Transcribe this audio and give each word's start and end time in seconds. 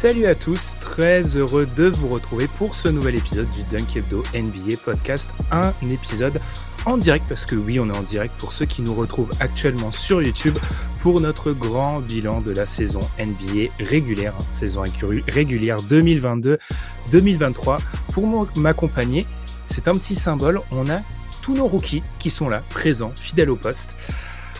Salut 0.00 0.26
à 0.26 0.36
tous, 0.36 0.76
très 0.78 1.36
heureux 1.36 1.66
de 1.66 1.86
vous 1.86 2.06
retrouver 2.06 2.46
pour 2.46 2.76
ce 2.76 2.86
nouvel 2.86 3.16
épisode 3.16 3.50
du 3.50 3.64
Dunk 3.64 3.96
Hebdo 3.96 4.22
NBA 4.32 4.76
Podcast, 4.84 5.28
un 5.50 5.72
épisode 5.90 6.40
en 6.86 6.96
direct 6.96 7.26
parce 7.28 7.44
que 7.44 7.56
oui, 7.56 7.80
on 7.80 7.90
est 7.90 7.96
en 7.96 8.04
direct 8.04 8.32
pour 8.38 8.52
ceux 8.52 8.64
qui 8.64 8.82
nous 8.82 8.94
retrouvent 8.94 9.32
actuellement 9.40 9.90
sur 9.90 10.22
YouTube 10.22 10.56
pour 11.00 11.20
notre 11.20 11.50
grand 11.50 11.98
bilan 11.98 12.40
de 12.40 12.52
la 12.52 12.64
saison 12.64 13.00
NBA 13.18 13.74
régulière, 13.80 14.34
hein, 14.38 14.44
saison 14.52 14.84
régulière 15.26 15.82
2022-2023. 15.82 17.78
Pour 18.12 18.46
m'accompagner, 18.54 19.26
c'est 19.66 19.88
un 19.88 19.96
petit 19.96 20.14
symbole, 20.14 20.60
on 20.70 20.88
a 20.88 21.00
tous 21.42 21.54
nos 21.54 21.66
rookies 21.66 22.02
qui 22.20 22.30
sont 22.30 22.48
là, 22.48 22.62
présents, 22.70 23.12
fidèles 23.16 23.50
au 23.50 23.56
poste. 23.56 23.96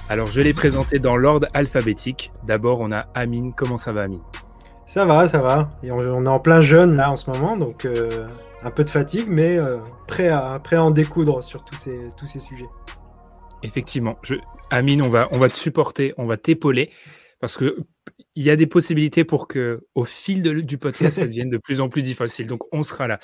Alors 0.09 0.33
je 0.33 0.41
les 0.41 0.53
présenté 0.53 0.99
dans 0.99 1.17
l'ordre 1.17 1.47
alphabétique. 1.55 2.33
D'abord, 2.45 2.81
on 2.81 2.91
a 2.91 3.07
Amine. 3.15 3.53
Comment 3.55 3.79
ça 3.79 3.93
va, 3.93 4.03
Amine? 4.03 4.19
Ça 4.89 5.05
va, 5.05 5.29
ça 5.29 5.43
va. 5.43 5.71
On, 5.83 6.25
est 6.25 6.29
en 6.29 6.41
plein 6.41 6.63
jeûne 6.63 6.97
là 6.97 7.13
en 7.13 7.17
ce 7.17 7.31
moment, 7.31 7.59
donc 7.59 7.85
euh, 7.85 8.27
un 8.63 8.71
peu 8.71 8.85
de 8.85 8.91
fatigue, 8.91 9.27
mais 9.29 9.59
euh, 9.59 9.77
prêt, 10.07 10.29
à, 10.29 10.59
prêt 10.65 10.77
à 10.77 10.83
en 10.83 10.91
découdre 10.91 11.45
sur 11.45 11.63
tous 11.63 11.77
ces, 11.77 12.39
sujets. 12.39 12.69
Effectivement. 13.63 14.17
Amine, 14.71 15.03
on 15.03 15.11
va, 15.11 15.27
te 15.27 15.55
supporter, 15.55 16.15
on 16.17 16.25
va 16.25 16.39
t'épauler, 16.39 16.91
parce 17.39 17.59
que 17.59 17.77
il 18.35 18.43
y 18.43 18.49
a 18.49 18.57
des 18.57 18.67
possibilités 18.67 19.25
pour 19.25 19.47
que, 19.47 19.87
au 19.95 20.05
fil 20.05 20.43
du 20.43 20.79
podcast, 20.79 21.19
ça 21.19 21.27
devienne 21.27 21.51
de 21.51 21.59
plus 21.59 21.83
en 21.83 21.91
plus 21.91 22.01
difficile. 22.01 22.47
Donc, 22.47 22.63
on 22.73 22.83
sera 22.83 23.09
là. 23.09 23.19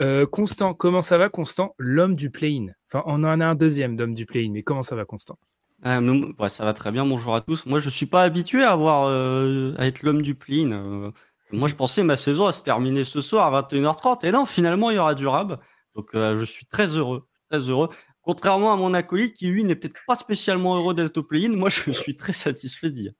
Euh, 0.00 0.24
Constant, 0.24 0.72
comment 0.72 1.02
ça 1.02 1.18
va, 1.18 1.28
Constant? 1.28 1.74
L'homme 1.76 2.16
du 2.16 2.30
play-in. 2.30 2.68
Enfin, 2.88 3.04
on 3.06 3.22
en 3.24 3.38
a 3.38 3.44
un 3.44 3.54
deuxième 3.54 3.96
d'homme 3.96 4.14
du 4.14 4.24
play-in, 4.24 4.50
mais 4.50 4.62
comment 4.62 4.82
ça 4.82 4.96
va, 4.96 5.04
Constant? 5.04 5.38
Ah, 5.82 6.00
nous- 6.00 6.32
ouais, 6.38 6.48
ça 6.48 6.64
va 6.64 6.72
très 6.74 6.92
bien, 6.92 7.04
bonjour 7.04 7.34
à 7.34 7.40
tous. 7.40 7.66
Moi, 7.66 7.80
je 7.80 7.90
suis 7.90 8.06
pas 8.06 8.22
habitué 8.22 8.62
à, 8.62 8.70
avoir, 8.72 9.06
euh, 9.08 9.74
à 9.78 9.86
être 9.86 10.02
l'homme 10.02 10.22
du 10.22 10.34
play-in. 10.34 10.72
euh. 10.72 11.10
moi, 11.50 11.68
je 11.68 11.74
pensais 11.74 12.02
ma 12.04 12.16
saison 12.16 12.46
à 12.46 12.52
se 12.52 12.62
terminer 12.62 13.04
ce 13.04 13.20
soir 13.20 13.46
à 13.46 13.50
21h30. 13.50 14.24
Et 14.24 14.30
non, 14.30 14.46
finalement, 14.46 14.90
il 14.90 14.96
y 14.96 14.98
aura 14.98 15.14
du 15.14 15.26
rab. 15.26 15.58
Donc, 15.96 16.14
euh, 16.14 16.38
je 16.38 16.44
suis 16.44 16.66
très 16.66 16.86
heureux. 16.86 17.24
Très 17.50 17.60
heureux. 17.68 17.88
Contrairement 18.22 18.72
à 18.72 18.76
mon 18.76 18.94
acolyte 18.94 19.34
qui, 19.34 19.48
lui, 19.48 19.64
n'est 19.64 19.74
peut-être 19.74 19.98
pas 20.06 20.14
spécialement 20.14 20.76
heureux 20.76 20.94
d'être 20.94 21.18
au 21.18 21.22
play-in, 21.24 21.50
moi, 21.56 21.68
je 21.68 21.90
suis 21.90 22.14
très 22.16 22.32
satisfait 22.32 22.90
d'y 22.90 23.08
être. 23.08 23.16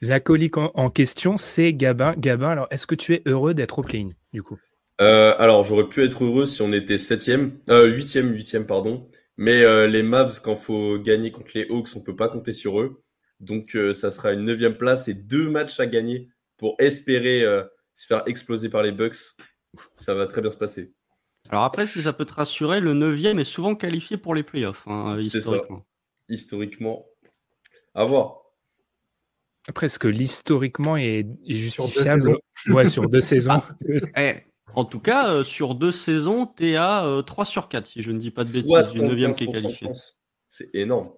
L'alcoolique 0.00 0.56
en, 0.56 0.72
en 0.74 0.90
question, 0.90 1.36
c'est 1.36 1.72
Gabin. 1.72 2.14
Gabin, 2.16 2.50
alors, 2.50 2.66
est-ce 2.70 2.86
que 2.88 2.94
tu 2.96 3.14
es 3.14 3.22
heureux 3.26 3.54
d'être 3.54 3.78
au 3.78 3.82
play-in, 3.82 4.08
du 4.32 4.42
coup? 4.42 4.58
Euh, 5.00 5.34
alors, 5.38 5.64
j'aurais 5.64 5.88
pu 5.88 6.04
être 6.04 6.24
heureux 6.24 6.46
si 6.46 6.60
on 6.62 6.72
était 6.72 6.98
septième, 6.98 7.58
euh, 7.70 7.86
huitième, 7.86 8.32
huitième, 8.32 8.66
pardon. 8.66 9.08
Mais 9.42 9.64
euh, 9.64 9.88
les 9.88 10.04
Mavs, 10.04 10.40
quand 10.40 10.54
faut 10.54 11.00
gagner 11.00 11.32
contre 11.32 11.50
les 11.56 11.66
Hawks, 11.68 11.88
on 11.96 12.00
peut 12.00 12.14
pas 12.14 12.28
compter 12.28 12.52
sur 12.52 12.80
eux. 12.80 13.02
Donc, 13.40 13.74
euh, 13.74 13.92
ça 13.92 14.12
sera 14.12 14.32
une 14.32 14.44
neuvième 14.44 14.76
place 14.76 15.08
et 15.08 15.14
deux 15.14 15.50
matchs 15.50 15.80
à 15.80 15.88
gagner 15.88 16.28
pour 16.58 16.76
espérer 16.78 17.42
euh, 17.42 17.64
se 17.92 18.06
faire 18.06 18.22
exploser 18.26 18.68
par 18.68 18.84
les 18.84 18.92
Bucks. 18.92 19.16
Ça 19.96 20.14
va 20.14 20.28
très 20.28 20.42
bien 20.42 20.50
se 20.52 20.58
passer. 20.58 20.94
Alors 21.48 21.64
après, 21.64 21.88
si 21.88 22.02
ça 22.02 22.12
peut 22.12 22.24
te 22.24 22.34
rassurer, 22.34 22.78
le 22.80 22.94
9 22.94 23.18
est 23.36 23.42
souvent 23.42 23.74
qualifié 23.74 24.16
pour 24.16 24.36
les 24.36 24.44
playoffs, 24.44 24.86
hein, 24.86 25.18
C'est 25.20 25.30
ça. 25.30 25.38
historiquement. 25.38 25.86
Historiquement, 26.28 27.06
à 27.94 28.04
voir. 28.04 28.42
Après, 29.66 29.86
est-ce 29.86 29.98
que 29.98 30.06
l'historiquement 30.06 30.96
est, 30.96 31.18
est 31.18 31.24
deux 31.24 31.54
justifiable 31.54 32.22
saisons. 32.22 32.38
Ouais, 32.68 32.86
sur 32.86 33.08
deux 33.08 33.20
saisons. 33.20 33.60
Eh, 34.16 34.36
en 34.74 34.84
tout 34.84 35.00
cas, 35.00 35.28
euh, 35.28 35.44
sur 35.44 35.74
deux 35.74 35.92
saisons, 35.92 36.46
t'es 36.46 36.76
à 36.76 37.04
euh, 37.04 37.22
3 37.22 37.44
sur 37.44 37.68
4, 37.68 37.86
si 37.86 38.02
je 38.02 38.10
ne 38.10 38.18
dis 38.18 38.30
pas 38.30 38.44
de 38.44 38.52
bêtises, 38.52 38.94
du 38.94 39.02
9 39.02 39.36
qui 39.36 39.44
est 39.44 39.46
75% 39.46 39.46
de 39.46 39.52
qualifié. 39.52 39.88
C'est 40.48 40.74
énorme. 40.74 41.10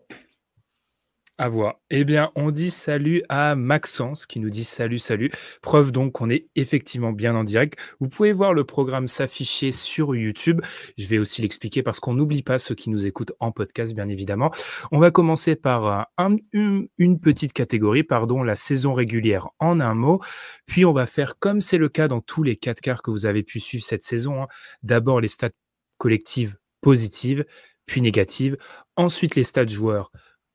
À 1.37 1.49
voir. 1.49 1.81
Eh 1.91 2.05
bien, 2.05 2.31
on 2.37 2.53
dit 2.53 2.71
salut 2.71 3.25
à 3.29 3.57
Maxence 3.57 4.25
qui 4.25 4.39
nous 4.39 4.51
dit 4.51 4.63
salut, 4.63 5.01
salut. 5.01 5.33
Preuve 5.63 5.91
donc 5.91 6.13
qu'on 6.13 6.31
est 6.31 6.47
effectivement 6.55 7.11
bien 7.11 7.35
en 7.35 7.43
direct. 7.43 7.77
Vous 7.99 8.09
pouvez 8.09 8.33
voir 8.33 8.55
le 8.55 8.63
programme 8.63 9.09
s'afficher 9.09 9.73
sur 9.73 10.15
YouTube. 10.15 10.61
Je 10.97 11.09
vais 11.09 11.19
aussi 11.19 11.43
l'expliquer 11.43 11.83
parce 11.83 11.99
qu'on 11.99 12.15
n'oublie 12.15 12.45
pas 12.45 12.61
ceux 12.61 12.77
qui 12.77 12.89
nous 12.89 13.05
écoutent 13.05 13.33
en 13.41 13.51
podcast, 13.51 13.97
bien 13.97 14.09
évidemment. 14.09 14.53
On 14.93 15.01
va 15.01 15.11
commencer 15.11 15.57
par 15.57 15.87
euh, 15.89 16.03
un- 16.19 16.37
une, 16.53 16.87
une 16.99 17.19
petite 17.19 17.53
catégorie, 17.53 18.05
pardon, 18.05 18.45
la 18.45 18.55
saison 18.55 18.93
régulière 18.95 19.49
en 19.59 19.81
un 19.81 19.95
mot. 19.95 20.21
Puis 20.67 20.85
on 20.85 20.93
va 20.93 21.05
faire 21.05 21.41
comme 21.41 21.61
c'est 21.61 21.79
le 21.79 21.89
cas 21.89 22.07
dans 22.07 22.21
tous 22.21 22.45
les 22.45 22.55
quatre 22.55 22.81
quarts 22.81 23.03
que 23.03 23.11
vous 23.11 23.27
avez 23.27 23.43
pu 23.43 23.59
suivre 23.59 23.83
cette 23.83 24.05
saison. 24.05 24.45
hein. 24.45 24.47
D'abord 24.85 25.21
les 25.21 25.27
stats 25.29 25.51
collectives 25.99 26.55
positives, 26.81 27.45
puis 27.87 28.01
négatives. 28.03 28.57
Ensuite 28.95 29.35
les 29.35 29.43
stats 29.43 29.67
joueurs 29.67 30.13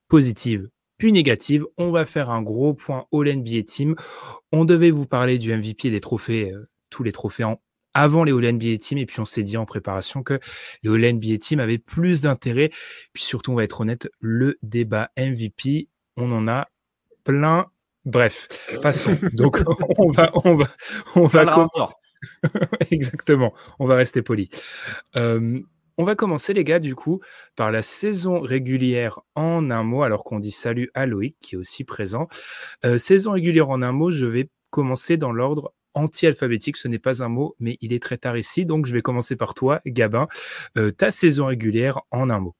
positive 0.09 0.67
puis 0.97 1.11
négative. 1.13 1.65
On 1.77 1.91
va 1.91 2.05
faire 2.05 2.29
un 2.29 2.41
gros 2.43 2.73
point 2.75 3.05
All 3.13 3.29
NBA 3.29 3.63
Team. 3.65 3.95
On 4.51 4.65
devait 4.65 4.91
vous 4.91 5.05
parler 5.07 5.37
du 5.37 5.51
MVP 5.55 5.87
et 5.87 5.91
des 5.91 6.01
trophées, 6.01 6.51
euh, 6.51 6.69
tous 6.89 7.03
les 7.03 7.13
trophées 7.13 7.45
en- 7.45 7.61
avant 7.93 8.23
les 8.23 8.33
All 8.33 8.43
NBA 8.45 8.77
Team. 8.77 8.97
Et 8.97 9.05
puis 9.05 9.19
on 9.21 9.25
s'est 9.25 9.43
dit 9.43 9.55
en 9.57 9.65
préparation 9.65 10.21
que 10.23 10.39
les 10.83 10.91
All 10.91 11.05
NBA 11.15 11.37
Team 11.37 11.59
avaient 11.61 11.77
plus 11.77 12.21
d'intérêt. 12.21 12.69
Puis 13.13 13.23
surtout, 13.23 13.53
on 13.53 13.55
va 13.55 13.63
être 13.63 13.79
honnête, 13.81 14.09
le 14.19 14.59
débat 14.61 15.09
MVP, 15.17 15.87
on 16.17 16.31
en 16.33 16.47
a 16.49 16.67
plein. 17.23 17.67
Bref, 18.05 18.47
passons. 18.81 19.15
Donc 19.33 19.61
on 19.97 20.11
va, 20.11 20.31
on 20.43 20.55
va, 20.55 20.67
on 21.15 21.27
va. 21.27 21.67
Exactement. 22.91 23.53
On 23.79 23.87
va 23.87 23.95
rester 23.95 24.21
poli. 24.21 24.49
Euh, 25.15 25.61
on 25.99 26.05
va 26.05 26.15
commencer, 26.15 26.53
les 26.53 26.63
gars, 26.63 26.79
du 26.79 26.95
coup, 26.95 27.19
par 27.57 27.73
la 27.73 27.81
saison 27.81 28.39
régulière 28.39 29.19
en 29.35 29.69
un 29.69 29.83
mot, 29.83 30.03
alors 30.03 30.23
qu'on 30.23 30.39
dit 30.39 30.49
salut 30.49 30.89
à 30.93 31.05
Loïc, 31.05 31.35
qui 31.41 31.55
est 31.55 31.57
aussi 31.57 31.83
présent. 31.83 32.29
Euh, 32.85 32.97
saison 32.97 33.33
régulière 33.33 33.69
en 33.69 33.81
un 33.81 33.91
mot, 33.91 34.09
je 34.09 34.25
vais 34.25 34.49
commencer 34.69 35.17
dans 35.17 35.33
l'ordre 35.33 35.73
anti-alphabétique. 35.95 36.77
Ce 36.77 36.87
n'est 36.87 36.99
pas 36.99 37.21
un 37.21 37.27
mot, 37.27 37.53
mais 37.59 37.77
il 37.81 37.91
est 37.91 38.01
très 38.01 38.17
tard 38.17 38.37
ici. 38.37 38.65
Donc, 38.65 38.85
je 38.85 38.93
vais 38.93 39.01
commencer 39.01 39.35
par 39.35 39.53
toi, 39.53 39.81
Gabin. 39.85 40.29
Euh, 40.77 40.91
ta 40.91 41.11
saison 41.11 41.47
régulière 41.47 41.99
en 42.11 42.29
un 42.29 42.39
mot. 42.39 42.55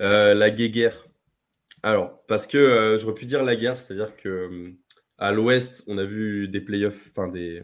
Euh, 0.00 0.32
la 0.32 0.48
guéguerre. 0.50 1.06
Alors, 1.82 2.24
parce 2.26 2.46
que 2.46 2.96
j'aurais 2.98 3.14
pu 3.14 3.26
dire 3.26 3.44
la 3.44 3.56
guerre, 3.56 3.76
c'est-à-dire 3.76 4.16
que 4.16 4.72
à 5.18 5.32
l'Ouest, 5.32 5.84
on 5.86 5.98
a 5.98 6.04
vu 6.04 6.48
des 6.48 6.62
playoffs, 6.62 7.10
enfin 7.10 7.28
des, 7.28 7.62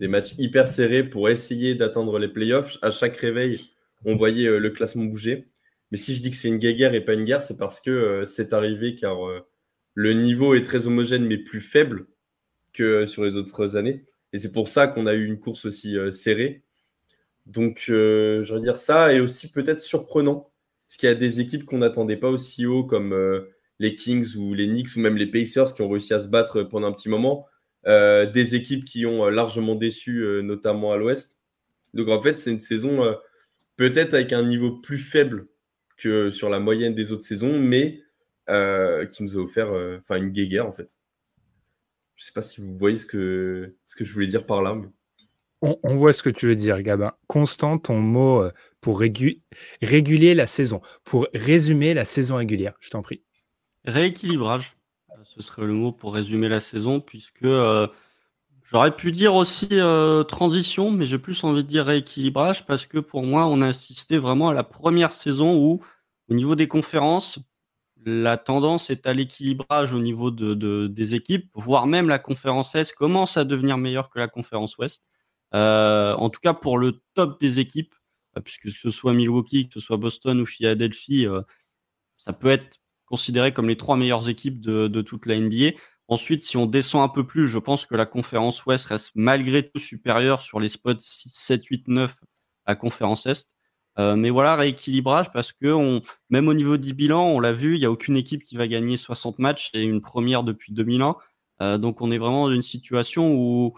des 0.00 0.08
matchs 0.08 0.34
hyper 0.36 0.68
serrés 0.68 1.02
pour 1.02 1.30
essayer 1.30 1.74
d'atteindre 1.74 2.18
les 2.18 2.28
playoffs. 2.28 2.76
À 2.82 2.90
chaque 2.90 3.16
réveil, 3.16 3.70
on 4.06 4.16
voyait 4.16 4.46
euh, 4.48 4.58
le 4.58 4.70
classement 4.70 5.04
bouger. 5.04 5.46
Mais 5.90 5.98
si 5.98 6.14
je 6.14 6.22
dis 6.22 6.30
que 6.30 6.36
c'est 6.36 6.48
une 6.48 6.58
guéguerre 6.58 6.94
et 6.94 7.04
pas 7.04 7.12
une 7.12 7.24
guerre, 7.24 7.42
c'est 7.42 7.58
parce 7.58 7.80
que 7.80 7.90
euh, 7.90 8.24
c'est 8.24 8.52
arrivé 8.52 8.94
car 8.94 9.26
euh, 9.26 9.40
le 9.94 10.14
niveau 10.14 10.54
est 10.54 10.62
très 10.62 10.86
homogène 10.86 11.26
mais 11.26 11.38
plus 11.38 11.60
faible 11.60 12.06
que 12.72 13.06
sur 13.06 13.24
les 13.24 13.36
autres 13.36 13.76
années. 13.76 14.06
Et 14.32 14.38
c'est 14.38 14.52
pour 14.52 14.68
ça 14.68 14.86
qu'on 14.88 15.06
a 15.06 15.14
eu 15.14 15.24
une 15.26 15.38
course 15.40 15.64
aussi 15.66 15.96
serrée. 16.12 16.62
Donc, 17.46 17.84
je 17.86 18.52
veux 18.52 18.60
dire 18.60 18.76
ça 18.76 19.14
et 19.14 19.20
aussi 19.20 19.50
peut-être 19.50 19.80
surprenant 19.80 20.52
parce 20.86 20.98
qu'il 20.98 21.08
y 21.08 21.12
a 21.12 21.14
des 21.14 21.40
équipes 21.40 21.64
qu'on 21.64 21.78
n'attendait 21.78 22.18
pas 22.18 22.28
aussi 22.28 22.66
haut, 22.66 22.84
comme 22.84 23.16
les 23.78 23.94
Kings 23.94 24.36
ou 24.36 24.52
les 24.52 24.66
Knicks 24.66 24.96
ou 24.96 25.00
même 25.00 25.16
les 25.16 25.26
Pacers 25.26 25.74
qui 25.74 25.80
ont 25.80 25.88
réussi 25.88 26.12
à 26.12 26.20
se 26.20 26.28
battre 26.28 26.64
pendant 26.64 26.88
un 26.88 26.92
petit 26.92 27.08
moment. 27.08 27.46
Des 27.86 28.54
équipes 28.54 28.84
qui 28.84 29.06
ont 29.06 29.26
largement 29.28 29.76
déçu, 29.76 30.22
notamment 30.42 30.92
à 30.92 30.98
l'Ouest. 30.98 31.40
Donc 31.94 32.08
en 32.08 32.20
fait, 32.20 32.36
c'est 32.36 32.50
une 32.50 32.60
saison 32.60 33.16
peut-être 33.76 34.14
avec 34.14 34.32
un 34.32 34.42
niveau 34.42 34.72
plus 34.78 34.98
faible 34.98 35.48
que 35.96 36.30
sur 36.30 36.48
la 36.50 36.58
moyenne 36.60 36.94
des 36.94 37.12
autres 37.12 37.22
saisons, 37.24 37.58
mais 37.58 38.00
euh, 38.48 39.06
qui 39.06 39.22
nous 39.22 39.36
a 39.36 39.40
offert 39.40 39.70
euh, 39.72 39.98
enfin 40.00 40.16
une 40.16 40.30
guéguerre 40.30 40.66
en 40.66 40.72
fait. 40.72 40.98
Je 42.16 42.24
sais 42.24 42.32
pas 42.32 42.42
si 42.42 42.60
vous 42.60 42.76
voyez 42.76 42.96
ce 42.98 43.06
que, 43.06 43.74
ce 43.84 43.96
que 43.96 44.04
je 44.04 44.12
voulais 44.12 44.26
dire 44.26 44.46
par 44.46 44.62
là. 44.62 44.74
mais- 44.74 44.88
On, 45.62 45.78
on 45.82 45.96
voit 45.96 46.12
ce 46.12 46.22
que 46.22 46.30
tu 46.30 46.46
veux 46.46 46.56
dire, 46.56 46.80
Gabin. 46.82 47.12
Constant, 47.26 47.78
ton 47.78 47.98
mot 47.98 48.42
euh, 48.42 48.52
pour 48.80 49.00
régu- 49.00 49.40
réguler 49.82 50.34
la 50.34 50.46
saison, 50.46 50.80
pour 51.04 51.26
résumer 51.34 51.92
la 51.94 52.04
saison 52.04 52.36
régulière, 52.36 52.74
je 52.80 52.90
t'en 52.90 53.02
prie. 53.02 53.22
rééquilibrage. 53.84 54.76
Ce 55.24 55.42
serait 55.42 55.66
le 55.66 55.72
mot 55.72 55.92
pour 55.92 56.14
résumer 56.14 56.48
la 56.48 56.60
saison, 56.60 57.00
puisque 57.00 57.42
j'aurais 58.70 58.94
pu 58.94 59.12
dire 59.12 59.34
aussi 59.34 59.68
transition, 60.28 60.90
mais 60.90 61.06
j'ai 61.06 61.18
plus 61.18 61.42
envie 61.44 61.62
de 61.62 61.68
dire 61.68 61.86
rééquilibrage, 61.86 62.66
parce 62.66 62.86
que 62.86 62.98
pour 62.98 63.22
moi, 63.22 63.46
on 63.46 63.62
a 63.62 63.68
assisté 63.68 64.18
vraiment 64.18 64.48
à 64.48 64.54
la 64.54 64.64
première 64.64 65.12
saison 65.12 65.56
où, 65.56 65.80
au 66.28 66.34
niveau 66.34 66.54
des 66.54 66.68
conférences, 66.68 67.38
la 68.06 68.36
tendance 68.36 68.88
est 68.88 69.06
à 69.06 69.12
l'équilibrage 69.12 69.92
au 69.92 69.98
niveau 69.98 70.30
de, 70.30 70.86
des 70.86 71.14
équipes, 71.14 71.50
voire 71.54 71.86
même 71.86 72.08
la 72.08 72.20
conférence 72.20 72.74
Est 72.76 72.92
commence 72.94 73.36
à 73.36 73.44
devenir 73.44 73.76
meilleure 73.76 74.10
que 74.10 74.20
la 74.20 74.28
conférence 74.28 74.78
Ouest. 74.78 75.02
Euh, 75.54 76.14
en 76.14 76.30
tout 76.30 76.40
cas, 76.40 76.54
pour 76.54 76.78
le 76.78 77.00
top 77.14 77.40
des 77.40 77.58
équipes, 77.58 77.94
euh, 78.36 78.40
puisque 78.40 78.70
ce 78.70 78.90
soit 78.90 79.12
Milwaukee, 79.12 79.68
que 79.68 79.74
ce 79.74 79.80
soit 79.80 79.96
Boston 79.96 80.40
ou 80.40 80.46
Philadelphie, 80.46 81.26
euh, 81.26 81.42
ça 82.16 82.32
peut 82.32 82.50
être 82.50 82.78
considéré 83.06 83.52
comme 83.52 83.68
les 83.68 83.76
trois 83.76 83.96
meilleures 83.96 84.28
équipes 84.28 84.60
de, 84.60 84.86
de, 84.86 85.02
toute 85.02 85.26
la 85.26 85.38
NBA. 85.38 85.72
Ensuite, 86.08 86.44
si 86.44 86.56
on 86.56 86.66
descend 86.66 87.02
un 87.02 87.08
peu 87.08 87.26
plus, 87.26 87.48
je 87.48 87.58
pense 87.58 87.84
que 87.84 87.96
la 87.96 88.06
conférence 88.06 88.64
Ouest 88.64 88.86
reste 88.86 89.10
malgré 89.14 89.68
tout 89.68 89.80
supérieure 89.80 90.40
sur 90.40 90.60
les 90.60 90.68
spots 90.68 91.00
6, 91.00 91.30
7, 91.34 91.64
8, 91.66 91.88
9 91.88 92.16
à 92.64 92.76
conférence 92.76 93.26
Est. 93.26 93.48
Euh, 93.98 94.14
mais 94.14 94.30
voilà, 94.30 94.56
rééquilibrage 94.56 95.32
parce 95.32 95.52
que 95.52 96.00
même 96.28 96.48
au 96.48 96.54
niveau 96.54 96.76
du 96.76 96.92
bilan, 96.92 97.28
on 97.28 97.40
l'a 97.40 97.52
vu, 97.52 97.74
il 97.74 97.80
n'y 97.80 97.86
a 97.86 97.90
aucune 97.90 98.16
équipe 98.16 98.42
qui 98.42 98.56
va 98.56 98.68
gagner 98.68 98.96
60 98.96 99.38
matchs. 99.38 99.70
C'est 99.72 99.82
une 99.82 100.00
première 100.02 100.44
depuis 100.44 100.72
2001. 100.72 101.16
Euh, 101.62 101.78
donc 101.78 102.02
on 102.02 102.10
est 102.10 102.18
vraiment 102.18 102.46
dans 102.46 102.54
une 102.54 102.62
situation 102.62 103.34
où 103.34 103.74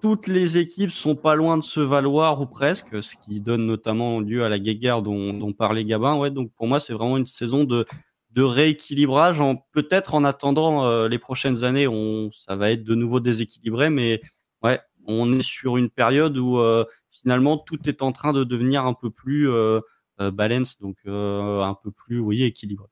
toutes 0.00 0.26
les 0.26 0.56
équipes 0.56 0.90
sont 0.90 1.14
pas 1.14 1.34
loin 1.34 1.58
de 1.58 1.62
se 1.62 1.80
valoir 1.80 2.40
ou 2.40 2.46
presque, 2.46 3.02
ce 3.02 3.16
qui 3.16 3.40
donne 3.40 3.66
notamment 3.66 4.18
lieu 4.20 4.42
à 4.44 4.48
la 4.48 4.58
guéguerre 4.58 5.02
dont, 5.02 5.34
dont 5.34 5.52
parlait 5.52 5.84
Gabin. 5.84 6.16
Ouais, 6.16 6.30
donc 6.30 6.50
pour 6.56 6.66
moi, 6.66 6.80
c'est 6.80 6.94
vraiment 6.94 7.18
une 7.18 7.26
saison 7.26 7.64
de, 7.64 7.84
de 8.32 8.42
rééquilibrage. 8.42 9.40
En, 9.40 9.56
peut-être 9.72 10.14
en 10.14 10.24
attendant 10.24 10.84
euh, 10.84 11.08
les 11.08 11.18
prochaines 11.18 11.64
années, 11.64 11.86
on, 11.86 12.30
ça 12.32 12.56
va 12.56 12.70
être 12.70 12.84
de 12.84 12.94
nouveau 12.94 13.20
déséquilibré, 13.20 13.90
mais 13.90 14.20
ouais, 14.62 14.80
on 15.06 15.38
est 15.38 15.42
sur 15.42 15.76
une 15.76 15.90
période 15.90 16.36
où 16.38 16.58
euh, 16.58 16.84
finalement 17.10 17.58
tout 17.58 17.88
est 17.88 18.02
en 18.02 18.12
train 18.12 18.32
de 18.32 18.44
devenir 18.44 18.86
un 18.86 18.94
peu 18.94 19.10
plus 19.10 19.50
euh, 19.50 19.80
euh 20.20 20.30
balance, 20.30 20.78
donc 20.78 20.96
euh, 21.06 21.62
un 21.62 21.74
peu 21.74 21.90
plus, 21.90 22.22
équilibré. 22.44 22.86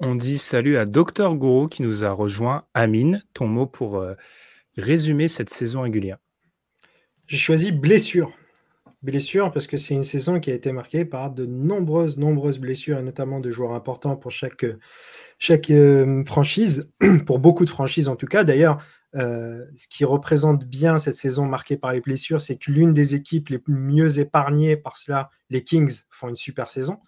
On 0.00 0.14
dit 0.14 0.38
salut 0.38 0.76
à 0.76 0.84
Docteur 0.84 1.34
Gourou 1.34 1.68
qui 1.68 1.82
nous 1.82 2.04
a 2.04 2.10
rejoint. 2.10 2.64
Amine, 2.74 3.24
ton 3.34 3.48
mot 3.48 3.66
pour 3.66 4.04
résumer 4.76 5.26
cette 5.26 5.50
saison 5.50 5.82
régulière. 5.82 6.18
J'ai 7.26 7.36
choisi 7.36 7.72
blessure. 7.72 8.32
Blessure 9.02 9.52
parce 9.52 9.66
que 9.68 9.76
c'est 9.76 9.94
une 9.94 10.04
saison 10.04 10.40
qui 10.40 10.50
a 10.50 10.54
été 10.54 10.72
marquée 10.72 11.04
par 11.04 11.30
de 11.30 11.46
nombreuses, 11.46 12.18
nombreuses 12.18 12.58
blessures 12.58 12.98
et 12.98 13.02
notamment 13.02 13.38
de 13.38 13.50
joueurs 13.50 13.72
importants 13.72 14.16
pour 14.16 14.32
chaque, 14.32 14.66
chaque 15.38 15.72
franchise, 16.26 16.90
pour 17.26 17.38
beaucoup 17.38 17.64
de 17.64 17.70
franchises 17.70 18.08
en 18.08 18.16
tout 18.16 18.26
cas. 18.26 18.42
D'ailleurs, 18.42 18.82
euh, 19.14 19.64
ce 19.74 19.88
qui 19.88 20.04
représente 20.04 20.64
bien 20.64 20.98
cette 20.98 21.16
saison 21.16 21.46
marquée 21.46 21.76
par 21.76 21.92
les 21.92 22.00
blessures, 22.00 22.40
c'est 22.40 22.56
que 22.56 22.70
l'une 22.70 22.92
des 22.92 23.14
équipes 23.14 23.48
les 23.48 23.62
mieux 23.66 24.18
épargnées 24.18 24.76
par 24.76 24.96
cela, 24.96 25.30
les 25.48 25.64
Kings, 25.64 26.02
font 26.10 26.28
une 26.28 26.36
super 26.36 26.70
saison 26.70 26.98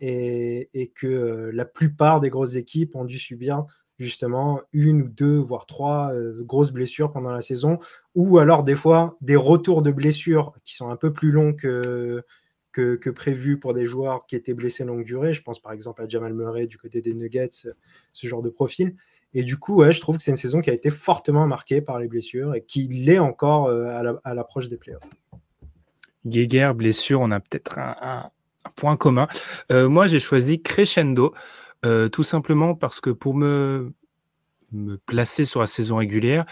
et, 0.00 0.92
que 0.96 1.06
euh, 1.06 1.50
la 1.52 1.64
plupart 1.64 2.20
des 2.20 2.30
grosses 2.30 2.56
équipes 2.56 2.96
ont 2.96 3.04
dû 3.04 3.18
subir 3.18 3.64
justement 4.02 4.60
une 4.72 5.02
ou 5.02 5.08
deux, 5.08 5.38
voire 5.38 5.66
trois 5.66 6.12
euh, 6.12 6.42
grosses 6.42 6.72
blessures 6.72 7.12
pendant 7.12 7.30
la 7.30 7.40
saison, 7.40 7.78
ou 8.14 8.38
alors 8.38 8.64
des 8.64 8.76
fois 8.76 9.16
des 9.20 9.36
retours 9.36 9.82
de 9.82 9.90
blessures 9.90 10.52
qui 10.64 10.74
sont 10.74 10.90
un 10.90 10.96
peu 10.96 11.12
plus 11.12 11.30
longs 11.30 11.52
que, 11.52 12.24
que, 12.72 13.10
prévu 13.10 13.58
pour 13.58 13.74
des 13.74 13.84
joueurs 13.84 14.26
qui 14.26 14.36
étaient 14.36 14.54
blessés 14.54 14.84
longue 14.84 15.04
durée. 15.04 15.32
Je 15.32 15.42
pense 15.42 15.60
par 15.60 15.72
exemple 15.72 16.02
à 16.02 16.08
Jamal 16.08 16.34
Murray 16.34 16.66
du 16.66 16.78
côté 16.78 17.00
des 17.00 17.14
Nuggets, 17.14 17.68
ce 18.12 18.26
genre 18.26 18.42
de 18.42 18.50
profil. 18.50 18.96
Et 19.34 19.42
du 19.42 19.56
coup, 19.56 19.82
je 19.90 20.00
trouve 20.00 20.18
que 20.18 20.22
c'est 20.22 20.30
une 20.30 20.36
saison 20.36 20.60
qui 20.60 20.70
a 20.70 20.74
été 20.74 20.90
fortement 20.90 21.46
marquée 21.46 21.80
par 21.80 21.98
les 21.98 22.06
blessures 22.06 22.54
et 22.54 22.62
qui 22.62 22.86
l'est 22.88 23.18
encore 23.18 23.66
euh, 23.66 24.12
à 24.24 24.34
l'approche 24.34 24.68
des 24.68 24.76
playoffs. 24.76 25.02
Guéguerre, 26.26 26.74
blessure, 26.74 27.20
on 27.20 27.30
a 27.30 27.40
peut-être 27.40 27.78
un, 27.78 28.30
point 28.76 28.96
commun. 28.96 29.26
Euh, 29.72 29.88
moi, 29.88 30.06
j'ai 30.06 30.20
choisi 30.20 30.62
Crescendo, 30.62 31.34
euh, 31.84 32.08
tout 32.08 32.24
simplement 32.24 32.74
parce 32.74 33.00
que 33.00 33.10
pour 33.10 33.34
me, 33.34 33.92
placer 35.06 35.44
sur 35.44 35.60
la 35.60 35.66
saison 35.66 35.96
régulière, 35.96 36.46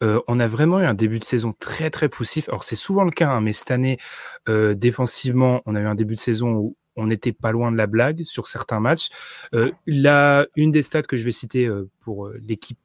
on 0.00 0.38
a 0.38 0.46
vraiment 0.46 0.78
eu 0.78 0.84
un 0.84 0.94
début 0.94 1.18
de 1.18 1.24
saison 1.24 1.52
très 1.58 1.90
très 1.90 2.08
poussif. 2.08 2.48
Alors 2.48 2.62
c'est 2.62 2.76
souvent 2.76 3.02
le 3.02 3.10
cas, 3.10 3.28
hein, 3.28 3.40
mais 3.40 3.52
cette 3.52 3.72
année, 3.72 3.98
défensivement, 4.46 5.60
on 5.66 5.74
a 5.74 5.80
eu 5.80 5.86
un 5.86 5.96
début 5.96 6.14
de 6.14 6.20
saison 6.20 6.52
où 6.52 6.76
on 6.96 7.06
n'était 7.06 7.32
pas 7.32 7.52
loin 7.52 7.72
de 7.72 7.76
la 7.76 7.86
blague 7.86 8.24
sur 8.24 8.46
certains 8.46 8.80
matchs. 8.80 9.08
Euh, 9.54 9.72
une 9.86 10.72
des 10.72 10.82
stats 10.82 11.02
que 11.02 11.16
je 11.16 11.24
vais 11.24 11.32
citer 11.32 11.66
euh, 11.66 11.90
pour 12.00 12.26
euh, 12.26 12.38
l'équipe 12.40 12.78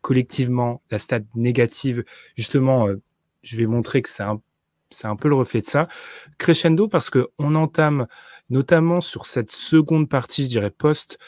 collectivement, 0.00 0.82
la 0.90 0.98
stat 0.98 1.20
négative, 1.34 2.04
justement, 2.36 2.88
euh, 2.88 2.96
je 3.42 3.56
vais 3.56 3.66
montrer 3.66 4.02
que 4.02 4.08
c'est 4.08 4.22
un, 4.22 4.40
c'est 4.90 5.06
un 5.06 5.16
peu 5.16 5.28
le 5.28 5.34
reflet 5.34 5.60
de 5.60 5.66
ça. 5.66 5.88
Crescendo 6.38 6.88
parce 6.88 7.10
que 7.10 7.28
on 7.38 7.54
entame 7.54 8.06
notamment 8.48 9.00
sur 9.00 9.26
cette 9.26 9.52
seconde 9.52 10.08
partie, 10.08 10.44
je 10.44 10.48
dirais 10.48 10.70
post 10.70 11.18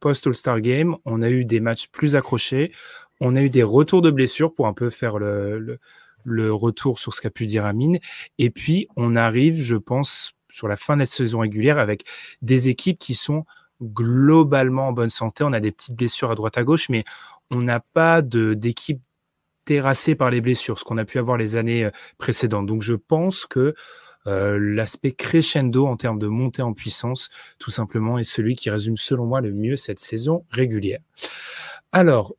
post 0.00 0.26
All 0.26 0.36
Star 0.36 0.60
Game, 0.60 0.96
on 1.04 1.22
a 1.22 1.30
eu 1.30 1.44
des 1.44 1.60
matchs 1.60 1.88
plus 1.88 2.16
accrochés, 2.16 2.72
on 3.20 3.36
a 3.36 3.42
eu 3.42 3.50
des 3.50 3.62
retours 3.62 4.02
de 4.02 4.10
blessures 4.10 4.54
pour 4.54 4.66
un 4.66 4.72
peu 4.72 4.90
faire 4.90 5.18
le, 5.18 5.58
le, 5.58 5.78
le 6.24 6.52
retour 6.52 6.98
sur 6.98 7.12
ce 7.14 7.20
qu'a 7.20 7.30
pu 7.30 7.46
dire 7.46 7.66
Amine, 7.66 7.98
et 8.38 8.50
puis 8.50 8.88
on 8.96 9.16
arrive, 9.16 9.60
je 9.60 9.76
pense 9.76 10.32
sur 10.50 10.68
la 10.68 10.76
fin 10.76 10.94
de 10.94 11.00
la 11.00 11.06
saison 11.06 11.40
régulière 11.40 11.78
avec 11.78 12.04
des 12.42 12.68
équipes 12.68 12.98
qui 12.98 13.14
sont 13.14 13.44
globalement 13.82 14.88
en 14.88 14.92
bonne 14.92 15.10
santé. 15.10 15.44
On 15.44 15.52
a 15.52 15.60
des 15.60 15.72
petites 15.72 15.96
blessures 15.96 16.30
à 16.30 16.34
droite 16.34 16.58
à 16.58 16.64
gauche, 16.64 16.88
mais 16.88 17.04
on 17.50 17.60
n'a 17.62 17.80
pas 17.80 18.22
d'équipe 18.22 19.00
terrassée 19.64 20.14
par 20.14 20.30
les 20.30 20.40
blessures, 20.40 20.78
ce 20.78 20.84
qu'on 20.84 20.98
a 20.98 21.04
pu 21.04 21.18
avoir 21.18 21.36
les 21.36 21.56
années 21.56 21.84
euh, 21.84 21.90
précédentes. 22.18 22.66
Donc 22.66 22.82
je 22.82 22.94
pense 22.94 23.46
que 23.46 23.74
euh, 24.26 24.58
l'aspect 24.58 25.12
crescendo 25.12 25.86
en 25.86 25.96
termes 25.96 26.18
de 26.18 26.28
montée 26.28 26.62
en 26.62 26.72
puissance, 26.72 27.30
tout 27.58 27.70
simplement, 27.70 28.18
est 28.18 28.24
celui 28.24 28.54
qui 28.54 28.70
résume 28.70 28.96
selon 28.96 29.26
moi 29.26 29.40
le 29.40 29.52
mieux 29.52 29.76
cette 29.76 29.98
saison 29.98 30.44
régulière. 30.50 31.00
Alors, 31.90 32.34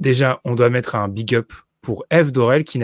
déjà, 0.00 0.40
on 0.44 0.54
doit 0.54 0.70
mettre 0.70 0.96
un 0.96 1.08
big 1.08 1.34
up 1.34 1.52
pour 1.82 2.04
Eve 2.10 2.30
Dorel 2.30 2.64
qui 2.64 2.78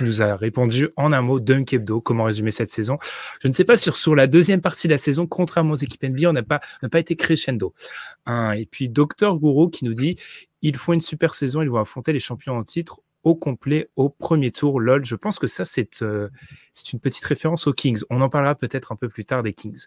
nous 0.00 0.22
a 0.22 0.34
répondu 0.34 0.88
en 0.96 1.12
un 1.12 1.20
mot 1.20 1.38
Dunk 1.38 1.72
Hebdo. 1.72 2.00
Comment 2.00 2.24
résumer 2.24 2.50
cette 2.50 2.70
saison 2.70 2.98
Je 3.40 3.46
ne 3.46 3.52
sais 3.52 3.64
pas 3.64 3.76
sur 3.76 4.16
la 4.16 4.26
deuxième 4.26 4.60
partie 4.60 4.88
de 4.88 4.92
la 4.92 4.98
saison, 4.98 5.26
contrairement 5.26 5.72
aux 5.72 5.76
équipes 5.76 6.02
NBA, 6.02 6.30
on 6.30 6.32
n'a 6.32 6.42
pas 6.42 6.98
été 6.98 7.14
crescendo. 7.14 7.74
et 8.26 8.66
puis 8.68 8.88
Docteur 8.88 9.38
Gourou 9.38 9.68
qui 9.68 9.84
nous 9.84 9.94
dit 9.94 10.16
ils 10.62 10.76
font 10.76 10.94
une 10.94 11.00
super 11.00 11.34
saison, 11.34 11.62
ils 11.62 11.68
vont 11.68 11.78
affronter 11.78 12.12
les 12.12 12.18
champions 12.18 12.56
en 12.56 12.64
titre 12.64 13.00
au 13.24 13.34
complet 13.34 13.88
au 13.96 14.08
premier 14.08 14.52
tour. 14.52 14.80
Lol, 14.80 15.04
je 15.04 15.16
pense 15.16 15.38
que 15.38 15.46
ça 15.46 15.64
c'est 15.64 16.02
euh, 16.02 16.28
c'est 16.72 16.92
une 16.92 17.00
petite 17.00 17.24
référence 17.24 17.66
aux 17.66 17.72
Kings. 17.72 18.02
On 18.10 18.20
en 18.20 18.28
parlera 18.28 18.54
peut-être 18.54 18.92
un 18.92 18.96
peu 18.96 19.08
plus 19.08 19.24
tard 19.24 19.42
des 19.42 19.52
Kings. 19.52 19.86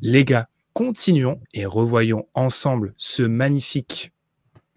Les 0.00 0.24
gars, 0.24 0.48
continuons 0.74 1.40
et 1.54 1.66
revoyons 1.66 2.26
ensemble 2.34 2.94
ce 2.96 3.22
magnifique 3.22 4.12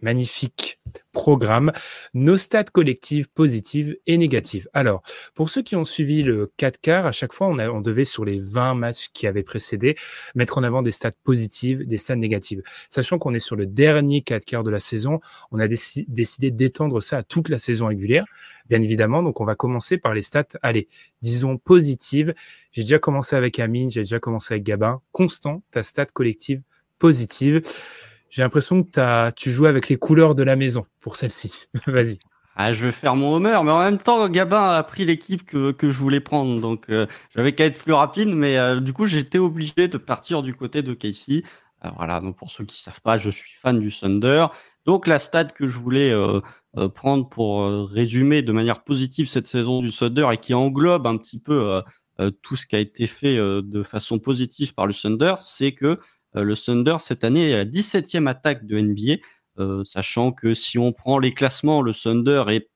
magnifique 0.01 0.79
programme, 1.11 1.71
nos 2.13 2.37
stats 2.37 2.63
collectives 2.63 3.29
positives 3.29 3.97
et 4.07 4.17
négatives. 4.17 4.67
Alors, 4.73 5.01
pour 5.35 5.49
ceux 5.49 5.61
qui 5.61 5.75
ont 5.75 5.85
suivi 5.85 6.23
le 6.23 6.51
4 6.57 6.79
quarts, 6.79 7.05
à 7.05 7.11
chaque 7.11 7.33
fois, 7.33 7.47
on, 7.47 7.59
a, 7.59 7.69
on 7.69 7.81
devait, 7.81 8.05
sur 8.05 8.25
les 8.25 8.39
20 8.39 8.75
matchs 8.75 9.09
qui 9.13 9.27
avaient 9.27 9.43
précédé, 9.43 9.97
mettre 10.35 10.57
en 10.57 10.63
avant 10.63 10.81
des 10.81 10.91
stats 10.91 11.11
positives, 11.23 11.87
des 11.87 11.97
stats 11.97 12.15
négatives. 12.15 12.61
Sachant 12.89 13.19
qu'on 13.19 13.33
est 13.33 13.39
sur 13.39 13.55
le 13.55 13.65
dernier 13.65 14.21
4 14.21 14.45
quarts 14.45 14.63
de 14.63 14.71
la 14.71 14.79
saison, 14.79 15.19
on 15.51 15.59
a 15.59 15.67
décidé 15.67 16.51
d'étendre 16.51 17.01
ça 17.01 17.17
à 17.17 17.23
toute 17.23 17.49
la 17.49 17.57
saison 17.57 17.87
régulière, 17.87 18.25
bien 18.69 18.81
évidemment. 18.81 19.21
Donc, 19.21 19.41
on 19.41 19.45
va 19.45 19.55
commencer 19.55 19.97
par 19.97 20.13
les 20.13 20.21
stats, 20.21 20.57
allez, 20.61 20.87
disons 21.21 21.57
positives. 21.57 22.33
J'ai 22.71 22.83
déjà 22.83 22.99
commencé 22.99 23.35
avec 23.35 23.59
Amine, 23.59 23.91
j'ai 23.91 24.01
déjà 24.01 24.19
commencé 24.19 24.53
avec 24.53 24.63
Gabin. 24.63 25.01
Constant, 25.11 25.61
ta 25.71 25.83
stat 25.83 26.05
collective 26.05 26.61
positive. 26.99 27.61
J'ai 28.31 28.41
l'impression 28.43 28.83
que 28.83 29.29
tu 29.31 29.51
joues 29.51 29.65
avec 29.65 29.89
les 29.89 29.97
couleurs 29.97 30.35
de 30.35 30.43
la 30.43 30.55
maison 30.55 30.85
pour 31.01 31.17
celle-ci. 31.17 31.51
Vas-y. 31.85 32.17
Ah, 32.55 32.71
je 32.71 32.85
vais 32.85 32.91
faire 32.93 33.15
mon 33.15 33.35
Homer, 33.35 33.59
mais 33.63 33.71
en 33.71 33.79
même 33.79 33.97
temps, 33.97 34.27
Gabin 34.29 34.61
a 34.61 34.83
pris 34.83 35.03
l'équipe 35.03 35.45
que, 35.45 35.71
que 35.71 35.91
je 35.91 35.97
voulais 35.97 36.21
prendre, 36.21 36.61
donc 36.61 36.89
euh, 36.89 37.07
j'avais 37.35 37.53
qu'à 37.53 37.65
être 37.65 37.77
plus 37.77 37.93
rapide, 37.93 38.29
mais 38.29 38.57
euh, 38.57 38.79
du 38.79 38.93
coup, 38.93 39.05
j'étais 39.05 39.37
obligé 39.37 39.87
de 39.87 39.97
partir 39.97 40.43
du 40.43 40.53
côté 40.53 40.81
de 40.81 40.93
Casey. 40.93 41.43
Euh, 41.83 41.89
voilà, 41.97 42.21
donc 42.21 42.37
pour 42.37 42.51
ceux 42.51 42.63
qui 42.63 42.81
savent 42.81 43.01
pas, 43.01 43.17
je 43.17 43.29
suis 43.29 43.51
fan 43.61 43.79
du 43.79 43.91
Thunder. 43.91 44.47
Donc 44.85 45.07
la 45.07 45.19
stat 45.19 45.45
que 45.45 45.67
je 45.67 45.77
voulais 45.77 46.11
prendre 46.95 47.29
pour 47.29 47.63
résumer 47.87 48.41
de 48.41 48.51
manière 48.51 48.83
positive 48.83 49.27
cette 49.27 49.45
saison 49.45 49.81
du 49.81 49.91
Thunder 49.91 50.27
et 50.31 50.37
qui 50.37 50.55
englobe 50.55 51.05
un 51.05 51.17
petit 51.17 51.37
peu 51.37 51.83
tout 52.41 52.55
ce 52.55 52.65
qui 52.65 52.75
a 52.75 52.79
été 52.79 53.05
fait 53.05 53.35
de 53.35 53.83
façon 53.83 54.17
positive 54.17 54.73
par 54.73 54.87
le 54.87 54.93
Thunder, 54.95 55.35
c'est 55.37 55.73
que 55.73 55.99
le 56.33 56.55
Thunder, 56.55 56.97
cette 56.99 57.23
année, 57.23 57.49
est 57.49 57.57
la 57.57 57.65
17e 57.65 58.27
attaque 58.27 58.65
de 58.65 58.79
NBA, 58.79 59.21
euh, 59.59 59.83
sachant 59.83 60.31
que 60.31 60.53
si 60.53 60.77
on 60.77 60.91
prend 60.93 61.19
les 61.19 61.31
classements, 61.31 61.81
le 61.81 61.93
Thunder 61.93 62.45
est 62.49 62.69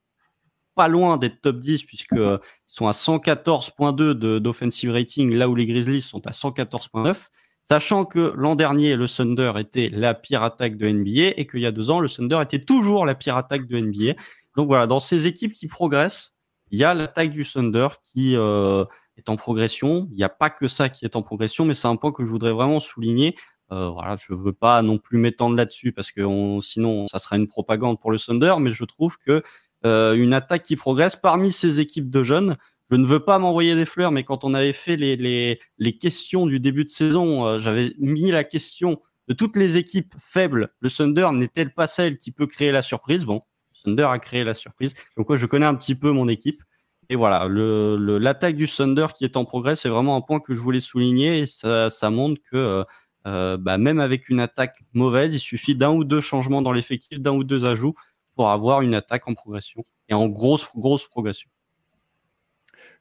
pas 0.76 0.88
loin 0.90 1.18
d'être 1.18 1.42
top 1.42 1.60
10 1.60 1.84
puisqu'ils 1.84 2.20
euh, 2.20 2.38
sont 2.68 2.88
à 2.88 2.92
114.2 2.92 4.40
d'offensive 4.40 4.92
rating, 4.92 5.34
là 5.34 5.48
où 5.48 5.56
les 5.56 5.66
Grizzlies 5.66 6.02
sont 6.02 6.26
à 6.28 6.32
114.9. 6.32 7.28
Sachant 7.64 8.06
que 8.06 8.34
l'an 8.36 8.56
dernier, 8.56 8.96
le 8.96 9.08
Thunder 9.08 9.54
était 9.58 9.90
la 9.90 10.14
pire 10.14 10.44
attaque 10.44 10.78
de 10.78 10.88
NBA 10.88 11.34
et 11.38 11.48
qu'il 11.48 11.62
y 11.62 11.66
a 11.66 11.72
deux 11.72 11.90
ans, 11.90 12.00
le 12.00 12.10
Thunder 12.10 12.40
était 12.44 12.64
toujours 12.64 13.06
la 13.06 13.16
pire 13.16 13.38
attaque 13.38 13.66
de 13.68 13.80
NBA. 13.80 14.14
Donc 14.56 14.68
voilà, 14.68 14.86
dans 14.86 15.00
ces 15.00 15.26
équipes 15.26 15.54
qui 15.54 15.68
progressent, 15.68 16.36
il 16.70 16.78
y 16.78 16.84
a 16.84 16.94
l'attaque 16.94 17.32
du 17.32 17.46
Thunder 17.46 17.88
qui 18.04 18.36
euh, 18.36 18.86
est 19.18 19.30
en 19.30 19.36
progression. 19.36 20.08
Il 20.12 20.18
n'y 20.18 20.24
a 20.24 20.30
pas 20.30 20.50
que 20.50 20.68
ça 20.68 20.90
qui 20.90 21.06
est 21.06 21.16
en 21.16 21.22
progression, 21.22 21.66
mais 21.66 21.74
c'est 21.74 21.88
un 21.88 21.96
point 21.96 22.12
que 22.12 22.26
je 22.26 22.30
voudrais 22.30 22.52
vraiment 22.52 22.80
souligner. 22.80 23.36
Euh, 23.72 23.90
voilà, 23.90 24.16
je 24.20 24.34
veux 24.34 24.54
pas 24.54 24.82
non 24.82 24.98
plus 24.98 25.18
m'étendre 25.18 25.56
là-dessus 25.56 25.92
parce 25.92 26.12
que 26.12 26.22
sinon 26.62 27.08
ça 27.08 27.20
sera 27.20 27.36
une 27.36 27.48
propagande 27.48 28.00
pour 28.00 28.12
le 28.12 28.20
Thunder, 28.20 28.56
mais 28.60 28.72
je 28.72 28.84
trouve 28.84 29.18
que 29.18 29.42
euh, 29.86 30.14
une 30.16 30.34
attaque 30.34 30.64
qui 30.64 30.76
progresse 30.76 31.16
parmi 31.16 31.52
ces 31.52 31.80
équipes 31.80 32.10
de 32.10 32.24
jeunes, 32.24 32.58
je 32.92 32.96
ne 32.96 33.06
veux 33.06 33.22
pas 33.22 33.40
m'envoyer 33.40 33.76
des 33.76 33.86
fleurs, 33.86 34.12
mais 34.12 34.24
quand 34.24 34.44
on 34.44 34.54
avait 34.54 34.74
fait 34.74 34.96
les, 34.98 35.16
les, 35.16 35.60
les 35.80 35.98
questions 35.98 36.46
du 36.46 36.60
début 36.60 36.86
de 36.86 36.90
saison, 36.90 37.46
euh, 37.46 37.60
j'avais 37.60 37.94
mis 37.98 38.30
la 38.30 38.44
question 38.44 39.02
de 39.28 39.34
toutes 39.34 39.58
les 39.58 39.78
équipes 39.78 40.14
faibles. 40.20 40.70
Le 40.80 40.92
Thunder 40.92 41.30
n'est-elle 41.34 41.74
pas 41.74 41.88
celle 41.88 42.18
qui 42.18 42.32
peut 42.32 42.46
créer 42.46 42.72
la 42.72 42.84
surprise? 42.84 43.26
Bon, 43.26 43.42
Thunder 43.84 44.08
a 44.10 44.20
créé 44.20 44.44
la 44.44 44.54
surprise. 44.54 44.94
Donc, 45.18 45.28
quoi, 45.28 45.38
je 45.38 45.46
connais 45.46 45.66
un 45.66 45.76
petit 45.76 45.96
peu 45.96 46.12
mon 46.12 46.28
équipe. 46.28 46.62
Et 47.10 47.16
voilà, 47.16 47.48
l'attaque 47.50 48.56
du 48.56 48.68
Thunder 48.68 49.08
qui 49.16 49.26
est 49.26 49.38
en 49.38 49.46
progrès, 49.46 49.76
c'est 49.76 49.90
vraiment 49.90 50.16
un 50.16 50.22
point 50.22 50.40
que 50.40 50.54
je 50.56 50.60
voulais 50.60 50.80
souligner. 50.80 51.40
Et 51.40 51.46
ça, 51.46 52.10
montre 52.10 52.42
que 52.52 52.58
euh, 52.58 52.84
euh, 53.28 53.58
bah, 53.58 53.78
même 53.78 54.00
avec 54.00 54.30
une 54.30 54.40
attaque 54.40 54.80
mauvaise, 54.94 55.36
il 55.36 55.40
suffit 55.40 55.76
d'un 55.76 55.92
ou 55.92 56.04
deux 56.04 56.22
changements 56.22 56.62
dans 56.62 56.72
l'effectif, 56.72 57.20
d'un 57.20 57.34
ou 57.34 57.44
deux 57.44 57.66
ajouts 57.66 57.96
pour 58.36 58.50
avoir 58.50 58.82
une 58.82 58.96
attaque 58.96 59.28
en 59.28 59.34
progression 59.34 59.86
et 60.10 60.14
en 60.14 60.28
grosse, 60.28 60.68
grosse 60.76 61.06
progression. 61.06 61.50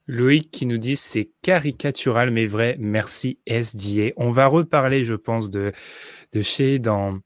Loïc 0.06 0.50
qui 0.50 0.66
nous 0.66 0.76
dit 0.76 0.96
c'est 0.96 1.30
caricatural 1.40 2.30
mais 2.30 2.46
vrai, 2.46 2.76
merci 2.78 3.38
SDA. 3.46 4.10
On 4.16 4.32
va 4.32 4.46
reparler, 4.46 5.04
je 5.04 5.14
pense, 5.14 5.50
de, 5.50 5.72
de 6.32 6.42
chez 6.42 6.78
dans 6.78 7.18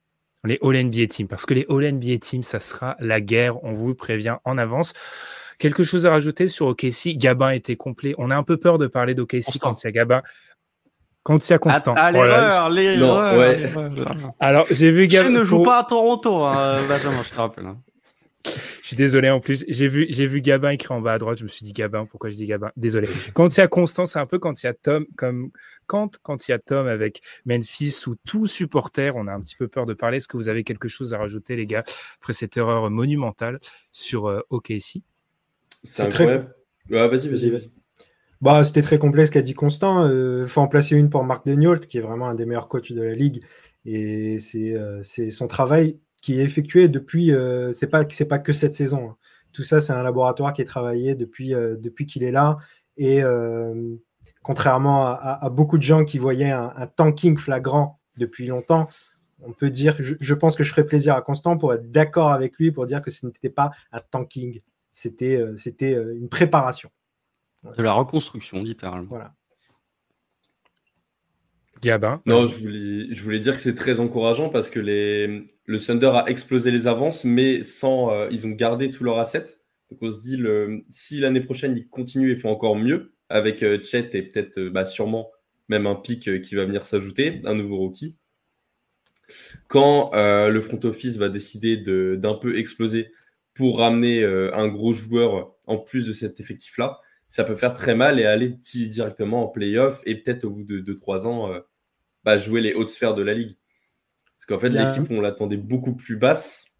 les 0.44 0.58
All 0.62 0.84
NBA 0.84 1.08
Teams 1.08 1.28
parce 1.28 1.44
que 1.44 1.54
les 1.54 1.66
All 1.68 1.92
NBA 1.92 2.18
Teams, 2.18 2.44
ça 2.44 2.60
sera 2.60 2.96
la 3.00 3.20
guerre, 3.20 3.62
on 3.64 3.72
vous 3.72 3.94
prévient 3.94 4.36
en 4.44 4.58
avance. 4.58 4.92
Quelque 5.58 5.82
chose 5.82 6.06
à 6.06 6.10
rajouter 6.10 6.48
sur 6.48 6.66
OKC 6.66 7.16
Gabin 7.16 7.50
était 7.50 7.76
complet. 7.76 8.14
On 8.18 8.30
a 8.30 8.36
un 8.36 8.44
peu 8.44 8.56
peur 8.56 8.78
de 8.78 8.86
parler 8.86 9.14
d'OKC 9.14 9.58
quand 9.60 9.82
il 9.82 9.86
y 9.86 9.88
a 9.88 9.92
Gabin. 9.92 10.22
Quand 11.24 11.46
il 11.46 11.50
y 11.50 11.54
a 11.54 11.58
Constant. 11.58 11.94
Ah, 11.96 12.12
l'erreur, 12.12 12.70
l'erreur. 12.70 14.34
Alors, 14.40 14.66
j'ai 14.70 14.90
vu 14.90 15.08
Gabin. 15.08 15.30
ne 15.30 15.44
joue 15.44 15.62
pas 15.62 15.80
à 15.80 15.84
Toronto, 15.84 16.44
hein, 16.44 16.78
Benjamin, 16.88 17.22
je 17.24 17.30
te 17.30 17.36
rappelle. 17.36 17.66
Hein. 17.66 17.78
Je 18.82 18.86
suis 18.86 18.96
désolé 18.96 19.28
en 19.28 19.40
plus. 19.40 19.64
J'ai 19.68 19.88
vu, 19.88 20.06
j'ai 20.08 20.26
vu 20.26 20.40
Gabin 20.40 20.70
écrit 20.70 20.94
en 20.94 21.00
bas 21.00 21.14
à 21.14 21.18
droite. 21.18 21.38
Je 21.38 21.44
me 21.44 21.48
suis 21.48 21.64
dit 21.64 21.72
Gabin. 21.72 22.06
Pourquoi 22.06 22.30
je 22.30 22.36
dis 22.36 22.46
Gabin? 22.46 22.70
Désolé. 22.76 23.08
Quand 23.34 23.54
il 23.54 23.60
y 23.60 23.62
a 23.62 23.68
Constant, 23.68 24.06
c'est 24.06 24.18
un 24.18 24.26
peu 24.26 24.38
quand 24.38 24.62
il 24.62 24.66
y 24.66 24.68
a 24.68 24.74
Tom, 24.74 25.06
comme 25.16 25.50
quand 25.86 26.18
quand 26.22 26.48
il 26.48 26.52
y 26.52 26.54
a 26.54 26.58
Tom 26.58 26.86
avec 26.86 27.20
Memphis 27.44 28.04
ou 28.06 28.14
tout 28.26 28.46
supporter, 28.46 29.14
on 29.16 29.26
a 29.26 29.32
un 29.32 29.40
petit 29.40 29.56
peu 29.56 29.68
peur 29.68 29.84
de 29.84 29.92
parler. 29.92 30.18
Est-ce 30.18 30.28
que 30.28 30.36
vous 30.36 30.48
avez 30.48 30.64
quelque 30.64 30.88
chose 30.88 31.12
à 31.12 31.18
rajouter, 31.18 31.56
les 31.56 31.66
gars, 31.66 31.84
après 32.20 32.32
cette 32.32 32.56
erreur 32.56 32.90
monumentale 32.90 33.58
sur 33.92 34.28
euh, 34.28 34.40
OKC 34.50 35.02
C'est 35.82 36.02
incroyable. 36.02 36.54
Très... 36.88 37.08
vas-y, 37.08 37.28
vas-y, 37.28 37.50
vas-y. 37.50 37.70
Bah, 38.40 38.62
c'était 38.62 38.82
très 38.82 38.98
complet 38.98 39.26
ce 39.26 39.30
qu'a 39.30 39.42
dit 39.42 39.54
Constant. 39.54 40.06
Il 40.06 40.12
euh, 40.12 40.46
faut 40.46 40.60
en 40.60 40.68
placer 40.68 40.96
une 40.96 41.10
pour 41.10 41.24
Marc 41.24 41.44
Degnault, 41.46 41.78
qui 41.80 41.98
est 41.98 42.02
vraiment 42.02 42.28
un 42.28 42.34
des 42.34 42.46
meilleurs 42.46 42.68
coachs 42.68 42.92
de 42.92 43.02
la 43.02 43.14
ligue. 43.14 43.42
Et 43.84 44.38
c'est, 44.38 44.74
euh, 44.74 45.02
son 45.02 45.46
travail 45.46 45.98
qui 46.22 46.38
est 46.38 46.44
effectué 46.44 46.88
depuis. 46.88 47.32
Euh, 47.32 47.72
c'est 47.72 47.86
pas 47.86 48.04
c'est 48.10 48.26
pas 48.26 48.38
que 48.38 48.52
cette 48.52 48.74
saison. 48.74 49.10
Hein. 49.10 49.16
Tout 49.52 49.62
ça, 49.62 49.80
c'est 49.80 49.92
un 49.92 50.02
laboratoire 50.02 50.52
qui 50.52 50.62
est 50.62 50.66
travaillé 50.66 51.14
depuis 51.14 51.54
euh, 51.54 51.76
depuis 51.78 52.06
qu'il 52.06 52.22
est 52.22 52.30
là. 52.30 52.58
Et 52.96 53.22
contrairement 54.42 55.06
à, 55.06 55.48
beaucoup 55.50 55.78
de 55.78 55.84
gens 55.84 56.04
qui 56.04 56.18
voyaient 56.18 56.50
un, 56.50 56.88
tanking 56.96 57.36
flagrant 57.36 58.00
depuis 58.16 58.46
longtemps, 58.48 58.88
on 59.40 59.52
peut 59.52 59.70
dire. 59.70 59.94
Je, 60.00 60.16
je, 60.18 60.34
pense 60.34 60.56
que 60.56 60.64
je 60.64 60.70
ferais 60.70 60.84
plaisir 60.84 61.14
à 61.14 61.22
Constant 61.22 61.56
pour 61.56 61.72
être 61.72 61.92
d'accord 61.92 62.32
avec 62.32 62.56
lui 62.58 62.72
pour 62.72 62.86
dire 62.86 63.00
que 63.00 63.12
ce 63.12 63.24
n'était 63.24 63.50
pas 63.50 63.70
un 63.92 64.00
tanking. 64.10 64.60
C'était 65.00 65.40
c'était 65.54 65.92
une 65.92 66.28
préparation. 66.28 66.90
De 67.76 67.82
la 67.84 67.92
reconstruction, 67.92 68.64
littéralement. 68.64 69.08
Voilà. 69.08 69.34
Gabin. 71.80 72.20
Non, 72.26 72.48
je 72.48 72.58
voulais, 72.58 73.14
je 73.14 73.22
voulais 73.22 73.38
dire 73.38 73.54
que 73.54 73.60
c'est 73.60 73.76
très 73.76 74.00
encourageant 74.00 74.48
parce 74.48 74.70
que 74.70 74.80
les, 74.80 75.44
le 75.66 75.78
Thunder 75.78 76.10
a 76.14 76.28
explosé 76.28 76.72
les 76.72 76.88
avances, 76.88 77.24
mais 77.24 77.62
sans, 77.62 78.10
euh, 78.12 78.28
ils 78.32 78.46
ont 78.48 78.50
gardé 78.50 78.90
tous 78.90 79.04
leurs 79.04 79.18
assets. 79.18 79.46
Donc 79.90 80.00
on 80.02 80.10
se 80.10 80.20
dit, 80.20 80.36
le, 80.36 80.82
si 80.88 81.20
l'année 81.20 81.40
prochaine 81.40 81.76
ils 81.76 81.88
continuent 81.88 82.32
et 82.32 82.36
font 82.36 82.50
encore 82.50 82.74
mieux, 82.74 83.14
avec 83.28 83.62
euh, 83.62 83.78
Chet 83.84 84.10
et 84.14 84.22
peut-être 84.22 84.58
euh, 84.58 84.70
bah, 84.70 84.84
sûrement 84.84 85.30
même 85.68 85.86
un 85.86 85.94
pic 85.94 86.42
qui 86.42 86.54
va 86.56 86.64
venir 86.64 86.84
s'ajouter, 86.84 87.40
un 87.44 87.54
nouveau 87.54 87.76
rookie, 87.76 88.16
quand 89.66 90.12
le 90.14 90.60
front 90.62 90.80
office 90.84 91.18
va 91.18 91.28
décider 91.28 91.76
d'un 92.16 92.32
peu 92.32 92.56
exploser 92.56 93.12
pour 93.58 93.80
ramener 93.80 94.24
un 94.24 94.68
gros 94.68 94.94
joueur 94.94 95.52
en 95.66 95.76
plus 95.76 96.06
de 96.06 96.12
cet 96.12 96.40
effectif-là, 96.40 97.00
ça 97.28 97.44
peut 97.44 97.54
faire 97.54 97.74
très 97.74 97.94
mal 97.94 98.18
et 98.18 98.24
aller 98.24 98.48
directement 98.48 99.44
en 99.44 99.48
playoff 99.48 100.00
et 100.06 100.16
peut-être 100.16 100.44
au 100.44 100.50
bout 100.50 100.64
de 100.64 100.80
2-3 100.80 101.26
ans 101.26 101.52
euh, 101.52 101.60
bah, 102.24 102.38
jouer 102.38 102.60
les 102.60 102.74
hautes 102.74 102.88
sphères 102.88 103.14
de 103.14 103.22
la 103.22 103.34
ligue. 103.34 103.56
Parce 104.38 104.46
qu'en 104.46 104.58
fait, 104.58 104.70
l'équipe, 104.70 105.10
on 105.10 105.20
l'attendait 105.20 105.56
beaucoup 105.56 105.94
plus 105.94 106.16
basse. 106.16 106.78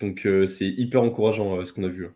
Donc 0.00 0.26
euh, 0.26 0.46
c'est 0.46 0.68
hyper 0.68 1.02
encourageant 1.02 1.56
euh, 1.56 1.64
ce 1.64 1.72
qu'on 1.72 1.84
a 1.84 1.88
vu. 1.88 2.08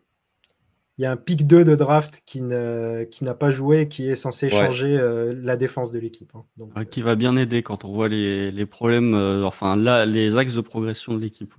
Il 0.97 1.03
y 1.03 1.05
a 1.05 1.11
un 1.11 1.17
pic 1.17 1.47
2 1.47 1.63
de 1.63 1.75
draft 1.75 2.21
qui, 2.25 2.41
n'a 2.41 3.33
pas 3.33 3.49
joué, 3.49 3.87
qui 3.87 4.07
est 4.07 4.15
censé 4.15 4.49
changer 4.49 4.99
la 5.33 5.57
défense 5.57 5.91
de 5.91 5.97
l'équipe. 5.97 6.29
Hein. 6.35 6.45
Donc, 6.57 6.89
qui 6.89 7.01
va 7.01 7.15
bien 7.15 7.35
aider 7.37 7.63
quand 7.63 7.85
on 7.85 7.91
voit 7.91 8.07
les, 8.07 8.65
problèmes, 8.67 9.15
enfin 9.15 9.75
là, 9.75 10.05
les 10.05 10.37
axes 10.37 10.53
de 10.53 10.61
progression 10.61 11.15
de 11.15 11.19
l'équipe. 11.19 11.55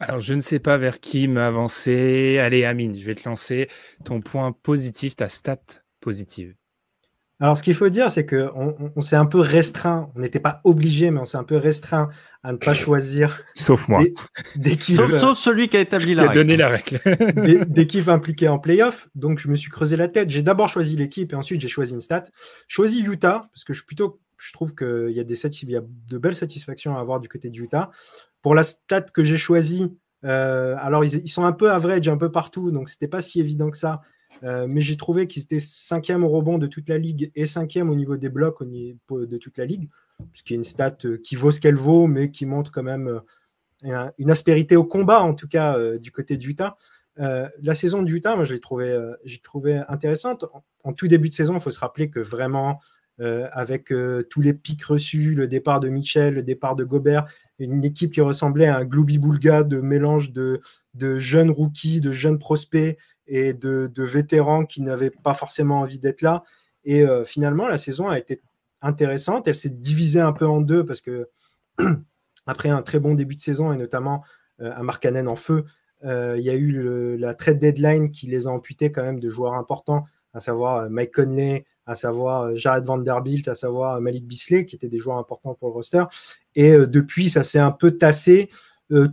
Alors, 0.00 0.20
je 0.20 0.34
ne 0.34 0.40
sais 0.40 0.60
pas 0.60 0.78
vers 0.78 1.00
qui 1.00 1.26
m'avancer. 1.26 2.38
Allez, 2.38 2.64
Amine, 2.64 2.96
je 2.96 3.04
vais 3.04 3.16
te 3.16 3.28
lancer 3.28 3.68
ton 4.04 4.20
point 4.20 4.52
positif, 4.52 5.16
ta 5.16 5.28
stat 5.28 5.58
positive. 6.00 6.54
Alors, 7.40 7.56
ce 7.56 7.62
qu'il 7.62 7.74
faut 7.74 7.88
dire, 7.88 8.10
c'est 8.10 8.26
qu'on 8.26 8.92
on, 8.96 9.00
s'est 9.00 9.16
un 9.16 9.26
peu 9.26 9.38
restreint. 9.38 10.10
On 10.16 10.20
n'était 10.20 10.40
pas 10.40 10.60
obligé, 10.64 11.10
mais 11.10 11.20
on 11.20 11.24
s'est 11.24 11.36
un 11.36 11.44
peu 11.44 11.56
restreint 11.56 12.10
à 12.42 12.52
ne 12.52 12.58
pas 12.58 12.74
choisir. 12.74 13.42
sauf 13.54 13.88
moi. 13.88 14.02
sauf, 14.80 15.38
celui 15.38 15.68
qui 15.68 15.76
a 15.76 15.80
établi 15.80 16.14
la 16.14 16.24
qui 16.24 16.28
a 16.30 16.34
donné 16.34 16.56
la 16.56 16.68
règle. 16.68 17.00
D'équipes 17.68 18.08
impliquées 18.08 18.48
en 18.48 18.58
playoff. 18.58 19.08
Donc, 19.16 19.40
je 19.40 19.48
me 19.48 19.56
suis 19.56 19.70
creusé 19.70 19.96
la 19.96 20.08
tête. 20.08 20.30
J'ai 20.30 20.42
d'abord 20.42 20.68
choisi 20.68 20.96
l'équipe 20.96 21.32
et 21.32 21.36
ensuite 21.36 21.60
j'ai 21.60 21.68
choisi 21.68 21.92
une 21.92 22.00
stat. 22.00 22.24
Choisi 22.68 23.02
Utah, 23.02 23.48
parce 23.52 23.64
que 23.64 23.72
je 23.72 23.80
suis 23.80 23.86
plutôt 23.86 24.20
je 24.38 24.52
trouve 24.52 24.74
qu'il 24.74 25.10
y 25.10 25.20
a, 25.20 25.24
des 25.24 25.46
il 25.62 25.70
y 25.70 25.76
a 25.76 25.82
de 25.82 26.18
belles 26.18 26.34
satisfactions 26.34 26.96
à 26.96 27.00
avoir 27.00 27.20
du 27.20 27.28
côté 27.28 27.50
de 27.50 27.58
Utah. 27.58 27.90
Pour 28.42 28.54
la 28.54 28.62
stat 28.62 29.02
que 29.02 29.24
j'ai 29.24 29.36
choisie, 29.36 29.92
euh, 30.24 30.74
alors 30.78 31.04
ils, 31.04 31.28
sont 31.28 31.44
un 31.44 31.52
peu 31.52 31.70
average 31.70 32.08
un 32.08 32.16
peu 32.16 32.30
partout, 32.30 32.70
donc 32.70 32.88
c'était 32.88 33.08
pas 33.08 33.22
si 33.22 33.40
évident 33.40 33.70
que 33.70 33.76
ça. 33.76 34.02
Euh, 34.44 34.66
mais 34.68 34.80
j'ai 34.80 34.96
trouvé 34.96 35.26
qu'ils 35.26 35.42
étaient 35.42 35.60
cinquième 35.60 36.22
au 36.22 36.28
rebond 36.28 36.58
de 36.58 36.68
toute 36.68 36.88
la 36.88 36.98
ligue 36.98 37.32
et 37.34 37.44
cinquième 37.44 37.90
au 37.90 37.96
niveau 37.96 38.16
des 38.16 38.28
blocs 38.28 38.62
de 38.62 39.36
toute 39.36 39.58
la 39.58 39.64
ligue, 39.64 39.88
ce 40.32 40.44
qui 40.44 40.54
est 40.54 40.56
une 40.56 40.64
stat 40.64 40.96
euh, 41.04 41.18
qui 41.18 41.34
vaut 41.34 41.50
ce 41.50 41.60
qu'elle 41.60 41.76
vaut, 41.76 42.06
mais 42.06 42.30
qui 42.30 42.46
montre 42.46 42.70
quand 42.70 42.84
même 42.84 43.20
une 43.82 44.30
aspérité 44.30 44.76
au 44.76 44.84
combat, 44.84 45.22
en 45.22 45.34
tout 45.34 45.48
cas 45.48 45.78
du 45.98 46.10
côté 46.10 46.36
d'Utah. 46.36 46.76
la 47.16 47.74
saison 47.74 48.02
d'Utah, 48.02 48.34
moi, 48.34 48.44
je 48.44 48.54
l'ai 48.54 48.60
trouvé, 48.60 48.96
j'ai 49.24 49.38
trouvé 49.38 49.82
intéressante. 49.88 50.46
En, 50.82 50.92
tout 50.92 51.06
début 51.06 51.28
de 51.28 51.34
saison, 51.34 51.54
il 51.54 51.60
faut 51.60 51.70
se 51.70 51.78
rappeler 51.78 52.10
que 52.10 52.18
vraiment, 52.18 52.80
avec 53.20 53.92
tous 54.30 54.40
les 54.40 54.52
pics 54.52 54.82
reçus, 54.82 55.36
le 55.36 55.46
départ 55.46 55.78
de 55.78 55.88
Mitchell, 55.90 56.34
le 56.34 56.42
départ 56.42 56.74
de 56.74 56.82
Gobert, 56.82 57.28
une 57.58 57.84
équipe 57.84 58.12
qui 58.12 58.20
ressemblait 58.20 58.66
à 58.66 58.78
un 58.78 58.84
Gloubi-Boulga 58.84 59.64
de 59.64 59.80
mélange 59.80 60.32
de, 60.32 60.60
jeunes 61.18 61.50
rookies, 61.50 62.00
de 62.00 62.12
jeunes 62.12 62.38
prospects 62.38 62.96
et 63.26 63.52
de, 63.52 63.90
vétérans 63.96 64.64
qui 64.64 64.82
n'avaient 64.82 65.10
pas 65.10 65.34
forcément 65.34 65.80
envie 65.80 65.98
d'être 65.98 66.22
là. 66.22 66.44
Et 66.84 67.02
euh, 67.02 67.24
finalement, 67.24 67.66
la 67.68 67.78
saison 67.78 68.08
a 68.08 68.18
été 68.18 68.40
intéressante. 68.80 69.48
Elle 69.48 69.54
s'est 69.54 69.70
divisée 69.70 70.20
un 70.20 70.32
peu 70.32 70.46
en 70.46 70.60
deux 70.60 70.86
parce 70.86 71.00
que 71.00 71.28
après 72.46 72.68
un 72.68 72.82
très 72.82 73.00
bon 73.00 73.14
début 73.14 73.34
de 73.34 73.40
saison 73.40 73.72
et 73.72 73.76
notamment 73.76 74.24
euh, 74.60 74.72
un 74.74 74.82
Markkanen 74.82 75.28
en 75.28 75.36
feu, 75.36 75.64
euh, 76.04 76.36
il 76.38 76.44
y 76.44 76.50
a 76.50 76.54
eu 76.54 77.16
la 77.18 77.34
trade 77.34 77.58
deadline 77.58 78.10
qui 78.10 78.28
les 78.28 78.46
a 78.46 78.50
amputés 78.50 78.92
quand 78.92 79.02
même 79.02 79.18
de 79.18 79.28
joueurs 79.28 79.54
importants, 79.54 80.04
à 80.32 80.40
savoir 80.40 80.88
Mike 80.88 81.12
Conley, 81.12 81.66
à 81.88 81.94
savoir 81.96 82.42
euh, 82.42 82.54
Jared 82.54 82.84
Vanderbilt, 82.84 83.48
à 83.48 83.54
savoir 83.54 83.96
euh, 83.96 84.00
Malik 84.00 84.26
Bisley, 84.26 84.66
qui 84.66 84.76
étaient 84.76 84.88
des 84.88 84.98
joueurs 84.98 85.16
importants 85.16 85.54
pour 85.54 85.68
le 85.68 85.74
roster. 85.74 86.04
Et 86.54 86.72
euh, 86.72 86.86
depuis, 86.86 87.30
ça 87.30 87.42
s'est 87.42 87.58
un 87.58 87.72
peu 87.72 87.92
tassé, 87.92 88.48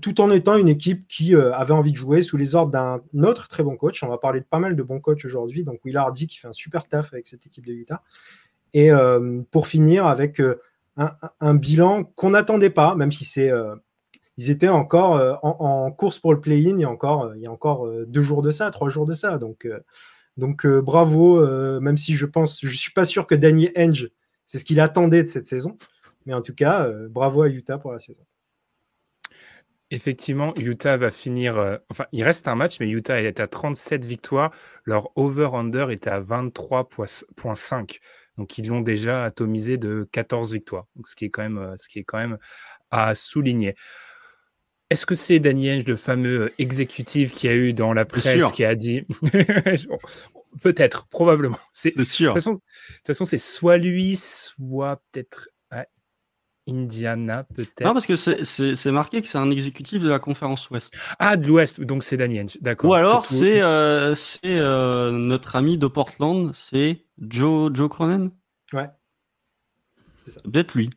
tout 0.01 0.21
en 0.21 0.31
étant 0.31 0.55
une 0.55 0.69
équipe 0.69 1.05
qui 1.09 1.35
avait 1.35 1.73
envie 1.73 1.91
de 1.91 1.97
jouer 1.97 2.23
sous 2.23 2.37
les 2.37 2.55
ordres 2.55 2.71
d'un 2.71 3.01
autre 3.23 3.49
très 3.49 3.61
bon 3.61 3.75
coach. 3.75 4.01
On 4.03 4.07
va 4.07 4.17
parler 4.17 4.39
de 4.39 4.45
pas 4.45 4.57
mal 4.57 4.73
de 4.73 4.81
bons 4.81 5.01
coachs 5.01 5.25
aujourd'hui. 5.25 5.65
Donc 5.65 5.83
Will 5.83 5.97
Hardy 5.97 6.27
qui 6.27 6.37
fait 6.37 6.47
un 6.47 6.53
super 6.53 6.87
taf 6.87 7.11
avec 7.11 7.27
cette 7.27 7.45
équipe 7.45 7.65
de 7.65 7.73
Utah. 7.73 8.01
Et 8.73 8.89
pour 9.51 9.67
finir 9.67 10.05
avec 10.05 10.41
un, 10.95 11.55
bilan 11.55 12.05
qu'on 12.05 12.29
n'attendait 12.29 12.69
pas, 12.69 12.95
même 12.95 13.11
si 13.11 13.25
c'est 13.25 13.51
ils 14.37 14.49
étaient 14.49 14.69
encore 14.69 15.39
en, 15.43 15.91
course 15.91 16.19
pour 16.19 16.33
le 16.33 16.39
play-in 16.39 16.77
il 16.77 16.79
y 16.79 16.85
a 16.85 16.89
encore, 16.89 17.33
il 17.35 17.41
y 17.41 17.45
a 17.45 17.51
encore 17.51 17.85
deux 18.07 18.21
jours 18.21 18.41
de 18.41 18.51
ça, 18.51 18.71
trois 18.71 18.87
jours 18.87 19.05
de 19.05 19.13
ça. 19.13 19.37
Donc, 19.37 19.67
donc 20.37 20.65
euh, 20.65 20.81
bravo, 20.81 21.39
euh, 21.39 21.79
même 21.79 21.97
si 21.97 22.15
je 22.15 22.25
pense, 22.25 22.59
je 22.61 22.75
suis 22.75 22.91
pas 22.91 23.05
sûr 23.05 23.27
que 23.27 23.35
Danny 23.35 23.69
Henge 23.77 24.09
c'est 24.45 24.59
ce 24.59 24.65
qu'il 24.65 24.79
attendait 24.79 25.23
de 25.23 25.27
cette 25.27 25.47
saison. 25.47 25.77
Mais 26.27 26.33
en 26.33 26.41
tout 26.41 26.53
cas, 26.53 26.87
bravo 27.09 27.41
à 27.41 27.49
Utah 27.49 27.79
pour 27.79 27.91
la 27.91 27.99
saison. 27.99 28.23
Effectivement, 29.89 30.53
Utah 30.55 30.97
va 30.97 31.11
finir. 31.11 31.79
enfin, 31.89 32.05
il 32.11 32.23
reste 32.23 32.47
un 32.47 32.55
match, 32.55 32.79
mais 32.79 32.87
Utah 32.87 33.21
est 33.21 33.39
à 33.39 33.47
37 33.47 34.05
victoires. 34.05 34.51
Leur 34.83 35.09
over-under 35.15 35.89
est 35.89 36.07
à 36.07 36.19
23,5. 36.19 37.99
Donc, 38.37 38.57
ils 38.57 38.67
l'ont 38.67 38.81
déjà 38.81 39.23
atomisé 39.23 39.77
de 39.77 40.07
14 40.11 40.53
victoires. 40.53 40.85
Ce 41.05 41.15
qui 41.15 41.25
est 41.25 41.29
quand 41.29 41.43
même 41.43 42.37
à 42.91 43.15
souligner. 43.15 43.75
Est-ce 44.89 45.05
que 45.05 45.15
c'est 45.15 45.39
Daniel, 45.39 45.83
le 45.85 45.95
fameux 45.95 46.53
exécutif 46.59 47.31
qui 47.31 47.47
a 47.47 47.55
eu 47.55 47.73
dans 47.73 47.93
la 47.93 48.05
presse 48.05 48.51
qui 48.51 48.63
a 48.63 48.75
dit 48.75 49.03
Peut-être, 50.61 51.07
probablement. 51.07 51.57
C'est 51.73 51.99
sûr. 52.05 52.33
De 52.33 52.39
toute 52.39 52.61
façon, 53.05 53.25
c'est 53.25 53.37
soit 53.37 53.77
lui, 53.77 54.15
soit 54.15 55.01
peut-être 55.11 55.49
Indiana, 56.67 57.43
peut-être. 57.43 57.83
Non, 57.83 57.93
parce 57.93 58.07
que 58.07 58.15
c'est 58.15 58.91
marqué 58.91 59.21
que 59.21 59.27
c'est 59.27 59.37
un 59.37 59.51
exécutif 59.51 60.01
de 60.01 60.09
la 60.09 60.19
conférence 60.19 60.69
Ouest. 60.69 60.95
Ah, 61.19 61.37
de 61.37 61.47
l'Ouest, 61.47 61.81
donc 61.81 62.03
c'est 62.03 62.17
Daniel, 62.17 62.47
d'accord. 62.61 62.89
Ou 62.89 62.93
alors 62.93 63.25
c'est 63.25 63.61
euh, 63.61 64.15
euh, 64.45 65.11
notre 65.11 65.55
ami 65.55 65.77
de 65.77 65.87
Portland, 65.87 66.51
c'est 66.55 67.05
Joe, 67.19 67.71
Joe 67.73 67.89
Cronin? 67.89 68.31
Ouais. 68.73 68.89
Peut-être 70.43 70.73
lui. 70.73 70.89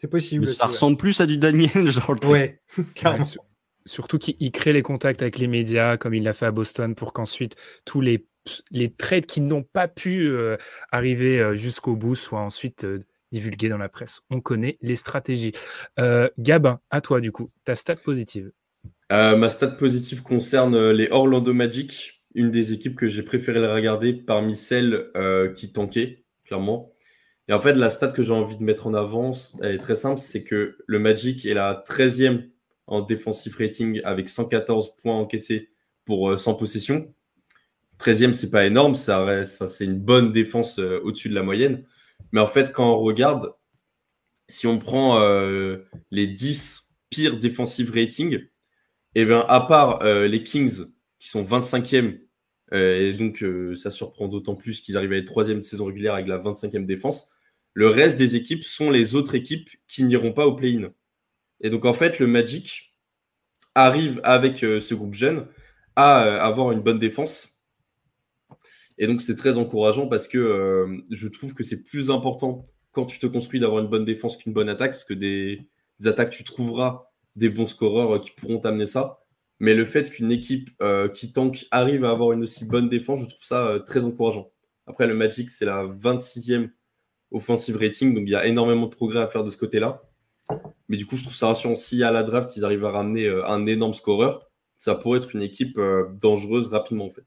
C'est 0.00 0.08
possible. 0.08 0.54
ça 0.54 0.66
ressemble 0.66 0.96
plus 0.96 1.20
à 1.20 1.26
du 1.26 1.36
Daniel, 1.36 1.86
genre. 1.90 2.16
Ouais, 2.24 2.60
carrément. 2.94 3.26
surtout 3.84 4.18
qu'il 4.18 4.50
crée 4.50 4.72
les 4.72 4.82
contacts 4.82 5.20
avec 5.20 5.38
les 5.38 5.46
médias, 5.46 5.96
comme 5.96 6.14
il 6.14 6.22
l'a 6.22 6.32
fait 6.32 6.46
à 6.46 6.52
Boston, 6.52 6.94
pour 6.94 7.12
qu'ensuite 7.12 7.56
tous 7.84 8.00
les, 8.00 8.26
les 8.70 8.90
trades 8.90 9.26
qui 9.26 9.42
n'ont 9.42 9.62
pas 9.62 9.88
pu 9.88 10.28
euh, 10.28 10.56
arriver 10.90 11.38
euh, 11.38 11.54
jusqu'au 11.54 11.96
bout 11.96 12.14
soient 12.14 12.40
ensuite 12.40 12.84
euh, 12.84 13.00
divulgués 13.30 13.68
dans 13.68 13.78
la 13.78 13.90
presse. 13.90 14.22
On 14.30 14.40
connaît 14.40 14.78
les 14.80 14.96
stratégies. 14.96 15.52
Gabin, 16.38 16.80
à 16.90 17.00
toi 17.00 17.20
du 17.20 17.30
coup, 17.30 17.50
ta 17.64 17.76
stat 17.76 17.96
positive. 17.96 18.50
ma 19.10 19.50
stat 19.50 19.68
positive 19.68 20.22
concerne 20.22 20.90
les 20.90 21.08
Orlando 21.10 21.52
Magic, 21.52 22.24
une 22.34 22.50
des 22.50 22.72
équipes 22.72 22.96
que 22.96 23.08
j'ai 23.08 23.22
préféré 23.22 23.64
regarder 23.72 24.14
parmi 24.14 24.56
celles 24.56 25.12
qui 25.54 25.70
tankaient, 25.70 26.24
clairement. 26.44 26.92
Et 27.50 27.52
en 27.52 27.58
fait, 27.58 27.72
la 27.72 27.90
stat 27.90 28.12
que 28.12 28.22
j'ai 28.22 28.32
envie 28.32 28.56
de 28.56 28.62
mettre 28.62 28.86
en 28.86 28.94
avant, 28.94 29.32
elle 29.60 29.74
est 29.74 29.78
très 29.78 29.96
simple, 29.96 30.20
c'est 30.20 30.44
que 30.44 30.78
le 30.86 30.98
Magic 31.00 31.44
est 31.44 31.54
la 31.54 31.82
13e 31.84 32.48
en 32.86 33.00
defensive 33.00 33.56
rating 33.58 34.00
avec 34.04 34.28
114 34.28 34.96
points 35.02 35.16
encaissés 35.16 35.68
pour 36.04 36.38
100 36.38 36.52
euh, 36.52 36.54
possessions. 36.54 37.12
13e, 37.98 38.34
c'est 38.34 38.52
pas 38.52 38.66
énorme, 38.66 38.94
ça, 38.94 39.44
ça 39.46 39.66
c'est 39.66 39.84
une 39.84 39.98
bonne 39.98 40.30
défense 40.30 40.78
euh, 40.78 41.00
au-dessus 41.02 41.28
de 41.28 41.34
la 41.34 41.42
moyenne. 41.42 41.84
Mais 42.30 42.40
en 42.40 42.46
fait, 42.46 42.70
quand 42.70 42.88
on 42.94 43.00
regarde, 43.00 43.52
si 44.46 44.68
on 44.68 44.78
prend 44.78 45.20
euh, 45.20 45.78
les 46.12 46.28
10 46.28 46.94
pires 47.10 47.36
defensive 47.36 47.90
rating, 47.92 48.46
eh 49.16 49.24
bien, 49.24 49.44
à 49.48 49.60
part 49.62 50.04
les 50.04 50.44
Kings 50.44 50.84
qui 51.18 51.28
sont 51.28 51.42
25e, 51.42 52.20
et 52.70 53.12
donc 53.12 53.44
ça 53.76 53.90
surprend 53.90 54.28
d'autant 54.28 54.54
plus 54.54 54.80
qu'ils 54.80 54.96
arrivent 54.96 55.12
à 55.12 55.16
être 55.16 55.24
troisième 55.24 55.62
saison 55.62 55.86
régulière 55.86 56.14
avec 56.14 56.28
la 56.28 56.38
25e 56.38 56.86
défense, 56.86 57.32
le 57.74 57.88
reste 57.88 58.18
des 58.18 58.36
équipes 58.36 58.64
sont 58.64 58.90
les 58.90 59.14
autres 59.14 59.34
équipes 59.34 59.70
qui 59.86 60.04
n'iront 60.04 60.32
pas 60.32 60.46
au 60.46 60.54
play-in. 60.54 60.92
Et 61.60 61.70
donc, 61.70 61.84
en 61.84 61.94
fait, 61.94 62.18
le 62.18 62.26
Magic 62.26 62.94
arrive 63.74 64.20
avec 64.24 64.64
euh, 64.64 64.80
ce 64.80 64.94
groupe 64.94 65.14
jeune 65.14 65.46
à 65.96 66.24
euh, 66.24 66.40
avoir 66.40 66.72
une 66.72 66.80
bonne 66.80 66.98
défense. 66.98 67.60
Et 68.98 69.06
donc, 69.06 69.22
c'est 69.22 69.36
très 69.36 69.58
encourageant 69.58 70.08
parce 70.08 70.28
que 70.28 70.38
euh, 70.38 70.98
je 71.10 71.28
trouve 71.28 71.54
que 71.54 71.62
c'est 71.62 71.82
plus 71.82 72.10
important 72.10 72.66
quand 72.92 73.06
tu 73.06 73.18
te 73.18 73.26
construis 73.26 73.60
d'avoir 73.60 73.82
une 73.82 73.88
bonne 73.88 74.04
défense 74.04 74.36
qu'une 74.36 74.52
bonne 74.52 74.68
attaque, 74.68 74.92
parce 74.92 75.04
que 75.04 75.14
des, 75.14 75.68
attaques, 76.04 76.30
tu 76.30 76.44
trouveras 76.44 77.06
des 77.36 77.48
bons 77.50 77.68
scoreurs 77.68 78.20
qui 78.20 78.32
pourront 78.32 78.58
t'amener 78.58 78.86
ça. 78.86 79.20
Mais 79.60 79.74
le 79.74 79.84
fait 79.84 80.10
qu'une 80.10 80.32
équipe 80.32 80.70
qui 81.14 81.32
tank 81.32 81.66
arrive 81.70 82.04
à 82.04 82.10
avoir 82.10 82.32
une 82.32 82.42
aussi 82.42 82.64
bonne 82.64 82.88
défense, 82.88 83.20
je 83.20 83.26
trouve 83.26 83.44
ça 83.44 83.78
très 83.86 84.04
encourageant. 84.04 84.50
Après, 84.86 85.06
le 85.06 85.14
Magic, 85.14 85.50
c'est 85.50 85.66
la 85.66 85.84
26e 85.84 86.70
offensive 87.30 87.76
rating, 87.76 88.14
donc 88.14 88.24
il 88.26 88.30
y 88.30 88.36
a 88.36 88.46
énormément 88.46 88.86
de 88.86 88.94
progrès 88.94 89.20
à 89.20 89.26
faire 89.26 89.44
de 89.44 89.50
ce 89.50 89.56
côté-là. 89.56 90.02
Mais 90.88 90.96
du 90.96 91.06
coup, 91.06 91.16
je 91.16 91.22
trouve 91.22 91.34
ça 91.34 91.48
rassurant. 91.48 91.76
Si 91.76 92.02
à 92.02 92.10
la 92.10 92.22
draft, 92.22 92.56
ils 92.56 92.64
arrivent 92.64 92.84
à 92.84 92.90
ramener 92.90 93.26
euh, 93.26 93.46
un 93.46 93.66
énorme 93.66 93.94
scoreur, 93.94 94.48
ça 94.78 94.94
pourrait 94.94 95.18
être 95.18 95.34
une 95.34 95.42
équipe 95.42 95.78
euh, 95.78 96.08
dangereuse 96.20 96.68
rapidement, 96.68 97.06
en 97.06 97.10
fait. 97.10 97.24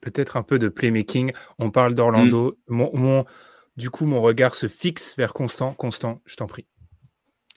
Peut-être 0.00 0.36
un 0.36 0.42
peu 0.42 0.58
de 0.58 0.68
playmaking. 0.68 1.32
On 1.58 1.70
parle 1.70 1.94
d'Orlando. 1.94 2.58
Mm. 2.68 2.84
Mon, 2.94 3.24
du 3.76 3.90
coup, 3.90 4.06
mon 4.06 4.20
regard 4.20 4.54
se 4.54 4.68
fixe 4.68 5.16
vers 5.16 5.32
Constant. 5.32 5.72
Constant, 5.72 6.20
je 6.26 6.36
t'en 6.36 6.46
prie. 6.46 6.66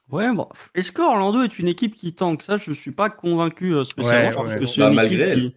Ouais, 0.10 0.32
bon. 0.34 0.48
Est-ce 0.76 0.92
qu'Orlando 0.92 1.44
est 1.44 1.60
une 1.60 1.68
équipe 1.68 1.96
qui 1.96 2.14
tank? 2.14 2.42
Ça, 2.42 2.58
je 2.58 2.70
ne 2.70 2.76
suis 2.76 2.92
pas 2.92 3.10
convaincu 3.10 3.74
euh, 3.74 3.84
spécialement. 3.84 4.44
que 4.44 4.80
bah, 4.80 4.90
malgré 4.90 5.22
elle. 5.22 5.52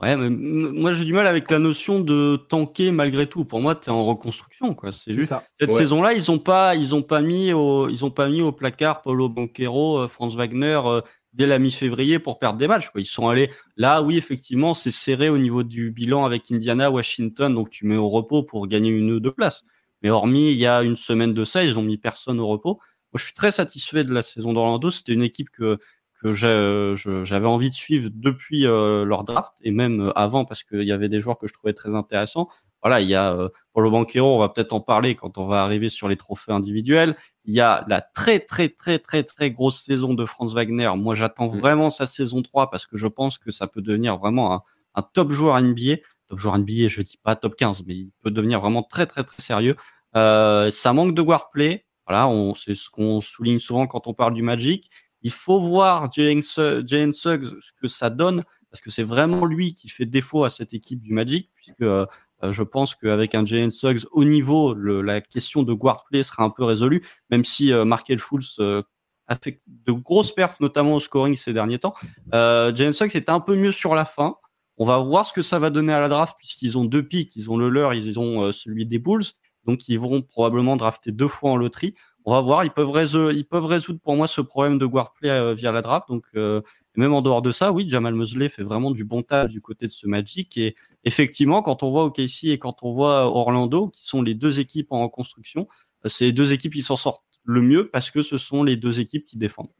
Ouais, 0.00 0.16
mais 0.16 0.30
moi 0.30 0.92
j'ai 0.92 1.04
du 1.04 1.12
mal 1.12 1.26
avec 1.26 1.50
la 1.50 1.58
notion 1.58 2.00
de 2.00 2.36
tanker 2.36 2.92
malgré 2.92 3.26
tout. 3.26 3.44
Pour 3.44 3.60
moi, 3.60 3.74
tu 3.74 3.90
es 3.90 3.92
en 3.92 4.06
reconstruction, 4.06 4.74
quoi. 4.74 4.92
C'est 4.92 5.12
juste 5.12 5.34
cette 5.60 5.72
saison-là, 5.72 6.14
ils 6.14 6.30
ont 6.30 6.38
pas, 6.38 6.74
ils 6.74 6.94
ont 6.94 7.02
pas 7.02 7.20
mis 7.20 7.52
au, 7.52 7.88
ils 7.88 8.04
ont 8.04 8.10
pas 8.10 8.28
mis 8.28 8.40
au 8.40 8.52
placard 8.52 9.02
Paulo 9.02 9.28
Banquero, 9.28 9.98
euh, 9.98 10.08
Franz 10.08 10.36
Wagner 10.36 10.80
euh, 10.84 11.00
dès 11.32 11.46
la 11.46 11.58
mi-février 11.58 12.18
pour 12.18 12.38
perdre 12.38 12.58
des 12.58 12.68
matchs. 12.68 12.90
Quoi. 12.90 13.00
Ils 13.00 13.06
sont 13.06 13.28
allés 13.28 13.50
là, 13.76 14.02
oui, 14.02 14.16
effectivement, 14.16 14.72
c'est 14.72 14.90
serré 14.90 15.28
au 15.28 15.38
niveau 15.38 15.62
du 15.64 15.90
bilan 15.90 16.24
avec 16.24 16.50
Indiana, 16.50 16.90
Washington, 16.90 17.54
donc 17.54 17.70
tu 17.70 17.84
mets 17.84 17.96
au 17.96 18.08
repos 18.08 18.42
pour 18.42 18.66
gagner 18.68 18.90
une 18.90 19.10
ou 19.10 19.20
deux 19.20 19.32
places. 19.32 19.64
Mais 20.02 20.10
hormis 20.10 20.52
il 20.52 20.58
y 20.58 20.66
a 20.66 20.82
une 20.82 20.96
semaine 20.96 21.34
de 21.34 21.44
ça, 21.44 21.64
ils 21.64 21.78
ont 21.78 21.82
mis 21.82 21.98
personne 21.98 22.40
au 22.40 22.46
repos. 22.46 22.78
Moi, 23.12 23.18
je 23.18 23.24
suis 23.24 23.34
très 23.34 23.52
satisfait 23.52 24.04
de 24.04 24.12
la 24.12 24.22
saison 24.22 24.52
d'Orlando. 24.52 24.90
C'était 24.90 25.14
une 25.14 25.22
équipe 25.22 25.48
que 25.50 25.78
que 26.20 26.32
j'avais 26.32 27.46
envie 27.46 27.70
de 27.70 27.74
suivre 27.74 28.10
depuis 28.12 28.66
euh, 28.66 29.04
leur 29.04 29.24
draft 29.24 29.52
et 29.62 29.70
même 29.70 30.00
euh, 30.00 30.18
avant 30.18 30.44
parce 30.44 30.62
qu'il 30.62 30.82
y 30.82 30.92
avait 30.92 31.08
des 31.08 31.20
joueurs 31.20 31.38
que 31.38 31.46
je 31.46 31.52
trouvais 31.52 31.72
très 31.72 31.94
intéressants. 31.94 32.48
Voilà, 32.82 33.00
il 33.00 33.08
y 33.08 33.14
a 33.14 33.32
euh, 33.34 33.48
pour 33.72 33.82
le 33.82 33.90
Banquero, 33.90 34.36
on 34.36 34.38
va 34.38 34.48
peut-être 34.48 34.72
en 34.72 34.80
parler 34.80 35.14
quand 35.14 35.38
on 35.38 35.46
va 35.46 35.62
arriver 35.62 35.88
sur 35.88 36.08
les 36.08 36.16
trophées 36.16 36.52
individuels. 36.52 37.16
Il 37.44 37.54
y 37.54 37.60
a 37.60 37.84
la 37.88 38.00
très 38.00 38.40
très 38.40 38.68
très 38.68 38.98
très 38.98 39.24
très 39.24 39.50
grosse 39.50 39.80
saison 39.82 40.14
de 40.14 40.24
Franz 40.26 40.54
Wagner. 40.54 40.90
Moi, 40.96 41.14
j'attends 41.14 41.46
mm. 41.46 41.58
vraiment 41.58 41.90
sa 41.90 42.06
saison 42.06 42.42
3 42.42 42.70
parce 42.70 42.86
que 42.86 42.96
je 42.96 43.06
pense 43.06 43.38
que 43.38 43.50
ça 43.50 43.66
peut 43.66 43.82
devenir 43.82 44.18
vraiment 44.18 44.54
un, 44.54 44.62
un 44.94 45.02
top 45.02 45.32
joueur 45.32 45.60
NBA. 45.60 45.96
Top 46.28 46.38
joueur 46.38 46.58
NBA, 46.58 46.88
je 46.88 47.02
dis 47.02 47.18
pas 47.22 47.36
top 47.36 47.56
15, 47.56 47.84
mais 47.86 47.94
il 47.94 48.10
peut 48.22 48.30
devenir 48.30 48.60
vraiment 48.60 48.82
très 48.82 49.06
très 49.06 49.24
très 49.24 49.42
sérieux. 49.42 49.76
Euh, 50.16 50.70
ça 50.70 50.92
manque 50.92 51.14
de 51.14 51.24
play. 51.52 51.84
Voilà, 52.06 52.30
c'est 52.56 52.74
ce 52.74 52.88
qu'on 52.88 53.20
souligne 53.20 53.58
souvent 53.58 53.86
quand 53.86 54.06
on 54.06 54.14
parle 54.14 54.34
du 54.34 54.42
Magic. 54.42 54.88
Il 55.22 55.32
faut 55.32 55.60
voir 55.60 56.10
Jalen 56.12 56.42
Suggs 56.42 57.14
ce 57.14 57.72
que 57.80 57.88
ça 57.88 58.10
donne, 58.10 58.44
parce 58.70 58.80
que 58.80 58.90
c'est 58.90 59.02
vraiment 59.02 59.44
lui 59.44 59.74
qui 59.74 59.88
fait 59.88 60.06
défaut 60.06 60.44
à 60.44 60.50
cette 60.50 60.74
équipe 60.74 61.00
du 61.00 61.12
Magic, 61.12 61.50
puisque 61.54 61.82
euh, 61.82 62.06
je 62.52 62.62
pense 62.62 62.94
qu'avec 62.94 63.34
un 63.34 63.44
Jalen 63.44 63.70
Suggs 63.70 64.04
au 64.12 64.24
niveau, 64.24 64.74
la 64.74 65.20
question 65.20 65.62
de 65.62 65.72
guard 65.72 66.04
play 66.04 66.22
sera 66.22 66.44
un 66.44 66.50
peu 66.50 66.64
résolue, 66.64 67.04
même 67.30 67.44
si 67.44 67.72
euh, 67.72 67.84
Markel 67.84 68.18
euh, 68.60 68.82
a 69.26 69.34
fait 69.34 69.60
de 69.66 69.92
grosses 69.92 70.32
perfs, 70.32 70.60
notamment 70.60 70.94
au 70.94 71.00
scoring 71.00 71.36
ces 71.36 71.52
derniers 71.52 71.78
temps. 71.78 71.94
Euh, 72.34 72.74
Jalen 72.74 72.92
Suggs 72.92 73.16
était 73.16 73.30
un 73.30 73.40
peu 73.40 73.56
mieux 73.56 73.72
sur 73.72 73.94
la 73.94 74.04
fin. 74.04 74.36
On 74.76 74.86
va 74.86 74.98
voir 74.98 75.26
ce 75.26 75.32
que 75.32 75.42
ça 75.42 75.58
va 75.58 75.70
donner 75.70 75.92
à 75.92 75.98
la 75.98 76.08
draft, 76.08 76.36
puisqu'ils 76.38 76.78
ont 76.78 76.84
deux 76.84 77.02
pics, 77.02 77.34
ils 77.34 77.50
ont 77.50 77.56
le 77.56 77.68
leur, 77.68 77.94
ils 77.94 78.20
ont 78.20 78.52
celui 78.52 78.86
des 78.86 79.00
Bulls. 79.00 79.24
Donc, 79.64 79.88
ils 79.88 79.98
vont 79.98 80.22
probablement 80.22 80.76
drafter 80.76 81.10
deux 81.10 81.26
fois 81.26 81.50
en 81.50 81.56
loterie 81.56 81.94
on 82.28 82.32
va 82.32 82.42
voir. 82.42 82.62
Ils 82.62 82.70
peuvent, 82.70 82.90
résoudre, 82.90 83.32
ils 83.32 83.46
peuvent 83.46 83.64
résoudre 83.64 84.00
pour 84.00 84.14
moi 84.14 84.26
ce 84.26 84.42
problème 84.42 84.76
de 84.78 84.84
guard 84.84 85.14
play 85.14 85.30
euh, 85.30 85.54
via 85.54 85.72
la 85.72 85.80
draft. 85.80 86.08
Donc, 86.08 86.26
euh, 86.36 86.60
même 86.94 87.14
en 87.14 87.22
dehors 87.22 87.40
de 87.40 87.52
ça, 87.52 87.72
oui, 87.72 87.88
Jamal 87.88 88.12
Mosley 88.14 88.50
fait 88.50 88.62
vraiment 88.62 88.90
du 88.90 89.02
bon 89.02 89.22
taf 89.22 89.48
du 89.48 89.62
côté 89.62 89.86
de 89.86 89.90
ce 89.92 90.06
Magic. 90.06 90.54
Et 90.58 90.76
effectivement, 91.04 91.62
quand 91.62 91.82
on 91.82 91.90
voit 91.90 92.04
OKC 92.04 92.44
et 92.44 92.58
quand 92.58 92.82
on 92.82 92.92
voit 92.92 93.24
Orlando, 93.24 93.88
qui 93.88 94.06
sont 94.06 94.20
les 94.20 94.34
deux 94.34 94.60
équipes 94.60 94.92
en 94.92 95.04
reconstruction, 95.04 95.68
euh, 96.04 96.10
c'est 96.10 96.26
les 96.26 96.32
deux 96.32 96.52
équipes 96.52 96.74
qui 96.74 96.82
s'en 96.82 96.96
sortent 96.96 97.24
le 97.44 97.62
mieux 97.62 97.88
parce 97.88 98.10
que 98.10 98.20
ce 98.20 98.36
sont 98.36 98.62
les 98.62 98.76
deux 98.76 99.00
équipes 99.00 99.24
qui 99.24 99.38
défendent. 99.38 99.72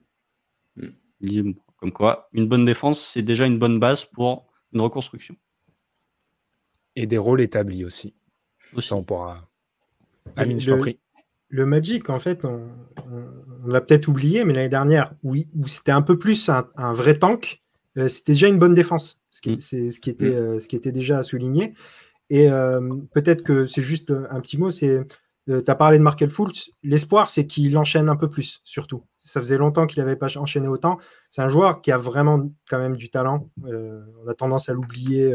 Hmm. 0.77 1.53
Comme 1.77 1.93
quoi, 1.93 2.31
une 2.33 2.49
bonne 2.49 2.65
défense, 2.65 2.99
c'est 2.99 3.23
déjà 3.23 3.45
une 3.45 3.59
bonne 3.59 3.79
base 3.79 4.07
pour 4.07 4.47
une 4.73 4.81
reconstruction. 4.81 5.37
Et 6.97 7.07
des 7.07 7.19
rôles 7.19 7.43
établis 7.43 7.85
aussi. 7.85 8.15
aussi. 8.75 8.89
Ça, 8.89 8.97
on 8.97 9.03
pourra. 9.03 9.47
Amine, 10.35 10.61
je 10.61 10.71
t'en 10.71 10.79
prie 10.79 10.99
le 11.49 11.67
Magic, 11.67 12.11
en 12.11 12.21
fait, 12.21 12.45
on, 12.45 12.69
l'a 13.67 13.81
peut-être 13.81 14.09
oublié, 14.09 14.45
mais 14.45 14.53
l'année 14.53 14.69
dernière, 14.69 15.15
oui, 15.23 15.49
où 15.57 15.67
c'était 15.67 15.93
un 15.93 16.03
peu 16.03 16.19
plus 16.19 16.49
un, 16.49 16.93
vrai 16.93 17.19
tank, 17.19 17.63
euh, 17.97 18.09
c'était 18.09 18.33
déjà 18.33 18.49
une 18.49 18.59
bonne 18.59 18.75
défense, 18.75 19.21
ce 19.31 19.41
qui, 19.41 19.53
mm. 19.53 19.61
c'est, 19.61 19.91
ce 19.91 20.01
qui, 20.01 20.11
était, 20.11 20.31
mm. 20.31 20.35
euh, 20.35 20.59
ce 20.59 20.69
qui 20.69 20.77
était 20.77 20.93
déjà 20.93 21.19
à 21.19 21.23
souligner. 21.23 21.75
Et 22.31 22.51
euh, 22.51 22.81
peut-être 23.15 23.43
que 23.43 23.67
c'est 23.67 23.83
juste 23.83 24.13
un 24.31 24.41
petit 24.41 24.59
mot, 24.59 24.71
c'est 24.71 25.07
tu 25.47 25.55
as 25.67 25.75
parlé 25.75 25.97
de 25.97 26.03
Markel 26.03 26.29
Fultz. 26.29 26.71
L'espoir, 26.83 27.31
c'est 27.31 27.47
qu'il 27.47 27.79
enchaîne 27.79 28.11
un 28.11 28.17
peu 28.17 28.29
plus, 28.29 28.61
surtout. 28.65 29.05
Ça 29.19 29.41
faisait 29.41 29.57
longtemps 29.57 29.87
qu'il 29.87 30.03
n'avait 30.03 30.17
pas 30.17 30.37
enchaîné 30.37 30.69
autant. 30.69 30.99
C'est 31.31 31.41
un 31.41 31.49
joueur 31.49 31.81
qui 31.81 31.91
a 31.91 31.97
vraiment 31.97 32.53
quand 32.69 32.79
même 32.79 32.97
du 32.97 33.09
talent. 33.09 33.49
on 33.65 34.29
a 34.29 34.35
tendance 34.35 34.69
à 34.69 34.75
l'oublier 34.75 35.35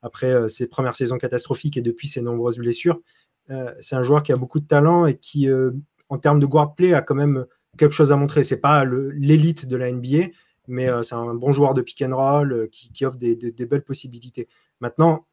après 0.00 0.48
ses 0.48 0.68
premières 0.68 0.96
saisons 0.96 1.18
catastrophiques 1.18 1.76
et 1.76 1.82
depuis 1.82 2.08
ses 2.08 2.22
nombreuses 2.22 2.56
blessures. 2.56 3.02
C'est 3.80 3.96
un 3.96 4.02
joueur 4.02 4.22
qui 4.22 4.32
a 4.32 4.36
beaucoup 4.36 4.60
de 4.60 4.66
talent 4.66 5.06
et 5.06 5.16
qui, 5.16 5.48
en 6.08 6.18
termes 6.18 6.40
de 6.40 6.46
guard 6.46 6.74
play, 6.74 6.94
a 6.94 7.02
quand 7.02 7.14
même 7.14 7.46
quelque 7.78 7.94
chose 7.94 8.12
à 8.12 8.16
montrer. 8.16 8.44
C'est 8.44 8.58
pas 8.58 8.84
l'élite 8.84 9.66
de 9.66 9.76
la 9.76 9.90
NBA, 9.90 10.28
mais 10.68 10.88
c'est 11.02 11.14
un 11.14 11.34
bon 11.34 11.52
joueur 11.52 11.74
de 11.74 11.82
pick 11.82 12.02
and 12.02 12.16
roll 12.16 12.68
qui, 12.70 13.04
offre 13.04 13.16
des, 13.16 13.66
belles 13.66 13.84
possibilités. 13.84 14.48
Maintenant, 14.80 15.26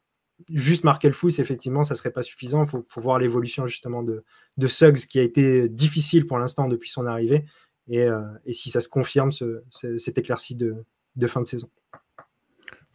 juste 0.48 0.84
marquer 0.84 1.08
le 1.08 1.40
effectivement, 1.40 1.84
ça 1.84 1.94
serait 1.94 2.10
pas 2.10 2.22
suffisant. 2.22 2.64
Il 2.64 2.68
faut, 2.68 2.84
voir 2.96 3.18
l'évolution 3.18 3.66
justement 3.66 4.02
de, 4.02 4.22
Suggs 4.66 5.06
qui 5.06 5.18
a 5.18 5.22
été 5.22 5.68
difficile 5.68 6.26
pour 6.26 6.38
l'instant 6.38 6.68
depuis 6.68 6.90
son 6.90 7.06
arrivée. 7.06 7.44
Et, 7.88 8.08
si 8.52 8.70
ça 8.70 8.80
se 8.80 8.88
confirme, 8.88 9.30
cette 9.70 10.18
éclaircie 10.18 10.56
de, 10.56 10.84
fin 11.26 11.40
de 11.40 11.46
saison. 11.46 11.68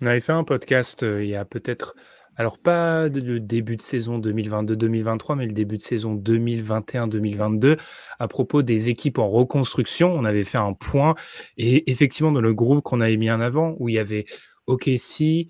On 0.02 0.08
avait 0.08 0.22
fait 0.22 0.34
un 0.34 0.44
podcast 0.44 1.04
euh, 1.04 1.24
il 1.24 1.30
y 1.30 1.36
a 1.38 1.46
peut-être, 1.46 1.96
alors 2.36 2.58
pas 2.58 3.08
le 3.08 3.39
début 3.39 3.78
de 3.78 3.82
saison 3.82 4.19
2022-2023, 4.19 5.38
mais 5.38 5.45
le 5.45 5.54
début 5.54 5.78
de 5.78 5.82
saison 5.82 6.15
2021-2022 6.15 7.78
à 8.19 8.28
propos 8.28 8.62
des 8.62 8.89
équipes 8.89 9.19
en 9.19 9.30
reconstruction. 9.30 10.13
On 10.13 10.26
avait 10.26 10.43
fait 10.43 10.58
un 10.58 10.74
point 10.74 11.15
et 11.58 11.89
effectivement 11.91 12.32
dans 12.32 12.41
le 12.41 12.54
groupe 12.54 12.84
qu'on 12.84 13.02
avait 13.02 13.17
mis 13.17 13.32
en 13.32 13.39
avant 13.39 13.76
où 13.80 13.89
il 13.89 13.95
y 13.95 14.00
avait 14.00 14.26
OKC, 14.67 15.48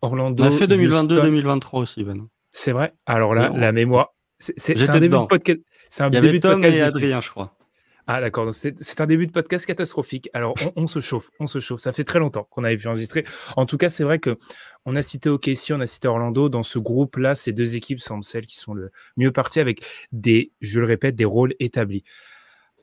Orlando. 0.00 0.44
On 0.44 0.46
a 0.46 0.50
fait 0.50 0.66
2022-2023 0.66 1.80
aussi, 1.80 2.04
Ben. 2.04 2.28
C'est 2.50 2.72
vrai. 2.72 2.92
Alors 3.06 3.34
là, 3.34 3.50
la 3.54 3.72
mémoire. 3.72 4.14
C'est 4.38 4.78
un 4.88 4.98
début 4.98 5.16
de 5.16 5.26
podcast. 5.26 5.60
C'est 5.88 6.02
un 6.02 6.10
début 6.10 6.38
de 6.38 6.48
podcast. 6.48 6.74
et 6.74 6.82
Adrien, 6.82 7.20
je 7.20 7.30
crois. 7.30 7.54
Ah 8.08 8.20
d'accord, 8.20 8.52
c'est 8.52 9.00
un 9.00 9.06
début 9.06 9.28
de 9.28 9.32
podcast 9.32 9.64
catastrophique. 9.64 10.28
Alors 10.34 10.54
on, 10.74 10.88
se 10.88 10.98
chauffe, 10.98 11.30
on 11.38 11.46
se 11.46 11.60
chauffe. 11.60 11.80
Ça 11.80 11.92
fait 11.92 12.02
très 12.02 12.18
longtemps 12.18 12.48
qu'on 12.50 12.64
avait 12.64 12.76
pu 12.76 12.88
enregistrer. 12.88 13.24
En 13.56 13.64
tout 13.64 13.78
cas, 13.78 13.88
c'est 13.90 14.02
vrai 14.02 14.18
que 14.18 14.38
on 14.84 14.96
a 14.96 15.02
cité 15.02 15.28
OKC, 15.28 15.70
on 15.70 15.80
a 15.80 15.86
cité 15.86 16.08
Orlando. 16.08 16.48
Dans 16.48 16.64
ce 16.64 16.80
groupe-là, 16.80 17.36
ces 17.36 17.52
deux 17.52 17.76
équipes 17.76 18.00
semblent 18.00 18.24
celles 18.24 18.46
qui 18.46 18.56
sont 18.56 18.74
le 18.74 18.90
mieux 19.16 19.30
parties 19.30 19.60
avec 19.60 19.84
des, 20.10 20.50
je 20.60 20.80
le 20.80 20.86
répète, 20.86 21.14
des 21.14 21.24
rôles 21.24 21.54
établis. 21.60 22.02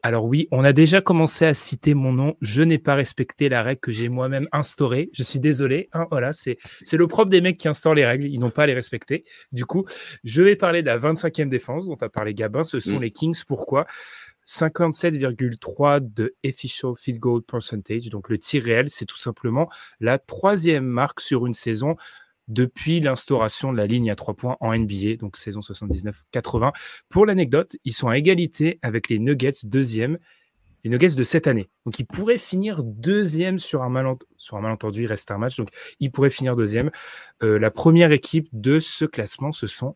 Alors 0.02 0.26
oui, 0.26 0.48
on 0.52 0.64
a 0.64 0.72
déjà 0.72 1.02
commencé 1.02 1.46
à 1.46 1.54
citer 1.54 1.94
mon 1.94 2.14
nom. 2.14 2.36
Je 2.40 2.62
n'ai 2.62 2.78
pas 2.78 2.96
respecté 2.96 3.50
la 3.50 3.64
règle 3.64 3.82
que 3.82 3.92
j'ai 3.92 4.08
moi-même 4.08 4.48
instaurée. 4.54 5.10
Je 5.12 5.24
suis 5.24 5.42
désolé. 5.42 5.90
Hein, 5.92 6.08
voilà, 6.10 6.32
c'est 6.32 6.58
c'est 6.84 6.96
le 6.96 7.08
propre 7.08 7.30
des 7.30 7.42
mecs 7.42 7.58
qui 7.58 7.68
instaurent 7.68 7.96
les 7.96 8.06
règles. 8.06 8.26
Ils 8.26 8.40
n'ont 8.40 8.52
pas 8.52 8.64
à 8.64 8.68
les 8.68 8.74
respecter. 8.74 9.26
Du 9.52 9.66
coup, 9.66 9.84
je 10.24 10.42
vais 10.42 10.56
parler 10.56 10.82
de 10.82 10.88
la 10.88 10.98
25e 10.98 11.50
défense 11.50 11.86
dont 11.88 11.98
a 12.00 12.08
parlé 12.08 12.34
Gabin. 12.34 12.64
Ce 12.64 12.80
sont 12.80 13.00
les 13.00 13.12
Kings. 13.12 13.44
Pourquoi? 13.46 13.86
57,3 14.50 16.00
de 16.02 16.36
official 16.44 16.94
field 16.98 17.20
goal 17.20 17.44
percentage. 17.44 18.10
Donc 18.10 18.30
le 18.30 18.40
tir 18.40 18.64
réel, 18.64 18.90
c'est 18.90 19.06
tout 19.06 19.18
simplement 19.18 19.70
la 20.00 20.18
troisième 20.18 20.86
marque 20.86 21.22
sur 21.22 21.46
une 21.46 21.54
saison 21.54 21.96
depuis 22.48 23.00
l'instauration 23.00 23.72
de 23.72 23.78
la 23.78 23.86
ligne 23.86 24.10
à 24.10 24.16
trois 24.16 24.34
points 24.34 24.58
en 24.60 24.76
NBA, 24.76 25.18
donc 25.20 25.38
saison 25.38 25.60
79-80. 25.60 26.74
Pour 27.10 27.28
l'anecdote, 27.28 27.76
ils 27.86 27.94
sont 27.94 28.08
à 28.08 28.18
égalité 28.18 28.80
avec 28.82 29.08
les 29.08 29.20
Nuggets 29.20 29.52
deuxième, 29.66 30.18
les 30.84 30.90
Nuggets 30.90 31.16
de 31.16 31.24
cette 31.24 31.46
année. 31.46 31.70
Donc 31.86 32.00
ils 32.00 32.08
pourraient 32.08 32.40
finir 32.40 32.84
deuxième 32.84 33.60
sur 33.60 33.84
un, 33.84 33.90
malentendu, 33.90 35.04
il 35.04 35.06
reste 35.06 35.30
un 35.30 35.38
match, 35.38 35.58
donc 35.58 35.70
ils 36.00 36.12
pourraient 36.12 36.32
finir 36.32 36.56
deuxième. 36.56 36.90
Euh, 37.44 37.60
la 37.60 37.70
première 37.70 38.12
équipe 38.12 38.50
de 38.52 38.80
ce 38.80 39.06
classement, 39.06 39.52
ce 39.52 39.68
sont 39.68 39.96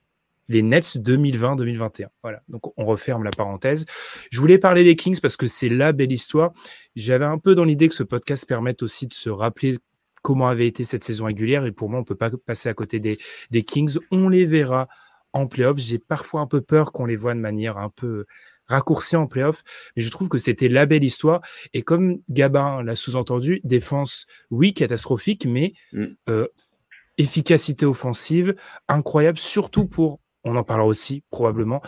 les 0.50 0.62
Nets 0.62 0.98
2020-2021. 0.98 2.08
Voilà, 2.22 2.42
donc 2.48 2.78
on 2.78 2.86
referme 2.86 3.24
la 3.24 3.32
parenthèse. 3.32 3.86
Je 4.32 4.40
voulais 4.40 4.58
parler 4.58 4.84
des 4.84 4.96
Kings 4.96 5.20
parce 5.20 5.38
que 5.38 5.48
c'est 5.48 5.70
la 5.70 5.92
belle 5.92 6.12
histoire. 6.12 6.52
J'avais 6.96 7.26
un 7.26 7.38
peu 7.38 7.56
dans 7.56 7.64
l'idée 7.64 7.90
que 7.90 7.96
ce 7.96 8.04
podcast 8.04 8.46
permette 8.48 8.84
aussi 8.84 9.08
de 9.08 9.14
se 9.14 9.30
rappeler 9.30 9.80
comment 10.22 10.48
avait 10.48 10.68
été 10.68 10.84
cette 10.84 11.04
saison 11.04 11.26
régulière 11.26 11.66
et 11.66 11.72
pour 11.72 11.90
moi 11.90 12.00
on 12.00 12.04
peut 12.06 12.16
pas 12.16 12.32
passer 12.46 12.70
à 12.70 12.74
côté 12.74 13.00
des, 13.00 13.18
des 13.52 13.64
Kings. 13.64 13.98
On 14.12 14.30
les 14.30 14.46
verra 14.46 14.88
en 15.34 15.48
playoff. 15.48 15.78
J'ai 15.78 16.00
parfois 16.00 16.42
un 16.42 16.48
peu 16.48 16.62
peur 16.62 16.92
qu'on 16.92 17.06
les 17.06 17.16
voit 17.16 17.34
de 17.34 17.40
manière 17.40 17.78
un 17.78 17.90
peu 17.90 18.26
raccourcie 18.68 19.16
en 19.16 19.28
playoff, 19.28 19.64
mais 19.96 20.02
je 20.02 20.10
trouve 20.10 20.30
que 20.30 20.38
c'était 20.38 20.70
la 20.70 20.86
belle 20.86 21.04
histoire. 21.04 21.42
Et 21.74 21.82
comme 21.82 22.20
Gabin 22.30 22.82
l'a 22.84 22.96
sous-entendu, 22.96 23.60
défense, 23.64 24.26
oui, 24.52 24.74
catastrophique, 24.74 25.46
mais 25.46 25.74
mm. 25.92 26.06
euh, 26.30 26.48
efficacité 27.18 27.86
offensive 27.86 28.56
incroyable, 28.88 29.38
surtout 29.38 29.86
pour 29.86 30.20
on 30.44 30.56
en 30.56 30.64
parlera 30.64 30.88
aussi 30.88 31.24
probablement, 31.30 31.82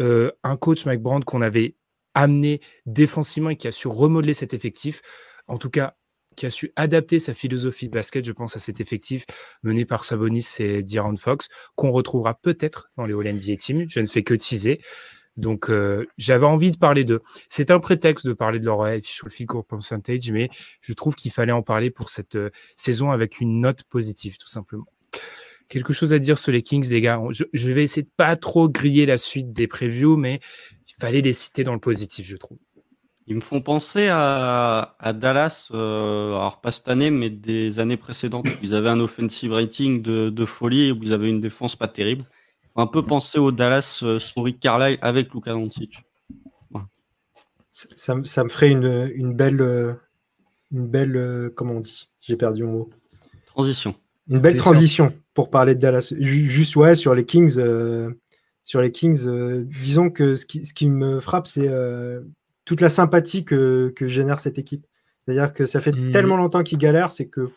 euh, 0.00 0.30
un 0.42 0.56
coach 0.56 0.86
Mike 0.86 1.02
Brand 1.02 1.24
qu'on 1.24 1.42
avait 1.42 1.76
amené 2.14 2.60
défensivement 2.86 3.50
et 3.50 3.56
qui 3.56 3.68
a 3.68 3.72
su 3.72 3.88
remodeler 3.88 4.34
cet 4.34 4.54
effectif, 4.54 5.02
en 5.46 5.58
tout 5.58 5.70
cas 5.70 5.94
qui 6.36 6.46
a 6.46 6.50
su 6.50 6.72
adapter 6.76 7.18
sa 7.18 7.34
philosophie 7.34 7.88
de 7.88 7.92
basket, 7.92 8.24
je 8.24 8.32
pense 8.32 8.56
à 8.56 8.58
cet 8.58 8.80
effectif 8.80 9.26
mené 9.62 9.84
par 9.84 10.04
Sabonis 10.04 10.46
et 10.58 10.82
D'Aaron 10.82 11.16
Fox, 11.16 11.48
qu'on 11.74 11.90
retrouvera 11.90 12.34
peut-être 12.34 12.90
dans 12.96 13.04
les 13.04 13.14
All-NBA 13.14 13.56
Team, 13.56 13.86
je 13.88 14.00
ne 14.00 14.06
fais 14.06 14.22
que 14.22 14.34
teaser. 14.34 14.80
Donc 15.36 15.70
euh, 15.70 16.06
j'avais 16.18 16.46
envie 16.46 16.70
de 16.70 16.76
parler 16.76 17.04
d'eux. 17.04 17.22
C'est 17.48 17.70
un 17.70 17.80
prétexte 17.80 18.26
de 18.26 18.34
parler 18.34 18.60
de 18.60 18.66
leur 18.66 18.80
official 18.80 19.30
field 19.30 19.48
goal 19.48 19.64
percentage, 19.64 20.30
mais 20.30 20.50
je 20.80 20.92
trouve 20.92 21.14
qu'il 21.14 21.32
fallait 21.32 21.52
en 21.52 21.62
parler 21.62 21.90
pour 21.90 22.10
cette 22.10 22.36
euh, 22.36 22.50
saison 22.76 23.10
avec 23.10 23.40
une 23.40 23.60
note 23.60 23.84
positive, 23.84 24.36
tout 24.36 24.48
simplement 24.48 24.86
quelque 25.68 25.92
chose 25.92 26.12
à 26.12 26.18
dire 26.18 26.38
sur 26.38 26.52
les 26.52 26.62
Kings, 26.62 26.88
les 26.90 27.00
gars. 27.00 27.20
Je, 27.30 27.72
vais 27.72 27.84
essayer 27.84 28.02
de 28.02 28.10
pas 28.16 28.36
trop 28.36 28.68
griller 28.68 29.06
la 29.06 29.18
suite 29.18 29.52
des 29.52 29.66
previews, 29.66 30.16
mais 30.16 30.40
il 30.88 30.94
fallait 31.00 31.20
les 31.20 31.32
citer 31.32 31.64
dans 31.64 31.74
le 31.74 31.80
positif, 31.80 32.26
je 32.26 32.36
trouve. 32.36 32.58
Ils 33.26 33.36
me 33.36 33.40
font 33.40 33.60
penser 33.60 34.08
à, 34.10 34.96
Dallas, 35.14 35.68
euh, 35.72 36.34
alors 36.34 36.60
pas 36.60 36.72
cette 36.72 36.88
année, 36.88 37.10
mais 37.10 37.30
des 37.30 37.78
années 37.78 37.96
précédentes. 37.96 38.46
Ils 38.62 38.74
avaient 38.74 38.88
un 38.88 39.00
offensive 39.00 39.52
rating 39.52 40.02
de, 40.02 40.44
folie 40.44 40.88
et 40.88 40.92
vous 40.92 41.12
avez 41.12 41.28
une 41.28 41.40
défense 41.40 41.76
pas 41.76 41.88
terrible. 41.88 42.24
Un 42.74 42.86
peu 42.86 43.04
penser 43.04 43.38
au 43.38 43.52
Dallas 43.52 44.00
euh, 44.02 44.18
sous 44.18 44.40
Rick 44.40 44.58
Carlisle 44.58 44.98
avec 45.02 45.32
Luka 45.34 45.52
Doncic. 45.52 46.02
Ça, 47.70 48.14
me 48.14 48.24
ferait 48.24 48.70
une, 48.70 49.10
une 49.14 49.34
belle, 49.34 49.96
une 50.70 50.86
belle, 50.88 51.50
comment 51.54 51.74
on 51.74 51.80
dit? 51.80 52.10
J'ai 52.20 52.36
perdu 52.36 52.64
mon 52.64 52.72
mot. 52.72 52.90
Transition. 53.46 53.94
Une 54.32 54.40
belle 54.40 54.56
transition 54.56 55.12
pour 55.34 55.50
parler 55.50 55.74
de 55.74 55.80
Dallas. 55.80 56.14
Juste 56.18 56.74
ouais, 56.76 56.94
sur 56.94 57.14
les 57.14 57.26
Kings, 57.26 57.56
euh, 57.58 58.10
sur 58.64 58.80
les 58.80 58.90
Kings, 58.90 59.26
euh, 59.26 59.62
disons 59.66 60.08
que 60.08 60.34
ce 60.34 60.46
qui, 60.46 60.64
ce 60.64 60.72
qui, 60.72 60.88
me 60.88 61.20
frappe, 61.20 61.46
c'est 61.46 61.68
euh, 61.68 62.22
toute 62.64 62.80
la 62.80 62.88
sympathie 62.88 63.44
que, 63.44 63.92
que 63.94 64.08
génère 64.08 64.40
cette 64.40 64.58
équipe. 64.58 64.86
C'est-à-dire 65.24 65.52
que 65.52 65.66
ça 65.66 65.80
fait 65.80 65.92
mmh. 65.92 66.12
tellement 66.12 66.38
longtemps 66.38 66.62
qu'ils 66.62 66.78
galèrent, 66.78 67.12
c'est 67.12 67.28
que 67.28 67.50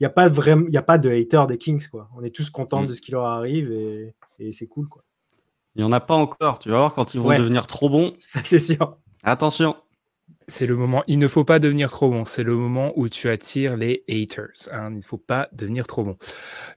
il 0.00 0.04
n'y 0.04 0.06
a 0.06 0.10
pas 0.10 0.30
vraiment, 0.30 0.64
il 0.68 0.76
a 0.76 0.82
pas 0.82 0.96
de 0.96 1.10
hater 1.10 1.46
des 1.46 1.58
Kings 1.58 1.86
quoi. 1.88 2.08
On 2.16 2.24
est 2.24 2.34
tous 2.34 2.48
contents 2.48 2.82
mmh. 2.82 2.86
de 2.86 2.94
ce 2.94 3.02
qui 3.02 3.12
leur 3.12 3.26
arrive 3.26 3.70
et, 3.70 4.14
et 4.38 4.52
c'est 4.52 4.66
cool 4.66 4.88
quoi. 4.88 5.04
Il 5.76 5.82
n'y 5.82 5.84
en 5.84 5.92
a 5.92 6.00
pas 6.00 6.14
encore. 6.14 6.58
Tu 6.58 6.70
vas 6.70 6.78
voir 6.78 6.94
quand 6.94 7.12
ils 7.14 7.20
vont 7.20 7.36
devenir 7.36 7.66
trop 7.66 7.90
bons. 7.90 8.14
Ça 8.18 8.40
c'est 8.42 8.58
sûr. 8.58 8.96
Attention. 9.22 9.76
C'est 10.48 10.66
le 10.66 10.76
moment, 10.76 11.02
il 11.06 11.18
ne 11.18 11.28
faut 11.28 11.44
pas 11.44 11.58
devenir 11.58 11.90
trop 11.90 12.10
bon. 12.10 12.24
C'est 12.24 12.42
le 12.42 12.54
moment 12.54 12.92
où 12.96 13.08
tu 13.08 13.28
attires 13.28 13.76
les 13.76 14.04
haters. 14.08 14.68
Hein. 14.70 14.90
Il 14.90 14.96
ne 14.98 15.02
faut 15.02 15.18
pas 15.18 15.48
devenir 15.52 15.86
trop 15.86 16.02
bon. 16.02 16.16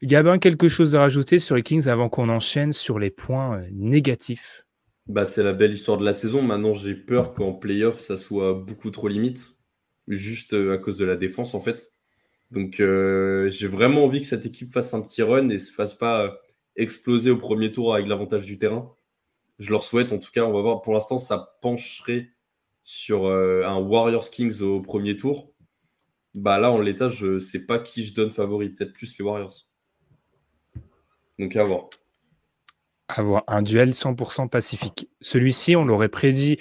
Gabin, 0.03 0.37
quelque 0.37 0.67
chose 0.67 0.95
à 0.95 1.01
rajouter 1.01 1.39
sur 1.39 1.55
les 1.55 1.63
Kings 1.63 1.87
avant 1.87 2.09
qu'on 2.09 2.29
enchaîne 2.29 2.73
sur 2.73 2.99
les 2.99 3.11
points 3.11 3.59
euh, 3.59 3.67
négatifs? 3.71 4.65
Bah, 5.07 5.25
C'est 5.25 5.43
la 5.43 5.53
belle 5.53 5.71
histoire 5.71 5.97
de 5.97 6.05
la 6.05 6.13
saison. 6.13 6.41
Maintenant, 6.41 6.75
j'ai 6.75 6.95
peur 6.95 7.33
qu'en 7.33 7.53
playoff, 7.53 7.99
ça 7.99 8.17
soit 8.17 8.53
beaucoup 8.53 8.91
trop 8.91 9.07
limite. 9.07 9.57
Juste 10.07 10.53
euh, 10.53 10.73
à 10.73 10.77
cause 10.77 10.97
de 10.97 11.05
la 11.05 11.15
défense, 11.15 11.55
en 11.55 11.61
fait. 11.61 11.93
Donc, 12.51 12.79
euh, 12.79 13.49
j'ai 13.51 13.67
vraiment 13.67 14.05
envie 14.05 14.19
que 14.19 14.25
cette 14.25 14.45
équipe 14.45 14.71
fasse 14.71 14.93
un 14.93 15.01
petit 15.01 15.23
run 15.23 15.49
et 15.49 15.57
se 15.57 15.71
fasse 15.73 15.95
pas 15.95 16.39
exploser 16.75 17.31
au 17.31 17.37
premier 17.37 17.71
tour 17.71 17.93
avec 17.93 18.07
l'avantage 18.07 18.45
du 18.45 18.57
terrain. 18.57 18.95
Je 19.59 19.71
leur 19.71 19.83
souhaite, 19.83 20.11
en 20.11 20.19
tout 20.19 20.31
cas, 20.31 20.45
on 20.45 20.53
va 20.53 20.61
voir. 20.61 20.81
Pour 20.81 20.93
l'instant, 20.93 21.17
ça 21.17 21.57
pencherait 21.61 22.34
sur 22.85 23.25
euh, 23.25 23.63
un 23.65 23.79
Warriors 23.79 24.29
Kings 24.29 24.61
au 24.61 24.79
premier 24.79 25.17
tour, 25.17 25.51
bah 26.35 26.59
là, 26.59 26.71
en 26.71 26.79
l'état, 26.79 27.09
je 27.09 27.39
sais 27.39 27.65
pas 27.65 27.79
qui 27.79 28.05
je 28.05 28.13
donne 28.13 28.29
favori. 28.29 28.69
Peut-être 28.69 28.93
plus 28.93 29.17
les 29.17 29.25
Warriors. 29.25 29.53
Donc 31.39 31.55
à 31.55 31.63
voir. 31.63 31.89
À 33.07 33.23
voir. 33.23 33.43
Un 33.47 33.63
duel 33.63 33.91
100% 33.91 34.49
pacifique. 34.49 35.09
Celui-ci, 35.19 35.75
on 35.75 35.83
l'aurait 35.83 36.09
prédit 36.09 36.57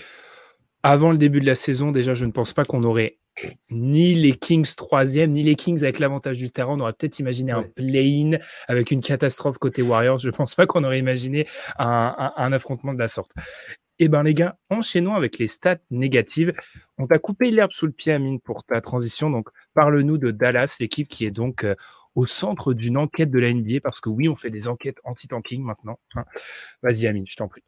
avant 0.83 1.13
le 1.13 1.19
début 1.19 1.41
de 1.41 1.47
la 1.47 1.55
saison. 1.55 1.93
Déjà, 1.93 2.15
je 2.15 2.25
ne 2.25 2.33
pense 2.33 2.55
pas 2.55 2.65
qu'on 2.65 2.85
aurait 2.85 3.19
ni 3.71 4.15
les 4.15 4.33
Kings 4.33 4.75
troisième, 4.77 5.33
ni 5.33 5.43
les 5.43 5.57
Kings 5.57 5.83
avec 5.83 5.99
l'avantage 5.99 6.39
du 6.39 6.51
terrain. 6.51 6.75
On 6.77 6.81
aurait 6.81 6.93
peut-être 6.93 7.19
imaginé 7.19 7.53
un 7.53 7.65
play-in 7.65 8.39
avec 8.69 8.91
une 8.91 9.01
catastrophe 9.01 9.59
côté 9.59 9.83
Warriors. 9.83 10.19
Je 10.19 10.29
ne 10.29 10.33
pense 10.33 10.55
pas 10.55 10.67
qu'on 10.67 10.85
aurait 10.85 11.01
imaginé 11.01 11.47
un, 11.79 12.53
affrontement 12.53 12.95
de 12.95 12.99
la 12.99 13.09
sorte. 13.09 13.33
Eh 14.01 14.09
bien, 14.09 14.23
les 14.25 14.35
gars, 14.35 14.59
enchaînons 14.71 15.15
avec 15.15 15.39
les 15.39 15.47
stats 15.47 15.79
négatives. 15.91 16.53
On 16.99 17.07
t'a 17.07 17.19
coupé 17.19 17.51
l'herbe 17.51 17.73
sous 17.73 17.87
le 17.87 17.93
pied, 17.93 18.13
Amine, 18.13 18.41
pour 18.41 18.65
ta 18.65 18.81
transition. 18.81 19.31
Donc, 19.31 19.49
parle-nous 19.75 20.19
de 20.19 20.33
Dallas, 20.33 20.77
l'équipe 20.81 21.07
qui 21.09 21.25
est 21.25 21.31
donc 21.31 21.65
euh, 21.65 21.77
au 22.15 22.27
centre 22.27 22.75
d'une 22.75 22.97
enquête 22.97 23.31
de 23.31 23.39
la 23.39 23.53
NBA, 23.53 23.81
parce 23.83 24.01
que 24.01 24.09
oui, 24.09 24.29
on 24.29 24.37
fait 24.37 24.51
des 24.51 24.67
enquêtes 24.69 24.99
anti-tanking 25.05 25.63
maintenant. 25.63 25.99
Hein. 26.17 26.25
Vas-y, 26.83 27.07
Amine, 27.07 27.27
je 27.27 27.37
t'en 27.37 27.49
prie. 27.49 27.63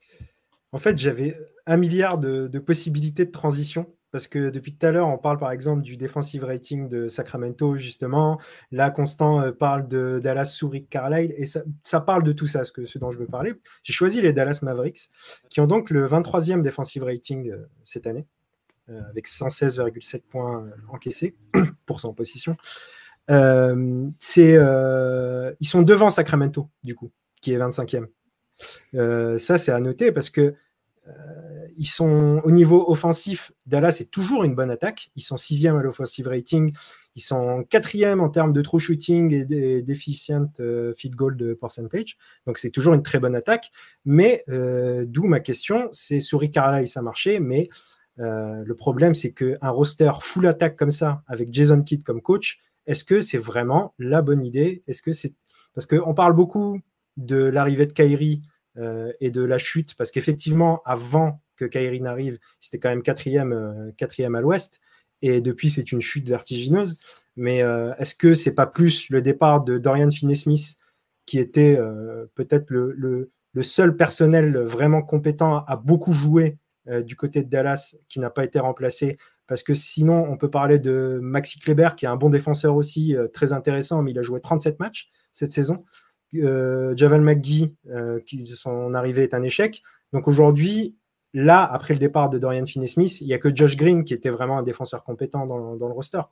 En 0.73 0.79
fait, 0.79 0.99
j'avais, 0.99 1.39
un 1.65 1.77
milliard 1.77 2.19
de 2.19 2.59
possibilités 2.59 3.25
de 3.25 3.31
transition 3.31 3.96
parce 4.13 4.29
que 4.29 4.51
depuis 4.51 4.75
tout 4.75 4.87
à 4.87 4.93
l'heure, 4.93 5.09
on 5.09 5.19
parle 5.19 5.39
par 5.39 5.51
exemple 5.51 5.83
du 5.83 5.97
defensive 5.97 6.45
rating 6.45 6.89
de 6.89 7.09
Sacramento, 7.09 7.77
justement. 7.77 8.41
Là, 8.71 8.91
Constant 8.91 9.43
euh, 9.43 9.53
parle 9.53 9.89
de 9.89 10.21
Dallas 10.23 10.45
sous 10.47 10.69
Rick 10.69 10.89
Carlisle, 10.89 11.35
et 11.37 11.47
ça, 11.47 12.01
parle 12.01 12.23
de 12.23 12.33
tout 12.33 12.47
ça, 12.47 12.65
ce, 12.65 12.73
que, 12.73 12.87
ce 12.87 12.99
dont 12.99 13.11
je 13.11 13.19
veux 13.19 13.27
parler. 13.27 13.55
J'ai 13.83 13.93
choisi 13.93 14.23
les 14.23 14.33
Dallas 14.33 14.61
Mavericks, 14.63 15.11
qui 15.51 15.61
ont 15.61 15.67
donc 15.67 15.91
le 15.91 16.07
23e 16.07 16.63
defensive 16.63 17.03
rating 17.03 17.51
euh, 17.51 17.69
cette 17.85 18.07
année, 18.07 18.27
euh, 18.89 19.03
avec 19.11 19.27
116,7 19.29 20.23
points 20.23 20.67
encaissés 20.89 21.37
pour 21.87 22.01
son 22.01 22.15
position. 22.15 22.57
ils 23.29 24.13
sont 25.63 25.83
devant 25.83 26.11
Sacramento, 26.11 26.71
du 26.85 26.95
coup, 26.95 27.11
qui 27.41 27.53
est 27.53 27.59
25e. 27.59 28.07
ça, 29.39 29.59
c'est 29.59 29.73
à 29.73 29.81
noter 29.81 30.13
parce 30.13 30.31
que 30.31 30.55
ils 31.77 31.87
sont 31.87 32.41
au 32.45 32.51
niveau 32.51 32.91
offensif, 32.91 33.53
Dallas 33.67 33.99
est 34.01 34.11
toujours 34.11 34.45
une 34.45 34.55
bonne 34.55 34.71
attaque. 34.71 35.11
Ils 35.17 35.23
sont 35.23 35.37
sixième 35.37 35.77
à 35.77 35.83
l'offensive 35.83 36.27
rating. 36.27 36.73
Ils 37.17 37.23
sont 37.23 37.65
quatrième 37.65 38.21
en 38.21 38.29
termes 38.29 38.53
de 38.53 38.63
true 38.63 38.79
shooting 38.79 39.33
et 39.33 39.83
d'efficient 39.83 40.53
euh, 40.61 40.95
feed 40.97 41.15
goal 41.15 41.37
de 41.37 41.55
percentage. 41.55 42.17
Donc 42.47 42.59
c'est 42.59 42.71
toujours 42.71 42.95
une 42.95 43.03
très 43.03 43.19
bonne 43.19 43.35
attaque. 43.35 43.73
Mais 44.05 44.45
euh, 44.49 45.05
d'où 45.07 45.25
ma 45.25 45.41
question, 45.41 45.89
c'est 45.93 46.21
sur 46.21 46.41
Ricarda 46.41 46.85
ça 46.87 47.03
marchait, 47.03 47.41
mais 47.41 47.69
euh, 48.19 48.63
le 48.65 48.75
problème 48.75 49.15
c'est 49.15 49.33
qu'un 49.33 49.71
roster 49.71 50.13
full 50.21 50.47
attaque 50.47 50.77
comme 50.77 50.91
ça, 50.91 51.23
avec 51.27 51.53
Jason 51.53 51.83
Kidd 51.83 52.03
comme 52.03 52.23
coach, 52.23 52.61
est-ce 52.87 53.05
que 53.05 53.21
c'est 53.21 53.39
vraiment 53.39 53.95
la 53.99 54.23
bonne 54.23 54.45
idée? 54.45 54.83
Est-ce 54.87 55.03
que 55.03 55.13
c'est 55.13 55.35
parce 55.75 55.87
qu'on 55.87 56.15
parle 56.15 56.35
beaucoup 56.35 56.81
de 57.19 57.37
l'arrivée 57.37 57.87
de 57.87 57.93
Kyrie 57.93 58.43
et 59.21 59.31
de 59.31 59.43
la 59.43 59.59
chute, 59.59 59.95
parce 59.95 60.11
qu'effectivement, 60.11 60.83
avant 60.85 61.41
que 61.57 61.65
Kyrie 61.65 62.01
n'arrive, 62.01 62.39
c'était 62.61 62.79
quand 62.79 62.91
même 62.91 63.03
quatrième, 63.03 63.53
euh, 63.53 63.91
quatrième 63.97 64.35
à 64.35 64.41
l'ouest. 64.41 64.81
Et 65.23 65.41
depuis, 65.41 65.71
c'est 65.71 65.93
une 65.93 66.01
chute 66.01 66.29
vertigineuse. 66.29 66.99
Mais 67.37 67.63
euh, 67.63 67.95
est-ce 67.99 68.15
que 68.15 68.35
c'est 68.35 68.55
pas 68.55 68.67
plus 68.67 69.09
le 69.11 69.23
départ 69.23 69.65
de 69.65 69.79
Dorian 69.79 70.11
Finney-Smith, 70.11 70.77
qui 71.25 71.39
était 71.39 71.77
euh, 71.79 72.27
peut-être 72.35 72.71
le, 72.71 73.31
seul 73.63 73.97
personnel 73.97 74.59
vraiment 74.59 75.03
compétent 75.03 75.65
à, 75.67 75.77
beaucoup 75.77 76.13
jouer 76.13 76.59
du 77.05 77.17
côté 77.17 77.43
de 77.43 77.49
Dallas, 77.49 77.97
qui 78.09 78.21
n'a 78.21 78.29
pas 78.29 78.45
été 78.45 78.59
remplacé? 78.59 79.17
Parce 79.47 79.63
que 79.63 79.73
sinon, 79.73 80.27
on 80.29 80.37
peut 80.37 80.51
parler 80.51 80.79
de 80.79 81.19
Maxi 81.23 81.59
Kleber, 81.59 81.91
qui 81.97 82.05
est 82.05 82.09
un 82.09 82.17
bon 82.17 82.29
défenseur 82.29 82.77
aussi, 82.77 83.17
très 83.33 83.55
intéressant, 83.55 84.03
mais 84.03 84.11
il 84.11 84.19
a 84.19 84.23
joué 84.23 84.43
37 84.43 84.79
matchs 84.79 85.09
cette 85.33 85.53
saison. 85.53 85.87
Javal 86.33 87.21
McGee, 87.21 87.75
qui, 88.25 88.47
son 88.47 88.95
arrivée 88.95 89.23
est 89.23 89.35
un 89.35 89.43
échec. 89.43 89.83
Donc 90.13 90.29
aujourd'hui, 90.29 90.97
Là, 91.39 91.71
après 91.71 91.93
le 91.93 92.01
départ 92.01 92.31
de 92.31 92.39
Dorian 92.39 92.65
Finney-Smith, 92.65 93.21
il 93.21 93.27
n'y 93.27 93.35
a 93.35 93.39
que 93.39 93.55
Josh 93.55 93.77
Green 93.77 94.05
qui 94.05 94.15
était 94.15 94.31
vraiment 94.31 94.57
un 94.57 94.63
défenseur 94.63 95.05
compétent 95.05 95.45
dans, 95.45 95.75
le 95.75 95.93
roster. 95.93 96.23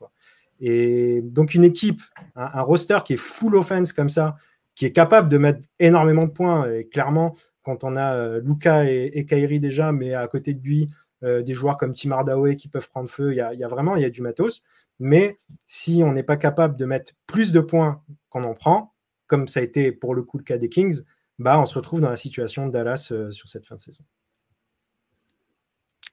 Et 0.60 1.20
donc, 1.22 1.52
une 1.52 1.62
équipe, 1.62 2.00
un, 2.36 2.62
roster 2.62 3.00
qui 3.04 3.12
est 3.12 3.18
full 3.18 3.54
offense 3.54 3.92
comme 3.92 4.08
ça, 4.08 4.36
qui 4.74 4.86
est 4.86 4.92
capable 4.92 5.28
de 5.28 5.36
mettre 5.36 5.60
énormément 5.78 6.24
de 6.24 6.30
points, 6.30 6.72
et 6.72 6.86
clairement, 6.86 7.36
quand 7.62 7.84
on 7.84 7.96
a 7.96 8.14
euh, 8.14 8.40
Luca 8.42 8.90
et, 8.90 9.10
et, 9.12 9.26
Kairi 9.26 9.60
déjà, 9.60 9.92
mais 9.92 10.14
à 10.14 10.26
côté 10.26 10.54
de 10.54 10.62
lui, 10.62 10.88
euh, 11.22 11.42
des 11.42 11.52
joueurs 11.52 11.76
comme 11.76 11.92
Tim 11.92 12.12
Hardaway 12.12 12.56
qui 12.56 12.68
peuvent 12.68 12.88
prendre 12.88 13.10
feu, 13.10 13.32
il 13.32 13.36
y 13.36 13.42
a, 13.42 13.68
vraiment 13.68 13.96
il 13.96 14.02
y 14.02 14.06
a 14.06 14.10
du 14.10 14.22
matos. 14.22 14.62
Mais 15.00 15.36
si 15.66 16.00
on 16.02 16.12
n'est 16.12 16.22
pas 16.22 16.38
capable 16.38 16.76
de 16.76 16.86
mettre 16.86 17.12
plus 17.26 17.52
de 17.52 17.60
points 17.60 18.00
qu'on 18.30 18.44
en 18.44 18.54
prend, 18.54 18.93
comme 19.34 19.48
ça 19.48 19.58
a 19.58 19.62
été 19.64 19.90
pour 19.90 20.14
le 20.14 20.22
coup 20.22 20.38
le 20.38 20.44
cas 20.44 20.58
des 20.58 20.68
Kings, 20.68 21.02
bah, 21.40 21.58
on 21.58 21.66
se 21.66 21.74
retrouve 21.74 22.00
dans 22.00 22.08
la 22.08 22.16
situation 22.16 22.68
de 22.68 22.72
Dallas 22.72 23.08
euh, 23.10 23.32
sur 23.32 23.48
cette 23.48 23.66
fin 23.66 23.74
de 23.74 23.80
saison. 23.80 24.04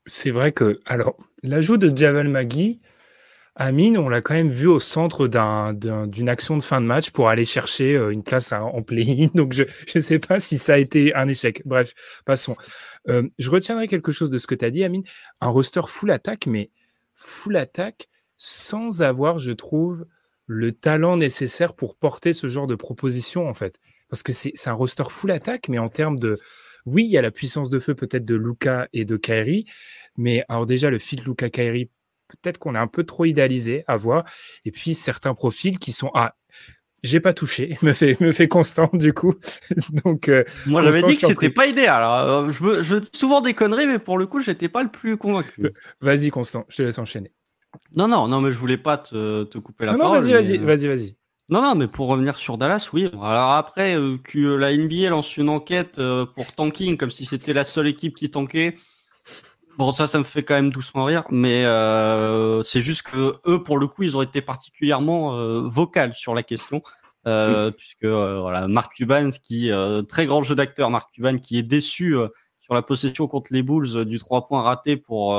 C'est 0.08 0.32
vrai 0.32 0.52
que, 0.52 0.80
alors, 0.88 1.16
l'ajout 1.44 1.78
de 1.78 1.96
Javel 1.96 2.30
Magui, 2.30 2.82
Amine, 3.56 4.00
on 4.00 4.10
l'a 4.10 4.22
quand 4.22 4.34
même 4.34 4.50
vu 4.50 4.66
au 4.66 4.80
centre 4.80 5.28
d'une 5.28 6.30
action 6.30 6.58
de 6.58 6.64
fin 6.64 6.82
de 6.82 6.88
match 6.88 7.12
pour 7.12 7.30
aller 7.30 7.46
chercher 7.46 7.96
euh, 7.96 8.10
une 8.10 8.24
place 8.24 8.54
en 8.54 8.82
play-in. 8.82 9.28
Donc, 9.36 9.54
je 9.54 9.66
ne 9.94 10.00
sais 10.00 10.18
pas 10.18 10.40
si 10.40 10.58
ça 10.58 10.74
a 10.74 10.78
été 10.78 11.14
un 11.14 11.28
échec. 11.28 11.62
Bref, 11.64 11.94
passons. 12.26 12.56
Euh, 13.08 13.30
je 13.38 13.52
retiendrai 13.52 13.88
quelque 13.88 14.12
chose 14.12 14.32
de 14.32 14.40
ce 14.40 14.48
que 14.48 14.56
tu 14.56 14.66
as 14.66 14.72
dit, 14.72 14.84
Amine. 14.84 15.04
Un 15.42 15.50
roster 15.50 15.82
full 15.86 16.10
attaque, 16.10 16.48
mais 16.48 16.72
full 17.14 17.56
attaque 17.56 18.10
sans 18.38 19.04
avoir, 19.04 19.38
je 19.38 19.52
trouve, 19.52 20.08
le 20.52 20.74
talent 20.74 21.16
nécessaire 21.16 21.74
pour 21.74 21.96
porter 21.96 22.34
ce 22.34 22.50
genre 22.50 22.68
de 22.68 22.76
proposition, 22.76 23.48
en 23.48 23.54
fait. 23.54 23.80
Parce 24.10 24.22
que 24.22 24.34
c'est 24.34 24.68
un 24.68 24.74
roster 24.74 25.06
full 25.10 25.32
attaque, 25.32 25.70
mais 25.70 25.80
en 25.80 25.88
termes 25.88 26.20
de, 26.20 26.38
oui, 26.86 27.06
il 27.06 27.10
y 27.10 27.18
a 27.18 27.22
la 27.22 27.32
puissance 27.32 27.70
de 27.70 27.80
feu 27.80 27.96
peut-être 27.96 28.26
de 28.26 28.36
Luca 28.36 28.90
et 28.92 29.06
de 29.06 29.16
Kairi, 29.16 29.66
mais 30.18 30.44
alors 30.50 30.66
déjà 30.66 30.90
le 30.90 31.00
fit 31.00 31.16
Luca 31.16 31.50
Kairi, 31.50 31.90
peut-être 32.28 32.58
qu'on 32.58 32.76
est 32.76 32.80
un 32.80 32.88
peu 32.88 33.06
trop 33.06 33.24
idéalisé 33.24 33.86
à 33.88 33.96
voir. 33.96 34.26
Et 34.66 34.72
puis 34.72 34.94
certains 34.94 35.34
profils 35.34 35.80
qui 35.80 35.94
sont 35.94 36.12
ah 36.16 36.36
j'ai 37.02 37.22
pas 37.22 37.34
touché, 37.34 37.78
me 37.82 37.94
fait 37.94 38.20
me 38.20 38.34
fait 38.34 38.50
constant 38.50 38.90
du 38.92 39.14
coup. 39.14 39.36
Donc 40.04 40.28
euh, 40.28 40.44
moi 40.66 40.84
j'avais 40.84 41.02
dit 41.04 41.18
que 41.18 41.28
c'était 41.28 41.50
pas 41.50 41.68
idéal. 41.68 42.04
Alors, 42.04 42.44
euh, 42.44 42.52
je, 42.52 42.84
je 42.84 42.96
dis 42.98 43.10
souvent 43.14 43.40
des 43.40 43.54
conneries, 43.54 43.88
mais 43.88 44.00
pour 44.00 44.18
le 44.18 44.26
coup 44.26 44.42
j'étais 44.42 44.68
pas 44.68 44.84
le 44.84 44.90
plus 44.90 45.16
convaincu. 45.16 45.72
Vas-y 46.02 46.30
Constant, 46.30 46.66
je 46.68 46.76
te 46.76 46.84
laisse 46.84 47.00
enchaîner. 47.00 47.32
Non 47.96 48.08
non 48.08 48.28
non 48.28 48.42
mais 48.42 48.52
je 48.52 48.58
voulais 48.58 48.78
pas 48.78 48.98
te, 48.98 49.44
te 49.44 49.58
couper 49.58 49.86
la 49.86 49.94
non, 49.94 50.00
parole. 50.00 50.20
Non 50.20 50.32
vas-y 50.32 50.34
vas-y 50.34 50.58
vas-y 50.58 50.88
vas-y. 50.88 51.16
Non, 51.52 51.62
non, 51.62 51.76
mais 51.76 51.90
pour 51.90 52.08
revenir 52.08 52.38
sur 52.38 52.58
Dallas, 52.58 52.90
oui. 52.94 53.10
Alors 53.22 53.52
après, 53.52 53.98
euh, 53.98 54.18
que 54.18 54.56
la 54.56 54.72
NBA 54.72 55.10
lance 55.10 55.36
une 55.36 55.50
enquête 55.50 56.00
euh, 56.00 56.26
pour 56.26 56.54
tanking, 56.54 56.96
comme 56.96 57.12
si 57.12 57.26
c'était 57.26 57.52
la 57.52 57.66
seule 57.66 57.88
équipe 57.88 58.16
qui 58.16 58.32
tankait, 58.32 58.78
bon, 59.78 59.92
ça, 59.92 60.08
ça 60.08 60.18
me 60.18 60.24
fait 60.24 60.44
quand 60.44 60.54
même 60.54 60.72
doucement 60.72 61.04
rire. 61.04 61.26
Mais 61.30 61.66
euh, 61.66 62.64
c'est 62.64 62.82
juste 62.82 63.02
que 63.02 63.34
eux, 63.46 63.64
pour 63.64 63.80
le 63.80 63.88
coup, 63.88 64.04
ils 64.04 64.16
ont 64.16 64.22
été 64.22 64.42
particulièrement 64.42 65.68
vocales 65.68 66.14
sur 66.16 66.34
la 66.34 66.44
question. 66.44 66.82
puisque 67.26 68.06
voilà, 68.06 68.70
Mark 68.70 68.94
Cuban, 68.96 69.30
qui 69.44 69.70
très 70.08 70.26
grand 70.28 70.44
jeu 70.44 70.56
d'acteur, 70.56 70.90
Mark 70.90 71.12
Cuban, 71.14 71.38
qui 71.38 71.58
est 71.58 71.64
déçu 71.64 72.16
sur 72.62 72.74
la 72.74 72.82
possession 72.82 73.28
contre 73.28 73.52
les 73.52 73.62
Bulls 73.62 74.06
du 74.06 74.20
3 74.20 74.48
points 74.48 74.62
raté 74.62 74.96
pour 74.96 75.38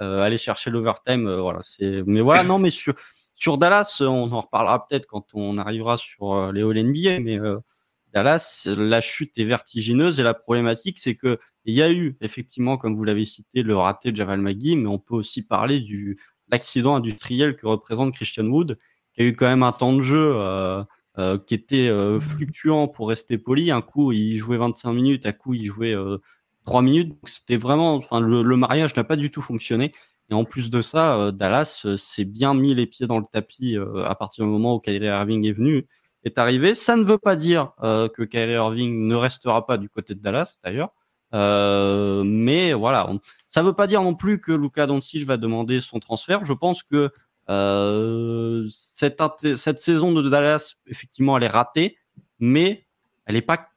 aller 0.00 0.38
chercher 0.38 0.70
l'overtime. 0.70 1.32
voilà, 1.36 1.60
c'est. 1.62 2.02
Mais 2.06 2.20
voilà, 2.20 2.42
non, 2.42 2.58
mais 2.58 2.70
sur 2.70 2.94
sur 3.34 3.58
Dallas, 3.58 3.98
on 4.00 4.32
en 4.32 4.40
reparlera 4.40 4.86
peut-être 4.86 5.06
quand 5.06 5.26
on 5.34 5.58
arrivera 5.58 5.96
sur 5.96 6.34
euh, 6.34 6.52
les 6.52 6.62
All 6.62 6.82
NBA, 6.82 7.20
mais 7.20 7.38
euh, 7.38 7.58
Dallas, 8.12 8.68
la 8.76 9.00
chute 9.00 9.36
est 9.38 9.44
vertigineuse 9.44 10.20
et 10.20 10.22
la 10.22 10.34
problématique, 10.34 10.98
c'est 11.00 11.16
que 11.16 11.38
il 11.64 11.74
y 11.74 11.82
a 11.82 11.90
eu 11.90 12.16
effectivement, 12.20 12.76
comme 12.76 12.94
vous 12.96 13.04
l'avez 13.04 13.24
cité, 13.26 13.62
le 13.62 13.76
raté 13.76 14.12
de 14.12 14.16
Javal 14.16 14.40
Magui, 14.40 14.76
mais 14.76 14.88
on 14.88 14.98
peut 14.98 15.14
aussi 15.14 15.42
parler 15.42 15.80
du 15.80 16.18
l'accident 16.48 16.94
industriel 16.94 17.56
que 17.56 17.66
représente 17.66 18.14
Christian 18.14 18.46
Wood, 18.46 18.78
qui 19.14 19.22
a 19.22 19.24
eu 19.24 19.34
quand 19.34 19.46
même 19.46 19.62
un 19.62 19.72
temps 19.72 19.94
de 19.94 20.02
jeu 20.02 20.34
euh, 20.36 20.84
qui 21.46 21.54
était 21.54 21.90
fluctuant 22.20 22.86
pour 22.86 23.08
rester 23.08 23.38
poli. 23.38 23.70
Un 23.70 23.80
coup, 23.80 24.12
il 24.12 24.36
jouait 24.36 24.58
25 24.58 24.92
minutes, 24.92 25.26
un 25.26 25.32
coup, 25.32 25.54
il 25.54 25.66
jouait 25.66 25.94
3 26.64 26.82
minutes. 26.82 27.16
C'était 27.26 27.56
vraiment, 27.56 27.94
enfin, 27.94 28.20
le 28.20 28.56
mariage 28.56 28.94
n'a 28.96 29.04
pas 29.04 29.16
du 29.16 29.30
tout 29.30 29.42
fonctionné. 29.42 29.92
Et 30.30 30.34
en 30.34 30.44
plus 30.44 30.70
de 30.70 30.82
ça, 30.82 31.18
euh, 31.18 31.32
Dallas 31.32 31.82
euh, 31.84 31.96
s'est 31.96 32.24
bien 32.24 32.54
mis 32.54 32.74
les 32.74 32.86
pieds 32.86 33.06
dans 33.06 33.18
le 33.18 33.26
tapis 33.30 33.76
euh, 33.76 34.04
à 34.04 34.14
partir 34.14 34.44
du 34.44 34.50
moment 34.50 34.74
où 34.76 34.80
Kyrie 34.80 35.06
Irving 35.06 35.46
est 35.46 35.52
venu, 35.52 35.86
est 36.24 36.38
arrivé. 36.38 36.74
Ça 36.74 36.96
ne 36.96 37.04
veut 37.04 37.18
pas 37.18 37.36
dire 37.36 37.72
que 37.82 38.22
Kyrie 38.22 38.54
Irving 38.54 39.06
ne 39.06 39.14
restera 39.14 39.66
pas 39.66 39.76
du 39.76 39.90
côté 39.90 40.14
de 40.14 40.20
Dallas, 40.20 40.58
d'ailleurs. 40.64 40.88
mais 41.32 42.72
voilà, 42.72 43.10
ça 43.46 43.60
ne 43.60 43.66
veut 43.66 43.74
pas 43.74 43.86
dire 43.86 44.02
non 44.02 44.14
plus 44.14 44.40
que 44.40 44.52
Luka 44.52 44.86
Doncic 44.86 45.26
va 45.26 45.36
demander 45.36 45.82
son 45.82 45.98
transfert. 46.00 46.46
Je 46.46 46.54
pense 46.54 46.82
que 46.82 47.10
cette, 48.70 49.20
cette 49.56 49.78
saison 49.80 50.12
de 50.12 50.26
Dallas, 50.30 50.76
effectivement, 50.86 51.36
elle 51.36 51.44
est 51.44 51.48
ratée, 51.48 51.98
mais 52.38 52.82
elle 53.26 53.34
n'est 53.34 53.42
pas 53.42 53.68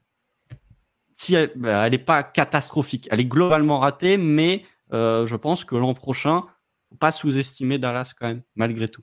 si 1.18 1.36
elle, 1.36 1.52
elle 1.66 2.06
pas 2.06 2.24
catastrophique. 2.24 3.10
Elle 3.12 3.20
est 3.20 3.26
globalement 3.26 3.80
ratée, 3.80 4.18
mais 4.18 4.64
euh, 4.94 5.26
je 5.26 5.36
pense 5.36 5.66
que 5.66 5.76
l'an 5.76 5.94
prochain, 5.94 6.44
faut 6.90 6.96
pas 6.96 7.12
sous-estimer 7.12 7.80
Dallas 7.80 8.14
quand 8.18 8.28
même, 8.28 8.44
malgré 8.56 8.88
tout. 8.88 9.02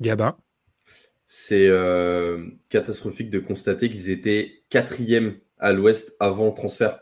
Gabin? 0.00 0.36
C'est 1.26 1.68
euh, 1.68 2.46
catastrophique 2.70 3.30
de 3.30 3.38
constater 3.38 3.88
qu'ils 3.88 4.10
étaient 4.10 4.64
quatrième 4.70 5.38
à 5.58 5.72
l'ouest 5.72 6.16
avant 6.20 6.46
le 6.46 6.54
transfert. 6.54 7.00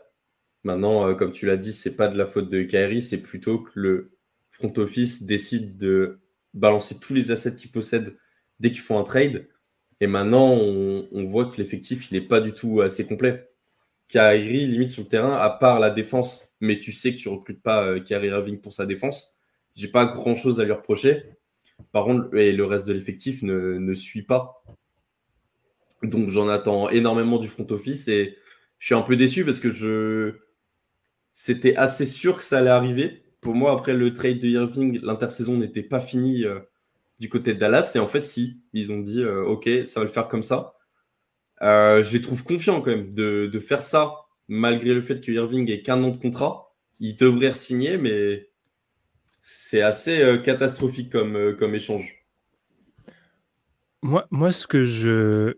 Maintenant, 0.63 1.07
euh, 1.07 1.13
comme 1.15 1.31
tu 1.31 1.45
l'as 1.45 1.57
dit, 1.57 1.71
c'est 1.71 1.95
pas 1.95 2.07
de 2.07 2.17
la 2.17 2.25
faute 2.25 2.49
de 2.49 2.63
Kyrie, 2.63 3.01
c'est 3.01 3.21
plutôt 3.21 3.59
que 3.59 3.71
le 3.75 4.11
front 4.51 4.73
office 4.77 5.23
décide 5.23 5.77
de 5.77 6.19
balancer 6.53 6.99
tous 6.99 7.13
les 7.13 7.31
assets 7.31 7.55
qu'ils 7.55 7.71
possèdent 7.71 8.15
dès 8.59 8.71
qu'ils 8.71 8.81
font 8.81 8.99
un 8.99 9.03
trade. 9.03 9.47
Et 9.99 10.07
maintenant, 10.07 10.51
on, 10.53 11.25
voit 11.25 11.45
que 11.45 11.57
l'effectif, 11.57 12.11
il 12.11 12.15
n'est 12.19 12.27
pas 12.27 12.39
du 12.39 12.53
tout 12.53 12.81
assez 12.81 13.05
complet. 13.07 13.49
Kyrie, 14.07 14.67
limite 14.67 14.89
sur 14.89 15.03
le 15.03 15.09
terrain, 15.09 15.35
à 15.35 15.49
part 15.49 15.79
la 15.79 15.89
défense, 15.89 16.55
mais 16.61 16.79
tu 16.79 16.91
sais 16.91 17.13
que 17.13 17.17
tu 17.17 17.29
recrutes 17.29 17.61
pas 17.61 17.85
euh, 17.85 17.99
Kyrie 17.99 18.27
Irving 18.27 18.59
pour 18.59 18.71
sa 18.71 18.85
défense. 18.85 19.35
J'ai 19.75 19.89
pas 19.89 20.05
grand 20.05 20.35
chose 20.35 20.59
à 20.59 20.65
lui 20.65 20.71
reprocher. 20.71 21.23
Par 21.91 22.05
contre, 22.05 22.35
et 22.35 22.51
le 22.51 22.65
reste 22.65 22.87
de 22.87 22.93
l'effectif 22.93 23.43
ne, 23.43 23.77
ne, 23.77 23.93
suit 23.95 24.23
pas. 24.23 24.63
Donc 26.03 26.29
j'en 26.29 26.47
attends 26.47 26.89
énormément 26.89 27.37
du 27.37 27.47
front 27.47 27.67
office 27.69 28.07
et 28.07 28.37
je 28.79 28.85
suis 28.85 28.95
un 28.95 29.01
peu 29.01 29.15
déçu 29.15 29.45
parce 29.45 29.59
que 29.59 29.71
je, 29.71 30.35
c'était 31.33 31.75
assez 31.75 32.05
sûr 32.05 32.37
que 32.37 32.43
ça 32.43 32.59
allait 32.59 32.69
arriver. 32.69 33.23
Pour 33.41 33.55
moi, 33.55 33.71
après 33.71 33.93
le 33.93 34.13
trade 34.13 34.39
de 34.39 34.47
Irving, 34.47 34.99
l'intersaison 35.03 35.57
n'était 35.57 35.83
pas 35.83 35.99
finie 35.99 36.45
euh, 36.45 36.59
du 37.19 37.29
côté 37.29 37.53
de 37.53 37.59
Dallas. 37.59 37.93
Et 37.95 37.99
en 37.99 38.07
fait, 38.07 38.21
si, 38.21 38.61
ils 38.73 38.91
ont 38.91 38.99
dit, 38.99 39.21
euh, 39.21 39.43
OK, 39.43 39.69
ça 39.85 39.99
va 39.99 40.05
le 40.05 40.11
faire 40.11 40.27
comme 40.27 40.43
ça. 40.43 40.75
Euh, 41.61 42.03
je 42.03 42.13
les 42.13 42.21
trouve 42.21 42.43
confiants 42.43 42.81
quand 42.81 42.91
même 42.91 43.13
de, 43.13 43.59
faire 43.59 43.81
ça, 43.81 44.13
malgré 44.47 44.93
le 44.93 45.01
fait 45.01 45.21
que 45.21 45.31
Irving 45.31 45.69
ait 45.71 45.81
qu'un 45.81 46.03
an 46.03 46.11
de 46.11 46.17
contrat. 46.17 46.75
Il 46.99 47.15
devrait 47.15 47.53
signer, 47.53 47.97
mais 47.97 48.49
c'est 49.39 49.81
assez 49.81 50.41
catastrophique 50.43 51.11
comme, 51.11 51.55
comme 51.57 51.75
échange. 51.75 52.25
Moi, 54.01 54.27
moi, 54.31 54.51
ce 54.51 54.67
que 54.67 54.83
je. 54.83 55.55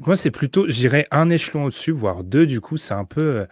Moi, 0.00 0.16
c'est 0.16 0.30
plutôt, 0.30 0.68
j'irais 0.68 1.06
un 1.10 1.30
échelon 1.30 1.64
au-dessus, 1.64 1.92
voire 1.92 2.24
deux, 2.24 2.46
du 2.46 2.60
coup, 2.60 2.76
c'est 2.76 2.94
un 2.94 3.04
peu 3.04 3.46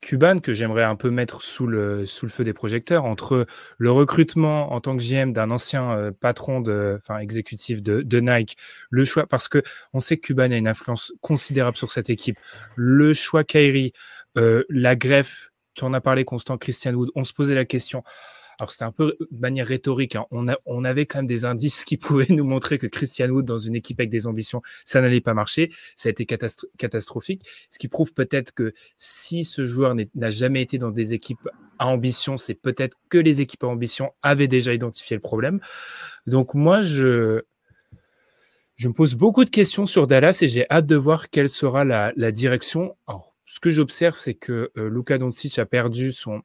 Cuban 0.00 0.38
que 0.40 0.52
j'aimerais 0.52 0.82
un 0.82 0.96
peu 0.96 1.10
mettre 1.10 1.42
sous 1.42 1.66
le, 1.66 2.06
sous 2.06 2.26
le 2.26 2.30
feu 2.30 2.42
des 2.42 2.54
projecteurs 2.54 3.04
entre 3.04 3.46
le 3.76 3.92
recrutement 3.92 4.72
en 4.72 4.80
tant 4.80 4.96
que 4.96 5.02
GM 5.02 5.32
d'un 5.32 5.50
ancien 5.50 5.90
euh, 5.90 6.10
patron 6.10 6.60
de, 6.60 6.98
enfin, 7.02 7.18
exécutif 7.18 7.82
de, 7.82 8.00
de, 8.00 8.20
Nike, 8.20 8.56
le 8.88 9.04
choix, 9.04 9.26
parce 9.26 9.48
que 9.48 9.62
on 9.92 10.00
sait 10.00 10.16
que 10.16 10.26
Cuban 10.28 10.50
a 10.50 10.56
une 10.56 10.68
influence 10.68 11.12
considérable 11.20 11.76
sur 11.76 11.90
cette 11.90 12.08
équipe, 12.08 12.38
le 12.76 13.12
choix 13.12 13.44
Kyrie, 13.44 13.92
euh, 14.38 14.64
la 14.70 14.96
greffe, 14.96 15.50
tu 15.74 15.84
en 15.84 15.92
as 15.92 16.00
parlé, 16.00 16.24
Constant 16.24 16.56
Christian 16.56 16.94
Wood, 16.94 17.10
on 17.14 17.24
se 17.24 17.34
posait 17.34 17.54
la 17.54 17.66
question, 17.66 18.02
alors 18.60 18.70
c'était 18.70 18.84
un 18.84 18.92
peu 18.92 19.16
de 19.30 19.38
manière 19.38 19.66
rhétorique. 19.66 20.16
Hein. 20.16 20.26
On, 20.30 20.48
a, 20.48 20.56
on 20.66 20.84
avait 20.84 21.06
quand 21.06 21.18
même 21.18 21.26
des 21.26 21.44
indices 21.44 21.84
qui 21.84 21.96
pouvaient 21.96 22.26
nous 22.28 22.44
montrer 22.44 22.78
que 22.78 22.86
Christian 22.86 23.28
Wood, 23.28 23.44
dans 23.44 23.58
une 23.58 23.74
équipe 23.74 24.00
avec 24.00 24.10
des 24.10 24.26
ambitions, 24.26 24.62
ça 24.84 25.00
n'allait 25.00 25.20
pas 25.20 25.34
marcher. 25.34 25.70
Ça 25.96 26.08
a 26.08 26.10
été 26.10 26.26
catastrophique. 26.26 27.46
Ce 27.70 27.78
qui 27.78 27.88
prouve 27.88 28.12
peut-être 28.12 28.52
que 28.52 28.72
si 28.96 29.44
ce 29.44 29.66
joueur 29.66 29.94
n'a 30.14 30.30
jamais 30.30 30.62
été 30.62 30.78
dans 30.78 30.90
des 30.90 31.14
équipes 31.14 31.48
à 31.78 31.86
ambition, 31.86 32.36
c'est 32.36 32.54
peut-être 32.54 32.96
que 33.08 33.18
les 33.18 33.40
équipes 33.40 33.64
à 33.64 33.68
ambition 33.68 34.12
avaient 34.22 34.48
déjà 34.48 34.74
identifié 34.74 35.16
le 35.16 35.22
problème. 35.22 35.60
Donc 36.26 36.54
moi, 36.54 36.80
je, 36.80 37.42
je 38.76 38.88
me 38.88 38.92
pose 38.92 39.14
beaucoup 39.14 39.44
de 39.44 39.50
questions 39.50 39.86
sur 39.86 40.06
Dallas 40.06 40.38
et 40.42 40.48
j'ai 40.48 40.66
hâte 40.70 40.86
de 40.86 40.96
voir 40.96 41.30
quelle 41.30 41.48
sera 41.48 41.84
la, 41.84 42.12
la 42.16 42.32
direction. 42.32 42.96
Alors, 43.06 43.34
ce 43.44 43.58
que 43.58 43.70
j'observe, 43.70 44.16
c'est 44.18 44.34
que 44.34 44.70
euh, 44.76 44.88
Luka 44.88 45.18
Doncic 45.18 45.58
a 45.58 45.66
perdu 45.66 46.12
son, 46.12 46.42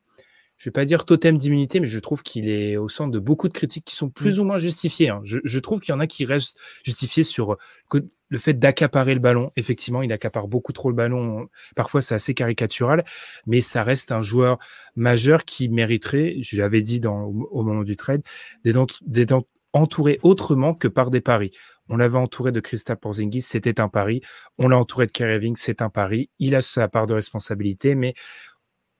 je 0.58 0.70
vais 0.70 0.72
pas 0.74 0.86
dire 0.86 1.06
totem 1.06 1.38
d'immunité, 1.38 1.80
mais 1.80 1.88
je 1.88 2.00
trouve 2.00 2.24
qu'il 2.24 2.50
est 2.50 2.78
au 2.78 2.88
centre 2.88 3.12
de 3.12 3.20
beaucoup 3.20 3.48
de 3.48 3.54
critiques 3.54 3.86
qui 3.86 3.96
sont 3.96 4.10
plus 4.10 4.38
mmh. 4.38 4.42
ou 4.42 4.46
moins 4.46 4.58
justifiées. 4.58 5.10
Hein. 5.10 5.22
Je, 5.24 5.60
trouve 5.60 5.80
qu'il 5.80 5.92
y 5.92 5.96
en 5.96 6.00
a 6.00 6.08
qui 6.08 6.26
restent 6.26 6.58
justifiées 6.84 7.24
sur 7.24 7.58
le 7.92 8.38
fait 8.38 8.54
d'accaparer 8.54 9.14
le 9.14 9.20
ballon. 9.20 9.52
Effectivement, 9.56 10.02
il 10.02 10.12
accapare 10.12 10.48
beaucoup 10.48 10.74
trop 10.74 10.90
le 10.90 10.96
ballon. 10.96 11.48
Parfois, 11.76 12.02
c'est 12.02 12.16
assez 12.16 12.34
caricatural, 12.34 13.04
mais 13.46 13.62
ça 13.62 13.84
reste 13.84 14.12
un 14.12 14.22
joueur 14.22 14.58
majeur 14.96 15.46
qui 15.46 15.70
mériterait, 15.70 16.38
je 16.42 16.58
l'avais 16.58 16.82
dit 16.82 17.00
dans, 17.00 17.24
au 17.26 17.64
moment 17.64 17.84
du 17.84 17.98
trade, 17.98 18.22
d'être 18.64 19.46
entouré 19.74 20.20
autrement 20.24 20.74
que 20.74 20.88
par 20.88 21.12
des 21.12 21.22
paris. 21.22 21.52
On 21.90 21.98
l'avait 21.98 22.18
entouré 22.18 22.52
de 22.52 22.60
Christa 22.60 22.96
Porzingis, 22.96 23.44
c'était 23.44 23.80
un 23.80 23.90
pari. 23.90 24.22
On 24.58 24.70
l'a 24.70 24.78
entouré 24.78 25.06
de 25.06 25.12
Kerry 25.12 25.54
c'est 25.56 25.82
un 25.82 25.90
pari. 25.90 26.30
Il 26.40 26.56
a 26.56 26.62
sa 26.62 26.88
part 26.88 27.06
de 27.06 27.14
responsabilité, 27.14 27.94
mais 27.94 28.16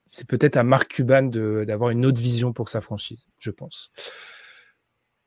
c'est 0.06 0.28
peut-être 0.28 0.56
à 0.56 0.62
Marc 0.62 0.88
Cuban 0.88 1.24
d'avoir 1.24 1.90
une 1.90 2.06
autre 2.06 2.20
vision 2.20 2.52
pour 2.52 2.68
sa 2.68 2.80
franchise, 2.80 3.26
je 3.38 3.50
pense. 3.50 3.90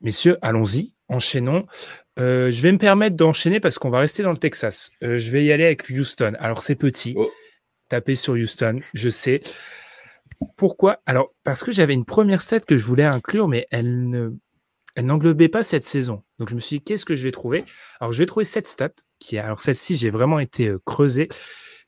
Messieurs, 0.00 0.38
allons-y, 0.40 0.94
enchaînons. 1.08 1.66
Euh, 2.18 2.50
je 2.50 2.62
vais 2.62 2.72
me 2.72 2.78
permettre 2.78 3.16
d'enchaîner 3.16 3.60
parce 3.60 3.78
qu'on 3.78 3.90
va 3.90 3.98
rester 3.98 4.22
dans 4.22 4.30
le 4.30 4.38
Texas. 4.38 4.92
Euh, 5.02 5.18
je 5.18 5.30
vais 5.30 5.44
y 5.44 5.52
aller 5.52 5.64
avec 5.64 5.88
Houston. 5.90 6.32
Alors, 6.38 6.62
c'est 6.62 6.74
petit. 6.74 7.14
Oh. 7.16 7.30
Taper 7.88 8.14
sur 8.14 8.34
Houston, 8.34 8.80
je 8.94 9.10
sais. 9.10 9.40
Pourquoi? 10.56 11.02
Alors, 11.04 11.34
parce 11.44 11.62
que 11.62 11.72
j'avais 11.72 11.92
une 11.92 12.06
première 12.06 12.40
stat 12.40 12.60
que 12.60 12.76
je 12.76 12.84
voulais 12.84 13.04
inclure, 13.04 13.48
mais 13.48 13.66
elle 13.70 14.08
ne, 14.08 14.30
elle 14.94 15.06
n'englobait 15.06 15.48
pas 15.48 15.62
cette 15.62 15.84
saison. 15.84 16.22
Donc, 16.38 16.48
je 16.48 16.54
me 16.54 16.60
suis 16.60 16.78
dit, 16.78 16.84
qu'est-ce 16.84 17.04
que 17.04 17.16
je 17.16 17.22
vais 17.22 17.30
trouver? 17.30 17.64
Alors, 18.00 18.12
je 18.12 18.18
vais 18.18 18.26
trouver 18.26 18.46
cette 18.46 18.68
stat, 18.68 18.92
qui 19.18 19.36
est, 19.36 19.40
alors 19.40 19.60
celle-ci, 19.60 19.96
j'ai 19.96 20.10
vraiment 20.10 20.38
été 20.38 20.68
euh, 20.68 20.80
creusé. 20.86 21.28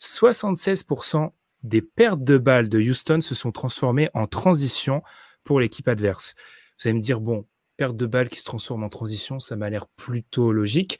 76% 0.02 1.30
des 1.62 1.82
pertes 1.82 2.24
de 2.24 2.38
balles 2.38 2.68
de 2.68 2.78
Houston 2.78 3.20
se 3.20 3.34
sont 3.34 3.52
transformées 3.52 4.10
en 4.14 4.26
transition 4.26 5.02
pour 5.44 5.60
l'équipe 5.60 5.88
adverse. 5.88 6.34
Vous 6.78 6.88
allez 6.88 6.96
me 6.96 7.02
dire, 7.02 7.20
bon, 7.20 7.46
perte 7.76 7.96
de 7.96 8.06
balles 8.06 8.30
qui 8.30 8.38
se 8.40 8.44
transforme 8.44 8.84
en 8.84 8.88
transition, 8.88 9.38
ça 9.38 9.56
m'a 9.56 9.70
l'air 9.70 9.86
plutôt 9.88 10.52
logique. 10.52 10.98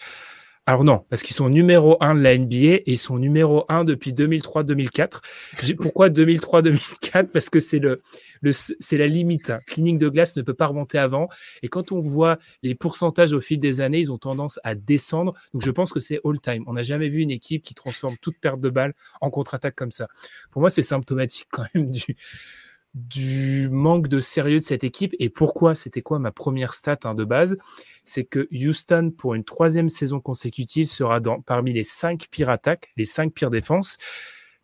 Alors 0.64 0.84
non, 0.84 1.04
parce 1.10 1.24
qu'ils 1.24 1.34
sont 1.34 1.48
numéro 1.48 1.96
1 2.00 2.14
de 2.14 2.20
la 2.20 2.38
NBA 2.38 2.56
et 2.56 2.82
ils 2.86 2.98
sont 2.98 3.18
numéro 3.18 3.64
1 3.68 3.82
depuis 3.82 4.12
2003-2004. 4.12 5.20
Pourquoi 5.76 6.08
2003-2004 6.08 7.26
Parce 7.26 7.50
que 7.50 7.58
c'est 7.58 7.80
le, 7.80 8.00
c'est 8.52 8.96
la 8.96 9.08
limite. 9.08 9.52
Cleaning 9.66 9.98
de 9.98 10.08
glace 10.08 10.36
ne 10.36 10.42
peut 10.42 10.54
pas 10.54 10.68
remonter 10.68 10.98
avant. 10.98 11.28
Et 11.62 11.68
quand 11.68 11.90
on 11.90 12.00
voit 12.00 12.38
les 12.62 12.76
pourcentages 12.76 13.32
au 13.32 13.40
fil 13.40 13.58
des 13.58 13.80
années, 13.80 13.98
ils 13.98 14.12
ont 14.12 14.18
tendance 14.18 14.60
à 14.62 14.76
descendre. 14.76 15.34
Donc 15.52 15.62
je 15.62 15.70
pense 15.72 15.92
que 15.92 15.98
c'est 15.98 16.20
all-time. 16.24 16.62
On 16.68 16.74
n'a 16.74 16.84
jamais 16.84 17.08
vu 17.08 17.22
une 17.22 17.32
équipe 17.32 17.64
qui 17.64 17.74
transforme 17.74 18.16
toute 18.18 18.38
perte 18.38 18.60
de 18.60 18.70
balle 18.70 18.94
en 19.20 19.30
contre-attaque 19.30 19.74
comme 19.74 19.92
ça. 19.92 20.06
Pour 20.52 20.60
moi, 20.60 20.70
c'est 20.70 20.82
symptomatique 20.82 21.48
quand 21.50 21.64
même 21.74 21.90
du, 21.90 22.16
du 22.94 23.68
manque 23.70 24.08
de 24.08 24.20
sérieux 24.20 24.58
de 24.58 24.64
cette 24.64 24.84
équipe. 24.84 25.14
Et 25.18 25.30
pourquoi 25.30 25.74
C'était 25.74 26.02
quoi 26.02 26.18
ma 26.18 26.30
première 26.30 26.74
stat 26.74 26.98
hein, 27.04 27.14
de 27.14 27.24
base 27.24 27.56
C'est 28.04 28.24
que 28.24 28.48
Houston, 28.52 29.12
pour 29.16 29.34
une 29.34 29.44
troisième 29.44 29.88
saison 29.88 30.20
consécutive, 30.20 30.88
sera 30.88 31.20
dans, 31.20 31.40
parmi 31.40 31.72
les 31.72 31.84
cinq 31.84 32.26
pires 32.30 32.50
attaques, 32.50 32.90
les 32.96 33.06
cinq 33.06 33.32
pires 33.32 33.50
défenses. 33.50 33.98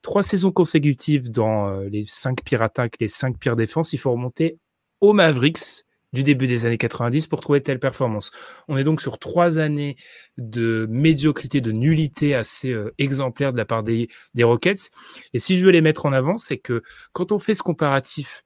Trois 0.03 0.23
saisons 0.23 0.53
consécutives 0.53 1.31
dans 1.31 1.69
euh, 1.69 1.89
les 1.89 2.05
cinq 2.07 2.45
pires 2.45 2.63
attaques, 2.63 2.97
les 3.01 3.09
cinq 3.09 3.39
pires 3.39 3.57
défenses. 3.57 3.93
Il 3.93 3.99
faut 3.99 4.13
remonter 4.13 4.59
aux 5.01 5.13
Mavericks 5.13 5.85
du 6.13 6.23
début 6.23 6.47
des 6.47 6.65
années 6.67 6.79
90 6.79 7.27
pour 7.27 7.41
trouver 7.41 7.63
telle 7.63 7.79
performance. 7.79 8.31
On 8.67 8.77
est 8.77 8.85
donc 8.85 9.01
sur 9.01 9.19
trois 9.19 9.59
années 9.59 9.97
de 10.37 10.87
médiocrité, 10.91 11.61
de 11.61 11.73
nullité 11.73 12.35
assez 12.35 12.73
euh, 12.73 12.95
exemplaire 12.99 13.53
de 13.53 13.59
la 13.59 13.67
part 13.67 13.83
des, 13.83 14.09
des 14.35 14.45
Rockets. 14.45 14.91
Et 15.35 15.39
si 15.39 15.59
je 15.59 15.67
veux 15.67 15.73
les 15.73 15.81
mettre 15.81 16.07
en 16.07 16.13
avant, 16.13 16.37
c'est 16.37 16.59
que 16.59 16.83
quand 17.13 17.33
on 17.33 17.39
fait 17.39 17.55
ce 17.55 17.63
comparatif 17.63 18.45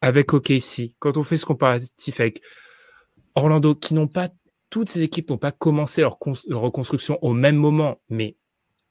avec 0.00 0.32
OKC, 0.32 0.94
quand 0.98 1.16
on 1.16 1.24
fait 1.24 1.36
ce 1.36 1.46
comparatif 1.46 2.20
avec 2.20 2.42
Orlando, 3.34 3.74
qui 3.74 3.94
n'ont 3.94 4.08
pas, 4.08 4.28
toutes 4.70 4.88
ces 4.88 5.02
équipes 5.02 5.30
n'ont 5.30 5.38
pas 5.38 5.52
commencé 5.52 6.02
leur, 6.02 6.18
leur 6.46 6.60
reconstruction 6.60 7.18
au 7.22 7.32
même 7.32 7.56
moment, 7.56 8.00
mais 8.08 8.36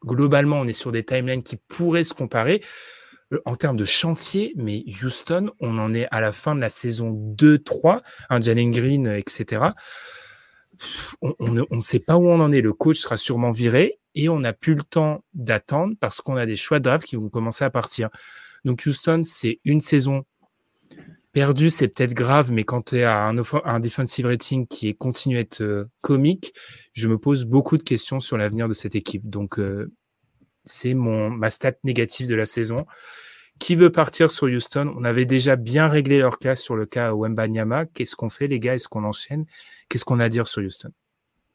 globalement, 0.03 0.59
on 0.59 0.67
est 0.67 0.73
sur 0.73 0.91
des 0.91 1.05
timelines 1.05 1.43
qui 1.43 1.55
pourraient 1.55 2.03
se 2.03 2.13
comparer 2.13 2.61
en 3.45 3.55
termes 3.55 3.77
de 3.77 3.85
chantier, 3.85 4.53
mais 4.55 4.83
Houston, 5.01 5.51
on 5.59 5.77
en 5.77 5.93
est 5.93 6.07
à 6.11 6.21
la 6.21 6.31
fin 6.31 6.55
de 6.55 6.61
la 6.61 6.69
saison 6.69 7.11
2-3, 7.11 8.01
un 8.29 8.41
Jalen 8.41 8.71
Green, 8.71 9.07
etc. 9.07 9.65
On 11.21 11.35
ne 11.39 11.81
sait 11.81 11.99
pas 11.99 12.17
où 12.17 12.27
on 12.27 12.39
en 12.39 12.51
est. 12.51 12.61
Le 12.61 12.73
coach 12.73 12.99
sera 12.99 13.17
sûrement 13.17 13.51
viré 13.51 13.99
et 14.15 14.29
on 14.29 14.39
n'a 14.39 14.53
plus 14.53 14.75
le 14.75 14.83
temps 14.83 15.23
d'attendre 15.33 15.95
parce 15.99 16.21
qu'on 16.21 16.35
a 16.35 16.45
des 16.45 16.55
choix 16.55 16.79
de 16.79 16.83
draft 16.83 17.05
qui 17.05 17.15
vont 17.15 17.29
commencer 17.29 17.63
à 17.63 17.69
partir. 17.69 18.09
Donc 18.65 18.83
Houston, 18.85 19.23
c'est 19.23 19.59
une 19.65 19.81
saison 19.81 20.23
perdue, 21.31 21.69
c'est 21.69 21.87
peut-être 21.87 22.13
grave, 22.13 22.51
mais 22.51 22.63
quand 22.63 22.89
tu 22.89 23.01
as 23.01 23.25
un, 23.25 23.37
un, 23.65 23.79
defensive 23.79 24.27
rating 24.27 24.67
qui 24.67 24.95
continue 24.95 25.37
à 25.37 25.39
être 25.39 25.61
euh, 25.61 25.85
comique, 26.01 26.53
je 26.93 27.07
me 27.07 27.17
pose 27.17 27.45
beaucoup 27.45 27.77
de 27.77 27.83
questions 27.83 28.19
sur 28.19 28.37
l'avenir 28.37 28.67
de 28.67 28.73
cette 28.73 28.95
équipe. 28.95 29.27
Donc 29.27 29.59
euh, 29.59 29.91
c'est 30.65 30.93
mon 30.93 31.29
ma 31.29 31.49
stat 31.49 31.73
négative 31.83 32.27
de 32.27 32.35
la 32.35 32.45
saison. 32.45 32.85
Qui 33.59 33.75
veut 33.75 33.91
partir 33.91 34.31
sur 34.31 34.47
Houston? 34.47 34.93
On 34.97 35.03
avait 35.03 35.25
déjà 35.25 35.55
bien 35.55 35.87
réglé 35.87 36.17
leur 36.17 36.39
cas 36.39 36.55
sur 36.55 36.75
le 36.75 36.85
cas 36.85 37.13
Wembanyama. 37.13 37.85
Qu'est-ce 37.85 38.15
qu'on 38.15 38.29
fait, 38.29 38.47
les 38.47 38.59
gars? 38.59 38.75
Est-ce 38.75 38.87
qu'on 38.87 39.03
enchaîne? 39.03 39.45
Qu'est-ce 39.89 40.05
qu'on 40.05 40.19
a 40.19 40.25
à 40.25 40.29
dire 40.29 40.47
sur 40.47 40.61
Houston? 40.63 40.91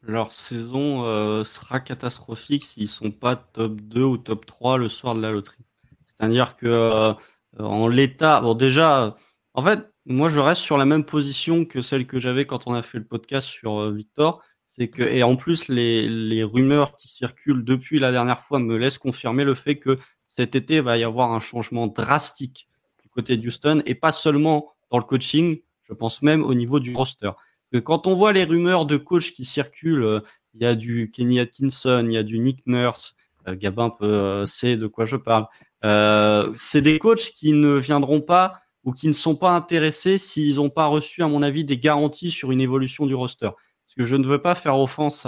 Leur 0.02 0.32
saison 0.32 1.04
euh, 1.04 1.44
sera 1.44 1.80
catastrophique 1.80 2.64
s'ils 2.64 2.88
sont 2.88 3.10
pas 3.10 3.36
top 3.36 3.80
2 3.80 4.02
ou 4.02 4.16
top 4.16 4.46
3 4.46 4.78
le 4.78 4.88
soir 4.88 5.14
de 5.14 5.20
la 5.20 5.32
loterie. 5.32 5.64
C'est-à-dire 6.06 6.56
que 6.56 6.66
euh, 6.66 7.14
en 7.58 7.88
l'état, 7.88 8.40
bon 8.40 8.54
déjà, 8.54 9.16
en 9.54 9.62
fait, 9.62 9.80
moi 10.06 10.28
je 10.28 10.38
reste 10.38 10.60
sur 10.60 10.78
la 10.78 10.84
même 10.84 11.04
position 11.04 11.64
que 11.64 11.82
celle 11.82 12.06
que 12.06 12.20
j'avais 12.20 12.44
quand 12.44 12.66
on 12.66 12.74
a 12.74 12.82
fait 12.82 12.98
le 12.98 13.04
podcast 13.04 13.48
sur 13.48 13.80
euh, 13.80 13.92
Victor. 13.92 14.40
C'est 14.70 14.88
que, 14.88 15.02
et 15.02 15.22
en 15.22 15.34
plus, 15.34 15.68
les, 15.68 16.44
rumeurs 16.44 16.94
qui 16.96 17.08
circulent 17.08 17.64
depuis 17.64 17.98
la 17.98 18.12
dernière 18.12 18.40
fois 18.40 18.58
me 18.58 18.76
laissent 18.76 18.98
confirmer 18.98 19.42
le 19.42 19.54
fait 19.54 19.76
que 19.76 19.98
cet 20.28 20.54
été, 20.54 20.76
il 20.76 20.82
va 20.82 20.98
y 20.98 21.04
avoir 21.04 21.32
un 21.32 21.40
changement 21.40 21.86
drastique 21.86 22.68
du 23.02 23.08
côté 23.08 23.38
de 23.38 23.46
Houston 23.46 23.82
et 23.86 23.94
pas 23.94 24.12
seulement 24.12 24.74
dans 24.90 24.98
le 24.98 25.04
coaching, 25.04 25.60
je 25.82 25.94
pense 25.94 26.20
même 26.22 26.44
au 26.44 26.54
niveau 26.54 26.80
du 26.80 26.94
roster. 26.94 27.30
Quand 27.82 28.06
on 28.06 28.14
voit 28.14 28.32
les 28.32 28.44
rumeurs 28.44 28.84
de 28.84 28.98
coach 28.98 29.32
qui 29.32 29.44
circulent, 29.44 30.04
euh, 30.04 30.20
il 30.54 30.62
y 30.62 30.66
a 30.66 30.74
du 30.74 31.10
Kenny 31.10 31.40
Atkinson, 31.40 32.04
il 32.06 32.12
y 32.12 32.18
a 32.18 32.22
du 32.22 32.38
Nick 32.38 32.66
Nurse, 32.66 33.16
euh, 33.48 33.56
Gabin 33.56 33.90
peut 33.90 34.06
euh, 34.06 34.46
sait 34.46 34.76
de 34.76 34.86
quoi 34.86 35.06
je 35.06 35.16
parle. 35.16 35.46
C'est 36.56 36.82
des 36.82 36.98
coachs 36.98 37.32
qui 37.34 37.52
ne 37.52 37.76
viendront 37.78 38.20
pas 38.20 38.60
ou 38.84 38.92
qui 38.92 39.08
ne 39.08 39.12
sont 39.12 39.34
pas 39.34 39.52
intéressés 39.52 40.18
s'ils 40.18 40.56
n'ont 40.56 40.70
pas 40.70 40.86
reçu, 40.86 41.22
à 41.22 41.28
mon 41.28 41.42
avis, 41.42 41.64
des 41.64 41.78
garanties 41.78 42.30
sur 42.30 42.52
une 42.52 42.60
évolution 42.60 43.06
du 43.06 43.14
roster. 43.14 43.50
Je 43.98 44.16
ne 44.16 44.26
veux 44.26 44.40
pas 44.40 44.54
faire 44.54 44.78
offense 44.78 45.26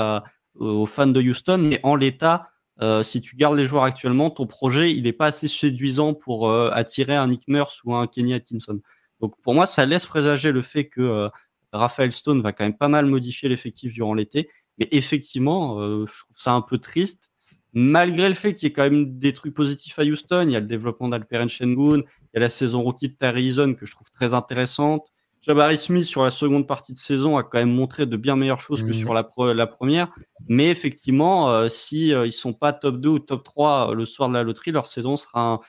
aux 0.55 0.87
fans 0.87 1.07
de 1.07 1.21
Houston, 1.21 1.59
mais 1.59 1.81
en 1.83 1.97
l'état, 1.97 2.51
euh, 2.83 3.03
si 3.03 3.21
tu 3.21 3.37
gardes 3.37 3.57
les 3.57 3.67
joueurs 3.67 3.85
actuellement, 3.85 4.31
ton 4.31 4.47
projet, 4.47 4.93
il 4.93 5.03
n'est 5.03 5.13
pas 5.13 5.27
assez 5.27 5.49
séduisant 5.49 6.15
pour 6.15 6.49
euh, 6.49 6.71
attirer 6.73 7.15
un 7.15 7.29
Nick 7.29 7.47
Nurse 7.49 7.83
ou 7.85 7.95
un 7.95 8.07
Kenny 8.07 8.33
Atkinson. 8.33 8.81
Donc 9.21 9.39
pour 9.43 9.55
moi, 9.55 9.67
ça 9.67 9.85
laisse 9.85 10.07
présager 10.07 10.51
le 10.51 10.63
fait 10.63 10.89
que 10.89 11.31
euh, 11.75 12.11
Stone 12.11 12.41
va 12.41 12.53
quand 12.53 12.65
même 12.65 12.77
pas 12.77 12.89
mal 12.89 13.07
modifier 13.07 13.49
l'effectif 13.49 13.93
durant 13.93 14.15
l'été. 14.15 14.49
Mais 14.79 14.89
effectivement, 14.93 15.79
je 16.07 16.25
trouve 16.25 16.37
ça 16.37 16.53
un 16.55 16.63
peu 16.63 16.79
triste, 16.79 17.33
malgré 17.75 18.29
le 18.29 18.35
fait 18.35 18.55
qu'il 18.55 18.67
y 18.67 18.71
ait 18.71 18.73
quand 18.73 18.85
même 18.85 19.19
des 19.19 19.35
trucs 19.35 19.53
positifs 19.53 19.99
à 19.99 20.05
Houston. 20.05 20.47
Il 20.49 20.53
y 20.53 20.57
a 20.57 20.61
le 20.61 20.67
développement 20.67 21.09
d'Alperen 21.09 21.51
Shengun, 21.51 21.99
il 21.99 22.31
y 22.35 22.37
a 22.39 22.41
la 22.41 22.49
saison 22.49 22.83
rookie 22.83 23.09
de 23.09 23.15
Terry 23.15 23.55
que 23.77 23.85
je 23.85 23.93
trouve 23.93 24.11
très 24.11 24.33
intéressante. 24.33 25.13
Jabari 25.43 25.79
Smith 25.79 26.05
sur 26.05 26.23
la 26.23 26.31
seconde 26.31 26.67
partie 26.67 26.93
de 26.93 26.99
saison 26.99 27.39
a 27.39 27.43
quand 27.43 27.59
même 27.59 27.73
montré 27.73 28.05
de 28.05 28.17
bien 28.17 28.37
meilleures 28.37 28.61
choses 28.61 28.83
que 28.83 28.89
mmh. 28.89 28.93
sur 28.93 29.15
la, 29.15 29.27
la, 29.55 29.67
première. 29.67 30.13
Mais 30.49 30.71
effectivement, 30.71 31.69
s'ils 31.69 32.13
euh, 32.13 32.15
si 32.15 32.15
euh, 32.15 32.27
ils 32.27 32.33
sont 32.33 32.53
pas 32.53 32.75
top 32.75 33.01
2 33.01 33.09
ou 33.09 33.19
top 33.19 33.43
3 33.45 33.91
euh, 33.91 33.95
le 33.95 34.05
soir 34.05 34.29
de 34.29 34.35
la 34.35 34.43
loterie, 34.43 34.71
leur 34.71 34.87
saison 34.87 35.17
sera 35.17 35.61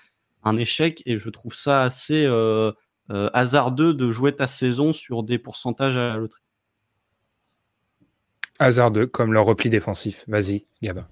un, 0.44 0.58
échec. 0.58 1.02
Et 1.06 1.18
je 1.18 1.30
trouve 1.30 1.56
ça 1.56 1.84
assez 1.84 2.26
hasardeux 3.10 3.94
de 3.94 4.12
jouer 4.12 4.36
ta 4.36 4.48
saison 4.48 4.92
sur 4.92 5.24
des 5.24 5.38
pourcentages 5.38 5.96
à 5.96 6.10
la 6.10 6.18
loterie. 6.18 6.42
Hasardeux, 8.60 9.08
comme 9.08 9.32
leur 9.32 9.46
repli 9.46 9.70
défensif. 9.70 10.26
Vas-y, 10.28 10.66
Gabin. 10.84 11.08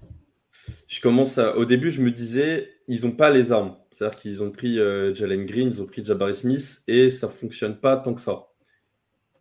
Je 0.86 1.00
commence 1.00 1.38
à... 1.38 1.56
Au 1.56 1.64
début, 1.64 1.90
je 1.90 2.02
me 2.02 2.10
disais, 2.10 2.70
ils 2.86 3.06
n'ont 3.06 3.12
pas 3.12 3.30
les 3.30 3.52
armes. 3.52 3.76
C'est-à-dire 3.90 4.18
qu'ils 4.18 4.42
ont 4.42 4.50
pris 4.50 4.76
Jalen 4.76 5.46
Green, 5.46 5.68
ils 5.68 5.82
ont 5.82 5.86
pris 5.86 6.04
Jabari 6.04 6.34
Smith, 6.34 6.82
et 6.86 7.08
ça 7.08 7.28
fonctionne 7.28 7.76
pas 7.76 7.96
tant 7.96 8.14
que 8.14 8.20
ça. 8.20 8.49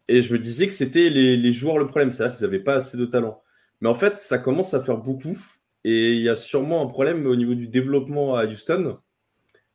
Et 0.09 0.23
je 0.23 0.33
me 0.33 0.39
disais 0.39 0.65
que 0.65 0.73
c'était 0.73 1.11
les, 1.11 1.53
joueurs 1.53 1.77
le 1.77 1.85
problème, 1.85 2.11
c'est-à-dire 2.11 2.35
qu'ils 2.35 2.45
n'avaient 2.47 2.63
pas 2.63 2.73
assez 2.73 2.97
de 2.97 3.05
talent. 3.05 3.43
Mais 3.79 3.87
en 3.89 3.93
fait, 3.93 4.17
ça 4.17 4.39
commence 4.39 4.73
à 4.73 4.81
faire 4.81 4.97
beaucoup. 4.97 5.37
Et 5.83 6.13
il 6.13 6.21
y 6.21 6.29
a 6.29 6.35
sûrement 6.35 6.83
un 6.83 6.87
problème 6.87 7.27
au 7.27 7.35
niveau 7.35 7.53
du 7.53 7.67
développement 7.67 8.35
à 8.35 8.47
Houston. 8.47 8.97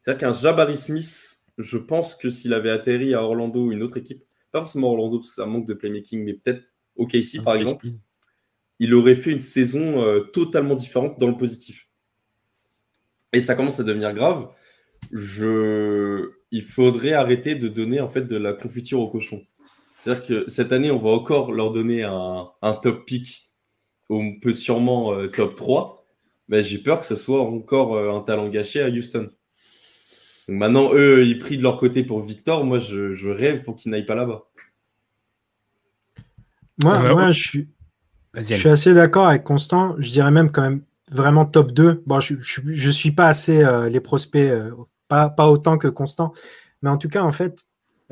C'est-à-dire 0.02 0.18
qu'un 0.18 0.32
Jabari 0.32 0.76
Smith, 0.76 1.38
je 1.56 1.78
pense 1.78 2.16
que 2.16 2.30
s'il 2.30 2.52
avait 2.52 2.70
atterri 2.70 3.14
à 3.14 3.22
Orlando 3.22 3.66
ou 3.66 3.72
une 3.72 3.84
autre 3.84 3.96
équipe, 3.96 4.24
pas 4.50 4.58
forcément 4.58 4.90
Orlando 4.90 5.18
parce 5.18 5.28
que 5.28 5.34
ça 5.36 5.46
manque 5.46 5.68
de 5.68 5.74
playmaking, 5.74 6.24
mais 6.24 6.34
peut-être 6.34 6.66
OKC 6.96 7.42
par 7.44 7.54
exemple, 7.54 7.86
il 8.80 8.92
aurait 8.92 9.14
fait 9.14 9.30
une 9.30 9.40
saison 9.40 10.02
euh, 10.02 10.20
totalement 10.20 10.74
différente 10.74 11.18
dans 11.20 11.28
le 11.28 11.36
positif. 11.36 11.88
Et 13.32 13.40
ça 13.40 13.54
commence 13.54 13.78
à 13.78 13.84
devenir 13.84 14.12
grave. 14.12 14.48
Je... 15.12 16.28
Il 16.50 16.64
faudrait 16.64 17.12
arrêter 17.12 17.54
de 17.54 17.68
donner 17.68 18.00
en 18.00 18.08
fait 18.08 18.22
de 18.22 18.36
la 18.36 18.52
confiture 18.52 18.98
au 18.98 19.08
cochon. 19.08 19.44
C'est-à-dire 20.04 20.26
que 20.26 20.44
cette 20.48 20.70
année, 20.72 20.90
on 20.90 20.98
va 20.98 21.08
encore 21.08 21.50
leur 21.50 21.70
donner 21.70 22.02
un, 22.02 22.72
top 22.82 23.06
pick, 23.06 23.50
on 24.10 24.38
peut 24.38 24.52
sûrement 24.52 25.14
euh, 25.14 25.28
top 25.28 25.54
3. 25.54 26.06
Mais 26.48 26.62
j'ai 26.62 26.76
peur 26.76 27.00
que 27.00 27.06
ce 27.06 27.14
soit 27.14 27.40
encore 27.40 27.94
euh, 27.96 28.14
un 28.14 28.20
talent 28.20 28.50
gâché 28.50 28.82
à 28.82 28.90
Houston. 28.90 29.28
Donc 30.46 30.58
maintenant, 30.58 30.92
eux, 30.92 31.24
ils 31.24 31.38
prient 31.38 31.56
de 31.56 31.62
leur 31.62 31.78
côté 31.78 32.02
pour 32.02 32.20
Victor. 32.20 32.66
Moi, 32.66 32.80
je, 32.80 33.30
rêve 33.30 33.62
pour 33.62 33.76
qu'ils 33.76 33.92
n'aillent 33.92 34.04
pas 34.04 34.14
là-bas. 34.14 34.42
Moi, 36.82 37.00
ah 37.02 37.14
bah, 37.14 37.30
je, 37.30 37.40
suis, 37.40 37.68
je 38.34 38.42
suis 38.42 38.68
assez 38.68 38.92
d'accord 38.92 39.28
avec 39.28 39.42
Constant. 39.42 39.94
Je 39.98 40.10
dirais 40.10 40.30
même 40.30 40.52
quand 40.52 40.60
même 40.60 40.82
vraiment 41.10 41.46
top 41.46 41.72
2. 41.72 42.02
Bon, 42.04 42.20
je 42.20 42.34
ne 42.34 42.90
suis 42.90 43.12
pas 43.12 43.28
assez 43.28 43.64
euh, 43.64 43.88
les 43.88 44.00
prospects, 44.00 44.52
pas, 45.08 45.30
pas 45.30 45.48
autant 45.48 45.78
que 45.78 45.88
Constant. 45.88 46.34
Mais 46.82 46.90
en 46.90 46.98
tout 46.98 47.08
cas, 47.08 47.22
en 47.22 47.32
fait, 47.32 47.64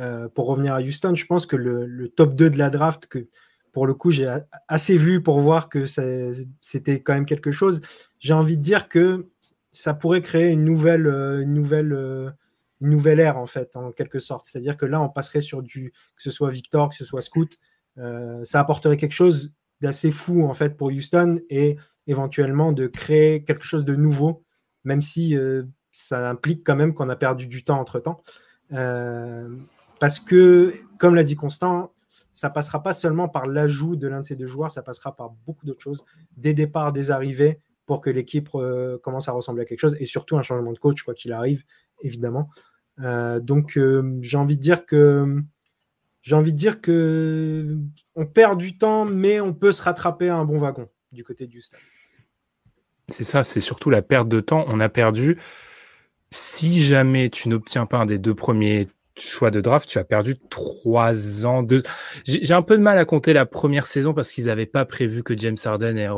euh, 0.03 0.28
pour 0.28 0.48
revenir 0.48 0.74
à 0.74 0.80
Houston, 0.80 1.14
je 1.14 1.26
pense 1.26 1.46
que 1.46 1.55
le, 1.57 2.09
top 2.09 2.34
2 2.34 2.50
de 2.50 2.59
la 2.59 2.70
draft, 2.70 3.07
que 3.07 3.28
pour 3.72 3.86
le 3.86 3.94
coup, 3.94 4.11
j'ai 4.11 4.28
assez 4.68 4.96
vu 4.98 5.22
pour 5.22 5.40
voir 5.40 5.68
que 5.68 5.86
c'était 6.61 7.00
quand 7.00 7.14
même 7.14 7.24
quelque 7.24 7.53
chose. 7.53 7.80
J'ai 8.18 8.34
envie 8.34 8.57
de 8.57 8.62
dire 8.62 8.88
que 8.88 9.28
ça 9.70 9.94
pourrait 9.94 10.20
créer 10.20 10.48
une 10.48 10.64
nouvelle, 10.64 11.07
euh, 11.07 11.40
une 11.40 11.55
nouvelle, 11.55 11.92
euh, 11.92 12.30
une 12.80 12.90
nouvelle 12.90 13.20
ère, 13.20 13.38
en 13.38 13.46
fait, 13.46 13.76
en 13.76 13.92
quelque 13.92 14.18
sorte. 14.18 14.46
C'est-à-dire 14.46 14.76
que 14.76 14.86
là, 14.86 15.00
on 15.00 15.09
passerait 15.09 15.40
sur 15.40 15.62
du, 15.62 15.92
que 16.16 16.22
ce 16.22 16.30
soit 16.30 16.50
Victor, 16.50 16.88
que 16.88 16.96
ce 16.96 17.05
soit 17.05 17.20
Scoot, 17.20 17.59
ça 17.96 18.59
apporterait 18.59 18.96
quelque 18.96 19.12
chose 19.12 19.55
d'assez 19.80 20.11
fou, 20.11 20.44
en 20.44 20.55
fait, 20.55 20.76
pour 20.76 20.88
Houston 20.88 21.38
et 21.48 21.76
éventuellement 22.07 22.72
de 22.72 22.86
créer 22.88 23.44
quelque 23.44 23.64
chose 23.64 23.84
de 23.84 23.94
nouveau, 23.94 24.42
même 24.84 25.03
si 25.03 25.36
ça 25.92 26.28
implique 26.28 26.64
quand 26.64 26.74
même 26.74 26.92
qu'on 26.92 27.09
a 27.09 27.16
perdu 27.16 27.46
du 27.46 27.62
temps 27.62 27.78
entre-temps. 27.78 28.20
Parce 30.03 30.18
que, 30.18 30.74
comme 30.98 31.14
l'a 31.14 31.22
dit 31.22 31.36
Constant, 31.36 31.92
ça 32.32 32.50
passera 32.50 32.82
pas 32.82 32.92
seulement 32.92 33.28
par 33.28 33.46
l'ajout 33.46 33.94
de 33.94 34.09
l'un 34.09 34.22
de 34.22 34.26
ces 34.26 34.34
deux 34.34 34.48
joueurs, 34.48 34.68
ça 34.68 34.82
passera 34.82 35.14
par 35.14 35.30
beaucoup 35.46 35.64
d'autres 35.64 35.80
choses, 35.80 36.05
des 36.36 36.55
départs, 36.55 36.92
des 36.92 37.12
arrivées, 37.12 37.61
pour 37.86 38.00
que 38.00 38.11
l'équipe 38.11 38.48
euh, 38.57 38.98
commence 38.98 39.28
à 39.28 39.32
ressembler 39.32 39.62
à 39.62 39.64
quelque 39.64 39.78
chose, 39.78 39.96
et 40.00 40.05
surtout 40.05 40.36
un 40.36 40.42
changement 40.42 40.72
de 40.72 40.78
coach, 40.80 41.05
quoi 41.05 41.14
qu'il 41.14 41.32
arrive, 41.32 41.62
évidemment. 42.00 42.50
Euh, 42.98 43.38
donc, 43.38 43.78
euh, 43.78 44.18
j'ai 44.22 44.36
envie 44.36 44.57
de 44.57 44.61
dire 44.61 44.86
que 44.86 45.40
j'ai 46.22 46.34
envie 46.34 46.53
de 46.53 46.59
dire 46.59 46.80
que 46.80 47.78
on 48.16 48.26
perd 48.26 48.59
du 48.59 48.76
temps, 48.76 49.05
mais 49.05 49.40
on 49.40 49.55
peut 49.55 49.70
se 49.70 49.84
rattraper 49.84 50.30
à 50.30 50.34
un 50.34 50.44
bon 50.44 50.59
wagon 50.59 50.88
du 51.12 51.22
côté 51.22 51.46
du 51.46 51.61
stade. 51.61 51.78
C'est 53.07 53.22
ça, 53.22 53.44
c'est 53.44 53.61
surtout 53.61 53.88
la 53.88 54.03
perte 54.03 54.28
de 54.28 54.40
temps. 54.40 54.64
On 54.66 54.80
a 54.80 54.88
perdu. 54.88 55.38
Si 56.32 56.82
jamais 56.82 57.30
tu 57.30 57.48
n'obtiens 57.48 57.86
pas 57.86 57.98
un 57.98 58.07
des 58.07 58.18
deux 58.18 58.34
premiers 58.34 58.88
choix 59.16 59.50
de 59.50 59.60
draft, 59.60 59.88
tu 59.88 59.98
as 59.98 60.04
perdu 60.04 60.36
trois 60.50 61.44
ans. 61.44 61.62
Deux... 61.62 61.82
J'ai 62.24 62.54
un 62.54 62.62
peu 62.62 62.76
de 62.76 62.82
mal 62.82 62.98
à 62.98 63.04
compter 63.04 63.32
la 63.32 63.46
première 63.46 63.86
saison 63.86 64.14
parce 64.14 64.32
qu'ils 64.32 64.46
n'avaient 64.46 64.66
pas 64.66 64.84
prévu 64.84 65.22
que 65.22 65.36
James 65.36 65.56
Harden 65.62 65.98
et 65.98 66.08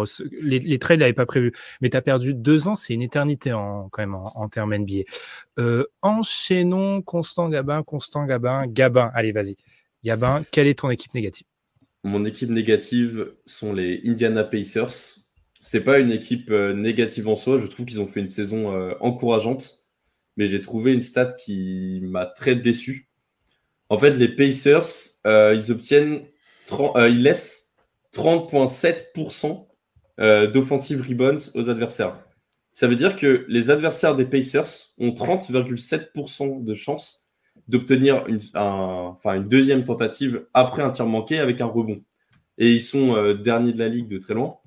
les, 0.42 0.59
les 0.61 0.78
trades 0.78 1.01
n'avaient 1.01 1.12
pas 1.12 1.26
prévu. 1.26 1.53
Mais 1.80 1.90
tu 1.90 1.97
as 1.97 2.03
perdu 2.03 2.34
deux 2.34 2.68
ans, 2.68 2.74
c'est 2.74 2.95
une 2.95 3.03
éternité 3.03 3.53
en, 3.53 3.88
quand 3.90 4.03
même 4.03 4.14
en, 4.14 4.49
termes 4.49 4.76
NBA. 4.76 5.03
Euh, 5.59 5.84
enchaînons 6.03 7.03
Constant 7.03 7.49
Gabin, 7.49 7.82
Constant 7.82 8.26
Gabin, 8.26 8.66
Gabin. 8.66 9.11
Allez, 9.14 9.32
vas-y. 9.32 9.57
Gabin, 10.05 10.42
quelle 10.53 10.66
est 10.66 10.78
ton 10.78 10.90
équipe 10.90 11.14
négative? 11.14 11.47
Mon 12.05 12.24
équipe 12.24 12.51
négative 12.51 13.32
sont 13.47 13.72
les 13.72 14.03
Indiana 14.07 14.45
Pacers. 14.45 15.18
C'est 15.61 15.82
pas 15.82 15.99
une 15.99 16.11
équipe 16.11 16.51
euh, 16.51 16.74
négative 16.74 17.28
en 17.28 17.36
soi. 17.36 17.59
Je 17.59 17.66
trouve 17.66 17.86
qu'ils 17.86 18.03
ont 18.03 18.07
fait 18.07 18.20
une 18.20 18.28
saison 18.28 18.72
euh, 18.72 18.92
encourageante 19.01 19.84
mais 20.37 20.47
j'ai 20.47 20.61
trouvé 20.61 20.93
une 20.93 21.03
stat 21.03 21.32
qui 21.32 22.01
m'a 22.03 22.26
très 22.26 22.55
déçu. 22.55 23.09
En 23.89 23.99
fait, 23.99 24.12
les 24.12 24.28
Pacers, 24.28 24.87
euh, 25.26 25.55
ils 25.55 25.70
obtiennent, 25.70 26.22
euh, 26.72 27.09
ils 27.09 27.22
laissent 27.22 27.74
30,7% 28.12 29.68
euh, 30.20 30.47
d'offensive 30.47 31.05
rebounds 31.07 31.53
aux 31.55 31.70
adversaires. 31.70 32.16
Ça 32.72 32.87
veut 32.87 32.97
dire 32.97 33.16
que 33.16 33.45
les 33.49 33.70
adversaires 33.70 34.16
des 34.16 34.24
Pacers 34.24 34.95
ont 34.99 35.11
30,7% 35.11 36.64
de 36.64 36.74
chance 36.74 37.28
d'obtenir 37.68 38.26
une, 38.26 38.41
une 38.55 39.49
deuxième 39.49 39.85
tentative 39.85 40.47
après 40.55 40.82
un 40.82 40.91
tir 40.91 41.07
manqué 41.07 41.39
avec 41.39 41.61
un 41.61 41.66
rebond. 41.66 42.03
Et 42.59 42.72
ils 42.72 42.82
sont 42.82 43.35
derniers 43.35 43.72
de 43.72 43.78
la 43.78 43.89
ligue 43.89 44.09
de 44.09 44.18
très 44.18 44.35
loin. 44.35 44.59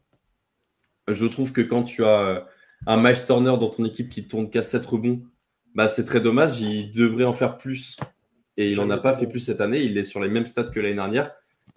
Je 1.07 1.26
trouve 1.26 1.51
que 1.51 1.61
quand 1.61 1.84
tu 1.84 2.03
as 2.05 2.47
un 2.86 2.97
Miles 2.97 3.24
Turner 3.26 3.55
dans 3.59 3.70
ton 3.70 3.86
équipe 3.86 4.09
qui 4.09 4.28
tourne 4.28 4.49
qu'à 4.49 4.61
7 4.61 4.86
rebonds, 4.86 5.22
bah, 5.78 5.88
c'est 5.88 6.05
très 6.05 6.19
dommage. 6.19 6.59
Il 6.59 6.89
devrait 6.89 7.23
en 7.23 7.34
faire 7.34 7.55
plus. 7.55 7.99
Et 8.57 8.71
il 8.71 8.78
n'en 8.78 8.89
a 8.89 8.97
pas 8.97 9.15
fait 9.15 9.28
plus 9.28 9.39
cette 9.39 9.61
année. 9.61 9.84
Il 9.84 9.95
est 9.95 10.03
sur 10.03 10.19
les 10.19 10.28
mêmes 10.28 10.47
stats 10.47 10.63
que 10.63 10.80
l'année 10.80 10.95
dernière. 10.95 11.32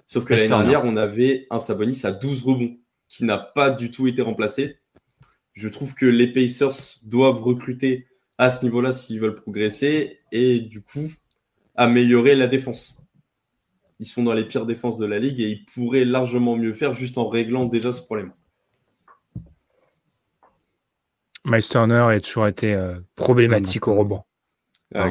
Sauf 0.06 0.24
que 0.24 0.32
l'année 0.32 0.48
dernière, 0.48 0.86
on 0.86 0.96
avait 0.96 1.46
un 1.50 1.58
Sabonis 1.58 2.00
à 2.04 2.10
12 2.10 2.42
rebonds 2.44 2.78
qui 3.08 3.24
n'a 3.24 3.36
pas 3.36 3.68
du 3.68 3.90
tout 3.90 4.06
été 4.06 4.22
remplacé. 4.22 4.78
Je 5.52 5.68
trouve 5.68 5.94
que 5.94 6.06
les 6.06 6.32
Pacers 6.32 7.02
doivent 7.04 7.42
recruter 7.42 8.06
à 8.38 8.48
ce 8.48 8.64
niveau-là 8.64 8.92
s'ils 8.92 9.20
veulent 9.20 9.34
progresser 9.34 10.20
et 10.32 10.60
du 10.60 10.82
coup 10.82 11.12
améliorer 11.76 12.36
la 12.36 12.46
défense. 12.46 13.02
Ils 13.98 14.06
sont 14.06 14.22
dans 14.22 14.32
les 14.32 14.46
pires 14.46 14.64
défenses 14.64 14.96
de 14.96 15.04
la 15.04 15.18
ligue 15.18 15.40
et 15.40 15.50
ils 15.50 15.66
pourraient 15.66 16.06
largement 16.06 16.56
mieux 16.56 16.72
faire 16.72 16.94
juste 16.94 17.18
en 17.18 17.28
réglant 17.28 17.66
déjà 17.66 17.92
ce 17.92 18.00
problème. 18.00 18.32
Miles 21.50 21.68
Turner 21.68 22.06
a 22.08 22.20
toujours 22.20 22.46
été 22.46 22.72
euh, 22.72 22.94
problématique 23.16 23.88
au 23.88 23.94
rebond. 23.94 24.22
Ah, 24.94 25.08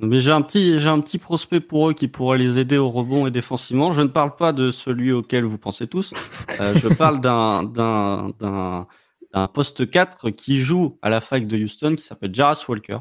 mais 0.00 0.20
j'ai 0.20 0.32
un 0.32 0.42
petit, 0.42 0.80
j'ai 0.80 0.88
un 0.88 1.00
petit 1.00 1.18
prospect 1.18 1.60
pour 1.60 1.88
eux 1.88 1.92
qui 1.92 2.08
pourrait 2.08 2.38
les 2.38 2.58
aider 2.58 2.76
au 2.76 2.90
rebond 2.90 3.26
et 3.26 3.30
défensivement. 3.30 3.92
Je 3.92 4.02
ne 4.02 4.08
parle 4.08 4.34
pas 4.34 4.52
de 4.52 4.72
celui 4.72 5.12
auquel 5.12 5.44
vous 5.44 5.58
pensez 5.58 5.86
tous. 5.86 6.12
Euh, 6.60 6.74
je 6.76 6.88
parle 6.94 7.20
d'un, 7.20 7.62
d'un, 7.62 8.32
d'un, 8.40 8.88
d'un 9.32 9.46
poste 9.46 9.88
4 9.88 10.30
qui 10.30 10.58
joue 10.58 10.98
à 11.02 11.10
la 11.10 11.20
fac 11.20 11.46
de 11.46 11.56
Houston, 11.56 11.94
qui 11.96 12.02
s'appelle 12.02 12.34
Jarras 12.34 12.64
Walker, 12.68 12.98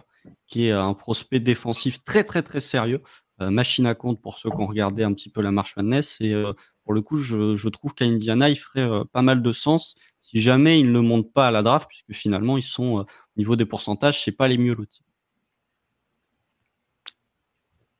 qui 0.47 0.67
est 0.67 0.71
un 0.71 0.93
prospect 0.93 1.39
défensif 1.39 2.03
très 2.03 2.23
très 2.23 2.43
très 2.43 2.61
sérieux, 2.61 3.01
euh, 3.41 3.49
machine 3.49 3.87
à 3.87 3.95
compte 3.95 4.21
pour 4.21 4.37
ceux 4.37 4.51
qui 4.51 4.57
ont 4.57 4.67
regardé 4.67 5.03
un 5.03 5.13
petit 5.13 5.29
peu 5.29 5.41
la 5.41 5.51
March 5.51 5.75
Madness. 5.77 6.17
Et 6.21 6.35
pour 6.83 6.93
le 6.93 7.01
coup, 7.01 7.17
je, 7.17 7.55
je 7.55 7.69
trouve 7.69 7.93
qu'à 7.93 8.05
Indiana, 8.05 8.49
il 8.49 8.55
ferait 8.55 8.87
pas 9.11 9.21
mal 9.21 9.41
de 9.41 9.53
sens 9.53 9.95
si 10.21 10.39
jamais 10.39 10.79
ils 10.79 10.91
ne 10.91 10.99
montent 10.99 11.33
pas 11.33 11.47
à 11.47 11.51
la 11.51 11.61
draft, 11.61 11.87
puisque 11.89 12.13
finalement, 12.13 12.57
ils 12.57 12.63
sont 12.63 12.99
euh, 12.99 13.01
au 13.01 13.37
niveau 13.37 13.55
des 13.55 13.65
pourcentages, 13.65 14.23
c'est 14.23 14.31
pas 14.31 14.47
les 14.47 14.57
mieux 14.57 14.75
lotis. 14.75 15.03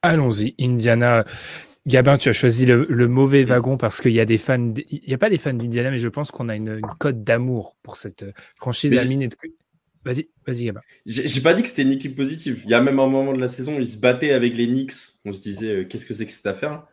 Allons-y, 0.02 0.56
Indiana. 0.60 1.26
Gabin, 1.88 2.18
tu 2.18 2.30
as 2.30 2.34
choisi 2.34 2.66
le, 2.66 3.08
mauvais 3.08 3.44
wagon 3.44 3.76
parce 3.76 4.02
qu'il 4.02 4.14
y 4.14 4.20
a 4.20 4.26
des 4.26 4.38
fans. 4.38 4.74
Il 4.90 5.02
n'y 5.08 5.14
a 5.14 5.18
pas 5.18 5.30
des 5.30 5.40
fans 5.40 5.54
d'Indiana, 5.54 5.92
mais 5.92 5.98
je 5.98 6.08
pense 6.08 6.32
qu'on 6.32 6.48
a 6.48 6.56
une, 6.56 6.80
cote 7.00 7.24
d'amour 7.24 7.76
pour 7.82 7.98
cette 7.98 8.24
euh, 8.24 8.32
franchise. 8.56 8.94
Vas-y, 10.04 10.30
vas-y, 10.48 10.66
Gabin. 10.66 10.82
J'ai 11.06 11.42
pas 11.42 11.54
dit 11.54 11.62
que 11.62 11.70
c'était 11.70 11.84
une 11.84 11.92
équipe 11.92 12.16
positive. 12.16 12.62
Il 12.64 12.72
y 12.72 12.74
a 12.74 12.82
même 12.82 13.00
un 13.00 13.08
moment 13.08 13.34
de 13.34 13.40
la 13.40 13.48
saison 13.48 13.78
où 13.78 13.80
ils 13.80 13.88
se 13.88 14.00
battaient 14.00 14.32
avec 14.32 14.56
les 14.56 14.68
Knicks. 14.68 14.94
On 15.26 15.34
se 15.34 15.42
disait, 15.42 15.76
euh, 15.76 15.86
qu'est-ce 15.86 16.08
que 16.08 16.14
c'est 16.14 16.26
que 16.26 16.32
cette 16.32 16.48
affaire? 16.48 16.86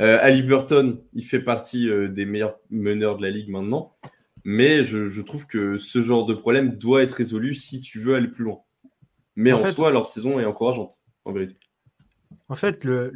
Euh, 0.00 0.18
Ali 0.20 0.42
Burton, 0.42 1.00
il 1.14 1.24
fait 1.24 1.40
partie 1.40 1.88
des 2.10 2.24
meilleurs 2.24 2.58
meneurs 2.70 3.16
de 3.16 3.22
la 3.22 3.30
ligue 3.30 3.48
maintenant. 3.48 3.94
Mais 4.44 4.84
je, 4.84 5.20
trouve 5.22 5.46
que 5.48 5.76
ce 5.76 6.00
genre 6.00 6.24
de 6.24 6.32
problème 6.32 6.76
doit 6.76 7.02
être 7.02 7.14
résolu 7.14 7.52
si 7.54 7.80
tu 7.80 7.98
veux 7.98 8.14
aller 8.14 8.28
plus 8.28 8.44
loin. 8.44 8.60
Mais 9.34 9.52
en, 9.52 9.66
soi, 9.66 9.90
leur 9.90 10.06
saison 10.06 10.38
est 10.38 10.44
encourageante, 10.44 11.02
en 11.24 11.32
vérité. 11.32 11.56
En 12.48 12.54
fait, 12.54 12.84
le, 12.84 13.10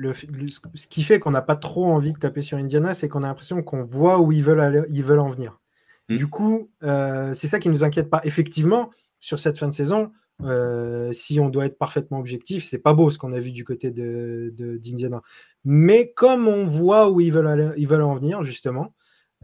ce 0.74 0.86
qui 0.88 1.04
fait 1.04 1.20
qu'on 1.20 1.30
n'a 1.30 1.42
pas 1.42 1.54
trop 1.54 1.86
envie 1.86 2.12
de 2.12 2.18
taper 2.18 2.40
sur 2.40 2.58
Indiana, 2.58 2.94
c'est 2.94 3.08
qu'on 3.08 3.22
a 3.22 3.28
l'impression 3.28 3.62
qu'on 3.62 3.84
voit 3.84 4.18
où 4.18 4.32
ils 4.32 4.42
veulent, 4.42 4.86
ils 4.90 5.04
veulent 5.04 5.20
en 5.20 5.30
venir. 5.30 5.60
Hmm. 6.08 6.16
Du 6.16 6.26
coup, 6.26 6.68
euh, 6.82 7.32
c'est 7.32 7.46
ça 7.46 7.60
qui 7.60 7.68
ne 7.68 7.74
nous 7.74 7.84
inquiète 7.84 8.10
pas. 8.10 8.20
Effectivement, 8.24 8.90
sur 9.20 9.38
cette 9.38 9.56
fin 9.56 9.68
de 9.68 9.74
saison, 9.74 10.10
euh, 10.44 11.12
si 11.12 11.40
on 11.40 11.48
doit 11.48 11.66
être 11.66 11.78
parfaitement 11.78 12.18
objectif, 12.18 12.64
c'est 12.64 12.78
pas 12.78 12.94
beau 12.94 13.10
ce 13.10 13.18
qu'on 13.18 13.32
a 13.32 13.40
vu 13.40 13.52
du 13.52 13.64
côté 13.64 13.90
d'Indiana. 13.90 15.16
De, 15.18 15.22
Mais 15.64 16.12
comme 16.12 16.48
on 16.48 16.66
voit 16.66 17.10
où 17.10 17.20
ils 17.20 17.32
veulent, 17.32 17.74
ils 17.76 17.88
veulent 17.88 18.02
en 18.02 18.14
venir, 18.14 18.44
justement, 18.44 18.94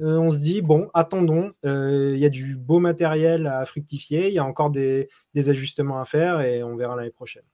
euh, 0.01 0.19
on 0.19 0.31
se 0.31 0.39
dit, 0.39 0.63
bon, 0.63 0.91
attendons, 0.95 1.51
il 1.65 2.17
y 2.17 2.25
a 2.25 2.31
du 2.31 2.57
beau 2.57 2.79
matériel 2.79 3.47
à 3.47 3.65
fructifier, 3.65 4.29
il 4.29 4.35
y 4.35 4.39
a 4.39 4.45
encore 4.45 4.71
des, 4.71 5.09
ajustements 5.35 6.01
à 6.01 6.05
faire 6.05 6.41
et 6.41 6.63
on 6.63 6.77
verra 6.77 6.97
l'année 6.97 7.11
prochaine. 7.11 7.45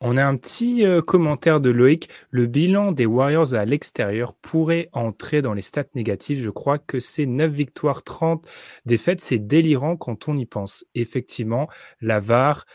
On 0.00 0.16
a 0.16 0.24
un 0.24 0.36
petit 0.36 0.84
euh, 0.84 1.00
commentaire 1.00 1.60
de 1.60 1.70
Loïc. 1.70 2.08
Le 2.30 2.46
bilan 2.46 2.92
des 2.92 3.06
Warriors 3.06 3.54
à 3.54 3.64
l'extérieur 3.64 4.34
pourrait 4.34 4.88
entrer 4.92 5.42
dans 5.42 5.54
les 5.54 5.62
stats 5.62 5.84
négatives. 5.94 6.40
Je 6.40 6.50
crois 6.50 6.78
que 6.78 7.00
c'est 7.00 7.26
9 7.26 7.50
victoires, 7.50 8.02
30 8.02 8.46
défaites. 8.86 9.20
C'est 9.20 9.38
délirant 9.38 9.96
quand 9.96 10.28
on 10.28 10.36
y 10.36 10.46
pense. 10.46 10.84
Effectivement, 10.94 11.68
la 12.00 12.20
VAR, 12.20 12.66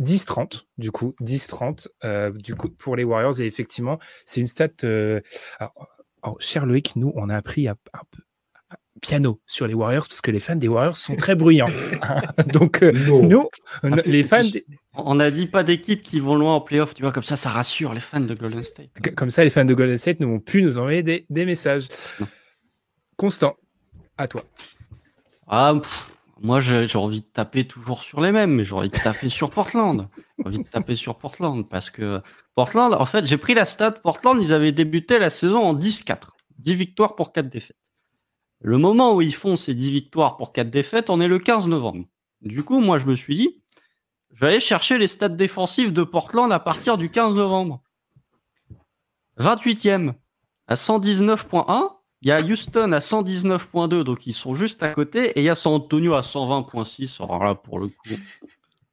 10-30, 0.00 0.64
du 0.78 0.90
coup, 0.90 1.14
10-30 1.20 1.88
euh, 2.04 2.30
du 2.30 2.54
coup, 2.54 2.68
pour 2.68 2.96
les 2.96 3.04
Warriors. 3.04 3.40
Et 3.40 3.46
effectivement, 3.46 3.98
c'est 4.26 4.40
une 4.40 4.46
stat. 4.46 4.68
Euh, 4.84 5.20
alors, 5.58 6.40
cher 6.40 6.66
Loïc, 6.66 6.94
nous, 6.96 7.12
on 7.16 7.28
a 7.28 7.36
appris 7.36 7.68
un 7.68 7.76
peu 8.10 8.22
piano 9.04 9.40
sur 9.46 9.66
les 9.66 9.74
Warriors 9.74 10.08
parce 10.08 10.22
que 10.22 10.30
les 10.30 10.40
fans 10.40 10.56
des 10.56 10.68
Warriors 10.68 10.96
sont 10.96 11.14
très 11.14 11.34
bruyants. 11.34 11.68
Donc, 12.46 12.82
euh, 12.82 12.92
nous, 12.92 13.48
les 14.06 14.24
fans. 14.24 14.42
On 14.96 15.16
n'a 15.16 15.30
dit 15.30 15.46
pas 15.46 15.62
d'équipe 15.62 16.02
qui 16.02 16.20
vont 16.20 16.36
loin 16.36 16.54
en 16.54 16.60
playoff, 16.60 16.94
tu 16.94 17.02
vois, 17.02 17.12
comme 17.12 17.24
ça, 17.24 17.36
ça 17.36 17.50
rassure 17.50 17.92
les 17.92 18.00
fans 18.00 18.20
de 18.20 18.34
Golden 18.34 18.62
State. 18.62 18.90
Comme 19.16 19.30
ça, 19.30 19.44
les 19.44 19.50
fans 19.50 19.64
de 19.64 19.74
Golden 19.74 19.98
State 19.98 20.20
nous 20.20 20.28
ont 20.28 20.38
pu 20.38 20.62
nous 20.62 20.78
envoyer 20.78 21.02
des, 21.02 21.44
messages. 21.44 21.88
Constant, 23.16 23.56
à 24.16 24.28
toi. 24.28 24.44
Ah, 25.48 25.74
moi, 26.40 26.60
j'ai 26.60 26.86
envie 26.96 27.20
de 27.20 27.26
taper 27.26 27.66
toujours 27.66 28.02
sur 28.02 28.20
les 28.20 28.32
mêmes, 28.32 28.52
mais 28.52 28.64
j'ai 28.64 28.74
envie 28.74 28.88
de 28.88 28.96
taper 28.96 29.28
sur 29.28 29.50
Portland. 29.50 30.06
J'ai 30.38 30.46
envie 30.46 30.58
de 30.58 30.68
taper 30.68 30.94
sur 30.94 31.18
Portland 31.18 31.68
parce 31.68 31.90
que 31.90 32.20
Portland, 32.54 32.94
en 32.94 33.06
fait, 33.06 33.24
j'ai 33.26 33.36
pris 33.36 33.54
la 33.54 33.64
stat. 33.64 33.92
Portland, 33.92 34.40
ils 34.40 34.52
avaient 34.52 34.72
débuté 34.72 35.18
la 35.18 35.30
saison 35.30 35.58
en 35.58 35.74
10-4. 35.74 36.28
10 36.58 36.74
victoires 36.76 37.16
pour 37.16 37.32
4 37.32 37.48
défaites. 37.48 37.76
Le 38.64 38.78
moment 38.78 39.14
où 39.14 39.20
ils 39.20 39.34
font 39.34 39.56
ces 39.56 39.74
10 39.74 39.90
victoires 39.90 40.38
pour 40.38 40.50
4 40.54 40.70
défaites, 40.70 41.10
on 41.10 41.20
est 41.20 41.28
le 41.28 41.38
15 41.38 41.68
novembre. 41.68 42.06
Du 42.40 42.64
coup, 42.64 42.80
moi, 42.80 42.98
je 42.98 43.04
me 43.04 43.14
suis 43.14 43.36
dit, 43.36 43.62
je 44.32 44.40
vais 44.40 44.52
aller 44.52 44.60
chercher 44.60 44.96
les 44.96 45.06
stats 45.06 45.28
défensifs 45.28 45.92
de 45.92 46.02
Portland 46.02 46.50
à 46.50 46.58
partir 46.58 46.96
du 46.96 47.10
15 47.10 47.34
novembre. 47.34 47.82
28e 49.38 50.14
à 50.66 50.76
119.1. 50.76 51.90
Il 52.22 52.28
y 52.28 52.32
a 52.32 52.40
Houston 52.40 52.92
à 52.92 53.00
119.2, 53.00 54.02
donc 54.02 54.26
ils 54.26 54.32
sont 54.32 54.54
juste 54.54 54.82
à 54.82 54.94
côté. 54.94 55.32
Et 55.32 55.40
il 55.40 55.44
y 55.44 55.50
a 55.50 55.54
San 55.54 55.74
Antonio 55.74 56.14
à 56.14 56.22
120.6. 56.22 57.22
Alors 57.22 57.44
là, 57.44 57.54
pour 57.54 57.78
le 57.78 57.88
coup, 57.88 58.14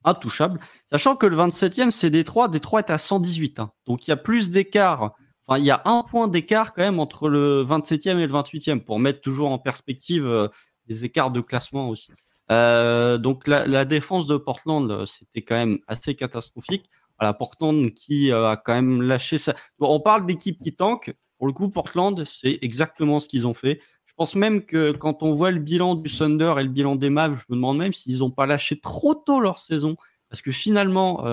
intouchable. 0.04 0.60
Sachant 0.90 1.16
que 1.16 1.28
le 1.28 1.38
27e, 1.38 1.92
c'est 1.92 2.10
Détroit. 2.10 2.50
Détroit 2.50 2.82
est 2.82 2.92
à 2.92 2.98
118. 2.98 3.62
Hein. 3.62 3.72
Donc 3.88 4.06
il 4.06 4.10
y 4.10 4.14
a 4.14 4.18
plus 4.18 4.50
d'écart 4.50 5.16
il 5.58 5.66
y 5.66 5.72
a 5.72 5.82
un 5.86 6.04
point 6.04 6.28
d'écart 6.28 6.74
quand 6.74 6.82
même 6.82 7.00
entre 7.00 7.30
le 7.30 7.64
27e 7.64 8.18
et 8.20 8.28
le 8.28 8.34
28e 8.34 8.82
pour 8.82 9.00
mettre 9.00 9.22
toujours 9.22 9.52
en 9.52 9.60
perspective 9.60 10.26
euh, 10.26 10.48
les 10.88 11.06
écarts 11.06 11.32
de 11.32 11.42
classement 11.42 11.90
aussi. 11.90 12.12
Euh, 12.52 13.18
donc 13.18 13.48
la, 13.48 13.86
défense 13.86 14.26
de 14.26 14.38
Portland, 14.38 14.92
euh, 14.92 15.06
c'était 15.06 15.42
quand 15.42 15.56
même 15.56 15.80
assez 15.88 16.16
catastrophique. 16.16 16.90
Voilà, 17.20 17.34
Portland 17.34 17.92
qui 17.92 18.32
a 18.32 18.56
quand 18.56 18.74
même 18.74 19.02
lâché 19.02 19.38
ça. 19.38 19.54
on 19.80 20.00
parle 20.00 20.26
d'équipe 20.26 20.58
qui 20.58 20.76
tank. 20.76 21.14
Pour 21.38 21.46
le 21.46 21.54
coup, 21.54 21.70
Portland, 21.70 22.24
c'est 22.26 22.58
exactement 22.64 23.20
ce 23.20 23.28
qu'ils 23.28 23.46
ont 23.46 23.54
fait. 23.54 23.80
Je 24.06 24.14
pense 24.16 24.34
même 24.34 24.66
que 24.66 24.92
quand 24.92 25.22
on 25.22 25.36
voit 25.36 25.52
le 25.52 25.60
bilan 25.60 25.94
du 25.96 26.10
Thunder 26.10 26.56
et 26.58 26.64
le 26.64 26.70
bilan 26.70 26.96
des 26.96 27.12
Mavs, 27.12 27.36
je 27.36 27.46
me 27.50 27.56
demande 27.58 27.78
même 27.78 27.94
s'ils 27.94 28.20
n'ont 28.20 28.32
pas 28.32 28.48
lâché 28.48 28.80
trop 28.80 29.14
tôt 29.14 29.40
leur 29.40 29.60
saison. 29.60 29.98
Parce 30.30 30.42
que 30.42 30.52
finalement, 30.52 31.24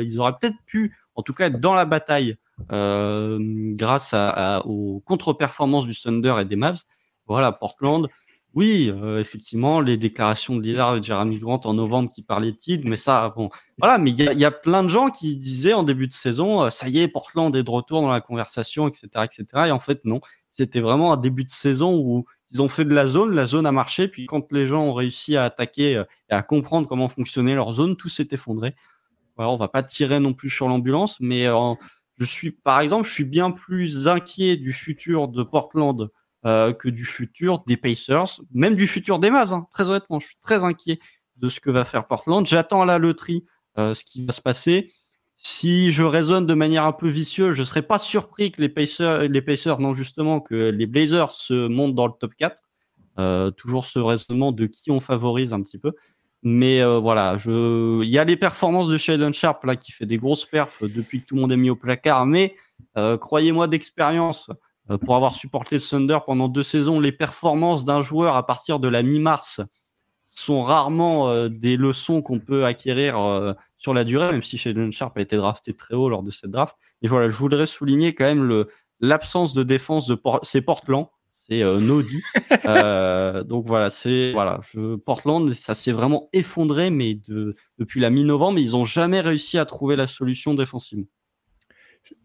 ils 0.00 0.18
auraient 0.18 0.36
peut-être 0.40 0.56
pu, 0.64 0.96
en 1.14 1.22
tout 1.22 1.34
cas, 1.34 1.50
dans 1.50 1.74
la 1.74 1.84
bataille 1.84 2.36
euh, 2.72 3.38
grâce 3.74 4.14
aux 4.64 5.02
contre-performances 5.04 5.86
du 5.86 5.94
Thunder 5.94 6.36
et 6.40 6.44
des 6.44 6.56
Mavs. 6.56 6.82
Voilà, 7.26 7.52
Portland. 7.52 8.08
Oui, 8.54 8.92
euh, 8.94 9.20
effectivement, 9.20 9.80
les 9.80 9.96
déclarations 9.96 10.54
de 10.54 10.62
Lillard 10.62 10.96
et 10.96 11.00
de 11.00 11.04
Jeremy 11.04 11.38
Grant 11.38 11.60
en 11.64 11.74
novembre 11.74 12.08
qui 12.08 12.22
parlaient 12.22 12.52
de 12.52 12.56
titre, 12.56 12.84
mais 12.86 12.96
ça, 12.96 13.30
bon, 13.34 13.50
voilà, 13.78 13.98
mais 13.98 14.12
il 14.12 14.38
y, 14.38 14.44
a 14.44 14.50
plein 14.52 14.84
de 14.84 14.88
gens 14.88 15.10
qui 15.10 15.36
disaient 15.36 15.72
en 15.72 15.82
début 15.82 16.06
de 16.06 16.12
saison, 16.12 16.62
euh, 16.62 16.70
ça 16.70 16.88
y 16.88 17.00
est, 17.00 17.08
Portland 17.08 17.54
est 17.56 17.64
de 17.64 17.70
retour 17.70 18.00
dans 18.00 18.08
la 18.08 18.20
conversation, 18.20 18.86
etc., 18.86 19.08
etc. 19.24 19.44
Et 19.66 19.70
en 19.72 19.80
fait, 19.80 20.04
non, 20.04 20.20
c'était 20.52 20.80
vraiment 20.80 21.12
un 21.12 21.16
début 21.16 21.42
de 21.42 21.50
saison 21.50 21.96
où 21.96 22.26
ils 22.52 22.62
ont 22.62 22.68
fait 22.68 22.84
de 22.84 22.94
la 22.94 23.08
zone, 23.08 23.34
la 23.34 23.46
zone 23.46 23.66
a 23.66 23.72
marché, 23.72 24.06
puis 24.06 24.26
quand 24.26 24.52
les 24.52 24.68
gens 24.68 24.84
ont 24.84 24.94
réussi 24.94 25.36
à 25.36 25.42
attaquer 25.42 26.04
et 26.30 26.32
à 26.32 26.42
comprendre 26.44 26.86
comment 26.86 27.08
fonctionnait 27.08 27.56
leur 27.56 27.72
zone, 27.72 27.96
tout 27.96 28.08
s'est 28.08 28.28
effondré. 28.30 28.76
Voilà, 29.36 29.50
on 29.50 29.56
va 29.56 29.68
pas 29.68 29.82
tirer 29.82 30.20
non 30.20 30.32
plus 30.32 30.50
sur 30.50 30.68
l'ambulance, 30.68 31.16
mais 31.20 31.46
je 32.18 32.24
suis, 32.24 32.52
par 32.52 32.80
exemple, 32.80 33.08
je 33.08 33.12
suis 33.12 33.24
bien 33.24 33.50
plus 33.50 34.06
inquiet 34.06 34.56
du 34.56 34.72
futur 34.72 35.28
de 35.28 35.42
Portland 35.42 36.10
euh, 36.46 36.72
que 36.72 36.88
du 36.88 37.04
futur 37.04 37.64
des 37.66 37.76
Pacers, 37.76 38.40
même 38.52 38.74
du 38.74 38.86
futur 38.86 39.18
des 39.18 39.30
Mavs. 39.30 39.52
Hein. 39.52 39.66
Très 39.72 39.88
honnêtement, 39.88 40.20
je 40.20 40.28
suis 40.28 40.36
très 40.40 40.62
inquiet 40.62 41.00
de 41.36 41.48
ce 41.48 41.58
que 41.58 41.70
va 41.70 41.84
faire 41.84 42.06
Portland. 42.06 42.46
J'attends 42.46 42.82
à 42.82 42.84
la 42.84 42.98
loterie 42.98 43.44
euh, 43.78 43.94
ce 43.94 44.04
qui 44.04 44.24
va 44.24 44.32
se 44.32 44.40
passer. 44.40 44.92
Si 45.36 45.90
je 45.90 46.04
raisonne 46.04 46.46
de 46.46 46.54
manière 46.54 46.86
un 46.86 46.92
peu 46.92 47.08
vicieuse, 47.08 47.56
je 47.56 47.60
ne 47.60 47.64
serais 47.64 47.82
pas 47.82 47.98
surpris 47.98 48.52
que 48.52 48.60
les 48.60 48.68
Pacers, 48.68 49.28
les 49.28 49.42
Pacers, 49.42 49.80
non 49.80 49.94
justement, 49.94 50.40
que 50.40 50.70
les 50.70 50.86
Blazers 50.86 51.32
se 51.32 51.66
montent 51.66 51.94
dans 51.94 52.06
le 52.06 52.12
top 52.18 52.34
4. 52.36 52.62
Euh, 53.18 53.50
toujours 53.50 53.86
ce 53.86 53.98
raisonnement 53.98 54.52
de 54.52 54.66
qui 54.66 54.90
on 54.90 55.00
favorise 55.00 55.52
un 55.52 55.62
petit 55.62 55.78
peu. 55.78 55.92
Mais 56.46 56.82
euh, 56.82 56.98
voilà, 56.98 57.38
je... 57.38 58.02
il 58.02 58.08
y 58.10 58.18
a 58.18 58.24
les 58.24 58.36
performances 58.36 58.88
de 58.88 58.98
Sheldon 58.98 59.32
Sharp 59.32 59.64
là 59.64 59.76
qui 59.76 59.92
fait 59.92 60.04
des 60.04 60.18
grosses 60.18 60.44
perfs 60.44 60.84
depuis 60.84 61.22
que 61.22 61.26
tout 61.26 61.36
le 61.36 61.40
monde 61.40 61.52
est 61.52 61.56
mis 61.56 61.70
au 61.70 61.76
placard. 61.76 62.26
Mais 62.26 62.54
euh, 62.98 63.16
croyez-moi 63.16 63.66
d'expérience, 63.66 64.50
euh, 64.90 64.98
pour 64.98 65.16
avoir 65.16 65.34
supporté 65.34 65.78
Thunder 65.78 66.18
pendant 66.26 66.48
deux 66.48 66.62
saisons, 66.62 67.00
les 67.00 67.12
performances 67.12 67.86
d'un 67.86 68.02
joueur 68.02 68.36
à 68.36 68.46
partir 68.46 68.78
de 68.78 68.88
la 68.88 69.02
mi-mars 69.02 69.62
sont 70.28 70.62
rarement 70.62 71.48
des 71.48 71.76
leçons 71.76 72.20
qu'on 72.20 72.40
peut 72.40 72.64
acquérir 72.64 73.54
sur 73.78 73.94
la 73.94 74.02
durée, 74.02 74.32
même 74.32 74.42
si 74.42 74.58
Sheldon 74.58 74.90
Sharp 74.90 75.16
a 75.16 75.20
été 75.20 75.36
drafté 75.36 75.74
très 75.74 75.94
haut 75.94 76.08
lors 76.08 76.24
de 76.24 76.32
cette 76.32 76.50
draft. 76.50 76.76
Et 77.02 77.06
voilà, 77.06 77.28
je 77.28 77.36
voudrais 77.36 77.66
souligner 77.66 78.16
quand 78.16 78.24
même 78.24 78.64
l'absence 78.98 79.54
de 79.54 79.62
défense 79.62 80.08
de 80.08 80.16
Port 80.16 80.40
c'est 80.42 80.60
Portland 80.60 81.06
c'est 81.48 81.62
euh. 81.62 81.80
Euh, 82.66 83.42
donc 83.42 83.66
voilà, 83.66 83.90
c'est 83.90 84.32
voilà, 84.32 84.60
je, 84.72 84.96
Portland, 84.96 85.52
ça 85.52 85.74
s'est 85.74 85.92
vraiment 85.92 86.28
effondré, 86.32 86.90
mais 86.90 87.14
de, 87.14 87.54
depuis 87.78 88.00
la 88.00 88.10
mi-novembre, 88.10 88.58
ils 88.58 88.70
n'ont 88.70 88.84
jamais 88.84 89.20
réussi 89.20 89.58
à 89.58 89.66
trouver 89.66 89.96
la 89.96 90.06
solution 90.06 90.54
défensive. 90.54 91.04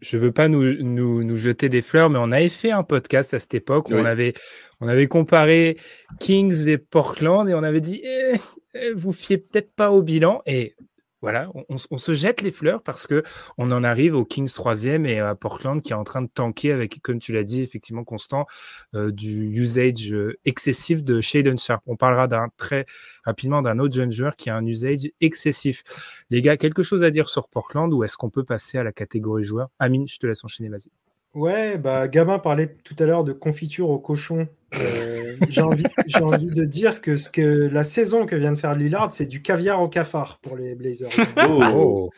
Je 0.00 0.16
ne 0.16 0.22
veux 0.22 0.32
pas 0.32 0.48
nous, 0.48 0.82
nous, 0.82 1.24
nous, 1.24 1.36
jeter 1.36 1.68
des 1.68 1.82
fleurs, 1.82 2.10
mais 2.10 2.18
on 2.18 2.32
avait 2.32 2.48
fait 2.48 2.70
un 2.70 2.82
podcast 2.82 3.34
à 3.34 3.40
cette 3.40 3.54
époque 3.54 3.88
où 3.90 3.94
on, 3.94 4.04
avait, 4.04 4.34
on 4.80 4.88
avait 4.88 5.08
comparé 5.08 5.78
Kings 6.20 6.68
et 6.68 6.78
Portland 6.78 7.48
et 7.48 7.54
on 7.54 7.62
avait 7.62 7.80
dit 7.80 8.00
eh, 8.04 8.36
eh, 8.74 8.92
vous 8.92 9.12
fiez 9.12 9.38
peut-être 9.38 9.72
pas 9.74 9.90
au 9.90 10.02
bilan. 10.02 10.42
Et 10.46 10.74
voilà, 11.22 11.50
on, 11.68 11.98
se 11.98 12.14
jette 12.14 12.40
les 12.40 12.50
fleurs 12.50 12.82
parce 12.82 13.06
que 13.06 13.22
on 13.58 13.70
en 13.72 13.84
arrive 13.84 14.14
au 14.14 14.24
Kings 14.24 14.48
3e 14.48 15.06
et 15.06 15.18
à 15.18 15.34
Portland 15.34 15.82
qui 15.82 15.92
est 15.92 15.96
en 15.96 16.04
train 16.04 16.22
de 16.22 16.28
tanker 16.28 16.72
avec, 16.72 17.00
comme 17.02 17.18
tu 17.18 17.32
l'as 17.32 17.44
dit, 17.44 17.62
effectivement, 17.62 18.04
constant, 18.04 18.46
euh, 18.94 19.10
du 19.12 19.50
usage 19.60 20.12
euh, 20.12 20.38
excessif 20.46 21.04
de 21.04 21.20
Shaden 21.20 21.58
Sharp. 21.58 21.82
On 21.86 21.96
parlera 21.96 22.26
d'un 22.26 22.48
très 22.56 22.86
rapidement 23.24 23.60
d'un 23.60 23.78
autre 23.78 23.94
jeune 23.94 24.12
joueur 24.12 24.34
qui 24.36 24.48
a 24.48 24.56
un 24.56 24.64
usage 24.64 25.10
excessif. 25.20 25.82
Les 26.30 26.40
gars, 26.40 26.56
quelque 26.56 26.82
chose 26.82 27.02
à 27.02 27.10
dire 27.10 27.28
sur 27.28 27.48
Portland 27.48 27.92
ou 27.92 28.02
est-ce 28.02 28.16
qu'on 28.16 28.30
peut 28.30 28.44
passer 28.44 28.78
à 28.78 28.82
la 28.82 28.92
catégorie 28.92 29.44
joueur 29.44 29.68
Amine, 29.78 30.08
je 30.08 30.18
te 30.18 30.26
laisse 30.26 30.42
enchaîner, 30.44 30.70
vas-y. 30.70 30.90
Ouais, 31.34 31.78
bah, 31.78 32.08
Gabin 32.08 32.38
parlait 32.38 32.76
tout 32.82 32.96
à 32.98 33.06
l'heure 33.06 33.24
de 33.24 33.32
confiture 33.32 33.88
au 33.90 33.98
cochon. 33.98 34.48
Euh, 34.74 35.34
j'ai 35.48 35.62
envie, 35.62 35.84
envie, 36.20 36.50
de 36.50 36.64
dire 36.64 37.00
que, 37.00 37.16
ce 37.16 37.28
que 37.28 37.68
la 37.72 37.84
saison 37.84 38.26
que 38.26 38.36
vient 38.36 38.52
de 38.52 38.58
faire 38.58 38.74
Lillard, 38.74 39.12
c'est 39.12 39.26
du 39.26 39.42
caviar 39.42 39.80
au 39.80 39.88
cafard 39.88 40.38
pour 40.40 40.56
les 40.56 40.74
Blazers. 40.74 41.10
Oh. 41.48 42.10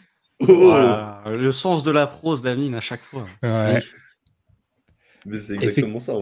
Oh. 0.48 0.74
le 1.28 1.52
sens 1.52 1.84
de 1.84 1.92
la 1.92 2.06
prose 2.06 2.42
d'Amine 2.42 2.74
à 2.74 2.80
chaque 2.80 3.02
fois. 3.02 3.24
Mais 3.42 5.38
c'est 5.38 5.54
exactement 5.54 5.98
ça. 5.98 6.14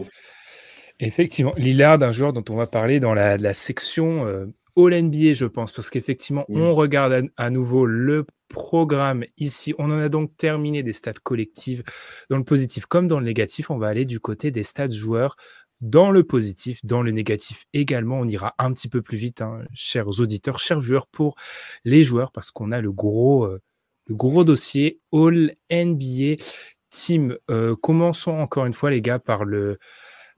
Effectivement, 0.99 1.53
Lillard, 1.57 2.01
un 2.03 2.11
joueur 2.11 2.31
dont 2.33 2.43
on 2.49 2.55
va 2.55 2.67
parler 2.67 2.99
dans 2.99 3.15
la, 3.15 3.53
section 3.53 4.27
euh, 4.27 4.45
All 4.77 5.01
NBA, 5.03 5.33
je 5.33 5.45
pense, 5.45 5.71
parce 5.71 5.89
qu'effectivement, 5.89 6.45
on 6.49 6.75
regarde 6.75 7.29
à, 7.35 7.49
nouveau 7.49 7.85
le 7.85 8.25
programme 8.51 9.23
ici. 9.37 9.73
On 9.77 9.85
en 9.85 9.99
a 9.99 10.09
donc 10.09 10.35
terminé 10.37 10.83
des 10.83 10.93
stats 10.93 11.13
collectives 11.13 11.83
dans 12.29 12.37
le 12.37 12.43
positif 12.43 12.85
comme 12.85 13.07
dans 13.07 13.19
le 13.19 13.25
négatif. 13.25 13.69
On 13.69 13.77
va 13.77 13.87
aller 13.87 14.05
du 14.05 14.19
côté 14.19 14.51
des 14.51 14.63
stats 14.63 14.89
joueurs 14.89 15.35
dans 15.81 16.11
le 16.11 16.23
positif, 16.23 16.79
dans 16.83 17.01
le 17.01 17.11
négatif 17.11 17.65
également. 17.73 18.19
On 18.19 18.25
ira 18.25 18.53
un 18.59 18.71
petit 18.73 18.87
peu 18.87 19.01
plus 19.01 19.17
vite, 19.17 19.41
hein, 19.41 19.63
chers 19.73 20.19
auditeurs, 20.19 20.59
chers 20.59 20.79
viewers, 20.79 21.07
pour 21.11 21.35
les 21.83 22.03
joueurs, 22.03 22.31
parce 22.31 22.51
qu'on 22.51 22.71
a 22.71 22.81
le 22.81 22.91
gros, 22.91 23.45
euh, 23.45 23.59
le 24.05 24.15
gros 24.15 24.43
dossier 24.43 25.01
All 25.11 25.55
NBA 25.71 26.43
Team. 26.91 27.37
Euh, 27.49 27.75
commençons 27.75 28.31
encore 28.31 28.65
une 28.65 28.73
fois, 28.73 28.91
les 28.91 29.01
gars, 29.01 29.19
par 29.19 29.43
le 29.43 29.79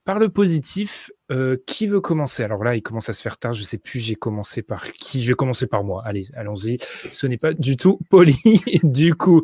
par 0.06 0.20
le 0.20 0.30
positif, 0.30 1.12
euh, 1.32 1.58
qui 1.66 1.88
veut 1.88 2.02
commencer? 2.02 2.44
Alors 2.44 2.64
là, 2.64 2.76
il 2.76 2.82
commence 2.82 3.10
à 3.10 3.14
se 3.14 3.22
faire 3.22 3.38
tard. 3.38 3.54
Je 3.54 3.64
sais 3.64 3.78
plus, 3.78 4.00
j'ai 4.00 4.16
commencé 4.16 4.62
par 4.62 4.92
qui? 4.92 5.22
Je 5.22 5.30
vais 5.30 5.36
commencer 5.36 5.68
par 5.68 5.84
moi. 5.84 6.02
Allez, 6.06 6.28
allons-y. 6.36 6.78
Ce 7.12 7.26
n'est 7.28 7.38
pas 7.38 7.54
du 7.54 7.78
tout 7.78 8.00
poli. 8.10 8.36
du 8.84 9.16
coup, 9.16 9.42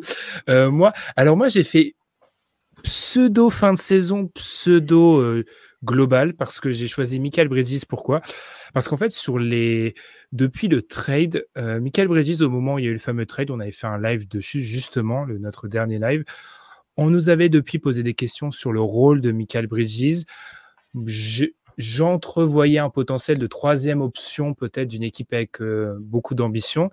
euh, 0.48 0.70
moi, 0.70 0.92
alors 1.16 1.36
moi, 1.36 1.48
j'ai 1.48 1.62
fait 1.62 1.94
pseudo 2.82 3.50
fin 3.50 3.72
de 3.72 3.78
saison, 3.78 4.28
pseudo 4.28 5.18
euh, 5.18 5.44
global 5.84 6.34
parce 6.34 6.60
que 6.60 6.70
j'ai 6.70 6.88
choisi 6.88 7.20
Michael 7.20 7.48
Bridges. 7.48 7.84
Pourquoi? 7.88 8.20
Parce 8.74 8.86
qu'en 8.86 8.96
fait, 8.96 9.10
sur 9.12 9.38
les 9.38 9.94
depuis 10.32 10.68
le 10.68 10.82
trade, 10.82 11.46
Michael 11.56 12.08
Bridges, 12.08 12.40
au 12.40 12.50
moment 12.50 12.74
où 12.74 12.78
il 12.78 12.84
y 12.84 12.88
a 12.88 12.90
eu 12.90 12.94
le 12.94 13.00
fameux 13.00 13.26
trade, 13.26 13.50
on 13.50 13.58
avait 13.58 13.72
fait 13.72 13.88
un 13.88 14.00
live 14.00 14.28
dessus 14.28 14.62
justement, 14.62 15.24
le, 15.24 15.38
notre 15.38 15.66
dernier 15.66 15.98
live. 15.98 16.24
On 17.02 17.08
nous 17.08 17.30
avait 17.30 17.48
depuis 17.48 17.78
posé 17.78 18.02
des 18.02 18.12
questions 18.12 18.50
sur 18.50 18.72
le 18.72 18.80
rôle 18.82 19.22
de 19.22 19.32
Michael 19.32 19.66
Bridges. 19.68 20.24
J'entrevoyais 21.78 22.78
un 22.78 22.90
potentiel 22.90 23.38
de 23.38 23.46
troisième 23.46 24.02
option, 24.02 24.52
peut-être 24.52 24.88
d'une 24.88 25.02
équipe 25.02 25.32
avec 25.32 25.62
euh, 25.62 25.96
beaucoup 25.98 26.34
d'ambition. 26.34 26.90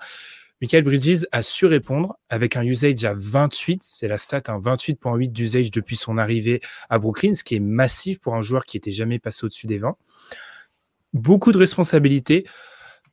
Michael 0.61 0.85
Bridges 0.85 1.25
a 1.33 1.43
su 1.43 1.65
répondre 1.65 2.17
avec 2.29 2.55
un 2.55 2.63
usage 2.63 3.03
à 3.03 3.13
28, 3.13 3.81
c'est 3.83 4.07
la 4.07 4.15
stat, 4.15 4.43
un 4.47 4.61
28.8 4.61 5.29
d'usage 5.33 5.71
depuis 5.71 5.97
son 5.97 6.17
arrivée 6.17 6.61
à 6.89 6.99
Brooklyn, 6.99 7.33
ce 7.33 7.43
qui 7.43 7.55
est 7.55 7.59
massif 7.59 8.21
pour 8.21 8.35
un 8.35 8.41
joueur 8.41 8.63
qui 8.63 8.77
n'était 8.77 8.91
jamais 8.91 9.19
passé 9.19 9.45
au-dessus 9.45 9.67
des 9.67 9.77
20. 9.77 9.97
Beaucoup 11.11 11.51
de 11.51 11.57
responsabilités, 11.57 12.45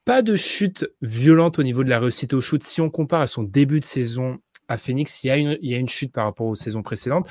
pas 0.05 0.23
de 0.23 0.37
chute 0.37 0.89
violente 1.03 1.59
au 1.59 1.65
niveau 1.65 1.83
de 1.83 1.91
la 1.91 1.99
réussite 1.99 2.35
au 2.35 2.41
shoot. 2.41 2.63
Si 2.63 2.81
on 2.81 2.89
compare 2.89 3.21
à 3.21 3.27
son 3.27 3.43
début 3.43 3.81
de 3.81 3.85
saison 3.85 4.39
à 4.69 4.77
Phoenix, 4.77 5.23
il 5.25 5.29
y, 5.29 5.31
a 5.31 5.37
une, 5.37 5.59
il 5.61 5.71
y 5.71 5.75
a 5.75 5.79
une 5.79 5.89
chute 5.89 6.13
par 6.13 6.25
rapport 6.25 6.47
aux 6.47 6.55
saisons 6.55 6.83
précédentes. 6.83 7.29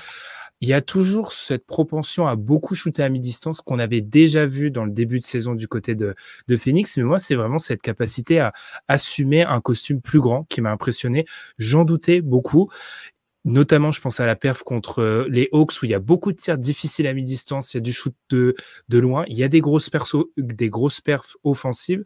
Il 0.62 0.70
y 0.70 0.74
a 0.74 0.82
toujours 0.82 1.34
cette 1.34 1.66
propension 1.66 2.26
à 2.26 2.38
beaucoup 2.38 2.74
shooter 2.74 3.04
à 3.04 3.10
mi-distance 3.10 3.60
qu'on 3.60 3.80
avait 3.80 4.00
déjà 4.00 4.46
vu 4.46 4.72
dans 4.72 4.86
le 4.86 4.92
début 4.92 5.20
de 5.20 5.26
saison 5.26 5.56
du 5.56 5.68
côté 5.68 5.94
de, 5.94 6.16
de 6.48 6.58
Phoenix. 6.58 6.96
Mais 6.96 7.04
moi, 7.04 7.20
c'est 7.20 7.36
vraiment 7.36 7.60
cette 7.60 7.82
capacité 7.82 8.40
à 8.40 8.54
assumer 8.88 9.44
un 9.44 9.60
costume 9.60 10.00
plus 10.00 10.22
grand 10.22 10.46
qui 10.46 10.62
m'a 10.62 10.72
impressionné. 10.72 11.26
J'en 11.58 11.84
doutais 11.84 12.22
beaucoup. 12.22 12.70
Notamment, 13.46 13.92
je 13.92 14.00
pense 14.00 14.22
à 14.22 14.26
la 14.26 14.38
perf 14.38 14.64
contre 14.64 15.00
euh, 15.00 15.28
les 15.30 15.50
Hawks 15.52 15.74
où 15.82 15.86
il 15.86 15.92
y 15.92 15.94
a 15.94 16.00
beaucoup 16.00 16.32
de 16.32 16.38
tirs 16.38 16.58
difficiles 16.58 17.08
à 17.08 17.14
mi-distance, 17.14 17.74
il 17.74 17.78
y 17.78 17.80
a 17.80 17.82
du 17.82 17.92
shoot 17.92 18.16
de, 18.30 18.56
de 18.88 18.98
loin, 19.00 19.26
il 19.28 19.38
y 19.38 19.44
a 19.44 19.50
des 19.50 19.60
grosses, 19.60 19.90
perso, 19.90 20.32
des 20.38 20.70
grosses 20.70 21.02
perfs 21.02 21.36
offensives. 21.44 22.06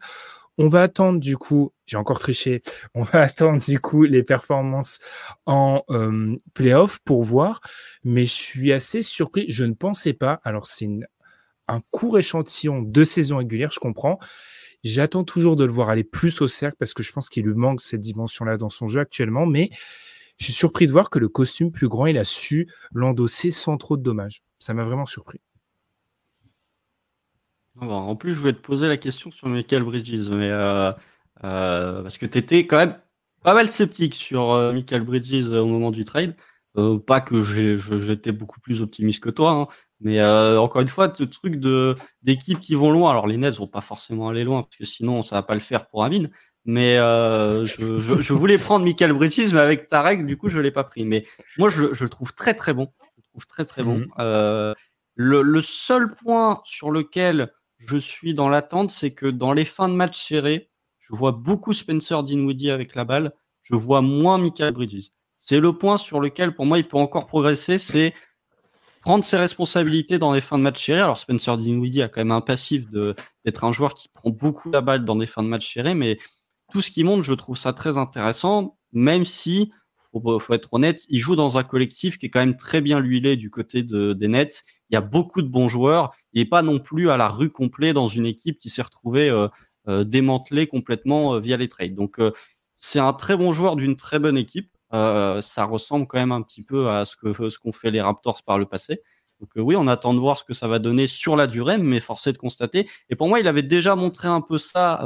On 0.60 0.68
va 0.68 0.82
attendre 0.82 1.20
du 1.20 1.36
coup, 1.36 1.72
j'ai 1.86 1.96
encore 1.96 2.18
triché, 2.18 2.62
on 2.94 3.04
va 3.04 3.20
attendre 3.22 3.64
du 3.64 3.78
coup 3.78 4.02
les 4.02 4.24
performances 4.24 4.98
en 5.46 5.84
euh, 5.90 6.36
playoff 6.52 6.98
pour 7.04 7.22
voir, 7.22 7.60
mais 8.02 8.26
je 8.26 8.32
suis 8.32 8.72
assez 8.72 9.02
surpris. 9.02 9.46
Je 9.48 9.64
ne 9.64 9.74
pensais 9.74 10.14
pas, 10.14 10.40
alors 10.42 10.66
c'est 10.66 10.88
un 11.68 11.80
court 11.92 12.18
échantillon 12.18 12.82
de 12.82 13.04
saison 13.04 13.36
régulière, 13.36 13.70
je 13.70 13.78
comprends. 13.78 14.18
J'attends 14.82 15.24
toujours 15.24 15.54
de 15.54 15.64
le 15.64 15.72
voir 15.72 15.90
aller 15.90 16.04
plus 16.04 16.40
au 16.40 16.48
cercle 16.48 16.76
parce 16.78 16.94
que 16.94 17.02
je 17.02 17.12
pense 17.12 17.28
qu'il 17.28 17.44
lui 17.44 17.54
manque 17.54 17.82
cette 17.82 18.00
dimension-là 18.00 18.56
dans 18.56 18.70
son 18.70 18.88
jeu 18.88 19.00
actuellement, 19.00 19.46
mais 19.46 19.70
je 20.38 20.44
suis 20.44 20.52
surpris 20.52 20.86
de 20.86 20.92
voir 20.92 21.10
que 21.10 21.18
le 21.18 21.28
costume 21.28 21.70
plus 21.70 21.88
grand, 21.88 22.06
il 22.06 22.18
a 22.18 22.24
su 22.24 22.68
l'endosser 22.92 23.50
sans 23.50 23.76
trop 23.76 23.96
de 23.96 24.02
dommages. 24.02 24.42
Ça 24.58 24.74
m'a 24.74 24.84
vraiment 24.84 25.06
surpris. 25.06 25.40
En 27.80 28.16
plus, 28.16 28.34
je 28.34 28.40
voulais 28.40 28.52
te 28.52 28.60
poser 28.60 28.88
la 28.88 28.96
question 28.96 29.30
sur 29.30 29.48
Michael 29.48 29.84
Bridges, 29.84 30.28
mais 30.30 30.50
euh, 30.50 30.92
euh, 31.44 32.02
parce 32.02 32.18
que 32.18 32.26
tu 32.26 32.38
étais 32.38 32.66
quand 32.66 32.78
même 32.78 32.96
pas 33.42 33.54
mal 33.54 33.68
sceptique 33.68 34.14
sur 34.14 34.52
euh, 34.52 34.72
Michael 34.72 35.02
Bridges 35.02 35.48
au 35.48 35.66
moment 35.66 35.90
du 35.90 36.04
trade. 36.04 36.34
pas 37.06 37.20
que 37.20 37.42
j'étais 37.42 38.32
beaucoup 38.32 38.60
plus 38.60 38.82
optimiste 38.82 39.22
que 39.22 39.30
toi, 39.30 39.52
hein, 39.52 39.66
mais 40.00 40.24
encore 40.24 40.80
une 40.80 40.88
fois, 40.88 41.12
ce 41.14 41.24
truc 41.24 41.56
de 41.56 41.96
d'équipes 42.22 42.60
qui 42.60 42.74
vont 42.74 42.90
loin. 42.90 43.10
Alors 43.10 43.26
les 43.26 43.36
Nets 43.36 43.56
vont 43.56 43.66
pas 43.66 43.80
forcément 43.80 44.28
aller 44.28 44.44
loin 44.44 44.62
parce 44.62 44.76
que 44.76 44.84
sinon 44.84 45.22
ça 45.22 45.36
va 45.36 45.42
pas 45.42 45.54
le 45.54 45.60
faire 45.60 45.86
pour 45.86 46.04
Amine. 46.04 46.30
Mais 46.64 46.96
je, 46.96 48.32
voulais 48.32 48.58
prendre 48.58 48.84
Michael 48.84 49.12
Bridges, 49.12 49.52
mais 49.52 49.60
avec 49.60 49.88
ta 49.88 50.02
règle, 50.02 50.26
du 50.26 50.36
coup, 50.36 50.48
je 50.48 50.60
l'ai 50.60 50.70
pas 50.70 50.84
pris. 50.84 51.04
Mais 51.04 51.24
moi, 51.56 51.70
je, 51.70 51.86
le 51.86 52.08
trouve 52.08 52.34
très 52.34 52.54
très 52.54 52.74
bon. 52.74 52.92
Je 53.00 53.22
le 53.22 53.22
trouve 53.30 53.46
très 53.46 53.64
très 53.64 53.82
bon. 53.84 54.04
Mmh 54.18 54.74
le, 55.20 55.42
le, 55.42 55.60
seul 55.62 56.14
point 56.14 56.60
sur 56.64 56.92
lequel 56.92 57.50
je 57.78 57.96
suis 57.96 58.34
dans 58.34 58.48
l'attente, 58.48 58.90
c'est 58.90 59.12
que 59.12 59.26
dans 59.26 59.52
les 59.52 59.64
fins 59.64 59.88
de 59.88 59.94
match 59.94 60.26
serrés, 60.28 60.68
je 60.98 61.14
vois 61.14 61.32
beaucoup 61.32 61.72
Spencer 61.72 62.22
Dinwiddie 62.22 62.70
avec 62.70 62.94
la 62.94 63.04
balle, 63.04 63.32
je 63.62 63.74
vois 63.74 64.02
moins 64.02 64.38
Michael 64.38 64.74
Bridges. 64.74 65.10
C'est 65.36 65.60
le 65.60 65.72
point 65.72 65.96
sur 65.96 66.20
lequel, 66.20 66.54
pour 66.54 66.66
moi, 66.66 66.78
il 66.78 66.86
peut 66.86 66.98
encore 66.98 67.26
progresser, 67.26 67.78
c'est 67.78 68.12
prendre 69.00 69.24
ses 69.24 69.36
responsabilités 69.36 70.18
dans 70.18 70.32
les 70.32 70.40
fins 70.40 70.58
de 70.58 70.64
match 70.64 70.84
serrés. 70.84 71.00
Alors 71.00 71.18
Spencer 71.18 71.56
Dinwiddie 71.56 72.02
a 72.02 72.08
quand 72.08 72.20
même 72.20 72.32
un 72.32 72.40
passif 72.40 72.90
d'être 72.90 73.64
un 73.64 73.72
joueur 73.72 73.94
qui 73.94 74.08
prend 74.08 74.30
beaucoup 74.30 74.70
la 74.70 74.80
balle 74.80 75.04
dans 75.04 75.16
des 75.16 75.26
fins 75.26 75.42
de 75.42 75.48
match 75.48 75.72
serrés, 75.72 75.94
mais 75.94 76.18
tout 76.72 76.82
ce 76.82 76.90
qui 76.90 77.04
monte, 77.04 77.22
je 77.22 77.32
trouve 77.32 77.56
ça 77.56 77.72
très 77.72 77.96
intéressant, 77.96 78.76
même 78.92 79.24
si, 79.24 79.72
faut, 80.12 80.38
faut 80.38 80.52
être 80.52 80.74
honnête, 80.74 81.04
il 81.08 81.20
joue 81.20 81.36
dans 81.36 81.56
un 81.56 81.62
collectif 81.62 82.18
qui 82.18 82.26
est 82.26 82.30
quand 82.30 82.40
même 82.40 82.56
très 82.56 82.80
bien 82.80 82.98
huilé 82.98 83.36
du 83.36 83.50
côté 83.50 83.82
de, 83.82 84.12
des 84.12 84.28
Nets. 84.28 84.64
Il 84.90 84.94
y 84.94 84.96
a 84.96 85.00
beaucoup 85.00 85.42
de 85.42 85.48
bons 85.48 85.68
joueurs 85.68 86.12
et 86.40 86.44
pas 86.44 86.62
non 86.62 86.78
plus 86.78 87.10
à 87.10 87.16
la 87.16 87.28
rue 87.28 87.50
complet 87.50 87.92
dans 87.92 88.06
une 88.06 88.26
équipe 88.26 88.58
qui 88.58 88.70
s'est 88.70 88.82
retrouvée 88.82 89.30
euh, 89.30 89.48
euh, 89.88 90.04
démantelée 90.04 90.66
complètement 90.66 91.34
euh, 91.34 91.40
via 91.40 91.56
les 91.56 91.68
trades. 91.68 91.94
Donc 91.94 92.20
c'est 92.76 93.00
un 93.00 93.12
très 93.12 93.36
bon 93.36 93.52
joueur 93.52 93.76
d'une 93.76 93.96
très 93.96 94.18
bonne 94.18 94.38
équipe. 94.38 94.70
ça 94.92 95.64
ressemble 95.64 96.06
quand 96.06 96.18
même 96.18 96.32
un 96.32 96.42
petit 96.42 96.62
peu 96.62 96.88
à 96.88 97.04
ce 97.04 97.16
que 97.16 97.50
ce 97.50 97.58
qu'ont 97.58 97.72
fait 97.72 97.90
les 97.90 98.00
Raptors 98.00 98.42
par 98.44 98.58
le 98.58 98.66
passé. 98.66 99.02
Donc 99.40 99.50
oui, 99.56 99.76
on 99.76 99.86
attend 99.86 100.14
de 100.14 100.18
voir 100.18 100.38
ce 100.38 100.44
que 100.44 100.54
ça 100.54 100.66
va 100.66 100.78
donner 100.78 101.06
sur 101.06 101.36
la 101.36 101.46
durée, 101.46 101.78
mais 101.78 102.00
forcé 102.00 102.32
de 102.32 102.38
constater. 102.38 102.88
Et 103.08 103.16
pour 103.16 103.28
moi, 103.28 103.38
il 103.38 103.46
avait 103.46 103.62
déjà 103.62 103.94
montré 103.94 104.26
un 104.28 104.40
peu 104.40 104.58
ça 104.58 105.00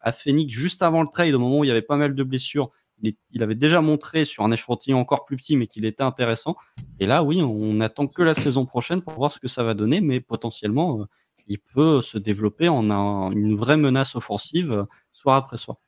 à 0.00 0.12
Phoenix 0.12 0.52
juste 0.52 0.82
avant 0.82 1.02
le 1.02 1.08
trade, 1.12 1.34
au 1.34 1.38
moment 1.38 1.60
où 1.60 1.64
il 1.64 1.68
y 1.68 1.70
avait 1.70 1.82
pas 1.82 1.96
mal 1.96 2.14
de 2.14 2.22
blessures 2.24 2.70
il, 3.02 3.42
avait 3.42 3.54
déjà 3.54 3.80
montré 3.80 4.24
sur 4.24 4.44
un 4.44 4.50
échantillon 4.50 4.98
encore 4.98 5.24
plus 5.24 5.36
petit, 5.36 5.56
mais 5.56 5.66
qu'il 5.66 5.84
était 5.84 6.02
intéressant. 6.02 6.56
Et 7.00 7.06
là, 7.06 7.22
oui, 7.22 7.42
on 7.42 7.74
n'attend 7.74 8.06
que 8.06 8.22
la 8.22 8.34
saison 8.34 8.66
prochaine 8.66 9.02
pour 9.02 9.14
voir 9.14 9.32
ce 9.32 9.38
que 9.38 9.48
ça 9.48 9.62
va 9.62 9.74
donner, 9.74 10.00
mais 10.00 10.20
potentiellement, 10.20 11.00
euh, 11.00 11.04
il 11.46 11.58
peut 11.58 12.02
se 12.02 12.18
développer 12.18 12.68
en 12.68 13.30
une 13.32 13.54
vraie 13.56 13.76
menace 13.76 14.16
offensive 14.16 14.72
euh, 14.72 14.84
soir 15.12 15.36
après 15.36 15.56
soir. 15.56 15.78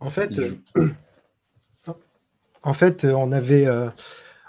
En 0.00 0.10
fait, 0.10 0.38
euh, 0.38 0.88
en 2.62 2.72
fait 2.72 3.04
on 3.04 3.32
avait. 3.32 3.68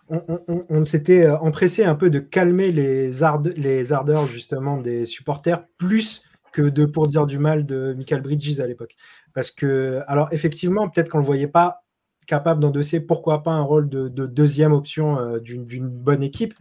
on, 0.10 0.86
s'était 0.86 1.30
empressé 1.30 1.84
un 1.84 1.96
peu 1.96 2.10
de 2.10 2.20
calmer 2.20 2.72
les, 2.72 3.12
les 3.58 3.94
ardeurs 3.94 4.28
justement 4.28 4.78
des 4.78 5.06
supporters 5.06 5.64
plus 5.78 6.24
que 6.52 6.62
de 6.62 6.86
pour 6.86 7.08
dire 7.08 7.28
du 7.28 7.38
mal 7.38 7.66
de 7.66 7.94
Michael 7.98 8.22
Bridges 8.22 8.60
à 8.60 8.68
l'époque. 8.68 8.96
Parce 9.34 9.52
que, 9.52 10.02
alors 10.08 10.30
effectivement, 10.32 10.90
peut-être 10.90 11.10
qu'on 11.10 11.20
ne 11.20 11.24
le 11.24 11.28
voyait 11.28 11.48
pas 11.48 11.84
capable 12.28 12.62
d'endosser, 12.62 13.00
pourquoi 13.00 13.44
pas 13.44 13.52
un 13.52 13.62
rôle 13.62 13.90
de, 13.90 14.08
deuxième 14.08 14.74
option 14.74 15.20
euh, 15.20 15.40
d'une 15.40 15.90
bonne 15.90 16.24
équipe. 16.24 16.54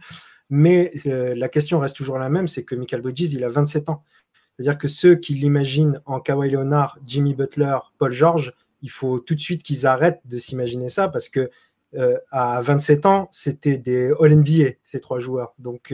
Mais 0.49 0.91
euh, 1.05 1.33
la 1.35 1.47
question 1.47 1.79
reste 1.79 1.95
toujours 1.95 2.19
la 2.19 2.29
même, 2.29 2.47
c'est 2.47 2.63
que 2.63 2.75
Michael 2.75 3.01
Bridges, 3.01 3.33
il 3.33 3.43
a 3.43 3.49
27 3.49 3.89
ans. 3.89 4.03
C'est-à-dire 4.57 4.77
que 4.77 4.87
ceux 4.89 5.15
qui 5.15 5.33
l'imaginent 5.33 6.01
en 6.05 6.19
Kawhi 6.19 6.49
Leonard, 6.49 6.99
Jimmy 7.05 7.33
Butler, 7.33 7.77
Paul 7.97 8.11
George, 8.11 8.53
il 8.81 8.89
faut 8.89 9.19
tout 9.19 9.35
de 9.35 9.39
suite 9.39 9.63
qu'ils 9.63 9.87
arrêtent 9.87 10.21
de 10.25 10.37
s'imaginer 10.37 10.89
ça 10.89 11.07
parce 11.07 11.29
que 11.29 11.49
euh, 11.95 12.17
à 12.31 12.61
27 12.61 13.05
ans, 13.05 13.29
c'était 13.31 13.77
des 13.77 14.11
All-NBA, 14.19 14.71
ces 14.83 14.99
trois 14.99 15.19
joueurs. 15.19 15.53
Donc, 15.57 15.93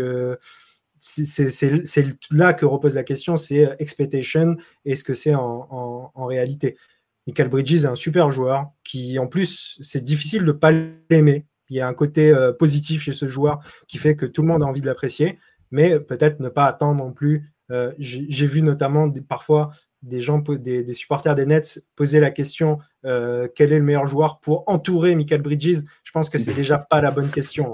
c'est 1.08 2.08
là 2.32 2.54
que 2.54 2.66
repose 2.66 2.96
la 2.96 3.04
question, 3.04 3.38
c'est 3.38 3.76
expectation 3.80 4.58
et 4.86 4.96
ce 4.96 5.04
que 5.04 5.14
c'est 5.14 5.36
en, 5.36 6.12
réalité. 6.16 6.78
Michael 7.26 7.50
Bridges 7.50 7.84
est 7.84 7.88
un 7.88 7.96
super 7.96 8.32
joueur 8.32 8.72
qui, 8.84 9.20
en 9.20 9.28
plus, 9.28 9.78
c'est 9.82 10.04
difficile 10.04 10.42
de 10.42 10.48
ne 10.48 10.52
pas 10.54 10.72
l'aimer. 11.10 11.46
Il 11.70 11.76
y 11.76 11.82
a 11.82 11.88
un 11.88 11.94
côté 11.94 12.32
euh, 12.32 12.54
positif 12.54 13.04
chez 13.04 13.12
ce 13.12 13.28
joueur 13.28 13.60
qui 13.88 13.98
fait 13.98 14.16
que 14.16 14.26
tout 14.26 14.42
le 14.42 14.48
monde 14.48 14.64
a 14.64 14.66
envie 14.66 14.80
de 14.80 14.86
l'apprécier, 14.86 15.38
mais 15.72 16.00
peut-être 16.00 16.40
ne 16.40 16.48
pas 16.48 16.66
attendre 16.66 17.04
non 17.04 17.12
plus. 17.12 17.52
Euh, 17.70 17.92
j'ai 18.00 18.46
vu 18.46 18.62
notamment 18.62 19.12
parfois 19.28 19.72
des 20.02 20.22
gens, 20.22 20.40
des, 20.40 20.94
supporters 20.94 21.36
des 21.36 21.46
Nets 21.46 21.84
posaient 21.96 22.22
la 22.22 22.32
question 22.32 22.80
quel 23.04 23.74
est 23.74 23.80
le 23.80 23.84
meilleur 23.84 24.06
joueur 24.06 24.40
pour 24.40 24.64
entourer 24.68 25.16
Michael 25.16 25.42
Bridges? 25.42 25.80
Je 26.04 26.12
pense 26.12 26.30
que 26.30 26.38
c'est 26.38 26.56
déjà 26.56 26.78
pas 26.78 27.02
la 27.02 27.12
bonne 27.12 27.30
question. 27.30 27.74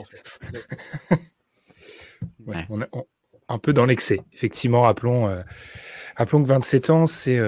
on, 2.48 3.06
un 3.50 3.58
peu 3.58 3.74
dans 3.74 3.86
l'excès. 3.86 4.22
Effectivement, 4.34 4.82
rappelons, 4.82 5.44
rappelons 6.16 6.44
que 6.44 6.48
27 6.48 6.90
ans, 6.90 7.08
c'est 7.08 7.40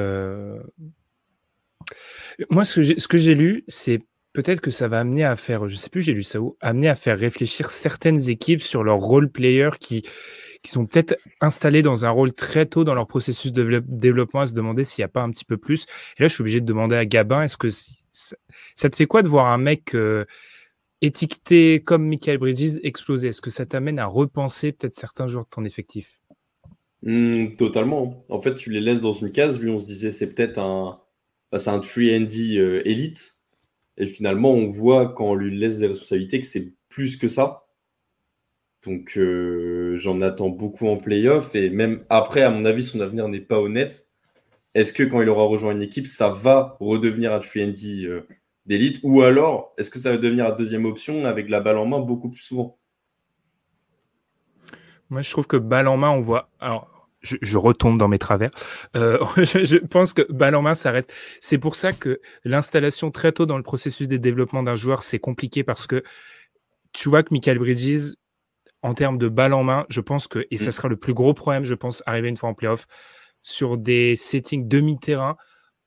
moi, 2.50 2.64
ce 2.64 3.08
que 3.08 3.18
j'ai 3.18 3.36
lu, 3.36 3.64
c'est 3.68 4.00
peut-être 4.34 4.62
que 4.62 4.72
ça 4.72 4.88
va 4.88 5.00
amener 5.00 5.24
à 5.24 5.36
faire, 5.36 5.68
je 5.68 5.76
sais 5.76 5.90
plus, 5.90 6.02
j'ai 6.02 6.14
lu 6.14 6.24
ça 6.24 6.40
où, 6.40 6.58
amener 6.62 6.90
à 6.90 6.96
faire 6.96 7.18
réfléchir 7.18 7.72
certaines 7.72 8.30
équipes 8.30 8.62
sur 8.62 8.84
leurs 8.84 9.00
role 9.00 9.32
players 9.32 9.72
qui, 9.80 10.04
qui 10.62 10.72
sont 10.72 10.86
peut-être 10.86 11.16
installés 11.42 11.82
dans 11.82 12.06
un 12.06 12.10
rôle 12.10 12.34
très 12.34 12.66
tôt 12.66 12.84
dans 12.84 12.94
leur 12.94 13.08
processus 13.08 13.52
de 13.54 13.82
développement 13.88 14.42
à 14.42 14.48
se 14.48 14.54
demander 14.54 14.84
s'il 14.84 15.02
n'y 15.02 15.06
a 15.06 15.10
pas 15.10 15.22
un 15.22 15.32
petit 15.32 15.46
peu 15.46 15.58
plus. 15.58 15.86
Et 16.18 16.24
là, 16.24 16.28
je 16.28 16.34
suis 16.34 16.42
obligé 16.42 16.60
de 16.60 16.66
demander 16.66 16.96
à 16.96 17.06
Gabin, 17.06 17.44
est-ce 17.44 17.58
que 17.58 17.70
ça, 17.70 18.90
te 18.90 18.96
fait 18.96 19.06
quoi 19.06 19.22
de 19.22 19.28
voir 19.28 19.48
un 19.48 19.58
mec 19.58 19.96
euh, 19.96 20.26
étiqueté 21.06 21.82
comme 21.82 22.08
Michael 22.08 22.38
Bridges 22.38 22.80
exploser 22.84 23.30
Est-ce 23.30 23.42
que 23.42 23.50
ça 23.50 23.66
t'amène 23.66 24.00
à 24.00 24.06
repenser 24.06 24.72
peut-être 24.72 24.94
certains 24.94 25.28
jours 25.28 25.44
de 25.44 25.50
ton 25.50 25.66
effectif? 25.66 26.20
Mmh, 27.04 27.56
Totalement. 27.58 28.24
En 28.30 28.42
fait, 28.42 28.56
tu 28.56 28.72
les 28.72 28.82
laisses 28.82 29.02
dans 29.02 29.14
une 29.14 29.32
case. 29.32 29.60
Lui, 29.60 29.70
on 29.70 29.80
se 29.80 29.86
disait, 29.86 30.12
c'est 30.12 30.34
peut-être 30.34 30.58
un, 30.60 31.00
bah, 31.52 31.60
c'est 31.60 31.70
un 31.70 31.80
3D 31.80 32.58
euh, 32.58 32.82
élite. 32.88 33.34
Et 33.98 34.08
finalement, 34.08 34.52
on 34.52 34.70
voit 34.70 35.14
quand 35.14 35.32
on 35.32 35.36
lui 35.36 35.58
laisse 35.58 35.80
des 35.80 35.88
responsabilités 35.88 36.40
que 36.42 36.46
c'est 36.48 36.74
plus 36.90 37.18
que 37.18 37.28
ça. 37.28 37.68
Donc, 38.86 39.18
euh, 39.18 39.98
j'en 39.98 40.22
attends 40.22 40.50
beaucoup 40.50 40.88
en 40.88 40.98
playoff. 40.98 41.56
Et 41.56 41.70
même 41.70 42.04
après, 42.10 42.42
à 42.42 42.50
mon 42.50 42.66
avis, 42.66 42.84
son 42.84 43.00
avenir 43.00 43.28
n'est 43.30 43.40
pas 43.42 43.60
honnête. 43.60 44.12
Est-ce 44.74 44.94
que 44.94 45.04
quand 45.04 45.22
il 45.22 45.30
aura 45.30 45.46
rejoint 45.46 45.72
une 45.72 45.82
équipe, 45.82 46.08
ça 46.08 46.30
va 46.30 46.78
redevenir 46.80 47.34
un 47.34 47.40
3D 47.40 48.06
euh, 48.06 48.28
d'élite 48.66 49.00
Ou 49.04 49.22
alors, 49.22 49.70
est-ce 49.78 49.92
que 49.92 50.00
ça 50.00 50.12
va 50.12 50.18
devenir 50.18 50.46
la 50.46 50.52
deuxième 50.52 50.86
option 50.86 51.26
avec 51.26 51.50
la 51.50 51.60
balle 51.60 51.78
en 51.78 51.86
main 51.86 52.00
beaucoup 52.00 52.30
plus 52.30 52.42
souvent? 52.42 52.78
Moi, 55.10 55.22
je 55.22 55.32
trouve 55.32 55.48
que 55.48 55.58
balle 55.58 55.88
en 55.88 55.98
main, 55.98 56.10
on 56.10 56.22
voit. 56.22 56.50
Alors, 56.60 56.90
je, 57.22 57.58
retombe 57.58 57.98
dans 57.98 58.08
mes 58.08 58.20
travers. 58.20 58.52
Euh, 58.96 59.20
je, 59.38 59.78
pense 59.78 60.14
que 60.14 60.32
balle 60.32 60.56
en 60.56 60.62
main, 60.62 60.76
ça 60.76 60.92
reste. 60.92 61.14
C'est 61.42 61.58
pour 61.58 61.76
ça 61.76 61.92
que 61.92 62.22
l'installation 62.44 63.12
très 63.12 63.32
tôt 63.32 63.46
dans 63.46 63.58
le 63.58 63.64
processus 63.64 64.08
des 64.08 64.20
développements 64.20 64.64
d'un 64.64 64.76
joueur, 64.76 65.04
c'est 65.04 65.20
compliqué 65.20 65.64
parce 65.64 65.88
que 65.88 66.04
tu 66.94 67.10
vois 67.10 67.24
que 67.24 67.30
Michael 67.32 67.60
Bridges, 67.60 68.14
en 68.82 68.94
termes 68.94 69.18
de 69.18 69.28
balle 69.28 69.54
en 69.54 69.64
main, 69.64 69.86
je 69.90 70.02
pense 70.02 70.28
que, 70.28 70.46
et 70.52 70.58
ça 70.58 70.70
mm. 70.70 70.72
sera 70.72 70.88
le 70.88 70.96
plus 70.96 71.14
gros 71.14 71.34
problème, 71.34 71.66
je 71.66 71.74
pense, 71.74 72.04
arriver 72.06 72.30
une 72.30 72.38
fois 72.38 72.50
en 72.50 72.54
playoff, 72.54 72.88
sur 73.42 73.78
des 73.78 74.16
settings 74.16 74.68
demi-terrain, 74.68 75.38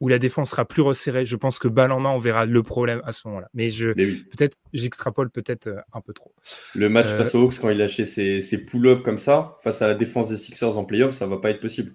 où 0.00 0.08
la 0.08 0.18
défense 0.18 0.50
sera 0.50 0.64
plus 0.64 0.82
resserrée. 0.82 1.26
Je 1.26 1.36
pense 1.36 1.58
que 1.58 1.68
balle 1.68 1.92
en 1.92 2.00
main, 2.00 2.10
on 2.10 2.18
verra 2.18 2.46
le 2.46 2.62
problème 2.62 3.00
à 3.04 3.12
ce 3.12 3.26
moment-là. 3.28 3.48
Mais 3.54 3.70
je, 3.70 3.90
peut-être, 3.90 4.56
j'extrapole 4.72 5.30
peut-être 5.30 5.66
euh, 5.66 5.80
un 5.92 6.00
peu 6.00 6.12
trop. 6.12 6.32
Le 6.74 6.88
match 6.88 7.08
euh, 7.08 7.18
face 7.18 7.34
aux 7.34 7.42
Hawks, 7.42 7.58
quand 7.60 7.70
il 7.70 7.78
lâchait 7.78 8.04
ses, 8.04 8.40
ses 8.40 8.64
pull-ups 8.64 9.02
comme 9.02 9.18
ça, 9.18 9.56
face 9.62 9.82
à 9.82 9.88
la 9.88 9.94
défense 9.94 10.28
des 10.28 10.36
Sixers 10.36 10.78
en 10.78 10.84
playoff, 10.84 11.12
ça 11.12 11.26
va 11.26 11.38
pas 11.38 11.50
être 11.50 11.60
possible. 11.60 11.92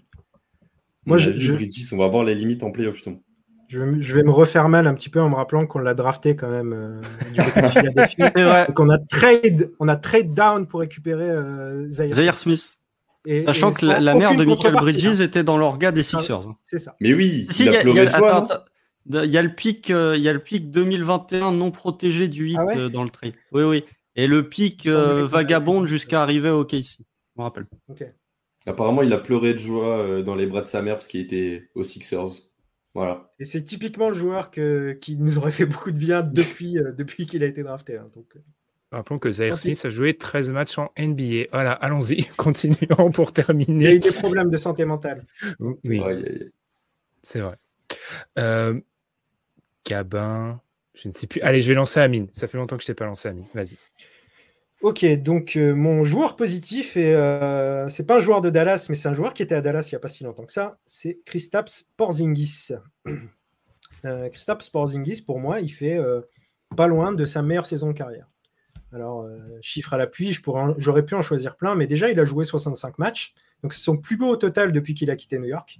Moi, 1.06 1.18
je, 1.18 1.32
je... 1.32 1.54
on 1.94 1.98
va 1.98 2.08
voir 2.08 2.24
les 2.24 2.36
limites 2.36 2.64
en 2.64 2.72
playoff, 2.72 3.02
je, 3.68 3.80
je, 4.00 4.14
vais 4.14 4.24
me 4.24 4.32
refaire 4.32 4.70
mal 4.70 4.88
un 4.88 4.94
petit 4.94 5.10
peu 5.10 5.20
en 5.20 5.30
me 5.30 5.36
rappelant 5.36 5.66
qu'on 5.66 5.80
l'a 5.80 5.94
drafté 5.94 6.36
quand 6.36 6.50
même 6.50 6.74
euh, 6.74 7.02
du 7.34 7.40
on 8.78 8.90
a 8.90 8.98
trade, 9.00 9.72
on 9.80 9.88
a 9.88 9.96
trade 9.96 10.34
down 10.34 10.68
pour 10.68 10.82
récupérer 10.82 11.30
euh, 11.30 11.90
Zaire 11.90 12.38
Smith. 12.38 12.78
Sachant 13.26 13.72
que 13.72 13.86
la, 13.86 14.16
mère 14.16 14.36
de 14.36 14.44
Michael 14.44 14.74
Bridges 14.74 15.22
hein. 15.22 15.24
était 15.24 15.44
dans 15.44 15.58
l'orga 15.58 15.92
des 15.92 16.04
Sixers. 16.04 16.48
C'est 16.62 16.78
ça. 16.78 16.96
Mais 17.00 17.14
oui, 17.14 17.48
il, 17.58 17.66
y 17.66 17.70
a, 17.70 17.82
il 19.06 19.32
y 19.32 19.38
a 19.38 19.42
le 19.42 19.54
pic, 19.54 19.90
euh, 19.90 20.16
il 20.18 20.24
y 20.24 20.30
a 20.30 20.34
le 20.34 20.40
pic 20.40 20.72
2021 20.72 21.52
non 21.52 21.72
protégé 21.72 22.28
du 22.28 22.44
8 22.44 22.58
ah 22.58 22.66
euh, 22.78 22.90
dans 22.90 23.04
le 23.04 23.10
trade. 23.10 23.34
Oui, 23.52 23.64
oui. 23.64 23.84
Et 24.16 24.28
le 24.28 24.48
pic 24.48 24.86
euh, 24.86 25.26
vagabonde 25.26 25.88
jusqu'à 25.88 26.22
arriver 26.22 26.50
au 26.50 26.66
KC. 26.66 27.00
Je 27.00 27.04
me 27.38 27.44
rappelle. 27.44 27.66
Apparemment, 28.66 29.02
il 29.02 29.12
a 29.12 29.18
pleuré 29.18 29.54
de 29.54 29.60
joie 29.60 30.22
dans 30.22 30.36
les 30.36 30.46
bras 30.46 30.62
de 30.62 30.68
sa 30.68 30.82
mère 30.82 30.96
parce 30.96 31.08
qu'il 31.08 31.22
était 31.22 31.70
aux 31.76 31.84
Sixers. 31.84 32.28
Voilà. 32.94 33.34
Et 33.40 33.46
c'est 33.46 33.64
typiquement 33.64 34.10
le 34.10 34.14
joueur 34.14 34.52
que, 34.52 34.94
qui 35.02 35.16
nous 35.16 35.38
aurait 35.38 35.52
fait 35.52 35.66
beaucoup 35.66 35.92
de 35.92 35.98
bien 35.98 36.22
depuis, 36.22 36.78
depuis 36.96 37.26
qu'il 37.26 37.44
a 37.44 37.48
été 37.48 37.64
drafté. 37.64 37.98
Hein, 37.98 38.10
donc... 38.16 38.36
Rappelons 38.94 39.18
que 39.18 39.32
Zaire 39.32 39.58
Smith 39.58 39.84
a 39.86 39.90
joué 39.90 40.16
13 40.16 40.52
matchs 40.52 40.78
en 40.78 40.92
NBA. 41.00 41.48
Voilà, 41.52 41.72
allons-y, 41.72 42.26
continuons 42.38 43.12
pour 43.12 43.34
terminer. 43.34 43.86
Il 43.86 43.88
a 43.88 43.94
eu 43.94 44.00
des 44.00 44.12
problèmes 44.12 44.52
de 44.52 44.58
santé 44.58 44.86
mentale. 44.86 45.26
Oui, 45.60 46.02
c'est 47.24 47.40
vrai. 47.40 47.58
Euh, 48.38 48.80
Cabin, 49.84 50.62
je 50.94 51.08
ne 51.08 51.14
sais 51.14 51.26
plus. 51.26 51.42
Allez, 51.42 51.62
je 51.62 51.70
vais 51.70 51.74
lancer 51.74 52.00
Amine. 52.00 52.28
Ça 52.34 52.48
fait 52.48 52.58
longtemps 52.58 52.78
que 52.78 52.84
je 52.84 52.88
t'ai 52.88 52.94
pas 52.94 53.06
lancé 53.06 53.30
Amine. 53.30 53.48
Vas-y. 53.56 53.78
Ok, 54.82 55.06
donc 55.24 55.56
euh, 55.56 55.74
mon 55.74 56.04
joueur 56.04 56.36
positif, 56.36 56.98
et 56.98 57.16
euh, 57.16 57.88
c'est 57.88 58.06
pas 58.06 58.18
un 58.18 58.20
joueur 58.20 58.42
de 58.42 58.50
Dallas, 58.50 58.88
mais 58.90 58.96
c'est 58.96 59.08
un 59.08 59.14
joueur 59.14 59.34
qui 59.34 59.42
était 59.42 59.56
à 59.56 59.62
Dallas 59.62 59.88
il 59.90 59.96
n'y 59.96 59.96
a 59.96 60.00
pas 60.00 60.10
si 60.10 60.26
longtemps 60.26 60.46
que 60.46 60.52
ça, 60.52 60.78
c'est 60.86 61.20
Kristaps 61.26 61.90
Porzingis. 61.98 62.70
Euh, 64.06 64.28
Kristaps 64.28 64.70
Porzingis, 64.70 65.22
pour 65.22 65.40
moi, 65.40 65.62
il 65.62 65.70
fait 65.70 65.98
pas 66.76 66.88
loin 66.88 67.14
de 67.14 67.24
sa 67.24 67.42
meilleure 67.42 67.66
saison 67.66 67.88
de 67.88 67.94
carrière. 67.94 68.28
Alors, 68.94 69.24
euh, 69.24 69.40
chiffre 69.62 69.94
à 69.94 69.98
l'appui, 69.98 70.38
j'aurais 70.78 71.04
pu 71.04 71.16
en 71.16 71.22
choisir 71.22 71.56
plein, 71.56 71.74
mais 71.74 71.88
déjà, 71.88 72.12
il 72.12 72.20
a 72.20 72.26
joué 72.26 72.44
65 72.44 73.00
matchs. 73.00 73.34
Donc, 73.64 73.74
c'est 73.74 73.82
son 73.82 73.98
plus 73.98 74.18
beau 74.18 74.28
au 74.28 74.36
total 74.36 74.72
depuis 74.72 74.94
qu'il 74.94 75.10
a 75.10 75.16
quitté 75.16 75.40
New 75.40 75.48
York. 75.48 75.80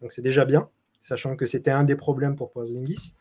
Donc, 0.00 0.12
c'est 0.12 0.22
déjà 0.22 0.44
bien, 0.44 0.68
sachant 1.00 1.34
que 1.34 1.46
c'était 1.46 1.72
un 1.72 1.82
des 1.82 1.96
problèmes 1.96 2.36
pour 2.36 2.52
Porzingis. 2.52 3.14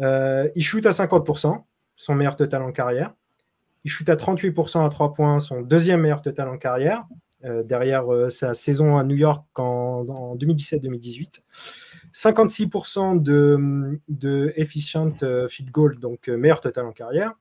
Euh, 0.00 0.48
il 0.54 0.62
shoot 0.62 0.84
à 0.84 0.90
50%, 0.90 1.62
son 1.96 2.14
meilleur 2.14 2.36
total 2.36 2.62
en 2.62 2.72
carrière. 2.72 3.14
Il 3.84 3.90
shoot 3.90 4.08
à 4.10 4.16
38% 4.16 4.84
à 4.84 4.88
3 4.90 5.14
points, 5.14 5.38
son 5.38 5.62
deuxième 5.62 6.02
meilleur 6.02 6.20
total 6.20 6.48
en 6.48 6.58
carrière, 6.58 7.06
euh, 7.44 7.62
derrière 7.62 8.04
sa 8.30 8.52
saison 8.52 8.98
à 8.98 9.04
New 9.04 9.16
York 9.16 9.46
en, 9.58 10.06
en 10.06 10.36
2017-2018. 10.36 11.40
56% 12.12 13.22
de, 13.22 13.98
de 14.08 14.52
efficient 14.56 15.14
field 15.48 15.70
goal, 15.70 15.98
donc 15.98 16.28
meilleur 16.28 16.60
total 16.60 16.84
en 16.84 16.92
carrière. 16.92 17.34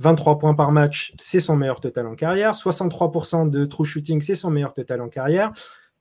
23 0.00 0.38
points 0.38 0.54
par 0.54 0.72
match, 0.72 1.14
c'est 1.20 1.40
son 1.40 1.56
meilleur 1.56 1.80
total 1.80 2.06
en 2.06 2.14
carrière. 2.14 2.54
63% 2.54 3.48
de 3.50 3.66
true 3.66 3.84
shooting, 3.84 4.20
c'est 4.22 4.34
son 4.34 4.50
meilleur 4.50 4.72
total 4.72 5.02
en 5.02 5.08
carrière. 5.08 5.52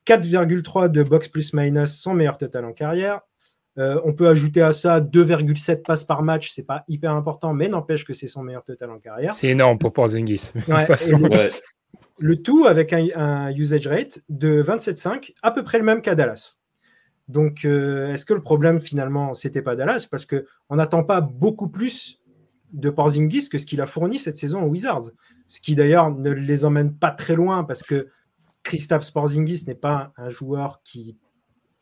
4,3 0.07 0.89
de 0.89 1.03
box 1.03 1.27
plus 1.27 1.53
minus, 1.53 1.99
son 1.99 2.13
meilleur 2.13 2.37
total 2.37 2.65
en 2.65 2.73
carrière. 2.73 3.21
Euh, 3.77 3.99
on 4.03 4.13
peut 4.13 4.27
ajouter 4.27 4.61
à 4.61 4.71
ça 4.71 4.99
2,7 4.99 5.83
passes 5.83 6.03
par 6.03 6.23
match, 6.23 6.49
c'est 6.51 6.63
pas 6.63 6.83
hyper 6.87 7.13
important, 7.13 7.53
mais 7.53 7.67
n'empêche 7.67 8.03
que 8.05 8.13
c'est 8.13 8.27
son 8.27 8.41
meilleur 8.41 8.63
total 8.63 8.89
en 8.89 8.99
carrière. 8.99 9.33
C'est 9.33 9.47
énorme 9.47 9.77
pour 9.77 9.93
Porzingis. 9.93 10.51
le, 12.19 12.35
tout 12.41 12.65
avec 12.65 12.93
un, 12.93 13.51
usage 13.51 13.87
rate 13.87 14.19
de 14.29 14.63
27,5, 14.63 15.33
à 15.43 15.51
peu 15.51 15.63
près 15.63 15.77
le 15.77 15.83
même 15.83 16.01
qu'à 16.01 16.15
Dallas. 16.15 16.55
Donc, 17.27 17.63
euh, 17.63 18.11
est-ce 18.11 18.25
que 18.25 18.33
le 18.33 18.41
problème 18.41 18.79
finalement, 18.79 19.33
c'était 19.33 19.61
pas 19.61 19.75
Dallas? 19.75 20.07
Parce 20.09 20.25
qu'on 20.25 20.75
n'attend 20.75 21.03
pas 21.03 21.21
beaucoup 21.21 21.67
plus 21.67 22.18
de 22.71 22.89
Porzingis 22.89 23.49
que 23.49 23.57
ce 23.57 23.65
qu'il 23.65 23.81
a 23.81 23.85
fourni 23.85 24.19
cette 24.19 24.37
saison 24.37 24.63
aux 24.63 24.67
Wizards. 24.67 25.11
Ce 25.47 25.59
qui 25.59 25.75
d'ailleurs 25.75 26.11
ne 26.11 26.29
les 26.29 26.65
emmène 26.65 26.93
pas 26.93 27.11
très 27.11 27.35
loin 27.35 27.63
parce 27.63 27.83
que 27.83 28.09
Kristaps 28.63 29.11
Porzingis 29.11 29.63
n'est 29.65 29.75
pas 29.75 30.13
un 30.17 30.29
joueur 30.29 30.81
qui 30.83 31.17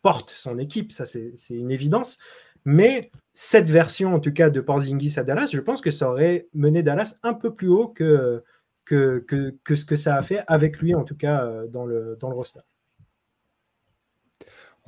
porte 0.02 0.30
son 0.30 0.58
équipe, 0.60 0.92
ça 0.92 1.06
c'est 1.06 1.34
une 1.50 1.72
évidence. 1.72 2.18
Mais 2.66 3.12
cette 3.34 3.70
version, 3.70 4.14
en 4.14 4.20
tout 4.20 4.34
cas, 4.34 4.50
de 4.50 4.60
Porzingis 4.62 5.14
à 5.18 5.24
Dallas, 5.24 5.50
je 5.54 5.60
pense 5.62 5.82
que 5.82 5.92
ça 5.92 6.10
aurait 6.10 6.48
mené 6.54 6.84
Dallas 6.84 7.16
un 7.24 7.34
peu 7.34 7.54
plus 7.54 7.70
haut 7.70 7.88
que, 7.88 8.44
que, 8.84 9.26
que, 9.64 9.76
ce 9.76 9.86
que 9.86 9.96
ça 9.96 10.16
a 10.16 10.22
fait 10.22 10.44
avec 10.48 10.80
lui, 10.80 10.96
en 10.96 11.04
tout 11.04 11.16
cas, 11.16 11.46
euh, 11.46 11.68
dans 11.68 11.86
le, 11.86 12.18
dans 12.20 12.30
le 12.30 12.36
roster. 12.36 12.60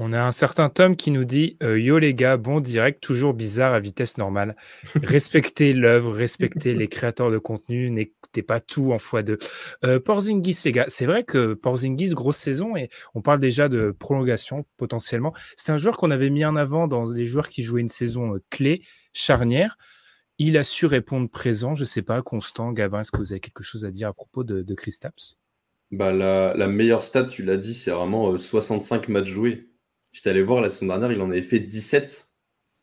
On 0.02 0.14
a 0.14 0.22
un 0.22 0.32
certain 0.32 0.70
Tom 0.70 0.96
qui 0.96 1.12
nous 1.12 1.26
dit 1.26 1.58
euh, 1.62 1.78
Yo 1.78 2.00
les 2.00 2.14
gars, 2.14 2.38
bon 2.38 2.62
direct, 2.62 3.04
toujours 3.04 3.34
bizarre 3.34 3.74
à 3.74 3.82
vitesse 3.82 4.18
normale. 4.18 4.56
Respectez 5.04 5.74
l'œuvre, 5.74 6.14
respectez 6.14 6.74
les 6.74 6.88
créateurs 6.88 7.32
de 7.32 7.38
contenu, 7.38 7.90
n'écoutez 7.90 8.42
pas 8.42 8.62
tout 8.62 8.94
en 8.94 8.98
x2. 8.98 9.38
Euh, 9.84 10.00
Porzingis, 10.00 10.58
les 10.64 10.72
gars, 10.72 10.86
c'est 10.88 11.06
vrai 11.06 11.26
que 11.26 11.54
Porzingis, 11.54 12.12
grosse 12.12 12.38
saison, 12.38 12.78
et 12.78 12.90
on 13.14 13.22
parle 13.22 13.42
déjà 13.42 13.68
de 13.68 13.92
prolongation 13.92 14.66
potentiellement. 14.78 15.34
C'est 15.58 15.74
un 15.74 15.78
joueur 15.78 15.98
qu'on 15.98 16.12
avait 16.12 16.30
mis 16.30 16.46
en 16.46 16.56
avant 16.56 16.88
dans 16.88 17.04
les 17.12 17.26
joueurs 17.26 17.50
qui 17.50 17.64
jouaient 17.64 17.82
une 17.82 17.90
saison 17.90 18.36
euh, 18.36 18.44
clé, 18.50 18.82
charnière. 19.12 19.78
Il 20.38 20.58
a 20.58 20.64
su 20.64 20.86
répondre 20.86 21.30
présent. 21.30 21.76
Je 21.76 21.84
sais 21.84 22.04
pas, 22.04 22.22
Constant, 22.22 22.72
Gabin, 22.72 23.02
est-ce 23.02 23.12
que 23.12 23.18
vous 23.18 23.34
avez 23.34 23.42
quelque 23.42 23.64
chose 23.64 23.84
à 23.84 23.92
dire 23.92 24.08
à 24.08 24.14
propos 24.14 24.46
de, 24.46 24.62
de 24.62 24.76
Christaps 24.76 25.38
bah, 25.92 26.14
la, 26.14 26.54
la, 26.56 26.68
meilleure 26.68 27.04
stat, 27.04 27.26
tu 27.26 27.44
l'as 27.44 27.58
dit, 27.58 27.74
c'est 27.74 27.92
vraiment 27.92 28.38
65 28.38 29.10
matchs 29.10 29.28
joués. 29.28 29.70
J'étais 30.12 30.32
allé 30.32 30.42
voir 30.42 30.62
la 30.62 30.70
saison 30.70 30.88
dernière, 30.88 31.12
il 31.12 31.22
en 31.22 31.30
avait 31.30 31.42
fait 31.42 31.60
17. 31.60 32.28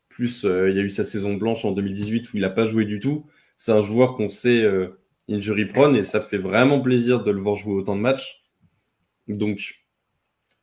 Plus 0.08 0.44
euh, 0.44 0.70
il 0.70 0.76
y 0.76 0.80
a 0.80 0.82
eu 0.82 0.90
sa 0.90 1.04
saison 1.04 1.34
blanche 1.34 1.64
en 1.64 1.72
2018 1.72 2.32
où 2.32 2.36
il 2.36 2.40
n'a 2.40 2.50
pas 2.50 2.66
joué 2.66 2.84
du 2.84 3.00
tout. 3.00 3.26
C'est 3.56 3.72
un 3.72 3.82
joueur 3.82 4.14
qu'on 4.14 4.28
sait 4.28 4.62
euh, 4.62 4.98
injury 5.28 5.66
prone 5.66 5.96
et 5.96 6.02
ça 6.02 6.20
fait 6.20 6.38
vraiment 6.38 6.80
plaisir 6.80 7.22
de 7.22 7.30
le 7.30 7.40
voir 7.40 7.56
jouer 7.56 7.74
autant 7.74 7.96
de 7.96 8.00
matchs. 8.00 8.44
Donc, 9.28 9.82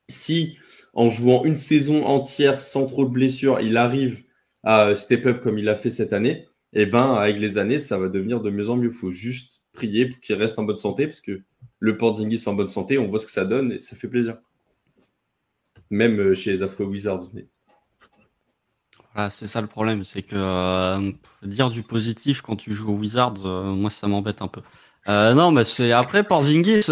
si 0.09 0.57
en 0.93 1.09
jouant 1.09 1.43
une 1.43 1.55
saison 1.55 2.05
entière 2.05 2.59
sans 2.59 2.86
trop 2.86 3.05
de 3.05 3.11
blessures, 3.11 3.59
il 3.61 3.78
arrive 3.78 4.24
à 4.64 4.95
step 4.95 5.26
up 5.26 5.41
comme 5.41 5.57
il 5.57 5.68
a 5.70 5.76
fait 5.76 5.89
cette 5.89 6.14
année, 6.14 6.47
et 6.76 6.84
eh 6.84 6.86
ben 6.86 7.14
avec 7.16 7.39
les 7.39 7.57
années, 7.57 7.78
ça 7.78 7.97
va 7.97 8.07
devenir 8.07 8.41
de 8.41 8.49
mieux 8.49 8.70
en 8.70 8.78
mieux. 8.78 8.89
Il 8.89 8.91
faut 8.91 9.11
juste 9.11 9.61
prier 9.74 10.07
pour 10.07 10.20
qu'il 10.20 10.36
reste 10.36 10.57
en 10.57 10.64
bonne 10.64 10.78
santé, 10.78 11.05
parce 11.05 11.22
que 11.22 11.41
le 11.80 11.97
Porzingis 11.97 12.43
en 12.47 12.53
bonne 12.53 12.68
santé, 12.68 12.97
on 12.97 13.07
voit 13.07 13.20
ce 13.20 13.26
que 13.26 13.32
ça 13.32 13.45
donne 13.45 13.74
et 13.74 13.80
ça 13.80 13.95
fait 13.95 14.07
plaisir. 14.07 14.38
Même 15.94 16.20
euh, 16.20 16.34
chez 16.34 16.52
les 16.52 16.64
Afro 16.64 16.86
Wizards. 16.86 17.28
Mais... 17.34 17.46
Voilà, 19.14 19.30
c'est 19.30 19.46
ça 19.46 19.62
le 19.62 19.68
problème, 19.68 20.04
c'est 20.04 20.24
que 20.24 20.36
euh, 20.36 21.12
dire 21.44 21.70
du 21.70 21.84
positif 21.84 22.41
quand 22.41 22.56
tu 22.56 22.74
joues 22.74 22.91
aux 22.91 22.96
Wizards, 22.96 23.46
euh, 23.46 23.72
moi 23.74 23.91
ça 23.91 24.08
m'embête 24.08 24.41
un 24.41 24.48
peu. 24.48 24.62
non, 25.08 25.52
mais 25.52 25.64
c'est 25.64 25.91
après 25.91 26.24
Porzingis, 26.24 26.88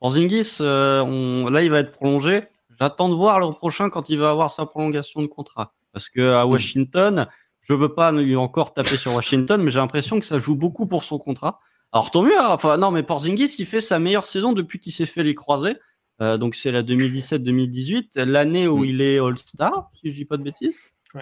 Porzingis, 0.00 0.56
on... 0.60 1.50
là 1.50 1.62
il 1.62 1.70
va 1.70 1.80
être 1.80 1.92
prolongé. 1.92 2.44
J'attends 2.80 3.10
de 3.10 3.14
voir 3.14 3.40
le 3.40 3.50
prochain 3.50 3.90
quand 3.90 4.08
il 4.08 4.18
va 4.18 4.30
avoir 4.30 4.50
sa 4.50 4.64
prolongation 4.64 5.20
de 5.20 5.26
contrat, 5.26 5.74
parce 5.92 6.08
que 6.08 6.32
à 6.32 6.46
Washington, 6.46 7.26
je 7.60 7.74
veux 7.74 7.92
pas 7.92 8.10
encore 8.36 8.72
taper 8.72 8.96
sur 8.96 9.12
Washington, 9.12 9.62
mais 9.62 9.70
j'ai 9.70 9.80
l'impression 9.80 10.18
que 10.18 10.24
ça 10.24 10.38
joue 10.38 10.56
beaucoup 10.56 10.86
pour 10.86 11.04
son 11.04 11.18
contrat. 11.18 11.60
Alors 11.92 12.10
tant 12.10 12.22
mieux. 12.22 12.38
Hein. 12.38 12.48
Enfin 12.50 12.78
non, 12.78 12.90
mais 12.90 13.02
Porzingis, 13.02 13.56
il 13.58 13.66
fait 13.66 13.82
sa 13.82 13.98
meilleure 13.98 14.24
saison 14.24 14.54
depuis 14.54 14.78
qu'il 14.78 14.92
s'est 14.92 15.04
fait 15.04 15.22
les 15.22 15.34
croisés. 15.34 15.76
Euh, 16.20 16.38
donc 16.38 16.54
c'est 16.54 16.72
la 16.72 16.82
2017-2018, 16.82 18.22
l'année 18.24 18.68
où 18.68 18.78
mm. 18.78 18.84
il 18.84 19.00
est 19.02 19.18
All-Star, 19.18 19.90
si 20.00 20.10
je 20.10 20.14
dis 20.14 20.24
pas 20.24 20.36
de 20.36 20.42
bêtises, 20.42 20.78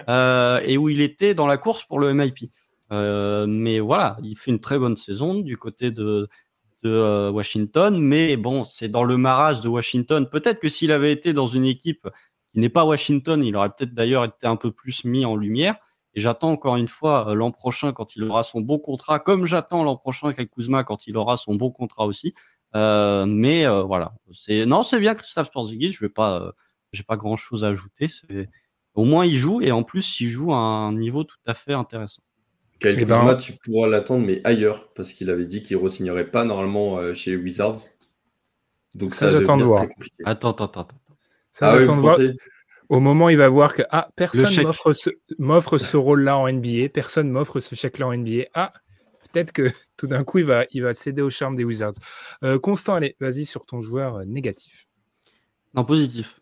euh, 0.09 0.61
et 0.65 0.77
où 0.77 0.89
il 0.89 1.01
était 1.01 1.33
dans 1.33 1.47
la 1.47 1.57
course 1.57 1.83
pour 1.83 1.99
le 1.99 2.13
MIP. 2.13 2.51
Euh, 2.91 3.45
mais 3.47 3.79
voilà, 3.79 4.17
il 4.23 4.37
fait 4.37 4.51
une 4.51 4.59
très 4.59 4.79
bonne 4.79 4.95
saison 4.95 5.35
du 5.35 5.57
côté 5.57 5.91
de, 5.91 6.29
de 6.83 7.29
Washington, 7.29 7.99
mais 7.99 8.37
bon, 8.37 8.63
c'est 8.63 8.89
dans 8.89 9.03
le 9.03 9.17
marage 9.17 9.61
de 9.61 9.67
Washington. 9.67 10.29
Peut-être 10.29 10.59
que 10.59 10.69
s'il 10.69 10.91
avait 10.91 11.11
été 11.11 11.33
dans 11.33 11.47
une 11.47 11.65
équipe 11.65 12.07
qui 12.51 12.59
n'est 12.59 12.69
pas 12.69 12.85
Washington, 12.85 13.43
il 13.43 13.55
aurait 13.55 13.69
peut-être 13.69 13.93
d'ailleurs 13.93 14.23
été 14.23 14.47
un 14.47 14.55
peu 14.55 14.71
plus 14.71 15.03
mis 15.03 15.25
en 15.25 15.35
lumière. 15.35 15.75
Et 16.13 16.21
j'attends 16.21 16.51
encore 16.51 16.77
une 16.77 16.87
fois 16.87 17.35
l'an 17.35 17.51
prochain 17.51 17.91
quand 17.91 18.15
il 18.15 18.23
aura 18.23 18.43
son 18.43 18.61
bon 18.61 18.79
contrat, 18.79 19.19
comme 19.19 19.45
j'attends 19.45 19.83
l'an 19.83 19.97
prochain 19.97 20.29
avec 20.29 20.49
Kuzma 20.49 20.85
quand 20.85 21.07
il 21.07 21.17
aura 21.17 21.35
son 21.35 21.55
bon 21.55 21.71
contrat 21.71 22.05
aussi. 22.05 22.33
Euh, 22.75 23.25
mais 23.25 23.65
euh, 23.65 23.83
voilà, 23.83 24.13
c'est 24.33 24.65
non, 24.65 24.83
c'est 24.83 24.99
bien 24.99 25.15
Christophe 25.15 25.51
Porzingis. 25.51 25.91
Je 25.91 25.99
vais 26.01 26.09
pas, 26.09 26.53
j'ai 26.91 27.03
pas 27.03 27.17
grand 27.17 27.37
chose 27.37 27.63
à 27.63 27.67
ajouter. 27.67 28.07
C'est 28.07 28.49
au 28.93 29.05
moins 29.05 29.25
il 29.25 29.37
joue 29.37 29.61
et 29.61 29.71
en 29.71 29.83
plus 29.83 30.19
il 30.19 30.29
joue 30.29 30.53
à 30.53 30.57
un 30.57 30.93
niveau 30.93 31.23
tout 31.23 31.37
à 31.45 31.53
fait 31.53 31.73
intéressant. 31.73 32.21
Kyle 32.79 32.95
eh 32.97 33.05
ben, 33.05 33.19
Kuzma, 33.19 33.35
tu 33.35 33.53
pourras 33.53 33.87
l'attendre 33.87 34.25
mais 34.25 34.41
ailleurs 34.43 34.91
parce 34.93 35.13
qu'il 35.13 35.29
avait 35.29 35.45
dit 35.45 35.63
qu'il 35.63 35.77
re-signerait 35.77 36.29
pas 36.29 36.43
normalement 36.43 37.13
chez 37.13 37.31
les 37.31 37.37
Wizards. 37.37 37.77
Donc 38.95 39.13
ça, 39.13 39.31
j'attends 39.31 39.57
de 39.57 39.63
voir. 39.63 39.85
Attends, 40.25 40.51
attends, 40.51 40.65
attends. 40.65 40.87
Ça, 41.51 41.67
ah 41.67 41.79
j'attends 41.79 41.95
de 41.95 42.01
voir. 42.01 42.17
Au 42.89 42.99
moment 42.99 43.29
il 43.29 43.37
va 43.37 43.49
voir 43.49 43.73
que 43.73 43.81
ah, 43.89 44.09
personne 44.15 44.63
m'offre 45.39 45.77
ce, 45.77 45.97
rôle-là 45.97 46.37
en 46.37 46.51
NBA, 46.51 46.89
personne 46.93 47.29
m'offre 47.29 47.59
ce 47.59 47.73
chèque-là 47.73 48.07
en 48.07 48.15
NBA. 48.15 48.45
Ah, 48.53 48.73
peut-être 49.35 49.51
que 49.51 49.69
tout 49.97 50.07
d'un 50.07 50.23
coup, 50.23 50.39
il 50.39 50.45
va, 50.45 50.65
il 50.71 50.83
va 50.83 50.93
céder 50.93 51.21
au 51.21 51.29
charme 51.29 51.55
des 51.55 51.63
Wizards. 51.63 51.93
Euh, 52.43 52.57
Constant, 52.57 52.95
allez, 52.95 53.15
vas-y 53.19 53.45
sur 53.45 53.65
ton 53.65 53.81
joueur 53.81 54.15
euh, 54.15 54.25
négatif. 54.25 54.87
Non, 55.73 55.83
positif. 55.83 56.39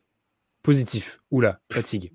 Positif. 0.62 1.20
Oula, 1.32 1.60
fatigue. 1.72 2.14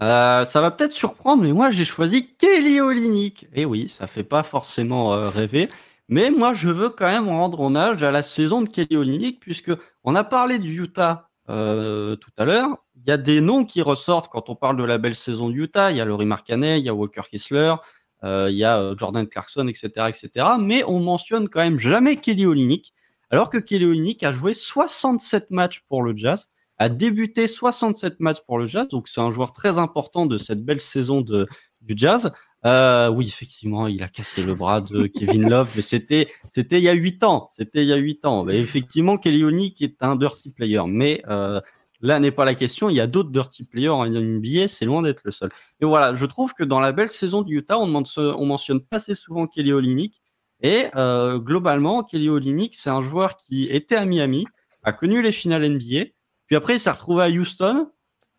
Euh, 0.00 0.46
ça 0.46 0.60
va 0.62 0.70
peut-être 0.70 0.92
surprendre, 0.92 1.42
mais 1.42 1.52
moi 1.52 1.70
j'ai 1.70 1.84
choisi 1.84 2.34
Kelly 2.36 2.80
Olynyk. 2.80 3.48
Et 3.52 3.66
oui, 3.66 3.90
ça 3.90 4.06
fait 4.06 4.24
pas 4.24 4.42
forcément 4.42 5.10
rêver, 5.28 5.68
mais 6.08 6.30
moi 6.30 6.54
je 6.54 6.70
veux 6.70 6.88
quand 6.88 7.10
même 7.10 7.28
rendre 7.28 7.60
hommage 7.60 8.02
à 8.02 8.10
la 8.10 8.22
saison 8.22 8.62
de 8.62 8.68
Kelly 8.70 8.96
Olynyk 8.96 9.40
puisque 9.40 9.72
on 10.02 10.14
a 10.14 10.24
parlé 10.24 10.58
du 10.58 10.84
Utah 10.84 11.28
tout 11.46 12.32
à 12.38 12.44
l'heure 12.46 12.78
il 13.04 13.08
y 13.08 13.12
a 13.12 13.16
des 13.16 13.40
noms 13.40 13.64
qui 13.64 13.82
ressortent 13.82 14.28
quand 14.28 14.48
on 14.48 14.54
parle 14.54 14.76
de 14.76 14.84
la 14.84 14.98
belle 14.98 15.14
saison 15.14 15.48
de 15.48 15.54
Utah. 15.54 15.90
Il 15.90 15.96
y 15.96 16.00
a 16.00 16.04
Laurie 16.04 16.26
Marcanet, 16.26 16.78
il 16.78 16.84
y 16.84 16.88
a 16.88 16.94
Walker 16.94 17.22
Kessler, 17.30 17.74
il 18.22 18.56
y 18.56 18.64
a 18.64 18.80
euh, 18.80 18.94
Jordan 18.96 19.26
Clarkson, 19.26 19.66
etc., 19.68 20.08
etc. 20.08 20.46
Mais 20.60 20.84
on 20.84 21.00
mentionne 21.00 21.48
quand 21.48 21.60
même 21.60 21.78
jamais 21.78 22.16
Kelly 22.16 22.46
Olynyk, 22.46 22.92
alors 23.30 23.50
que 23.50 23.58
Kelly 23.58 23.86
Olynyk 23.86 24.22
a 24.22 24.32
joué 24.32 24.54
67 24.54 25.50
matchs 25.50 25.82
pour 25.88 26.02
le 26.02 26.16
Jazz, 26.16 26.48
a 26.78 26.88
débuté 26.88 27.46
67 27.46 28.20
matchs 28.20 28.40
pour 28.46 28.58
le 28.58 28.66
Jazz, 28.66 28.88
donc 28.88 29.08
c'est 29.08 29.20
un 29.20 29.30
joueur 29.30 29.52
très 29.52 29.78
important 29.78 30.26
de 30.26 30.38
cette 30.38 30.64
belle 30.64 30.80
saison 30.80 31.20
de, 31.20 31.46
du 31.82 31.94
Jazz. 31.96 32.32
Euh, 32.66 33.08
oui, 33.08 33.26
effectivement, 33.26 33.86
il 33.86 34.02
a 34.02 34.08
cassé 34.08 34.42
le 34.42 34.54
bras 34.54 34.80
de 34.80 35.06
Kevin 35.06 35.48
Love, 35.48 35.72
mais 35.76 35.82
c'était 35.82 36.28
c'était 36.48 36.78
il 36.78 36.84
y 36.84 36.88
a 36.88 36.92
8 36.92 37.24
ans. 37.24 37.50
C'était 37.54 37.82
il 37.82 37.88
y 37.88 37.92
a 37.92 37.96
8 37.96 38.26
ans. 38.26 38.44
Mais 38.44 38.58
effectivement, 38.58 39.16
Kelly 39.16 39.44
Olynyk 39.44 39.80
est 39.80 40.02
un 40.02 40.16
dirty 40.16 40.50
player, 40.50 40.82
mais 40.86 41.22
euh, 41.28 41.60
Là 42.02 42.18
n'est 42.18 42.30
pas 42.30 42.44
la 42.44 42.54
question. 42.54 42.88
Il 42.88 42.96
y 42.96 43.00
a 43.00 43.06
d'autres 43.06 43.30
dirty 43.30 43.64
players 43.64 43.88
en 43.88 44.06
NBA, 44.06 44.68
c'est 44.68 44.86
loin 44.86 45.02
d'être 45.02 45.22
le 45.24 45.32
seul. 45.32 45.50
Et 45.80 45.84
voilà, 45.84 46.14
je 46.14 46.26
trouve 46.26 46.54
que 46.54 46.64
dans 46.64 46.80
la 46.80 46.92
belle 46.92 47.10
saison 47.10 47.42
du 47.42 47.58
Utah, 47.58 47.78
on, 47.78 47.86
mentionne 47.86 48.80
pas 48.80 48.96
assez 48.96 49.14
souvent 49.14 49.46
Kelly 49.46 49.72
Olynyk. 49.72 50.20
Et 50.62 50.86
euh, 50.96 51.38
globalement, 51.38 52.02
Kelly 52.02 52.28
Olynyk, 52.28 52.74
c'est 52.74 52.90
un 52.90 53.02
joueur 53.02 53.36
qui 53.36 53.64
était 53.64 53.96
à 53.96 54.04
Miami, 54.04 54.46
a 54.82 54.92
connu 54.92 55.22
les 55.22 55.32
finales 55.32 55.68
NBA, 55.68 56.06
puis 56.46 56.56
après 56.56 56.76
il 56.76 56.80
s'est 56.80 56.90
retrouvé 56.90 57.22
à 57.24 57.28
Houston, 57.28 57.90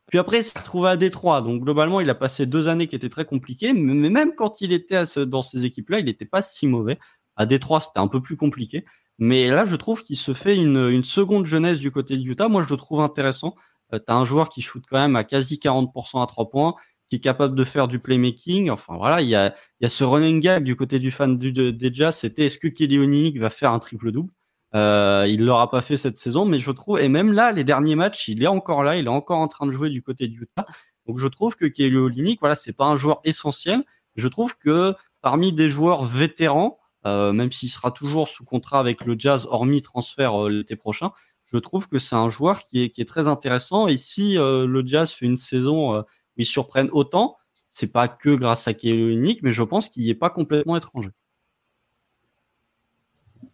puis 0.07 0.19
après 0.19 0.39
il 0.39 0.43
s'est 0.43 0.59
retrouvé 0.59 0.89
à 0.89 0.97
Détroit. 0.97 1.41
Donc 1.41 1.63
globalement, 1.63 1.99
il 1.99 2.09
a 2.09 2.15
passé 2.15 2.45
deux 2.45 2.67
années 2.67 2.87
qui 2.87 2.95
étaient 2.95 3.09
très 3.09 3.25
compliquées, 3.25 3.73
mais 3.73 4.09
même 4.09 4.33
quand 4.35 4.61
il 4.61 4.71
était 4.71 5.03
dans 5.25 5.41
ces 5.41 5.65
équipes-là, 5.65 5.99
il 5.99 6.05
n'était 6.05 6.25
pas 6.25 6.41
si 6.41 6.67
mauvais. 6.67 6.99
À 7.37 7.45
Détroit, 7.45 7.81
c'était 7.81 7.99
un 7.99 8.07
peu 8.07 8.21
plus 8.21 8.35
compliqué. 8.35 8.85
Mais 9.21 9.49
là, 9.49 9.65
je 9.65 9.75
trouve 9.75 10.01
qu'il 10.01 10.17
se 10.17 10.33
fait 10.33 10.57
une, 10.57 11.03
seconde 11.03 11.45
jeunesse 11.45 11.77
du 11.77 11.91
côté 11.91 12.17
de 12.17 12.23
Utah. 12.23 12.49
Moi, 12.49 12.63
je 12.63 12.69
le 12.69 12.77
trouve 12.77 13.01
intéressant. 13.01 13.53
Euh, 13.93 13.99
tu 13.99 14.11
as 14.11 14.15
un 14.15 14.25
joueur 14.25 14.49
qui 14.49 14.61
shoot 14.61 14.83
quand 14.89 14.97
même 14.97 15.15
à 15.15 15.23
quasi 15.23 15.57
40% 15.57 16.23
à 16.23 16.25
3 16.25 16.49
points, 16.49 16.73
qui 17.07 17.17
est 17.17 17.19
capable 17.19 17.53
de 17.55 17.63
faire 17.63 17.87
du 17.87 17.99
playmaking. 17.99 18.71
Enfin, 18.71 18.97
voilà, 18.97 19.21
il 19.21 19.29
y 19.29 19.35
a, 19.35 19.53
ce 19.87 20.03
running 20.03 20.39
gag 20.39 20.63
du 20.63 20.75
côté 20.75 20.97
du 20.97 21.11
fan 21.11 21.37
du, 21.37 21.51
des 21.51 21.93
Jazz. 21.93 22.17
C'était 22.17 22.47
est-ce 22.47 22.57
que 22.57 22.67
Kelly 22.67 23.37
va 23.37 23.51
faire 23.51 23.71
un 23.73 23.77
triple-double? 23.77 24.31
Euh, 24.73 25.27
Il 25.29 25.41
ne 25.41 25.45
l'aura 25.45 25.69
pas 25.69 25.81
fait 25.83 25.97
cette 25.97 26.17
saison, 26.17 26.45
mais 26.45 26.59
je 26.59 26.71
trouve, 26.71 26.99
et 26.99 27.07
même 27.07 27.31
là, 27.31 27.51
les 27.51 27.63
derniers 27.63 27.95
matchs, 27.95 28.27
il 28.27 28.41
est 28.41 28.47
encore 28.47 28.81
là, 28.81 28.97
il 28.97 29.05
est 29.05 29.09
encore 29.09 29.37
en 29.37 29.47
train 29.47 29.67
de 29.67 29.71
jouer 29.71 29.91
du 29.91 30.01
côté 30.01 30.27
de 30.29 30.33
Utah. 30.33 30.65
Donc, 31.05 31.19
je 31.19 31.27
trouve 31.27 31.55
que 31.55 31.65
Kelly 31.65 31.95
Olynyk, 31.95 32.39
voilà, 32.39 32.55
c'est 32.55 32.73
pas 32.73 32.85
un 32.85 32.95
joueur 32.95 33.19
essentiel. 33.23 33.83
Je 34.15 34.27
trouve 34.27 34.57
que 34.57 34.95
parmi 35.21 35.53
des 35.53 35.69
joueurs 35.69 36.05
vétérans, 36.05 36.79
euh, 37.05 37.33
même 37.33 37.51
s'il 37.51 37.69
sera 37.69 37.91
toujours 37.91 38.27
sous 38.27 38.43
contrat 38.43 38.79
avec 38.79 39.05
le 39.05 39.15
Jazz, 39.17 39.47
hormis 39.49 39.81
transfert 39.81 40.45
euh, 40.45 40.49
l'été 40.49 40.75
prochain. 40.75 41.11
Je 41.45 41.57
trouve 41.57 41.87
que 41.87 41.99
c'est 41.99 42.15
un 42.15 42.29
joueur 42.29 42.61
qui 42.67 42.83
est, 42.83 43.07
très 43.07 43.27
intéressant. 43.27 43.87
Et 43.87 43.97
si 43.97 44.37
euh, 44.37 44.65
le 44.65 44.85
Jazz 44.85 45.11
fait 45.11 45.25
une 45.25 45.37
saison 45.37 45.99
où 45.99 46.03
ils 46.37 46.45
surprennent 46.45 46.89
autant, 46.91 47.37
c'est 47.67 47.91
pas 47.91 48.07
que 48.07 48.35
grâce 48.35 48.67
à 48.67 48.73
Kelly 48.73 49.03
Olynyk, 49.03 49.41
mais 49.43 49.51
je 49.51 49.63
pense 49.63 49.89
qu'il 49.89 50.03
n'y 50.03 50.09
est 50.09 50.15
pas 50.15 50.29
complètement 50.29 50.77
étranger. 50.77 51.09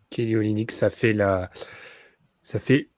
Kelly 0.10 0.36
Olynyk, 0.36 0.72
ça 0.72 0.90
fait 0.90 1.14
la, 1.14 1.50
ça 2.44 2.60
fait. 2.60 2.90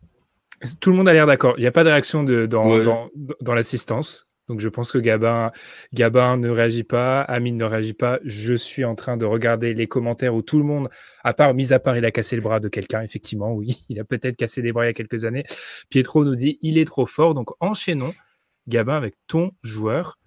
Tout 0.80 0.92
le 0.92 0.98
monde 0.98 1.08
a 1.08 1.14
l'air 1.14 1.28
d'accord. 1.28 1.56
Il 1.58 1.62
n'y 1.62 1.68
a 1.68 1.72
pas 1.72 1.84
de 1.84 1.90
réaction 1.90 2.24
de, 2.24 2.46
dans 2.46 3.54
l'assistance. 3.54 4.29
Donc 4.50 4.60
je 4.60 4.68
pense 4.68 4.92
que 4.92 4.98
Gabin, 4.98 5.52
Gabin 5.94 6.36
ne 6.36 6.50
réagit 6.50 6.84
pas, 6.84 7.22
Amine 7.22 7.56
ne 7.56 7.64
réagit 7.64 7.94
pas. 7.94 8.20
Je 8.26 8.56
suis 8.56 8.84
en 8.84 8.96
train 8.96 9.16
de 9.16 9.24
regarder 9.24 9.76
les 9.76 9.88
commentaires 9.88 10.34
où 10.34 10.42
tout 10.42 10.58
le 10.58 10.66
monde, 10.66 10.90
à 11.24 11.34
part, 11.34 11.54
mis 11.54 11.72
à 11.72 11.80
part, 11.80 11.96
il 11.96 12.04
a 12.04 12.12
cassé 12.12 12.36
le 12.36 12.42
bras 12.42 12.60
de 12.60 12.68
quelqu'un, 12.68 13.02
effectivement, 13.04 13.54
oui, 13.54 13.78
il 13.90 14.00
a 14.00 14.04
peut-être 14.04 14.36
cassé 14.36 14.62
des 14.62 14.74
bras 14.74 14.86
il 14.86 14.88
y 14.88 14.90
a 14.90 14.94
quelques 14.94 15.24
années. 15.24 15.46
Pietro 15.90 16.26
nous 16.26 16.36
dit, 16.36 16.58
il 16.62 16.78
est 16.78 16.86
trop 16.86 17.06
fort. 17.06 17.36
Donc 17.36 17.52
enchaînons, 17.60 18.14
Gabin, 18.68 18.96
avec 18.96 19.16
ton 19.28 19.52
joueur 19.64 20.18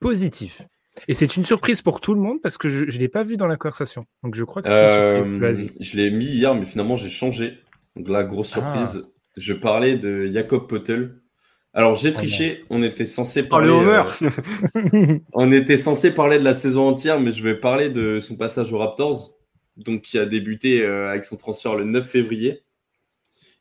positif. 0.00 0.62
Et 1.08 1.14
c'est 1.14 1.36
une 1.36 1.44
surprise 1.44 1.80
pour 1.80 2.00
tout 2.00 2.14
le 2.14 2.20
monde 2.20 2.42
parce 2.42 2.58
que 2.58 2.68
je 2.68 2.84
ne 2.84 2.90
l'ai 2.90 3.08
pas 3.08 3.22
vu 3.22 3.36
dans 3.36 3.46
la 3.46 3.56
conversation. 3.56 4.04
Donc 4.22 4.34
je 4.34 4.44
crois 4.44 4.60
que 4.60 4.68
c'est 4.68 5.20
une 5.20 5.40
surprise. 5.40 5.72
Euh, 5.72 5.76
je 5.80 5.96
l'ai 5.96 6.10
mis 6.10 6.26
hier, 6.26 6.54
mais 6.54 6.66
finalement 6.66 6.96
j'ai 6.96 7.08
changé. 7.08 7.60
Donc 7.96 8.08
la 8.08 8.24
grosse 8.24 8.52
ah. 8.58 8.60
surprise, 8.60 9.12
je 9.36 9.52
parlais 9.52 9.96
de 9.96 10.26
Jacob 10.26 10.66
Potel 10.68 11.21
alors 11.74 11.96
j'ai 11.96 12.10
oh 12.10 12.12
triché, 12.12 12.64
on 12.68 12.82
était 12.82 13.06
censé 13.06 13.48
parler. 13.48 13.70
Euh, 13.70 15.18
on 15.32 15.50
était 15.50 15.78
censé 15.78 16.14
parler 16.14 16.38
de 16.38 16.44
la 16.44 16.52
saison 16.54 16.88
entière, 16.88 17.18
mais 17.18 17.32
je 17.32 17.42
vais 17.42 17.54
parler 17.54 17.88
de 17.88 18.20
son 18.20 18.36
passage 18.36 18.70
aux 18.72 18.78
Raptors, 18.78 19.38
donc 19.78 20.02
qui 20.02 20.18
a 20.18 20.26
débuté 20.26 20.82
euh, 20.82 21.08
avec 21.08 21.24
son 21.24 21.36
transfert 21.36 21.74
le 21.74 21.84
9 21.84 22.06
février. 22.06 22.62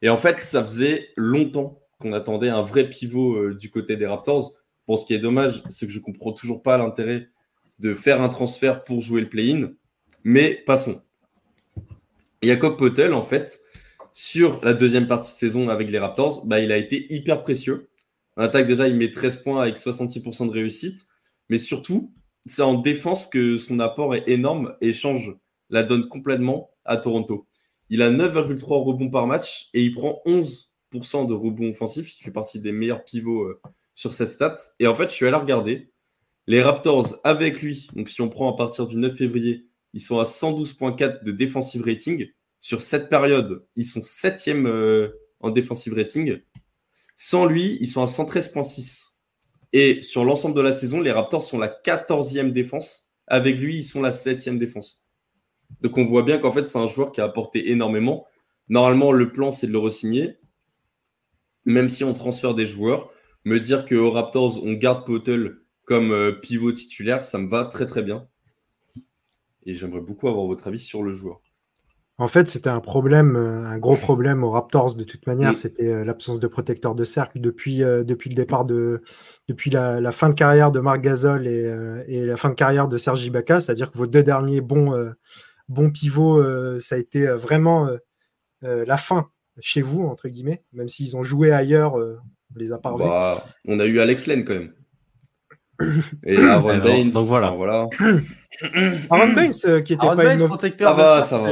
Et 0.01 0.09
en 0.09 0.17
fait, 0.17 0.41
ça 0.41 0.61
faisait 0.61 1.09
longtemps 1.15 1.79
qu'on 1.99 2.11
attendait 2.11 2.49
un 2.49 2.63
vrai 2.63 2.89
pivot 2.89 3.35
euh, 3.35 3.55
du 3.55 3.69
côté 3.69 3.95
des 3.95 4.07
Raptors. 4.07 4.51
Bon, 4.87 4.97
ce 4.97 5.05
qui 5.05 5.13
est 5.13 5.19
dommage, 5.19 5.63
c'est 5.69 5.87
que 5.87 5.93
je 5.93 5.99
comprends 5.99 6.33
toujours 6.33 6.63
pas 6.63 6.77
l'intérêt 6.77 7.29
de 7.79 7.93
faire 7.93 8.21
un 8.21 8.29
transfert 8.29 8.83
pour 8.83 8.99
jouer 8.99 9.21
le 9.21 9.29
play-in. 9.29 9.71
Mais 10.25 10.61
passons. 10.65 11.01
Jacob 12.43 12.77
Potel, 12.77 13.13
en 13.13 13.23
fait, 13.23 13.61
sur 14.11 14.59
la 14.65 14.73
deuxième 14.73 15.07
partie 15.07 15.31
de 15.31 15.37
saison 15.37 15.69
avec 15.69 15.89
les 15.89 15.99
Raptors, 15.99 16.45
bah, 16.45 16.59
il 16.59 16.73
a 16.73 16.77
été 16.77 17.05
hyper 17.13 17.43
précieux. 17.43 17.87
En 18.37 18.43
attaque, 18.43 18.67
déjà, 18.67 18.87
il 18.87 18.95
met 18.95 19.11
13 19.11 19.43
points 19.43 19.61
avec 19.61 19.77
66% 19.77 20.47
de 20.47 20.51
réussite. 20.51 21.05
Mais 21.49 21.57
surtout, 21.57 22.13
c'est 22.45 22.61
en 22.61 22.75
défense 22.75 23.27
que 23.27 23.57
son 23.57 23.79
apport 23.79 24.15
est 24.15 24.23
énorme 24.27 24.75
et 24.81 24.93
change 24.93 25.35
la 25.69 25.83
donne 25.83 26.07
complètement 26.07 26.71
à 26.85 26.97
Toronto. 26.97 27.47
Il 27.89 28.01
a 28.01 28.09
9,3 28.09 28.83
rebonds 28.83 29.09
par 29.09 29.27
match 29.27 29.69
et 29.73 29.83
il 29.83 29.93
prend 29.93 30.21
11% 30.25 31.27
de 31.27 31.33
rebond 31.33 31.69
offensif. 31.69 32.17
Il 32.19 32.23
fait 32.23 32.31
partie 32.31 32.59
des 32.59 32.71
meilleurs 32.71 33.03
pivots 33.03 33.43
euh, 33.43 33.61
sur 33.95 34.13
cette 34.13 34.29
stat. 34.29 34.55
Et 34.79 34.87
en 34.87 34.95
fait, 34.95 35.09
je 35.09 35.15
suis 35.15 35.25
allé 35.27 35.35
regarder. 35.35 35.91
Les 36.47 36.61
Raptors, 36.61 37.19
avec 37.23 37.61
lui, 37.61 37.87
donc 37.95 38.09
si 38.09 38.19
on 38.21 38.29
prend 38.29 38.51
à 38.51 38.57
partir 38.57 38.87
du 38.87 38.95
9 38.95 39.15
février, 39.15 39.67
ils 39.93 40.01
sont 40.01 40.19
à 40.19 40.23
112.4 40.23 41.23
de 41.23 41.31
defensive 41.31 41.83
rating. 41.83 42.27
Sur 42.61 42.81
cette 42.81 43.09
période, 43.09 43.65
ils 43.75 43.85
sont 43.85 43.99
7e 43.99 44.65
euh, 44.65 45.09
en 45.39 45.51
defensive 45.51 45.93
rating. 45.93 46.39
Sans 47.23 47.45
lui, 47.45 47.77
ils 47.79 47.85
sont 47.85 48.01
à 48.01 48.05
113.6. 48.05 49.19
Et 49.73 50.01
sur 50.01 50.25
l'ensemble 50.25 50.55
de 50.55 50.61
la 50.61 50.73
saison, 50.73 51.01
les 51.01 51.11
Raptors 51.11 51.43
sont 51.43 51.59
la 51.59 51.67
14e 51.67 52.51
défense. 52.51 53.11
Avec 53.27 53.59
lui, 53.59 53.77
ils 53.77 53.83
sont 53.83 54.01
la 54.01 54.09
7e 54.09 54.57
défense. 54.57 55.05
Donc 55.81 55.99
on 55.99 56.05
voit 56.05 56.23
bien 56.23 56.39
qu'en 56.39 56.51
fait, 56.51 56.65
c'est 56.65 56.79
un 56.79 56.87
joueur 56.87 57.11
qui 57.11 57.21
a 57.21 57.25
apporté 57.25 57.69
énormément. 57.69 58.25
Normalement, 58.69 59.11
le 59.11 59.31
plan, 59.31 59.51
c'est 59.51 59.67
de 59.67 59.71
le 59.71 59.77
resigner. 59.77 60.39
Même 61.65 61.89
si 61.89 62.03
on 62.03 62.13
transfère 62.13 62.55
des 62.55 62.65
joueurs, 62.65 63.11
me 63.45 63.59
dire 63.59 63.85
qu'aux 63.85 64.09
Raptors, 64.09 64.63
on 64.63 64.73
garde 64.73 65.05
Potel 65.05 65.57
comme 65.85 66.13
euh, 66.13 66.31
pivot 66.31 66.71
titulaire, 66.71 67.23
ça 67.23 67.37
me 67.37 67.47
va 67.47 67.65
très 67.65 67.85
très 67.85 68.01
bien. 68.01 68.27
Et 69.67 69.75
j'aimerais 69.75 70.01
beaucoup 70.01 70.27
avoir 70.27 70.47
votre 70.47 70.65
avis 70.65 70.79
sur 70.79 71.03
le 71.03 71.11
joueur. 71.11 71.39
En 72.21 72.27
fait, 72.27 72.47
c'était 72.49 72.69
un 72.69 72.81
problème, 72.81 73.35
euh, 73.35 73.65
un 73.65 73.79
gros 73.79 73.95
problème 74.01 74.43
aux 74.43 74.51
Raptors 74.51 74.93
de 74.93 75.03
toute 75.03 75.25
manière. 75.25 75.57
C'était 75.57 75.87
euh, 75.87 76.05
l'absence 76.05 76.39
de 76.39 76.45
protecteur 76.45 76.93
de 76.93 77.03
cercle 77.03 77.41
depuis, 77.41 77.79
depuis 77.79 78.29
le 78.29 78.35
départ 78.35 78.63
de, 78.63 79.01
depuis 79.47 79.71
la, 79.71 80.11
fin 80.11 80.29
de 80.29 80.35
carrière 80.35 80.71
de 80.71 80.79
Marc 80.79 81.01
Gasol 81.01 81.47
et, 81.47 82.23
la 82.23 82.37
fin 82.37 82.49
de 82.49 82.53
carrière 82.53 82.87
de 82.87 82.97
Serge 82.97 83.25
Ibaka. 83.25 83.59
C'est-à-dire 83.59 83.91
que 83.91 83.97
vos 83.97 84.05
deux 84.05 84.21
derniers 84.21 84.61
bons, 84.61 84.93
bons 85.67 85.89
pivots, 85.89 86.43
ça 86.79 86.93
a 86.93 86.97
été 86.99 87.25
vraiment 87.25 87.89
la 88.61 88.97
fin 88.97 89.31
chez 89.59 89.81
vous 89.81 90.03
entre 90.03 90.29
guillemets, 90.29 90.63
même 90.73 90.89
s'ils 90.89 91.17
ont 91.17 91.23
joué 91.23 91.51
ailleurs, 91.51 91.95
on 91.95 92.59
les 92.59 92.71
a 92.71 92.77
pas 92.77 92.95
bah, 92.97 93.47
On 93.67 93.79
a 93.79 93.85
eu 93.85 93.99
Alex 93.99 94.27
Len 94.27 94.45
quand 94.45 94.53
même. 94.53 94.73
Et 96.23 96.37
Aaron 96.37 96.77
Baines. 96.77 97.09
Donc 97.09 97.25
voilà. 97.25 97.49
voilà. 97.49 97.89
Aaron 99.09 99.33
Baines 99.33 99.53
euh, 99.65 99.79
qui 99.79 99.93
était 99.93 100.05
pas 100.05 100.33
une 100.33 100.47
protecteur 100.47 100.89
ça 100.89 100.95
va, 100.95 101.21
ça 101.21 101.37
va. 101.39 101.49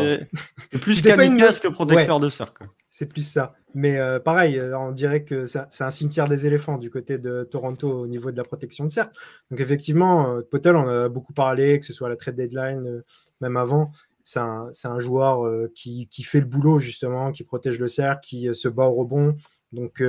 plus 0.80 1.02
kamikaze 1.02 1.60
que 1.60 1.68
protecteur 1.68 2.20
de 2.20 2.30
cercle. 2.30 2.64
C'est 2.92 3.08
plus 3.08 3.26
ça. 3.28 3.54
Mais 3.74 3.98
euh, 3.98 4.20
pareil, 4.20 4.58
euh, 4.58 4.78
on 4.78 4.92
dirait 4.92 5.24
que 5.24 5.46
c'est 5.46 5.82
un 5.82 5.90
cimetière 5.90 6.28
des 6.28 6.46
éléphants 6.46 6.78
du 6.78 6.90
côté 6.90 7.18
de 7.18 7.44
Toronto 7.44 7.90
au 7.90 8.08
niveau 8.08 8.32
de 8.32 8.38
la 8.38 8.44
protection 8.44 8.84
de 8.84 8.90
cercle. 8.90 9.14
Donc 9.52 9.60
effectivement, 9.60 10.40
Potel, 10.52 10.76
on 10.76 10.88
a 10.88 11.08
beaucoup 11.08 11.34
parlé, 11.34 11.80
que 11.80 11.86
ce 11.86 11.94
soit 11.94 12.08
à 12.08 12.10
la 12.10 12.18
trade 12.18 12.36
deadline, 12.36 13.04
même 13.42 13.58
avant. 13.58 13.92
C'est 14.24 14.40
un, 14.40 14.70
un, 14.84 15.00
joueur 15.00 15.50
qui, 15.74 16.08
qui, 16.12 16.22
fait 16.22 16.40
le 16.40 16.46
boulot 16.46 16.78
justement, 16.78 17.32
qui 17.32 17.44
protège 17.44 17.80
le 17.80 17.88
cercle, 17.88 18.22
qui 18.28 18.54
se 18.54 18.68
bat 18.68 18.86
au 18.86 18.94
rebond. 18.94 19.36
Donc 19.72 20.04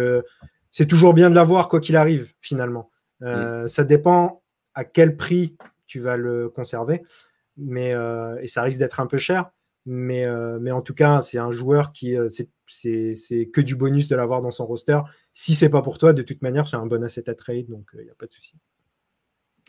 c'est 0.73 0.87
toujours 0.87 1.15
bien 1.15 1.31
de 1.31 1.35
l'avoir 1.35 1.69
quoi 1.69 1.81
qu'il 1.81 1.97
arrive 1.97 2.29
finalement. 2.41 2.91
Euh, 3.23 3.69
ça 3.69 3.85
dépend 3.85 4.43
à 4.75 4.85
quel 4.85 5.17
prix 5.17 5.57
tu 5.91 6.01
vas 6.01 6.17
le 6.17 6.49
conserver. 6.49 7.03
Mais, 7.57 7.93
euh, 7.93 8.41
et 8.41 8.47
ça 8.47 8.63
risque 8.63 8.79
d'être 8.79 9.01
un 9.01 9.07
peu 9.07 9.19
cher. 9.19 9.51
Mais, 9.87 10.25
euh, 10.25 10.59
mais 10.61 10.71
en 10.71 10.83
tout 10.83 10.95
cas, 10.95 11.21
c'est 11.21 11.39
un 11.39 11.51
joueur 11.51 11.93
qui. 11.93 12.17
c'est 12.67 13.47
que 13.53 13.61
du 13.61 13.75
bonus 13.75 14.09
de 14.09 14.17
l'avoir 14.17 14.41
dans 14.41 14.51
son 14.51 14.67
roster. 14.67 15.01
Si 15.35 15.55
c'est 15.55 15.69
pas 15.69 15.83
pour 15.83 15.99
toi, 15.99 16.13
de 16.13 16.23
toute 16.23 16.43
manière, 16.43 16.69
c'est 16.69 16.77
un 16.77 16.87
bon 16.87 17.03
asset 17.03 17.29
à 17.29 17.35
trade, 17.35 17.67
donc 17.69 17.91
il 17.95 18.05
n'y 18.05 18.11
a 18.11 18.15
pas 18.15 18.27
de 18.27 18.33
souci. 18.33 18.57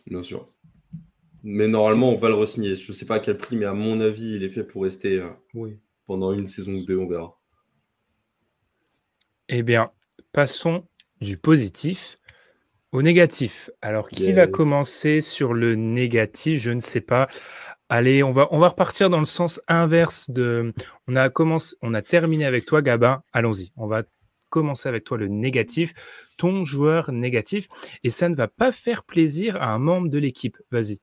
Bien 0.06 0.22
sûr. 0.22 0.46
Mais 1.44 1.68
normalement, 1.68 2.12
on 2.12 2.18
va 2.18 2.30
le 2.30 2.36
re-signer. 2.36 2.76
Je 2.76 2.92
ne 2.92 2.96
sais 2.96 3.06
pas 3.06 3.16
à 3.16 3.20
quel 3.20 3.38
prix, 3.38 3.56
mais 3.56 3.66
à 3.66 3.74
mon 3.74 4.00
avis, 4.00 4.36
il 4.36 4.44
est 4.44 4.50
fait 4.50 4.64
pour 4.64 4.84
rester 4.84 5.26
pendant 6.06 6.34
une 6.34 6.48
saison 6.48 6.74
ou 6.74 6.86
deux, 6.86 6.98
on 6.98 7.08
verra. 7.08 7.40
Eh 9.50 9.64
bien, 9.64 9.92
passons 10.32 10.86
du 11.20 11.38
positif 11.38 12.20
au 12.92 13.02
négatif. 13.02 13.70
Alors, 13.82 14.10
qui 14.10 14.32
va 14.32 14.48
commencer 14.48 15.22
sur 15.22 15.54
le 15.54 15.76
négatif? 15.76 16.62
Je 16.62 16.72
ne 16.72 16.80
sais 16.80 17.02
pas. 17.02 17.28
Allez, 17.90 18.24
on 18.24 18.32
va, 18.32 18.48
on 18.52 18.60
va 18.60 18.70
repartir 18.70 19.10
dans 19.10 19.20
le 19.20 19.26
sens 19.26 19.62
inverse 19.68 20.30
de. 20.30 20.74
On 21.08 21.16
a, 21.16 21.30
commencé, 21.30 21.76
on 21.82 21.94
a 21.94 22.02
terminé 22.02 22.46
avec 22.46 22.66
toi, 22.66 22.82
Gabin. 22.82 23.22
Allons-y. 23.34 23.72
On 23.76 23.88
va 23.88 24.04
commencer 24.50 24.88
avec 24.88 25.04
toi 25.04 25.18
le 25.18 25.28
négatif, 25.28 25.94
ton 26.38 26.64
joueur 26.66 27.12
négatif. 27.12 27.68
Et 28.04 28.10
ça 28.10 28.30
ne 28.30 28.36
va 28.36 28.48
pas 28.48 28.72
faire 28.72 29.04
plaisir 29.04 29.56
à 29.56 29.74
un 29.74 29.80
membre 29.80 30.10
de 30.10 30.18
l'équipe. 30.18 30.58
Vas-y. 30.72 31.00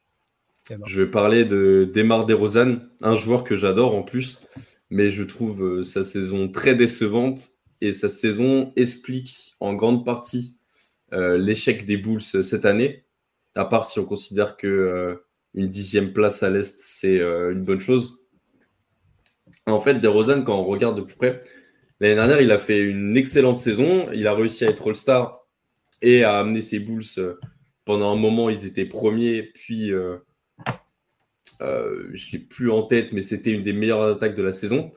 Je 0.86 1.00
vais 1.00 1.10
parler 1.10 1.44
de 1.46 1.90
Demar 1.92 2.26
DeRozan, 2.26 2.78
un 3.00 3.16
joueur 3.16 3.42
que 3.42 3.56
j'adore 3.56 3.94
en 3.94 4.02
plus, 4.02 4.46
mais 4.90 5.08
je 5.08 5.22
trouve 5.22 5.64
euh, 5.64 5.82
sa 5.82 6.04
saison 6.04 6.48
très 6.48 6.74
décevante 6.74 7.40
et 7.80 7.94
sa 7.94 8.10
saison 8.10 8.72
explique 8.76 9.56
en 9.60 9.72
grande 9.72 10.04
partie 10.04 10.57
l'échec 11.12 11.86
des 11.86 11.96
Bulls 11.96 12.20
cette 12.20 12.64
année, 12.64 13.04
à 13.54 13.64
part 13.64 13.84
si 13.84 13.98
on 13.98 14.04
considère 14.04 14.56
que 14.56 14.66
euh, 14.66 15.16
une 15.54 15.68
dixième 15.68 16.12
place 16.12 16.42
à 16.42 16.50
l'Est, 16.50 16.78
c'est 16.78 17.18
euh, 17.18 17.52
une 17.52 17.62
bonne 17.62 17.80
chose. 17.80 18.26
En 19.66 19.80
fait, 19.80 19.94
DeRozan, 19.94 20.44
quand 20.44 20.58
on 20.58 20.64
regarde 20.64 20.96
de 20.96 21.02
plus 21.02 21.16
près, 21.16 21.40
l'année 22.00 22.14
dernière, 22.14 22.40
il 22.40 22.52
a 22.52 22.58
fait 22.58 22.80
une 22.80 23.16
excellente 23.16 23.58
saison. 23.58 24.08
Il 24.12 24.26
a 24.26 24.34
réussi 24.34 24.64
à 24.64 24.70
être 24.70 24.86
All-Star 24.88 25.46
et 26.00 26.22
à 26.22 26.38
amener 26.38 26.62
ses 26.62 26.78
Bulls. 26.78 27.02
pendant 27.84 28.12
un 28.12 28.16
moment, 28.16 28.48
ils 28.48 28.66
étaient 28.66 28.86
premiers, 28.86 29.42
puis 29.42 29.88
je 29.88 30.18
ne 31.60 32.32
l'ai 32.32 32.38
plus 32.38 32.70
en 32.70 32.82
tête, 32.84 33.12
mais 33.12 33.22
c'était 33.22 33.52
une 33.52 33.62
des 33.62 33.72
meilleures 33.72 34.04
attaques 34.04 34.36
de 34.36 34.42
la 34.42 34.52
saison. 34.52 34.92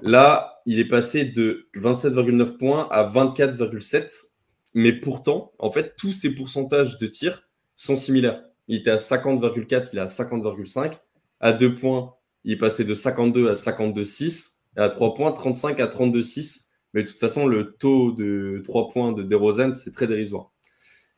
Là, 0.00 0.60
il 0.66 0.78
est 0.78 0.88
passé 0.88 1.24
de 1.24 1.68
27,9 1.74 2.56
points 2.58 2.88
à 2.90 3.04
24,7 3.04 4.35
mais 4.76 4.92
pourtant, 4.92 5.54
en 5.58 5.70
fait, 5.70 5.94
tous 5.96 6.12
ces 6.12 6.34
pourcentages 6.34 6.98
de 6.98 7.06
tirs 7.06 7.48
sont 7.76 7.96
similaires. 7.96 8.44
Il 8.68 8.76
était 8.76 8.90
à 8.90 8.96
50,4, 8.96 9.88
il 9.94 9.98
est 9.98 10.02
à 10.02 10.04
50,5. 10.04 11.00
À 11.40 11.54
2 11.54 11.72
points, 11.72 12.12
il 12.44 12.58
passé 12.58 12.84
de 12.84 12.92
52 12.92 13.48
à 13.48 13.54
52,6. 13.54 14.58
Et 14.76 14.80
à 14.80 14.90
3 14.90 15.14
points, 15.14 15.32
35 15.32 15.80
à 15.80 15.86
32,6. 15.86 16.66
Mais 16.92 17.04
de 17.04 17.08
toute 17.08 17.18
façon, 17.18 17.46
le 17.46 17.72
taux 17.72 18.12
de 18.12 18.60
3 18.66 18.90
points 18.90 19.12
de 19.12 19.22
DeRozan, 19.22 19.72
c'est 19.72 19.92
très 19.92 20.06
dérisoire. 20.06 20.52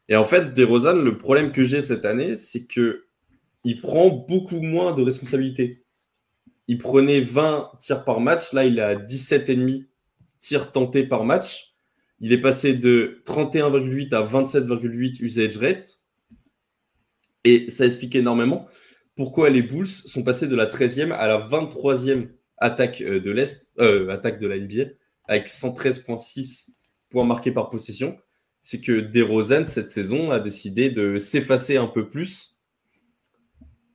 Et 0.09 0.15
en 0.15 0.25
fait, 0.25 0.53
DeRozan, 0.53 0.95
le 0.95 1.19
problème 1.19 1.51
que 1.51 1.65
j'ai 1.65 1.83
cette 1.83 2.05
année, 2.05 2.37
c'est 2.37 2.65
que 2.65 3.07
il 3.65 3.81
prend 3.81 4.09
beaucoup 4.09 4.61
moins 4.61 4.95
de 4.95 5.03
responsabilités. 5.03 5.85
Il 6.69 6.79
prenait 6.79 7.21
20 7.21 7.73
tirs 7.81 8.05
par 8.05 8.21
match, 8.21 8.53
là 8.53 8.65
il 8.65 8.79
à 8.79 8.95
17,5 8.95 9.87
tirs 10.39 10.71
tentés 10.71 11.03
par 11.03 11.25
match. 11.25 11.68
Il 12.21 12.33
est 12.33 12.41
passé 12.41 12.75
de 12.75 13.23
31,8 13.27 14.15
à 14.15 14.23
27,8 14.23 15.23
usage 15.23 15.57
rate. 15.59 16.03
Et 17.45 17.71
ça 17.71 17.87
explique 17.87 18.15
énormément 18.17 18.67
pourquoi 19.15 19.51
les 19.51 19.63
Bulls 19.63 19.89
sont 19.89 20.23
passés 20.23 20.47
de 20.47 20.57
la 20.57 20.67
13e 20.67 21.13
à 21.13 21.27
la 21.27 21.39
23e 21.39 22.29
attaque 22.59 23.01
euh, 23.01 23.21
de 23.21 23.31
l'Est, 23.31 23.75
euh, 23.81 24.09
attaque 24.11 24.39
de 24.39 24.47
la 24.47 24.59
NBA, 24.59 24.91
avec 25.25 25.49
113,6 25.49 26.71
points 27.11 27.25
marqués 27.25 27.53
par 27.53 27.69
possession. 27.69 28.19
C'est 28.63 28.81
que 28.81 29.01
DeRozan, 29.01 29.67
cette 29.67 29.91
saison, 29.91 30.31
a 30.31 30.41
décidé 30.41 30.91
de 30.91 31.19
s'effacer 31.19 31.77
un 31.77 31.87
peu 31.87 32.09
plus. 32.09 32.61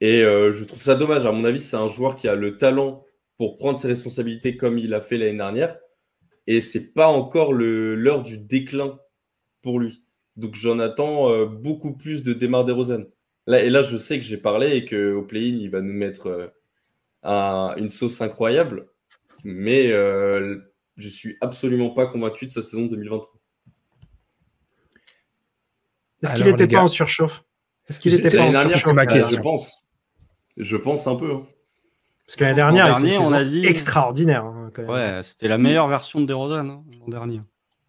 Et 0.02 0.24
euh, 0.24 0.52
je 0.52 0.64
trouve 0.64 0.82
ça 0.82 0.96
dommage. 0.96 1.26
À 1.26 1.32
mon 1.32 1.44
avis, 1.44 1.60
c'est 1.60 1.76
un 1.76 1.90
joueur 1.90 2.16
qui 2.16 2.28
a 2.28 2.36
le 2.36 2.58
talent 2.58 3.06
pour 3.38 3.58
prendre 3.58 3.78
ses 3.78 3.88
responsabilités 3.88 4.58
comme 4.58 4.78
il 4.78 4.94
a 4.94 5.02
fait 5.02 5.18
l'année 5.18 5.38
dernière 5.38 5.78
et 6.48 6.62
c'est 6.62 6.94
pas 6.94 7.08
encore 7.08 7.54
l'heure 7.54 8.24
du 8.24 8.38
déclin 8.38 9.00
pour 9.62 9.80
lui. 9.80 10.04
Donc 10.36 10.56
j'en 10.56 10.80
attends 10.80 11.32
euh, 11.32 11.46
beaucoup 11.46 11.96
plus 11.96 12.24
de 12.24 12.34
Demar 12.34 12.66
DeRozan. 12.66 13.04
Là, 13.46 13.64
et 13.64 13.70
là, 13.70 13.84
je 13.84 13.98
sais 13.98 14.18
que 14.18 14.26
j'ai 14.26 14.38
parlé 14.38 14.76
et 14.78 14.86
qu'au 14.86 15.22
play-in, 15.22 15.58
il 15.58 15.70
va 15.70 15.82
nous 15.82 15.94
mettre 15.94 16.54
euh, 17.26 17.76
une 17.76 17.90
sauce 17.90 18.22
incroyable. 18.22 18.88
Mais 19.44 19.92
euh, 19.92 20.60
je 20.98 21.10
suis 21.10 21.38
absolument 21.42 21.90
pas 21.90 22.06
convaincu 22.08 22.46
de 22.46 22.52
sa 22.52 22.64
saison 22.64 22.86
2023. 22.86 23.40
Est-ce 26.24 26.34
qu'il 26.36 26.46
n'était 26.46 26.68
pas 26.68 26.82
en 26.82 26.88
surchauffe? 26.88 27.44
Est-ce 27.90 28.00
qu'il 28.00 28.14
était 28.14 28.38
pas 28.38 28.44
en 28.44 28.66
surchauffe 28.66 29.32
Je 29.32 29.42
pense. 29.42 29.84
Je 30.56 30.78
pense 30.78 31.08
un 31.08 31.16
peu. 31.16 31.34
Hein. 31.34 31.46
Parce 32.26 32.38
que 32.38 32.44
l'année 32.44 32.56
dernière, 32.56 33.00
il 33.00 33.18
on 33.18 33.34
a 33.34 33.44
dit 33.44 33.66
extraordinaire. 33.66 34.46
Hein, 34.46 34.63
ouais, 34.78 35.20
c'était 35.24 35.48
la 35.48 35.58
meilleure 35.58 35.88
version 35.88 36.22
de 36.22 36.26
DeRozan 36.26 36.70
hein, 36.70 36.84
l'an 37.00 37.08
dernier. 37.08 37.42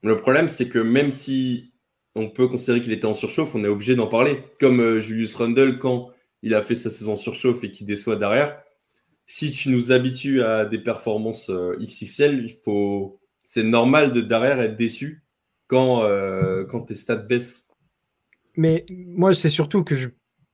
Le 0.03 0.17
problème, 0.17 0.49
c'est 0.49 0.69
que 0.69 0.79
même 0.79 1.13
si 1.13 1.73
on 2.15 2.29
peut 2.29 2.49
considérer 2.49 2.81
qu'il 2.81 2.93
était 2.93 3.07
en 3.07 3.15
surchauffe, 3.15 3.55
on 3.55 3.65
est 3.65 3.69
obligé 3.69 3.97
d'en 3.97 4.07
parler. 4.07 4.43
Comme 4.61 4.81
euh, 4.81 5.01
Julius 5.01 5.35
Rundle, 5.35 5.79
quand 5.79 6.11
il 6.43 6.55
a 6.55 6.63
fait 6.63 6.75
sa 6.75 6.91
saison 6.91 7.15
en 7.15 7.17
surchauffe 7.17 7.65
et 7.65 7.71
qui 7.71 7.85
déçoit 7.85 8.17
derrière. 8.17 8.63
Si 9.27 9.51
tu 9.51 9.71
nous 9.71 9.93
habitues 9.93 10.43
à 10.43 10.67
des 10.67 10.79
performances 10.79 11.49
euh, 11.49 11.77
XXL, 11.81 12.45
il 12.45 12.53
faut, 12.53 13.19
c'est 13.43 13.65
normal 13.65 14.13
de 14.13 14.21
derrière 14.21 14.61
être 14.61 14.77
déçu 14.77 15.25
quand, 15.67 16.05
euh, 16.05 16.65
quand 16.65 16.83
tes 16.83 16.95
stats 16.95 17.17
baissent. 17.17 17.71
Mais 18.57 18.85
moi, 18.91 19.35
c'est 19.35 19.49
surtout 19.49 19.83
que 19.83 19.97
je 19.97 20.09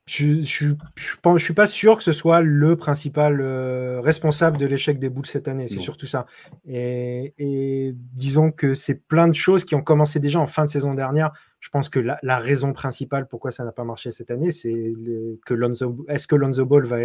je 0.07 0.27
ne 0.27 0.43
je, 0.45 0.67
je, 0.97 1.45
suis 1.45 1.55
pas 1.55 1.67
sûr 1.67 1.97
que 1.97 2.03
ce 2.03 2.13
soit 2.13 2.41
le 2.41 2.77
principal 2.77 3.41
euh, 3.41 4.01
responsable 4.01 4.59
de 4.59 4.67
l'échec 4.67 4.99
des 4.99 5.09
boules 5.09 5.27
cette 5.27 5.47
année. 5.47 5.69
C'est 5.69 5.79
surtout 5.79 6.07
ça. 6.07 6.27
Et, 6.67 7.35
et, 7.39 7.95
disons 7.95 8.51
que 8.51 8.75
c'est 8.75 9.07
plein 9.07 9.29
de 9.29 9.35
choses 9.35 9.65
qui 9.65 9.75
ont 9.75 9.83
commencé 9.83 10.19
déjà 10.19 10.41
en 10.41 10.47
fin 10.47 10.65
de 10.65 10.71
saison 10.71 10.95
dernière 10.95 11.33
je 11.61 11.69
pense 11.69 11.91
que 11.91 12.01
la, 12.01 12.39
raison 12.39 12.73
principale 12.73 13.29
pourquoi 13.29 13.51
ça 13.51 13.65
n'a 13.65 13.73
pas 13.73 13.85
marché 13.85 14.11
cette 14.11 14.31
année, 14.31 14.51
c'est 14.51 14.95
que 15.45 15.53
Lonzo, 15.53 16.05
est-ce 16.09 16.27
que 16.27 16.35
Lonzo 16.35 16.65
Ball 16.65 16.85
va 16.85 16.97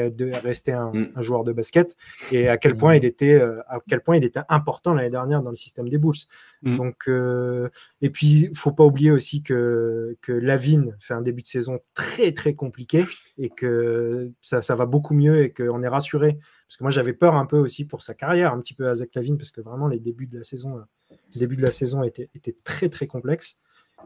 rester 0.41 0.71
mm. 0.71 1.11
un, 1.15 1.21
joueur 1.21 1.43
de 1.43 1.51
basket 1.51 1.95
et 2.31 2.47
à 2.47 2.57
quel 2.57 2.77
point 2.77 2.95
il 2.95 3.03
était, 3.03 3.33
euh, 3.33 3.61
à 3.67 3.79
quel 3.87 4.01
point 4.01 4.15
il 4.15 4.23
était 4.23 4.39
important 4.47 4.93
l'année 4.93 5.09
dernière 5.09 5.41
dans 5.41 5.49
le 5.49 5.55
système 5.55 5.89
des 5.89 5.97
Bulls. 5.97 6.15
Mm. 6.61 6.77
Donc, 6.77 7.03
euh, 7.09 7.69
et 8.01 8.09
puis 8.09 8.47
il 8.49 8.57
faut 8.57 8.71
pas 8.71 8.85
oublier 8.85 9.11
aussi 9.11 9.43
que 9.43 10.17
que 10.21 10.31
Lavine 10.31 10.95
fait 11.01 11.13
un 11.13 11.21
début 11.21 11.41
de 11.41 11.47
saison 11.47 11.79
très 11.93 12.31
très 12.31 12.53
compliqué 12.53 13.03
et 13.37 13.49
que 13.49 14.31
ça, 14.41 14.61
ça 14.61 14.75
va 14.75 14.85
beaucoup 14.85 15.13
mieux 15.13 15.43
et 15.43 15.51
qu'on 15.51 15.83
est 15.83 15.87
rassuré 15.87 16.39
parce 16.67 16.77
que 16.77 16.83
moi 16.83 16.91
j'avais 16.91 17.13
peur 17.13 17.35
un 17.35 17.45
peu 17.45 17.57
aussi 17.57 17.85
pour 17.85 18.01
sa 18.01 18.13
carrière 18.13 18.53
un 18.53 18.59
petit 18.59 18.73
peu 18.73 18.87
à 18.87 18.95
Zach 18.95 19.13
Lavine 19.15 19.37
parce 19.37 19.51
que 19.51 19.61
vraiment 19.61 19.87
les 19.87 19.99
débuts 19.99 20.27
de 20.27 20.37
la 20.37 20.43
saison, 20.43 20.77
euh, 20.77 21.15
les 21.33 21.39
débuts 21.39 21.57
de 21.57 21.61
la 21.61 21.71
saison 21.71 22.03
étaient, 22.03 22.29
étaient 22.33 22.55
très 22.63 22.89
très 22.89 23.07
complexes. 23.07 23.59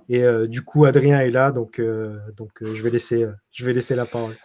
Et 0.08 0.24
euh, 0.24 0.48
du 0.48 0.62
coup, 0.62 0.86
Adrien 0.86 1.20
est 1.20 1.32
là, 1.32 1.52
donc, 1.52 1.80
euh, 1.80 2.18
donc 2.36 2.50
euh, 2.62 2.76
je, 2.76 2.82
vais 2.82 2.90
laisser, 2.90 3.28
je 3.52 3.66
vais 3.66 3.74
laisser 3.74 3.96
la 3.96 4.06
parole. 4.06 4.36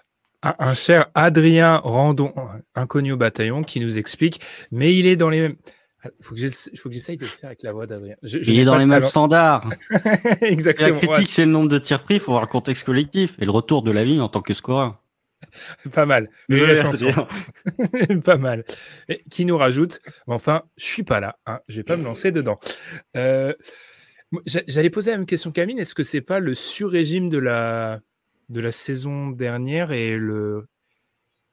Un, 0.42 0.74
cher 0.74 1.06
Adrien 1.14 1.78
Randon, 1.78 2.34
inconnu 2.74 3.12
au 3.12 3.16
bataillon, 3.16 3.62
qui 3.62 3.80
nous 3.80 3.96
explique, 3.96 4.40
mais 4.70 4.94
il 4.94 5.06
est 5.06 5.16
dans 5.16 5.30
les 5.30 5.40
mêmes. 5.40 5.56
Il 6.04 6.10
ah, 6.10 6.22
faut 6.22 6.34
que 6.34 6.92
j'essaye 6.92 7.16
de 7.16 7.22
le 7.22 7.28
faire 7.28 7.46
avec 7.46 7.62
la 7.62 7.72
voix 7.72 7.86
d'Adrien. 7.86 8.16
Il 8.22 8.58
est 8.58 8.64
dans 8.64 8.76
les 8.76 8.84
mêmes 8.84 9.04
standards. 9.04 9.70
Exactement. 10.42 10.90
la 10.90 10.98
critique, 10.98 11.30
c'est 11.30 11.46
le 11.46 11.50
nombre 11.50 11.70
de 11.70 11.78
tirs 11.78 12.02
pris, 12.02 12.14
il 12.14 12.20
faut 12.20 12.32
voir 12.32 12.42
le 12.42 12.48
contexte 12.48 12.84
collectif 12.84 13.36
et 13.40 13.46
le 13.46 13.50
retour 13.50 13.82
de 13.82 13.90
la 13.90 14.04
vie 14.04 14.20
en 14.20 14.28
tant 14.28 14.42
que 14.42 14.52
scoreur. 14.52 15.00
Pas 15.92 16.06
mal. 16.06 16.28
pas 18.24 18.38
mal. 18.38 18.64
Et 19.08 19.24
qui 19.30 19.44
nous 19.44 19.56
rajoute 19.56 20.00
Enfin, 20.26 20.62
je 20.76 20.84
suis 20.84 21.02
pas 21.02 21.20
là. 21.20 21.36
Hein, 21.46 21.60
je 21.68 21.76
vais 21.76 21.82
pas 21.82 21.96
me 21.96 22.04
lancer 22.04 22.32
dedans. 22.32 22.58
Euh, 23.16 23.52
J'allais 24.46 24.90
poser 24.90 25.10
la 25.10 25.18
même 25.18 25.26
question, 25.26 25.52
Camille. 25.52 25.78
Est-ce 25.78 25.94
que 25.94 26.02
c'est 26.02 26.20
pas 26.20 26.40
le 26.40 26.54
sur-régime 26.54 27.28
de 27.28 27.38
la, 27.38 28.00
de 28.48 28.60
la 28.60 28.72
saison 28.72 29.30
dernière 29.30 29.92
et 29.92 30.16
le 30.16 30.66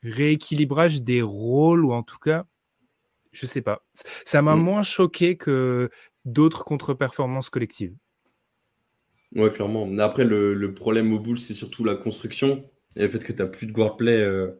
rééquilibrage 0.03 1.01
des 1.01 1.21
rôles, 1.21 1.86
ou 1.86 1.93
en 1.93 2.03
tout 2.03 2.17
cas, 2.17 2.45
je 3.32 3.45
sais 3.45 3.61
pas. 3.61 3.86
Ça 4.25 4.41
m'a 4.41 4.55
mm. 4.55 4.61
moins 4.61 4.84
choqué 4.84 5.38
que 5.38 5.89
d'autres 6.25 6.63
contre-performances 6.63 7.49
collectives. 7.49 7.95
Ouais, 9.36 9.49
clairement. 9.49 9.86
Mais 9.86 10.03
après, 10.03 10.25
le, 10.25 10.73
problème 10.73 11.13
au 11.13 11.19
boule, 11.19 11.39
c'est 11.39 11.53
surtout 11.53 11.84
la 11.84 11.95
construction 11.95 12.69
et 12.95 13.03
le 13.03 13.09
fait 13.09 13.23
que 13.23 13.32
tu 13.32 13.41
n'as 13.41 13.47
plus 13.47 13.67
de 13.67 13.71
guard 13.71 13.95
play 13.95 14.17
euh, 14.17 14.51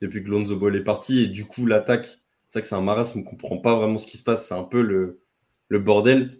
depuis 0.00 0.24
que 0.24 0.28
Lonzo 0.28 0.56
Ball 0.56 0.74
est 0.74 0.84
parti. 0.84 1.20
Et 1.20 1.26
du 1.28 1.44
coup, 1.44 1.66
l'attaque, 1.66 2.06
c'est 2.48 2.58
vrai 2.58 2.62
que 2.62 2.68
c'est 2.68 2.74
un 2.74 2.80
marasme, 2.80 3.20
on 3.20 3.22
ne 3.22 3.26
comprend 3.26 3.58
pas 3.58 3.76
vraiment 3.76 3.98
ce 3.98 4.06
qui 4.06 4.16
se 4.16 4.24
passe. 4.24 4.48
C'est 4.48 4.54
un 4.54 4.64
peu 4.64 4.82
le, 4.82 5.20
le 5.68 5.78
bordel. 5.78 6.30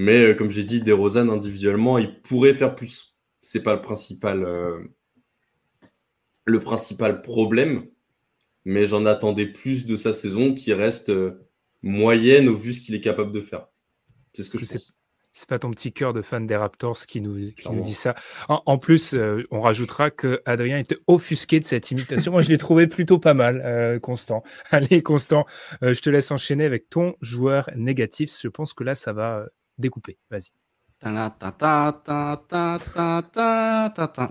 Mais 0.00 0.22
euh, 0.22 0.34
comme 0.34 0.48
j'ai 0.48 0.62
dit, 0.62 0.80
DeRozan 0.80 1.28
individuellement, 1.28 1.98
il 1.98 2.20
pourrait 2.20 2.54
faire 2.54 2.76
plus. 2.76 3.18
C'est 3.42 3.64
pas 3.64 3.74
le 3.74 3.80
principal, 3.80 4.44
euh, 4.44 4.78
le 6.44 6.60
principal 6.60 7.20
problème, 7.20 7.84
mais 8.64 8.86
j'en 8.86 9.06
attendais 9.06 9.46
plus 9.46 9.86
de 9.86 9.96
sa 9.96 10.12
saison 10.12 10.54
qui 10.54 10.72
reste 10.72 11.08
euh, 11.08 11.48
moyenne 11.82 12.48
au 12.48 12.56
vu 12.56 12.74
ce 12.74 12.80
qu'il 12.80 12.94
est 12.94 13.00
capable 13.00 13.32
de 13.32 13.40
faire. 13.40 13.66
C'est 14.34 14.44
ce 14.44 14.50
que 14.50 14.58
je, 14.58 14.66
je 14.66 14.70
pense. 14.70 14.92
C'est 15.32 15.48
pas 15.48 15.58
ton 15.58 15.72
petit 15.72 15.92
cœur 15.92 16.12
de 16.12 16.22
fan 16.22 16.46
des 16.46 16.54
Raptors 16.54 17.04
qui 17.06 17.20
nous, 17.20 17.36
nous 17.36 17.80
dit 17.80 17.94
ça. 17.94 18.14
En, 18.48 18.78
plus, 18.78 19.14
on 19.50 19.60
rajoutera 19.60 20.10
que 20.10 20.40
Adrien 20.46 20.78
était 20.78 20.98
offusqué 21.06 21.60
de 21.60 21.64
cette 21.64 21.90
imitation. 21.90 22.32
Moi, 22.32 22.42
je 22.42 22.48
l'ai 22.48 22.58
trouvé 22.58 22.86
plutôt 22.86 23.18
pas 23.18 23.34
mal, 23.34 24.00
Constant. 24.00 24.42
Allez, 24.70 25.02
Constant, 25.02 25.44
je 25.80 26.00
te 26.00 26.10
laisse 26.10 26.32
enchaîner 26.32 26.64
avec 26.64 26.88
ton 26.88 27.14
joueur 27.20 27.70
négatif. 27.76 28.32
Je 28.40 28.48
pense 28.48 28.74
que 28.74 28.82
là, 28.82 28.96
ça 28.96 29.12
va 29.12 29.46
découpé. 29.78 30.18
Vas-y. 30.30 30.52
On 31.04 31.12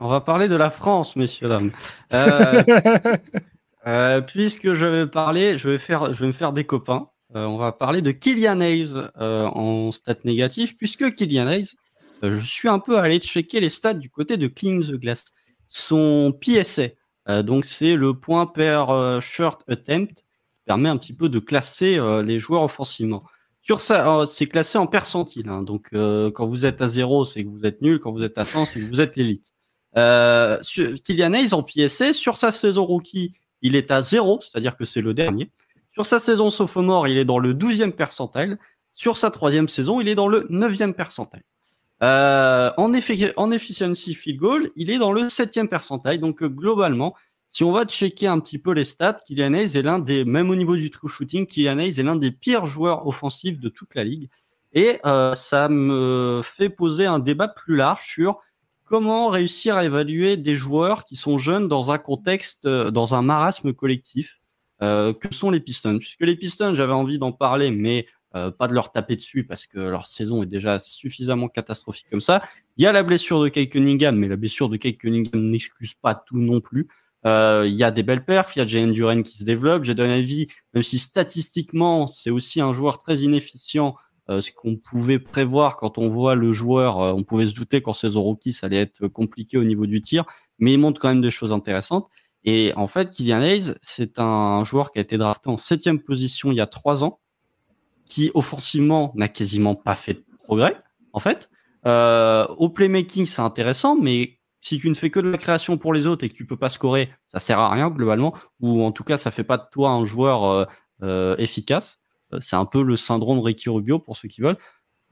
va 0.10 0.22
parler 0.22 0.48
de 0.48 0.56
la 0.56 0.70
France, 0.70 1.16
messieurs, 1.16 1.48
dames. 1.48 1.72
Euh, 2.14 2.64
euh, 3.88 4.22
puisque 4.22 4.74
je 4.74 4.86
vais 4.86 5.08
parler, 5.08 5.58
je 5.58 5.70
vais, 5.70 5.78
faire, 5.78 6.14
je 6.14 6.20
vais 6.20 6.28
me 6.28 6.34
faire 6.34 6.52
des 6.52 6.66
copains. 6.66 7.08
Euh, 7.36 7.46
on 7.46 7.58
va 7.58 7.72
parler 7.72 8.02
de 8.02 8.12
Kylian 8.12 8.60
Hayes 8.60 8.94
en 9.16 9.92
stats 9.92 10.16
négatifs, 10.26 10.78
puisque 10.78 11.16
Kylian 11.16 11.48
Hayes, 11.48 11.76
je 12.22 12.40
suis 12.40 12.68
un 12.68 12.80
peu 12.80 12.98
allé 12.98 13.20
checker 13.20 13.62
les 13.62 13.70
stats 13.70 13.94
du 13.94 14.10
côté 14.10 14.36
de 14.38 14.48
Clean 14.48 14.80
the 14.82 14.94
Glass. 14.94 15.26
Son 15.70 16.38
PSA, 16.42 17.44
donc 17.44 17.66
c'est 17.66 17.96
le 17.96 18.14
point 18.14 18.46
per 18.46 19.20
short 19.22 19.64
attempt, 19.70 20.16
qui 20.16 20.64
permet 20.66 20.90
un 20.90 20.98
petit 20.98 21.14
peu 21.14 21.30
de 21.30 21.40
classer 21.40 22.00
les 22.24 22.40
joueurs 22.40 22.64
offensivement. 22.64 23.24
Oh, 23.70 24.26
c'est 24.26 24.48
classé 24.48 24.78
en 24.78 24.88
percentile. 24.88 25.50
Hein. 25.50 25.62
donc, 25.62 25.88
euh, 25.94 26.32
quand 26.32 26.48
vous 26.48 26.66
êtes 26.66 26.82
à 26.82 26.88
0, 26.88 27.26
c'est 27.26 27.44
que 27.44 27.50
vous 27.50 27.66
êtes 27.66 27.82
nul. 27.82 28.00
Quand 28.00 28.12
vous 28.12 28.24
êtes 28.24 28.38
à 28.38 28.46
100, 28.46 28.66
c'est 28.66 28.80
que 28.80 28.86
vous 28.86 29.02
êtes 29.02 29.16
l'élite. 29.16 29.54
Euh, 29.98 30.60
Kylian 31.04 31.34
Hayes 31.34 31.54
en 31.54 31.64
PSA, 31.64 32.14
sur 32.14 32.38
sa 32.38 32.52
saison 32.52 32.86
rookie, 32.86 33.34
il 33.62 33.76
est 33.76 33.92
à 33.92 34.02
0, 34.02 34.40
c'est-à-dire 34.42 34.78
que 34.78 34.86
c'est 34.86 35.02
le 35.02 35.14
dernier. 35.14 35.50
Sur 35.92 36.06
sa 36.06 36.20
saison 36.20 36.50
sophomore, 36.50 37.08
il 37.08 37.18
est 37.18 37.26
dans 37.26 37.40
le 37.40 37.54
12e 37.54 37.92
percentile. 37.92 38.58
Sur 38.94 39.18
sa 39.18 39.32
troisième 39.32 39.68
saison, 39.68 40.00
il 40.00 40.08
est 40.08 40.16
dans 40.16 40.28
le 40.28 40.48
9e 40.50 40.94
percentile. 40.94 41.44
Euh, 42.04 42.72
en, 42.78 42.94
en 42.94 43.52
efficiency 43.52 44.14
field 44.14 44.40
goal, 44.40 44.70
il 44.76 44.92
est 44.92 45.00
dans 45.00 45.12
le 45.12 45.24
7e 45.24 45.68
percentile. 45.68 46.20
Donc, 46.20 46.44
globalement, 46.44 47.16
si 47.50 47.64
on 47.64 47.72
va 47.72 47.86
checker 47.86 48.28
un 48.28 48.40
petit 48.40 48.60
peu 48.60 48.72
les 48.74 48.86
stats, 48.86 49.20
Kylian 49.26 49.54
Hayes 49.54 49.78
est 49.78 49.82
l'un 49.82 50.00
des, 50.00 50.26
même 50.26 50.50
au 50.50 50.56
niveau 50.56 50.76
du 50.76 50.90
true 50.90 51.08
shooting, 51.08 51.48
Kylian 51.48 51.80
Hayes 51.80 52.00
est 52.00 52.04
l'un 52.04 52.16
des 52.16 52.32
pires 52.32 52.68
joueurs 52.68 53.08
offensifs 53.08 53.60
de 53.60 53.70
toute 53.70 53.96
la 53.96 54.04
ligue. 54.04 54.30
Et 54.74 55.00
euh, 55.06 55.34
ça 55.34 55.70
me 55.70 56.42
fait 56.44 56.70
poser 56.70 57.06
un 57.06 57.20
débat 57.20 57.48
plus 57.48 57.76
large 57.76 58.06
sur 58.06 58.38
comment 58.84 59.30
réussir 59.30 59.76
à 59.76 59.86
évaluer 59.86 60.38
des 60.38 60.56
joueurs 60.56 61.06
qui 61.06 61.16
sont 61.16 61.38
jeunes 61.38 61.68
dans 61.68 61.92
un 61.92 61.98
contexte, 61.98 62.66
euh, 62.66 62.92
dans 62.92 63.16
un 63.16 63.22
marasme 63.22 63.74
collectif, 63.74 64.40
euh, 64.82 65.14
que 65.14 65.34
sont 65.34 65.50
les 65.50 65.60
Pistons? 65.60 65.98
Puisque 65.98 66.22
les 66.22 66.36
Pistons, 66.36 66.76
j'avais 66.76 66.94
envie 66.94 67.18
d'en 67.18 67.32
parler, 67.32 67.72
mais 67.72 68.08
pas 68.60 68.68
de 68.68 68.74
leur 68.76 68.92
taper 68.92 69.16
dessus 69.16 69.46
parce 69.46 69.66
que 69.66 69.80
leur 69.80 70.06
saison 70.06 70.44
est 70.44 70.48
déjà 70.48 70.78
suffisamment 70.78 71.48
catastrophique 71.48 72.06
comme 72.12 72.22
ça. 72.22 72.44
Il 72.76 72.84
y 72.84 72.86
a 72.86 72.92
la 72.92 73.02
blessure 73.02 73.42
de 73.42 73.50
Kay 73.50 73.68
Cunningham, 73.68 74.16
mais 74.16 74.28
la 74.28 74.36
blessure 74.36 74.70
de 74.70 74.78
Kay 74.78 74.96
Cunningham 74.96 75.50
n'excuse 75.50 75.96
pas 75.96 76.14
tout 76.14 76.38
non 76.38 76.62
plus. 76.62 76.88
Euh, 77.26 77.66
il 77.68 77.74
y 77.74 77.84
a 77.84 77.92
des 77.92 78.04
belles 78.04 78.24
perfs, 78.24 78.56
il 78.56 78.60
y 78.60 78.62
a 78.62 78.66
Jalen 78.66 78.94
Duren 78.94 79.24
qui 79.24 79.38
se 79.38 79.44
développe. 79.44 79.84
J'ai 79.84 79.96
donné 79.96 80.14
avis, 80.14 80.48
même 80.74 80.84
si 80.84 81.00
statistiquement, 81.00 82.08
c'est 82.08 82.30
aussi 82.30 82.62
un 82.62 82.74
joueur 82.74 82.98
très 83.00 83.18
inefficient, 83.20 83.96
euh, 84.30 84.42
ce 84.42 84.52
qu'on 84.52 84.76
pouvait 84.76 85.20
prévoir 85.20 85.78
quand 85.78 85.98
on 85.98 86.10
voit 86.10 86.36
le 86.36 86.52
joueur, 86.54 87.02
euh, 87.02 87.14
on 87.14 87.24
pouvait 87.24 87.48
se 87.48 87.56
douter 87.56 87.82
qu'en 87.82 87.94
saison 87.94 88.22
rookie, 88.22 88.54
ça 88.54 88.68
allait 88.68 88.78
être 88.78 89.08
compliqué 89.08 89.58
au 89.58 89.64
niveau 89.64 89.86
du 89.86 90.02
tir, 90.02 90.26
mais 90.60 90.74
il 90.74 90.78
montre 90.78 91.00
quand 91.00 91.10
même 91.10 91.22
des 91.22 91.32
choses 91.32 91.52
intéressantes. 91.52 92.08
Et 92.44 92.72
en 92.76 92.88
fait, 92.88 93.12
Kylian 93.12 93.42
Hayes, 93.42 93.74
c'est 93.82 94.20
un 94.20 94.64
joueur 94.64 94.92
qui 94.92 95.00
a 95.00 95.02
été 95.02 95.18
drafté 95.18 95.50
en 95.50 95.58
septième 95.58 96.00
position 96.00 96.52
il 96.52 96.56
y 96.56 96.62
a 96.62 96.68
trois 96.68 97.04
ans, 97.04 97.20
qui 98.06 98.32
offensivement 98.36 99.12
n'a 99.16 99.28
quasiment 99.28 99.76
pas 99.76 99.96
fait 99.96 100.14
de 100.14 100.24
progrès, 100.44 100.78
en 101.14 101.20
fait. 101.20 101.50
au 101.86 102.70
playmaking, 102.70 103.26
c'est 103.26 103.42
intéressant, 103.42 103.98
mais 103.98 104.37
si 104.68 104.80
tu 104.80 104.90
ne 104.90 104.96
fais 104.96 105.10
que 105.10 105.20
de 105.20 105.30
la 105.30 105.38
création 105.38 105.78
pour 105.78 105.94
les 105.94 106.08
autres 106.08 106.26
et 106.26 106.30
que 106.30 106.36
tu 106.36 106.46
peux 106.46 106.58
pas 106.58 106.70
scorer, 106.70 107.10
ça 107.28 107.40
sert 107.40 107.60
à 107.60 107.72
rien 107.72 107.90
globalement, 107.90 108.34
ou 108.60 108.84
en 108.84 108.92
tout 108.92 109.04
cas 109.04 109.18
ça 109.18 109.32
fait 109.32 109.46
pas 109.46 109.58
de 109.58 109.64
toi 109.72 109.92
un 109.92 110.04
joueur 110.04 110.44
euh, 110.44 110.66
euh, 111.04 111.38
efficace. 111.38 112.00
Euh, 112.34 112.40
c'est 112.42 112.58
un 112.58 112.66
peu 112.66 112.84
le 112.84 112.98
syndrome 112.98 113.40
Ricky 113.40 113.70
Rubio 113.70 114.00
pour 114.00 114.18
ceux 114.18 114.28
qui 114.28 114.42
veulent. 114.42 114.58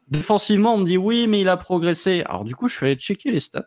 Défensivement, 0.10 0.76
on 0.76 0.80
me 0.80 0.86
dit 0.86 0.98
oui, 0.98 1.28
mais 1.28 1.40
il 1.40 1.48
a 1.48 1.56
progressé. 1.56 2.24
Alors 2.26 2.44
du 2.44 2.54
coup, 2.54 2.68
je 2.68 2.76
suis 2.76 2.86
allé 2.86 2.96
checker 2.96 3.32
les 3.32 3.40
stats. 3.40 3.66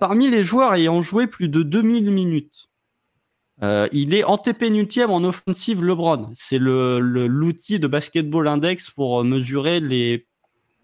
parmi 0.00 0.30
les 0.30 0.44
joueurs 0.44 0.74
ayant 0.74 1.02
joué 1.02 1.26
plus 1.26 1.48
de 1.48 1.62
2000 1.62 2.10
minutes, 2.10 2.68
il 3.92 4.14
est 4.14 4.24
antépénultième 4.24 5.10
en 5.10 5.22
offensive 5.24 5.84
LeBron. 5.84 6.30
C'est 6.34 6.58
l'outil 6.58 7.78
de 7.80 7.86
basketball 7.88 8.48
index 8.48 8.90
pour 8.90 9.22
mesurer 9.24 9.80
les, 9.80 10.26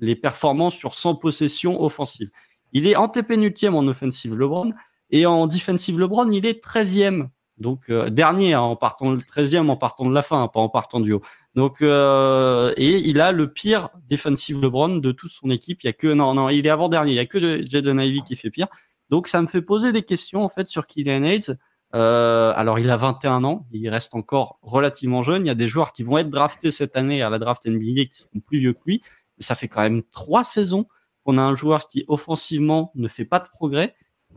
les 0.01 0.17
performances 0.17 0.75
sur 0.75 0.95
100 0.95 1.15
possessions 1.15 1.83
offensives. 1.83 2.31
Il 2.75 2.87
est 2.87 2.97
antépénultième 2.97 3.75
en 3.75 3.87
offensive 3.87 4.35
LeBron 4.35 4.73
et 5.11 5.27
en 5.27 5.47
defensive 5.47 5.99
LeBron, 5.99 6.31
il 6.31 6.45
est 6.45 6.63
13e. 6.63 7.29
Donc 7.57 7.89
euh, 7.89 8.11
dernier 8.11 8.55
hein, 8.55 8.61
en 8.61 8.75
partant 8.75 9.13
le 9.13 9.19
13e 9.19 9.69
en 9.71 9.77
partant 9.77 10.05
de 10.07 10.13
la 10.13 10.23
fin, 10.23 10.47
pas 10.49 10.59
en 10.59 10.69
partant 10.69 10.99
du 10.99 11.13
haut. 11.13 11.23
Donc 11.55 11.83
euh, 11.83 12.73
et 12.77 12.97
il 12.99 13.21
a 13.21 13.31
le 13.31 13.53
pire 13.53 13.91
defensive 14.09 14.61
LeBron 14.61 14.97
de 14.97 15.13
toute 15.13 15.31
son 15.31 15.51
équipe. 15.51 15.85
Il 15.85 15.87
y 15.87 15.91
a 15.91 15.93
que 15.93 16.09
non 16.09 16.35
non, 16.35 16.49
il 16.49 16.67
est 16.67 16.71
avant 16.71 16.89
dernier. 16.89 17.13
Il 17.13 17.15
y 17.15 17.21
a 17.21 17.27
que 17.27 17.65
Jaden 17.65 18.01
Ivey 18.01 18.23
qui 18.27 18.35
fait 18.35 18.51
pire. 18.51 18.67
Donc 19.09 19.29
ça 19.29 19.41
me 19.41 19.47
fait 19.47 19.63
poser 19.63 19.93
des 19.93 20.03
questions 20.03 20.45
en 20.45 20.49
fait 20.49 20.67
sur 20.67 20.87
Kylian 20.87 21.23
Hayes. 21.23 21.55
Euh, 21.95 22.53
alors 22.57 22.81
il 22.81 22.91
a 22.91 22.97
21 22.97 23.45
ans, 23.45 23.69
il 23.71 23.89
reste 23.89 24.17
encore 24.17 24.59
relativement 24.63 25.23
jeune. 25.23 25.45
Il 25.45 25.49
y 25.49 25.53
a 25.53 25.55
des 25.55 25.69
joueurs 25.69 25.93
qui 25.93 26.03
vont 26.03 26.19
être 26.19 26.31
draftés 26.31 26.73
cette 26.73 26.97
année 26.97 27.23
à 27.23 27.31
la 27.31 27.39
draft 27.39 27.67
NBA 27.67 28.07
qui 28.07 28.19
sont 28.19 28.41
plus 28.45 28.59
vieux 28.59 28.73
que 28.73 28.83
lui. 28.85 29.03
ça 29.39 29.55
fait 29.55 29.69
quand 29.69 29.83
même 29.83 30.03
trois 30.11 30.43
saisons 30.43 30.87
on 31.25 31.39
a 31.39 31.43
un 31.43 31.57
joueur 31.57 31.87
qui 31.87 32.05
offensivement 32.09 32.93
ne 32.95 33.09
fait 33.09 33.25
pas 33.25 33.39
de 33.41 33.49
progrès. 33.49 33.95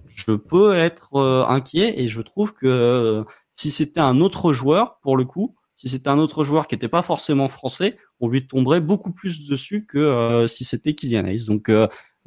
je 0.07 0.31
peux 0.31 0.73
être 0.73 1.15
euh, 1.15 1.45
inquiet 1.47 1.99
et 1.99 2.07
je 2.07 2.21
trouve 2.21 2.53
que 2.53 2.67
euh, 2.67 3.23
si 3.53 3.71
c'était 3.71 3.99
un 3.99 4.21
autre 4.21 4.53
joueur, 4.53 4.99
pour 5.01 5.17
le 5.17 5.25
coup, 5.25 5.55
si 5.75 5.89
c'était 5.89 6.09
un 6.09 6.19
autre 6.19 6.43
joueur 6.43 6.67
qui 6.67 6.75
n'était 6.75 6.87
pas 6.87 7.03
forcément 7.03 7.49
français, 7.49 7.97
on 8.19 8.29
lui 8.29 8.47
tomberait 8.47 8.81
beaucoup 8.81 9.11
plus 9.11 9.47
dessus 9.47 9.85
que 9.85 9.97
euh, 9.97 10.47
si 10.47 10.63
c'était 10.65 10.93
Kylian 10.93 11.25
Hayes. 11.25 11.45
Donc, 11.45 11.71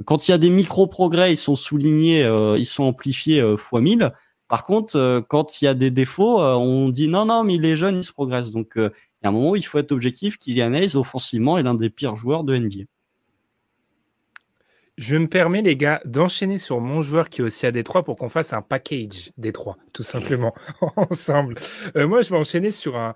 quand 0.04 0.28
il 0.28 0.30
y 0.30 0.34
a 0.34 0.38
des 0.38 0.50
micro-progrès, 0.50 1.32
ils 1.32 1.36
sont 1.36 1.56
soulignés, 1.56 2.22
ils 2.56 2.66
sont 2.66 2.84
amplifiés 2.84 3.56
fois 3.58 3.80
1000. 3.80 4.12
Par 4.48 4.64
contre, 4.64 5.24
quand 5.28 5.60
il 5.60 5.64
y 5.66 5.68
a 5.68 5.74
des 5.74 5.90
défauts, 5.90 6.40
on 6.40 6.88
dit 6.88 7.08
non, 7.08 7.26
non, 7.26 7.44
mais 7.44 7.56
il 7.56 7.64
est 7.64 7.76
jeune, 7.76 7.98
il 7.98 8.04
se 8.04 8.12
progresse. 8.12 8.50
Donc, 8.50 8.72
il 8.76 8.90
y 9.24 9.26
a 9.26 9.28
un 9.28 9.32
moment 9.32 9.50
où 9.50 9.56
il 9.56 9.66
faut 9.66 9.78
être 9.78 9.92
objectif. 9.92 10.38
Kylian 10.38 10.72
Hayes, 10.72 10.96
offensivement, 10.96 11.58
est 11.58 11.62
l'un 11.62 11.74
des 11.74 11.90
pires 11.90 12.16
joueurs 12.16 12.44
de 12.44 12.56
NBA. 12.56 12.84
Je 15.00 15.16
me 15.16 15.28
permets, 15.28 15.62
les 15.62 15.76
gars, 15.76 16.02
d'enchaîner 16.04 16.58
sur 16.58 16.78
mon 16.78 17.00
joueur 17.00 17.30
qui 17.30 17.40
est 17.40 17.44
aussi 17.44 17.64
à 17.64 17.72
Détroit 17.72 18.04
pour 18.04 18.18
qu'on 18.18 18.28
fasse 18.28 18.52
un 18.52 18.60
package 18.60 19.32
Détroit, 19.38 19.78
tout 19.94 20.02
simplement, 20.02 20.54
ensemble. 20.96 21.54
Euh, 21.96 22.06
moi, 22.06 22.20
je 22.20 22.28
vais 22.28 22.36
enchaîner 22.36 22.70
sur 22.70 22.98
un, 22.98 23.14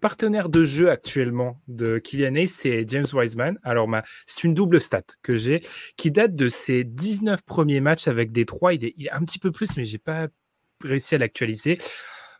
partenaire 0.00 0.48
de 0.48 0.64
jeu 0.64 0.90
actuellement 0.90 1.60
de 1.68 1.98
Kylian 1.98 2.34
Hayes, 2.34 2.48
c'est 2.48 2.88
James 2.88 3.04
Wiseman. 3.12 3.58
Alors, 3.62 3.86
c'est 4.24 4.44
une 4.44 4.54
double 4.54 4.80
stat 4.80 5.02
que 5.22 5.36
j'ai 5.36 5.60
qui 5.98 6.10
date 6.10 6.34
de 6.34 6.48
ses 6.48 6.82
19 6.82 7.42
premiers 7.42 7.80
matchs 7.80 8.08
avec 8.08 8.32
Détroit. 8.32 8.72
Il 8.72 8.86
est, 8.86 8.94
il 8.96 9.08
est 9.08 9.12
un 9.12 9.20
petit 9.20 9.38
peu 9.38 9.52
plus, 9.52 9.76
mais 9.76 9.84
j'ai 9.84 9.98
pas 9.98 10.28
réussi 10.82 11.14
à 11.14 11.18
l'actualiser. 11.18 11.76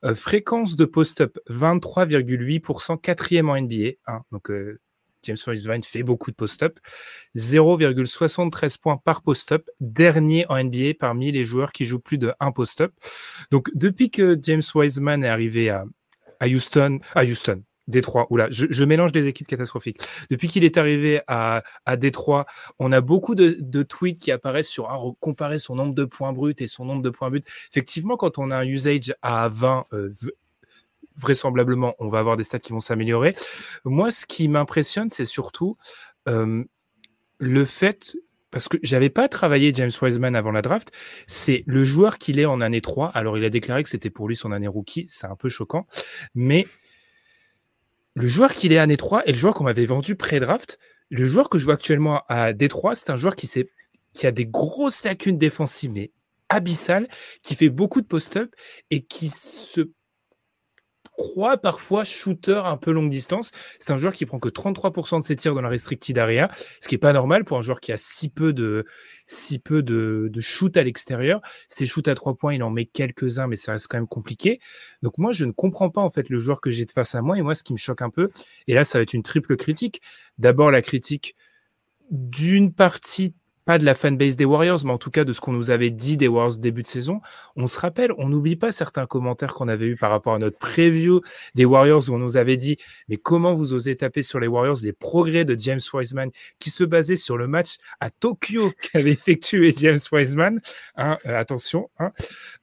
Euh, 0.03 0.15
fréquence 0.15 0.77
de 0.77 0.87
post-up 0.87 1.37
23,8%, 1.51 2.99
quatrième 2.99 3.51
en 3.51 3.61
NBA. 3.61 3.97
Hein, 4.07 4.23
donc, 4.33 4.51
euh, 4.51 4.81
James 5.23 5.37
Wiseman 5.47 5.83
fait 5.83 6.03
beaucoup 6.03 6.31
de 6.31 6.37
post-up. 6.37 6.79
0,73 7.37 8.79
points 8.79 8.97
par 8.97 9.23
post-up, 9.23 9.69
dernier 9.81 10.47
en 10.49 10.63
NBA 10.63 10.95
parmi 10.99 11.33
les 11.33 11.45
joueurs 11.45 11.73
qui 11.73 11.85
jouent 11.85 11.99
plus 11.99 12.19
de 12.19 12.33
1 12.41 12.53
post-up. 12.53 12.93
Donc, 13.51 13.71
depuis 13.75 14.11
que 14.11 14.39
James 14.43 14.63
Wiseman 14.75 15.25
est 15.25 15.29
arrivé 15.29 15.71
à, 15.71 15.85
Houston, 16.43 17.01
à 17.15 17.25
Houston, 17.25 17.63
Détroit, 17.89 18.27
oula, 18.31 18.49
je, 18.51 18.67
je 18.69 18.85
mélange 18.85 19.13
des 19.13 19.27
équipes 19.27 19.47
catastrophiques. 19.47 19.99
Depuis 20.31 20.47
qu'il 20.47 20.63
est 20.63 20.77
arrivé 20.77 21.23
à, 21.27 21.63
à 21.87 21.97
Détroit, 21.97 22.45
on 22.79 22.93
a 22.93 23.01
beaucoup 23.01 23.35
de, 23.35 23.83
tweets 23.83 24.19
qui 24.19 24.31
apparaissent 24.31 24.69
sur 24.69 24.91
ah, 24.91 24.99
comparer 25.21 25.59
son 25.59 25.75
nombre 25.75 25.95
de 25.95 26.05
points 26.05 26.35
bruts 26.35 26.55
et 26.59 26.69
son 26.69 26.85
nombre 26.85 27.03
de 27.03 27.11
points 27.11 27.31
buts. 27.31 27.43
Effectivement, 27.71 28.17
quand 28.17 28.39
on 28.39 28.51
a 28.51 28.57
un 28.59 28.67
usage 28.67 29.15
à 29.23 29.49
20, 29.49 29.87
vraisemblablement, 31.19 31.95
on 31.99 32.09
va 32.09 32.21
avoir 32.21 32.37
des 32.37 32.45
stats 32.45 32.61
qui 32.61 32.73
vont 32.73 32.81
s'améliorer. 32.81 33.35
Moi, 33.85 34.11
ce 34.11 34.25
qui 34.25 34.49
m'impressionne, 34.49 35.09
c'est 35.09 35.27
surtout 35.27 35.77
le 36.27 37.65
fait, 37.65 38.17
parce 38.51 38.69
que 38.69 38.79
j'avais 38.83 39.11
pas 39.11 39.29
travaillé 39.29 39.73
James 39.75 39.91
Wiseman 40.01 40.35
avant 40.35 40.51
la 40.51 40.63
draft, 40.63 40.91
c'est 41.27 41.65
le 41.67 41.85
joueur 41.85 42.19
qu'il 42.19 42.39
est 42.39 42.47
en 42.47 42.61
année 42.61 42.81
3. 42.81 43.09
Alors, 43.09 43.37
il 43.37 43.45
a 43.45 43.51
déclaré 43.51 43.83
que 43.83 43.89
c'était 43.89 44.11
pour 44.11 44.29
lui 44.29 44.37
son 44.37 44.53
année 44.53 44.69
rookie, 44.69 45.07
c'est 45.09 45.27
un 45.27 45.37
peu 45.37 45.49
choquant, 45.49 45.87
mais 46.35 46.67
le 48.15 48.27
joueur 48.27 48.55
qu'il 48.55 48.73
est 48.73 48.79
année 48.79 48.97
3 48.97 49.29
et 49.29 49.33
le 49.33 49.39
joueur 49.39 49.55
qu'on 49.55 49.65
m'avait 49.65 49.87
vendu 49.87 50.17
pré-draft, 50.17 50.79
le 51.11 51.27
joueur 51.27 51.49
que 51.49 51.59
je 51.59 51.65
vois 51.65 51.75
actuellement 51.75 52.23
à 52.29 52.53
Détroit, 52.53 52.95
c'est 52.95 53.11
un 53.11 53.17
joueur 53.17 53.37
qui, 53.37 53.49
qui 54.13 54.27
a 54.27 54.31
des 54.31 54.47
grosses 54.47 55.05
lacunes 55.05 55.39
défensives, 55.39 55.93
mais 55.93 56.13
abyssales, 56.49 57.09
qui 57.43 57.55
fait 57.55 57.69
beaucoup 57.69 58.01
de 58.01 58.07
post-up 58.07 58.55
et 58.91 59.05
qui 59.05 59.29
se 59.29 59.91
croit 61.19 61.59
parfois 61.59 62.05
shooter 62.05 62.63
un 62.65 62.79
peu 62.79 62.93
longue 62.93 63.11
distance. 63.11 63.53
C'est 63.79 63.91
un 63.91 63.99
joueur 63.99 64.15
qui 64.15 64.25
prend 64.25 64.39
que 64.39 64.49
33% 64.49 65.21
de 65.21 65.25
ses 65.25 65.37
tirs 65.37 65.55
dans 65.55 65.61
la 65.61 65.69
restricted 65.69 66.17
area, 66.17 66.49
ce 66.81 66.89
qui 66.89 66.95
est 66.95 66.99
pas 66.99 67.13
normal 67.13 67.45
pour 67.45 67.59
un 67.59 67.63
joueur 67.63 67.81
qui 67.81 67.93
a 67.93 67.99
si 67.99 68.31
peu 68.31 68.55
de, 68.55 68.87
si 69.27 69.59
peu 69.59 69.83
de, 69.83 70.31
shoot 70.39 70.75
à 70.77 70.85
l'extérieur. 70.85 71.43
Ses 71.69 71.85
shoots 71.85 72.09
à 72.09 72.15
trois 72.15 72.35
points, 72.35 72.55
il 72.55 72.63
en 72.63 72.71
met 72.71 72.87
quelques-uns, 72.87 73.49
mais 73.49 73.57
ça 73.57 73.73
reste 73.73 73.89
quand 73.89 73.99
même 73.99 74.09
compliqué. 74.09 74.61
Donc 75.03 75.19
moi, 75.19 75.33
je 75.33 75.45
ne 75.45 75.53
comprends 75.53 75.91
pas 75.91 76.01
en 76.01 76.11
fait 76.11 76.31
le 76.31 76.39
joueur 76.39 76.61
que 76.61 76.71
j'ai 76.71 76.87
de 76.87 76.93
face 76.93 77.15
à 77.15 77.21
moi. 77.21 77.37
Et 77.37 77.43
moi, 77.43 77.55
ce 77.55 77.65
qui 77.65 77.73
me 77.73 77.79
choque 77.79 78.01
un 78.01 78.11
peu, 78.11 78.31
et 78.69 78.75
là, 78.75 78.85
ça 78.85 78.99
va 78.99 79.03
être 79.03 79.13
une 79.13 79.25
triple 79.25 79.57
critique. 79.57 80.01
D'abord, 80.39 80.71
la 80.71 80.81
critique 80.81 81.35
d'une 82.11 82.73
partie 82.73 83.35
pas 83.69 83.77
de 83.77 83.85
la 83.85 83.95
fanbase 83.95 84.35
des 84.35 84.47
Warriors, 84.47 84.83
mais 84.87 84.93
en 84.93 84.97
tout 84.97 85.11
cas 85.11 85.25
de 85.25 85.33
ce 85.35 85.43
qu'on 85.43 85.53
nous 85.53 85.69
avait 85.69 85.91
dit 85.91 86.17
des 86.17 86.27
Warriors 86.27 86.57
début 86.57 86.83
de 86.83 86.87
saison. 86.87 87.21
On 87.55 87.67
se 87.67 87.79
rappelle, 87.79 88.13
on 88.17 88.31
n'oublie 88.31 88.57
pas 88.57 88.73
certains 88.73 89.05
commentaires 89.05 89.53
qu'on 89.53 89.69
avait 89.69 89.89
eu 89.89 89.95
par 89.95 90.11
rapport 90.11 90.33
à 90.33 90.39
notre 90.39 90.57
preview 90.57 91.21
des 91.55 91.67
Warriors 91.67 92.09
où 92.09 92.15
on 92.15 92.19
nous 92.19 92.39
avait 92.39 92.57
dit 92.57 92.79
mais 93.11 93.19
comment 93.19 93.53
vous 93.53 93.75
osez 93.75 93.95
taper 93.95 94.23
sur 94.23 94.41
les 94.41 94.47
Warriors 94.47 94.79
les 94.83 94.95
progrès 94.95 95.45
de 95.45 95.55
James 95.59 95.81
Wiseman 95.93 96.31
qui 96.59 96.71
se 96.71 96.83
basait 96.83 97.17
sur 97.17 97.37
le 97.37 97.47
match 97.47 97.77
à 98.01 98.09
Tokyo 98.09 98.73
qu'avait 98.91 99.11
effectué 99.11 99.75
James 99.77 99.99
Wiseman. 100.13 100.63
Hein, 100.97 101.19
euh, 101.27 101.39
attention. 101.39 101.91
Hein. 101.99 102.13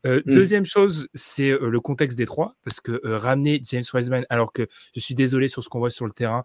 Euh, 0.07 0.23
mm. 0.26 0.34
Deuxième 0.34 0.65
chose, 0.65 1.07
c'est 1.14 1.52
euh, 1.52 1.69
le 1.69 1.80
contexte 1.82 2.18
des 2.18 2.26
trois 2.26 2.56
parce 2.64 2.82
que 2.82 2.99
ramener 3.06 3.61
James 3.64 3.84
Wiseman 3.94 4.26
alors 4.32 4.52
que 4.52 4.65
je 4.95 5.02
suis 5.02 5.14
désolé 5.14 5.49
sur 5.49 5.64
ce 5.64 5.69
qu'on 5.69 5.77
voit 5.77 5.91
sur 5.91 6.07
le 6.07 6.14
terrain, 6.14 6.44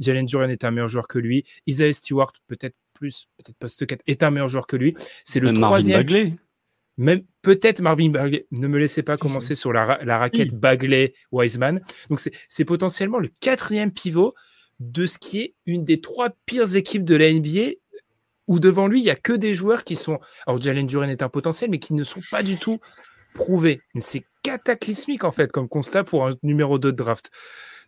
Jalen 0.00 0.24
Duran 0.24 0.48
est 0.48 0.64
un 0.64 0.70
meilleur 0.70 0.88
joueur 0.88 1.06
que 1.06 1.18
lui, 1.18 1.44
Isaiah 1.66 1.92
Stewart 1.92 2.32
peut-être 2.48 2.74
plus, 2.98 3.28
peut-être 3.36 3.56
post 3.58 3.86
4, 3.86 4.02
est 4.06 4.22
un 4.22 4.30
meilleur 4.30 4.48
joueur 4.48 4.66
que 4.66 4.76
lui. 4.76 4.94
C'est 5.24 5.40
le 5.40 5.52
troisième. 5.52 5.98
Bagley. 5.98 6.34
Même 6.96 7.22
peut-être 7.42 7.80
Marvin 7.80 8.10
Bagley. 8.10 8.46
Ne 8.50 8.66
me 8.66 8.78
laissez 8.78 9.02
pas 9.02 9.16
commencer 9.16 9.54
sur 9.54 9.72
la, 9.72 10.00
la 10.02 10.18
raquette 10.18 10.52
Bagley-Wiseman. 10.52 11.80
Donc 12.10 12.20
c'est 12.48 12.64
potentiellement 12.64 13.18
le 13.18 13.30
quatrième 13.40 13.92
pivot 13.92 14.34
de 14.80 15.06
ce 15.06 15.18
qui 15.18 15.40
est 15.40 15.54
une 15.66 15.84
des 15.84 16.00
trois 16.00 16.30
pires 16.46 16.74
équipes 16.76 17.04
de 17.04 17.16
la 17.16 17.32
NBA 17.32 17.76
où 18.48 18.58
devant 18.58 18.88
lui, 18.88 19.00
il 19.00 19.04
n'y 19.04 19.10
a 19.10 19.16
que 19.16 19.34
des 19.34 19.54
joueurs 19.54 19.84
qui 19.84 19.94
sont. 19.94 20.18
Alors, 20.46 20.60
Jalen 20.60 20.86
Duren 20.86 21.10
est 21.10 21.22
un 21.22 21.28
potentiel, 21.28 21.70
mais 21.70 21.78
qui 21.78 21.92
ne 21.92 22.02
sont 22.02 22.22
pas 22.30 22.42
du 22.42 22.56
tout 22.56 22.80
prouvés. 23.34 23.82
C'est 24.00 24.24
cataclysmique, 24.42 25.22
en 25.22 25.32
fait, 25.32 25.52
comme 25.52 25.68
constat 25.68 26.02
pour 26.02 26.26
un 26.26 26.34
numéro 26.42 26.78
2 26.78 26.90
de 26.90 26.96
draft. 26.96 27.30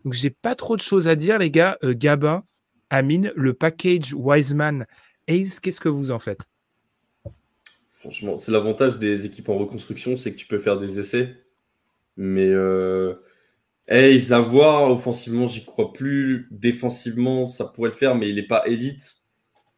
Donc, 0.04 0.12
j'ai 0.12 0.30
pas 0.30 0.54
trop 0.54 0.76
de 0.76 0.82
choses 0.82 1.08
à 1.08 1.16
dire, 1.16 1.38
les 1.38 1.50
gars. 1.50 1.78
Euh, 1.82 1.94
Gabin, 1.96 2.42
Amine, 2.90 3.32
le 3.36 3.54
package 3.54 4.14
Wiseman 4.14 4.86
Ace, 5.28 5.60
qu'est-ce 5.60 5.80
que 5.80 5.88
vous 5.88 6.10
en 6.10 6.18
faites? 6.18 6.42
Franchement, 7.94 8.36
c'est 8.36 8.52
l'avantage 8.52 8.98
des 8.98 9.26
équipes 9.26 9.48
en 9.48 9.56
reconstruction, 9.56 10.16
c'est 10.16 10.32
que 10.32 10.38
tu 10.38 10.46
peux 10.46 10.58
faire 10.58 10.78
des 10.78 10.98
essais. 10.98 11.36
Mais 12.16 12.48
euh, 12.48 13.14
Ace, 13.88 14.32
à 14.32 14.40
voir, 14.40 14.90
offensivement, 14.90 15.46
j'y 15.46 15.64
crois 15.64 15.92
plus. 15.92 16.48
Défensivement, 16.50 17.46
ça 17.46 17.66
pourrait 17.66 17.90
le 17.90 17.96
faire, 17.96 18.14
mais 18.14 18.28
il 18.28 18.36
n'est 18.36 18.46
pas 18.46 18.66
élite. 18.66 19.20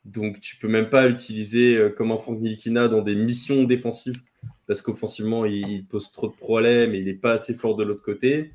Donc 0.04 0.40
tu 0.40 0.56
peux 0.56 0.68
même 0.68 0.90
pas 0.90 1.06
l'utiliser 1.06 1.76
euh, 1.76 1.90
comme 1.90 2.10
un 2.10 2.18
Frank 2.18 2.40
Nilikina 2.40 2.88
dans 2.88 3.02
des 3.02 3.14
missions 3.14 3.64
défensives 3.64 4.20
parce 4.66 4.82
qu'offensivement 4.82 5.44
il, 5.44 5.86
pose 5.86 6.10
trop 6.12 6.28
de 6.28 6.34
problèmes 6.34 6.94
et 6.94 6.98
il 6.98 7.04
n'est 7.04 7.14
pas 7.14 7.32
assez 7.32 7.54
fort 7.54 7.76
de 7.76 7.84
l'autre 7.84 8.02
côté. 8.02 8.52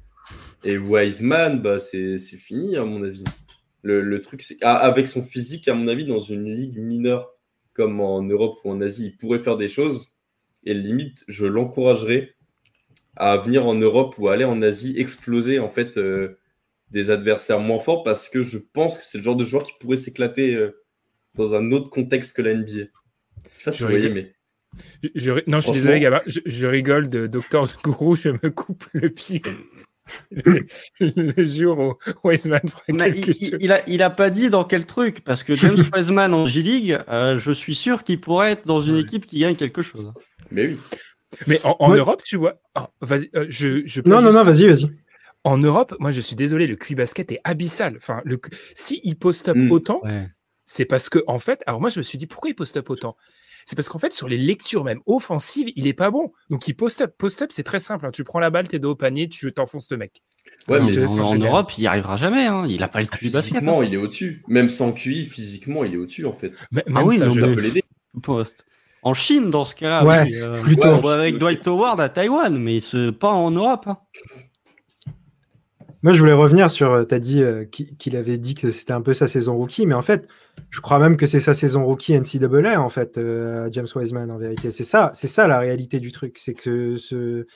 Et 0.64 0.78
Wiseman, 0.78 1.62
bah, 1.62 1.80
c'est 1.80 2.18
fini 2.18 2.76
à 2.76 2.84
mon 2.84 3.04
avis. 3.04 3.24
Le, 3.88 4.20
truc, 4.20 4.42
c'est 4.42 4.62
avec 4.64 5.08
son 5.08 5.24
physique, 5.24 5.68
à 5.68 5.74
mon 5.74 5.88
avis, 5.88 6.06
dans 6.06 6.20
une 6.20 6.54
ligue 6.54 6.78
mineure 6.78 7.34
comme 7.74 8.02
en 8.02 8.22
Europe 8.22 8.58
ou 8.66 8.72
en 8.72 8.82
Asie, 8.82 9.08
il 9.08 9.18
pourrait 9.18 9.40
faire 9.40 9.56
des 9.56 9.70
choses. 9.70 10.14
Et 10.66 10.74
limite, 10.74 11.24
je 11.28 11.46
l'encouragerais 11.46 12.34
à 13.16 13.38
venir 13.38 13.66
en 13.66 13.76
Europe 13.76 14.16
ou 14.18 14.28
à 14.28 14.34
aller 14.34 14.44
en 14.44 14.62
Asie 14.62 14.96
exploser 14.98 15.60
en 15.60 15.70
fait 15.70 15.98
euh, 15.98 16.38
des 16.92 17.10
adversaires 17.12 17.60
moins 17.60 17.80
forts 17.80 18.04
parce 18.04 18.30
que 18.30 18.44
je 18.44 18.58
pense 18.58 18.98
que 18.98 19.04
c'est 19.04 19.20
le 19.20 19.24
genre 19.24 19.36
de 19.36 19.46
joueur 19.46 19.64
qui 19.64 19.74
pourrait 19.80 19.98
s'éclater 19.98 20.54
euh, 20.54 20.84
dans 21.36 21.56
un 21.56 21.72
autre 21.72 21.90
contexte 21.90 22.36
que 22.36 22.42
la 22.42 22.54
NBA. 22.54 22.68
Je 22.68 22.80
sais 23.56 23.64
pas 23.64 23.72
si 23.72 23.84
vous 23.84 23.90
voyez, 23.90 24.10
mais. 24.10 24.34
non, 25.48 25.60
je 25.60 25.64
suis 25.64 25.72
désolé, 25.74 26.00
Gaba. 26.00 26.24
Je, 26.26 26.66
rigole 26.68 27.10
de 27.10 27.28
Docteur 27.28 27.66
Gourou, 27.84 28.16
je 28.16 28.30
me 28.30 28.50
coupe 28.50 28.86
le 28.94 29.10
pied 29.10 29.42
le, 31.00 31.46
jour 31.46 31.80
où 31.80 31.94
Wiseman 32.28 32.62
il, 32.88 33.72
a, 33.72 33.88
il 33.88 34.02
a 34.02 34.10
pas 34.10 34.30
dit 34.30 34.50
dans 34.50 34.64
quel 34.64 34.86
truc, 34.86 35.22
parce 35.24 35.44
que 35.44 35.56
James 35.56 35.78
Wiseman 35.96 36.34
en 36.34 36.46
G-League, 36.46 37.00
euh, 37.10 37.38
je 37.38 37.52
suis 37.52 37.76
sûr 37.76 38.04
qu'il 38.04 38.20
pourrait 38.20 38.52
être 38.54 38.66
dans 38.66 38.82
une 38.82 38.98
équipe 38.98 39.26
qui 39.26 39.40
gagne 39.40 39.56
quelque 39.56 39.82
chose. 39.82 40.12
Mais 40.52 40.68
oui. 40.68 40.78
Mais 41.46 41.60
en, 41.64 41.94
Europe, 41.94 42.22
tu 42.24 42.38
vois. 42.38 42.62
Ah, 42.74 42.90
euh, 43.12 43.48
je, 43.50 43.84
je 43.86 44.02
non, 44.06 44.22
non, 44.22 44.32
non, 44.32 44.44
vas-y, 44.44 44.68
vas-y. 44.68 44.90
En 45.44 45.58
Europe, 45.58 45.96
moi, 46.00 46.12
je 46.12 46.22
suis 46.22 46.36
désolé, 46.36 46.68
le 46.68 46.76
QI 46.76 46.96
basket 46.96 47.32
est 47.32 47.42
abyssal. 47.44 47.98
Enfin, 47.98 48.22
le, 48.26 48.40
si 48.74 49.02
il 49.04 49.18
post-up 49.18 49.56
hmm. 49.56 49.72
autant, 49.72 50.02
c'est 50.66 50.86
parce 50.86 51.10
que, 51.10 51.24
en 51.28 51.40
fait, 51.40 51.62
alors 51.68 51.82
moi, 51.82 51.90
je 51.90 52.00
me 52.00 52.04
suis 52.04 52.18
dit, 52.18 52.28
pourquoi 52.28 52.50
il 52.50 52.54
post-up 52.54 52.90
autant? 52.90 53.16
C'est 53.68 53.76
parce 53.76 53.90
qu'en 53.90 54.00
fait, 54.00 54.14
sur 54.14 54.30
les 54.30 54.38
lectures 54.38 54.86
même 54.86 55.02
offensives, 55.06 55.74
il 55.76 55.88
est 55.88 55.94
pas 55.94 56.10
bon. 56.10 56.32
Donc, 56.50 56.70
il 56.70 56.74
post-up. 56.74 57.14
Post-up, 57.18 57.50
c'est 57.52 57.64
très 57.64 57.82
simple. 57.82 58.06
Hein. 58.06 58.12
Tu 58.14 58.24
prends 58.24 58.40
la 58.40 58.50
balle, 58.50 58.66
t'es 58.70 58.80
dos 58.80 58.92
au 58.92 58.96
panier, 58.96 59.28
tu 59.28 59.52
t'enfonces 59.52 59.92
le 59.92 59.98
mec. 59.98 60.24
Ouais, 60.70 60.80
mais 60.80 61.20
en, 61.20 61.36
Europe, 61.36 61.78
il 61.78 61.82
n'y 61.82 61.88
arrivera 61.88 62.16
jamais. 62.16 62.46
Hein. 62.46 62.66
Il 62.70 62.80
n'a 62.80 62.88
pas 62.88 63.02
le 63.02 63.08
QI 63.08 63.30
basket. 63.30 63.56
Physiquement, 63.56 63.82
hein. 63.82 63.86
il 63.86 63.94
est 63.94 63.98
au-dessus. 63.98 64.42
Même 64.48 64.70
sans 64.70 64.94
QI, 64.94 65.26
physiquement, 65.26 65.84
il 65.84 65.96
est 65.96 65.98
au-dessus, 65.98 66.26
en 66.26 66.32
fait. 66.32 66.54
ah 66.96 67.04
oui, 67.04 67.18
ça, 67.18 67.26
peut 67.26 67.60
l'aider. 67.60 67.84
Post. 68.24 68.66
En 69.04 69.14
Chine, 69.14 69.52
dans 69.52 69.66
ce 69.66 69.76
cas-là, 69.76 70.06
ouais, 70.06 70.34
euh, 70.36 70.62
plutôt. 70.62 71.10
avec 71.10 71.38
Dwight 71.38 71.68
Howard 71.68 72.00
à 72.00 72.08
Taïwan, 72.08 72.58
mais 72.58 72.80
pas 73.20 73.32
en 73.32 73.52
Europe. 73.52 73.90
Moi, 76.04 76.14
je 76.14 76.20
voulais 76.20 76.34
revenir 76.34 76.70
sur. 76.70 76.92
Euh, 76.92 77.06
tu 77.06 77.16
as 77.16 77.20
dit 77.20 77.42
euh, 77.42 77.66
qu'il 77.66 78.16
avait 78.16 78.38
dit 78.38 78.54
que 78.54 78.70
c'était 78.70 78.94
un 78.94 79.02
peu 79.02 79.14
sa 79.16 79.28
saison 79.28 79.58
rookie, 79.58 79.88
mais 79.88 79.96
en 79.96 80.04
fait, 80.04 80.28
je 80.70 80.80
crois 80.80 81.00
même 81.00 81.18
que 81.18 81.26
c'est 81.26 81.40
sa 81.40 81.56
saison 81.56 81.84
rookie 81.86 82.14
NCAA, 82.14 82.80
en 82.80 82.90
fait, 82.90 83.18
euh, 83.18 83.68
James 83.72 83.88
Wiseman, 83.96 84.30
en 84.30 84.38
vérité. 84.38 84.72
C'est 84.72 84.84
ça, 84.84 85.10
c'est 85.16 85.28
ça 85.28 85.48
la 85.48 85.58
réalité 85.58 86.00
du 86.00 86.12
truc. 86.12 86.38
C'est 86.38 86.54
que 86.54 86.98
ce, 86.98 87.48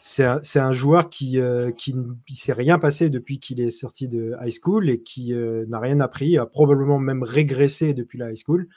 c'est 0.00 0.60
un, 0.60 0.72
joueur 0.72 1.10
qui 1.10 1.38
ne 1.38 1.72
qui, 1.72 1.94
s'est 2.36 2.52
rien 2.52 2.78
passé 2.78 3.10
depuis 3.10 3.40
qu'il 3.40 3.60
est 3.60 3.70
sorti 3.70 4.06
de 4.06 4.36
high 4.40 4.54
school 4.62 4.88
et 4.88 5.02
qui 5.02 5.34
n'a 5.34 5.80
rien 5.80 5.98
appris, 5.98 6.38
a 6.38 6.46
probablement 6.46 7.00
même 7.00 7.24
régressé 7.24 7.94
depuis 7.94 8.18
la 8.18 8.30
high 8.30 8.38
school. 8.38 8.68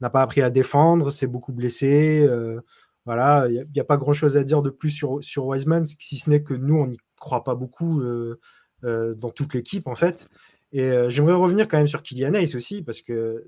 N'a 0.00 0.10
pas 0.10 0.22
appris 0.22 0.42
à 0.42 0.50
défendre, 0.50 1.12
s'est 1.12 1.28
beaucoup 1.28 1.52
blessé. 1.52 2.28
voilà, 3.06 3.46
il 3.48 3.64
n'y 3.72 3.80
a, 3.80 3.82
a, 3.82 3.84
pas 3.84 3.96
grand 3.96 4.12
chose 4.12 4.36
à 4.36 4.42
dire 4.42 4.60
de 4.62 4.70
plus 4.70 4.90
sur, 4.90 5.22
sur 5.22 5.46
Wiseman, 5.46 5.84
si 5.84 6.18
ce 6.18 6.28
n'est 6.30 6.42
que 6.42 6.54
nous, 6.54 6.74
on 6.74 6.90
y 6.90 6.96
crois 7.20 7.44
pas 7.44 7.54
beaucoup 7.54 8.00
euh, 8.00 8.40
euh, 8.82 9.14
dans 9.14 9.30
toute 9.30 9.54
l'équipe, 9.54 9.86
en 9.86 9.94
fait. 9.94 10.28
Et 10.72 10.82
euh, 10.82 11.10
j'aimerais 11.10 11.34
revenir 11.34 11.68
quand 11.68 11.76
même 11.76 11.86
sur 11.86 12.02
Kylian 12.02 12.34
Hayes 12.34 12.56
aussi, 12.56 12.82
parce 12.82 13.02
que 13.02 13.46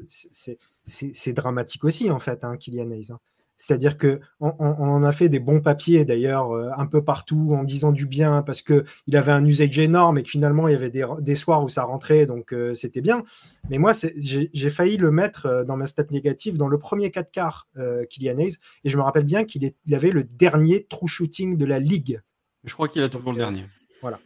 c'est 0.84 1.32
dramatique 1.32 1.82
aussi, 1.82 2.10
en 2.10 2.20
fait, 2.20 2.44
hein, 2.44 2.56
Kylian 2.56 2.90
Hayes. 2.92 3.10
Hein. 3.10 3.18
C'est-à-dire 3.56 3.96
qu'on 3.96 4.18
on, 4.40 5.04
a 5.04 5.12
fait 5.12 5.28
des 5.28 5.38
bons 5.38 5.60
papiers 5.60 6.04
d'ailleurs 6.04 6.52
un 6.76 6.86
peu 6.86 7.04
partout 7.04 7.54
en 7.56 7.62
disant 7.62 7.92
du 7.92 8.06
bien 8.06 8.42
parce 8.42 8.60
qu'il 8.60 8.82
avait 9.12 9.30
un 9.30 9.44
usage 9.44 9.78
énorme 9.78 10.18
et 10.18 10.24
que 10.24 10.30
finalement 10.30 10.66
il 10.66 10.72
y 10.72 10.74
avait 10.74 10.90
des, 10.90 11.34
soirs 11.36 11.62
où 11.62 11.68
ça 11.68 11.84
rentrait, 11.84 12.26
donc 12.26 12.52
c'était 12.74 13.02
bien. 13.02 13.22
Mais 13.70 13.78
moi, 13.78 13.92
j'ai 14.16 14.70
failli 14.70 14.96
le 14.96 15.12
mettre 15.12 15.64
dans 15.64 15.76
ma 15.76 15.86
stat 15.86 16.06
négative 16.10 16.56
dans 16.56 16.66
le 16.66 16.78
premier 16.78 17.12
4 17.12 17.30
quarts, 17.30 17.68
Kylian 18.10 18.38
Hayes, 18.38 18.56
et 18.82 18.88
je 18.88 18.96
me 18.96 19.02
rappelle 19.02 19.26
bien 19.26 19.44
qu'il 19.44 19.72
avait 19.92 20.10
le 20.10 20.24
dernier 20.24 20.84
true 20.90 21.06
shooting 21.06 21.56
de 21.56 21.64
la 21.64 21.78
ligue 21.78 22.20
je 22.64 22.74
crois 22.74 22.88
qu'il 22.88 23.02
a 23.02 23.08
toujours 23.08 23.32
le 23.32 23.38
dernier. 23.38 23.64
Voilà. 24.00 24.20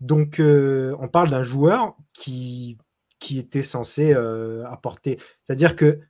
Donc, 0.00 0.40
euh, 0.40 0.96
on 0.98 1.08
parle 1.08 1.30
d'un 1.30 1.42
joueur 1.42 1.96
qui, 2.12 2.78
qui 3.18 3.38
était 3.38 3.62
censé 3.62 4.12
euh, 4.14 4.64
apporter. 4.66 5.18
C'est-à-dire 5.42 5.76
que, 5.76 6.00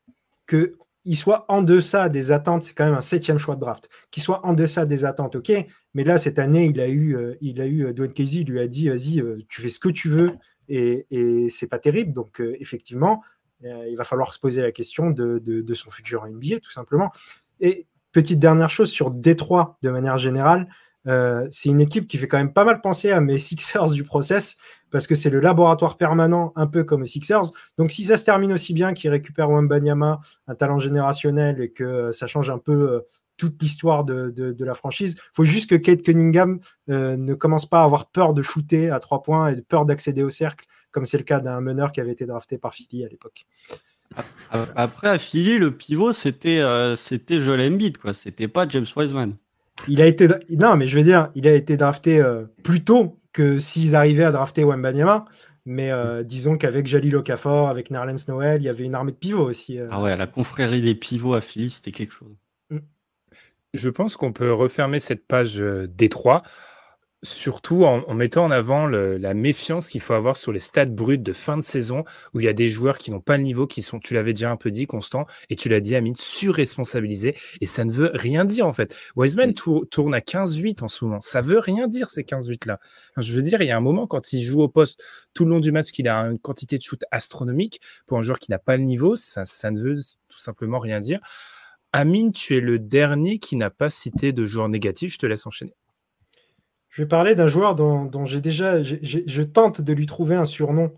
que 0.47 0.77
il 1.05 1.17
soit 1.17 1.47
en 1.49 1.63
deçà 1.63 2.09
des 2.09 2.31
attentes, 2.31 2.63
c'est 2.63 2.75
quand 2.75 2.85
même 2.85 2.95
un 2.95 3.01
septième 3.01 3.39
choix 3.39 3.55
de 3.55 3.61
draft. 3.61 3.89
Qu'il 4.11 4.23
soit 4.23 4.45
en 4.45 4.53
deçà 4.53 4.85
des 4.85 5.05
attentes, 5.05 5.35
ok. 5.35 5.51
Mais 5.95 6.05
là, 6.05 6.19
cette 6.19 6.39
année, 6.39 6.67
il 6.67 6.81
a 6.81 6.89
eu, 6.89 7.17
euh, 7.17 7.35
il 7.41 7.61
a 7.61 7.67
eu 7.67 7.93
Dwayne 7.95 8.13
Casey, 8.13 8.41
il 8.41 8.51
lui 8.51 8.61
a 8.61 8.69
dit, 8.69 8.89
vas-y, 8.89 9.23
tu 9.49 9.63
fais 9.63 9.71
ce 9.71 9.79
que 9.79 9.89
tu 9.89 10.09
veux, 10.09 10.37
et, 10.69 11.07
et 11.11 11.49
c'est 11.49 11.69
pas 11.69 11.79
terrible. 11.79 12.13
Donc, 12.13 12.43
effectivement, 12.61 13.23
il 13.63 13.95
va 13.97 14.05
falloir 14.05 14.33
se 14.33 14.39
poser 14.39 14.63
la 14.63 14.73
question 14.73 15.11
de, 15.11 15.39
de, 15.39 15.63
de, 15.63 15.75
son 15.75 15.91
futur 15.91 16.27
NBA, 16.27 16.61
tout 16.61 16.71
simplement. 16.71 17.11
Et 17.61 17.87
petite 18.13 18.39
dernière 18.39 18.71
chose 18.71 18.91
sur 18.91 19.11
Détroit, 19.11 19.79
de 19.83 19.91
manière 19.91 20.19
générale, 20.19 20.69
euh, 21.07 21.47
c'est 21.51 21.69
une 21.69 21.81
équipe 21.81 22.07
qui 22.07 22.19
fait 22.19 22.29
quand 22.29 22.37
même 22.37 22.53
pas 22.53 22.65
mal 22.65 22.81
penser 22.81 23.11
à 23.11 23.21
mes 23.21 23.39
Sixers 23.39 23.91
du 23.91 24.05
process 24.05 24.57
parce 24.91 25.07
que 25.07 25.15
c'est 25.15 25.31
le 25.31 25.41
laboratoire 25.41 25.97
permanent, 25.97 26.53
un 26.57 26.67
peu 26.67 26.83
comme 26.83 27.03
les 27.03 27.07
Sixers. 27.07 27.53
Donc, 27.79 27.93
si 27.93 28.05
ça 28.05 28.17
se 28.17 28.25
termine 28.25 28.53
aussi 28.53 28.75
bien 28.75 28.93
qu'ils 28.93 29.11
récupèrent 29.11 29.51
Wembanyama, 29.51 30.21
un 30.49 30.55
talent 30.57 30.81
générationnel, 30.81 31.61
et 31.61 31.71
que 31.71 31.85
euh, 31.85 32.13
ça 32.13 32.27
change 32.27 32.51
un 32.51 32.59
peu 32.59 32.73
euh, 32.73 33.01
toute 33.37 33.63
l'histoire 33.63 34.05
de, 34.05 34.55
la 34.59 34.75
franchise, 34.75 35.15
il 35.17 35.31
faut 35.33 35.45
juste 35.45 35.71
que 35.71 35.77
Kate 35.77 36.03
Cunningham 36.03 36.61
ne 36.89 37.33
commence 37.33 37.65
pas 37.65 37.81
à 37.81 37.85
avoir 37.85 38.11
peur 38.11 38.35
de 38.35 38.43
shooter 38.43 38.91
à 38.91 39.01
trois 39.01 39.23
points 39.23 39.49
et 39.49 39.63
peur 39.63 39.87
d'accéder 39.87 40.23
au 40.23 40.29
cercle, 40.29 40.67
comme 40.91 41.07
c'est 41.07 41.17
le 41.17 41.25
cas 41.25 41.41
d'un 41.41 41.63
meneur 41.63 41.91
qui 41.91 42.03
avait 42.03 42.13
été 42.13 42.27
drafté 42.27 42.59
par 42.59 42.75
Philly 42.75 43.03
à 43.03 43.09
l'époque. 43.09 43.47
Après, 44.51 45.09
à 45.09 45.17
Philly, 45.17 45.57
le 45.57 45.71
pivot, 45.71 46.13
c'était 46.13 46.63
c'était 46.97 47.41
Joel 47.41 47.73
Embiid, 47.73 47.97
quoi. 47.97 48.13
C'était 48.13 48.49
pas 48.49 48.69
James 48.69 48.85
Wiseman. 48.95 49.39
Il 49.89 50.01
a 50.01 50.07
été. 50.07 50.29
Non, 50.51 50.77
mais 50.77 50.87
je 50.87 50.97
veux 50.97 51.05
dire, 51.05 51.31
il 51.35 51.47
a 51.49 51.55
été 51.55 51.77
drafté 51.77 52.21
euh, 52.21 52.45
plus 52.63 52.85
tôt 52.85 53.21
que 53.33 53.59
s'ils 53.59 53.95
arrivaient 53.95 54.25
à 54.25 54.33
drafter 54.33 54.65
Wembanyama. 54.65 55.25
Mais 55.67 55.91
euh, 55.91 56.23
disons 56.23 56.57
qu'avec 56.57 56.87
Jalil 56.87 57.15
Okafor, 57.17 57.69
avec 57.69 57.91
Nerlens 57.91 58.25
Noël, 58.29 58.63
il 58.63 58.65
y 58.65 58.69
avait 58.69 58.85
une 58.85 58.95
armée 58.95 59.13
de 59.13 59.17
pivots 59.17 59.45
aussi. 59.45 59.79
Euh. 59.79 59.89
Ah 59.91 60.01
ouais, 60.01 60.17
la 60.17 60.27
confrérie 60.27 60.81
des 60.81 60.95
pivots 60.95 61.35
à 61.35 61.41
Philly, 61.41 61.71
c'était 61.71 61.93
quelque 61.93 62.13
chose. 62.13 62.35
Mm. 62.71 62.79
Je 63.75 63.89
pense 63.91 64.17
qu'on 64.17 64.33
peut 64.33 64.53
refermer 64.53 64.99
cette 64.99 65.27
page 65.27 65.63
Détroit 65.89 66.43
Surtout 67.23 67.85
en, 67.85 68.15
mettant 68.15 68.47
en 68.47 68.51
avant 68.51 68.87
la 68.87 69.35
méfiance 69.35 69.89
qu'il 69.89 70.01
faut 70.01 70.15
avoir 70.15 70.39
sur 70.39 70.53
les 70.53 70.61
stats 70.61 70.87
bruts 70.87 71.19
de 71.19 71.35
fin 71.35 71.59
de 71.59 71.63
saison, 71.63 72.05
où 72.33 72.41
il 72.41 72.47
y 72.47 72.49
a 72.49 72.55
des 72.55 72.69
joueurs 72.69 72.97
qui 72.97 73.11
n'ont 73.11 73.21
pas 73.21 73.37
le 73.37 73.43
niveau, 73.43 73.67
qui 73.67 73.83
sont, 73.83 73.99
tu 73.99 74.15
l'avais 74.15 74.33
déjà 74.33 74.51
un 74.51 74.57
peu 74.57 74.71
dit, 74.71 74.87
Constant, 74.87 75.27
et 75.51 75.57
tu 75.57 75.69
l'as 75.69 75.81
dit, 75.81 75.95
Amine, 75.95 76.17
surresponsabilisés, 76.17 77.37
et 77.61 77.67
ça 77.67 77.85
ne 77.85 77.93
veut 77.93 78.11
rien 78.15 78.47
dire 78.47 78.67
en 78.67 78.73
fait. 78.73 78.97
Wiseman 79.17 79.53
tourne 79.53 80.15
à 80.15 80.21
15-8 80.21 80.83
en 80.83 80.89
ce 80.89 81.05
moment, 81.05 81.21
ça 81.21 81.43
veut 81.43 81.59
rien 81.59 81.89
dire 81.89 82.09
ces 82.09 82.23
15-8 82.23 82.67
là. 82.67 82.81
je 83.19 83.35
veux 83.35 83.43
dire, 83.43 83.61
il 83.61 83.69
y 83.69 83.71
a 83.71 83.77
un 83.77 83.81
moment 83.81 84.07
quand 84.07 84.33
il 84.33 84.43
joue 84.43 84.63
au 84.63 84.69
poste 84.69 85.03
tout 85.35 85.45
le 85.45 85.51
long 85.51 85.61
du 85.61 85.73
match, 85.73 85.91
qu'il 85.91 86.09
a 86.09 86.21
une 86.23 86.39
quantité 86.39 86.79
de 86.79 86.83
shoot 86.83 87.03
astronomique, 87.11 87.81
pour 88.07 88.19
un 88.19 88.23
joueur 88.23 88.39
qui 88.39 88.51
n'a 88.51 88.59
pas 88.59 88.79
le 88.79 88.85
niveau, 88.85 89.15
ça, 89.15 89.45
ça 89.45 89.71
ne 89.71 89.81
veut 89.83 89.97
tout 89.97 90.39
simplement 90.39 90.79
rien 90.79 91.01
dire. 91.01 91.21
Amine, 91.93 92.33
tu 92.33 92.57
es 92.57 92.61
le 92.61 92.79
dernier 92.79 93.39
qui 93.41 93.57
n'a 93.57 93.69
pas 93.69 93.91
cité 93.91 94.33
de 94.33 94.45
joueur 94.45 94.69
négatif, 94.69 95.13
je 95.13 95.19
te 95.19 95.27
laisse 95.27 95.47
enchaîner. 95.47 95.75
Je 96.91 97.03
vais 97.03 97.09
parler 97.09 97.35
d'un 97.35 97.47
joueur 97.47 97.75
dont, 97.77 98.27
j'ai 98.27 98.41
déjà, 98.41 98.83
je 98.83 99.43
tente 99.43 99.81
de 99.81 99.93
lui 99.93 100.07
trouver 100.07 100.35
un 100.35 100.45
surnom 100.45 100.93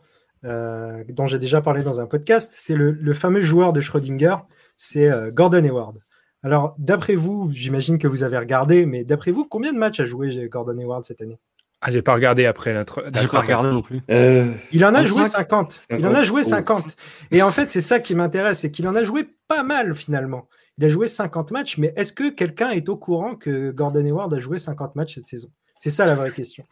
euh, 0.45 1.05
dont 1.09 1.27
j'ai 1.27 1.39
déjà 1.39 1.61
parlé 1.61 1.83
dans 1.83 2.01
un 2.01 2.07
podcast. 2.07 2.51
C'est 2.53 2.75
le, 2.75 3.15
fameux 3.15 3.43
joueur 3.43 3.73
de 3.73 3.81
Schrödinger, 3.81 4.37
c'est 4.77 5.11
euh, 5.11 5.31
Gordon 5.31 5.63
Hayward. 5.63 5.99
Alors, 6.43 6.75
d'après 6.79 7.15
vous, 7.15 7.51
j'imagine 7.53 7.99
que 7.99 8.09
vous 8.09 8.25
avez 8.25 8.39
regardé, 8.39 8.85
mais 8.85 9.05
d'après 9.05 9.31
vous, 9.31 9.45
combien 9.45 9.73
de 9.73 9.79
matchs 9.79 10.01
a 10.01 10.05
joué 10.05 10.49
Gordon 10.49 10.77
Hayward 10.79 11.05
cette 11.05 11.21
année? 11.21 11.39
Ah, 11.81 11.91
j'ai 11.91 12.03
pas 12.03 12.15
regardé 12.15 12.47
après 12.47 12.73
notre. 12.73 13.05
J'ai 13.15 13.29
pas 13.29 13.41
regardé 13.41 13.71
non 13.71 13.83
plus. 13.83 14.01
Euh, 14.11 14.53
il 14.73 14.85
en 14.85 14.95
a 14.95 15.05
joué 15.05 15.25
50. 15.25 15.89
Il 15.91 16.07
en 16.07 16.15
a 16.15 16.23
joué 16.23 16.45
50. 16.45 16.97
Et 17.33 17.43
en 17.43 17.51
fait, 17.51 17.69
c'est 17.69 17.81
ça 17.81 18.01
qui 18.01 18.15
m'intéresse, 18.15 18.61
c'est 18.61 18.71
qu'il 18.71 18.87
en 18.89 18.95
a 18.95 19.05
joué 19.05 19.29
pas 19.49 19.63
mal 19.63 19.95
finalement. 19.95 20.49
Il 20.79 20.85
a 20.85 20.89
joué 20.89 21.07
50 21.07 21.51
matchs, 21.51 21.79
mais 21.79 21.93
est-ce 21.97 22.13
que 22.13 22.31
quelqu'un 22.31 22.71
est 22.71 22.89
au 22.89 22.97
courant 22.97 23.35
que 23.35 23.71
Gordon 23.73 24.05
Hayward 24.05 24.33
a 24.33 24.39
joué 24.39 24.59
50 24.59 24.97
matchs 24.97 25.17
cette 25.17 25.27
saison? 25.27 25.49
C'est 25.83 25.91
ça 25.91 26.07
la 26.07 26.15
vraie 26.15 26.31
question. 26.31 26.63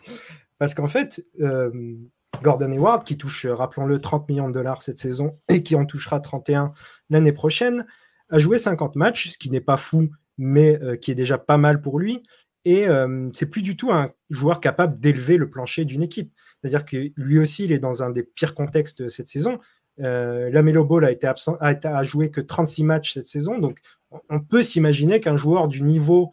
Parce 0.58 0.72
qu'en 0.72 0.86
fait, 0.86 1.26
euh, 1.40 1.96
Gordon 2.44 2.70
Hayward, 2.70 3.02
qui 3.02 3.16
touche, 3.16 3.44
rappelons-le, 3.44 4.00
30 4.00 4.28
millions 4.28 4.46
de 4.46 4.54
dollars 4.54 4.82
cette 4.82 5.00
saison 5.00 5.36
et 5.48 5.64
qui 5.64 5.74
en 5.74 5.84
touchera 5.84 6.20
31 6.20 6.72
l'année 7.08 7.32
prochaine, 7.32 7.86
a 8.28 8.38
joué 8.38 8.56
50 8.56 8.94
matchs, 8.94 9.30
ce 9.30 9.38
qui 9.38 9.50
n'est 9.50 9.60
pas 9.60 9.76
fou, 9.76 10.10
mais 10.38 10.80
euh, 10.80 10.94
qui 10.94 11.10
est 11.10 11.16
déjà 11.16 11.38
pas 11.38 11.56
mal 11.56 11.80
pour 11.80 11.98
lui. 11.98 12.22
Et 12.64 12.86
euh, 12.86 13.28
c'est 13.32 13.46
plus 13.46 13.62
du 13.62 13.76
tout 13.76 13.90
un 13.90 14.12
joueur 14.28 14.60
capable 14.60 15.00
d'élever 15.00 15.38
le 15.38 15.50
plancher 15.50 15.84
d'une 15.84 16.04
équipe. 16.04 16.32
C'est-à-dire 16.60 16.84
que 16.84 17.10
lui 17.16 17.40
aussi, 17.40 17.64
il 17.64 17.72
est 17.72 17.80
dans 17.80 18.04
un 18.04 18.10
des 18.10 18.22
pires 18.22 18.54
contextes 18.54 19.08
cette 19.08 19.28
saison. 19.28 19.58
Euh, 19.98 20.50
Lamelo 20.50 20.84
Ball 20.84 21.04
a 21.04 21.10
été 21.10 21.26
absent, 21.26 21.56
a, 21.58 22.02
joué 22.04 22.30
que 22.30 22.40
36 22.40 22.84
matchs 22.84 23.14
cette 23.14 23.26
saison, 23.26 23.58
donc 23.58 23.80
on 24.28 24.38
peut 24.38 24.62
s'imaginer 24.62 25.18
qu'un 25.18 25.36
joueur 25.36 25.66
du 25.66 25.82
niveau 25.82 26.30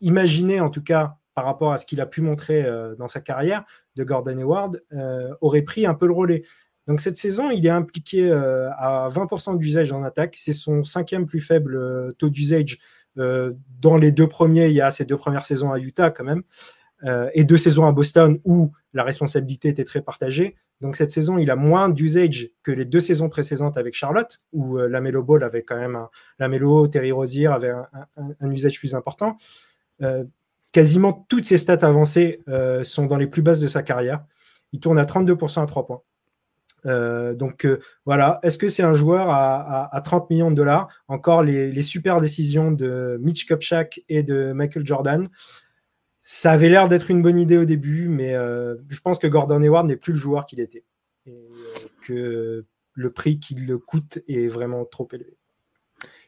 imaginé 0.00 0.60
en 0.60 0.70
tout 0.70 0.82
cas 0.84 1.16
par 1.36 1.44
rapport 1.44 1.70
à 1.70 1.76
ce 1.76 1.84
qu'il 1.84 2.00
a 2.00 2.06
pu 2.06 2.22
montrer 2.22 2.64
euh, 2.64 2.96
dans 2.96 3.08
sa 3.08 3.20
carrière 3.20 3.64
de 3.94 4.04
Gordon 4.04 4.38
Hayward, 4.38 4.82
euh, 4.94 5.34
aurait 5.42 5.62
pris 5.62 5.84
un 5.84 5.92
peu 5.92 6.06
le 6.06 6.14
relais. 6.14 6.42
Donc 6.86 6.98
cette 6.98 7.18
saison, 7.18 7.50
il 7.50 7.66
est 7.66 7.70
impliqué 7.70 8.30
euh, 8.30 8.70
à 8.72 9.10
20% 9.10 9.58
d'usage 9.58 9.92
en 9.92 10.02
attaque. 10.02 10.36
C'est 10.38 10.54
son 10.54 10.82
cinquième 10.82 11.26
plus 11.26 11.40
faible 11.40 12.14
taux 12.18 12.30
d'usage. 12.30 12.78
dans 13.16 13.96
les 13.96 14.12
deux 14.12 14.28
premiers, 14.28 14.68
il 14.68 14.74
y 14.74 14.80
a 14.80 14.90
ses 14.90 15.04
deux 15.04 15.16
premières 15.18 15.44
saisons 15.44 15.72
à 15.72 15.78
Utah 15.78 16.10
quand 16.10 16.24
même, 16.24 16.42
et 17.34 17.44
deux 17.44 17.56
saisons 17.56 17.86
à 17.86 17.92
Boston 17.92 18.38
où 18.44 18.72
la 18.92 19.04
responsabilité 19.04 19.68
était 19.68 19.84
très 19.84 20.02
partagée. 20.02 20.56
Donc 20.82 20.96
cette 20.96 21.10
saison, 21.10 21.38
il 21.38 21.50
a 21.50 21.56
moins 21.56 21.88
d'usage 21.88 22.50
que 22.62 22.70
les 22.70 22.84
deux 22.84 23.00
saisons 23.00 23.30
précédentes 23.30 23.78
avec 23.78 23.94
Charlotte, 23.94 24.38
où 24.52 24.76
la 24.76 25.00
Melo 25.00 25.22
Ball 25.22 25.42
avait 25.44 25.62
quand 25.62 25.78
même 25.78 25.96
un, 25.96 26.10
la 26.38 26.88
Terry 26.88 27.12
Rozier 27.12 27.46
avait 27.46 27.72
un 28.16 28.50
usage 28.50 28.78
plus 28.78 28.94
important 28.94 29.36
quasiment 30.72 31.12
toutes 31.28 31.44
ses 31.44 31.58
stats 31.58 31.86
avancées 31.86 32.42
euh, 32.48 32.82
sont 32.82 33.06
dans 33.06 33.16
les 33.16 33.26
plus 33.26 33.42
basses 33.42 33.60
de 33.60 33.66
sa 33.66 33.82
carrière. 33.82 34.24
Il 34.72 34.80
tourne 34.80 34.98
à 34.98 35.04
32% 35.04 35.62
à 35.62 35.66
3 35.66 35.86
points. 35.86 36.02
Euh, 36.84 37.34
donc 37.34 37.64
euh, 37.64 37.80
voilà, 38.04 38.38
est-ce 38.42 38.58
que 38.58 38.68
c'est 38.68 38.82
un 38.82 38.92
joueur 38.92 39.28
à, 39.30 40.00
30 40.04 40.30
millions 40.30 40.50
de 40.50 40.56
dollars? 40.56 40.88
Encore 41.08 41.42
les, 41.42 41.82
super 41.82 42.20
décisions 42.20 42.70
de 42.70 43.18
Mitch 43.20 43.46
Kupchak 43.46 44.02
et 44.08 44.22
de 44.22 44.52
Michael 44.52 44.86
Jordan. 44.86 45.28
Ça 46.20 46.52
avait 46.52 46.68
l'air 46.68 46.88
d'être 46.88 47.10
une 47.10 47.22
bonne 47.22 47.38
idée 47.38 47.56
au 47.56 47.64
début, 47.64 48.08
mais 48.08 48.32
je 48.34 49.00
pense 49.00 49.18
que 49.18 49.26
Gordon 49.26 49.62
Hayward 49.62 49.86
n'est 49.86 49.96
plus 49.96 50.12
le 50.12 50.18
joueur 50.18 50.44
qu'il 50.44 50.60
était. 50.60 50.84
Et 51.26 51.48
que 52.02 52.64
le 52.92 53.10
prix 53.10 53.38
qu'il 53.38 53.66
le 53.66 53.78
coûte 53.78 54.18
est 54.28 54.48
vraiment 54.48 54.84
trop 54.84 55.08
élevé. 55.12 55.35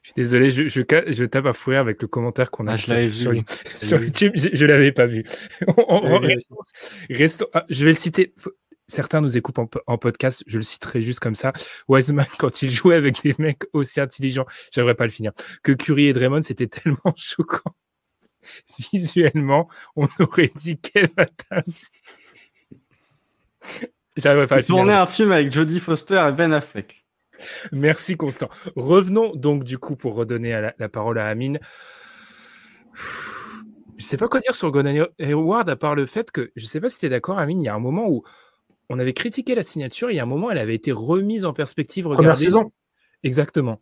Je 0.02 0.08
suis 0.10 0.14
désolé, 0.14 0.50
je, 0.50 0.68
je, 0.68 1.24
tape 1.24 1.46
à 1.46 1.52
fourir 1.52 1.80
avec 1.80 2.00
le 2.00 2.08
commentaire 2.08 2.50
qu'on 2.50 2.66
a 2.66 2.74
ah, 2.74 2.78
sur, 2.78 3.32
sur, 3.74 4.02
YouTube. 4.02 4.32
Je 4.34 4.64
ne 4.64 4.70
l'avais 4.70 4.92
pas 4.92 5.06
vu. 5.06 5.24
Ah, 7.52 7.64
je 7.68 7.84
vais 7.84 7.90
le 7.90 7.96
citer. 7.96 8.34
Certains 8.86 9.20
nous 9.20 9.36
écoutent 9.36 9.58
en, 9.86 9.98
podcast, 9.98 10.42
je 10.46 10.56
le 10.56 10.62
citerai 10.62 11.02
juste 11.02 11.20
comme 11.20 11.34
ça. 11.34 11.52
Wiseman, 11.88 12.26
quand 12.38 12.62
il 12.62 12.70
jouait 12.70 12.94
avec 12.94 13.22
des 13.22 13.34
mecs 13.38 13.64
aussi 13.74 14.00
intelligents, 14.00 14.46
j'aimerais 14.72 14.94
pas 14.94 15.04
le 15.04 15.10
finir, 15.10 15.32
que 15.62 15.72
Curry 15.72 16.06
et 16.06 16.12
Draymond, 16.14 16.40
c'était 16.40 16.68
tellement 16.68 17.14
choquant. 17.16 17.74
Visuellement, 18.92 19.68
on 19.94 20.08
aurait 20.20 20.50
dit 20.54 20.78
Kev 20.78 21.10
Adams. 21.18 21.74
J'arriverai 24.16 24.46
pas 24.46 24.54
à 24.56 24.58
le 24.58 24.64
Tourner 24.64 24.84
finir. 24.84 25.00
un 25.00 25.06
film 25.06 25.32
avec 25.32 25.52
Jodie 25.52 25.80
Foster 25.80 26.26
et 26.28 26.32
Ben 26.32 26.52
Affleck. 26.52 26.97
Merci 27.72 28.16
Constant. 28.16 28.48
Revenons 28.76 29.34
donc 29.34 29.64
du 29.64 29.78
coup 29.78 29.96
pour 29.96 30.14
redonner 30.14 30.52
la, 30.60 30.74
la 30.78 30.88
parole 30.88 31.18
à 31.18 31.26
Amine. 31.26 31.58
Je 33.96 34.04
sais 34.04 34.16
pas 34.16 34.28
quoi 34.28 34.40
dire 34.40 34.54
sur 34.54 34.70
Gordon 34.70 35.06
Hayward 35.18 35.68
à 35.68 35.76
part 35.76 35.94
le 35.94 36.06
fait 36.06 36.30
que 36.30 36.50
je 36.56 36.66
sais 36.66 36.80
pas 36.80 36.88
si 36.88 37.00
tu 37.00 37.06
es 37.06 37.08
d'accord 37.08 37.38
Amine, 37.38 37.62
il 37.62 37.66
y 37.66 37.68
a 37.68 37.74
un 37.74 37.80
moment 37.80 38.08
où 38.08 38.22
on 38.90 38.98
avait 38.98 39.12
critiqué 39.12 39.54
la 39.54 39.62
signature, 39.62 40.10
il 40.10 40.14
y 40.16 40.20
a 40.20 40.22
un 40.22 40.26
moment 40.26 40.50
elle 40.50 40.58
avait 40.58 40.74
été 40.74 40.92
remise 40.92 41.44
en 41.44 41.52
perspective. 41.52 42.04
Première 42.04 42.18
Regardez- 42.20 42.44
saison. 42.44 42.72
Exactement. 43.22 43.80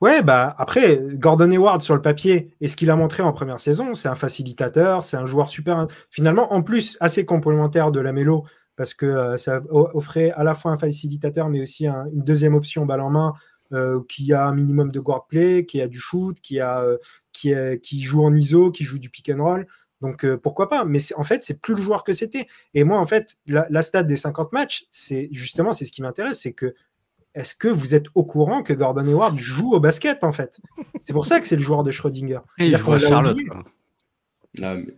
Ouais, 0.00 0.22
bah 0.22 0.54
après, 0.58 1.00
Gordon 1.14 1.50
Hayward 1.50 1.80
sur 1.80 1.94
le 1.94 2.02
papier, 2.02 2.54
et 2.60 2.68
ce 2.68 2.76
qu'il 2.76 2.90
a 2.90 2.96
montré 2.96 3.22
en 3.22 3.32
première 3.32 3.60
saison, 3.60 3.94
c'est 3.94 4.08
un 4.08 4.14
facilitateur, 4.16 5.04
c'est 5.04 5.16
un 5.16 5.24
joueur 5.24 5.48
super, 5.48 5.86
finalement, 6.10 6.52
en 6.52 6.62
plus, 6.62 6.98
assez 7.00 7.24
complémentaire 7.24 7.90
de 7.90 8.00
la 8.00 8.12
Mélo, 8.12 8.44
parce 8.76 8.94
que 8.94 9.06
euh, 9.06 9.36
ça 9.36 9.60
offrait 9.70 10.30
à 10.32 10.44
la 10.44 10.54
fois 10.54 10.72
un 10.72 10.78
facilitateur, 10.78 11.48
mais 11.48 11.60
aussi 11.62 11.86
un- 11.86 12.06
une 12.12 12.22
deuxième 12.24 12.54
option 12.54 12.86
balle 12.86 13.00
en 13.00 13.10
main, 13.10 13.34
euh, 13.72 14.00
qui 14.08 14.32
a 14.32 14.46
un 14.46 14.54
minimum 14.54 14.90
de 14.90 15.00
guard 15.00 15.26
play, 15.26 15.64
qui 15.64 15.80
a 15.80 15.88
du 15.88 15.98
shoot, 15.98 16.38
qui, 16.40 16.60
a, 16.60 16.80
euh, 16.82 16.96
qui, 17.32 18.02
joue 18.02 18.24
en 18.24 18.32
ISO, 18.34 18.70
qui 18.70 18.84
joue 18.84 18.98
du 18.98 19.10
pick 19.10 19.28
and 19.30 19.42
roll. 19.42 19.66
Donc 20.00 20.24
euh, 20.24 20.36
pourquoi 20.36 20.68
pas? 20.68 20.84
Mais 20.84 20.98
en 21.16 21.24
fait, 21.24 21.42
c'est 21.44 21.60
plus 21.60 21.74
le 21.74 21.80
joueur 21.82 22.04
que 22.04 22.12
c'était. 22.12 22.46
Et 22.74 22.84
moi, 22.84 22.98
en 22.98 23.06
fait, 23.06 23.36
la, 23.46 23.66
la 23.70 23.80
stat 23.82 24.02
des 24.02 24.16
50 24.16 24.52
matchs, 24.52 24.86
c'est 24.92 25.28
justement 25.32 25.72
c'est 25.72 25.84
ce 25.86 25.92
qui 25.92 26.02
m'intéresse, 26.02 26.40
c'est 26.40 26.52
que 26.52 26.74
est-ce 27.34 27.54
que 27.54 27.68
vous 27.68 27.94
êtes 27.94 28.06
au 28.14 28.22
courant 28.24 28.62
que 28.62 28.72
Gordon 28.72 29.06
Hayward 29.08 29.36
joue 29.38 29.72
au 29.72 29.80
basket 29.80 30.22
en 30.24 30.30
fait? 30.32 30.60
C'est 31.04 31.12
pour 31.12 31.26
ça 31.26 31.40
que 31.40 31.46
c'est 31.48 31.56
le 31.56 31.62
joueur 31.62 31.82
de 31.84 31.90
Schrödinger. 31.90 32.40
Et 32.58 32.66
il 32.66 32.76
joue 32.76 32.92
à 32.92 32.98
Charlotte. 33.08 33.36
mais- 33.48 34.94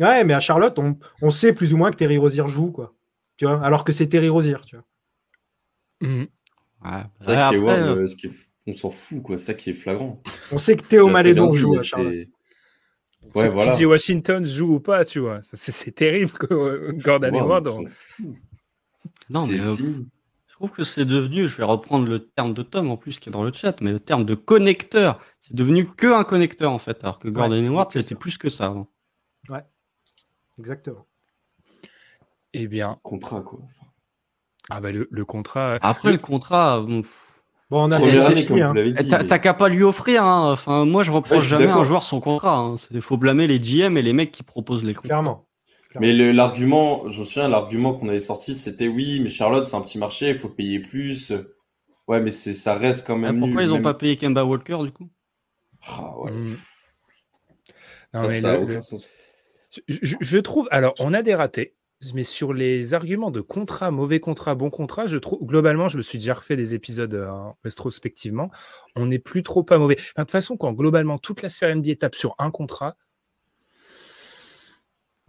Ouais, 0.00 0.24
mais 0.24 0.34
à 0.34 0.40
Charlotte, 0.40 0.78
on, 0.78 0.98
on 1.22 1.30
sait 1.30 1.52
plus 1.52 1.72
ou 1.72 1.76
moins 1.76 1.90
que 1.90 1.96
Terry 1.96 2.18
Rozier 2.18 2.46
joue 2.48 2.72
quoi. 2.72 2.94
Tu 3.36 3.44
vois, 3.46 3.62
alors 3.64 3.84
que 3.84 3.92
c'est 3.92 4.06
Terry 4.08 4.28
Rozier, 4.28 4.56
tu 4.66 4.76
vois. 4.76 4.84
Mhm. 6.00 6.26
Ouais. 6.84 6.90
C'est 7.20 7.26
vrai 7.26 7.34
Ouais, 7.36 7.40
après, 7.42 7.56
Hayward, 7.56 7.80
euh, 7.80 7.96
euh, 8.02 8.08
ce 8.08 8.16
qui 8.16 8.26
est- 8.26 8.48
on 8.66 8.72
s'en 8.72 8.90
fout, 8.90 9.22
quoi. 9.22 9.38
C'est 9.38 9.44
ça 9.46 9.54
qui 9.54 9.70
est 9.70 9.74
flagrant. 9.74 10.22
On 10.52 10.58
sait 10.58 10.76
que 10.76 10.82
Théo 10.86 11.08
Malédon 11.08 11.50
joue 11.50 11.78
à 11.78 11.82
Charlotte. 11.82 12.12
Ouais, 13.34 13.46
Si 13.46 13.48
voilà. 13.48 13.72
PJ 13.76 13.84
Washington 13.86 14.44
joue 14.46 14.74
ou 14.74 14.80
pas, 14.80 15.04
tu 15.04 15.18
vois. 15.20 15.40
C'est- 15.42 15.72
C'est 15.72 15.92
terrible 15.92 16.32
que 16.32 16.52
euh, 16.54 16.92
Gordon 16.92 17.30
Ouais, 17.32 17.38
Hayward. 17.38 17.66
on 17.68 17.84
non, 19.30 19.40
C'est 19.40 19.52
mais 19.52 19.60
euh, 19.60 19.74
je 20.46 20.52
trouve 20.54 20.70
que 20.70 20.84
c'est 20.84 21.04
devenu, 21.04 21.48
je 21.48 21.56
vais 21.56 21.64
reprendre 21.64 22.06
le 22.08 22.26
terme 22.28 22.52
de 22.54 22.62
Tom 22.62 22.90
en 22.90 22.96
plus 22.96 23.18
qui 23.18 23.28
est 23.28 23.32
dans 23.32 23.42
le 23.44 23.52
chat, 23.52 23.80
mais 23.80 23.92
le 23.92 24.00
terme 24.00 24.24
de 24.24 24.34
connecteur, 24.34 25.20
c'est 25.40 25.54
devenu 25.54 25.86
que 25.86 26.06
un 26.06 26.24
connecteur 26.24 26.70
en 26.72 26.78
fait, 26.78 27.02
alors 27.02 27.18
que 27.18 27.28
Gordon 27.28 27.56
Hayward 27.64 27.90
c'est 27.92 28.02
c'était 28.02 28.14
plus 28.14 28.38
que 28.38 28.48
ça 28.48 28.66
avant. 28.66 28.88
Exactement. 30.58 31.06
Eh 32.52 32.66
bien, 32.68 32.96
Contrat, 33.02 33.42
quoi. 33.42 33.60
Enfin, 33.64 33.86
ah 34.70 34.80
bah 34.80 34.92
le, 34.92 35.08
le 35.10 35.24
contrat. 35.24 35.78
Après 35.82 36.12
le 36.12 36.18
contrat, 36.18 36.80
bon, 36.80 37.02
pff, 37.02 37.30
Bon, 37.70 37.84
on 37.84 37.90
a 37.90 37.96
hein. 37.96 38.72
t'as 39.08 39.18
mais- 39.18 39.26
t'as 39.26 39.38
qu'à 39.38 39.54
pas 39.54 39.68
lui 39.68 39.82
offrir. 39.82 40.24
Hein. 40.24 40.52
Enfin, 40.52 40.84
moi 40.84 41.02
je 41.02 41.10
Ouais, 41.10 41.16
reproche 41.16 41.38
je 41.40 41.44
suis 41.46 41.50
jamais 41.50 41.66
à 41.66 41.76
un 41.76 41.84
joueur 41.84 42.04
son 42.04 42.20
contrat. 42.20 42.58
Hein. 42.58 42.74
Il 42.92 43.00
faut 43.02 43.16
blâmer 43.16 43.46
les 43.46 43.58
GM 43.58 43.96
et 43.96 44.02
les 44.02 44.12
mecs 44.12 44.30
qui 44.30 44.42
proposent 44.42 44.84
les 44.84 44.94
contrats. 44.94 45.08
Clairement. 45.08 45.46
Mais 46.00 46.12
l'argument, 46.32 47.08
je 47.10 47.20
me 47.20 47.24
souviens, 47.24 47.48
l'argument 47.48 47.94
qu'on 47.94 48.08
avait 48.08 48.18
sorti, 48.20 48.54
c'était 48.54 48.88
oui, 48.88 49.20
mais 49.20 49.30
Charlotte, 49.30 49.64
c'est 49.66 49.76
un 49.76 49.80
petit 49.80 49.98
marché, 49.98 50.28
il 50.30 50.34
faut 50.34 50.48
payer 50.48 50.80
plus. 50.80 51.32
Ouais, 52.08 52.20
mais 52.20 52.30
ça 52.30 52.74
reste 52.74 53.06
quand 53.06 53.14
Ah, 53.14 53.18
même. 53.32 53.38
pourquoi 53.40 53.62
nul, 53.62 53.70
ils 53.70 53.72
ont 53.72 53.74
même- 53.74 53.82
pas 53.82 53.94
payé 53.94 54.16
Kemba 54.16 54.44
Walker 54.44 54.78
du 54.82 54.92
coup? 54.92 55.08
Ah, 55.88 56.18
ouais. 56.20 56.32
Mhm. 56.32 56.56
Non, 58.12 58.22
Ça, 58.22 58.28
mais 58.28 58.40
ça 58.40 58.52
le- 58.52 58.62
aucun 58.62 58.74
le- 58.74 58.80
sens. 58.82 59.08
Je, 59.88 60.38
trouve, 60.38 60.68
alors 60.70 60.94
on 61.00 61.14
a 61.14 61.22
des 61.22 61.34
ratés, 61.34 61.74
mais 62.14 62.22
sur 62.22 62.52
les 62.52 62.92
arguments 62.94 63.30
de 63.30 63.40
contrat, 63.40 63.90
mauvais 63.90 64.20
contrat, 64.20 64.54
bon 64.54 64.70
contrat, 64.70 65.06
je 65.06 65.16
trouve, 65.18 65.44
globalement, 65.46 65.88
je 65.88 65.96
me 65.96 66.02
suis 66.02 66.18
déjà 66.18 66.34
refait 66.34 66.56
des 66.56 66.74
épisodes 66.74 67.14
euh, 67.14 67.30
rétrospectivement, 67.64 68.50
on 68.96 69.06
n'est 69.06 69.18
plus 69.18 69.42
trop 69.42 69.62
pas 69.64 69.78
mauvais. 69.78 69.96
Enfin, 69.98 70.10
de 70.18 70.22
toute 70.22 70.30
façon, 70.32 70.56
quand 70.56 70.72
globalement 70.72 71.18
toute 71.18 71.42
la 71.42 71.48
sphère 71.48 71.74
NBA 71.74 71.96
tape 71.96 72.14
sur 72.14 72.34
un 72.38 72.50
contrat, 72.50 72.96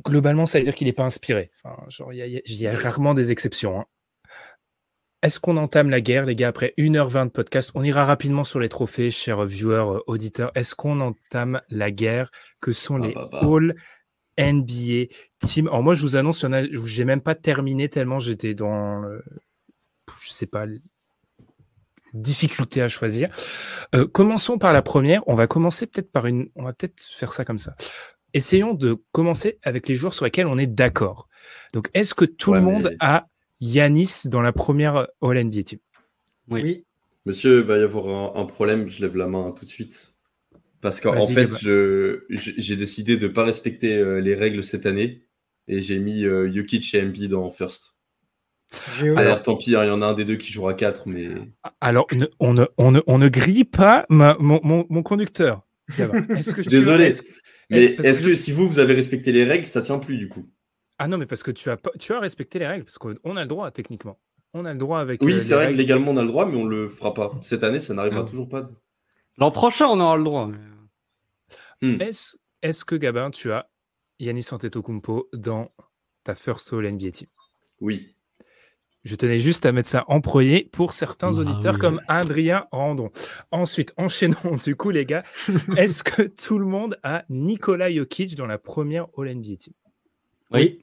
globalement, 0.05 0.45
ça 0.45 0.57
veut 0.59 0.63
dire 0.63 0.76
qu'il 0.76 0.88
n'est 0.88 0.93
pas 0.93 1.05
inspiré. 1.05 1.51
Enfin, 1.63 1.84
genre, 1.89 2.13
il 2.13 2.17
y 2.17 2.22
a- 2.22 2.27
y, 2.27 2.41
y 2.45 2.67
rarement 2.69 3.13
des 3.13 3.31
exceptions. 3.31 3.80
hein. 3.80 3.85
Est-ce 5.22 5.39
qu'on 5.39 5.57
entame 5.57 5.89
la 5.89 6.01
guerre, 6.01 6.26
les 6.27 6.35
gars, 6.35 6.49
après 6.49 6.73
1h20 6.77 7.26
de 7.26 7.31
podcast? 7.31 7.72
On 7.73 7.84
ira 7.84 8.05
rapidement 8.05 8.43
sur 8.43 8.59
les 8.59 8.69
trophées, 8.69 9.09
chers 9.09 9.43
viewers, 9.45 9.95
euh, 9.95 9.99
auditeurs. 10.05 10.51
Est-ce 10.53 10.76
qu'on 10.76 10.99
entame 10.99 11.61
la 11.69 11.89
guerre? 11.89 12.30
Que 12.61 12.73
sont 12.73 13.01
Ah 13.01 13.07
les 13.07 13.13
bah 13.15 13.30
bah. 13.31 13.39
All 13.41 13.76
NBA 14.38 15.14
Team 15.40 15.68
Alors 15.68 15.84
moi, 15.84 15.94
je 15.94 16.02
vous 16.02 16.16
annonce, 16.16 16.41
il 16.41 16.45
y 16.45 16.48
en 16.48 16.53
a, 16.53 16.64
j'ai 16.86 17.06
même 17.06 17.22
pas 17.22 17.36
terminé 17.36 17.90
tellement 17.90 18.20
j'étais 18.20 18.53
dans, 18.53 18.99
le- 18.99 19.24
je 20.22 20.30
sais 20.32 20.45
pas, 20.48 20.66
difficulté 22.14 22.82
à 22.82 22.88
choisir. 22.90 23.30
Euh, 23.94 24.07
commençons 24.07 24.57
par 24.57 24.72
la 24.74 24.82
première. 24.82 25.22
On 25.28 25.36
va 25.36 25.48
commencer 25.48 25.86
peut-être 25.88 26.12
par 26.12 26.26
une, 26.28 26.49
on 26.56 26.64
va 26.64 26.74
peut-être 26.74 27.02
faire 27.03 27.34
ça 27.34 27.44
comme 27.45 27.57
ça. 27.57 27.76
Essayons 28.34 28.74
de 28.74 28.98
commencer 29.12 29.60
avec 29.64 29.88
les 29.88 29.95
joueurs 29.95 30.14
sur 30.14 30.26
lesquels 30.26 30.48
on 30.48 30.57
est 30.57 30.68
d'accord. 30.68 31.28
Donc, 31.74 31.90
est-ce 31.94 32.14
que 32.14 32.26
tout 32.26 32.52
Ouais, 32.52 32.60
le 32.60 32.64
monde 32.66 32.84
mais- 32.91 32.98
a 32.99 33.28
Yanis 33.62 34.24
dans 34.26 34.41
la 34.41 34.52
première 34.53 35.07
All 35.22 35.38
NBA 35.38 35.64
Team? 35.64 35.80
Oui. 36.49 36.62
Oui. 36.64 36.86
Monsieur, 37.26 37.60
il 37.62 37.66
va 37.66 37.78
y 37.78 37.82
avoir 37.82 38.36
un, 38.38 38.40
un 38.41 38.45
problème, 38.45 38.88
je 38.88 39.02
lève 39.02 39.16
la 39.18 39.28
main 39.28 39.52
tout 39.52 39.66
de 39.66 39.70
suite. 39.72 40.15
Parce 40.86 41.02
qu'en 41.02 41.26
fait, 41.26 41.49
j'ai 42.30 42.76
décidé 42.76 43.18
de 43.18 43.28
ne 43.28 43.34
pas 43.34 43.44
respecter 43.44 43.95
euh, 43.98 44.22
les 44.22 44.36
règles 44.36 44.64
cette 44.64 44.86
année. 44.86 45.24
Et 45.68 45.82
j'ai 45.82 45.98
mis 45.98 46.24
euh, 46.26 46.48
Jokic 46.53 46.94
et 46.94 47.02
Embiid 47.02 47.34
en 47.34 47.49
first. 47.49 47.95
Alors, 49.18 49.41
tant 49.41 49.56
pis, 49.56 49.76
hein, 49.76 49.84
il 49.84 49.88
y 49.88 49.90
en 49.90 50.03
a 50.03 50.06
un 50.06 50.14
des 50.14 50.26
deux 50.26 50.36
qui 50.36 50.52
jouera 50.53 50.76
4, 50.76 51.07
mais. 51.07 51.30
Alors, 51.82 52.06
ne- 52.14 52.28
on, 52.40 52.53
ne, 52.53 52.66
on, 52.78 52.91
ne, 52.91 52.99
on 53.07 53.18
ne 53.18 53.30
grille 53.30 53.64
pas 53.64 54.06
ma- 54.10 54.38
mon, 54.40 54.60
mon- 54.64 54.86
mon 54.90 55.02
conducteur. 55.02 55.64
Gabin. 55.98 56.24
Est-ce 56.36 56.53
que 56.53 56.62
tu- 56.62 56.70
Désolé. 56.70 57.14
Mais 57.72 57.95
que 57.95 58.06
est-ce 58.06 58.22
je- 58.22 58.28
que 58.30 58.34
si 58.36 58.52
vous, 58.52 58.68
vous 58.70 58.78
avez 58.78 58.94
respecté 58.94 59.32
les 59.32 59.44
règles, 59.44 59.66
ça 59.66 59.82
tient 59.82 59.98
plus 59.98 60.18
du 60.18 60.30
coup? 60.30 60.48
Ah 60.99 61.07
non, 61.07 61.18
mais 61.18 61.26
parce 61.26 61.41
que 61.41 61.49
tu 61.49 61.72
as, 61.72 61.78
tu 61.99 62.14
as 62.14 62.20
respecté 62.20 62.60
les 62.60 62.68
règles, 62.68 62.86
parce 62.86 62.99
qu'on 62.99 63.36
a 63.38 63.41
le 63.41 63.48
droit, 63.48 63.72
techniquement. 63.72 64.20
On 64.53 64.66
a 64.66 64.72
le 64.74 64.78
droit 64.80 64.99
avec. 64.99 65.24
Oui, 65.24 65.34
euh, 65.34 65.40
c'est 65.40 65.56
vrai 65.56 65.64
que 65.64 65.68
règles. 65.70 65.80
légalement 65.80 66.12
on 66.12 66.18
a 66.18 66.22
le 66.22 66.28
droit, 66.28 66.45
mais 66.45 66.56
on 66.57 66.66
le 66.66 66.90
fera 66.90 67.12
pas. 67.16 67.32
Cette 67.41 67.64
année, 67.64 67.80
ça 67.80 67.95
n'arrivera 67.95 68.22
Ah. 68.26 68.30
toujours 68.30 68.48
pas. 68.49 68.70
L'an 69.40 69.49
prochain, 69.52 69.88
on 69.88 69.99
aura 69.99 70.16
le 70.16 70.24
droit. 70.24 70.48
mais- 70.48 70.57
Hmm. 71.81 71.97
Est-ce 72.02 72.38
est 72.61 72.84
que, 72.84 72.95
Gabin, 72.95 73.31
tu 73.31 73.52
as 73.52 73.69
Yanis 74.19 74.47
Antetokounmpo 74.52 75.30
dans 75.34 75.72
ta 76.23 76.35
first 76.35 76.72
All 76.73 76.89
NBA 76.91 77.11
Team? 77.11 77.27
Oui. 77.81 78.15
Je 79.03 79.15
tenais 79.15 79.38
juste 79.38 79.68
à 79.68 79.72
mettre 79.72 79.88
ça 79.88 80.03
en 80.07 80.19
premier 80.19 80.68
pour 80.72 80.93
certains 80.93 81.38
Ah 81.38 81.41
auditeurs 81.41 81.76
oui. 81.76 81.80
comme 81.80 82.02
Adrien 82.07 82.65
Randon. 82.72 83.11
Ensuite, 83.52 83.93
enchaînons 83.97 84.57
du 84.64 84.76
coup, 84.76 84.89
les 84.89 85.06
gars. 85.06 85.23
Est-ce 85.77 86.03
que 86.03 86.23
tout 86.23 86.57
le 86.57 86.65
monde 86.65 86.97
a 87.03 87.23
Nikola 87.30 87.91
Jokic 87.93 88.35
dans 88.35 88.47
la 88.47 88.57
première 88.57 89.06
All 89.18 89.35
NBA 89.35 89.57
Team? 89.57 89.73
Oui. 90.52 90.81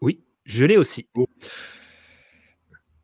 Oui, 0.00 0.22
je 0.44 0.64
l'ai 0.64 0.76
aussi. 0.76 1.08
Oh. 1.14 1.26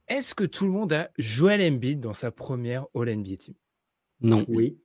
Est-ce 0.06 0.34
que 0.34 0.44
tout 0.44 0.64
le 0.64 0.70
monde 0.70 0.92
a 0.92 1.10
Joel 1.18 1.60
Embiid 1.60 2.00
dans 2.00 2.14
sa 2.14 2.30
première 2.30 2.86
All 2.94 3.14
NBA 3.14 3.36
Team? 3.36 3.54
Non. 4.20 4.44
Oui. 4.48 4.78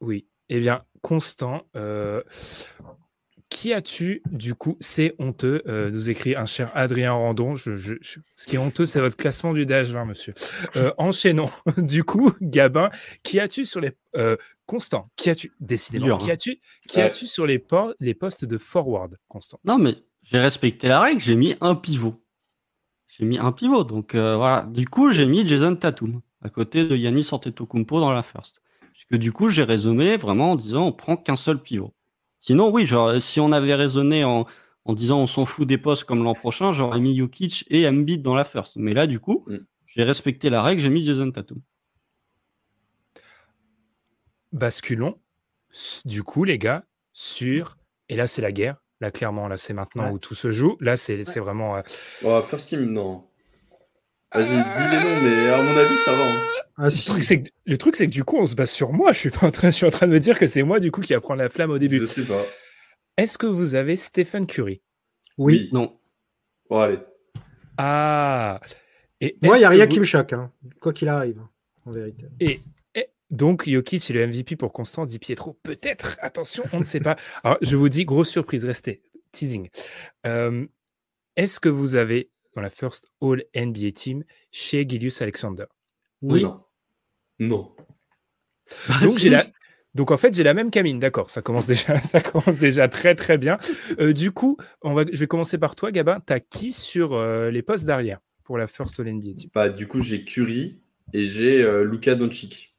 Oui. 0.00 0.26
Eh 0.48 0.60
bien, 0.60 0.82
Constant, 1.02 1.62
euh, 1.76 2.22
qui 3.50 3.72
as-tu 3.72 4.22
du 4.30 4.54
coup? 4.54 4.76
C'est 4.80 5.14
honteux, 5.18 5.62
euh, 5.66 5.90
nous 5.90 6.10
écrit 6.10 6.34
un 6.36 6.44
cher 6.44 6.70
Adrien 6.74 7.12
Randon. 7.12 7.56
Je- 7.56 7.76
je- 7.76 7.94
je- 8.00 8.18
Ce 8.36 8.46
qui 8.46 8.56
est 8.56 8.58
honteux, 8.58 8.84
c'est 8.84 9.00
votre 9.00 9.16
classement 9.16 9.54
du 9.54 9.64
DH20, 9.64 10.04
monsieur. 10.04 10.34
Euh, 10.76 10.92
enchaînons. 10.98 11.50
du 11.78 12.04
coup, 12.04 12.32
Gabin, 12.42 12.90
qui 13.22 13.40
as-tu 13.40 13.64
sur 13.64 13.80
les. 13.80 13.92
euh, 14.16 14.36
Constant, 14.66 15.04
qui 15.16 15.30
as-tu 15.30 15.52
Décidément, 15.60 16.04
Dur, 16.06 16.18
qui 16.18 16.30
hein. 16.30 16.34
as-tu 16.34 16.60
qui 16.88 17.00
as-tu 17.00 17.26
sur 17.26 17.46
les, 17.46 17.58
por- 17.58 17.94
les 18.00 18.12
postes 18.14 18.44
de 18.44 18.58
forward, 18.58 19.16
Constant? 19.28 19.58
Non, 19.64 19.78
mais 19.78 19.94
j'ai 20.22 20.38
respecté 20.38 20.88
la 20.88 21.00
règle, 21.00 21.20
j'ai 21.20 21.36
mis 21.36 21.54
un 21.62 21.74
pivot. 21.74 22.22
J'ai 23.06 23.24
mis 23.24 23.38
un 23.38 23.52
pivot. 23.52 23.84
Donc 23.84 24.14
voilà. 24.14 24.66
Du 24.68 24.86
coup, 24.86 25.10
j'ai 25.10 25.24
mis 25.24 25.46
Jason 25.48 25.74
Tatum 25.74 26.20
à 26.42 26.50
côté 26.50 26.86
de 26.86 26.94
Yanis 26.96 27.28
Antetokounmpo 27.32 27.98
dans 28.00 28.12
la 28.12 28.22
first. 28.22 28.60
Puisque 28.98 29.20
du 29.22 29.30
coup, 29.30 29.48
j'ai 29.48 29.62
raisonné 29.62 30.16
vraiment 30.16 30.52
en 30.52 30.56
disant 30.56 30.86
on 30.88 30.92
prend 30.92 31.16
qu'un 31.16 31.36
seul 31.36 31.62
pivot. 31.62 31.94
Sinon, 32.40 32.70
oui, 32.70 32.84
genre, 32.86 33.20
si 33.22 33.38
on 33.38 33.52
avait 33.52 33.74
raisonné 33.74 34.24
en, 34.24 34.44
en 34.84 34.92
disant 34.92 35.20
on 35.20 35.26
s'en 35.28 35.46
fout 35.46 35.68
des 35.68 35.78
postes 35.78 36.02
comme 36.04 36.24
l'an 36.24 36.34
prochain, 36.34 36.72
j'aurais 36.72 36.98
mis 36.98 37.16
Jokic 37.16 37.64
et 37.68 37.86
Embiid 37.88 38.22
dans 38.22 38.34
la 38.34 38.42
first. 38.44 38.76
Mais 38.76 38.94
là, 38.94 39.06
du 39.06 39.20
coup, 39.20 39.44
Mm. 39.46 39.58
j'ai 39.86 40.02
respecté 40.02 40.50
la 40.50 40.62
règle, 40.62 40.82
j'ai 40.82 40.88
mis 40.90 41.04
Jason 41.04 41.30
Tatum. 41.30 41.58
Basculons, 44.52 45.18
du 46.04 46.22
coup, 46.22 46.44
les 46.44 46.58
gars, 46.58 46.84
sur. 47.12 47.76
Et 48.08 48.16
là, 48.16 48.26
c'est 48.26 48.42
la 48.42 48.50
guerre. 48.52 48.76
Là, 49.00 49.10
clairement, 49.10 49.46
là, 49.46 49.56
c'est 49.56 49.74
maintenant 49.74 50.06
Ouais. 50.06 50.12
où 50.12 50.18
tout 50.18 50.34
se 50.34 50.50
joue. 50.50 50.76
Là, 50.80 50.96
c'est 50.96 51.22
c'est 51.22 51.38
vraiment. 51.40 51.76
euh, 51.76 51.82
Oh, 52.24 52.40
first 52.42 52.68
team, 52.68 52.86
non. 52.92 53.27
Vas-y, 54.34 54.44
dis 54.46 54.88
les 54.90 55.02
noms, 55.02 55.22
mais 55.22 55.50
à 55.50 55.62
mon 55.62 55.76
avis, 55.76 55.96
ça 55.96 56.14
va. 56.14 56.32
hein. 56.32 56.40
Ah, 56.76 56.84
Le 56.84 56.90
si. 56.90 57.06
truc, 57.06 57.24
c'est 57.24 57.42
que, 57.42 57.50
le 57.64 57.78
truc, 57.78 57.96
c'est 57.96 58.06
que 58.06 58.12
du 58.12 58.24
coup, 58.24 58.36
on 58.38 58.46
se 58.46 58.54
base 58.54 58.70
sur 58.70 58.92
moi. 58.92 59.12
Je 59.12 59.18
suis, 59.18 59.30
pas 59.30 59.46
en 59.46 59.50
train, 59.50 59.70
je 59.70 59.76
suis 59.76 59.86
en 59.86 59.90
train 59.90 60.06
de 60.06 60.12
me 60.12 60.20
dire 60.20 60.38
que 60.38 60.46
c'est 60.46 60.62
moi, 60.62 60.80
du 60.80 60.90
coup, 60.90 61.00
qui 61.00 61.12
va 61.14 61.20
prendre 61.20 61.40
la 61.40 61.48
flamme 61.48 61.70
au 61.70 61.78
début. 61.78 61.98
Je 61.98 62.04
sais 62.04 62.24
pas. 62.24 62.44
Est-ce 63.16 63.36
que 63.38 63.46
vous 63.46 63.74
avez 63.74 63.96
Stephen 63.96 64.46
Curry 64.46 64.80
Oui. 65.38 65.68
Non. 65.72 65.98
Bon, 66.70 66.80
allez. 66.80 66.98
Ah 67.78 68.60
et 69.20 69.36
Moi, 69.42 69.56
il 69.56 69.60
n'y 69.60 69.64
a 69.64 69.68
rien 69.70 69.86
qui 69.86 69.98
me 69.98 70.04
choque, 70.04 70.32
hein, 70.32 70.52
quoi 70.80 70.92
qu'il 70.92 71.08
arrive, 71.08 71.40
en 71.86 71.92
vérité. 71.92 72.26
Et, 72.40 72.60
donc, 73.30 73.68
Jokic 73.68 74.08
est 74.10 74.14
le 74.14 74.26
MVP 74.26 74.56
pour 74.56 74.72
Constant, 74.72 75.04
dit 75.04 75.18
Pietro. 75.18 75.58
Peut-être, 75.62 76.16
attention, 76.22 76.64
on 76.72 76.78
ne 76.78 76.84
sait 76.84 77.00
pas. 77.00 77.16
Alors, 77.44 77.58
je 77.60 77.76
vous 77.76 77.88
dis, 77.88 78.04
grosse 78.04 78.30
surprise, 78.30 78.64
restez. 78.64 79.02
Teasing. 79.32 79.68
Euh, 80.26 80.66
est-ce 81.36 81.60
que 81.60 81.68
vous 81.68 81.96
avez 81.96 82.30
dans 82.58 82.62
la 82.62 82.70
First 82.70 83.12
All 83.22 83.44
NBA 83.54 83.92
Team 83.92 84.24
chez 84.50 84.84
Gilius 84.88 85.22
Alexander 85.22 85.66
Oui. 86.22 86.44
Non. 87.38 87.76
Donc, 89.00 89.16
j'ai 89.16 89.30
la, 89.30 89.46
donc 89.94 90.10
en 90.10 90.16
fait, 90.16 90.34
j'ai 90.34 90.42
la 90.42 90.54
même 90.54 90.70
camine, 90.70 90.98
d'accord. 90.98 91.30
Ça 91.30 91.40
commence 91.40 91.66
déjà, 91.68 91.96
ça 92.02 92.20
commence 92.20 92.58
déjà 92.58 92.88
très 92.88 93.14
très 93.14 93.38
bien. 93.38 93.58
Euh, 94.00 94.12
du 94.12 94.32
coup, 94.32 94.56
on 94.82 94.92
va, 94.92 95.04
je 95.10 95.16
vais 95.16 95.28
commencer 95.28 95.56
par 95.56 95.76
toi, 95.76 95.92
Gabin. 95.92 96.20
T'as 96.26 96.40
qui 96.40 96.72
sur 96.72 97.14
euh, 97.14 97.50
les 97.50 97.62
postes 97.62 97.84
d'arrière 97.84 98.18
pour 98.42 98.58
la 98.58 98.66
First 98.66 98.98
All 98.98 99.06
NBA 99.06 99.48
bah, 99.54 99.68
Du 99.68 99.86
coup, 99.86 100.02
j'ai 100.02 100.24
Curry 100.24 100.80
et 101.12 101.24
j'ai 101.26 101.62
euh, 101.62 101.84
Luka 101.84 102.16
Doncic, 102.16 102.76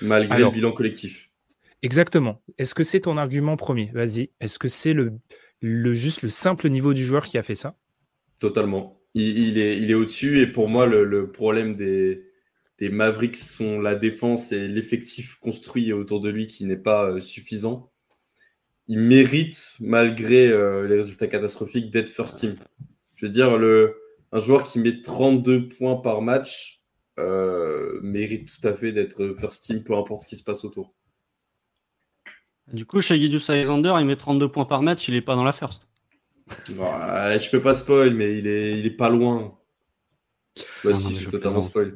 malgré 0.00 0.38
le 0.38 0.50
bilan 0.50 0.70
collectif. 0.70 1.30
Exactement. 1.82 2.40
Est-ce 2.56 2.74
que 2.74 2.84
c'est 2.84 3.00
ton 3.00 3.16
argument 3.16 3.56
premier? 3.56 3.90
Vas-y. 3.92 4.30
Est-ce 4.40 4.60
que 4.60 4.68
c'est 4.68 4.94
le, 4.94 5.12
le, 5.60 5.92
juste 5.92 6.22
le 6.22 6.30
simple 6.30 6.68
niveau 6.68 6.94
du 6.94 7.04
joueur 7.04 7.26
qui 7.26 7.36
a 7.36 7.42
fait 7.42 7.56
ça? 7.56 7.76
Totalement. 8.40 8.97
Il, 9.14 9.58
est, 9.58 9.78
il 9.78 9.90
est 9.90 9.94
au-dessus 9.94 10.40
et 10.40 10.46
pour 10.46 10.68
moi, 10.68 10.86
le 10.86 11.30
problème 11.30 11.74
des, 11.74 12.24
Mavericks 12.80 13.36
sont 13.36 13.80
la 13.80 13.94
défense 13.94 14.52
et 14.52 14.68
l'effectif 14.68 15.36
construit 15.36 15.92
autour 15.92 16.20
de 16.20 16.28
lui 16.28 16.46
qui 16.46 16.64
n'est 16.64 16.76
pas 16.76 17.10
euh, 17.10 17.20
suffisant. 17.20 17.90
Il 18.86 19.00
mérite, 19.00 19.76
malgré 19.80 20.48
euh, 20.48 20.86
les 20.86 20.96
résultats 20.98 21.26
catastrophiques, 21.26 21.90
d'être 21.90 22.08
first 22.08 22.38
team. 22.38 22.56
Je 23.16 23.26
veux 23.26 23.32
dire, 23.32 23.58
le, 23.58 23.96
un 24.32 24.40
joueur 24.40 24.62
qui 24.62 24.78
met 24.78 25.00
32 25.00 25.68
points 25.68 25.96
par 25.96 26.22
match 26.22 26.82
euh, 27.18 27.98
mérite 28.02 28.48
tout 28.48 28.68
à 28.68 28.74
fait 28.74 28.92
d'être 28.92 29.34
first 29.36 29.64
team, 29.64 29.82
peu 29.82 29.96
importe 29.96 30.22
ce 30.22 30.28
qui 30.28 30.36
se 30.36 30.44
passe 30.44 30.64
autour. 30.64 30.94
Du 32.72 32.84
coup, 32.84 33.00
chez 33.00 33.18
Gideus 33.18 33.50
Alexander, 33.50 33.94
il 33.98 34.04
met 34.04 34.16
32 34.16 34.50
points 34.50 34.66
par 34.66 34.82
match, 34.82 35.08
il 35.08 35.14
n'est 35.14 35.22
pas 35.22 35.34
dans 35.34 35.44
la 35.44 35.52
first. 35.52 35.87
Bah, 36.76 37.36
je 37.36 37.50
peux 37.50 37.60
pas 37.60 37.74
spoil, 37.74 38.14
mais 38.14 38.38
il 38.38 38.46
est, 38.46 38.78
il 38.78 38.86
est 38.86 38.96
pas 38.96 39.10
loin. 39.10 39.58
Vas-y, 40.84 41.14
je, 41.14 41.24
je 41.24 41.28
totalement 41.28 41.60
spoil. 41.60 41.94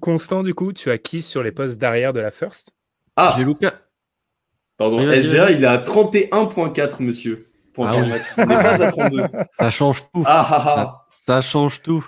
Constant, 0.00 0.42
du 0.42 0.54
coup, 0.54 0.72
tu 0.72 0.90
as 0.90 0.98
qui 0.98 1.22
sur 1.22 1.42
les 1.42 1.52
postes 1.52 1.78
d'arrière 1.78 2.12
de 2.12 2.20
la 2.20 2.30
first? 2.30 2.72
Ah 3.16 3.34
J'ai 3.36 3.44
Luca. 3.44 3.72
Pardon, 4.76 5.00
SGA, 5.00 5.50
il 5.52 5.62
est 5.62 5.66
à 5.66 5.78
31.4, 5.78 7.02
monsieur. 7.02 7.46
Ah 7.78 7.92
il 7.96 8.46
n'est 8.46 8.46
pas 8.46 8.82
à 8.82 8.90
32. 8.90 9.24
Ça 9.52 9.70
change 9.70 10.02
tout. 10.12 10.22
Ah, 10.26 10.46
ah, 10.48 10.74
ah. 10.76 11.06
Ça, 11.10 11.40
change 11.40 11.82
tout. 11.82 12.04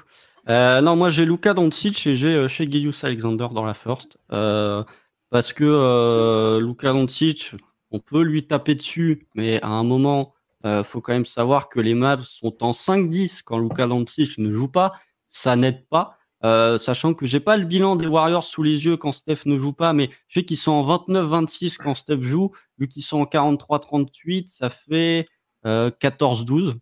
Euh, 0.49 0.81
non, 0.81 0.95
moi 0.95 1.11
j'ai 1.11 1.25
Luca 1.25 1.55
Doncic 1.55 2.07
et 2.07 2.17
j'ai 2.17 2.35
euh, 2.37 2.47
chez 2.47 2.71
Gilius 2.71 3.03
Alexander 3.03 3.49
dans 3.53 3.65
la 3.65 3.75
first. 3.75 4.17
Euh, 4.33 4.85
parce 5.31 5.53
que 5.53 6.61
Luca 6.61 6.93
Doncic, 6.93 7.53
on 7.91 7.99
peut 7.99 8.23
lui 8.23 8.47
taper 8.47 8.77
dessus, 8.77 9.27
mais 9.35 9.61
à 9.63 9.69
un 9.69 9.83
moment, 9.83 10.35
il 10.67 10.85
faut 10.85 11.01
quand 11.01 11.13
même 11.13 11.27
savoir 11.27 11.69
que 11.69 11.81
les 11.81 11.95
Mavs 11.95 12.25
sont 12.25 12.63
en 12.63 12.73
5-10 12.73 13.43
quand 13.45 13.59
Luca 13.59 13.87
Doncic 13.87 14.39
ne 14.39 14.53
joue 14.53 14.69
pas. 14.69 14.93
Ça 15.29 15.57
n'aide 15.57 15.87
pas. 15.89 16.19
Euh, 16.45 16.79
sachant 16.79 17.15
que 17.15 17.27
j'ai 17.27 17.41
pas 17.41 17.57
le 17.57 17.65
bilan 17.65 17.97
des 17.97 18.07
Warriors 18.07 18.45
sous 18.45 18.63
les 18.63 18.85
yeux 18.85 18.97
quand 18.97 19.13
Steph 19.13 19.47
ne 19.47 19.59
joue 19.59 19.73
pas, 19.73 19.93
mais 19.93 20.11
je 20.29 20.41
sais 20.41 20.47
qu'ils 20.47 20.59
sont 20.59 20.73
en 20.73 20.99
29-26 20.99 21.79
quand 21.79 21.95
Steph 21.95 22.21
joue. 22.21 22.53
Vu 22.79 22.89
qu'ils 22.89 23.03
sont 23.03 23.19
en 23.19 23.25
43-38, 23.25 24.49
ça 24.49 24.71
fait 24.71 25.27
14-12. 25.65 26.69
Euh, 26.69 26.73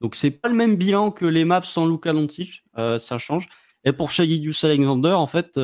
Donc 0.00 0.14
c'est 0.14 0.30
pas 0.30 0.48
le 0.48 0.54
même 0.54 0.76
bilan 0.76 1.10
que 1.10 1.26
les 1.26 1.44
Mavs 1.44 1.66
sans 1.66 1.86
Luka 1.86 2.12
Doncic, 2.12 2.64
euh, 2.78 2.98
ça 2.98 3.18
change. 3.18 3.48
Et 3.84 3.92
pour 3.92 4.10
Shagidius 4.10 4.64
Alexander, 4.64 5.12
en 5.12 5.26
fait, 5.26 5.58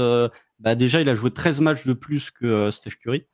bah 0.59 0.75
déjà 0.75 1.01
il 1.01 1.09
a 1.09 1.15
joué 1.15 1.31
13 1.31 1.61
matchs 1.61 1.87
de 1.87 1.93
plus 1.93 2.31
que 2.33 2.71
Steph 2.73 2.97
Curry. 3.01 3.27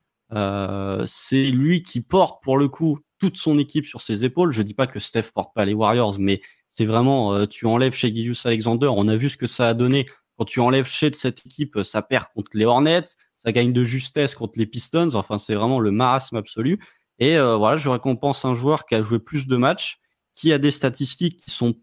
c'est 1.06 1.47
lui 1.47 1.82
qui 1.82 2.01
porte 2.02 2.43
pour 2.43 2.59
le 2.59 2.68
coup 2.68 2.98
toute 3.24 3.38
son 3.38 3.59
équipe 3.59 3.86
sur 3.86 4.02
ses 4.02 4.22
épaules. 4.22 4.52
Je 4.52 4.60
dis 4.60 4.74
pas 4.74 4.86
que 4.86 4.98
Steph 4.98 5.30
porte 5.34 5.55
pas 5.55 5.64
les 5.64 5.72
Warriors, 5.72 6.18
mais 6.18 6.42
c'est 6.68 6.84
vraiment, 6.84 7.32
euh, 7.32 7.46
tu 7.46 7.64
enlèves 7.64 7.94
chez 7.94 8.14
Gius 8.14 8.44
Alexander, 8.44 8.88
on 8.88 9.09
a 9.09 9.16
vu 9.16 9.30
ce 9.30 9.38
que 9.38 9.46
ça 9.46 9.70
a 9.70 9.74
donné. 9.74 10.05
Quand 10.36 10.44
tu 10.44 10.60
enlèves 10.60 10.86
chez 10.86 11.09
de 11.09 11.14
cette 11.14 11.46
équipe, 11.46 11.78
ça 11.84 12.02
perd 12.02 12.26
contre 12.34 12.51
les 12.55 12.66
Hornets, 12.66 13.16
ça 13.38 13.51
gagne 13.51 13.72
de 13.72 13.82
justesse 13.82 14.34
contre 14.34 14.59
les 14.59 14.66
Pistons. 14.66 15.14
Enfin, 15.14 15.38
c'est 15.38 15.55
vraiment 15.55 15.80
le 15.80 15.90
marasme 15.90 16.36
absolu. 16.36 16.80
Et 17.18 17.38
euh, 17.38 17.56
voilà, 17.56 17.78
je 17.78 17.88
récompense 17.88 18.44
un 18.44 18.55
joueur 18.55 18.84
qui 18.84 18.94
a 18.94 19.02
joué 19.02 19.18
plus 19.18 19.46
de 19.46 19.56
matchs, 19.56 20.01
qui 20.34 20.52
a 20.52 20.59
des 20.59 20.70
statistiques 20.70 21.40
qui 21.42 21.51
sont 21.51 21.76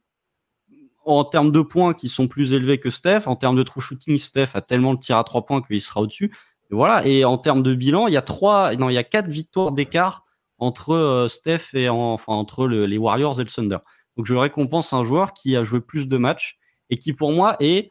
en 1.05 1.25
termes 1.25 1.51
de 1.51 1.61
points 1.61 1.95
qui 1.95 2.07
sont 2.07 2.27
plus 2.27 2.53
élevés 2.53 2.77
que 2.77 2.91
Steph. 2.91 3.21
En 3.25 3.35
termes 3.35 3.55
de 3.55 3.63
true 3.63 3.81
shooting, 3.81 4.19
Steph 4.19 4.49
a 4.53 4.61
tellement 4.61 4.91
le 4.91 4.99
tir 4.99 5.17
à 5.17 5.23
trois 5.23 5.43
points 5.43 5.63
qu'il 5.63 5.81
sera 5.81 6.01
au-dessus. 6.01 6.31
Voilà. 6.69 7.03
Et 7.07 7.25
en 7.25 7.39
termes 7.39 7.63
de 7.63 7.73
bilan, 7.73 8.05
il 8.05 8.13
y 8.13 8.17
a 8.17 8.21
trois, 8.21 8.75
non, 8.75 8.89
il 8.89 8.93
y 8.93 8.99
a 8.99 9.03
quatre 9.03 9.27
victoires 9.27 9.71
d'écart 9.71 10.25
entre 10.61 10.91
euh, 10.91 11.27
Steph 11.27 11.73
et 11.73 11.89
enfin 11.89 12.33
entre 12.33 12.67
les 12.67 12.97
Warriors 12.97 13.41
et 13.41 13.43
le 13.43 13.49
Thunder. 13.49 13.79
Donc 14.15 14.27
je 14.27 14.35
récompense 14.35 14.93
un 14.93 15.03
joueur 15.03 15.33
qui 15.33 15.57
a 15.57 15.63
joué 15.63 15.81
plus 15.81 16.07
de 16.07 16.17
matchs 16.17 16.57
et 16.89 16.97
qui 16.97 17.13
pour 17.13 17.31
moi 17.31 17.57
est 17.59 17.89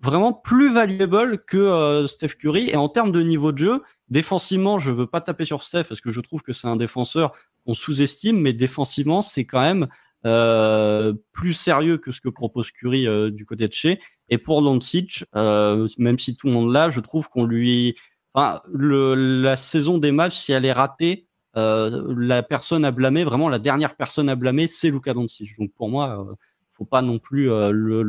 vraiment 0.00 0.32
plus 0.32 0.72
valuable 0.72 1.44
que 1.44 1.58
euh, 1.58 2.06
Steph 2.06 2.36
Curry. 2.38 2.70
Et 2.70 2.76
en 2.76 2.88
termes 2.88 3.10
de 3.10 3.20
niveau 3.20 3.50
de 3.50 3.58
jeu, 3.58 3.82
défensivement, 4.08 4.78
je 4.78 4.90
ne 4.90 4.96
veux 4.96 5.06
pas 5.08 5.20
taper 5.20 5.44
sur 5.44 5.64
Steph 5.64 5.84
parce 5.84 6.00
que 6.00 6.12
je 6.12 6.20
trouve 6.20 6.42
que 6.42 6.52
c'est 6.52 6.68
un 6.68 6.76
défenseur 6.76 7.32
qu'on 7.66 7.74
sous-estime, 7.74 8.40
mais 8.40 8.52
défensivement, 8.52 9.20
c'est 9.20 9.44
quand 9.44 9.60
même 9.60 9.88
euh, 10.26 11.12
plus 11.32 11.54
sérieux 11.54 11.98
que 11.98 12.12
ce 12.12 12.20
que 12.20 12.28
propose 12.28 12.70
Curry 12.70 13.06
du 13.32 13.44
côté 13.44 13.66
de 13.66 13.72
chez. 13.72 14.00
Et 14.28 14.38
pour 14.38 14.62
Doncic, 14.62 15.24
même 15.34 16.18
si 16.18 16.36
tout 16.36 16.46
le 16.46 16.52
monde 16.52 16.72
l'a, 16.72 16.88
je 16.88 17.00
trouve 17.00 17.28
qu'on 17.28 17.44
lui... 17.44 17.96
La 18.36 19.56
saison 19.56 19.98
des 19.98 20.12
matchs, 20.12 20.36
si 20.36 20.52
elle 20.52 20.64
est 20.64 20.72
ratée, 20.72 21.26
euh, 21.56 22.14
la 22.16 22.42
personne 22.42 22.84
à 22.84 22.90
blâmer, 22.90 23.24
vraiment 23.24 23.48
la 23.48 23.58
dernière 23.58 23.96
personne 23.96 24.28
à 24.28 24.36
blâmer, 24.36 24.66
c'est 24.66 24.90
Luca 24.90 25.14
Doncic. 25.14 25.58
Donc 25.58 25.72
pour 25.74 25.88
moi, 25.88 26.16
ne 26.24 26.30
euh, 26.30 26.34
faut 26.72 26.84
pas 26.84 27.02
non 27.02 27.18
plus 27.18 27.50
euh, 27.50 27.70
le, 27.70 28.02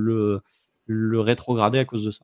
le, 0.86 1.20
rétrograder 1.20 1.80
à 1.80 1.86
cause 1.86 2.06
de 2.06 2.12
ça. 2.12 2.24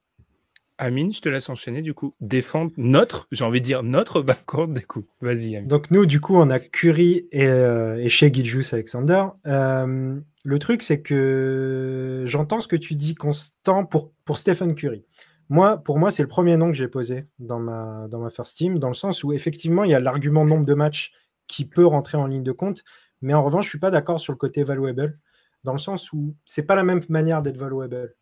Amine, 0.80 1.12
je 1.12 1.22
te 1.22 1.30
laisse 1.30 1.50
enchaîner 1.50 1.82
du 1.82 1.96
coup. 1.96 2.14
Défendre 2.22 2.72
notre, 2.78 3.28
j'ai 3.32 3.44
envie 3.44 3.62
de 3.62 3.66
dire 3.66 3.82
notre 3.82 4.22
backcourt 4.22 4.68
des 4.68 4.82
coups. 4.82 5.08
Vas-y, 5.22 5.56
Amine. 5.56 5.68
Donc 5.68 5.90
nous, 5.90 6.06
du 6.06 6.22
coup, 6.22 6.36
on 6.36 6.52
a 6.52 6.60
Curry 6.60 7.28
et, 7.32 7.46
et 7.46 8.10
chez 8.10 8.32
Giljus 8.32 8.74
Alexander. 8.74 9.26
le 9.46 10.60
truc, 10.60 10.84
c'est 10.84 11.02
que 11.02 12.24
j'entends 12.28 12.60
ce 12.60 12.68
que 12.68 12.76
tu 12.76 12.94
dis 12.94 13.16
constant 13.16 13.86
pour, 13.86 14.12
pour 14.24 14.38
Stephen 14.38 14.76
Curry. 14.76 15.04
Moi, 15.50 15.78
pour 15.78 15.98
moi, 15.98 16.12
c'est 16.12 16.24
le 16.24 16.28
premier 16.28 16.58
nom 16.58 16.68
que 16.68 16.78
j'ai 16.78 16.88
posé 16.88 17.26
dans 17.40 17.60
ma, 17.60 18.08
dans 18.10 18.20
ma 18.20 18.30
first 18.30 18.58
team, 18.58 18.80
dans 18.80 18.90
le 18.90 18.94
sens 18.94 19.24
où 19.24 19.32
effectivement, 19.32 19.84
il 19.84 19.92
y 19.92 19.94
a 19.94 20.00
l'argument 20.00 20.46
nombre 20.46 20.66
de 20.66 20.74
matchs 20.74 21.14
qui 21.48 21.66
peut 21.66 21.86
rentrer 21.86 22.18
en 22.18 22.28
ligne 22.28 22.44
de 22.44 22.52
compte, 22.52 22.84
mais 23.22 23.34
en 23.34 23.44
revanche, 23.44 23.66
je 23.66 23.68
ne 23.68 23.72
suis 23.72 23.80
pas 23.80 23.92
d'accord 23.92 24.20
sur 24.20 24.34
le 24.34 24.38
côté 24.38 24.64
valuable, 24.64 25.18
dans 25.64 25.74
le 25.74 25.80
sens 25.80 26.12
où 26.12 26.36
c'est 26.46 26.64
pas 26.64 26.76
la 26.76 26.84
même 26.84 27.02
manière 27.10 27.42
d'être 27.42 27.58
valuable. 27.58 28.14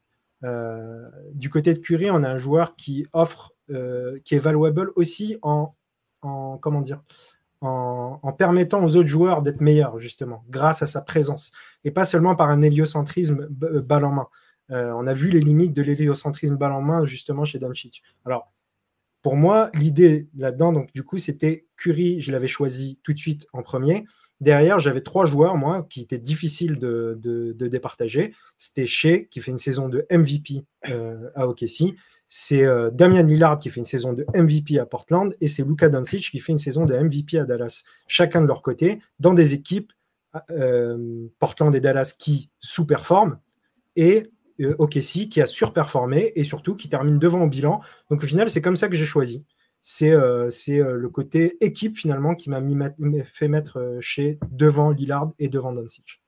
Euh, 0.44 1.10
du 1.34 1.50
côté 1.50 1.74
de 1.74 1.80
Curry, 1.80 2.12
on 2.12 2.24
a 2.24 2.30
un 2.30 2.38
joueur 2.38 2.76
qui 2.76 3.08
offre, 3.14 3.54
euh, 3.72 4.20
qui 4.24 4.36
est 4.36 4.40
valuable 4.40 4.92
aussi 4.96 5.38
en, 5.42 5.74
en 6.22 6.58
comment 6.60 6.82
dire, 6.82 7.02
en, 7.62 8.20
en, 8.22 8.34
permettant 8.34 8.84
aux 8.84 8.96
autres 8.96 9.08
joueurs 9.08 9.42
d'être 9.42 9.62
meilleurs, 9.62 9.98
justement, 9.98 10.44
grâce 10.50 10.84
à 10.84 10.86
sa 10.86 11.02
présence, 11.02 11.52
et 11.84 11.90
pas 11.90 12.06
seulement 12.06 12.36
par 12.36 12.50
un 12.50 12.62
héliocentrisme 12.62 13.48
balle 13.50 14.06
en 14.06 14.12
main. 14.12 14.28
Euh, 14.72 14.92
on 14.94 15.08
a 15.08 15.14
vu 15.14 15.30
les 15.30 15.40
limites 15.40 15.74
de 15.74 15.82
l'héliocentrisme 15.82 16.58
balle 16.58 16.72
en 16.72 16.82
main 16.82 17.06
justement 17.06 17.46
chez 17.46 17.60
Doncic. 17.60 18.04
Alors, 18.26 18.52
pour 19.22 19.36
moi, 19.36 19.70
l'idée 19.74 20.28
là-dedans, 20.38 20.72
donc 20.72 20.94
du 20.94 21.04
coup, 21.04 21.18
c'était 21.18 21.66
Curry, 21.78 22.22
je 22.22 22.32
l'avais 22.32 22.48
choisi 22.48 23.00
tout 23.04 23.14
de 23.14 23.18
suite 23.18 23.48
en 23.54 23.62
premier. 23.62 24.06
Derrière, 24.42 24.80
j'avais 24.80 25.02
trois 25.02 25.26
joueurs, 25.26 25.56
moi, 25.56 25.88
qui 25.90 26.02
étaient 26.02 26.18
difficiles 26.18 26.78
de, 26.78 27.56
départager. 27.58 28.34
C'était 28.58 28.86
Shea, 28.86 29.26
qui 29.32 29.40
fait 29.40 29.52
une 29.52 29.58
saison 29.58 29.88
de 29.88 30.06
MVP 30.12 30.66
euh, 30.90 31.30
à 31.36 31.48
OKC. 31.48 31.96
C'est 32.28 32.66
euh, 32.66 32.90
Damian 32.92 33.24
Lillard, 33.24 33.58
qui 33.58 33.70
fait 33.70 33.80
une 33.80 33.86
saison 33.86 34.14
de 34.14 34.26
MVP 34.36 34.78
à 34.78 34.86
Portland. 34.86 35.34
Et 35.40 35.48
c'est 35.48 35.64
Luka 35.64 35.90
Doncic, 35.90 36.30
qui 36.30 36.40
fait 36.40 36.52
une 36.52 36.60
saison 36.60 36.86
de 36.86 36.96
MVP 36.96 37.40
à 37.40 37.46
Dallas. 37.46 37.84
Chacun 38.08 38.42
de 38.42 38.48
leur 38.48 38.62
côté, 38.62 39.00
dans 39.20 39.34
des 39.34 39.54
équipes, 39.54 39.94
Portland 41.40 41.74
et 41.74 41.80
Dallas, 41.80 42.14
qui 42.18 42.50
sous-performent. 42.60 43.40
Et 43.96 44.30
euh, 44.62 44.76
OKC 44.80 45.28
qui 45.30 45.42
a 45.42 45.46
surperformé 45.46 46.32
et 46.36 46.44
surtout 46.44 46.76
qui 46.76 46.90
termine 46.90 47.20
devant 47.20 47.44
au 47.44 47.48
bilan. 47.48 47.82
Donc 48.10 48.24
au 48.24 48.28
final, 48.28 48.50
c'est 48.50 48.62
comme 48.62 48.78
ça 48.78 48.88
que 48.88 48.96
j'ai 48.96 49.06
choisi. 49.06 49.44
C'est 49.82 50.12
euh, 50.12 50.50
euh, 50.70 50.94
le 50.96 51.10
côté 51.10 51.58
équipe 51.62 51.98
finalement 51.98 52.36
qui 52.36 52.50
m'a 52.50 52.62
fait 53.32 53.48
mettre 53.48 53.98
chez 54.00 54.40
devant 54.52 54.90
Lillard 54.92 55.32
et 55.40 55.50
devant 55.50 55.74
Doncic. 55.74 56.22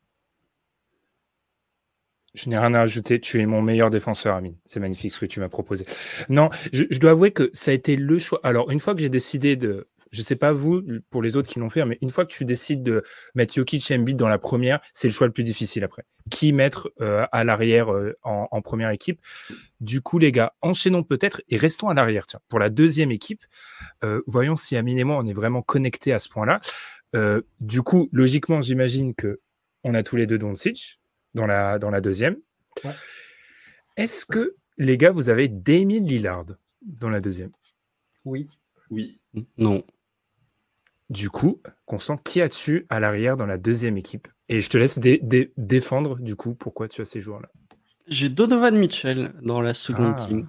Je 2.33 2.49
n'ai 2.49 2.57
rien 2.57 2.73
à 2.73 2.81
ajouter. 2.81 3.19
Tu 3.19 3.41
es 3.41 3.45
mon 3.47 3.61
meilleur 3.61 3.89
défenseur, 3.89 4.35
Amine. 4.35 4.57
C'est 4.65 4.79
magnifique 4.79 5.11
ce 5.11 5.21
que 5.21 5.25
tu 5.25 5.39
m'as 5.39 5.49
proposé. 5.49 5.85
Non, 6.29 6.49
je, 6.71 6.99
dois 6.99 7.11
avouer 7.11 7.31
que 7.31 7.49
ça 7.53 7.71
a 7.71 7.73
été 7.73 7.95
le 7.95 8.19
choix. 8.19 8.39
Alors, 8.43 8.69
une 8.69 8.79
fois 8.79 8.93
que 8.93 9.01
j'ai 9.01 9.09
décidé 9.09 9.55
de 9.55 9.87
Je 10.11 10.21
sais 10.21 10.35
pas 10.35 10.53
vous, 10.53 10.83
pour 11.09 11.21
les 11.21 11.35
autres 11.35 11.47
qui 11.47 11.59
l'ont 11.59 11.69
fait, 11.69 11.83
mais 11.85 11.97
une 12.01 12.09
fois 12.09 12.25
que 12.25 12.31
tu 12.31 12.45
décides 12.45 12.83
de 12.83 13.03
mettre 13.35 13.53
Jokic 13.53 13.89
et 13.91 13.95
Embiid 13.95 14.17
dans 14.17 14.27
la 14.27 14.39
première, 14.39 14.79
c'est 14.93 15.07
le 15.07 15.13
choix 15.13 15.27
le 15.27 15.33
plus 15.33 15.43
difficile 15.43 15.83
après. 15.83 16.05
Qui 16.29 16.53
mettre 16.53 16.91
euh, 17.01 17.25
à 17.31 17.43
l'arrière 17.43 17.93
euh, 17.93 18.13
en, 18.23 18.61
première 18.61 18.89
équipe? 18.89 19.19
Du 19.79 20.01
coup, 20.01 20.19
les 20.19 20.31
gars, 20.31 20.53
enchaînons 20.61 21.03
peut-être 21.03 21.41
et 21.49 21.57
restons 21.57 21.89
à 21.89 21.93
l'arrière. 21.93 22.25
Tiens, 22.25 22.39
pour 22.49 22.59
la 22.59 22.69
deuxième 22.69 23.11
équipe, 23.11 23.43
euh, 24.03 24.21
voyons 24.27 24.55
si 24.55 24.75
Amine 24.75 24.99
et 24.99 25.03
moi, 25.03 25.17
on 25.17 25.27
est 25.27 25.33
vraiment 25.33 25.61
connectés 25.61 26.13
à 26.13 26.19
ce 26.19 26.29
point-là. 26.29 26.61
du 27.59 27.81
coup, 27.81 28.09
logiquement, 28.11 28.61
j'imagine 28.61 29.15
que 29.15 29.39
on 29.83 29.93
a 29.93 30.03
tous 30.03 30.17
les 30.17 30.27
deux 30.27 30.37
Doncic 30.37 30.99
dans 31.33 31.45
la, 31.45 31.79
dans 31.79 31.89
la 31.89 32.01
deuxième. 32.01 32.37
Est-ce 33.95 34.25
que, 34.25 34.55
les 34.77 34.97
gars, 34.97 35.11
vous 35.11 35.29
avez 35.29 35.47
Damien 35.47 36.01
Lillard 36.01 36.45
dans 36.81 37.09
la 37.09 37.21
deuxième? 37.21 37.51
Oui. 38.25 38.47
Oui. 38.89 39.19
Non. 39.57 39.83
Du 41.09 41.29
coup, 41.29 41.61
Constant, 41.85 42.17
qui 42.17 42.41
as-tu 42.41 42.85
à 42.89 42.99
l'arrière 42.99 43.37
dans 43.37 43.45
la 43.45 43.57
deuxième 43.57 43.97
équipe? 43.97 44.27
Et 44.49 44.59
je 44.59 44.69
te 44.69 44.77
laisse 44.77 44.99
défendre, 44.99 46.17
du 46.19 46.35
coup, 46.35 46.53
pourquoi 46.53 46.87
tu 46.87 47.01
as 47.01 47.05
ces 47.05 47.21
joueurs-là. 47.21 47.49
J'ai 48.07 48.29
Donovan 48.29 48.75
Mitchell 48.75 49.33
dans 49.41 49.61
la 49.61 49.73
seconde 49.73 50.15
ah. 50.17 50.25
team. 50.25 50.47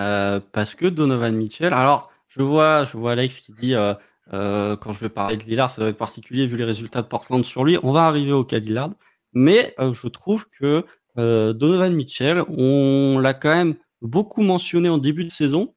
Euh, 0.00 0.40
parce 0.52 0.74
que 0.74 0.86
Donovan 0.86 1.34
Mitchell. 1.34 1.72
Alors, 1.72 2.10
je 2.28 2.42
vois, 2.42 2.84
je 2.84 2.96
vois 2.96 3.12
Alex 3.12 3.40
qui 3.40 3.52
dit 3.52 3.74
euh, 3.74 3.94
euh, 4.32 4.76
quand 4.76 4.92
je 4.92 5.00
vais 5.00 5.08
parler 5.08 5.36
de 5.36 5.44
Lillard, 5.44 5.70
ça 5.70 5.80
doit 5.80 5.90
être 5.90 5.98
particulier 5.98 6.46
vu 6.46 6.56
les 6.56 6.64
résultats 6.64 7.02
de 7.02 7.06
Portland 7.06 7.44
sur 7.44 7.64
lui. 7.64 7.78
On 7.82 7.92
va 7.92 8.06
arriver 8.06 8.32
au 8.32 8.44
cas 8.44 8.60
de 8.60 8.66
Lillard. 8.66 8.90
Mais 9.32 9.74
je 9.78 10.08
trouve 10.08 10.46
que 10.48 10.84
Donovan 11.16 11.94
Mitchell, 11.94 12.42
on 12.48 13.18
l'a 13.20 13.34
quand 13.34 13.54
même 13.54 13.74
beaucoup 14.02 14.42
mentionné 14.42 14.88
en 14.88 14.98
début 14.98 15.24
de 15.24 15.30
saison. 15.30 15.74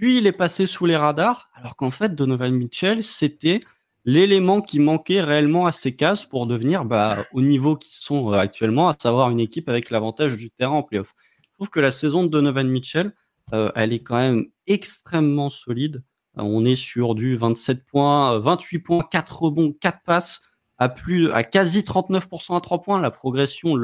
Puis 0.00 0.16
il 0.16 0.26
est 0.26 0.32
passé 0.32 0.64
sous 0.64 0.86
les 0.86 0.96
radars, 0.96 1.50
alors 1.54 1.76
qu'en 1.76 1.90
fait, 1.90 2.14
Donovan 2.14 2.54
Mitchell, 2.54 3.04
c'était 3.04 3.60
l'élément 4.06 4.62
qui 4.62 4.78
manquait 4.78 5.20
réellement 5.20 5.66
à 5.66 5.72
ces 5.72 5.94
cases 5.94 6.24
pour 6.24 6.46
devenir 6.46 6.86
bah, 6.86 7.26
au 7.34 7.42
niveau 7.42 7.76
qu'ils 7.76 7.98
sont 7.98 8.32
euh, 8.32 8.38
actuellement, 8.38 8.88
à 8.88 8.96
savoir 8.98 9.28
une 9.28 9.40
équipe 9.40 9.68
avec 9.68 9.90
l'avantage 9.90 10.36
du 10.36 10.50
terrain 10.50 10.76
en 10.76 10.82
playoff. 10.82 11.14
Je 11.42 11.48
trouve 11.52 11.68
que 11.68 11.80
la 11.80 11.90
saison 11.90 12.24
de 12.24 12.28
Donovan 12.28 12.66
Mitchell, 12.66 13.12
euh, 13.52 13.70
elle 13.74 13.92
est 13.92 13.98
quand 13.98 14.16
même 14.16 14.46
extrêmement 14.66 15.50
solide. 15.50 16.02
Euh, 16.38 16.44
on 16.44 16.64
est 16.64 16.76
sur 16.76 17.14
du 17.14 17.36
27 17.36 17.84
points, 17.84 18.38
28 18.38 18.78
points, 18.78 19.02
4 19.02 19.42
rebonds, 19.42 19.74
4 19.78 19.98
passes, 20.06 20.40
à 20.78 20.88
plus, 20.88 21.30
à 21.30 21.44
quasi 21.44 21.82
39% 21.82 22.56
à 22.56 22.62
3 22.62 22.80
points. 22.80 23.02
La 23.02 23.10
progression, 23.10 23.76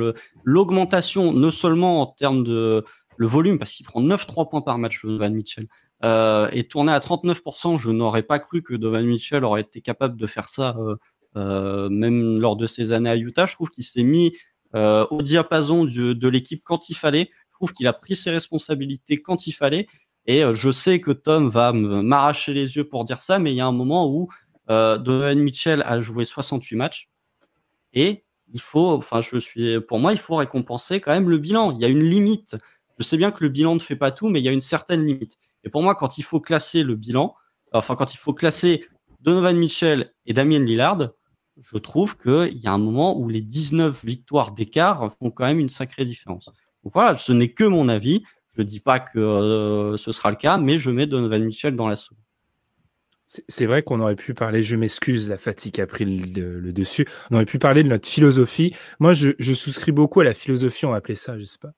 l'augmentation, 0.45 1.35
non 1.35 1.51
seulement 1.51 2.01
en 2.01 2.07
termes 2.07 2.43
de 2.43 2.87
le 3.19 3.27
volume, 3.27 3.59
parce 3.59 3.73
qu'il 3.73 3.85
prend 3.85 4.01
9 4.01 4.27
3 4.27 4.49
points 4.49 4.63
par 4.63 4.79
match, 4.79 5.03
Donovan 5.03 5.35
Mitchell, 5.35 5.69
euh, 6.07 6.49
et 6.53 6.65
tourné 6.65 6.93
à 6.93 7.01
39%, 7.01 7.79
je 7.79 7.91
n'aurais 7.91 8.23
pas 8.23 8.39
cru 8.39 8.63
que 8.63 8.75
Donovan 8.75 9.07
Mitchell 9.07 9.45
aurait 9.45 9.63
été 9.63 9.81
capable 9.81 10.17
de 10.17 10.27
faire 10.29 10.49
ça, 10.49 10.77
euh, 10.79 10.95
euh, 11.37 11.89
même 11.89 12.39
lors 12.39 12.55
de 12.55 12.69
ses 12.69 12.93
années 12.93 13.11
à 13.11 13.17
Utah. 13.17 13.47
Je 13.47 13.55
trouve 13.55 13.71
qu'il 13.71 13.85
s'est 13.85 14.05
mis 14.05 14.33
au 14.75 15.23
diapason 15.23 15.87
de 15.87 16.29
l'équipe 16.29 16.63
quand 16.63 16.91
il 16.91 16.95
fallait. 16.95 17.31
Je 17.49 17.55
trouve 17.55 17.73
qu'il 17.73 17.87
a 17.87 17.95
pris 17.95 18.15
ses 18.15 18.31
responsabilités 18.31 19.23
quand 19.23 19.47
il 19.47 19.53
fallait. 19.53 19.87
Et 20.27 20.43
je 20.53 20.71
sais 20.71 21.01
que 21.01 21.13
Tom 21.13 21.49
va 21.49 21.73
m'arracher 21.73 22.53
les 22.53 22.77
yeux 22.77 22.85
pour 22.85 23.07
dire 23.07 23.23
ça, 23.23 23.39
mais 23.39 23.53
il 23.53 23.57
y 23.57 23.63
a 23.63 23.67
un 23.67 23.73
moment 23.73 24.07
où 24.07 24.29
Donovan 24.69 25.39
Mitchell 25.39 25.83
a 25.87 26.03
joué 26.03 26.27
68 26.27 26.77
matchs 26.77 27.09
et 27.95 28.27
il 28.53 28.61
faut, 28.61 28.91
enfin, 28.91 29.23
je 29.23 29.39
suis, 29.39 29.81
pour 29.81 29.99
moi, 29.99 30.13
il 30.13 30.19
faut 30.19 30.37
récompenser 30.37 31.01
quand 31.01 31.13
même 31.13 31.31
le 31.31 31.39
bilan. 31.39 31.73
Il 31.73 31.81
y 31.81 31.87
a 31.87 31.89
une 31.89 32.05
limite. 32.05 32.57
Je 32.99 33.05
sais 33.05 33.17
bien 33.17 33.31
que 33.31 33.43
le 33.43 33.49
bilan 33.49 33.75
ne 33.77 33.81
fait 33.81 33.97
pas 33.97 34.11
tout, 34.11 34.29
mais 34.29 34.41
il 34.41 34.45
y 34.45 34.49
a 34.49 34.53
une 34.53 34.61
certaine 34.61 35.07
limite. 35.07 35.39
Et 35.67 35.69
pour 35.69 35.83
moi, 35.83 35.95
quand 35.95 36.17
il 36.17 36.23
faut 36.23 36.41
classer 36.41 36.83
le 36.83 36.95
bilan, 36.95 37.35
enfin, 37.73 37.97
quand 37.97 38.15
il 38.15 38.17
faut 38.17 38.33
classer 38.33 38.87
Donovan 39.21 39.57
Mitchell 39.57 40.13
et 40.25 40.33
Damien 40.33 40.61
Lillard, 40.61 41.11
je 41.61 41.79
trouve 41.79 42.17
qu'il 42.17 42.57
y 42.57 42.67
a 42.67 42.73
un 42.73 42.79
moment 42.79 43.19
où 43.19 43.29
les 43.29 43.41
19 43.41 44.05
victoires 44.05 44.53
d'écart 44.53 45.13
font 45.19 45.31
quand 45.31 45.45
même 45.45 45.59
une 45.59 45.69
sacrée 45.69 46.05
différence. 46.05 46.47
Donc 46.85 46.93
voilà, 46.95 47.17
ce 47.17 47.33
n'est 47.33 47.53
que 47.53 47.65
mon 47.65 47.89
avis. 47.89 48.23
Je 48.57 48.63
ne 48.63 48.67
dis 48.67 48.81
pas 48.81 49.01
que 49.01 49.19
euh, 49.19 49.97
ce 49.99 50.13
sera 50.13 50.31
le 50.31 50.37
cas, 50.37 50.57
mais 50.57 50.79
je 50.79 50.91
mets 50.91 51.07
Donovan 51.07 51.45
Mitchell 51.45 51.77
dans 51.77 51.89
la 51.89 51.97
soupe. 51.97 52.17
C'est 53.27 53.67
vrai 53.67 53.83
qu'on 53.83 54.01
aurait 54.01 54.15
pu 54.15 54.35
parler, 54.35 54.63
je 54.63 54.77
m'excuse, 54.77 55.29
la 55.29 55.37
fatigue 55.37 55.81
a 55.81 55.87
pris 55.87 56.05
le, 56.05 56.73
dessus. 56.73 57.07
On 57.31 57.35
aurait 57.35 57.45
pu 57.45 57.59
parler 57.59 57.83
de 57.83 57.89
notre 57.89 58.09
philosophie. 58.09 58.73
Moi, 59.01 59.15
je, 59.15 59.33
souscris 59.53 59.91
beaucoup 59.91 60.21
à 60.21 60.25
la 60.25 60.33
philosophie, 60.33 60.87
on 60.87 60.91
va 60.91 60.99
appeler 60.99 61.17
ça, 61.17 61.37
je 61.39 61.45
sais 61.45 61.59
pas, 61.59 61.73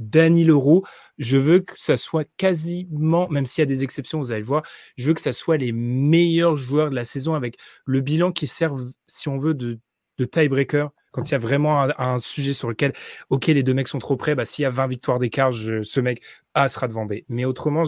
Dany 0.00 0.44
Leroux. 0.44 0.82
Je 1.18 1.36
veux 1.36 1.60
que 1.60 1.74
ça 1.76 1.96
soit 1.96 2.28
quasiment, 2.36 3.28
même 3.28 3.46
s'il 3.46 3.62
y 3.62 3.62
a 3.62 3.66
des 3.66 3.84
exceptions, 3.84 4.18
vous 4.18 4.32
allez 4.32 4.40
le 4.40 4.46
voir, 4.46 4.62
je 4.96 5.06
veux 5.06 5.14
que 5.14 5.20
ça 5.20 5.32
soit 5.32 5.58
les 5.58 5.72
meilleurs 5.72 6.56
joueurs 6.56 6.90
de 6.90 6.94
la 6.94 7.04
saison 7.04 7.34
avec 7.34 7.56
le 7.84 8.00
bilan 8.00 8.32
qui 8.32 8.46
serve, 8.46 8.90
si 9.06 9.28
on 9.28 9.38
veut, 9.38 9.54
de, 9.54 9.78
de 10.18 10.24
tiebreaker. 10.24 10.90
Quand 11.12 11.28
il 11.28 11.32
y 11.32 11.34
a 11.34 11.38
vraiment 11.38 11.82
un, 11.98 12.18
sujet 12.20 12.52
sur 12.52 12.68
lequel, 12.68 12.92
OK, 13.30 13.48
les 13.48 13.64
deux 13.64 13.74
mecs 13.74 13.88
sont 13.88 13.98
trop 13.98 14.16
près, 14.16 14.36
bah, 14.36 14.44
s'il 14.44 14.62
y 14.62 14.66
a 14.66 14.70
20 14.70 14.86
victoires 14.86 15.18
d'écart, 15.18 15.52
ce 15.52 16.00
mec 16.00 16.22
A 16.54 16.68
sera 16.68 16.86
devant 16.86 17.04
B. 17.04 17.14
Mais 17.28 17.44
autrement, 17.44 17.82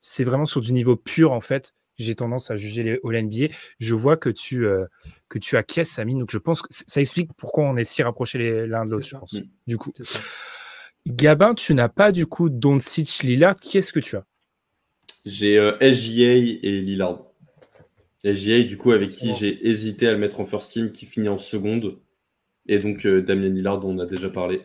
c'est 0.00 0.24
vraiment 0.24 0.46
sur 0.46 0.60
du 0.60 0.72
niveau 0.72 0.94
pur, 0.94 1.32
en 1.32 1.40
fait. 1.40 1.74
J'ai 1.96 2.14
tendance 2.14 2.50
à 2.50 2.56
juger 2.56 2.82
les 2.82 3.00
All 3.04 3.24
NBA. 3.24 3.52
Je 3.80 3.94
vois 3.94 4.16
que 4.16 4.28
tu, 4.28 4.66
euh, 4.66 4.86
que 5.28 5.38
tu 5.38 5.56
acquiesces, 5.56 5.98
Amine. 5.98 6.20
Donc, 6.20 6.30
je 6.30 6.38
pense 6.38 6.62
que 6.62 6.68
ça 6.70 7.00
explique 7.00 7.32
pourquoi 7.36 7.64
on 7.64 7.76
est 7.76 7.84
si 7.84 8.02
rapprochés 8.02 8.66
l'un 8.66 8.84
de 8.84 8.92
l'autre, 8.92 9.06
je 9.06 9.16
pense. 9.16 9.36
Du 9.66 9.76
coup. 9.76 9.92
Gabin, 11.06 11.54
tu 11.54 11.74
n'as 11.74 11.88
pas 11.88 12.12
du 12.12 12.26
coup 12.26 12.48
Doncic 12.48 13.22
Lillard. 13.22 13.58
Qui 13.60 13.78
est-ce 13.78 13.92
que 13.92 14.00
tu 14.00 14.16
as? 14.16 14.24
J'ai 15.26 15.58
euh, 15.58 15.76
SGA 15.80 16.34
et 16.34 16.80
Lillard. 16.80 17.24
SGA, 18.24 18.62
du 18.62 18.78
coup, 18.78 18.92
avec 18.92 19.10
qui 19.10 19.34
j'ai 19.34 19.68
hésité 19.68 20.08
à 20.08 20.12
le 20.12 20.18
mettre 20.18 20.40
en 20.40 20.46
first 20.46 20.72
team, 20.72 20.90
qui 20.92 21.04
finit 21.04 21.28
en 21.28 21.38
seconde. 21.38 21.98
Et 22.66 22.78
donc 22.78 23.04
euh, 23.04 23.20
Damien 23.20 23.50
Lillard, 23.50 23.80
dont 23.80 23.90
on 23.90 23.98
a 23.98 24.06
déjà 24.06 24.30
parlé, 24.30 24.62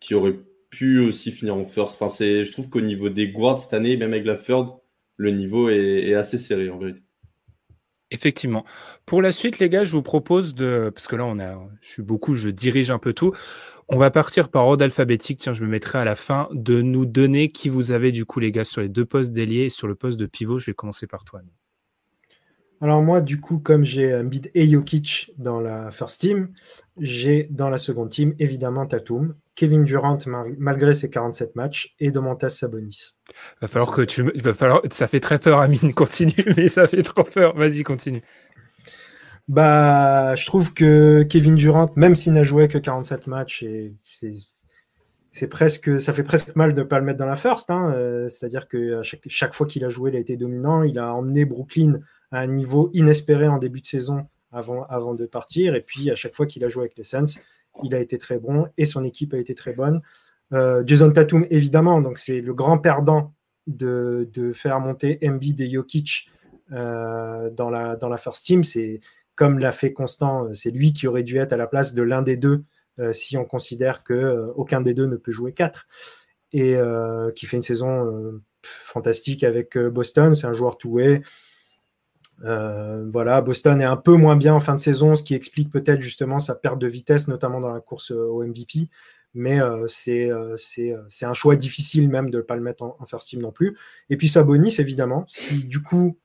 qui 0.00 0.14
aurait 0.14 0.38
pu 0.70 1.00
aussi 1.00 1.30
finir 1.30 1.54
en 1.54 1.64
first. 1.64 2.00
Enfin, 2.00 2.08
je 2.18 2.50
trouve 2.50 2.70
qu'au 2.70 2.80
niveau 2.80 3.10
des 3.10 3.28
guards 3.28 3.58
cette 3.58 3.74
année, 3.74 3.96
même 3.96 4.12
avec 4.12 4.24
la 4.24 4.36
third, 4.36 4.70
le 5.16 5.30
niveau 5.30 5.68
est, 5.68 6.14
assez 6.14 6.38
serré 6.38 6.70
en 6.70 6.78
vérité. 6.78 7.00
Effectivement. 8.10 8.64
Pour 9.06 9.22
la 9.22 9.32
suite, 9.32 9.58
les 9.58 9.68
gars, 9.68 9.84
je 9.84 9.92
vous 9.92 10.02
propose 10.02 10.54
de. 10.54 10.90
Parce 10.94 11.06
que 11.06 11.16
là, 11.16 11.26
on 11.26 11.38
a. 11.38 11.58
Je 11.80 11.88
suis 11.88 12.02
beaucoup, 12.02 12.34
je 12.34 12.48
dirige 12.48 12.90
un 12.90 12.98
peu 12.98 13.12
tout. 13.12 13.32
On 13.88 13.98
va 13.98 14.10
partir 14.10 14.48
par 14.48 14.66
ordre 14.66 14.84
alphabétique. 14.84 15.40
Tiens, 15.40 15.52
je 15.52 15.62
me 15.62 15.68
mettrai 15.68 15.98
à 15.98 16.04
la 16.04 16.16
fin 16.16 16.48
de 16.52 16.80
nous 16.80 17.06
donner 17.06 17.52
qui 17.52 17.68
vous 17.68 17.92
avez 17.92 18.12
du 18.12 18.24
coup, 18.24 18.40
les 18.40 18.52
gars, 18.52 18.64
sur 18.64 18.80
les 18.80 18.88
deux 18.88 19.04
postes 19.04 19.32
d'ailier 19.32 19.64
et 19.64 19.70
sur 19.70 19.86
le 19.86 19.94
poste 19.94 20.18
de 20.18 20.26
pivot. 20.26 20.58
Je 20.58 20.66
vais 20.66 20.74
commencer 20.74 21.06
par 21.06 21.24
toi. 21.24 21.40
Alors 22.80 23.02
moi, 23.02 23.20
du 23.20 23.40
coup, 23.40 23.58
comme 23.58 23.84
j'ai 23.84 24.14
Embiid 24.14 24.50
et 24.54 24.68
Jokic 24.68 25.32
dans 25.38 25.60
la 25.60 25.90
first 25.90 26.20
team, 26.20 26.52
j'ai 26.98 27.48
dans 27.50 27.70
la 27.70 27.78
seconde 27.78 28.10
team 28.10 28.34
évidemment 28.38 28.86
Tatum, 28.86 29.34
Kevin 29.54 29.84
Durant 29.84 30.18
malgré 30.58 30.94
ses 30.94 31.08
47 31.08 31.56
matchs 31.56 31.94
et 32.00 32.10
Domantas 32.10 32.50
Sabonis. 32.50 33.12
Va 33.60 33.68
falloir 33.68 33.92
que 33.92 34.02
tu, 34.02 34.22
va 34.22 34.54
falloir, 34.54 34.82
ça 34.90 35.06
fait 35.08 35.20
très 35.20 35.38
peur, 35.38 35.60
Amine, 35.60 35.94
continue, 35.94 36.44
mais 36.56 36.68
ça 36.68 36.86
fait 36.86 37.02
trop 37.02 37.24
peur. 37.24 37.56
Vas-y, 37.56 37.84
continue. 37.84 38.22
Bah, 39.48 40.34
je 40.36 40.46
trouve 40.46 40.72
que 40.72 41.22
Kevin 41.24 41.54
Durant, 41.54 41.90
même 41.96 42.14
s'il 42.14 42.32
n'a 42.32 42.42
joué 42.42 42.66
que 42.68 42.78
47 42.78 43.26
matchs, 43.26 43.64
c'est 45.32 45.48
presque, 45.48 46.00
ça 46.00 46.12
fait 46.12 46.22
presque 46.22 46.56
mal 46.56 46.74
de 46.74 46.80
ne 46.80 46.86
pas 46.86 46.98
le 46.98 47.04
mettre 47.04 47.18
dans 47.18 47.26
la 47.26 47.36
first. 47.36 47.70
Hein. 47.70 47.92
Euh, 47.94 48.28
c'est-à-dire 48.28 48.68
que 48.68 49.02
chaque, 49.02 49.54
fois 49.54 49.66
qu'il 49.66 49.84
a 49.84 49.90
joué, 49.90 50.10
il 50.10 50.16
a 50.16 50.20
été 50.20 50.36
dominant. 50.36 50.82
Il 50.82 50.98
a 50.98 51.12
emmené 51.12 51.44
Brooklyn 51.44 52.00
à 52.30 52.40
un 52.40 52.46
niveau 52.46 52.90
inespéré 52.94 53.48
en 53.48 53.58
début 53.58 53.80
de 53.80 53.86
saison 53.86 54.26
avant, 54.50 54.84
avant 54.84 55.14
de 55.14 55.26
partir. 55.26 55.74
Et 55.74 55.82
puis, 55.82 56.10
à 56.10 56.14
chaque 56.14 56.34
fois 56.34 56.46
qu'il 56.46 56.64
a 56.64 56.68
joué 56.68 56.84
avec 56.84 56.96
les 56.96 57.04
Suns, 57.04 57.40
il 57.82 57.94
a 57.94 57.98
été 57.98 58.16
très 58.16 58.38
bon 58.38 58.68
et 58.78 58.84
son 58.84 59.04
équipe 59.04 59.34
a 59.34 59.38
été 59.38 59.54
très 59.54 59.72
bonne. 59.72 60.00
Euh, 60.52 60.82
Jason 60.86 61.10
Tatum, 61.10 61.46
évidemment, 61.50 62.00
donc 62.00 62.18
c'est 62.18 62.40
le 62.40 62.54
grand 62.54 62.78
perdant 62.78 63.34
de, 63.66 64.28
faire 64.54 64.78
monter 64.80 65.18
Embiid 65.24 65.60
et 65.60 65.70
Jokic 65.70 66.30
euh, 66.72 67.50
dans, 67.50 67.70
la, 67.70 67.96
dans 67.96 68.08
la 68.08 68.18
first 68.18 68.46
team. 68.46 68.62
C'est 68.62 69.00
comme 69.34 69.58
l'a 69.58 69.72
fait 69.72 69.92
Constant, 69.92 70.46
euh, 70.46 70.54
c'est 70.54 70.70
lui 70.70 70.92
qui 70.92 71.06
aurait 71.06 71.22
dû 71.22 71.38
être 71.38 71.52
à 71.52 71.56
la 71.56 71.66
place 71.66 71.94
de 71.94 72.02
l'un 72.02 72.22
des 72.22 72.36
deux 72.36 72.64
euh, 73.00 73.12
si 73.12 73.36
on 73.36 73.44
considère 73.44 74.04
que 74.04 74.14
euh, 74.14 74.52
aucun 74.54 74.80
des 74.80 74.94
deux 74.94 75.06
ne 75.06 75.16
peut 75.16 75.32
jouer 75.32 75.52
quatre 75.52 75.86
et 76.52 76.76
qui 77.34 77.46
fait 77.46 77.56
une 77.56 77.64
saison 77.64 78.40
fantastique 78.62 79.42
avec 79.42 79.76
Boston. 79.76 80.36
C'est 80.36 80.46
un 80.46 80.52
joueur 80.52 80.78
tout-way. 80.78 81.20
voilà, 82.38 83.40
Boston 83.40 83.80
est 83.80 83.84
un 83.84 83.96
peu 83.96 84.14
moins 84.14 84.36
bien 84.36 84.54
en 84.54 84.60
fin 84.60 84.76
de 84.76 84.80
saison, 84.80 85.16
ce 85.16 85.24
qui 85.24 85.34
explique 85.34 85.72
peut-être 85.72 86.00
justement 86.00 86.38
sa 86.38 86.54
perte 86.54 86.78
de 86.78 86.86
vitesse, 86.86 87.26
notamment 87.26 87.58
dans 87.58 87.72
la 87.72 87.80
course 87.80 88.12
au 88.12 88.44
MVP. 88.44 88.88
Mais 89.34 89.58
c'est 89.88 90.30
un 91.22 91.34
choix 91.34 91.56
difficile 91.56 92.08
même 92.08 92.30
de 92.30 92.36
ne 92.36 92.42
pas 92.42 92.54
le 92.54 92.62
mettre 92.62 92.84
en, 92.84 92.96
en, 93.00 93.04
first 93.04 93.30
team 93.30 93.42
non 93.42 93.50
plus. 93.50 93.76
Et 94.08 94.16
puis 94.16 94.28
Sabonis, 94.28 94.76
évidemment, 94.78 95.24
si 95.26 95.66
du 95.66 95.82
coup 95.82 96.16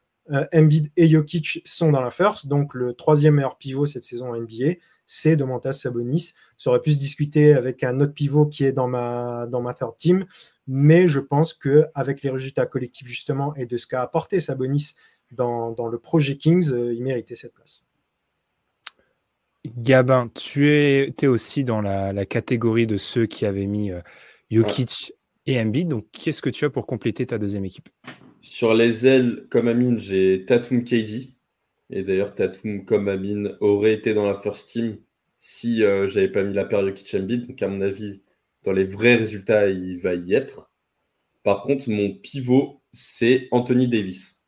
Embiid 0.54 0.92
et 0.96 1.08
Jokic 1.08 1.62
sont 1.66 1.92
dans 1.92 2.02
la 2.02 2.12
first, 2.12 2.48
donc 2.48 2.74
le 2.74 2.94
troisième 2.94 3.36
meilleur 3.36 3.58
pivot 3.58 3.86
cette 3.86 4.04
saison 4.04 4.30
en 4.30 4.38
NBA, 4.38 4.76
c'est 5.06 5.36
Domantas 5.36 5.74
Sabonis. 5.74 6.34
Ça 6.58 6.70
aurait 6.70 6.82
pu 6.82 6.94
se 6.94 7.00
discuter 7.00 7.54
avec 7.54 7.84
un 7.84 8.00
autre 8.00 8.14
pivot 8.14 8.46
qui 8.46 8.64
est 8.64 8.72
dans 8.72 8.88
ma, 8.88 9.48
third 9.78 9.98
team, 9.98 10.26
mais 10.68 11.08
je 11.08 11.20
pense 11.20 11.54
qu'avec 11.54 12.22
les 12.22 12.30
résultats 12.30 12.68
collectifs 12.68 13.08
justement 13.08 13.56
et 13.56 13.66
de 13.66 13.78
ce 13.78 13.88
qu'a 13.88 14.02
apporté 14.02 14.40
Sabonis 14.40 14.94
dans, 15.32 15.72
dans, 15.72 15.88
le 15.88 15.98
projet 15.98 16.38
Kings, 16.38 16.72
il 16.72 17.04
méritait 17.04 17.36
cette 17.36 17.54
place. 17.54 17.88
Gabin, 19.66 20.30
tu 20.34 20.72
étais 20.74 21.28
aussi 21.28 21.64
dans 21.64 21.82
la, 21.82 22.26
catégorie 22.26 22.88
de 22.88 22.98
ceux 22.98 23.26
qui 23.26 23.46
avaient 23.46 23.68
mis 23.68 23.92
Jokic 24.52 25.14
et 25.46 25.60
Embiid. 25.60 25.88
Donc, 25.88 26.06
qu'est-ce 26.12 26.42
que 26.42 26.50
tu 26.50 26.66
as 26.66 26.70
pour 26.70 26.86
compléter 26.86 27.26
ta 27.26 27.38
deuxième 27.38 27.66
équipe? 27.66 27.90
Sur 28.42 28.74
les 28.74 29.06
ailes, 29.06 29.48
comme 29.50 29.68
Amine, 29.68 30.00
j'ai 30.00 30.46
Tatum 30.46 30.84
KD. 30.84 31.36
Et 31.90 32.04
d'ailleurs, 32.04 32.36
Tatum, 32.36 32.86
comme 32.86 33.08
Amine, 33.10 33.58
aurait 33.60 33.94
été 33.94 34.14
dans 34.14 34.26
la 34.26 34.36
first 34.36 34.70
team 34.70 34.98
si 35.40 35.84
euh, 35.84 36.08
j'avais 36.08 36.30
pas 36.30 36.44
mis 36.44 36.54
la 36.54 36.66
paire 36.66 36.86
Jokic. 36.86 37.16
Donc, 37.48 37.62
à 37.62 37.68
mon 37.68 37.82
avis, 37.82 38.22
dans 38.64 38.72
les 38.72 38.86
vrais 38.86 39.16
résultats, 39.16 39.70
il 39.70 39.98
va 40.00 40.14
y 40.14 40.34
être. 40.34 40.72
Par 41.44 41.64
contre, 41.64 41.90
mon 41.90 42.14
pivot, 42.14 42.82
c'est 42.92 43.48
Anthony 43.52 43.88
Davis. 43.88 44.46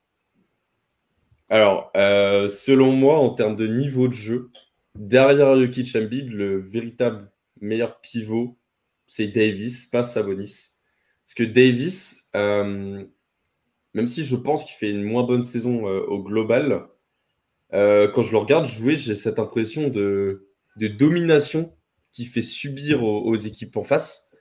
Alors, 1.49 1.91
euh, 1.97 2.47
selon 2.49 2.91
moi, 2.93 3.17
en 3.17 3.31
termes 3.31 3.55
de 3.55 3.67
niveau 3.67 4.07
de 4.07 4.13
jeu, 4.13 4.51
derrière 4.95 5.59
Jokic 5.59 5.95
Embiid, 5.95 6.29
le 6.29 6.59
véritable 6.59 7.29
meilleur 7.59 7.99
pivot, 8.01 8.57
c'est 9.07 9.27
Davis, 9.27 9.85
pas 9.85 10.03
Sabonis. 10.03 10.77
Parce 11.25 11.35
que 11.35 11.43
Davis, 11.43 12.29
euh, 12.35 13.03
même 13.93 14.07
si 14.07 14.23
je 14.25 14.35
pense 14.35 14.65
qu'il 14.65 14.75
fait 14.75 14.89
une 14.89 15.03
moins 15.03 15.23
bonne 15.23 15.43
saison 15.43 15.87
euh, 15.87 16.01
au 16.01 16.23
global, 16.23 16.87
euh, 17.73 18.07
quand 18.07 18.23
je 18.23 18.31
le 18.31 18.37
regarde 18.37 18.65
jouer, 18.65 18.95
j'ai 18.95 19.15
cette 19.15 19.39
impression 19.39 19.89
de, 19.89 20.47
domination 20.77 21.75
qui 22.11 22.25
fait 22.25 22.41
subir 22.41 23.03
aux, 23.03 23.35
équipes 23.35 23.77
en 23.77 23.83
face. 23.83 24.31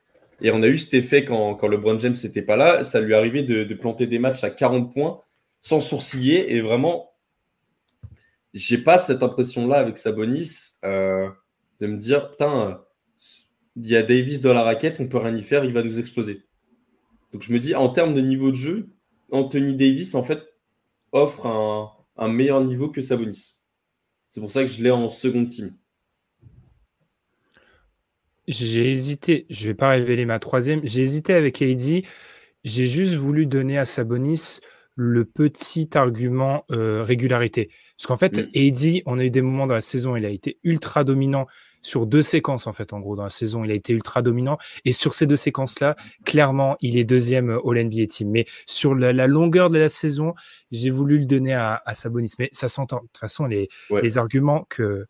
Et 0.41 0.51
on 0.51 0.63
a 0.63 0.67
eu 0.67 0.79
cet 0.79 0.95
effet 0.95 1.25
quand, 1.25 1.55
quand 1.55 1.69
LeBron 1.69 2.01
James 2.01 2.15
n'était 2.23 2.43
pas 2.43 2.57
là. 2.57 2.83
Ça 2.83 3.01
lui 3.01 3.15
arrivait 3.15 3.43
de, 3.43 3.75
planter 3.75 4.07
des 4.07 4.19
matchs 4.19 4.43
à 4.43 4.51
40 4.51 4.93
points 4.93 5.21
sans 5.61 5.81
sourciller. 5.81 6.53
Et 6.53 6.61
vraiment, 6.61 7.13
j'ai 8.55 8.79
pas 8.79 8.99
cette 8.99 9.23
impression-là 9.23 9.77
avec 9.77 9.99
Sabonis 9.99 10.79
de 10.83 11.87
me 11.87 11.97
dire, 11.97 12.31
putain, 12.31 12.83
il 13.77 13.89
y 13.89 13.97
a 13.97 14.03
Davis 14.03 14.41
dans 14.41 14.53
la 14.53 14.63
raquette, 14.63 15.01
on 15.01 15.09
peut 15.09 15.19
rien 15.19 15.35
y 15.35 15.43
faire, 15.43 15.65
il 15.65 15.73
va 15.73 15.83
nous 15.83 15.99
exploser. 15.99 16.43
Donc 17.33 17.43
je 17.43 17.53
me 17.53 17.59
dis, 17.59 17.75
en 17.75 17.89
termes 17.89 18.15
de 18.15 18.21
niveau 18.21 18.51
de 18.51 18.57
jeu, 18.57 18.91
Anthony 19.33 19.77
Davis, 19.77 20.15
en 20.15 20.23
fait, 20.23 20.41
offre 21.13 21.47
un, 22.17 22.29
meilleur 22.29 22.63
niveau 22.63 22.91
que 22.91 23.01
Sabonis. 23.01 23.61
C'est 24.29 24.41
pour 24.41 24.51
ça 24.51 24.63
que 24.63 24.69
je 24.69 24.83
l'ai 24.83 24.91
en 24.91 25.09
seconde 25.09 25.49
team. 25.49 25.75
J'ai 28.47 28.93
hésité, 28.93 29.47
je 29.49 29.69
vais 29.69 29.75
pas 29.75 29.91
révéler 29.91 30.27
ma 30.27 30.39
troisième, 30.39 30.81
j'ai 30.85 31.03
hésité 31.03 31.35
avec 31.35 31.63
AD, 31.63 32.03
j'ai 32.65 32.87
juste 32.87 33.15
voulu 33.15 33.47
donner 33.47 33.79
à 33.79 33.85
Sabonis 33.85 34.59
le 34.97 35.25
petit 35.25 35.89
argument 35.95 36.65
euh, 36.73 37.03
régularité. 37.03 37.71
Parce 37.97 38.07
qu'en 38.07 38.17
fait, 38.17 38.37
mm. 38.55 39.03
on 39.07 39.19
a 39.19 39.25
eu 39.25 39.31
des 39.31 39.41
moments 39.41 39.67
dans 39.67 39.75
la 39.75 39.81
saison, 39.81 40.17
il 40.17 40.27
a 40.27 40.31
été 40.31 40.59
ultra 40.65 41.05
dominant 41.05 41.47
sur 41.83 42.07
deux 42.07 42.23
séquences, 42.23 42.67
en 42.67 42.73
fait, 42.73 42.93
en 42.93 43.01
gros, 43.01 43.17
dans 43.17 43.25
la 43.25 43.31
saison. 43.31 43.65
Il 43.65 43.71
a 43.71 43.75
été 43.75 43.93
ultra 43.93 44.23
dominant. 44.23 44.59
Et 44.85 44.93
sur 44.93 45.15
ces 45.15 45.27
deux 45.27 45.37
séquences-là, 45.37 45.97
clairement, 46.25 46.77
il 46.81 46.99
est 46.99 47.05
deuxième 47.05 47.51
All 47.65 47.85
NBA 47.85 48.07
Team. 48.07 48.31
Mais 48.31 48.47
sur 48.67 48.95
la, 48.95 49.27
longueur 49.27 49.71
de 49.71 49.79
la 49.79 49.89
saison, 49.89 50.35
j'ai 50.71 50.91
voulu 50.91 51.19
le 51.19 51.27
donner 51.27 51.55
à, 51.55 51.83
Sabonis. 51.95 52.33
Mais 52.39 52.51
ça 52.53 52.69
s'entend. 52.69 52.97
De 52.97 53.03
toute 53.03 53.19
façon, 53.19 53.47
les, 53.47 53.69
les 54.03 54.19
arguments 54.19 54.67
que 54.69 55.07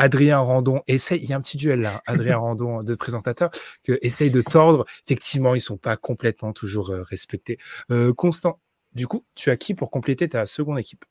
Adrien 0.00 0.38
Randon 0.38 0.82
essaye, 0.86 1.20
il 1.22 1.28
y 1.28 1.34
a 1.34 1.36
un 1.36 1.42
petit 1.42 1.58
duel 1.58 1.80
là, 1.80 2.02
Adrien 2.06 2.36
Randon 2.38 2.82
de 2.82 2.94
présentateur, 2.94 3.50
que 3.84 3.98
essaye 4.00 4.30
de 4.30 4.40
tordre. 4.40 4.86
Effectivement, 5.04 5.54
ils 5.54 5.60
sont 5.60 5.76
pas 5.76 5.98
complètement 5.98 6.54
toujours 6.54 6.90
euh, 6.90 7.02
respectés. 7.02 7.58
Euh, 7.90 8.14
Constant, 8.14 8.60
du 8.94 9.06
coup, 9.06 9.26
tu 9.34 9.50
as 9.50 9.58
qui 9.58 9.74
pour 9.74 9.90
compléter 9.90 10.26
ta 10.26 10.46
seconde 10.46 10.78
équipe? 10.78 11.04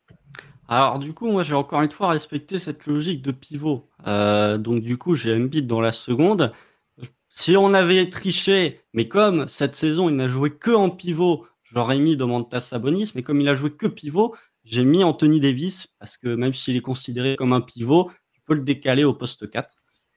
Alors 0.70 1.00
du 1.00 1.14
coup, 1.14 1.32
moi 1.32 1.42
j'ai 1.42 1.56
encore 1.56 1.82
une 1.82 1.92
fois 1.92 2.10
respecté 2.10 2.60
cette 2.60 2.86
logique 2.86 3.24
de 3.24 3.32
pivot. 3.32 3.90
Euh, 4.08 4.60
donc 4.60 4.84
du 4.84 4.98
coup, 4.98 5.16
j'ai 5.16 5.36
Embiid 5.36 5.66
dans 5.66 5.82
la 5.82 5.92
seconde. 5.92 6.54
Si 7.28 7.58
on 7.58 7.74
avait 7.74 8.08
triché, 8.10 8.82
mais 8.94 9.08
comme 9.08 9.48
cette 9.48 9.76
saison 9.76 10.10
il 10.10 10.16
n'a 10.16 10.28
joué 10.30 10.52
que 10.56 10.70
en 10.70 10.92
pivot, 10.92 11.48
j'aurais 11.64 11.98
mis 11.98 12.16
Domantas 12.16 12.62
Sabonis, 12.62 13.12
mais 13.16 13.24
comme 13.24 13.42
il 13.42 13.50
a 13.50 13.56
joué 13.56 13.72
que 13.72 13.88
pivot, 13.88 14.36
j'ai 14.64 14.84
mis 14.84 15.04
Anthony 15.04 15.40
Davis 15.40 15.88
parce 16.00 16.18
que 16.18 16.36
même 16.36 16.54
s'il 16.54 16.76
est 16.76 16.82
considéré 16.82 17.36
comme 17.36 17.54
un 17.54 17.62
pivot, 17.62 18.12
tu 18.32 18.42
peux 18.42 18.54
le 18.54 18.62
décaler 18.62 19.04
au 19.04 19.16
poste 19.16 19.50
4. 19.50 19.74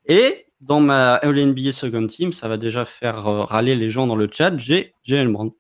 Et 0.07 0.47
dans 0.61 0.81
ma 0.81 1.19
NBA 1.24 1.73
Second 1.73 2.07
Team, 2.07 2.35
ça 2.35 2.49
va 2.49 2.59
déjà 2.59 2.85
faire 2.85 3.27
euh, 3.27 3.45
râler 3.45 3.74
les 3.74 3.89
gens 3.89 4.07
dans 4.07 4.16
le 4.16 4.29
chat, 4.31 4.57
j'ai 4.59 4.95
Jalen 5.05 5.33
Brown. 5.33 5.51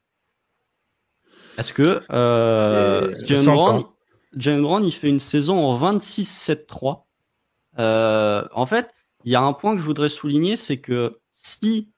Parce 1.56 1.72
que 1.72 2.02
euh, 2.10 3.14
Jalen 3.24 3.44
Brown, 3.46 3.82
Jalen 4.36 4.62
Brown, 4.62 4.84
il 4.84 4.92
fait 4.92 5.08
une 5.08 5.20
saison 5.20 5.58
en 5.58 5.78
26-7-3. 5.78 7.04
Euh, 7.78 8.44
en 8.52 8.66
fait, 8.66 8.90
il 9.24 9.32
y 9.32 9.34
a 9.34 9.42
un 9.42 9.52
point 9.52 9.74
que 9.74 9.80
je 9.80 9.86
voudrais 9.86 10.08
souligner, 10.08 10.56
c'est 10.56 10.78
que 10.78 11.18
si 11.30 11.90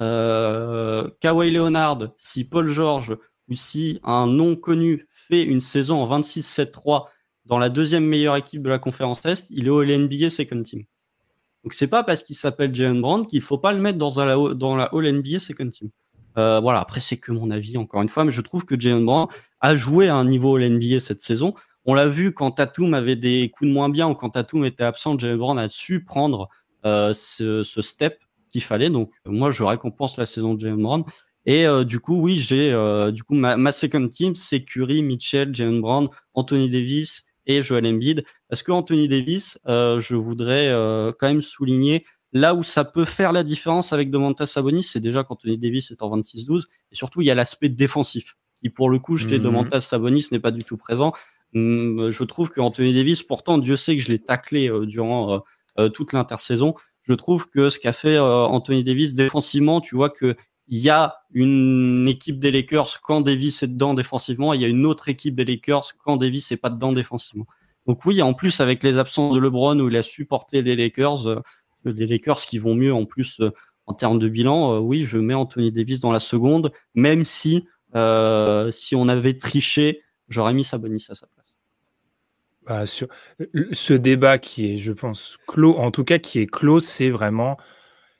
euh, 0.00 1.08
Kawhi 1.20 1.50
Leonard, 1.50 2.08
si 2.16 2.44
Paul 2.44 2.68
George 2.68 3.16
ou 3.48 3.54
si 3.54 4.00
un 4.04 4.26
non 4.26 4.56
connu 4.56 5.06
fait 5.10 5.42
une 5.42 5.60
saison 5.60 6.02
en 6.02 6.20
26-7-3 6.20 7.06
dans 7.44 7.58
la 7.58 7.68
deuxième 7.68 8.04
meilleure 8.04 8.36
équipe 8.36 8.62
de 8.62 8.68
la 8.68 8.78
conférence 8.78 9.24
Est, 9.24 9.48
il 9.50 9.66
est 9.66 9.70
au 9.70 9.84
NBA 9.84 10.30
Second 10.30 10.62
Team. 10.62 10.84
Donc 11.64 11.74
c'est 11.74 11.86
pas 11.86 12.02
parce 12.02 12.22
qu'il 12.22 12.36
s'appelle 12.36 12.74
Jalen 12.74 13.00
Brown 13.00 13.26
qu'il 13.26 13.40
faut 13.40 13.58
pas 13.58 13.72
le 13.72 13.80
mettre 13.80 13.98
dans 13.98 14.74
la, 14.76 14.84
All 14.92 15.12
NBA 15.12 15.38
Second 15.38 15.68
Team. 15.68 15.90
Euh, 16.38 16.60
voilà, 16.60 16.80
après 16.80 17.00
c'est 17.00 17.18
que 17.18 17.30
mon 17.30 17.50
avis 17.50 17.76
encore 17.76 18.02
une 18.02 18.08
fois, 18.08 18.24
mais 18.24 18.32
je 18.32 18.40
trouve 18.40 18.64
que 18.64 18.78
Jalen 18.78 19.04
Brown 19.04 19.28
a 19.60 19.76
joué 19.76 20.08
à 20.08 20.16
un 20.16 20.24
niveau 20.24 20.56
All 20.56 20.68
NBA 20.68 21.00
cette 21.00 21.20
saison. 21.20 21.54
On 21.84 21.94
l'a 21.94 22.08
vu 22.08 22.32
quand 22.32 22.52
Tatum 22.52 22.94
avait 22.94 23.16
des 23.16 23.50
coups 23.50 23.68
de 23.68 23.74
moins 23.74 23.88
bien 23.88 24.08
ou 24.08 24.14
quand 24.14 24.30
Tatum 24.30 24.64
était 24.64 24.84
absent, 24.84 25.18
Jalen 25.18 25.38
Brown 25.38 25.58
a 25.58 25.68
su 25.68 26.04
prendre 26.04 26.48
euh, 26.84 27.12
ce, 27.14 27.62
step 27.80 28.18
qu'il 28.50 28.62
fallait. 28.62 28.90
Donc 28.90 29.12
moi, 29.26 29.50
je 29.50 29.62
récompense 29.64 30.16
la 30.16 30.26
saison 30.26 30.54
de 30.54 30.60
Jalen 30.60 30.82
Brown. 30.82 31.04
Et 31.44 31.66
euh, 31.66 31.82
du 31.82 31.98
coup, 31.98 32.20
oui, 32.20 32.38
j'ai 32.38 32.72
euh, 32.72 33.10
du 33.10 33.24
coup 33.24 33.34
ma, 33.34 33.72
second 33.72 34.06
team, 34.08 34.36
c'est 34.36 34.62
Curry, 34.62 35.02
Mitchell, 35.02 35.54
Jalen 35.54 35.80
Brown, 35.80 36.08
Anthony 36.34 36.68
Davis 36.68 37.24
et 37.46 37.62
Joel 37.62 37.86
Embiid. 37.86 38.24
Parce 38.48 38.62
que 38.62 38.70
Anthony 38.70 39.08
Davis, 39.08 39.58
je 39.66 40.14
voudrais 40.14 40.68
quand 41.18 41.26
même 41.26 41.42
souligner 41.42 42.04
là 42.32 42.54
où 42.54 42.62
ça 42.62 42.84
peut 42.84 43.04
faire 43.04 43.32
la 43.32 43.42
différence 43.42 43.92
avec 43.92 44.10
Domantas 44.10 44.46
Sabonis, 44.46 44.84
c'est 44.84 45.00
déjà 45.00 45.22
quand 45.22 45.34
Anthony 45.34 45.58
Davis 45.58 45.90
est 45.90 46.02
en 46.02 46.16
26-12. 46.16 46.64
Et 46.90 46.94
surtout, 46.94 47.20
il 47.20 47.26
y 47.26 47.30
a 47.30 47.34
l'aspect 47.34 47.68
défensif 47.68 48.36
qui, 48.56 48.70
pour 48.70 48.90
le 48.90 48.98
coup, 48.98 49.16
chez 49.16 49.38
mmh. 49.38 49.42
Domantas 49.42 49.80
Sabonis 49.82 50.28
n'est 50.32 50.40
pas 50.40 50.50
du 50.50 50.64
tout 50.64 50.76
présent. 50.76 51.12
Hum, 51.54 52.10
je 52.10 52.24
trouve 52.24 52.48
qu'Anthony 52.48 52.94
Davis, 52.94 53.22
pourtant, 53.22 53.58
Dieu 53.58 53.76
sait 53.76 53.96
que 53.96 54.02
je 54.02 54.08
l'ai 54.08 54.18
taclé 54.18 54.70
euh, 54.70 54.86
durant 54.86 55.34
euh, 55.34 55.38
euh, 55.78 55.88
toute 55.90 56.12
l'intersaison. 56.12 56.74
Je 57.02 57.12
trouve 57.12 57.48
que 57.50 57.68
ce 57.68 57.78
qu'a 57.78 57.92
fait 57.92 58.18
Anthony 58.18 58.84
Davis 58.84 59.14
défensivement, 59.16 59.80
tu 59.80 59.96
vois 59.96 60.08
que 60.08 60.36
il 60.68 60.78
y 60.78 60.88
a 60.88 61.16
une 61.32 62.06
équipe 62.08 62.38
des 62.38 62.52
Lakers 62.52 63.00
quand 63.02 63.20
Davis 63.22 63.64
est 63.64 63.68
dedans 63.68 63.92
défensivement, 63.92 64.54
il 64.54 64.60
y 64.60 64.64
a 64.64 64.68
une 64.68 64.86
autre 64.86 65.08
équipe 65.08 65.34
des 65.34 65.44
Lakers 65.44 65.96
quand 65.98 66.16
Davis 66.16 66.52
est 66.52 66.56
pas 66.56 66.70
dedans 66.70 66.92
défensivement. 66.92 67.46
Donc 67.88 68.04
oui, 68.06 68.22
en 68.22 68.34
plus 68.34 68.60
avec 68.60 68.84
les 68.84 68.98
absences 68.98 69.34
de 69.34 69.40
LeBron 69.40 69.80
où 69.80 69.88
il 69.88 69.96
a 69.96 70.04
supporté 70.04 70.62
les 70.62 70.76
Lakers, 70.76 71.42
les 71.84 72.06
Lakers 72.06 72.42
qui 72.42 72.58
vont 72.58 72.76
mieux 72.76 72.94
en 72.94 73.04
plus 73.04 73.40
en 73.86 73.94
termes 73.94 74.20
de 74.20 74.28
bilan, 74.28 74.78
oui, 74.78 75.04
je 75.04 75.18
mets 75.18 75.34
Anthony 75.34 75.72
Davis 75.72 75.98
dans 75.98 76.12
la 76.12 76.20
seconde, 76.20 76.70
même 76.94 77.24
si 77.24 77.66
si 77.92 78.94
on 78.94 79.08
avait 79.08 79.36
triché, 79.36 80.02
j'aurais 80.28 80.54
mis 80.54 80.62
Sabonis 80.62 81.06
à 81.08 81.14
sa 81.14 81.26
place. 81.26 81.41
Bah, 82.66 82.86
sur 82.86 83.08
ce 83.72 83.92
débat 83.92 84.38
qui 84.38 84.74
est, 84.74 84.78
je 84.78 84.92
pense, 84.92 85.36
clos, 85.48 85.76
en 85.78 85.90
tout 85.90 86.04
cas 86.04 86.18
qui 86.18 86.38
est 86.38 86.46
clos, 86.46 86.78
c'est 86.78 87.10
vraiment 87.10 87.56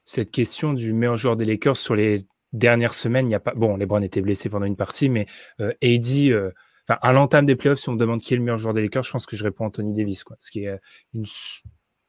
cette 0.04 0.32
question 0.32 0.72
du 0.72 0.92
meilleur 0.92 1.16
joueur 1.16 1.36
des 1.36 1.44
Lakers 1.44 1.76
sur 1.76 1.94
les 1.94 2.26
dernières 2.52 2.94
semaines. 2.94 3.28
Il 3.28 3.30
y 3.30 3.36
a 3.36 3.40
pas, 3.40 3.54
bon, 3.54 3.76
LeBron 3.76 4.02
était 4.02 4.20
blessé 4.20 4.48
pendant 4.48 4.66
une 4.66 4.76
partie, 4.76 5.08
mais 5.08 5.26
euh, 5.60 5.72
euh, 5.84 6.50
enfin, 6.88 6.98
à 7.02 7.12
l'entame 7.12 7.46
des 7.46 7.54
playoffs, 7.54 7.78
si 7.78 7.88
on 7.88 7.92
me 7.92 7.98
demande 7.98 8.20
qui 8.20 8.34
est 8.34 8.36
le 8.36 8.42
meilleur 8.42 8.58
joueur 8.58 8.74
des 8.74 8.82
Lakers, 8.82 9.04
je 9.04 9.12
pense 9.12 9.26
que 9.26 9.36
je 9.36 9.44
réponds 9.44 9.66
Anthony 9.66 9.94
Davis, 9.94 10.24
quoi. 10.24 10.36
Ce 10.40 10.50
qui 10.50 10.64
est 10.64 10.68
euh, 10.68 10.78
une 11.14 11.24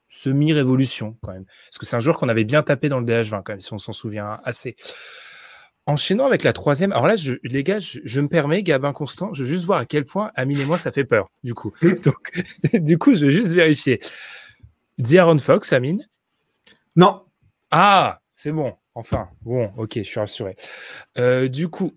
semi-révolution, 0.07 1.17
quand 1.21 1.33
même. 1.33 1.45
Parce 1.45 1.77
que 1.77 1.85
c'est 1.85 1.95
un 1.95 1.99
joueur 1.99 2.17
qu'on 2.17 2.29
avait 2.29 2.45
bien 2.45 2.63
tapé 2.63 2.89
dans 2.89 2.99
le 2.99 3.05
DH20, 3.05 3.43
quand 3.43 3.53
même, 3.53 3.61
si 3.61 3.73
on 3.73 3.77
s'en 3.77 3.93
souvient 3.93 4.39
assez. 4.43 4.75
Enchaînant 5.85 6.25
avec 6.25 6.43
la 6.43 6.53
troisième, 6.53 6.93
alors 6.93 7.07
là, 7.07 7.17
je, 7.17 7.33
les 7.43 7.63
gars, 7.63 7.79
je, 7.79 8.21
me 8.21 8.29
permets, 8.29 8.63
Gabin 8.63 8.93
Constant, 8.93 9.33
je 9.33 9.43
veux 9.43 9.49
juste 9.49 9.65
voir 9.65 9.79
à 9.79 9.85
quel 9.85 10.05
point 10.05 10.31
Amine 10.35 10.59
et 10.61 10.65
moi, 10.65 10.77
ça 10.77 10.93
fait 10.93 11.03
peur, 11.03 11.29
du 11.43 11.53
coup. 11.53 11.73
Donc, 12.03 12.31
du 12.73 12.97
coup, 12.97 13.13
je 13.13 13.25
veux 13.25 13.31
juste 13.31 13.49
vérifier. 13.49 13.99
D'Aaron 14.97 15.39
Fox, 15.39 15.73
Amine? 15.73 16.07
Non. 16.95 17.23
Ah, 17.69 18.21
c'est 18.33 18.51
bon, 18.51 18.75
enfin. 18.95 19.29
Bon, 19.41 19.71
ok, 19.77 19.95
je 19.95 20.03
suis 20.03 20.19
rassuré. 20.19 20.55
Euh, 21.17 21.49
du 21.49 21.67
coup, 21.67 21.93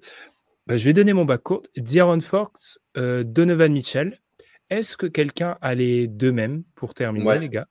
bah, 0.67 0.77
je 0.77 0.85
vais 0.85 0.93
donner 0.93 1.13
mon 1.13 1.25
bac 1.25 1.43
court. 1.43 1.63
D'Aaron 1.77 2.21
Fox, 2.21 2.81
euh, 2.97 3.23
Donovan 3.23 3.73
Mitchell. 3.73 4.21
Est-ce 4.69 4.97
que 4.97 5.07
quelqu'un 5.07 5.59
a 5.61 5.77
les 5.77 6.09
deux 6.09 6.33
mêmes 6.33 6.65
pour 6.75 6.93
terminer, 6.93 7.39
les 7.39 7.49
gars? 7.49 7.69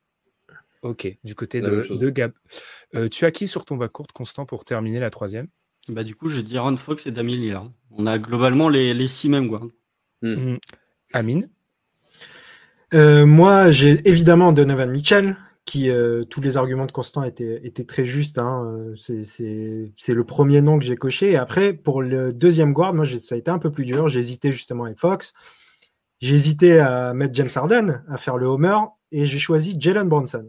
Ok, 0.82 1.18
du 1.24 1.36
côté 1.36 1.62
de, 1.62 2.10
Gab. 2.10 2.32
Euh, 2.94 3.10
tu 3.10 3.26
as 3.26 3.32
qui 3.32 3.48
sur 3.48 3.66
ton 3.66 3.76
bac 3.76 3.92
court, 3.92 4.08
Constant, 4.14 4.46
pour 4.46 4.64
terminer 4.64 5.00
la 5.00 5.10
troisième? 5.10 5.48
Bah, 5.90 6.03
du 6.03 6.16
coup, 6.16 6.30
j'ai 6.30 6.44
dit 6.44 6.57
Aaron 6.57 6.78
Fox 6.78 7.06
et 7.07 7.12
Damien 7.12 7.36
Lillard. 7.36 7.72
On 7.91 8.07
a 8.07 8.18
globalement 8.18 8.70
les, 8.70 8.94
les 8.94 9.07
six 9.07 9.30
mêmes 9.30 9.48
guards. 9.48 9.68
Hmm. 10.22 10.34
Hmm. 10.34 10.57
Amine 11.14 11.49
euh, 12.94 13.26
Moi, 13.26 13.72
j'ai 13.72 14.07
évidemment 14.07 14.52
Donovan 14.52 14.90
Mitchell, 14.90 15.38
qui 15.66 15.90
euh, 15.90 16.24
tous 16.24 16.41
les 16.41 16.57
arguments 16.57 16.86
de 16.86 16.91
Constant 16.91 17.24
étaient, 17.24 17.62
étaient 17.64 17.86
très 17.86 18.06
justes. 18.06 18.38
Hein. 18.38 18.94
C'est 18.95 20.14
le 20.14 20.24
premier 20.24 20.62
nom 20.62 20.80
que 20.80 20.86
j'ai 20.86 20.95
coché. 20.95 21.32
Et 21.32 21.38
après, 21.38 21.74
pour 21.74 22.02
le 22.02 22.34
deuxième 22.34 22.74
guard, 22.74 22.94
moi, 22.94 23.06
ça 23.06 23.36
a 23.36 23.38
été 23.38 23.52
un 23.52 23.60
peu 23.60 23.72
plus 23.72 23.86
dur. 23.86 24.10
J'ai 24.10 24.20
hésité 24.20 24.52
justement 24.52 24.86
avec 24.86 24.99
Fox. 24.99 25.34
J'ai 26.22 26.34
hésité 26.34 26.80
à 26.80 27.14
mettre 27.14 27.36
James 27.36 27.49
Harden, 27.53 28.03
à 28.10 28.18
faire 28.18 28.38
le 28.38 28.45
homer, 28.45 28.78
et 29.12 29.26
j'ai 29.26 29.40
choisi 29.40 29.76
Jalen 29.80 30.07
Bronson. 30.07 30.48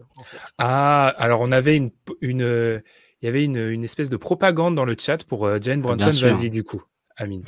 Ah, 0.57 1.13
alors 1.17 1.41
on 1.41 1.51
avait 1.51 1.75
une, 1.75 1.91
une, 2.21 2.81
il 3.21 3.25
y 3.25 3.29
avait 3.29 3.43
une, 3.43 3.57
une, 3.57 3.83
espèce 3.83 4.09
de 4.09 4.17
propagande 4.17 4.75
dans 4.75 4.85
le 4.85 4.95
chat 4.97 5.23
pour 5.23 5.45
euh, 5.45 5.59
Jalen 5.61 5.81
Bronson. 5.81 6.09
Vas-y 6.09 6.49
du 6.49 6.63
coup, 6.63 6.83
Amine. 7.15 7.43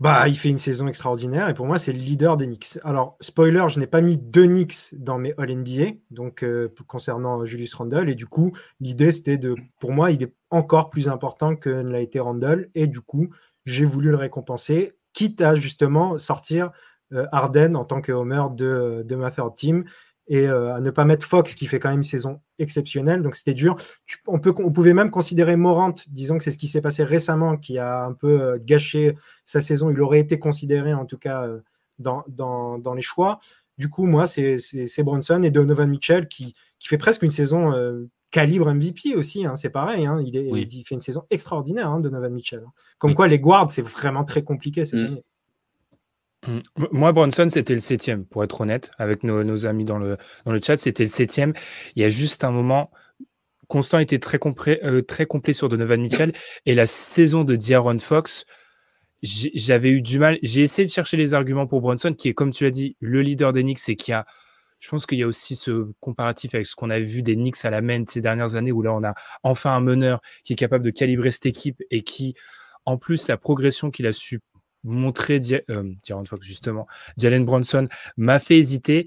Bah, 0.00 0.26
il 0.28 0.36
fait 0.36 0.48
une 0.48 0.58
saison 0.58 0.88
extraordinaire 0.88 1.48
et 1.48 1.54
pour 1.54 1.66
moi, 1.66 1.78
c'est 1.78 1.92
le 1.92 1.98
leader 1.98 2.36
des 2.36 2.46
Knicks. 2.46 2.78
Alors, 2.82 3.16
spoiler, 3.20 3.64
je 3.68 3.78
n'ai 3.78 3.86
pas 3.86 4.00
mis 4.00 4.18
deux 4.18 4.46
Knicks 4.46 4.92
dans 4.92 5.18
mes 5.18 5.34
All-NBA, 5.38 5.98
donc 6.10 6.42
euh, 6.42 6.68
concernant 6.88 7.44
Julius 7.44 7.74
Randle. 7.74 8.10
Et 8.10 8.16
du 8.16 8.26
coup, 8.26 8.52
l'idée, 8.80 9.12
c'était 9.12 9.38
de, 9.38 9.54
pour 9.78 9.92
moi, 9.92 10.10
il 10.10 10.22
est 10.22 10.34
encore 10.50 10.90
plus 10.90 11.08
important 11.08 11.54
que 11.54 11.70
ne 11.70 11.90
l'a 11.90 12.00
été 12.00 12.18
Randle. 12.18 12.70
Et 12.74 12.88
du 12.88 13.00
coup, 13.00 13.30
j'ai 13.66 13.84
voulu 13.84 14.10
le 14.10 14.16
récompenser, 14.16 14.94
quitte 15.12 15.40
à 15.40 15.54
justement 15.54 16.18
sortir 16.18 16.70
euh, 17.12 17.26
Arden 17.30 17.76
en 17.76 17.84
tant 17.84 18.00
que 18.00 18.10
Homer 18.10 18.42
de, 18.50 19.04
de 19.06 19.16
ma 19.16 19.30
third 19.30 19.54
team 19.54 19.84
et 20.26 20.46
euh, 20.48 20.74
à 20.74 20.80
ne 20.80 20.90
pas 20.90 21.04
mettre 21.04 21.26
Fox 21.26 21.54
qui 21.54 21.66
fait 21.66 21.78
quand 21.78 21.90
même 21.90 21.98
une 21.98 22.02
saison 22.02 22.40
exceptionnelle. 22.58 23.22
Donc 23.22 23.34
c'était 23.34 23.54
dur. 23.54 23.76
on, 24.26 24.38
peut, 24.38 24.54
on 24.58 24.72
pouvait 24.72 24.94
même 24.94 25.10
considérer 25.10 25.56
Morant, 25.56 25.94
disons 26.08 26.38
que 26.38 26.44
c'est 26.44 26.50
ce 26.50 26.58
qui 26.58 26.68
s'est 26.68 26.80
passé 26.80 27.04
récemment, 27.04 27.56
qui 27.56 27.78
a 27.78 28.04
un 28.04 28.12
peu 28.12 28.40
euh, 28.40 28.58
gâché 28.60 29.16
sa 29.44 29.60
saison. 29.60 29.90
Il 29.90 30.00
aurait 30.00 30.20
été 30.20 30.38
considéré 30.38 30.94
en 30.94 31.04
tout 31.04 31.18
cas 31.18 31.46
dans, 31.98 32.24
dans, 32.28 32.78
dans, 32.78 32.94
les 32.94 33.02
choix. 33.02 33.38
Du 33.76 33.90
coup, 33.90 34.06
moi, 34.06 34.26
c'est 34.26 34.58
Bronson 35.02 35.42
et 35.42 35.50
Donovan 35.50 35.90
Mitchell 35.90 36.28
qui, 36.28 36.54
qui 36.78 36.88
fait 36.88 36.98
presque 36.98 37.22
une 37.22 37.30
saison 37.30 37.72
calibre 38.34 38.72
MVP 38.72 39.14
aussi. 39.14 39.46
Hein, 39.46 39.54
c'est 39.54 39.70
pareil. 39.70 40.06
Hein. 40.06 40.20
il, 40.24 40.36
est, 40.36 40.44
il, 40.44 40.84
fait 40.84 40.96
une 40.96 41.00
saison 41.00 41.24
extraordinaire, 41.30 41.88
hein, 41.88 42.00
Donovan 42.00 42.32
Mitchell. 42.32 42.64
Comme 42.98 43.14
quoi, 43.14 43.28
les 43.28 43.38
guards, 43.38 43.70
c'est 43.70 43.82
vraiment 43.82 44.24
très 44.24 44.42
compliqué 44.42 44.84
cette 44.84 45.00
mm. 45.00 45.06
année. 45.06 45.24
Moi, 46.92 47.12
Bronson, 47.12 47.48
c'était 47.48 47.74
le 47.74 47.80
septième, 47.80 48.24
pour 48.24 48.44
être 48.44 48.60
honnête, 48.60 48.90
avec 48.98 49.22
nos, 49.24 49.66
amis 49.66 49.84
dans 49.84 49.98
le, 49.98 50.16
dans 50.44 50.52
le 50.52 50.60
chat, 50.60 50.76
c'était 50.76 51.04
le 51.04 51.08
septième. 51.08 51.52
Il 51.96 52.02
y 52.02 52.04
a 52.04 52.08
juste 52.08 52.44
un 52.44 52.50
moment, 52.50 52.90
Constant 53.68 53.98
était 53.98 54.18
très, 54.18 54.38
complet, 54.38 54.80
euh, 54.84 55.02
très 55.02 55.26
complet 55.26 55.52
sur 55.52 55.68
Donovan 55.68 56.00
Mitchell, 56.00 56.32
et 56.66 56.74
la 56.74 56.86
saison 56.86 57.44
de 57.44 57.56
D'Aaron 57.56 57.98
Fox, 57.98 58.44
j'avais 59.22 59.90
eu 59.90 60.02
du 60.02 60.18
mal. 60.18 60.38
J'ai 60.42 60.62
essayé 60.62 60.86
de 60.86 60.92
chercher 60.92 61.16
les 61.16 61.32
arguments 61.34 61.66
pour 61.66 61.80
Bronson, 61.80 62.12
qui 62.12 62.28
est, 62.28 62.34
comme 62.34 62.50
tu 62.50 62.64
l'as 62.64 62.70
dit, 62.70 62.96
le 63.00 63.22
leader 63.22 63.52
des 63.52 63.62
Knicks, 63.62 63.88
et 63.88 63.96
qui 63.96 64.12
a, 64.12 64.26
je 64.80 64.88
pense 64.88 65.06
qu'il 65.06 65.18
y 65.18 65.22
a 65.22 65.26
aussi 65.26 65.56
ce 65.56 65.90
comparatif 66.00 66.54
avec 66.54 66.66
ce 66.66 66.74
qu'on 66.74 66.90
a 66.90 67.00
vu 67.00 67.22
des 67.22 67.36
Knicks 67.36 67.64
à 67.64 67.70
la 67.70 67.80
main 67.80 68.04
ces 68.06 68.20
dernières 68.20 68.54
années, 68.54 68.72
où 68.72 68.82
là, 68.82 68.92
on 68.92 69.02
a 69.02 69.14
enfin 69.42 69.70
un 69.70 69.80
meneur 69.80 70.20
qui 70.44 70.52
est 70.52 70.56
capable 70.56 70.84
de 70.84 70.90
calibrer 70.90 71.32
cette 71.32 71.46
équipe 71.46 71.82
et 71.90 72.02
qui, 72.02 72.34
en 72.84 72.98
plus, 72.98 73.28
la 73.28 73.38
progression 73.38 73.90
qu'il 73.90 74.06
a 74.06 74.12
su 74.12 74.40
montrer 74.84 75.40
euh, 75.70 75.94
Fox 76.26 76.46
justement, 76.46 76.86
Jalen 77.16 77.44
Bronson 77.44 77.88
m'a 78.16 78.38
fait 78.38 78.58
hésiter. 78.58 79.06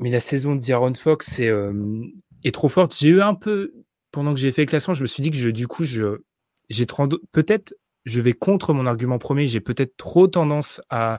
Mais 0.00 0.10
la 0.10 0.20
saison 0.20 0.56
de 0.56 0.66
D'Aaron 0.66 0.94
Fox 0.94 1.38
est, 1.38 1.48
euh, 1.48 2.02
est 2.42 2.52
trop 2.52 2.68
forte. 2.68 2.96
J'ai 2.98 3.08
eu 3.10 3.20
un 3.20 3.34
peu, 3.34 3.72
pendant 4.10 4.34
que 4.34 4.40
j'ai 4.40 4.50
fait 4.50 4.62
le 4.62 4.68
classement, 4.68 4.94
je 4.94 5.02
me 5.02 5.06
suis 5.06 5.22
dit 5.22 5.30
que 5.30 5.50
du 5.50 5.68
coup, 5.68 5.84
j'ai 5.84 6.86
peut-être, 7.32 7.74
je 8.04 8.20
vais 8.20 8.32
contre 8.32 8.72
mon 8.72 8.86
argument 8.86 9.18
premier. 9.18 9.46
J'ai 9.46 9.60
peut-être 9.60 9.96
trop 9.96 10.26
tendance 10.26 10.80
à 10.90 11.18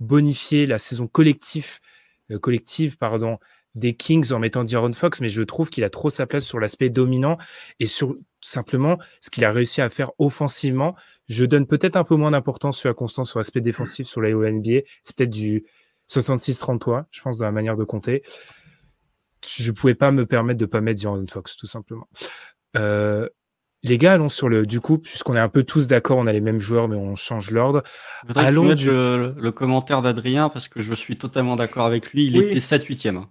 bonifier 0.00 0.66
la 0.66 0.78
saison 0.78 1.06
collective, 1.06 1.78
euh, 2.30 2.38
collective 2.38 2.96
pardon, 2.96 3.38
des 3.74 3.94
Kings 3.94 4.32
en 4.32 4.38
mettant 4.38 4.64
D'Aaron 4.64 4.92
Fox, 4.92 5.20
mais 5.20 5.28
je 5.28 5.42
trouve 5.42 5.70
qu'il 5.70 5.84
a 5.84 5.90
trop 5.90 6.10
sa 6.10 6.26
place 6.26 6.44
sur 6.44 6.58
l'aspect 6.58 6.90
dominant 6.90 7.38
et 7.80 7.86
sur 7.86 8.14
simplement 8.40 8.98
ce 9.20 9.30
qu'il 9.30 9.44
a 9.44 9.52
réussi 9.52 9.80
à 9.80 9.90
faire 9.90 10.10
offensivement. 10.18 10.96
Je 11.28 11.44
donne 11.44 11.66
peut-être 11.66 11.96
un 11.96 12.04
peu 12.04 12.16
moins 12.16 12.30
d'importance 12.30 12.78
sur 12.78 12.88
la 12.88 12.94
constance 12.94 13.30
sur 13.30 13.38
l'aspect 13.38 13.60
défensif 13.60 14.06
sur 14.06 14.20
la 14.20 14.30
NBA. 14.30 14.80
C'est 15.02 15.16
peut-être 15.16 15.30
du 15.30 15.64
66-33, 16.10 17.04
je 17.10 17.20
pense, 17.20 17.38
dans 17.38 17.44
la 17.44 17.52
manière 17.52 17.76
de 17.76 17.84
compter. 17.84 18.22
Je 19.46 19.70
pouvais 19.70 19.94
pas 19.94 20.10
me 20.10 20.26
permettre 20.26 20.58
de 20.58 20.66
pas 20.66 20.80
mettre 20.80 21.02
D'Aaron 21.02 21.26
Fox, 21.28 21.56
tout 21.56 21.66
simplement. 21.66 22.08
Euh, 22.76 23.28
les 23.82 23.98
gars, 23.98 24.14
allons 24.14 24.28
sur 24.28 24.48
le 24.48 24.66
du 24.66 24.80
coup, 24.80 24.98
puisqu'on 24.98 25.36
est 25.36 25.40
un 25.40 25.48
peu 25.48 25.62
tous 25.62 25.86
d'accord, 25.86 26.18
on 26.18 26.26
a 26.26 26.32
les 26.32 26.40
mêmes 26.40 26.60
joueurs, 26.60 26.88
mais 26.88 26.96
on 26.96 27.14
change 27.14 27.50
l'ordre. 27.50 27.82
Allons 28.34 28.74
du... 28.74 28.86
le, 28.86 29.34
le, 29.36 29.52
commentaire 29.52 30.02
d'Adrien 30.02 30.48
parce 30.48 30.66
que 30.66 30.80
je 30.80 30.94
suis 30.94 31.16
totalement 31.16 31.54
d'accord 31.54 31.86
avec 31.86 32.12
lui. 32.12 32.26
Il 32.26 32.36
était 32.36 32.58
7-8e. 32.58 33.26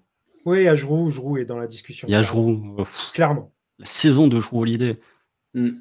Oui, 0.45 0.59
il 0.59 0.63
y 0.63 0.67
a 0.69 0.75
Jrou, 0.75 1.37
est 1.37 1.45
dans 1.45 1.57
la 1.57 1.67
discussion. 1.67 2.07
Il 2.07 2.13
y 2.13 2.15
a 2.15 2.21
Jrou. 2.21 2.77
Clairement. 3.13 3.51
La 3.79 3.85
saison 3.85 4.27
de 4.27 4.39
Jrou 4.39 4.61
Holiday. 4.61 4.97
Mm. 5.53 5.71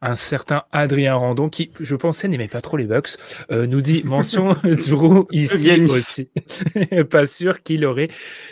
Un 0.00 0.14
certain 0.14 0.62
Adrien 0.72 1.14
Randon, 1.14 1.48
qui, 1.50 1.70
je 1.78 1.94
pensais, 1.96 2.28
n'aimait 2.28 2.48
pas 2.48 2.62
trop 2.62 2.76
les 2.76 2.86
Bucks, 2.86 3.16
euh, 3.50 3.66
nous 3.66 3.82
dit 3.82 4.02
mention 4.04 4.56
Jrou 4.64 5.26
ici 5.32 5.82
aussi. 5.82 6.30
pas 7.10 7.26
sûr 7.26 7.62
qu'il 7.62 7.84
aurait 7.84 8.08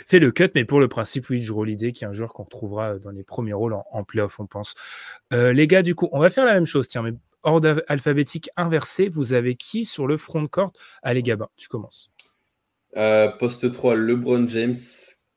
fait 0.06 0.18
le 0.18 0.32
cut, 0.32 0.50
mais 0.54 0.64
pour 0.64 0.80
le 0.80 0.88
principe, 0.88 1.30
oui, 1.30 1.42
Jrou 1.42 1.62
Holiday, 1.62 1.92
qui 1.92 2.04
est 2.04 2.06
un 2.06 2.12
joueur 2.12 2.34
qu'on 2.34 2.44
retrouvera 2.44 2.98
dans 2.98 3.10
les 3.10 3.22
premiers 3.22 3.54
rôles 3.54 3.72
en, 3.72 3.86
en 3.90 4.04
playoff, 4.04 4.38
on 4.38 4.46
pense. 4.46 4.74
Euh, 5.32 5.52
les 5.52 5.66
gars, 5.66 5.82
du 5.82 5.94
coup, 5.94 6.08
on 6.12 6.20
va 6.20 6.30
faire 6.30 6.44
la 6.44 6.54
même 6.54 6.66
chose, 6.66 6.88
tiens, 6.88 7.02
mais 7.02 7.12
ordre 7.42 7.82
alphabétique 7.88 8.50
inversé, 8.56 9.08
vous 9.08 9.32
avez 9.32 9.54
qui 9.54 9.84
sur 9.84 10.06
le 10.06 10.16
front 10.16 10.42
de 10.42 10.48
court? 10.48 10.72
Allez, 11.02 11.22
Gabin, 11.22 11.48
tu 11.56 11.68
commences. 11.68 12.08
Euh, 12.96 13.28
poste 13.28 13.70
3, 13.72 13.94
LeBron 13.94 14.48
James. 14.48 14.76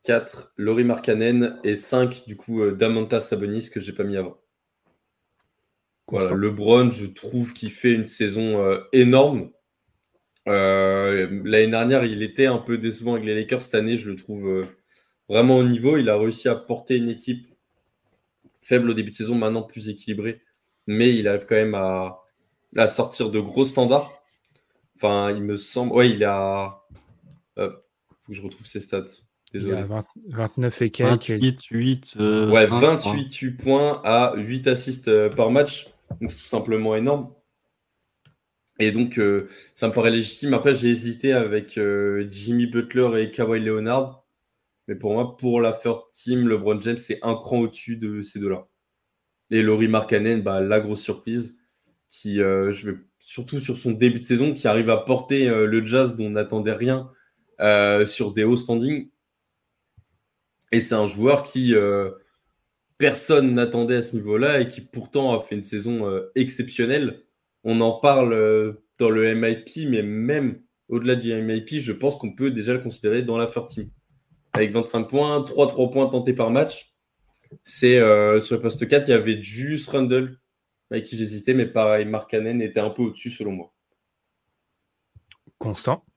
4, 0.04 0.54
Laurie 0.58 0.86
Markkanen. 0.86 1.60
Et 1.64 1.76
5, 1.76 2.24
du 2.26 2.36
coup, 2.36 2.62
euh, 2.62 2.72
Damanta 2.72 3.20
Sabonis, 3.20 3.70
que 3.70 3.80
j'ai 3.80 3.94
pas 3.94 4.04
mis 4.04 4.18
avant. 4.18 4.38
Voilà, 6.12 6.34
LeBron, 6.34 6.92
je 6.92 7.06
trouve 7.06 7.54
qu'il 7.54 7.72
fait 7.72 7.94
une 7.94 8.06
saison 8.06 8.64
euh, 8.64 8.80
énorme. 8.94 9.52
L'année 10.46 11.68
dernière, 11.68 12.06
il 12.06 12.24
était 12.24 12.48
un 12.48 12.58
peu 12.58 12.78
décevant 12.78 13.14
avec 13.14 13.26
les 13.26 13.36
Lakers. 13.36 13.62
Cette 13.62 13.76
année, 13.76 13.98
je 13.98 14.10
le 14.10 14.16
trouve 14.16 14.68
vraiment 15.28 15.58
au 15.58 15.64
niveau. 15.64 15.98
Il 15.98 16.10
a 16.10 16.18
réussi 16.18 16.50
à 16.50 16.56
porter 16.56 16.98
une 16.98 17.10
équipe 17.10 17.46
faible 18.60 18.90
au 18.90 18.94
début 18.96 19.12
de 19.12 19.16
saison, 19.16 19.36
maintenant 19.36 19.62
plus 19.62 19.90
équilibrée. 19.90 20.42
Mais 20.88 21.14
il 21.14 21.28
arrive 21.28 21.46
quand 21.48 21.56
même 21.56 21.76
à, 21.76 22.24
à 22.76 22.88
sortir 22.88 23.30
de 23.30 23.40
gros 23.40 23.64
standards. 23.64 24.12
Enfin, 24.96 25.32
il 25.32 25.44
me 25.44 25.56
semble. 25.56 25.94
Ouais, 25.94 26.10
il 26.10 26.24
a 26.24 26.80
faut 28.30 28.34
que 28.34 28.38
je 28.38 28.42
retrouve 28.44 28.68
ses 28.68 28.80
stats. 28.80 29.04
Désolé. 29.52 29.84
29 30.28 30.82
et 30.84 30.90
quelques. 30.92 31.30
28, 31.32 31.64
8. 31.64 32.14
Euh, 32.20 32.52
ouais, 32.52 32.68
28 32.68 33.58
points 33.58 34.02
à 34.04 34.36
8 34.36 34.68
assists 34.68 35.08
euh, 35.08 35.30
par 35.30 35.50
match. 35.50 35.88
Donc, 36.22 36.32
tout 36.32 36.38
simplement 36.38 36.96
énorme. 36.96 37.34
Et 38.80 38.92
donc, 38.92 39.20
euh, 39.20 39.48
ça 39.74 39.88
me 39.88 39.94
paraît 39.94 40.12
légitime. 40.12 40.54
Après, 40.54 40.74
j'ai 40.74 40.90
hésité 40.90 41.34
avec 41.34 41.80
Jimmy 42.30 42.66
Butler 42.66 43.24
et 43.24 43.32
Kawhi 43.32 43.60
Leonard. 43.60 44.26
Mais 44.88 44.96
pour 44.96 45.14
moi, 45.14 45.38
pour 45.38 45.62
la 45.62 45.74
third 45.74 46.02
team, 46.12 46.48
LeBron 46.48 46.82
James, 46.82 46.98
c'est 46.98 47.20
un 47.22 47.36
cran 47.36 47.60
au-dessus 47.60 47.98
de 47.98 48.22
ces 48.22 48.40
deux-là. 48.40 48.68
Et 49.52 49.62
Laurie 49.62 49.88
Markkanen, 49.88 50.42
bah, 50.42 50.62
la 50.62 50.80
grosse 50.80 51.02
surprise, 51.02 51.60
qui, 52.10 52.38
je 52.38 52.90
vais 52.90 52.98
surtout 53.20 53.60
sur 53.60 53.76
son 53.76 53.92
début 53.92 54.20
de 54.20 54.24
saison, 54.24 54.54
qui 54.54 54.68
arrive 54.68 54.90
à 54.90 54.98
porter 54.98 55.48
le 55.50 55.86
jazz 55.86 56.16
dont 56.16 56.28
on 56.28 56.32
n'attendait 56.32 56.74
rien 56.74 57.12
euh, 57.62 58.06
sur 58.06 58.32
des 58.32 58.46
hauts 58.46 58.56
standings. 58.56 59.10
Et 60.72 60.80
c'est 60.80 60.96
un 60.96 61.10
joueur 61.10 61.44
qui 61.44 61.76
euh, 61.76 62.12
personne 63.00 63.56
n'attendait 63.56 63.96
à 63.96 64.04
ce 64.04 64.16
niveau-là 64.16 64.62
et 64.62 64.68
qui 64.68 64.82
pourtant 64.82 65.36
a 65.36 65.42
fait 65.42 65.56
une 65.56 65.64
saison 65.64 66.08
euh, 66.08 66.32
exceptionnelle. 66.36 67.24
On 67.64 67.82
en 67.82 68.00
parle 68.00 68.78
dans 69.00 69.10
le 69.10 69.34
MIP, 69.34 69.90
mais 69.90 70.04
même 70.04 70.62
au-delà 70.88 71.16
du 71.16 71.34
MIP, 71.34 71.80
je 71.80 71.92
pense 71.92 72.18
qu'on 72.18 72.36
peut 72.36 72.52
déjà 72.52 72.74
le 72.74 72.80
considérer 72.80 73.24
dans 73.24 73.38
la 73.38 73.48
30 73.48 73.68
team. 73.68 73.90
Avec 74.54 74.72
25 74.72 75.06
points, 75.06 75.42
3-3 75.42 75.92
points 75.92 76.08
tentés 76.08 76.34
par 76.34 76.52
match. 76.52 76.94
C'est 77.64 77.98
sur 78.42 78.56
le 78.56 78.62
poste 78.62 78.88
4, 78.88 79.08
il 79.08 79.12
y 79.12 79.14
avait 79.14 79.42
juste 79.42 79.90
Rundle 79.90 80.40
avec 80.92 81.06
qui 81.06 81.18
j'hésitais, 81.18 81.54
mais 81.54 81.68
pareil, 81.68 82.06
Mark 82.06 82.30
Cannon 82.30 82.60
était 82.60 82.80
un 82.80 82.90
peu 82.90 83.04
au-dessus 83.04 83.30
selon 83.30 83.52
moi. 83.52 83.74
Constant 85.58 86.04
euh, 86.06 86.09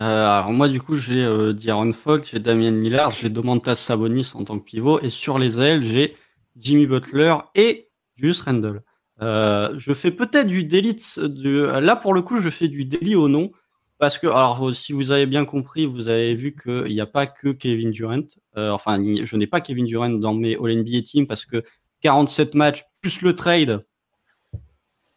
alors 0.00 0.52
moi 0.52 0.68
du 0.68 0.80
coup 0.80 0.96
j'ai 0.96 1.22
euh, 1.22 1.52
D'Aaron 1.52 1.92
Fox, 1.92 2.30
j'ai 2.30 2.38
Damien 2.38 2.70
Lillard, 2.70 3.10
j'ai 3.10 3.28
Domantas 3.28 3.74
Sabonis 3.76 4.32
en 4.34 4.44
tant 4.44 4.58
que 4.58 4.64
pivot 4.64 4.98
et 5.00 5.10
sur 5.10 5.38
les 5.38 5.60
ailes 5.60 5.82
j'ai 5.82 6.16
Jimmy 6.56 6.86
Butler 6.86 7.34
et 7.54 7.88
Julius 8.16 8.40
Randle. 8.40 8.82
Euh, 9.20 9.74
je 9.76 9.92
fais 9.92 10.10
peut-être 10.10 10.46
du 10.46 10.64
délit 10.64 10.96
de... 11.18 11.78
là 11.78 11.94
pour 11.96 12.14
le 12.14 12.22
coup 12.22 12.40
je 12.40 12.48
fais 12.48 12.68
du 12.68 12.86
délit 12.86 13.14
au 13.14 13.28
nom 13.28 13.50
parce 13.98 14.16
que 14.16 14.26
alors 14.26 14.74
si 14.74 14.94
vous 14.94 15.10
avez 15.10 15.26
bien 15.26 15.44
compris 15.44 15.84
vous 15.84 16.08
avez 16.08 16.34
vu 16.34 16.56
qu'il 16.56 16.92
n'y 16.94 17.00
a 17.00 17.06
pas 17.06 17.26
que 17.26 17.48
Kevin 17.48 17.90
Durant 17.90 18.22
euh, 18.56 18.70
enfin 18.70 18.98
je 19.22 19.36
n'ai 19.36 19.46
pas 19.46 19.60
Kevin 19.60 19.84
Durant 19.84 20.08
dans 20.08 20.34
mes 20.34 20.56
All 20.56 20.74
NBA 20.74 21.02
team 21.02 21.26
parce 21.26 21.44
que 21.44 21.62
47 22.00 22.54
matchs 22.54 22.84
plus 23.02 23.20
le 23.20 23.34
trade 23.34 23.84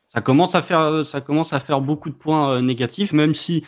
ça 0.08 0.22
commence 0.22 0.56
à 0.56 0.62
faire, 0.62 1.04
ça 1.04 1.20
commence 1.20 1.52
à 1.52 1.60
faire 1.60 1.82
beaucoup 1.82 2.10
de 2.10 2.16
points 2.16 2.62
négatifs, 2.62 3.12
même 3.12 3.36
si 3.36 3.66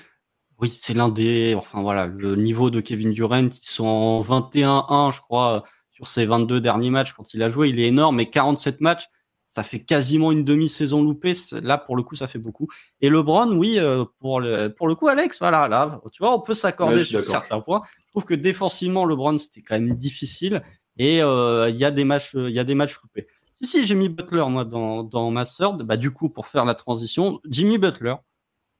oui, 0.60 0.76
c'est 0.76 0.94
l'un 0.94 1.10
des. 1.10 1.54
Enfin 1.56 1.82
voilà, 1.82 2.08
le 2.08 2.36
niveau 2.36 2.70
de 2.70 2.82
Kevin 2.82 3.12
Durant, 3.12 3.48
ils 3.48 3.54
sont 3.54 3.86
en 3.86 4.22
21-1, 4.22 5.14
je 5.14 5.22
crois, 5.22 5.64
sur 5.92 6.08
ses 6.08 6.26
22 6.26 6.62
derniers 6.62 6.90
matchs 6.90 7.14
quand 7.14 7.34
il 7.34 7.44
a 7.44 7.50
joué. 7.50 7.70
Il 7.70 7.80
est 7.80 7.88
énorme, 7.88 8.16
mais 8.16 8.30
47 8.30 8.82
matchs, 8.82 9.08
ça 9.48 9.62
fait 9.62 9.84
quasiment 9.84 10.32
une 10.32 10.44
demi-saison 10.44 11.04
loupée. 11.04 11.34
Là, 11.62 11.78
pour 11.78 11.96
le 11.96 12.02
coup, 12.02 12.16
ça 12.16 12.26
fait 12.26 12.40
beaucoup. 12.40 12.68
Et 13.02 13.10
LeBron, 13.10 13.56
oui, 13.56 13.78
euh, 13.78 14.04
pour 14.20 14.40
le, 14.40 14.74
pour 14.74 14.88
le 14.88 14.96
coup, 14.96 15.08
Alex, 15.08 15.38
voilà, 15.40 15.68
là, 15.68 16.02
tu 16.12 16.24
vois, 16.24 16.34
on 16.34 16.42
peut 16.42 16.56
s'accorder 16.56 17.06
sur 17.06 17.24
certains 17.24 17.62
points. 17.62 17.84
Je 18.06 18.12
trouve 18.12 18.26
que 18.26 18.34
défensivement, 18.34 19.06
LeBron, 19.06 19.38
c'était 19.38 19.62
quand 19.62 19.76
même 19.76 19.96
difficile. 19.96 20.64
Et 20.98 21.22
euh, 21.22 21.70
il 21.70 21.76
y 21.76 21.86
a 21.86 21.92
des 21.92 22.04
matchs, 22.04 22.32
il 22.34 22.50
y 22.50 22.60
a 22.60 22.64
des 22.64 22.74
matchs 22.74 23.00
loupés. 23.02 23.28
Si, 23.54 23.68
si, 23.68 23.86
j'ai 23.86 23.96
mis 23.96 24.10
Butler, 24.10 24.46
moi, 24.50 24.66
dans, 24.66 25.04
dans 25.04 25.30
ma 25.30 25.46
third. 25.46 25.84
Bah, 25.84 25.98
du 25.98 26.12
coup, 26.12 26.30
pour 26.30 26.48
faire 26.48 26.66
la 26.66 26.74
transition, 26.74 27.40
Jimmy 27.48 27.78
Butler, 27.78 28.16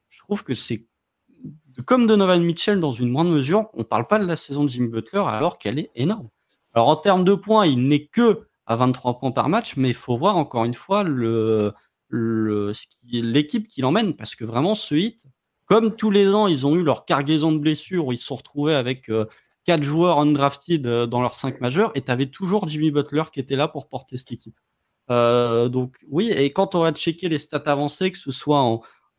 je 0.10 0.20
trouve 0.20 0.44
que 0.44 0.56
c'est 0.56 0.88
comme 1.86 2.08
Donovan 2.08 2.44
Mitchell 2.44 2.80
dans 2.80 2.92
une 2.92 3.10
moindre 3.10 3.32
mesure, 3.32 3.70
on 3.74 3.80
ne 3.80 3.84
parle 3.84 4.08
pas 4.08 4.20
de 4.20 4.26
la 4.26 4.36
saison 4.36 4.64
de 4.64 4.70
Jimmy 4.70 4.88
Butler 4.88 5.24
alors 5.28 5.58
qu'elle 5.58 5.80
est 5.80 5.92
énorme. 5.96 6.30
Alors 6.74 6.88
en 6.90 6.96
termes 6.96 7.24
de 7.24 7.34
points, 7.34 7.66
il 7.66 7.88
n'est 7.88 8.06
que 8.06 8.48
à 8.66 8.76
23 8.76 9.20
points 9.20 9.32
par 9.32 9.50
match, 9.50 9.76
mais 9.78 9.90
il 9.90 9.96
faut 9.96 10.18
voir 10.18 10.38
encore 10.38 10.66
une 10.66 10.74
fois 10.74 11.04
l'équipe 12.12 13.68
qui 13.68 13.82
l'emmène, 13.82 14.14
parce 14.16 14.36
que 14.36 14.44
vraiment 14.46 14.76
ce 14.76 14.96
hit, 14.96 15.26
comme 15.66 15.96
tous 15.96 16.12
les 16.12 16.34
ans, 16.34 16.48
ils 16.48 16.66
ont 16.66 16.76
eu 16.76 16.84
leur 16.84 17.06
cargaison 17.06 17.52
de 17.52 17.58
blessures 17.58 18.08
où 18.08 18.12
ils 18.12 18.18
se 18.18 18.26
sont 18.26 18.36
retrouvés 18.36 18.76
avec 18.76 19.10
euh, 19.10 19.26
quatre 19.66 19.84
joueurs 19.84 20.20
undrafted 20.20 20.86
euh, 20.88 21.06
dans 21.08 21.22
leurs 21.22 21.36
cinq 21.36 21.62
majeurs, 21.62 21.92
et 21.96 22.02
tu 22.02 22.12
avais 22.12 22.28
toujours 22.28 22.68
Jimmy 22.68 22.92
Butler 22.92 23.24
qui 23.32 23.40
était 23.40 23.56
là 23.56 23.68
pour 23.68 23.88
porter 23.88 24.18
cette 24.18 24.32
équipe. 24.32 24.58
Euh, 25.10 25.70
donc 25.70 25.98
oui, 26.10 26.30
et 26.32 26.52
quand 26.52 26.76
on 26.76 26.82
va 26.82 26.92
checker 26.92 27.30
les 27.30 27.40
stats 27.40 27.64
avancées, 27.66 28.12
que 28.12 28.18
ce 28.18 28.32
soit 28.32 28.62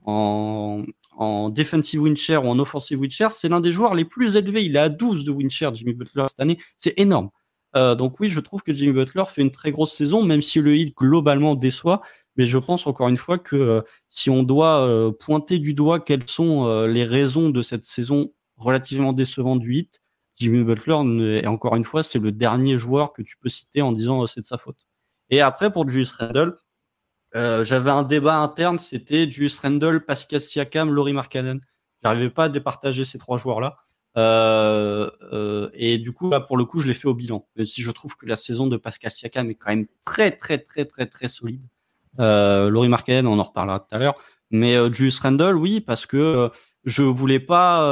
en, 0.04 0.82
en 1.18 1.50
defensive 1.50 2.00
win 2.00 2.16
share 2.16 2.44
ou 2.44 2.48
en 2.48 2.58
offensive 2.60 3.00
win 3.00 3.10
share, 3.10 3.32
c'est 3.32 3.48
l'un 3.48 3.60
des 3.60 3.72
joueurs 3.72 3.94
les 3.94 4.04
plus 4.04 4.36
élevés. 4.36 4.64
Il 4.64 4.76
est 4.76 4.78
à 4.78 4.88
12 4.88 5.24
de 5.24 5.32
win 5.32 5.50
share, 5.50 5.74
Jimmy 5.74 5.92
Butler, 5.92 6.24
cette 6.28 6.38
année. 6.40 6.58
C'est 6.76 6.98
énorme. 6.98 7.30
Euh, 7.76 7.96
donc 7.96 8.20
oui, 8.20 8.30
je 8.30 8.38
trouve 8.38 8.62
que 8.62 8.72
Jimmy 8.72 8.92
Butler 8.92 9.24
fait 9.26 9.42
une 9.42 9.50
très 9.50 9.72
grosse 9.72 9.92
saison, 9.92 10.22
même 10.22 10.42
si 10.42 10.60
le 10.60 10.76
hit 10.76 10.96
globalement 10.96 11.56
déçoit. 11.56 12.02
Mais 12.36 12.46
je 12.46 12.56
pense 12.56 12.86
encore 12.86 13.08
une 13.08 13.16
fois 13.16 13.38
que 13.38 13.56
euh, 13.56 13.82
si 14.08 14.30
on 14.30 14.44
doit 14.44 14.86
euh, 14.86 15.10
pointer 15.10 15.58
du 15.58 15.74
doigt 15.74 15.98
quelles 15.98 16.28
sont 16.28 16.86
les 16.86 17.04
raisons 17.04 17.50
de 17.50 17.62
cette 17.62 17.84
saison 17.84 18.32
relativement 18.56 19.12
décevante 19.12 19.58
du 19.58 19.74
hit, 19.74 20.00
Jimmy 20.36 20.62
Butler, 20.62 21.40
et 21.42 21.48
encore 21.48 21.74
une 21.74 21.82
fois, 21.82 22.04
c'est 22.04 22.20
le 22.20 22.30
dernier 22.30 22.78
joueur 22.78 23.12
que 23.12 23.22
tu 23.22 23.36
peux 23.38 23.48
citer 23.48 23.82
en 23.82 23.90
disant 23.90 24.24
c'est 24.28 24.40
de 24.40 24.46
sa 24.46 24.56
faute. 24.56 24.86
Et 25.30 25.40
après, 25.40 25.72
pour 25.72 25.88
Julius 25.88 26.12
Randle, 26.12 26.56
j'avais 27.34 27.90
un 27.90 28.02
débat 28.02 28.38
interne, 28.38 28.78
c'était 28.78 29.30
Julius 29.30 29.58
Randle, 29.58 30.04
Pascal 30.04 30.40
Siakam, 30.40 30.92
Laurie 30.92 31.12
Markkanen. 31.12 31.60
J'arrivais 32.02 32.30
pas 32.30 32.44
à 32.44 32.48
départager 32.48 33.04
ces 33.04 33.18
trois 33.18 33.38
joueurs-là. 33.38 33.76
Euh, 34.16 35.10
euh, 35.32 35.68
et 35.74 35.98
du 35.98 36.12
coup, 36.12 36.30
pour 36.46 36.56
le 36.56 36.64
coup, 36.64 36.80
je 36.80 36.88
l'ai 36.88 36.94
fait 36.94 37.08
au 37.08 37.14
bilan. 37.14 37.46
Même 37.56 37.66
si 37.66 37.82
je 37.82 37.90
trouve 37.90 38.16
que 38.16 38.26
la 38.26 38.36
saison 38.36 38.66
de 38.66 38.76
Pascal 38.76 39.10
Siakam 39.10 39.50
est 39.50 39.54
quand 39.54 39.70
même 39.70 39.86
très, 40.04 40.32
très, 40.32 40.58
très, 40.58 40.84
très, 40.84 41.06
très 41.06 41.28
solide. 41.28 41.62
Euh, 42.20 42.68
Laurie 42.70 42.88
Markkanen, 42.88 43.26
on 43.26 43.38
en 43.38 43.44
reparlera 43.44 43.80
tout 43.80 43.94
à 43.94 43.98
l'heure. 43.98 44.16
Mais 44.50 44.76
euh, 44.76 44.90
Julius 44.90 45.20
Randle, 45.20 45.56
oui, 45.56 45.80
parce 45.80 46.06
que 46.06 46.16
euh, 46.16 46.48
je 46.84 47.02
voulais 47.02 47.38
pas, 47.38 47.84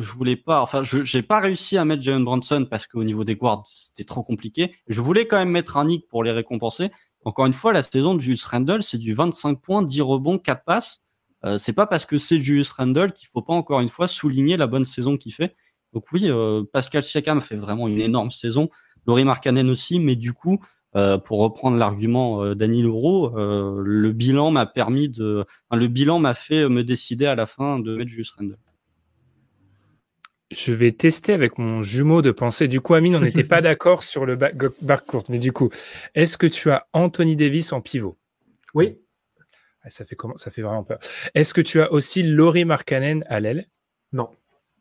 je 0.00 0.10
voulais 0.12 0.36
pas, 0.36 0.62
enfin, 0.62 0.82
je 0.82 1.02
j'ai 1.02 1.22
pas 1.22 1.40
réussi 1.40 1.76
à 1.76 1.84
mettre 1.84 2.02
Jalen 2.02 2.24
Bronson 2.24 2.66
parce 2.70 2.86
qu'au 2.86 3.02
niveau 3.02 3.24
des 3.24 3.34
guards, 3.34 3.64
c'était 3.66 4.04
trop 4.04 4.22
compliqué. 4.22 4.74
Je 4.86 5.00
voulais 5.00 5.26
quand 5.26 5.36
même 5.36 5.50
mettre 5.50 5.76
un 5.76 5.86
Nick 5.86 6.06
pour 6.08 6.22
les 6.22 6.30
récompenser. 6.30 6.90
Encore 7.24 7.46
une 7.46 7.52
fois, 7.52 7.72
la 7.72 7.82
saison 7.82 8.14
de 8.14 8.20
Julius 8.20 8.44
Randle, 8.44 8.82
c'est 8.82 8.98
du 8.98 9.14
25 9.14 9.60
points, 9.60 9.82
10 9.82 10.00
rebonds, 10.02 10.38
4 10.38 10.64
passes. 10.64 11.02
Euh, 11.44 11.58
c'est 11.58 11.72
pas 11.72 11.86
parce 11.86 12.06
que 12.06 12.18
c'est 12.18 12.40
Julius 12.40 12.70
Randle 12.70 13.12
qu'il 13.12 13.28
faut 13.28 13.42
pas 13.42 13.52
encore 13.52 13.80
une 13.80 13.88
fois 13.88 14.08
souligner 14.08 14.56
la 14.56 14.66
bonne 14.66 14.84
saison 14.84 15.16
qu'il 15.16 15.32
fait. 15.32 15.54
Donc 15.92 16.04
oui, 16.12 16.24
euh, 16.26 16.62
Pascal 16.72 17.02
Siakam 17.02 17.40
fait 17.40 17.56
vraiment 17.56 17.88
une 17.88 18.00
énorme 18.00 18.30
saison. 18.30 18.68
Laurie 19.06 19.24
Markkanen 19.24 19.70
aussi, 19.70 19.98
mais 19.98 20.16
du 20.16 20.32
coup, 20.32 20.58
euh, 20.94 21.18
pour 21.18 21.38
reprendre 21.38 21.78
l'argument 21.78 22.42
euh, 22.42 22.54
d'Annie 22.54 22.82
Leroux, 22.82 23.30
le 23.34 24.12
bilan 24.12 24.50
m'a 24.50 24.66
permis 24.66 25.08
de, 25.08 25.44
le 25.72 25.88
bilan 25.88 26.18
m'a 26.18 26.34
fait 26.34 26.68
me 26.68 26.84
décider 26.84 27.26
à 27.26 27.34
la 27.34 27.46
fin 27.46 27.78
de 27.78 27.96
mettre 27.96 28.10
Julius 28.10 28.30
Randle. 28.32 28.58
Je 30.50 30.72
vais 30.72 30.92
tester 30.92 31.32
avec 31.32 31.58
mon 31.58 31.82
jumeau 31.82 32.22
de 32.22 32.30
pensée. 32.30 32.68
Du 32.68 32.80
coup, 32.80 32.94
Amine, 32.94 33.16
on 33.16 33.20
n'était 33.20 33.44
pas 33.44 33.60
d'accord 33.62 34.02
sur 34.02 34.26
le 34.26 34.36
court, 35.06 35.24
mais 35.28 35.38
du 35.38 35.52
coup, 35.52 35.70
est-ce 36.14 36.38
que 36.38 36.46
tu 36.46 36.70
as 36.70 36.86
Anthony 36.92 37.34
Davis 37.34 37.72
en 37.72 37.80
pivot? 37.80 38.16
Oui. 38.74 38.96
Ah, 39.82 39.90
ça 39.90 40.04
fait 40.04 40.16
comment 40.16 40.36
Ça 40.36 40.50
fait 40.50 40.62
vraiment 40.62 40.84
peur. 40.84 40.98
Est-ce 41.34 41.54
que 41.54 41.60
tu 41.60 41.80
as 41.80 41.92
aussi 41.92 42.22
Laurie 42.22 42.64
Markkanen 42.64 43.24
à 43.28 43.40
l'aile? 43.40 43.68
Non. 44.12 44.30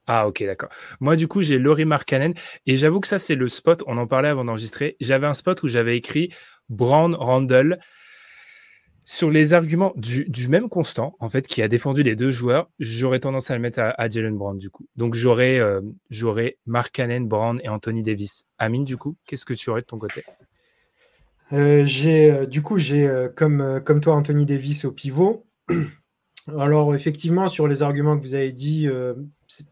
Ah 0.08 0.28
ok 0.28 0.44
d'accord. 0.44 0.70
Moi 1.00 1.16
du 1.16 1.28
coup 1.28 1.42
j'ai 1.42 1.58
Laurie 1.58 1.86
Markkanen 1.86 2.36
et 2.68 2.78
j'avoue 2.78 3.00
que 3.00 3.08
ça 3.08 3.18
c'est 3.18 3.36
le 3.36 3.50
spot, 3.50 3.84
on 3.88 3.98
en 3.98 4.06
parlait 4.06 4.30
avant 4.30 4.46
d'enregistrer, 4.46 4.98
j'avais 5.00 5.26
un 5.26 5.34
spot 5.34 5.64
où 5.64 5.68
j'avais 5.68 5.98
écrit 5.98 6.32
Brown 6.70 7.16
Randall 7.16 7.80
sur 9.06 9.30
les 9.30 9.54
arguments 9.54 9.94
du, 9.96 10.48
même 10.50 10.68
constant 10.68 11.16
en 11.20 11.30
fait 11.30 11.46
qui 11.46 11.62
a 11.62 11.68
défendu 11.68 12.02
les 12.02 12.16
deux 12.16 12.32
joueurs, 12.32 12.70
j'aurais 12.80 13.20
tendance 13.20 13.52
à 13.52 13.56
le 13.56 13.62
mettre 13.62 13.80
à, 13.80 14.10
Jalen 14.10 14.36
Brown 14.36 14.58
du 14.58 14.72
coup. 14.72 14.88
Donc 14.96 15.14
j'aurais 15.14 15.60
euh, 15.60 15.80
j'aurais 16.10 16.58
Markkanen, 16.66 17.28
Brown 17.28 17.62
et 17.64 17.70
Anthony 17.70 18.02
Davis. 18.02 18.46
Amine 18.58 18.84
du 18.84 18.98
coup, 18.98 19.16
qu'est-ce 19.26 19.46
que 19.46 19.54
tu 19.54 19.70
aurais 19.70 19.82
de 19.82 19.86
ton 19.86 20.00
côté? 20.00 20.24
Euh, 21.54 21.86
euh, 22.06 22.46
du 22.48 22.64
coup, 22.64 22.80
j'ai 22.80 23.28
comme, 23.36 23.80
comme 23.86 24.02
toi 24.02 24.16
Anthony 24.16 24.48
Davis 24.48 24.86
au 24.86 24.92
pivot. 24.92 25.46
Alors, 26.48 26.96
effectivement, 26.96 27.48
sur 27.48 27.68
les 27.68 27.84
arguments 27.84 28.18
que 28.18 28.24
vous 28.24 28.34
avez 28.34 28.52
dit, 28.52 28.86
de 28.86 29.14
toute 29.58 29.68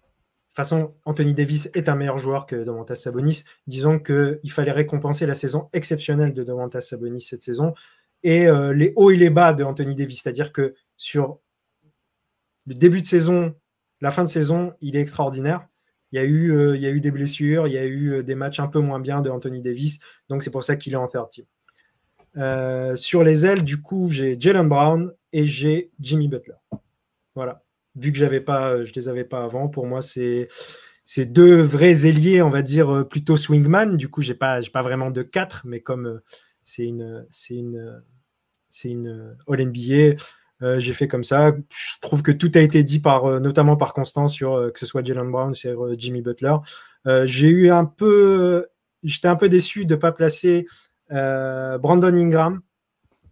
façon, 0.56 0.94
Anthony 1.06 1.34
Davis 1.34 1.70
est 1.74 1.90
un 1.90 1.96
meilleur 1.96 2.20
joueur 2.20 2.46
que 2.46 2.64
Domantas 2.64 2.96
Sabonis. 2.96 3.44
Disons 3.66 4.00
qu'il 4.00 4.52
fallait 4.52 4.72
récompenser 4.72 5.26
la 5.26 5.36
saison 5.36 5.70
exceptionnelle 5.74 6.34
de 6.34 6.44
Domantas 6.44 6.82
Sabonis 6.82 7.22
cette 7.22 7.44
saison 7.44 7.74
et 8.24 8.46
les 8.74 8.94
hauts 8.96 9.12
et 9.12 9.18
les 9.18 9.30
bas 9.30 9.54
de 9.54 9.64
Anthony 9.64 9.96
Davis. 9.96 10.22
C'est-à-dire 10.22 10.52
que 10.52 10.76
sur 10.98 11.40
le 12.66 12.74
début 12.74 13.02
de 13.02 13.06
saison, 13.06 13.54
la 14.02 14.12
fin 14.12 14.24
de 14.24 14.30
saison, 14.30 14.74
il 14.82 14.96
est 14.96 15.02
extraordinaire. 15.02 15.68
Il 16.12 16.18
y, 16.18 16.20
a 16.20 16.26
eu, 16.26 16.76
il 16.76 16.82
y 16.82 16.86
a 16.86 16.92
eu 16.92 17.02
des 17.02 17.12
blessures, 17.12 17.68
il 17.68 17.74
y 17.74 17.78
a 17.78 17.86
eu 17.86 18.24
des 18.24 18.36
matchs 18.36 18.60
un 18.60 18.68
peu 18.68 18.80
moins 18.80 19.00
bien 19.00 19.22
de 19.22 19.30
Anthony 19.30 19.62
Davis. 19.62 20.00
Donc, 20.30 20.44
c'est 20.44 20.52
pour 20.52 20.64
ça 20.64 20.76
qu'il 20.76 20.94
est 20.94 20.98
en 20.98 21.08
third 21.08 21.30
team. 21.30 21.46
Euh, 22.38 22.96
sur 22.96 23.24
les 23.24 23.46
ailes, 23.46 23.64
du 23.64 23.82
coup, 23.82 24.10
j'ai 24.10 24.40
Jalen 24.40 24.68
Brown 24.68 25.14
et 25.32 25.46
j'ai 25.46 25.92
Jimmy 26.00 26.28
Butler. 26.28 26.56
Voilà. 27.36 27.64
Vu 27.96 28.12
que 28.12 28.18
j'avais 28.18 28.42
pas, 28.42 28.84
je 28.86 28.94
les 28.94 29.08
avais 29.08 29.24
pas 29.24 29.44
avant, 29.44 29.68
pour 29.68 29.86
moi, 29.86 30.02
c'est 30.02 30.48
deux 31.26 31.62
vrais 31.62 32.08
ailiers, 32.08 32.42
on 32.42 32.50
va 32.50 32.64
dire 32.64 32.90
euh, 32.90 33.04
plutôt 33.04 33.38
swingman. 33.38 33.98
Du 33.98 34.10
coup, 34.10 34.22
j'ai 34.22 34.34
pas, 34.34 34.62
pas 34.72 34.82
vraiment 34.82 35.12
de 35.12 35.22
4, 35.22 35.64
mais 35.66 35.80
comme 35.80 36.08
euh, 36.08 36.24
c'est 36.64 36.86
une, 36.86 37.26
c'est 37.30 37.56
une, 37.56 38.02
c'est 38.74 38.90
une 38.90 39.36
All 39.48 39.66
NBA, 39.66 40.16
j'ai 40.80 40.94
fait 40.94 41.08
comme 41.08 41.24
ça. 41.24 41.54
Je 41.70 42.00
trouve 42.02 42.22
que 42.22 42.32
tout 42.32 42.52
a 42.56 42.60
été 42.60 42.84
dit 42.84 43.00
par, 43.00 43.40
notamment 43.42 43.76
par 43.76 43.94
Constant 43.94 44.28
sur 44.28 44.72
que 44.74 44.80
ce 44.80 44.86
soit 44.86 45.04
Jalen 45.06 45.30
Brown, 45.30 45.54
sur 45.54 45.98
Jimmy 46.00 46.22
Butler. 46.22 46.56
j'ai 47.26 47.50
eu 47.50 47.70
un 47.70 47.86
peu, 47.86 48.68
j'étais 49.04 49.28
un 49.28 49.36
peu 49.36 49.50
déçu 49.50 49.86
de 49.86 49.96
pas 49.96 50.12
placer 50.12 50.66
euh, 51.12 51.78
Brandon 51.78 52.16
Ingram, 52.16 52.62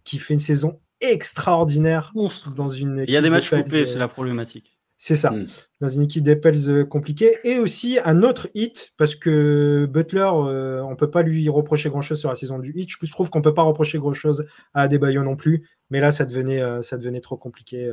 qui 0.04 0.18
fait 0.18 0.34
une 0.34 0.40
saison 0.40 0.80
extraordinaire 1.00 2.12
dans 2.54 2.68
une. 2.68 3.04
Il 3.06 3.12
y 3.12 3.16
a 3.16 3.22
des 3.22 3.30
matchs 3.30 3.50
coupés, 3.50 3.84
c'est 3.84 3.98
la 3.98 4.08
problématique. 4.08 4.78
C'est 5.04 5.16
ça, 5.16 5.32
hmm. 5.32 5.48
dans 5.80 5.88
une 5.88 6.02
équipe 6.02 6.22
d'Apples 6.22 6.54
euh, 6.68 6.84
compliquée. 6.84 7.36
Et 7.42 7.58
aussi 7.58 7.98
un 8.04 8.22
autre 8.22 8.48
hit, 8.54 8.94
parce 8.96 9.16
que 9.16 9.88
Butler, 9.90 10.30
euh, 10.32 10.80
on 10.82 10.90
ne 10.90 10.94
peut 10.94 11.10
pas 11.10 11.22
lui 11.22 11.48
reprocher 11.48 11.88
grand-chose 11.88 12.20
sur 12.20 12.28
la 12.28 12.36
saison 12.36 12.60
du 12.60 12.72
hit. 12.76 12.88
Je 12.88 13.10
trouve 13.10 13.28
qu'on 13.28 13.40
ne 13.40 13.42
peut 13.42 13.52
pas 13.52 13.64
reprocher 13.64 13.98
grand-chose 13.98 14.46
à 14.74 14.82
Adebayo 14.82 15.24
non 15.24 15.34
plus. 15.34 15.68
Mais 15.90 15.98
là, 15.98 16.12
ça 16.12 16.24
devenait, 16.24 16.82
ça 16.84 16.98
devenait 16.98 17.20
trop 17.20 17.36
compliqué 17.36 17.92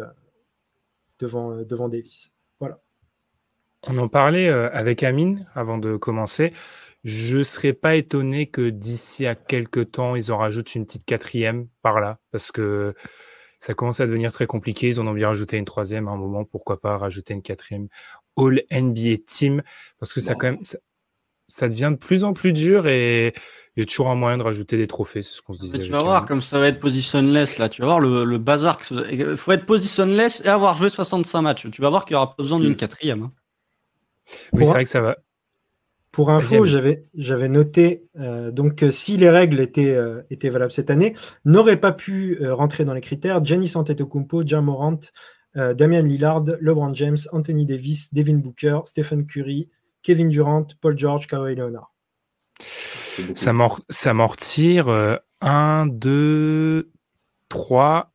devant, 1.18 1.64
devant 1.64 1.90
Davis. 1.90 2.32
Voilà. 2.60 2.80
On 3.88 3.98
en 3.98 4.08
parlait 4.08 4.48
avec 4.48 5.02
Amine 5.02 5.48
avant 5.56 5.80
de 5.80 5.96
commencer. 5.96 6.54
Je 7.04 7.38
ne 7.38 7.44
serais 7.44 7.74
pas 7.74 7.96
étonné 7.96 8.46
que 8.46 8.70
d'ici 8.70 9.26
à 9.26 9.34
quelques 9.34 9.94
temps, 9.94 10.16
ils 10.16 10.32
en 10.32 10.38
rajoutent 10.38 10.76
une 10.76 10.86
petite 10.86 11.06
quatrième 11.06 11.70
par 11.82 12.02
là, 12.02 12.20
parce 12.32 12.52
que 12.52 12.94
ça 13.60 13.74
commence 13.74 14.00
à 14.00 14.06
devenir 14.06 14.32
très 14.32 14.48
compliqué. 14.48 14.90
Ils 14.90 15.00
en 15.00 15.08
ont 15.08 15.14
bien 15.14 15.28
rajouté 15.28 15.58
une 15.58 15.66
troisième 15.66 16.08
à 16.08 16.12
un 16.12 16.18
moment. 16.18 16.46
Pourquoi 16.46 16.80
pas 16.80 16.98
rajouter 16.98 17.34
une 17.34 17.42
quatrième? 17.42 17.88
All 18.38 18.62
NBA 18.72 19.18
Team 19.26 19.62
Parce 20.00 20.14
que 20.14 20.22
ça, 20.22 20.36
quand 20.36 20.52
même, 20.52 20.60
ça, 21.48 21.68
devient 21.68 21.90
de 21.92 21.98
plus 21.98 22.24
en 22.24 22.34
plus 22.34 22.54
dur 22.54 22.88
et 22.88 23.34
il 23.76 23.80
y 23.80 23.84
a 23.84 23.86
toujours 23.86 24.10
un 24.10 24.16
moyen 24.16 24.38
de 24.38 24.44
rajouter 24.44 24.78
des 24.78 24.88
trophées. 24.88 25.24
C'est 25.24 25.36
ce 25.36 25.42
qu'on 25.42 25.54
se 25.54 25.60
disait. 25.60 25.80
tu 25.80 25.92
vas 25.92 26.02
voir 26.02 26.26
comme 26.26 26.42
ça 26.42 26.60
va 26.60 26.68
être 26.68 26.80
positionless 26.80 27.58
là. 27.58 27.68
Tu 27.68 27.82
vas 27.82 27.88
voir 27.88 28.00
le, 28.00 28.38
bazar. 28.38 28.80
Il 29.12 29.38
faut 29.38 29.52
être 29.52 29.66
positionless 29.66 30.42
et 30.46 30.48
avoir 30.48 30.76
joué 30.76 30.90
65 30.90 31.42
matchs. 31.42 31.68
Tu 31.70 31.82
vas 31.82 31.90
voir 31.90 32.06
qu'il 32.06 32.16
n'y 32.16 32.18
aura 32.18 32.36
pas 32.36 32.42
besoin 32.44 32.60
d'une 32.60 32.74
mm. 32.74 32.78
quatrième. 32.78 33.24
Hein. 33.24 33.32
Oui, 34.54 34.66
c'est 34.66 34.74
vrai 34.74 34.84
que 34.84 34.90
ça 34.90 35.02
va. 35.02 35.18
Pour 36.12 36.32
info, 36.32 36.66
j'avais, 36.66 37.06
j'avais 37.14 37.50
noté 37.50 38.08
euh, 38.20 38.50
donc 38.52 38.84
si 38.90 39.16
les 39.16 39.30
règles 39.30 39.60
étaient, 39.60 39.96
étaient 40.30 40.50
valables 40.50 40.72
cette 40.72 40.90
année, 40.90 41.16
n'aurait 41.46 41.80
pas 41.80 41.92
pu 41.92 42.40
rentrer 42.50 42.84
dans 42.84 42.94
les 42.94 43.02
critères 43.02 43.46
Giannis 43.46 43.74
Antetokounmpo, 43.76 44.44
Jam 44.46 44.66
Morant, 44.66 45.00
Damian 45.56 46.02
Lillard, 46.02 46.44
LeBron 46.62 46.94
James, 46.96 47.18
Anthony 47.32 47.66
Davis, 47.66 48.14
Devin 48.14 48.38
Booker, 48.38 48.80
Stephen 48.86 49.28
Curry, 49.28 49.70
Kevin 50.02 50.30
Durant, 50.30 50.68
Paul 50.82 50.98
George, 50.98 51.28
Kawhi 51.28 51.56
Leonard. 51.56 51.94
Ça, 53.36 53.54
m'en 53.54 54.28
retire 54.28 55.20
1, 55.42 55.88
2, 55.88 56.92
3. 57.50 58.12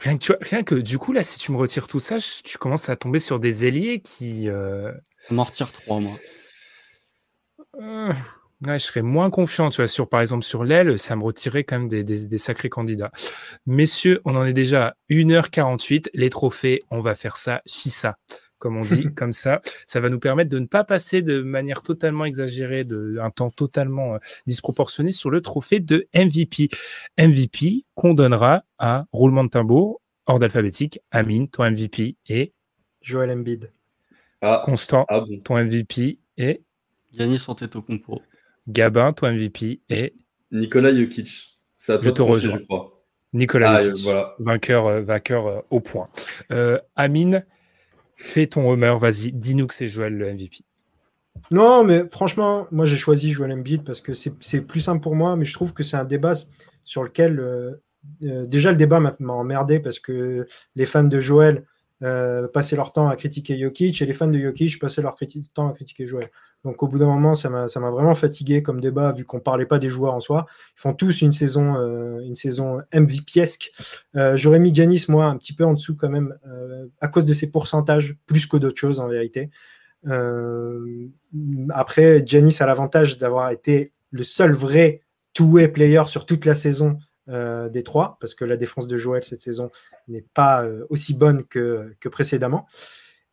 Rien 0.00 0.18
que, 0.18 0.32
rien 0.40 0.62
que 0.62 0.74
du 0.74 0.98
coup, 0.98 1.12
là, 1.12 1.22
si 1.22 1.38
tu 1.38 1.50
me 1.50 1.56
retires 1.56 1.88
tout 1.88 2.00
ça, 2.00 2.16
tu 2.44 2.58
commences 2.58 2.88
à 2.88 2.96
tomber 2.96 3.18
sur 3.18 3.40
des 3.40 3.66
ailiers 3.66 4.00
qui. 4.00 4.48
Euh... 4.48 4.92
M'en 5.30 5.44
retire 5.44 5.72
3, 5.72 6.00
moi. 6.00 6.12
Euh, 7.80 8.12
je 8.64 8.78
serais 8.78 9.02
moins 9.02 9.30
confiant, 9.30 9.70
tu 9.70 9.76
vois, 9.76 9.88
sur, 9.88 10.08
par 10.08 10.20
exemple, 10.20 10.44
sur 10.44 10.64
l'aile, 10.64 10.98
ça 10.98 11.16
me 11.16 11.22
retirait 11.22 11.64
quand 11.64 11.78
même 11.78 11.88
des, 11.88 12.04
des, 12.04 12.38
sacrés 12.38 12.68
candidats. 12.68 13.10
Messieurs, 13.66 14.20
on 14.24 14.36
en 14.36 14.44
est 14.44 14.52
déjà 14.52 14.88
à 14.88 14.94
1h48. 15.10 16.08
Les 16.14 16.30
trophées, 16.30 16.82
on 16.90 17.00
va 17.00 17.14
faire 17.14 17.36
ça, 17.36 17.62
FISA 17.66 18.16
comme 18.58 18.76
on 18.76 18.82
dit, 18.82 19.08
comme 19.14 19.32
ça. 19.32 19.60
Ça 19.86 20.00
va 20.00 20.08
nous 20.08 20.18
permettre 20.18 20.50
de 20.50 20.58
ne 20.58 20.66
pas 20.66 20.84
passer 20.84 21.22
de 21.22 21.42
manière 21.42 21.82
totalement 21.82 22.24
exagérée, 22.24 22.84
de 22.84 23.18
un 23.20 23.30
temps 23.30 23.50
totalement 23.50 24.14
euh, 24.14 24.18
disproportionné 24.46 25.12
sur 25.12 25.30
le 25.30 25.40
trophée 25.40 25.80
de 25.80 26.08
MVP. 26.14 26.70
MVP 27.18 27.84
qu'on 27.94 28.14
donnera 28.14 28.64
à 28.78 29.06
roulement 29.12 29.44
de 29.44 29.50
tambour, 29.50 30.00
ordre 30.26 30.44
alphabétique, 30.44 31.00
Amine, 31.10 31.48
ton 31.48 31.70
MVP 31.70 32.16
et 32.28 32.52
Joël 33.02 33.30
Embiid. 33.30 33.75
Ah, 34.42 34.62
Constant, 34.64 35.06
ah 35.08 35.24
ton 35.44 35.56
MVP 35.56 36.18
et 36.36 36.62
Yannis 37.12 37.44
Antetokounmpo. 37.48 38.22
Gabin, 38.68 39.12
ton 39.12 39.32
MVP 39.32 39.80
et 39.88 40.14
Nicolas 40.52 40.94
Jokic. 40.94 41.58
C'est 41.76 41.92
à 41.92 41.98
toi 41.98 42.12
de 42.12 42.40
je 42.40 42.58
crois. 42.58 43.02
Nicolas 43.32 43.76
ah, 43.76 43.82
Jokic, 43.82 44.06
vainqueur, 44.38 44.86
euh, 44.86 45.02
vainqueur 45.02 45.46
euh, 45.46 45.60
au 45.70 45.80
point. 45.80 46.08
Amine, 46.94 47.44
Fais 48.18 48.46
ton 48.46 48.70
Homer, 48.70 48.94
vas-y, 48.98 49.30
dis-nous 49.30 49.66
que 49.66 49.74
c'est 49.74 49.88
Joël 49.88 50.16
le 50.16 50.32
MVP. 50.32 50.60
Non, 51.50 51.84
mais 51.84 52.04
franchement, 52.10 52.66
moi 52.72 52.86
j'ai 52.86 52.96
choisi 52.96 53.30
Joël 53.30 53.52
Embiid 53.52 53.84
parce 53.84 54.00
que 54.00 54.14
c'est 54.14 54.60
plus 54.62 54.80
simple 54.80 55.02
pour 55.02 55.14
moi, 55.14 55.36
mais 55.36 55.44
je 55.44 55.52
trouve 55.52 55.74
que 55.74 55.82
c'est 55.82 55.98
un 55.98 56.06
débat 56.06 56.32
sur 56.82 57.02
lequel 57.02 57.38
euh, 57.38 57.72
euh, 58.22 58.46
déjà 58.46 58.70
le 58.70 58.78
débat 58.78 59.00
m'a 59.00 59.14
emmerdé 59.32 59.80
parce 59.80 59.98
que 59.98 60.46
les 60.76 60.86
fans 60.86 61.04
de 61.04 61.20
Joël 61.20 61.66
euh, 62.02 62.46
passaient 62.48 62.76
leur 62.76 62.92
temps 62.92 63.08
à 63.08 63.16
critiquer 63.16 63.58
Jokic 63.58 64.00
et 64.02 64.06
les 64.06 64.12
fans 64.12 64.28
de 64.28 64.38
Jokic 64.38 64.78
passaient 64.78 65.02
leur 65.02 65.16
temps 65.54 65.68
à 65.68 65.72
critiquer 65.72 66.06
Joël. 66.06 66.30
Donc 66.66 66.82
au 66.82 66.88
bout 66.88 66.98
d'un 66.98 67.06
moment, 67.06 67.36
ça 67.36 67.48
m'a 67.48 67.66
vraiment 67.90 68.16
fatigué 68.16 68.60
comme 68.60 68.80
débat, 68.80 69.12
vu 69.12 69.24
qu'on 69.24 69.38
parlait 69.38 69.66
pas 69.66 69.78
des 69.78 69.88
joueurs 69.88 70.14
en 70.14 70.20
soi. 70.20 70.46
Ils 70.76 70.80
font 70.80 70.94
tous 70.94 71.22
une 71.22 71.32
saison, 71.32 71.76
euh, 71.76 72.18
une 72.20 72.34
saison 72.34 72.80
MVPesque. 72.92 73.70
Euh, 74.16 74.36
J'aurais 74.36 74.58
mis 74.58 74.74
Giannis, 74.74 75.04
moi, 75.08 75.26
un 75.26 75.36
petit 75.36 75.52
peu 75.52 75.64
en 75.64 75.74
dessous 75.74 75.94
quand 75.94 76.08
même, 76.08 76.36
euh, 76.48 76.86
à 77.00 77.06
cause 77.06 77.24
de 77.24 77.32
ses 77.34 77.52
pourcentages, 77.52 78.16
plus 78.26 78.46
que 78.46 78.56
d'autres 78.56 78.78
choses 78.80 78.98
en 78.98 79.06
vérité. 79.06 79.50
Euh, 80.08 81.06
après, 81.70 82.26
Giannis 82.26 82.56
a 82.58 82.66
l'avantage 82.66 83.16
d'avoir 83.18 83.50
été 83.50 83.92
le 84.10 84.24
seul 84.24 84.52
vrai 84.52 85.02
two-way 85.34 85.68
player 85.68 86.02
sur 86.06 86.26
toute 86.26 86.44
la 86.46 86.54
saison 86.54 86.98
des 87.28 87.82
trois, 87.82 88.18
parce 88.20 88.34
que 88.34 88.44
la 88.44 88.56
défense 88.56 88.86
de 88.86 88.96
Joël 88.96 89.24
cette 89.24 89.40
saison 89.40 89.70
n'est 90.06 90.24
pas 90.34 90.64
aussi 90.90 91.12
bonne 91.12 91.44
que, 91.44 91.94
que 92.00 92.08
précédemment. 92.08 92.66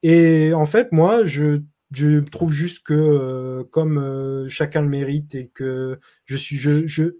Et 0.01 0.53
en 0.53 0.65
fait, 0.65 0.91
moi, 0.91 1.25
je 1.25 1.61
je 1.93 2.19
trouve 2.19 2.51
juste 2.51 2.83
que 2.83 2.93
euh, 2.93 3.63
comme 3.69 3.99
euh, 3.99 4.47
chacun 4.49 4.81
le 4.81 4.89
mérite 4.89 5.35
et 5.35 5.47
que 5.53 5.99
je 6.25 6.35
suis, 6.35 6.57
je, 6.57 6.87
je, 6.87 7.15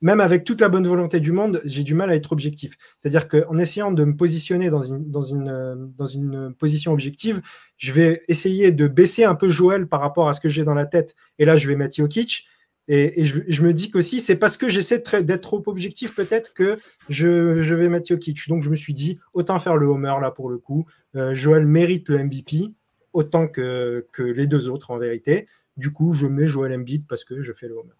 même 0.00 0.20
avec 0.20 0.44
toute 0.44 0.60
la 0.60 0.68
bonne 0.68 0.86
volonté 0.86 1.20
du 1.20 1.30
monde, 1.30 1.60
j'ai 1.64 1.82
du 1.82 1.94
mal 1.94 2.10
à 2.10 2.14
être 2.14 2.32
objectif. 2.32 2.74
C'est-à-dire 2.98 3.28
qu'en 3.28 3.58
essayant 3.58 3.92
de 3.92 4.04
me 4.04 4.16
positionner 4.16 4.70
dans 4.70 4.82
une, 4.82 5.10
dans, 5.10 5.22
une, 5.22 5.48
euh, 5.48 5.74
dans 5.76 6.06
une 6.06 6.54
position 6.54 6.92
objective, 6.92 7.42
je 7.76 7.92
vais 7.92 8.22
essayer 8.28 8.72
de 8.72 8.88
baisser 8.88 9.24
un 9.24 9.34
peu 9.34 9.50
Joël 9.50 9.86
par 9.86 10.00
rapport 10.00 10.28
à 10.28 10.32
ce 10.32 10.40
que 10.40 10.48
j'ai 10.48 10.64
dans 10.64 10.74
la 10.74 10.86
tête. 10.86 11.14
Et 11.38 11.44
là, 11.44 11.56
je 11.56 11.68
vais 11.68 11.76
mettre 11.76 11.96
Jokic. 11.96 12.48
Et, 12.88 13.20
et 13.20 13.24
je, 13.24 13.40
je, 13.48 13.62
me 13.62 13.72
dis 13.72 13.90
qu'aussi, 13.90 14.20
c'est 14.20 14.36
parce 14.36 14.56
que 14.56 14.68
j'essaie 14.68 15.02
d'être 15.22 15.40
trop 15.40 15.62
objectif 15.66 16.14
peut-être 16.14 16.52
que 16.52 16.76
je, 17.08 17.62
je, 17.62 17.74
vais 17.74 17.88
mettre 17.88 18.08
Jokic. 18.08 18.48
Donc 18.48 18.62
je 18.62 18.70
me 18.70 18.74
suis 18.74 18.94
dit, 18.94 19.18
autant 19.32 19.58
faire 19.58 19.76
le 19.76 19.86
homer 19.86 20.14
là 20.20 20.30
pour 20.30 20.50
le 20.50 20.58
coup. 20.58 20.86
Joël 21.14 21.66
mérite 21.66 22.08
le 22.10 22.24
MVP 22.24 22.74
autant 23.14 23.46
que, 23.48 24.06
que, 24.12 24.22
les 24.22 24.46
deux 24.46 24.68
autres 24.68 24.90
en 24.90 24.98
vérité. 24.98 25.48
Du 25.76 25.92
coup, 25.92 26.12
je 26.12 26.26
mets 26.26 26.46
Joel 26.46 26.74
Embiid 26.74 27.06
parce 27.08 27.24
que 27.24 27.40
je 27.40 27.52
fais 27.52 27.68
le 27.68 27.76
homer. 27.76 27.94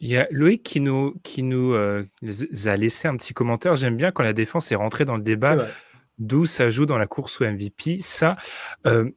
Il 0.00 0.08
y 0.08 0.16
a 0.16 0.26
Loïc 0.30 0.62
qui 0.62 0.80
nous, 0.80 1.14
qui 1.22 1.42
nous 1.42 1.72
euh, 1.72 2.04
a 2.64 2.76
laissé 2.76 3.08
un 3.08 3.16
petit 3.16 3.34
commentaire. 3.34 3.76
J'aime 3.76 3.96
bien 3.96 4.10
quand 4.10 4.22
la 4.22 4.32
défense 4.32 4.72
est 4.72 4.76
rentrée 4.76 5.04
dans 5.04 5.16
le 5.16 5.22
débat, 5.22 5.68
d'où 6.18 6.46
ça 6.46 6.70
joue 6.70 6.86
dans 6.86 6.98
la 6.98 7.06
course 7.06 7.40
au 7.40 7.44
MVP. 7.44 7.98
Ça, 8.00 8.36
euh, 8.86 9.10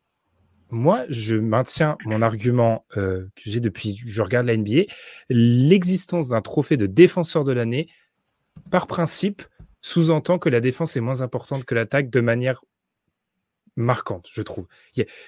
moi, 0.72 1.04
je 1.10 1.36
maintiens 1.36 1.98
mon 2.06 2.22
argument 2.22 2.86
euh, 2.98 3.26
que 3.36 3.50
j'ai 3.50 3.60
depuis 3.60 3.96
que 3.96 4.08
je 4.08 4.22
regarde 4.22 4.46
la 4.46 4.56
NBA. 4.56 4.84
L'existence 5.30 6.30
d'un 6.30 6.42
trophée 6.42 6.78
de 6.78 6.86
défenseur 6.86 7.44
de 7.44 7.52
l'année, 7.52 7.88
par 8.72 8.88
principe, 8.88 9.44
sous-entend 9.82 10.38
que 10.38 10.50
la 10.50 10.60
défense 10.60 10.96
est 10.96 11.02
moins 11.02 11.22
importante 11.22 11.66
que 11.66 11.74
l'attaque 11.76 12.10
de 12.10 12.20
manière 12.20 12.62
marquante, 13.76 14.28
je 14.32 14.42
trouve. 14.42 14.68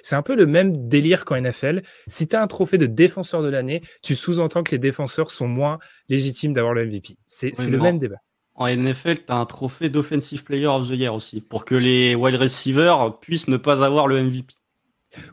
C'est 0.03 0.15
un 0.15 0.22
peu 0.22 0.35
le 0.35 0.45
même 0.45 0.88
délire 0.88 1.26
qu'en 1.26 1.39
NFL. 1.39 1.81
Si 2.07 2.27
tu 2.27 2.35
as 2.35 2.41
un 2.41 2.47
trophée 2.47 2.77
de 2.77 2.85
défenseur 2.85 3.41
de 3.41 3.49
l'année, 3.49 3.81
tu 4.01 4.15
sous-entends 4.15 4.63
que 4.63 4.72
les 4.72 4.80
défenseurs 4.80 5.31
sont 5.31 5.47
moins 5.47 5.80
légitimes 6.09 6.53
d'avoir 6.53 6.73
le 6.73 6.85
MVP. 6.85 7.15
C'est 7.26 7.57
le 7.57 7.80
même 7.80 7.97
débat. 7.97 8.18
En 8.55 8.68
NFL, 8.68 9.19
tu 9.26 9.31
as 9.31 9.38
un 9.38 9.45
trophée 9.45 9.89
d'Offensive 9.89 10.43
Player 10.43 10.68
of 10.68 10.88
the 10.88 10.91
Year 10.91 11.15
aussi, 11.15 11.41
pour 11.41 11.65
que 11.65 11.73
les 11.73 12.13
wide 12.13 12.35
receivers 12.35 13.18
puissent 13.19 13.47
ne 13.47 13.57
pas 13.57 13.84
avoir 13.84 14.07
le 14.07 14.22
MVP. 14.22 14.53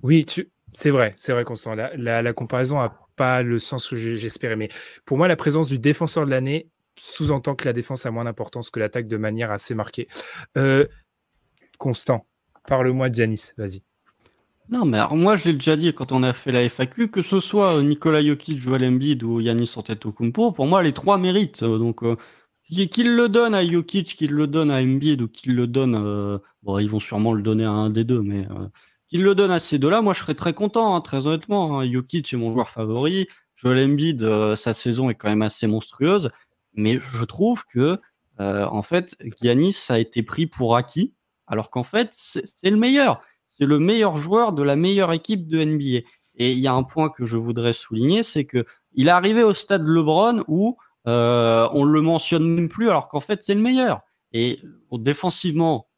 Oui, 0.03 0.27
c'est 0.73 0.91
vrai, 0.91 1.15
c'est 1.17 1.33
vrai, 1.33 1.45
Constant. 1.45 1.75
La, 1.75 2.33
comparaison 2.33 2.79
n'a 2.79 2.97
pas 3.17 3.43
le 3.43 3.59
sens 3.59 3.89
que 3.89 3.97
j'espérais. 3.97 4.57
Mais 4.57 4.69
pour 5.05 5.17
moi, 5.17 5.29
la 5.29 5.37
présence 5.37 5.69
du 5.69 5.79
défenseur 5.79 6.25
de 6.27 6.31
l'année 6.31 6.69
sous-entend 6.97 7.55
que 7.55 7.65
la 7.65 7.73
défense 7.73 8.07
a 8.07 8.11
moins 8.11 8.25
d'importance 8.25 8.71
que 8.71 8.81
l'attaque 8.81 9.07
de 9.07 9.17
manière 9.17 9.51
assez 9.51 9.75
marquée. 9.75 10.09
Euh, 10.57 10.87
Constant, 11.79 12.27
Parle-moi 12.69 13.09
de 13.09 13.15
Janis, 13.15 13.53
vas-y. 13.57 13.83
Non, 14.71 14.85
mais 14.85 14.99
moi, 15.13 15.37
je 15.37 15.45
l'ai 15.45 15.55
déjà 15.55 15.77
dit 15.77 15.95
quand 15.95 16.13
on 16.13 16.23
a 16.23 16.35
fait 16.35 16.53
la 16.53 16.63
FAQ, 16.69 17.09
que 17.09 17.23
ce 17.23 17.41
soit 17.41 17.83
Nicolas 17.83 18.23
Jokic, 18.23 18.61
Joel 18.61 18.85
Embiid 18.85 19.23
ou 19.23 19.41
Yanis 19.41 19.73
Antetokounmpo, 19.77 20.53
pour 20.53 20.67
moi, 20.67 20.83
les 20.83 20.93
trois 20.93 21.17
méritent. 21.17 21.65
Donc, 21.65 22.03
euh, 22.03 22.17
qu'il 22.69 23.17
le 23.17 23.29
donne 23.31 23.55
à 23.55 23.65
Jokic, 23.65 24.17
qu'il 24.17 24.33
le 24.33 24.47
donne 24.47 24.71
à 24.71 24.83
Embiid 24.83 25.23
ou 25.23 25.29
qu'il 25.29 25.55
le 25.55 25.67
donne, 25.67 25.95
euh, 25.95 26.39
bon, 26.63 26.79
ils 26.79 26.91
vont 26.91 27.01
sûrement 27.01 27.33
le 27.33 27.41
donner 27.43 27.65
à 27.65 27.71
un 27.71 27.89
des 27.89 28.05
deux, 28.05 28.21
mais 28.21 28.47
euh, 28.51 28.69
qu'il 29.09 29.22
le 29.22 29.35
donne 29.35 29.51
à 29.51 29.60
ces 29.60 29.78
deux-là, 29.78 30.02
moi, 30.02 30.12
je 30.12 30.20
serais 30.20 30.35
très 30.35 30.55
content, 30.55 30.94
hein, 30.94 31.01
très 31.01 31.26
honnêtement. 31.26 31.80
Hein. 31.80 31.90
Jokic 31.90 32.32
est 32.32 32.36
mon 32.36 32.52
joueur 32.52 32.68
favori. 32.68 33.26
Joel 33.56 33.90
Embiid, 33.90 34.55
sa 34.55 34.72
saison 34.72 35.10
est 35.10 35.16
quand 35.16 35.28
même 35.28 35.43
assez 35.43 35.66
monstrueuse, 35.66 36.30
mais 36.74 37.01
je 37.01 37.24
trouve 37.24 37.64
que, 37.66 37.98
en 38.39 38.82
fait, 38.82 39.16
Yanis 39.43 39.76
a 39.89 39.98
été 39.98 40.22
pris 40.22 40.47
pour 40.47 40.76
acquis 40.76 41.12
alors 41.48 41.70
qu'en 41.70 41.82
fait, 41.82 42.10
c'est 42.12 42.70
le 42.70 42.76
meilleur. 42.76 43.20
C'est 43.47 43.66
le 43.66 43.78
meilleur 43.78 44.16
joueur 44.16 44.52
de 44.52 44.62
la 44.62 44.76
meilleure 44.76 45.12
équipe 45.12 45.48
de 45.48 45.64
NBA. 45.64 46.06
Et 46.36 46.52
il 46.52 46.59
y 46.59 46.68
a 46.68 46.74
un 46.74 46.85
point 46.85 47.09
que 47.09 47.24
je 47.24 47.36
voudrais 47.36 47.72
souligner, 47.72 48.22
c'est 48.22 48.44
que 48.44 48.64
il 48.93 49.09
est 49.09 49.12
arrivé 49.12 49.43
au 49.43 49.55
stade 49.55 49.86
LeBron 49.86 50.44
où 50.47 50.76
euh, 51.09 51.68
on 51.72 51.85
le 51.85 52.01
mentionne 52.01 52.48
même 52.48 52.68
plus, 52.68 52.90
alors 52.90 53.09
qu'en 53.09 53.20
fait 53.20 53.43
c'est 53.43 53.55
le 53.55 53.60
meilleur. 53.60 54.02
Et 54.32 54.60
défensivement, 54.93 55.89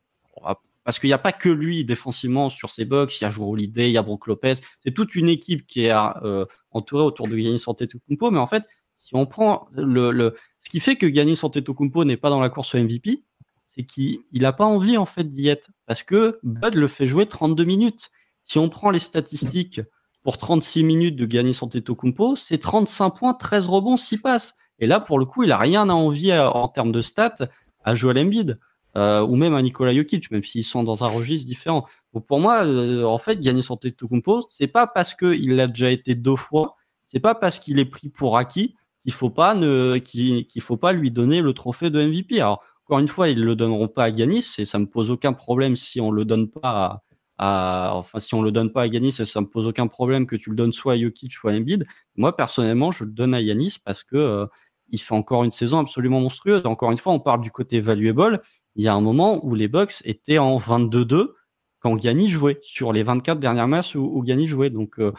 parce 0.91 0.99
qu'il 0.99 1.07
n'y 1.07 1.15
a 1.15 1.19
pas 1.19 1.31
que 1.31 1.49
lui 1.49 1.85
défensivement 1.85 2.51
sur 2.51 2.69
ses 2.69 2.85
box, 2.85 3.21
il 3.21 3.23
y 3.23 3.27
a 3.29 3.31
Joe 3.31 3.47
Holiday, 3.49 3.91
il 3.91 3.93
y 3.93 3.97
a 3.97 4.03
Brook 4.03 4.27
Lopez, 4.27 4.55
c'est 4.83 4.91
toute 4.91 5.15
une 5.15 5.29
équipe 5.29 5.65
qui 5.65 5.85
est 5.85 5.93
euh, 5.95 6.45
entourée 6.73 7.05
autour 7.05 7.29
de 7.29 7.37
Giannis 7.37 7.63
Antetokounmpo. 7.65 8.33
Mais 8.33 8.41
en 8.41 8.49
fait, 8.49 8.65
si 8.97 9.15
on 9.15 9.25
prend 9.25 9.69
le, 9.71 10.11
le... 10.11 10.35
ce 10.59 10.69
qui 10.69 10.81
fait 10.81 10.97
que 10.97 11.09
Giannis 11.09 11.39
Antetokounmpo 11.45 12.05
n'est 12.05 12.17
pas 12.17 12.29
dans 12.29 12.41
la 12.41 12.49
course 12.49 12.75
MVP, 12.75 13.23
c'est 13.69 13.85
qu'il 13.85 14.25
n'a 14.33 14.53
pas 14.53 14.65
envie 14.65 14.97
en 14.97 15.07
fait 15.07 15.31
d'y 15.31 15.47
être 15.47 15.71
parce 15.87 16.03
que 16.03 16.41
Bud 16.43 16.75
le 16.75 16.89
fait 16.89 17.07
jouer 17.07 17.27
32 17.27 17.63
minutes. 17.63 18.11
Si 18.43 18.59
on 18.59 18.69
prend 18.69 18.91
les 18.91 18.99
statistiques 18.99 19.81
pour 20.25 20.39
36 20.39 20.83
minutes 20.83 21.15
de 21.15 21.31
Giannis 21.31 21.59
Antetokounmpo, 21.61 22.35
c'est 22.35 22.59
35 22.59 23.11
points, 23.11 23.35
13 23.35 23.69
rebonds, 23.69 23.97
6 23.97 24.19
passes. 24.19 24.57
Et 24.81 24.89
là, 24.89 24.99
pour 24.99 25.21
le 25.21 25.25
coup, 25.25 25.45
il 25.45 25.53
a 25.53 25.57
rien 25.57 25.89
à 25.89 25.93
envier 25.93 26.33
euh, 26.33 26.51
en 26.51 26.67
termes 26.67 26.91
de 26.91 27.01
stats 27.01 27.49
à 27.85 27.95
Joel 27.95 28.19
Embiid 28.19 28.59
euh, 28.97 29.23
ou 29.23 29.37
même 29.37 29.55
à 29.55 29.63
Nikola 29.63 29.95
Jokic, 29.95 30.31
même 30.31 30.43
s'ils 30.43 30.65
sont 30.65 30.83
dans 30.83 31.05
un 31.05 31.09
registre 31.09 31.47
différent. 31.47 31.87
Donc 32.13 32.27
pour 32.27 32.41
moi, 32.41 32.65
euh, 32.65 33.05
en 33.05 33.19
fait, 33.19 33.43
Giannis 33.43 33.67
Antetokounmpo, 33.69 34.47
c'est 34.49 34.67
pas 34.69 34.87
parce 34.87 35.15
qu'il 35.15 35.55
l'a 35.57 35.67
déjà 35.67 35.91
été 35.91 36.15
deux 36.15 36.37
fois, 36.37 36.77
c'est 37.07 37.21
pas 37.21 37.35
parce 37.35 37.59
qu'il 37.59 37.79
est 37.79 37.85
pris 37.85 38.09
pour 38.09 38.37
acquis 38.37 38.75
qu'il 39.03 39.13
faut 39.13 39.31
pas 39.31 39.55
ne 39.55 39.99
qu'il 39.99 40.63
faut 40.63 40.77
pas 40.77 40.93
lui 40.93 41.11
donner 41.11 41.41
le 41.41 41.53
trophée 41.55 41.91
de 41.91 42.03
MVP. 42.03 42.41
Alors 42.41 42.63
encore 42.85 42.99
une 42.99 43.09
fois, 43.09 43.29
ils 43.29 43.43
le 43.43 43.55
donneront 43.57 43.89
pas 43.89 44.05
à 44.05 44.11
Ganis 44.11 44.55
et 44.59 44.65
ça 44.65 44.79
me 44.79 44.87
pose 44.87 45.11
aucun 45.11 45.33
problème 45.33 45.77
si 45.77 46.01
on 46.01 46.11
le 46.11 46.25
donne 46.25 46.49
pas 46.49 47.03
à, 47.43 47.93
enfin, 47.95 48.21
si 48.21 48.35
on 48.35 48.43
le 48.43 48.53
donne 48.53 48.71
pas 48.71 48.83
à 48.83 48.87
Yanis, 48.87 49.13
ça, 49.13 49.41
me 49.41 49.47
pose 49.47 49.67
aucun 49.67 49.87
problème 49.87 50.27
que 50.27 50.37
tu 50.37 50.51
le 50.51 50.57
donnes 50.57 50.73
soit 50.73 50.93
à 50.93 50.99
Jokic, 50.99 51.33
soit 51.33 51.53
à 51.53 51.55
Embiid. 51.55 51.87
Moi, 52.17 52.37
personnellement, 52.37 52.91
je 52.91 53.05
le 53.05 53.13
donne 53.13 53.33
à 53.33 53.41
Yanis 53.41 53.77
parce 53.83 54.05
que 54.05 54.17
euh, 54.17 54.47
il 54.91 54.99
fait 54.99 55.15
encore 55.15 55.43
une 55.45 55.51
saison 55.51 55.79
absolument 55.79 56.21
monstrueuse. 56.21 56.67
Encore 56.67 56.91
une 56.91 56.99
fois, 56.99 57.15
on 57.15 57.21
parle 57.21 57.41
du 57.41 57.51
côté 57.51 57.81
valuable. 57.81 58.43
Il 58.77 58.85
y 58.85 58.89
a 58.89 58.95
un 58.95 59.01
moment 59.01 59.45
où 59.45 59.55
les 59.55 59.69
Bucks 59.69 60.03
étaient 60.05 60.39
en 60.39 60.59
22-2 60.59 61.35
quand 61.81 62.01
Giannis 62.01 62.29
jouait 62.29 62.59
sur 62.63 62.93
les 62.93 63.03
24 63.03 63.41
dernières 63.41 63.69
matchs 63.69 63.97
où, 63.97 64.01
où 64.01 64.47
jouait. 64.47 64.71
Donc, 64.71 65.01
euh, 65.01 65.13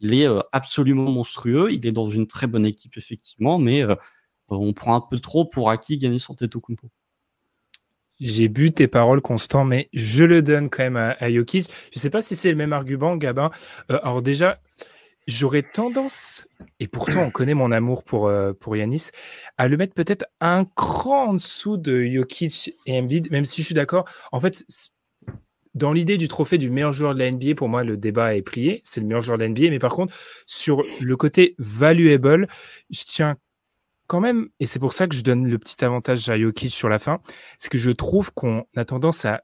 il 0.00 0.14
est 0.14 0.28
euh, 0.28 0.40
absolument 0.52 1.10
monstrueux. 1.10 1.72
Il 1.72 1.86
est 1.86 1.92
dans 1.92 2.08
une 2.08 2.26
très 2.26 2.46
bonne 2.46 2.66
équipe, 2.66 2.96
effectivement, 2.96 3.58
mais 3.58 3.82
euh, 3.82 3.94
on 4.48 4.72
prend 4.72 4.94
un 4.94 5.00
peu 5.00 5.18
trop 5.18 5.44
pour 5.44 5.70
acquis 5.70 5.98
Giannis 5.98 6.24
Antetokounmpo. 6.28 6.90
J'ai 8.20 8.48
bu 8.48 8.72
tes 8.72 8.88
paroles, 8.88 9.20
Constant, 9.20 9.64
mais 9.64 9.88
je 9.92 10.24
le 10.24 10.42
donne 10.42 10.70
quand 10.70 10.82
même 10.82 10.96
à, 10.96 11.10
à. 11.20 11.30
Je 11.30 11.38
ne 11.38 11.62
sais 11.94 12.10
pas 12.10 12.20
si 12.20 12.34
c'est 12.34 12.50
le 12.50 12.56
même 12.56 12.72
argument, 12.72 13.16
Gabin. 13.16 13.50
Alors 13.88 14.22
déjà, 14.22 14.60
j'aurais 15.28 15.62
tendance, 15.62 16.48
et 16.80 16.88
pourtant 16.88 17.22
on 17.22 17.30
connaît 17.30 17.54
mon 17.54 17.70
amour 17.70 18.02
pour, 18.02 18.26
euh, 18.26 18.52
pour 18.54 18.76
Yanis, 18.76 19.10
à 19.58 19.68
le 19.68 19.76
mettre 19.76 19.94
peut-être 19.94 20.24
un 20.40 20.64
cran 20.64 21.28
en 21.28 21.34
dessous 21.34 21.76
de 21.76 22.04
Jokic 22.04 22.74
et 22.86 22.98
Embiid, 22.98 23.30
même 23.30 23.44
si 23.44 23.60
je 23.60 23.66
suis 23.66 23.74
d'accord. 23.74 24.06
En 24.32 24.40
fait, 24.40 24.64
dans 25.74 25.92
l'idée 25.92 26.16
du 26.16 26.28
trophée 26.28 26.58
du 26.58 26.70
meilleur 26.70 26.94
joueur 26.94 27.14
de 27.14 27.20
la 27.20 27.30
NBA, 27.30 27.54
pour 27.54 27.68
moi, 27.68 27.84
le 27.84 27.96
débat 27.96 28.34
est 28.34 28.42
plié. 28.42 28.80
C'est 28.84 29.00
le 29.00 29.06
meilleur 29.06 29.20
joueur 29.20 29.38
de 29.38 29.44
la 29.44 29.50
NBA. 29.50 29.70
Mais 29.70 29.78
par 29.78 29.92
contre, 29.92 30.12
sur 30.46 30.82
le 31.02 31.16
côté 31.16 31.54
valuable, 31.58 32.48
je 32.90 33.04
tiens 33.04 33.36
quand 34.08 34.20
même, 34.20 34.48
et 34.58 34.66
c'est 34.66 34.78
pour 34.78 34.94
ça 34.94 35.06
que 35.06 35.14
je 35.14 35.22
donne 35.22 35.46
le 35.46 35.58
petit 35.58 35.84
avantage 35.84 36.28
à 36.30 36.38
Jokic 36.38 36.72
sur 36.72 36.88
la 36.88 36.98
fin, 36.98 37.20
c'est 37.58 37.68
que 37.68 37.76
je 37.76 37.90
trouve 37.90 38.32
qu'on 38.32 38.64
a 38.74 38.86
tendance 38.86 39.26
à 39.26 39.42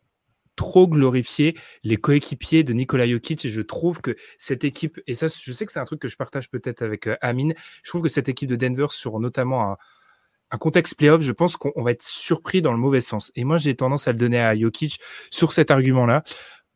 trop 0.56 0.88
glorifier 0.88 1.56
les 1.82 1.96
coéquipiers 1.96 2.62
de 2.64 2.72
Nikola 2.72 3.08
Jokic 3.08 3.44
et 3.44 3.48
je 3.48 3.60
trouve 3.60 4.00
que 4.00 4.16
cette 4.38 4.64
équipe, 4.64 5.00
et 5.06 5.14
ça 5.14 5.26
je 5.28 5.52
sais 5.52 5.66
que 5.66 5.72
c'est 5.72 5.80
un 5.80 5.84
truc 5.84 6.00
que 6.00 6.08
je 6.08 6.16
partage 6.16 6.50
peut-être 6.50 6.82
avec 6.82 7.06
euh, 7.06 7.16
Amine, 7.20 7.54
je 7.82 7.90
trouve 7.90 8.02
que 8.02 8.08
cette 8.08 8.28
équipe 8.28 8.48
de 8.48 8.56
Denver 8.56 8.86
sur 8.90 9.18
notamment 9.20 9.72
un, 9.72 10.58
contexte 10.58 10.96
playoff, 10.96 11.20
je 11.20 11.32
pense 11.32 11.56
qu'on 11.56 11.82
va 11.82 11.90
être 11.90 12.04
surpris 12.04 12.62
dans 12.62 12.70
le 12.70 12.78
mauvais 12.78 13.00
sens. 13.00 13.32
Et 13.34 13.42
moi 13.42 13.56
j'ai 13.56 13.74
tendance 13.74 14.06
à 14.06 14.12
le 14.12 14.18
donner 14.18 14.40
à 14.40 14.56
Jokic 14.56 15.00
sur 15.30 15.52
cet 15.52 15.72
argument-là, 15.72 16.22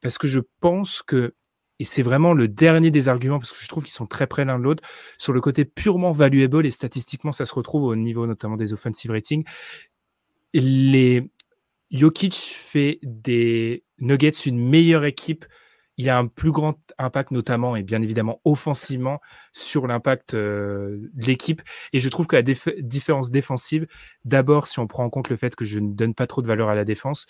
parce 0.00 0.18
que 0.18 0.26
je 0.26 0.40
pense 0.60 1.02
que 1.02 1.34
et 1.80 1.84
c'est 1.84 2.02
vraiment 2.02 2.32
le 2.32 2.48
dernier 2.48 2.90
des 2.90 3.08
arguments 3.08 3.38
parce 3.38 3.52
que 3.52 3.62
je 3.62 3.68
trouve 3.68 3.84
qu'ils 3.84 3.92
sont 3.92 4.06
très 4.06 4.26
près 4.26 4.44
l'un 4.44 4.58
de 4.58 4.64
l'autre 4.64 4.82
sur 5.16 5.32
le 5.32 5.40
côté 5.40 5.64
purement 5.64 6.10
valuable 6.10 6.66
et 6.66 6.70
statistiquement 6.70 7.30
ça 7.30 7.46
se 7.46 7.54
retrouve 7.54 7.84
au 7.84 7.94
niveau 7.94 8.26
notamment 8.26 8.56
des 8.56 8.72
offensive 8.72 9.12
ratings. 9.12 9.44
Les 10.54 11.30
Jokic 11.90 12.34
fait 12.34 12.98
des 13.02 13.84
Nuggets 13.98 14.30
une 14.46 14.58
meilleure 14.58 15.04
équipe. 15.04 15.46
Il 15.96 16.08
a 16.08 16.18
un 16.18 16.26
plus 16.26 16.52
grand 16.52 16.78
impact 16.98 17.32
notamment 17.32 17.74
et 17.74 17.82
bien 17.82 18.00
évidemment 18.02 18.40
offensivement 18.44 19.20
sur 19.52 19.88
l'impact 19.88 20.34
euh, 20.34 21.10
de 21.12 21.26
l'équipe. 21.26 21.60
Et 21.92 21.98
je 21.98 22.08
trouve 22.08 22.28
que 22.28 22.36
la 22.36 22.42
différence 22.42 23.30
défensive, 23.30 23.86
d'abord 24.24 24.68
si 24.68 24.78
on 24.78 24.86
prend 24.86 25.04
en 25.04 25.10
compte 25.10 25.28
le 25.28 25.36
fait 25.36 25.56
que 25.56 25.64
je 25.64 25.80
ne 25.80 25.92
donne 25.92 26.14
pas 26.14 26.28
trop 26.28 26.40
de 26.40 26.46
valeur 26.46 26.68
à 26.68 26.76
la 26.76 26.84
défense, 26.84 27.26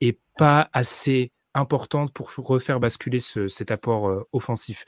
est 0.00 0.18
pas 0.36 0.68
assez 0.72 1.30
importante 1.54 2.12
pour 2.12 2.32
refaire 2.36 2.80
basculer 2.80 3.20
ce, 3.20 3.46
cet 3.46 3.70
apport 3.70 4.08
euh, 4.08 4.28
offensif. 4.32 4.84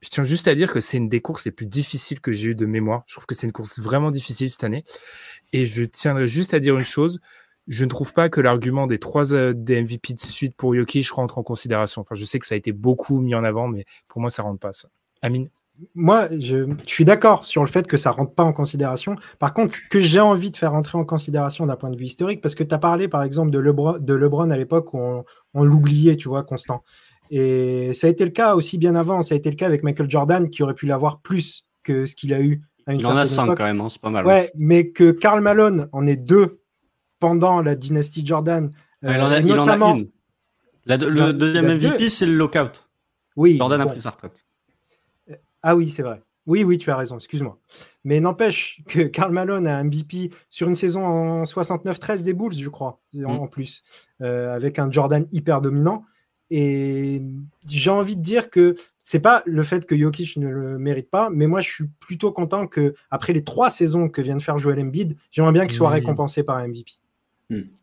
Je 0.00 0.08
tiens 0.10 0.24
juste 0.24 0.46
à 0.48 0.54
dire 0.54 0.72
que 0.72 0.80
c'est 0.80 0.96
une 0.96 1.08
des 1.08 1.20
courses 1.20 1.44
les 1.44 1.50
plus 1.50 1.66
difficiles 1.66 2.20
que 2.20 2.30
j'ai 2.30 2.50
eues 2.50 2.54
de 2.54 2.66
mémoire. 2.66 3.02
Je 3.06 3.14
trouve 3.14 3.26
que 3.26 3.34
c'est 3.34 3.46
une 3.46 3.52
course 3.52 3.80
vraiment 3.80 4.10
difficile 4.10 4.48
cette 4.48 4.62
année. 4.62 4.84
Et 5.52 5.66
je 5.66 5.82
tiendrai 5.84 6.28
juste 6.28 6.54
à 6.54 6.60
dire 6.60 6.78
une 6.78 6.84
chose. 6.84 7.20
Je 7.68 7.84
ne 7.84 7.90
trouve 7.90 8.14
pas 8.14 8.28
que 8.28 8.40
l'argument 8.40 8.86
des 8.86 8.98
trois 8.98 9.34
euh, 9.34 9.52
des 9.54 9.80
MVP 9.82 10.14
de 10.14 10.20
suite 10.20 10.56
pour 10.56 10.74
Jokic 10.74 11.08
rentre 11.10 11.38
en 11.38 11.42
considération. 11.42 12.00
Enfin, 12.00 12.14
je 12.14 12.24
sais 12.24 12.38
que 12.38 12.46
ça 12.46 12.54
a 12.54 12.58
été 12.58 12.72
beaucoup 12.72 13.20
mis 13.20 13.34
en 13.34 13.44
avant, 13.44 13.68
mais 13.68 13.84
pour 14.08 14.20
moi, 14.20 14.30
ça 14.30 14.42
rentre 14.42 14.58
pas. 14.58 14.72
Ça. 14.72 14.88
Amine? 15.20 15.50
Moi, 15.94 16.28
je, 16.32 16.66
je 16.84 16.90
suis 16.92 17.04
d'accord 17.04 17.44
sur 17.44 17.62
le 17.62 17.68
fait 17.68 17.86
que 17.86 17.96
ça 17.96 18.10
rentre 18.10 18.32
pas 18.32 18.42
en 18.42 18.52
considération. 18.52 19.16
Par 19.38 19.54
contre, 19.54 19.74
ce 19.74 19.80
que 19.88 20.00
j'ai 20.00 20.18
envie 20.18 20.50
de 20.50 20.56
faire 20.56 20.72
rentrer 20.72 20.98
en 20.98 21.04
considération 21.04 21.66
d'un 21.66 21.76
point 21.76 21.90
de 21.90 21.96
vue 21.96 22.06
historique, 22.06 22.40
parce 22.40 22.54
que 22.54 22.64
tu 22.64 22.74
as 22.74 22.78
parlé, 22.78 23.06
par 23.06 23.22
exemple, 23.22 23.50
de 23.50 23.58
Lebron, 23.58 23.98
de 23.98 24.14
Lebron 24.14 24.50
à 24.50 24.56
l'époque 24.56 24.94
où 24.94 24.98
on, 24.98 25.24
on 25.54 25.62
l'oubliait, 25.62 26.16
tu 26.16 26.28
vois, 26.28 26.42
constant. 26.42 26.82
Et 27.30 27.92
ça 27.92 28.06
a 28.06 28.10
été 28.10 28.24
le 28.24 28.30
cas 28.30 28.54
aussi 28.54 28.78
bien 28.78 28.94
avant. 28.94 29.20
Ça 29.22 29.34
a 29.34 29.38
été 29.38 29.50
le 29.50 29.56
cas 29.56 29.66
avec 29.66 29.82
Michael 29.82 30.10
Jordan, 30.10 30.48
qui 30.48 30.62
aurait 30.62 30.74
pu 30.74 30.86
l'avoir 30.86 31.20
plus 31.20 31.66
que 31.82 32.06
ce 32.06 32.16
qu'il 32.16 32.32
a 32.32 32.40
eu 32.40 32.62
à 32.86 32.94
une 32.94 33.00
Il 33.00 33.06
en 33.06 33.10
a 33.10 33.26
certaine 33.26 33.34
cinq 33.34 33.44
époque. 33.44 33.58
quand 33.58 33.64
même, 33.64 33.80
hein, 33.80 33.88
c'est 33.90 34.00
pas 34.00 34.10
mal. 34.10 34.26
Ouais, 34.26 34.50
mais 34.56 34.90
que 34.90 35.10
Karl 35.10 35.40
Malone 35.42 35.88
en 35.92 36.06
est 36.06 36.16
deux 36.16 36.60
pendant 37.20 37.60
la 37.60 37.74
dynastie 37.74 38.24
Jordan. 38.24 38.72
Ah, 39.02 39.16
il, 39.16 39.20
en 39.22 39.26
a, 39.30 39.34
euh, 39.36 39.40
il 39.44 39.52
en 39.52 39.54
a 39.54 39.58
notamment- 39.58 39.94
une. 39.96 40.08
La- 40.86 40.96
le 40.96 41.32
deuxième 41.32 41.66
MVP, 41.78 42.08
c'est 42.08 42.26
le 42.26 42.34
lockout. 42.34 42.88
Oui, 43.36 43.56
Jordan 43.58 43.80
a 43.80 43.86
pris 43.86 44.00
sa 44.00 44.10
retraite. 44.10 44.44
Ah 45.62 45.76
oui, 45.76 45.88
c'est 45.90 46.02
vrai. 46.02 46.22
Oui, 46.46 46.64
oui, 46.64 46.78
tu 46.78 46.90
as 46.90 46.96
raison, 46.96 47.16
excuse-moi. 47.16 47.58
Mais 48.04 48.20
n'empêche 48.20 48.80
que 48.88 49.00
Karl 49.08 49.32
Malone 49.32 49.66
a 49.66 49.76
un 49.76 49.84
MVP 49.84 50.30
sur 50.48 50.66
une 50.68 50.74
saison 50.74 51.04
en 51.04 51.42
69-13 51.44 52.22
des 52.22 52.32
Bulls, 52.32 52.54
je 52.54 52.68
crois, 52.70 53.00
en, 53.16 53.20
Mm. 53.34 53.38
en 53.40 53.46
plus, 53.48 53.82
euh, 54.22 54.54
avec 54.54 54.78
un 54.78 54.90
Jordan 54.90 55.26
hyper 55.30 55.60
dominant. 55.60 56.04
Et 56.50 57.20
j'ai 57.66 57.90
envie 57.90 58.16
de 58.16 58.22
dire 58.22 58.48
que 58.48 58.74
c'est 59.02 59.20
pas 59.20 59.42
le 59.44 59.62
fait 59.62 59.84
que 59.84 59.96
Jokic 59.96 60.38
ne 60.38 60.48
le 60.48 60.78
mérite 60.78 61.10
pas, 61.10 61.28
mais 61.30 61.46
moi 61.46 61.60
je 61.60 61.70
suis 61.70 61.84
plutôt 62.00 62.32
content 62.32 62.66
que 62.66 62.94
après 63.10 63.34
les 63.34 63.44
trois 63.44 63.68
saisons 63.68 64.08
que 64.08 64.22
vient 64.22 64.36
de 64.36 64.42
faire 64.42 64.58
Joel 64.58 64.80
Embiid, 64.80 65.16
j'aimerais 65.30 65.52
bien 65.52 65.66
qu'il 65.66 65.76
soit 65.76 65.90
Mm. 65.90 65.94
récompensé 65.94 66.42
par 66.42 66.56
un 66.56 66.66
MVP 66.68 66.92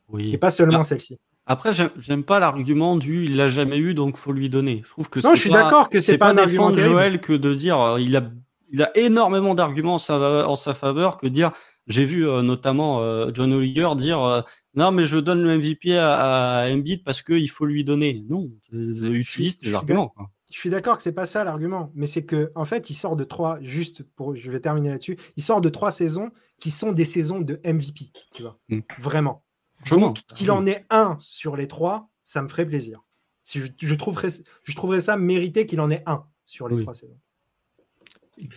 Oui. 0.09 0.33
et 0.33 0.37
pas 0.37 0.51
seulement 0.51 0.79
Ah. 0.81 0.83
celle-ci. 0.83 1.17
Après, 1.47 1.73
j'aime- 1.99 2.23
pas 2.23 2.39
l'argument 2.39 2.95
du 2.97 3.25
il 3.25 3.35
l'a 3.35 3.49
jamais 3.49 3.77
eu 3.77 3.93
donc 3.93 4.17
faut 4.17 4.31
lui 4.33 4.49
donner. 4.49 4.81
Je 4.85 4.89
trouve 4.89 5.09
que 5.09 5.19
Non, 5.19 5.29
c'est 5.31 5.35
je 5.35 5.41
suis 5.41 5.49
pas- 5.49 5.63
d'accord 5.63 5.89
que 5.89 5.99
c'est 5.99 6.17
pas, 6.17 6.27
un 6.27 6.37
argument 6.37 6.47
défendre 6.71 6.75
terrible. 6.77 6.93
Joël 6.93 7.21
que 7.21 7.33
de 7.33 7.53
dire 7.53 7.79
euh, 7.79 8.01
il 8.01 8.15
a 8.15 8.23
il 8.71 8.81
a 8.81 8.95
énormément 8.97 9.53
d'arguments 9.53 9.95
en 9.95 9.99
sa, 9.99 10.47
en 10.49 10.55
sa 10.55 10.73
faveur 10.73 11.17
que 11.17 11.27
dire 11.27 11.51
j'ai 11.85 12.03
vu 12.03 12.27
euh, 12.27 12.41
notamment 12.41 13.01
euh, 13.01 13.29
John 13.33 13.53
Oliver 13.53 13.89
dire 13.95 14.21
euh, 14.23 14.41
non 14.73 14.91
mais 14.91 15.05
je 15.05 15.17
donne 15.17 15.41
le 15.43 15.55
MVP 15.57 15.95
à, 15.95 16.61
à 16.61 16.69
Embiid 16.71 17.03
parce 17.03 17.21
qu'il 17.21 17.49
faut 17.49 17.65
lui 17.65 17.83
donner. 17.83 18.25
Non, 18.27 18.49
utilise 18.71 19.53
je 19.53 19.57
tes 19.59 19.67
suis 19.67 19.75
arguments. 19.75 20.09
quoi. 20.09 20.29
Je 20.51 20.57
suis 20.59 20.69
d'accord 20.69 20.97
que 20.97 21.03
c'est 21.03 21.11
pas 21.11 21.25
ça 21.25 21.43
l'argument, 21.43 21.91
mais 21.95 22.05
c'est 22.07 22.23
que 22.23 22.51
en 22.55 22.65
fait, 22.65 22.89
il 22.89 22.93
sort 22.93 23.15
de 23.15 23.23
trois. 23.23 23.57
Juste 23.61 24.03
pour, 24.15 24.35
je 24.35 24.49
vais 24.51 24.59
terminer 24.61 24.89
là-dessus. 24.89 25.17
Il 25.37 25.43
sort 25.43 25.59
de 25.59 25.69
trois 25.69 25.91
saisons 25.91 26.29
qui 26.61 26.71
sont 26.71 26.91
des 26.91 27.03
saisons 27.05 27.39
de 27.41 27.59
MVP, 27.65 28.05
tu 28.33 28.41
vois, 28.43 28.57
Mm. 28.69 28.79
vraiment. 28.99 29.43
Donc 29.89 30.19
qu'il 30.35 30.51
en 30.51 30.65
ait 30.65 30.85
un 30.89 31.17
sur 31.19 31.55
les 31.55 31.67
trois, 31.67 32.09
ça 32.23 32.41
me 32.41 32.47
ferait 32.47 32.65
plaisir. 32.65 33.03
Si 33.43 33.59
je, 33.59 33.67
je 33.77 33.93
trouverais, 33.95 34.29
je 34.63 34.75
trouverais 34.75 35.01
ça 35.01 35.17
mérité 35.17 35.65
qu'il 35.65 35.79
en 35.79 35.91
ait 35.91 36.03
un 36.05 36.25
sur 36.45 36.67
les 36.67 36.75
Oui. 36.75 36.81
trois 36.81 36.93
saisons. 36.93 37.19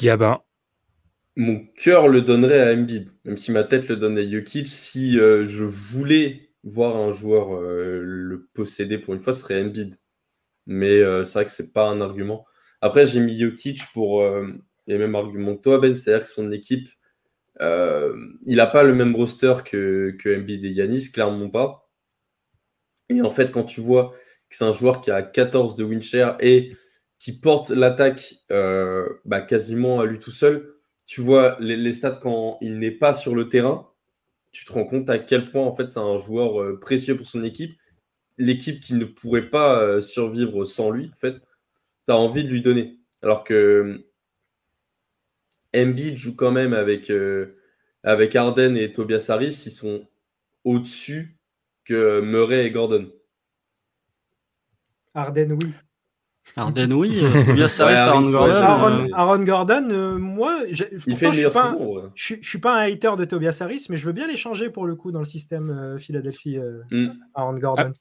Gabin. 0.00 0.40
Mon 1.36 1.64
cœur 1.76 2.08
le 2.08 2.22
donnerait 2.22 2.60
à 2.68 2.74
Embiid, 2.74 3.12
même 3.24 3.36
si 3.36 3.52
ma 3.52 3.62
tête 3.64 3.86
le 3.88 3.96
donne 3.96 4.18
à 4.18 4.28
Jokic. 4.28 4.66
Si 4.66 5.18
euh, 5.20 5.44
je 5.44 5.64
voulais 5.64 6.50
voir 6.64 6.96
un 6.96 7.12
joueur 7.12 7.54
euh, 7.54 8.00
le 8.02 8.48
posséder 8.54 8.98
pour 8.98 9.14
une 9.14 9.20
fois, 9.20 9.32
ce 9.34 9.42
serait 9.42 9.62
Embiid. 9.62 9.94
Mais 10.66 10.98
euh, 10.98 11.24
c'est 11.24 11.34
vrai 11.34 11.44
que 11.44 11.50
c'est 11.52 11.72
pas 11.72 11.88
un 11.88 12.00
argument. 12.00 12.44
Après, 12.80 13.06
j'ai 13.06 13.20
mis 13.20 13.38
Jokic 13.38 13.82
pour 13.92 14.22
euh, 14.22 14.48
les 14.88 14.98
mêmes 14.98 15.14
arguments 15.14 15.56
que 15.56 15.62
toi, 15.62 15.78
Ben, 15.78 15.94
c'est-à-dire 15.94 16.22
que 16.24 16.28
son 16.28 16.50
équipe, 16.50 16.88
euh, 17.60 18.16
il 18.44 18.56
n'a 18.56 18.66
pas 18.66 18.82
le 18.82 18.94
même 18.94 19.14
roster 19.14 19.54
que, 19.64 20.16
que 20.18 20.28
Yanis, 20.68 21.10
clairement 21.12 21.50
pas. 21.50 21.88
Et 23.08 23.22
en 23.22 23.30
fait, 23.30 23.50
quand 23.50 23.64
tu 23.64 23.80
vois 23.80 24.12
que 24.50 24.56
c'est 24.56 24.64
un 24.64 24.72
joueur 24.72 25.00
qui 25.00 25.10
a 25.10 25.22
14 25.22 25.76
de 25.76 25.84
win 25.84 26.02
share 26.02 26.36
et 26.40 26.72
qui 27.18 27.32
porte 27.32 27.70
l'attaque 27.70 28.36
euh, 28.52 29.08
bah, 29.24 29.40
quasiment 29.40 30.00
à 30.00 30.06
lui 30.06 30.18
tout 30.18 30.30
seul, 30.30 30.74
tu 31.06 31.20
vois 31.20 31.56
les, 31.60 31.92
stats 31.92 32.16
quand 32.16 32.58
il 32.60 32.78
n'est 32.78 32.90
pas 32.90 33.14
sur 33.14 33.34
le 33.34 33.48
terrain, 33.48 33.88
tu 34.52 34.64
te 34.64 34.72
rends 34.72 34.84
compte 34.84 35.10
à 35.10 35.18
quel 35.18 35.48
point 35.50 35.64
en 35.64 35.72
fait 35.72 35.88
c'est 35.88 36.00
un 36.00 36.18
joueur 36.18 36.60
euh, 36.60 36.78
précieux 36.78 37.16
pour 37.16 37.26
son 37.26 37.42
équipe. 37.42 37.76
L'équipe 38.36 38.80
qui 38.80 38.94
ne 38.94 39.04
pourrait 39.04 39.50
pas 39.50 40.00
survivre 40.00 40.64
sans 40.64 40.90
lui, 40.90 41.10
en 41.12 41.32
tu 41.34 41.40
as 42.12 42.16
envie 42.16 42.44
de 42.44 42.48
lui 42.48 42.60
donner. 42.60 42.98
Alors 43.20 43.42
que 43.42 44.07
Embiid 45.76 46.16
joue 46.16 46.34
quand 46.34 46.50
même 46.52 46.72
avec, 46.72 47.10
euh, 47.10 47.58
avec 48.02 48.34
Harden 48.36 48.76
et 48.76 48.92
Tobias 48.92 49.26
Harris, 49.28 49.62
ils 49.66 49.70
sont 49.70 50.06
au-dessus 50.64 51.36
que 51.84 52.20
Murray 52.20 52.66
et 52.66 52.70
Gordon. 52.70 53.10
Harden, 55.14 55.52
oui. 55.52 55.72
Harden, 56.56 56.92
oui. 56.92 57.20
euh, 57.22 57.44
Tobias 57.44 57.76
Harris, 57.80 57.92
Ouais, 57.94 57.98
Aaron 57.98 58.30
Gordon. 58.30 58.54
Aaron, 58.54 59.04
euh, 59.04 59.08
Aaron 59.14 59.44
Gordon, 59.44 59.88
euh, 59.90 60.18
moi, 60.18 60.60
j'ai- 60.70 60.88
Il 61.06 61.16
fait 61.16 61.26
une 61.26 61.32
je 61.34 61.48
suis 61.50 61.58
un- 61.58 61.74
ouais. 61.74 62.02
Je 62.14 62.24
suis- 62.24 62.38
je 62.42 62.48
suis 62.48 62.58
pas 62.58 62.74
un 62.80 62.90
hater 62.90 63.12
de 63.18 63.24
Tobias 63.24 63.58
Harris, 63.60 63.86
mais 63.90 63.96
je 63.96 64.06
veux 64.06 64.12
bien 64.12 64.26
l'échanger 64.26 64.70
pour 64.70 64.86
le 64.86 64.94
coup 64.96 65.12
dans 65.12 65.18
le 65.18 65.24
système 65.26 65.70
euh, 65.70 65.98
Philadelphie 65.98 66.56
euh, 66.58 66.80
Mm. 66.90 67.08
Aaron 67.34 67.58
Gordon. 67.58 67.92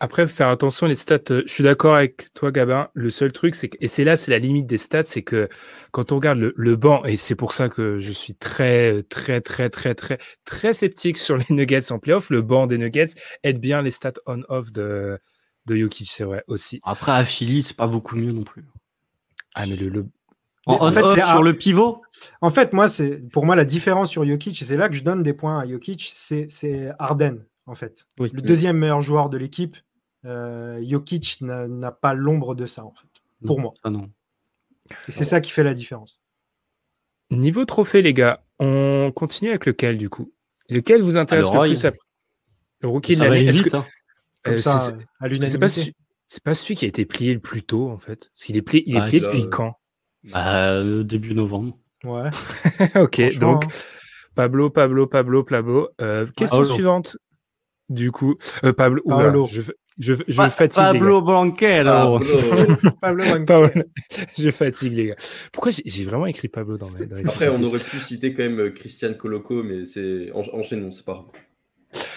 Après, 0.00 0.26
faire 0.28 0.48
attention 0.48 0.86
les 0.86 0.96
stats. 0.96 1.18
euh, 1.30 1.42
Je 1.46 1.52
suis 1.52 1.64
d'accord 1.64 1.94
avec 1.94 2.32
toi, 2.34 2.50
Gabin. 2.50 2.88
Le 2.94 3.10
seul 3.10 3.32
truc, 3.32 3.54
c'est 3.54 3.68
que, 3.68 3.76
et 3.80 3.88
c'est 3.88 4.04
là, 4.04 4.16
c'est 4.16 4.30
la 4.30 4.38
limite 4.38 4.66
des 4.66 4.76
stats, 4.78 5.04
c'est 5.04 5.22
que 5.22 5.48
quand 5.92 6.12
on 6.12 6.16
regarde 6.16 6.38
le, 6.38 6.52
le 6.56 6.76
banc, 6.76 7.04
et 7.04 7.16
c'est 7.16 7.36
pour 7.36 7.52
ça 7.52 7.68
que 7.68 7.98
je 7.98 8.12
suis 8.12 8.34
très, 8.34 9.02
très, 9.04 9.40
très, 9.40 9.70
très, 9.70 9.94
très, 9.94 10.18
très 10.44 10.74
sceptique 10.74 11.16
sur 11.18 11.36
les 11.36 11.44
Nuggets 11.50 11.92
en 11.92 11.98
playoff, 11.98 12.28
le 12.30 12.42
banc 12.42 12.66
des 12.66 12.76
Nuggets 12.78 13.14
aide 13.44 13.60
bien 13.60 13.82
les 13.82 13.92
stats 13.92 14.12
on-off 14.26 14.72
de, 14.72 15.18
de 15.66 15.76
Jokic, 15.76 16.10
c'est 16.10 16.24
vrai 16.24 16.44
aussi. 16.48 16.80
Après, 16.82 17.12
à 17.12 17.24
Philly, 17.24 17.62
c'est 17.62 17.76
pas 17.76 17.86
beaucoup 17.86 18.16
mieux 18.16 18.32
non 18.32 18.42
plus. 18.42 18.64
Ah, 19.54 19.64
mais 19.68 19.76
le, 19.76 19.88
le- 19.88 20.06
En, 20.66 20.74
en 20.86 20.92
fait, 20.92 21.02
on-off 21.02 21.14
c'est 21.14 21.20
sur 21.24 21.38
un- 21.38 21.42
le 21.42 21.56
pivot, 21.56 22.02
En 22.40 22.50
fait, 22.50 22.72
moi, 22.72 22.88
c'est 22.88 23.16
pour 23.30 23.46
moi 23.46 23.54
la 23.54 23.64
différence 23.64 24.10
sur 24.10 24.24
Jokic, 24.26 24.60
et 24.60 24.64
c'est 24.64 24.76
là 24.76 24.88
que 24.88 24.96
je 24.96 25.04
donne 25.04 25.22
des 25.22 25.34
points 25.34 25.60
à 25.60 25.66
Jokic, 25.68 26.10
c'est 26.14 26.90
Harden, 26.98 27.44
en 27.66 27.74
fait. 27.76 28.08
Oui. 28.18 28.30
Le 28.32 28.42
deuxième 28.42 28.76
meilleur 28.78 29.00
joueur 29.00 29.28
de 29.30 29.38
l'équipe, 29.38 29.76
Jokic 30.24 31.38
n'a 31.42 31.92
pas 31.92 32.14
l'ombre 32.14 32.54
de 32.54 32.66
ça, 32.66 32.84
en 32.84 32.92
fait, 32.92 33.06
pour 33.46 33.60
moi. 33.60 33.74
Ah 33.82 33.90
non. 33.90 34.10
Et 35.08 35.12
c'est 35.12 35.24
ça 35.24 35.40
qui 35.40 35.50
fait 35.50 35.62
la 35.64 35.74
différence. 35.74 36.20
Niveau 37.30 37.64
trophée, 37.64 38.02
les 38.02 38.12
gars, 38.14 38.44
on 38.58 39.10
continue 39.14 39.50
avec 39.50 39.66
lequel 39.66 39.96
du 39.98 40.08
coup? 40.10 40.32
Lequel 40.68 41.02
vous 41.02 41.16
intéresse 41.16 41.46
Ah, 41.52 41.54
le 41.66 41.68
plus 41.70 41.84
après? 41.84 41.98
Le 42.80 42.88
rookie 42.88 43.12
de 43.14 43.18
Ça 43.18 43.28
l'année 43.28 43.48
hein. 43.48 43.86
Euh, 44.46 44.58
c'est- 44.58 44.68
euh, 44.68 45.58
pas, 45.58 45.68
celui- 45.68 45.94
c'est 46.28 46.42
pas 46.42 46.54
celui 46.54 46.74
qui 46.74 46.84
a 46.84 46.88
été 46.88 47.06
plié 47.06 47.32
le 47.32 47.40
plus 47.40 47.62
tôt 47.62 47.88
en 47.90 47.98
fait. 47.98 48.30
Parce 48.34 48.44
qu'il 48.44 48.56
est 48.58 48.62
plié, 48.62 48.84
il 48.86 48.96
est 48.96 49.00
Ah, 49.00 49.08
plié 49.08 49.20
ça, 49.20 49.26
depuis 49.28 49.44
euh, 49.44 49.48
quand? 49.48 49.78
Bah, 50.24 50.68
euh, 50.74 51.02
début 51.02 51.34
novembre. 51.34 51.78
Ouais, 52.04 52.28
Ok, 52.96 53.38
donc 53.38 53.64
Pablo, 54.34 54.68
Pablo, 54.68 55.06
Pablo, 55.06 55.44
Pablo. 55.44 55.88
Euh, 56.02 56.26
question 56.36 56.58
Paolo. 56.58 56.74
suivante. 56.74 57.16
Du 57.88 58.10
coup, 58.12 58.36
euh, 58.64 58.72
Pablo. 58.74 59.00
oula, 59.06 59.32
je, 59.46 59.62
je, 59.98 60.14
je 60.26 60.36
Pa- 60.36 60.50
fatigue. 60.50 60.82
les 60.82 60.98
Pablo 61.00 61.20
Ah. 63.26 63.40
Paolo. 63.46 63.70
je 64.38 64.50
fatigue 64.50 64.94
les 64.94 65.06
gars. 65.08 65.16
Pourquoi 65.52 65.72
j'ai 65.84 66.04
vraiment 66.04 66.26
écrit 66.26 66.48
Pablo 66.48 66.76
dans 66.78 66.90
mes 66.90 67.06
dans 67.06 67.16
les 67.16 67.26
Après, 67.26 67.48
on 67.48 67.62
aurait 67.62 67.78
pu 67.78 68.00
citer 68.00 68.34
quand 68.34 68.42
même 68.42 68.60
euh, 68.60 68.70
Christian 68.70 69.14
Coloco, 69.14 69.62
mais 69.62 69.84
c'est 69.86 70.30
en- 70.32 70.42
enchaînons, 70.58 70.90
c'est 70.92 71.04
pas 71.04 71.12
grave. 71.14 71.26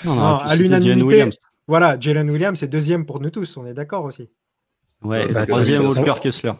Non, 0.05 0.15
Non, 0.15 0.21
on 0.21 0.33
aurait 0.35 0.45
pu 0.45 0.49
à 0.51 0.55
l'unanimité. 0.55 1.03
Williams. 1.03 1.37
Voilà, 1.67 1.97
Jalen 1.99 2.29
Williams 2.31 2.63
est 2.63 2.67
deuxième 2.67 3.05
pour 3.05 3.19
nous 3.19 3.29
tous, 3.29 3.57
on 3.57 3.65
est 3.65 3.73
d'accord 3.73 4.05
aussi. 4.05 4.29
Ouais, 5.03 5.27
bah, 5.31 5.45
troisième, 5.45 5.85
Walker 5.87 6.19
Kessler. 6.21 6.53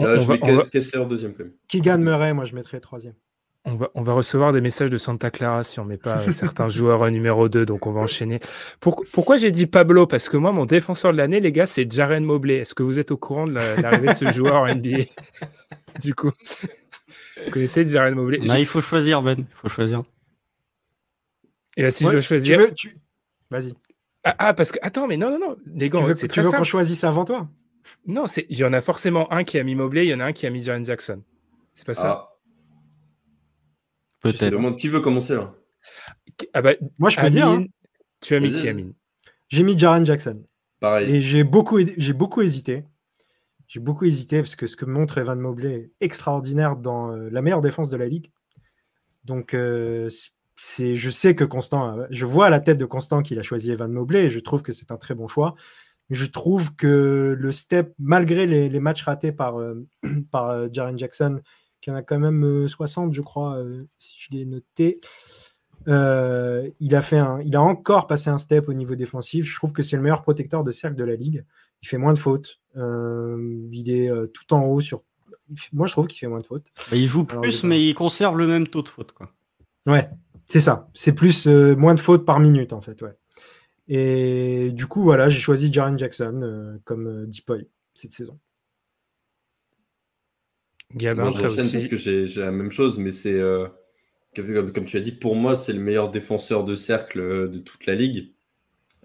Euh, 0.00 0.16
on 0.16 0.20
je 0.20 0.26
va- 0.26 0.34
mets 0.34 0.40
on 0.42 0.56
va- 0.56 0.62
Ke- 0.64 0.70
Kessler 0.70 1.04
deuxième 1.06 1.32
quand 1.34 1.44
même. 1.44 1.52
Keegan 1.68 1.98
Murray, 1.98 2.32
moi 2.34 2.44
je 2.44 2.54
mettrais 2.54 2.80
troisième. 2.80 3.14
On 3.66 3.76
va, 3.76 3.90
on 3.94 4.02
va 4.02 4.12
recevoir 4.12 4.52
des 4.52 4.60
messages 4.60 4.90
de 4.90 4.98
Santa 4.98 5.30
Clara 5.30 5.64
si 5.64 5.80
on 5.80 5.86
met 5.86 5.96
pas 5.96 6.18
euh, 6.20 6.32
certains 6.32 6.68
joueurs 6.68 7.02
euh, 7.02 7.10
numéro 7.10 7.48
2, 7.48 7.64
donc 7.64 7.86
on 7.86 7.92
va 7.92 8.02
enchaîner. 8.02 8.38
Pour- 8.78 9.02
pourquoi 9.10 9.38
j'ai 9.38 9.50
dit 9.50 9.66
Pablo? 9.66 10.06
Parce 10.06 10.28
que 10.28 10.36
moi, 10.36 10.52
mon 10.52 10.66
défenseur 10.66 11.12
de 11.12 11.16
l'année, 11.16 11.40
les 11.40 11.50
gars, 11.50 11.64
c'est 11.64 11.90
Jaren 11.90 12.22
Mobley. 12.24 12.56
Est-ce 12.56 12.74
que 12.74 12.82
vous 12.82 12.98
êtes 12.98 13.10
au 13.10 13.16
courant 13.16 13.46
de 13.46 13.52
la- 13.52 13.76
l'arrivée 13.76 14.08
de 14.08 14.12
ce 14.12 14.30
joueur 14.32 14.56
en 14.56 14.66
NBA 14.66 15.04
Du 16.02 16.14
coup, 16.14 16.30
vous 17.46 17.50
connaissez 17.52 17.86
Jaren 17.86 18.14
Mobley? 18.14 18.38
Non, 18.38 18.56
il 18.56 18.66
faut 18.66 18.82
choisir, 18.82 19.22
Ben. 19.22 19.38
Il 19.38 19.46
faut 19.56 19.70
choisir. 19.70 20.02
Et 21.78 21.82
là, 21.82 21.90
si 21.90 22.04
Ouais, 22.04 22.10
je 22.10 22.14
dois 22.16 22.20
tu 22.20 22.26
choisir. 22.28 22.58
veux- 22.58 22.72
tu- 22.74 22.98
Vas-y. 23.50 23.74
Ah, 24.24 24.34
ah, 24.38 24.54
parce 24.54 24.72
que. 24.72 24.78
Attends, 24.82 25.06
mais 25.06 25.16
non, 25.16 25.30
non, 25.30 25.38
non, 25.38 25.56
les 25.74 25.88
gars, 25.88 26.00
Tu 26.00 26.04
veux, 26.06 26.14
c'est 26.14 26.28
tu 26.28 26.40
veux 26.42 26.50
qu'on 26.50 26.64
choisisse 26.64 27.02
avant 27.04 27.24
toi? 27.24 27.48
Non, 28.06 28.26
c'est- 28.26 28.46
il 28.50 28.58
y 28.58 28.64
en 28.64 28.72
a 28.74 28.80
forcément 28.82 29.32
un 29.32 29.42
qui 29.44 29.58
a 29.58 29.64
mis 29.64 29.74
Mobley, 29.74 30.04
il 30.06 30.10
y 30.10 30.14
en 30.14 30.20
a 30.20 30.24
un 30.26 30.32
qui 30.32 30.46
a 30.46 30.50
mis 30.50 30.62
Jaren 30.62 30.84
Jackson. 30.84 31.22
C'est 31.74 31.86
pas 31.86 31.94
ça 31.94 32.28
Ah, 32.30 32.33
je 34.24 34.30
te 34.32 34.38
Peut-être. 34.38 34.52
demande 34.52 34.76
qui 34.76 34.88
veut 34.88 35.00
commencer 35.00 35.34
là? 35.34 35.54
Ah 36.52 36.62
bah, 36.62 36.72
Moi 36.98 37.10
je 37.10 37.20
peux 37.20 37.30
dire, 37.30 37.48
hein. 37.48 37.64
Tu 38.20 38.34
as 38.34 38.40
mis 38.40 38.50
qui. 38.50 38.68
Amine? 38.68 38.94
J'ai 39.48 39.62
mis 39.62 39.78
Jaren 39.78 40.04
Jackson. 40.06 40.42
Pareil. 40.80 41.14
Et 41.14 41.20
j'ai 41.20 41.44
beaucoup, 41.44 41.78
j'ai 41.96 42.12
beaucoup 42.12 42.40
hésité. 42.42 42.84
J'ai 43.68 43.80
beaucoup 43.80 44.04
hésité 44.04 44.40
parce 44.40 44.56
que 44.56 44.66
ce 44.66 44.76
que 44.76 44.84
montre 44.84 45.18
Evan 45.18 45.38
Mobley 45.38 45.72
est 45.74 45.90
extraordinaire 46.00 46.76
dans 46.76 47.12
euh, 47.12 47.28
la 47.30 47.42
meilleure 47.42 47.60
défense 47.60 47.88
de 47.90 47.96
la 47.96 48.06
ligue. 48.06 48.30
Donc, 49.24 49.54
euh, 49.54 50.08
c'est, 50.56 50.96
je 50.96 51.10
sais 51.10 51.34
que 51.34 51.44
Constant, 51.44 51.84
a- 52.00 52.06
je 52.10 52.26
vois 52.26 52.46
à 52.46 52.50
la 52.50 52.60
tête 52.60 52.78
de 52.78 52.84
Constant 52.84 53.22
qu'il 53.22 53.38
a 53.38 53.42
choisi 53.42 53.70
Evan 53.70 53.90
Mobley 53.92 54.24
et 54.26 54.30
je 54.30 54.38
trouve 54.40 54.62
que 54.62 54.72
c'est 54.72 54.90
un 54.90 54.96
très 54.96 55.14
bon 55.14 55.26
choix. 55.26 55.54
Mais 56.10 56.16
je 56.16 56.26
trouve 56.26 56.74
que 56.76 57.34
le 57.38 57.52
step, 57.52 57.94
malgré 57.98 58.46
les, 58.46 58.68
les 58.68 58.80
matchs 58.80 59.02
ratés 59.02 59.32
par, 59.32 59.58
euh, 59.58 59.86
par 60.32 60.50
euh, 60.50 60.68
Jaren 60.72 60.98
Jackson, 60.98 61.40
qui 61.84 61.90
en 61.90 61.94
a 61.94 62.02
quand 62.02 62.18
même 62.18 62.44
euh, 62.44 62.66
60, 62.66 63.12
je 63.12 63.20
crois, 63.20 63.56
euh, 63.58 63.84
si 63.98 64.16
je 64.18 64.36
l'ai 64.36 64.46
noté, 64.46 65.00
euh, 65.86 66.66
il, 66.80 66.94
a 66.94 67.02
fait 67.02 67.18
un, 67.18 67.40
il 67.42 67.54
a 67.56 67.62
encore 67.62 68.06
passé 68.06 68.30
un 68.30 68.38
step 68.38 68.70
au 68.70 68.72
niveau 68.72 68.94
défensif. 68.94 69.44
Je 69.44 69.54
trouve 69.54 69.72
que 69.72 69.82
c'est 69.82 69.96
le 69.96 70.02
meilleur 70.02 70.22
protecteur 70.22 70.64
de 70.64 70.70
cercle 70.70 70.96
de 70.96 71.04
la 71.04 71.14
ligue. 71.14 71.44
Il 71.82 71.88
fait 71.88 71.98
moins 71.98 72.14
de 72.14 72.18
fautes. 72.18 72.60
Euh, 72.76 73.68
il 73.70 73.90
est 73.90 74.10
euh, 74.10 74.26
tout 74.26 74.54
en 74.54 74.64
haut 74.64 74.80
sur. 74.80 75.02
il 75.50 75.56
Moi, 75.74 75.86
je 75.86 75.92
trouve 75.92 76.06
qu'il 76.06 76.18
fait 76.18 76.26
moins 76.26 76.38
de 76.38 76.46
fautes. 76.46 76.66
Bah, 76.90 76.96
il 76.96 77.06
joue 77.06 77.26
Alors, 77.28 77.42
plus, 77.42 77.64
mais 77.64 77.86
il 77.86 77.94
conserve 77.94 78.38
le 78.38 78.46
même 78.46 78.66
taux 78.66 78.82
de 78.82 78.88
faute. 78.88 79.12
Quoi. 79.12 79.30
Ouais, 79.86 80.08
c'est 80.46 80.60
ça. 80.60 80.88
C'est 80.94 81.12
plus 81.12 81.46
euh, 81.46 81.76
moins 81.76 81.94
de 81.94 82.00
fautes 82.00 82.24
par 82.24 82.40
minute, 82.40 82.72
en 82.72 82.80
fait. 82.80 83.02
Ouais. 83.02 83.14
Et 83.88 84.70
du 84.72 84.86
coup, 84.86 85.02
voilà, 85.02 85.28
j'ai 85.28 85.40
choisi 85.40 85.70
Jaren 85.70 85.98
Jackson 85.98 86.40
euh, 86.42 86.78
comme 86.84 87.06
euh, 87.06 87.26
Deepoy 87.26 87.68
cette 87.92 88.12
saison. 88.12 88.38
Gabin, 90.94 91.30
Moi, 91.30 91.32
j'enchaîne 91.32 91.70
parce 91.70 91.74
aussi. 91.74 91.88
que 91.88 91.96
j'ai 91.96 92.26
la 92.36 92.52
même 92.52 92.70
chose, 92.70 92.98
mais 92.98 93.10
c'est 93.10 93.34
euh, 93.34 93.66
comme, 94.34 94.86
tu 94.86 94.96
as 94.96 95.00
dit, 95.00 95.12
pour 95.12 95.36
moi, 95.36 95.56
c'est 95.56 95.72
le 95.72 95.80
meilleur 95.80 96.10
défenseur 96.10 96.64
de 96.64 96.74
cercle 96.74 97.20
euh, 97.20 97.48
de 97.48 97.58
toute 97.58 97.86
la 97.86 97.94
ligue. 97.94 98.32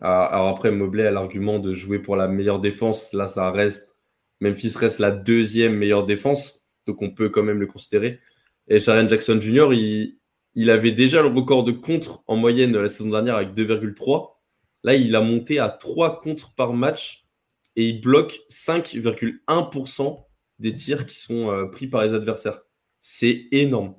Ah, 0.01 0.25
Alors 0.25 0.47
après, 0.49 0.71
Mobley 0.71 1.05
a 1.05 1.11
l'argument 1.11 1.59
de 1.59 1.73
jouer 1.73 1.99
pour 1.99 2.15
la 2.15 2.27
meilleure 2.27 2.59
défense. 2.59 3.13
Là, 3.13 3.27
ça 3.27 3.51
reste. 3.51 3.97
Memphis 4.39 4.73
reste 4.77 4.99
la 4.99 5.11
deuxième 5.11 5.75
meilleure 5.75 6.05
défense, 6.05 6.67
donc 6.85 7.01
on 7.01 7.09
peut 7.09 7.27
quand 7.27 7.43
même 7.43 7.59
le 7.59 7.67
considérer. 7.67 8.19
Et 8.69 8.79
Jaren 8.79 9.09
Jackson 9.09 9.39
Jr., 9.41 9.67
il, 9.73 10.17
il 10.55 10.69
avait 10.69 10.93
déjà 10.93 11.21
le 11.21 11.27
record 11.27 11.65
de 11.65 11.73
contre 11.73 12.23
en 12.25 12.37
moyenne 12.37 12.77
la 12.77 12.89
saison 12.89 13.09
dernière 13.09 13.35
avec 13.35 13.53
2,3. 13.53 14.29
Là, 14.83 14.95
il 14.95 15.13
a 15.15 15.21
monté 15.21 15.59
à 15.59 15.67
3 15.67 16.21
contre 16.21 16.53
par 16.55 16.71
match 16.73 17.25
et 17.75 17.89
il 17.89 17.99
bloque 17.99 18.39
5,1% 18.49 20.25
des 20.59 20.75
tirs 20.75 21.05
qui 21.05 21.15
sont 21.17 21.49
euh, 21.51 21.65
pris 21.65 21.87
par 21.87 22.03
les 22.03 22.13
adversaires. 22.13 22.61
C'est 22.99 23.47
énorme. 23.51 23.95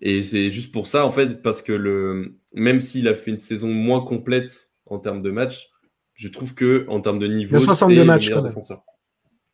Et 0.00 0.22
c'est 0.22 0.50
juste 0.50 0.72
pour 0.72 0.86
ça, 0.86 1.06
en 1.06 1.12
fait, 1.12 1.42
parce 1.42 1.62
que 1.62 1.72
le, 1.72 2.38
même 2.54 2.80
s'il 2.80 3.06
a 3.08 3.14
fait 3.14 3.30
une 3.30 3.38
saison 3.38 3.68
moins 3.72 4.04
complète 4.04 4.70
en 4.86 4.98
termes 4.98 5.22
de 5.22 5.30
matchs, 5.30 5.70
je 6.14 6.28
trouve 6.28 6.54
que 6.54 6.84
en 6.88 7.00
termes 7.00 7.18
de 7.18 7.26
niveau, 7.28 7.56
Il 7.56 7.62
a 7.62 7.66
62 7.66 7.94
c'est 7.94 8.00
le 8.00 8.04
meilleur 8.18 8.42
défenseur. 8.42 8.84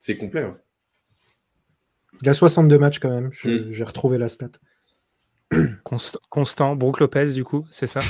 C'est 0.01 0.17
complet. 0.17 0.43
hein. 0.43 0.59
Il 2.23 2.29
a 2.29 2.35
62 2.35 2.79
matchs 2.79 2.99
quand 2.99 3.11
même. 3.11 3.31
Je- 3.33 3.49
Mm. 3.51 3.73
J'ai 3.73 3.85
retrouvé 3.85 4.19
la 4.19 4.29
stat. 4.29 4.51
Const- 5.85 6.19
Constant, 6.31 6.77
Brook 6.77 7.01
Lopez, 7.01 7.33
du 7.33 7.45
coup, 7.45 7.67
c'est 7.71 7.87
ça? 7.87 8.01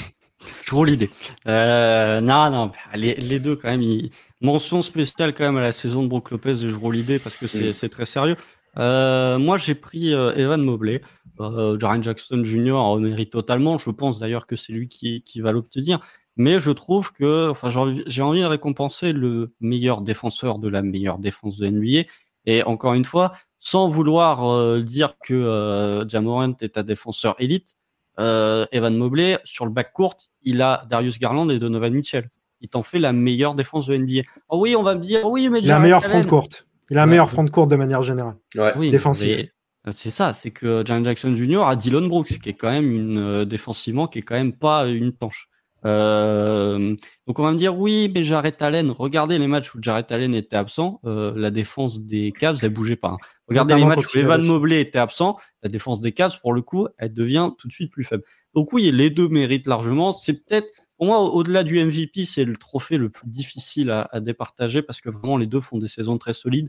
Toujours 0.65 0.85
l'idée. 0.85 1.10
Euh, 1.47 2.20
non, 2.20 2.51
non, 2.51 2.70
les, 2.94 3.15
les 3.16 3.40
deux 3.40 3.56
quand 3.56 3.69
même. 3.69 3.82
ils- 3.82 4.10
Mention 4.40 4.82
spéciale 4.82 5.35
quand 5.35 5.43
même 5.44 5.56
à 5.56 5.62
la 5.62 5.73
saison 5.73 6.05
de 6.05 6.09
Brook 6.09 6.31
Lopez 6.31 6.52
et 6.65 6.70
Jero 6.70 6.93
Libé 6.93 7.19
parce 7.19 7.35
que 7.36 7.47
c'est 7.48 7.89
très 7.89 8.06
sérieux. 8.06 8.36
Euh, 8.78 9.39
moi, 9.39 9.59
j'ai 9.59 9.74
pris 9.74 10.15
euh, 10.15 10.32
Evan 10.36 10.62
Mobley. 10.62 11.01
Euh, 11.40 11.77
Jaren 11.78 12.02
Jackson 12.02 12.43
Jr. 12.44 12.73
en 12.77 12.98
mérite 12.98 13.31
totalement. 13.32 13.78
Je 13.78 13.90
pense 13.90 14.20
d'ailleurs 14.20 14.47
que 14.47 14.55
c'est 14.55 14.73
lui 14.73 14.89
qui, 14.89 15.23
qui 15.23 15.40
va 15.40 15.51
l'obtenir. 15.51 15.98
Mais 16.36 16.60
je 16.60 16.70
trouve 16.70 17.12
que, 17.12 17.48
enfin, 17.51 17.69
j'ai 17.70 17.78
envie, 17.81 18.02
j'ai 18.06 18.23
envie 18.23 18.40
de 18.43 18.47
récompenser 18.47 19.12
le 19.12 19.52
meilleur 19.60 20.02
défenseur 20.02 20.60
de 20.60 20.69
la 20.69 20.82
meilleure 20.82 21.19
défense 21.19 21.56
de 21.59 21.66
NBA. 21.69 22.09
Et 22.47 22.62
encore 22.62 22.94
une 22.94 23.05
fois, 23.05 23.32
sans 23.59 23.89
vouloir 23.89 24.48
euh, 24.48 24.82
dire 24.82 25.15
que 25.24 25.35
euh, 25.35 26.09
Jamorant 26.09 26.55
est 26.60 26.78
un 26.78 26.85
défenseur 26.85 27.35
élite, 27.40 27.74
euh, 28.19 28.66
Evan 28.73 28.97
Mobley, 28.97 29.39
sur 29.45 29.65
le 29.65 29.70
back 29.70 29.93
court, 29.93 30.16
il 30.43 30.61
a 30.62 30.85
Darius 30.89 31.19
Garland 31.19 31.49
et 31.51 31.59
Donovan 31.59 31.93
Mitchell. 31.93 32.28
Il 32.61 32.69
t'en 32.69 32.82
fait 32.82 32.99
la 32.99 33.12
meilleure 33.12 33.55
défense 33.55 33.86
de 33.86 33.97
NBA. 33.97 34.23
Oh 34.49 34.59
oui, 34.61 34.74
on 34.74 34.82
va 34.82 34.95
me 34.97 35.01
dire, 35.01 35.24
oui, 35.24 35.49
mais 35.49 35.61
Il 35.61 35.70
a 35.70 35.77
un 35.77 35.78
Jarrett 35.78 35.82
meilleur 35.82 36.05
Allen- 36.05 36.20
front 36.23 36.28
courte. 36.28 36.66
Il 36.90 36.99
a 36.99 37.03
un 37.03 37.05
Ouais. 37.05 37.11
meilleur 37.11 37.31
front 37.31 37.45
de 37.45 37.51
courte 37.51 37.70
de 37.70 37.77
manière 37.77 38.03
générale. 38.03 38.35
Ouais. 38.57 38.73
Oui, 38.77 38.90
Défensif. 38.90 39.39
euh, 39.86 39.93
C'est 39.93 40.11
ça, 40.11 40.32
c'est 40.32 40.51
que 40.51 40.82
Jaren 40.85 41.05
Jackson 41.05 41.35
Jr. 41.35 41.62
a 41.69 41.77
Dylan 41.77 42.09
Brooks, 42.09 42.40
qui 42.40 42.49
est 42.49 42.55
quand 42.55 42.70
même 42.70 42.90
une 42.90 43.19
euh, 43.19 43.45
défensivement, 43.45 44.07
qui 44.09 44.19
est 44.19 44.23
quand 44.23 44.35
même 44.35 44.53
pas 44.53 44.86
une 44.89 45.12
tanche. 45.12 45.49
Euh, 45.85 46.97
donc 47.27 47.39
on 47.39 47.43
va 47.43 47.53
me 47.53 47.57
dire 47.59 47.77
oui, 47.77 48.11
mais 48.15 48.25
Jarrett 48.25 48.61
Allen, 48.63 48.91
regardez 48.91 49.39
les 49.39 49.47
matchs 49.47 49.75
où 49.75 49.79
Jarrett 49.81 50.11
Allen 50.11 50.35
était 50.35 50.57
absent, 50.57 51.01
euh, 51.05 51.33
la 51.37 51.51
défense 51.51 52.01
des 52.05 52.33
Cavs, 52.33 52.59
elle 52.63 52.71
bougeait 52.71 52.97
pas. 52.97 53.09
hein. 53.11 53.17
Regardez 53.49 53.75
Notamment 53.75 53.91
les 53.91 53.97
matchs 53.97 54.07
où 54.07 54.19
Evan 54.19 54.43
Mobley 54.47 54.81
était 54.81 54.99
absent, 54.99 55.39
la 55.63 55.69
défense 55.69 56.01
des 56.01 56.13
Cavs, 56.13 56.39
pour 56.41 56.53
le 56.53 56.63
coup, 56.63 56.89
elle 56.99 57.13
devient 57.13 57.51
tout 57.59 57.69
de 57.69 57.73
suite 57.73 57.93
plus 57.93 58.05
faible. 58.05 58.25
Donc 58.55 58.73
oui, 58.73 58.91
les 58.93 59.11
deux 59.11 59.29
méritent 59.29 59.67
largement. 59.67 60.13
C'est 60.13 60.35
peut-être, 60.45 60.69
pour 60.97 61.07
moi, 61.07 61.21
au- 61.21 61.33
au-delà 61.33 61.63
du 61.65 61.79
MVP, 61.79 62.25
c'est 62.25 62.45
le 62.45 62.57
trophée 62.57 62.99
le 62.99 63.09
plus 63.09 63.29
difficile 63.29 63.91
à, 63.91 64.09
à 64.11 64.21
départager 64.21 64.83
parce 64.83 65.01
que 65.01 65.11
vraiment 65.11 65.37
les 65.37 65.47
deux 65.47 65.61
font 65.61 65.79
des 65.79 65.89
saisons 65.89 66.19
très 66.19 66.33
solides. 66.33 66.69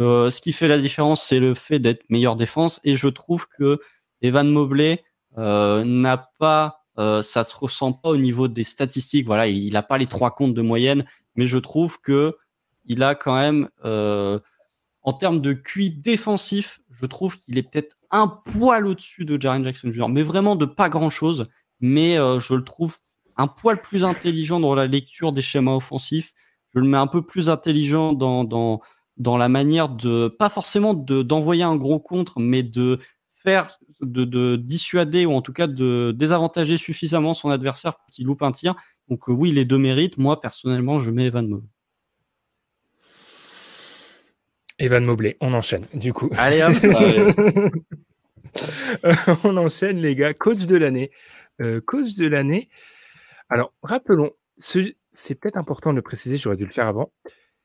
Euh, 0.00 0.30
ce 0.30 0.40
qui 0.40 0.52
fait 0.52 0.68
la 0.68 0.78
différence, 0.78 1.22
c'est 1.26 1.40
le 1.40 1.54
fait 1.54 1.78
d'être 1.78 2.02
meilleure 2.10 2.36
défense. 2.36 2.80
Et 2.84 2.96
je 2.96 3.08
trouve 3.08 3.46
que 3.48 3.80
Evan 4.22 4.48
Mobley 4.50 5.02
euh, 5.38 5.84
n'a 5.84 6.30
pas, 6.38 6.79
euh, 7.00 7.22
ça 7.22 7.44
se 7.44 7.56
ressent 7.56 7.92
pas 7.92 8.10
au 8.10 8.18
niveau 8.18 8.46
des 8.46 8.64
statistiques. 8.64 9.26
Voilà, 9.26 9.46
il 9.46 9.72
n'a 9.72 9.82
pas 9.82 9.96
les 9.96 10.06
trois 10.06 10.32
comptes 10.32 10.52
de 10.52 10.62
moyenne, 10.62 11.04
mais 11.34 11.46
je 11.46 11.56
trouve 11.56 11.98
que 12.00 12.36
il 12.84 13.02
a 13.02 13.14
quand 13.14 13.34
même, 13.34 13.70
euh, 13.84 14.38
en 15.02 15.14
termes 15.14 15.40
de 15.40 15.54
QI 15.54 15.90
défensif, 15.90 16.80
je 16.90 17.06
trouve 17.06 17.38
qu'il 17.38 17.56
est 17.56 17.62
peut-être 17.62 17.96
un 18.10 18.26
poil 18.28 18.86
au-dessus 18.86 19.24
de 19.24 19.40
Jaren 19.40 19.64
Jackson 19.64 19.90
Jr. 19.90 20.08
Mais 20.08 20.22
vraiment 20.22 20.56
de 20.56 20.66
pas 20.66 20.90
grand-chose. 20.90 21.46
Mais 21.80 22.18
euh, 22.18 22.38
je 22.38 22.54
le 22.54 22.64
trouve 22.64 22.96
un 23.36 23.48
poil 23.48 23.80
plus 23.80 24.04
intelligent 24.04 24.60
dans 24.60 24.74
la 24.74 24.86
lecture 24.86 25.32
des 25.32 25.42
schémas 25.42 25.76
offensifs. 25.76 26.34
je 26.74 26.80
le 26.80 26.86
mets 26.86 26.98
un 26.98 27.06
peu 27.06 27.22
plus 27.22 27.48
intelligent 27.48 28.12
dans, 28.12 28.44
dans, 28.44 28.80
dans 29.16 29.38
la 29.38 29.48
manière 29.48 29.88
de, 29.88 30.28
pas 30.28 30.50
forcément 30.50 30.92
d'envoyer 30.92 31.62
un 31.62 31.76
gros 31.76 32.00
contre, 32.00 32.40
mais 32.40 32.62
de 32.62 32.98
faire, 33.42 33.68
de, 34.00 34.24
de, 34.24 34.56
dissuader 34.56 35.26
ou 35.26 35.32
en 35.32 35.42
tout 35.42 35.52
cas 35.52 35.66
de 35.66 36.12
désavantager 36.16 36.76
suffisamment 36.78 37.34
son 37.34 37.50
adversaire 37.50 37.96
pour 37.96 38.06
qu'il 38.06 38.26
loupe 38.26 38.42
un 38.42 38.52
tir. 38.52 38.74
Donc 39.08 39.28
euh, 39.28 39.32
oui, 39.32 39.52
les 39.52 39.64
deux 39.64 39.78
mérites. 39.78 40.18
Moi, 40.18 40.40
personnellement, 40.40 40.98
je 40.98 41.10
mets 41.10 41.26
Evan 41.26 41.48
Mobley. 41.48 41.68
Evan 44.78 45.04
Mobley, 45.04 45.36
on 45.40 45.52
enchaîne 45.52 45.86
du 45.92 46.12
coup. 46.12 46.30
Allez 46.38 46.62
hop 46.62 46.74
On 49.44 49.56
enchaîne 49.56 49.98
les 49.98 50.14
gars. 50.14 50.34
Coach 50.34 50.66
de 50.66 50.76
l'année. 50.76 51.10
Euh, 51.60 51.80
coach 51.80 52.14
de 52.14 52.26
l'année. 52.26 52.68
Alors, 53.48 53.72
rappelons, 53.82 54.30
c'est 54.56 55.34
peut-être 55.34 55.56
important 55.56 55.90
de 55.90 55.96
le 55.96 56.02
préciser, 56.02 56.38
j'aurais 56.38 56.56
dû 56.56 56.64
le 56.64 56.70
faire 56.70 56.86
avant. 56.86 57.12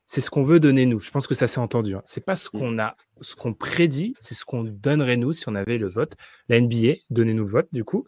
C'est 0.06 0.20
ce 0.20 0.30
qu'on 0.30 0.44
veut 0.44 0.60
donner 0.60 0.86
nous. 0.86 1.00
Je 1.00 1.10
pense 1.10 1.26
que 1.26 1.34
ça 1.34 1.48
s'est 1.48 1.58
entendu. 1.58 1.96
Hein. 1.96 2.02
C'est 2.04 2.24
pas 2.24 2.36
ce 2.36 2.48
mmh. 2.48 2.60
qu'on 2.60 2.78
a, 2.78 2.96
ce 3.20 3.34
qu'on 3.34 3.54
prédit, 3.54 4.14
c'est 4.20 4.34
ce 4.34 4.44
qu'on 4.44 4.62
donnerait 4.62 5.16
nous 5.16 5.32
si 5.32 5.48
on 5.48 5.54
avait 5.56 5.78
le 5.78 5.88
vote. 5.88 6.16
La 6.48 6.60
NBA, 6.60 6.94
donnez-nous 7.10 7.44
le 7.44 7.50
vote 7.50 7.68
du 7.72 7.84
coup. 7.84 8.04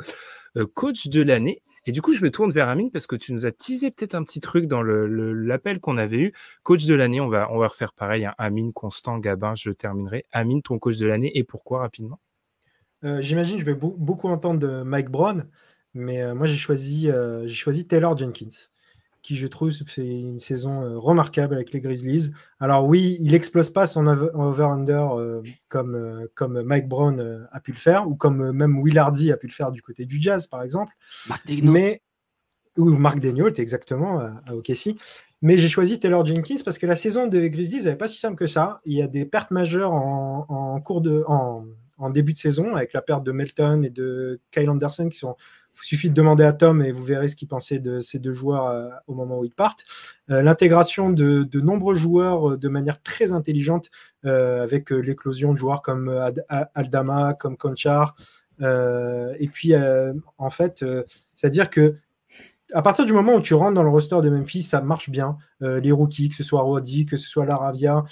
Euh, 0.56 0.66
coach 0.66 1.08
de 1.08 1.22
l'année. 1.22 1.62
Et 1.86 1.92
du 1.92 2.02
coup, 2.02 2.12
je 2.12 2.22
me 2.22 2.30
tourne 2.30 2.52
vers 2.52 2.68
Amine 2.68 2.90
parce 2.90 3.06
que 3.06 3.16
tu 3.16 3.32
nous 3.32 3.46
as 3.46 3.52
teasé 3.52 3.90
peut-être 3.90 4.14
un 4.14 4.22
petit 4.22 4.40
truc 4.40 4.66
dans 4.66 4.82
l'appel 4.82 5.74
le, 5.74 5.80
qu'on 5.80 5.96
avait 5.96 6.18
eu. 6.18 6.34
Coach 6.62 6.84
de 6.84 6.94
l'année, 6.94 7.20
on 7.20 7.28
va, 7.28 7.50
on 7.50 7.58
va 7.58 7.68
refaire 7.68 7.94
pareil. 7.94 8.26
Hein. 8.26 8.34
Amine, 8.36 8.72
Constant, 8.72 9.18
Gabin, 9.18 9.54
je 9.54 9.70
terminerai. 9.70 10.24
Amine, 10.32 10.62
ton 10.62 10.78
coach 10.78 10.98
de 10.98 11.06
l'année 11.06 11.36
et 11.36 11.44
pourquoi 11.44 11.80
rapidement? 11.80 12.20
Euh, 13.04 13.22
J'imagine 13.22 13.58
je 13.58 13.64
vais 13.64 13.74
beaucoup 13.74 14.28
entendre 14.28 14.60
de 14.60 14.82
Mike 14.82 15.08
Brown, 15.08 15.48
mais 15.94 16.20
euh, 16.20 16.34
moi 16.34 16.46
j'ai 16.46 16.56
choisi, 16.56 17.08
j'ai 17.44 17.54
choisi 17.54 17.86
Taylor 17.86 18.16
Jenkins 18.16 18.68
qui 19.22 19.36
je 19.36 19.46
trouve 19.46 19.72
fait 19.72 20.06
une 20.06 20.38
saison 20.38 20.82
euh, 20.82 20.98
remarquable 20.98 21.54
avec 21.54 21.72
les 21.72 21.80
Grizzlies. 21.80 22.30
Alors 22.60 22.86
oui, 22.86 23.18
il 23.20 23.34
explose 23.34 23.70
pas 23.70 23.86
son 23.86 24.06
over-under 24.06 25.18
euh, 25.18 25.42
comme, 25.68 25.94
euh, 25.94 26.26
comme 26.34 26.62
Mike 26.62 26.88
Brown 26.88 27.48
a 27.50 27.60
pu 27.60 27.72
le 27.72 27.78
faire, 27.78 28.08
ou 28.08 28.14
comme 28.14 28.52
même 28.52 28.78
Will 28.78 28.98
Hardy 28.98 29.32
a 29.32 29.36
pu 29.36 29.46
le 29.46 29.52
faire 29.52 29.72
du 29.72 29.82
côté 29.82 30.06
du 30.06 30.20
Jazz, 30.20 30.46
par 30.46 30.62
exemple. 30.62 30.94
Marc 31.28 31.44
Mais, 31.62 32.02
ou 32.76 32.90
Marc 32.90 33.20
Degnault, 33.20 33.54
exactement, 33.54 34.20
à, 34.20 34.54
OKC. 34.54 34.96
Mais 35.40 35.56
j'ai 35.56 35.68
choisi 35.68 36.00
Taylor 36.00 36.24
Jenkins 36.26 36.56
parce 36.64 36.78
que 36.78 36.86
la 36.86 36.96
saison 36.96 37.26
des 37.26 37.48
Grizzlies 37.50 37.84
n'est 37.84 37.96
pas 37.96 38.08
si 38.08 38.18
simple 38.18 38.36
que 38.36 38.46
ça. 38.46 38.80
Il 38.84 38.94
y 38.94 39.02
a 39.02 39.06
des 39.06 39.24
pertes 39.24 39.50
majeures 39.50 39.92
en, 39.92 40.46
en 40.48 40.80
cours 40.80 41.00
de, 41.00 41.24
en, 41.28 41.64
en, 41.98 42.10
début 42.10 42.32
de 42.32 42.38
saison, 42.38 42.74
avec 42.74 42.92
la 42.92 43.02
perte 43.02 43.24
de 43.24 43.32
Melton 43.32 43.82
et 43.82 43.90
de 43.90 44.40
Kyle 44.50 44.70
Anderson 44.70 45.08
qui 45.08 45.18
sont 45.18 45.36
il 45.82 45.86
suffit 45.86 46.10
de 46.10 46.14
demander 46.14 46.44
à 46.44 46.52
Tom 46.52 46.82
et 46.82 46.92
vous 46.92 47.04
verrez 47.04 47.28
ce 47.28 47.36
qu'il 47.36 47.48
pensait 47.48 47.78
de 47.78 48.00
ces 48.00 48.18
deux 48.18 48.32
joueurs 48.32 48.66
euh, 48.66 48.88
au 49.06 49.14
moment 49.14 49.38
où 49.38 49.44
ils 49.44 49.52
partent. 49.52 49.84
Euh, 50.30 50.42
l'intégration 50.42 51.10
de, 51.10 51.48
nombreux 51.60 51.94
joueurs 51.94 52.50
euh, 52.50 52.56
de 52.56 52.68
manière 52.68 53.02
très 53.02 53.32
intelligente 53.32 53.90
avec 54.24 54.90
l'éclosion 54.90 55.54
de 55.54 55.58
joueurs 55.58 55.80
comme 55.80 56.12
Aldama, 56.74 57.34
comme 57.34 57.56
Conchar. 57.56 58.16
et 58.60 59.48
puis, 59.50 59.72
en 60.38 60.50
fait, 60.50 60.84
c'est-à-dire 61.34 61.70
que 61.70 61.94
à 62.74 62.82
partir 62.82 63.06
du 63.06 63.12
moment 63.12 63.36
où 63.36 63.40
tu 63.40 63.54
rentres 63.54 63.74
dans 63.74 63.84
le 63.84 63.88
roster 63.88 64.20
de 64.20 64.28
Memphis, 64.28 64.62
ça 64.62 64.80
marche 64.80 65.08
bien. 65.08 65.38
les 65.60 65.92
rookies, 65.92 66.30
que 66.30 66.34
ce 66.34 66.42
soit 66.42 66.62
Roddy, 66.62 67.06
que 67.06 67.16
ce 67.16 67.28
soit 67.28 67.46
Laravia, 67.46 68.04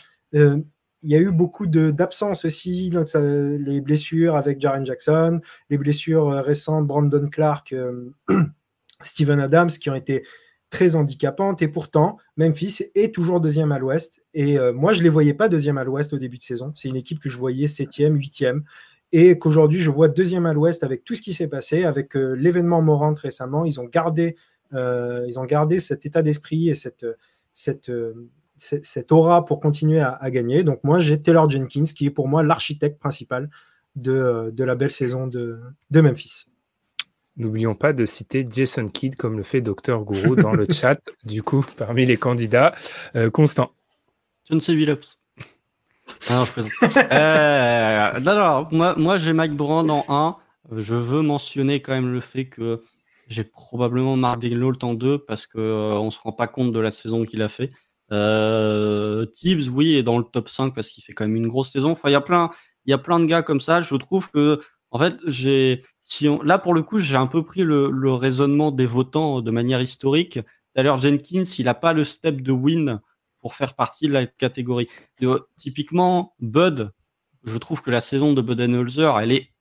il 1.02 1.10
y 1.10 1.14
a 1.14 1.18
eu 1.18 1.30
beaucoup 1.30 1.66
d'absences 1.66 2.44
aussi, 2.44 2.90
les 2.90 3.80
blessures 3.80 4.36
avec 4.36 4.60
Jaren 4.60 4.84
Jackson, 4.84 5.40
les 5.70 5.78
blessures 5.78 6.28
euh, 6.28 6.40
récentes, 6.40 6.86
Brandon 6.86 7.28
Clark, 7.28 7.72
euh, 7.72 8.10
Steven 9.02 9.40
Adams, 9.40 9.68
qui 9.68 9.90
ont 9.90 9.94
été 9.94 10.24
très 10.70 10.96
handicapantes. 10.96 11.62
Et 11.62 11.68
pourtant, 11.68 12.18
Memphis 12.36 12.82
est 12.94 13.14
toujours 13.14 13.40
deuxième 13.40 13.72
à 13.72 13.78
l'ouest. 13.78 14.24
Et 14.34 14.58
euh, 14.58 14.72
moi, 14.72 14.94
je 14.94 14.98
ne 14.98 15.04
les 15.04 15.10
voyais 15.10 15.34
pas 15.34 15.48
deuxième 15.48 15.78
à 15.78 15.84
l'ouest 15.84 16.12
au 16.12 16.18
début 16.18 16.38
de 16.38 16.42
saison. 16.42 16.72
C'est 16.74 16.88
une 16.88 16.96
équipe 16.96 17.20
que 17.20 17.28
je 17.28 17.38
voyais 17.38 17.68
septième, 17.68 18.16
huitième. 18.16 18.64
Et 19.12 19.38
qu'aujourd'hui, 19.38 19.78
je 19.78 19.90
vois 19.90 20.08
deuxième 20.08 20.46
à 20.46 20.52
l'ouest 20.52 20.82
avec 20.82 21.04
tout 21.04 21.14
ce 21.14 21.22
qui 21.22 21.34
s'est 21.34 21.46
passé, 21.46 21.84
avec 21.84 22.14
l'événement 22.14 22.82
Morant 22.82 23.14
récemment. 23.14 23.64
Ils 23.64 23.78
ont 23.78 23.84
gardé, 23.84 24.34
cet 25.78 26.04
état 26.04 26.22
d'esprit 26.22 26.68
et 26.68 26.74
cette, 26.74 27.06
cette 28.58 29.12
aura 29.12 29.44
pour 29.44 29.60
continuer 29.60 30.00
à, 30.00 30.30
gagner. 30.30 30.64
Donc 30.64 30.82
moi, 30.84 30.98
j'ai 30.98 31.20
Taylor 31.20 31.48
Jenkins, 31.50 31.84
qui 31.84 32.06
est 32.06 32.10
pour 32.10 32.28
moi 32.28 32.42
l'architecte 32.42 32.98
principal 32.98 33.50
de, 33.94 34.52
la 34.56 34.74
belle 34.74 34.90
saison 34.90 35.26
de, 35.26 35.60
Memphis. 35.90 36.46
N'oublions 37.36 37.74
pas 37.74 37.92
de 37.92 38.06
citer 38.06 38.46
Jason 38.48 38.88
Kidd 38.88 39.16
comme 39.16 39.36
le 39.36 39.42
fait 39.42 39.60
Dr 39.60 40.04
Guru 40.04 40.36
dans 40.36 40.52
le 40.52 40.66
chat, 40.70 40.98
du 41.24 41.42
coup, 41.42 41.64
parmi 41.76 42.06
les 42.06 42.16
candidats. 42.16 42.74
Euh, 43.14 43.30
Constant. 43.30 43.72
John 44.48 44.60
C. 44.60 44.74
Billups. 44.74 45.18
Ah, 46.30 46.44
euh, 47.12 48.20
non, 48.20 48.34
non, 48.34 48.68
moi, 48.70 48.94
moi 48.96 49.18
j'ai 49.18 49.32
Mike 49.32 49.54
Brand 49.54 49.90
en 49.90 50.04
1. 50.08 50.36
Je 50.78 50.94
veux 50.94 51.22
mentionner 51.22 51.82
quand 51.82 51.92
même 51.92 52.12
le 52.12 52.20
fait 52.20 52.46
que 52.46 52.82
j'ai 53.28 53.44
probablement 53.44 54.16
Mark 54.16 54.40
Degnault 54.40 54.78
en 54.82 54.94
2 54.94 55.18
parce 55.18 55.46
qu'on 55.46 55.58
euh, 55.58 56.04
ne 56.04 56.10
se 56.10 56.18
rend 56.18 56.32
pas 56.32 56.46
compte 56.46 56.72
de 56.72 56.78
la 56.78 56.90
saison 56.90 57.24
qu'il 57.24 57.42
a 57.42 57.48
fait. 57.48 57.72
Euh, 58.12 59.26
Tibbs, 59.26 59.68
oui, 59.68 59.96
est 59.96 60.02
dans 60.02 60.18
le 60.18 60.24
top 60.24 60.48
5 60.48 60.74
parce 60.74 60.88
qu'il 60.88 61.02
fait 61.02 61.12
quand 61.12 61.26
même 61.26 61.36
une 61.36 61.48
grosse 61.48 61.72
saison. 61.72 61.90
Enfin, 61.90 62.08
il 62.08 62.12
y 62.12 62.16
a 62.16 62.20
plein, 62.20 62.50
il 62.84 62.90
y 62.90 62.94
a 62.94 62.98
plein 62.98 63.20
de 63.20 63.24
gars 63.26 63.42
comme 63.42 63.60
ça. 63.60 63.82
Je 63.82 63.94
trouve 63.96 64.30
que, 64.30 64.60
en 64.90 64.98
fait, 64.98 65.16
j'ai, 65.26 65.82
si 66.00 66.28
on, 66.28 66.42
là 66.42 66.58
pour 66.58 66.74
le 66.74 66.82
coup, 66.82 66.98
j'ai 66.98 67.16
un 67.16 67.26
peu 67.26 67.44
pris 67.44 67.62
le, 67.62 68.12
raisonnement 68.12 68.70
des 68.70 68.86
votants 68.86 69.42
de 69.42 69.50
manière 69.50 69.80
historique. 69.80 70.34
Tout 70.34 70.80
à 70.80 70.82
l'heure, 70.82 71.00
Jenkins, 71.00 71.44
il 71.58 71.64
n'a 71.64 71.74
pas 71.74 71.92
le 71.92 72.04
step 72.04 72.42
de 72.42 72.52
win 72.52 73.00
pour 73.40 73.54
faire 73.54 73.74
partie 73.74 74.08
de 74.08 74.12
la 74.12 74.26
catégorie. 74.26 74.88
Typiquement, 75.56 76.34
Bud, 76.40 76.92
je 77.44 77.58
trouve 77.58 77.82
que 77.82 77.90
la 77.90 78.00
saison 78.00 78.32
de 78.32 78.42
Budenholzer, 78.42 79.18
elle 79.20 79.32
est 79.32 79.52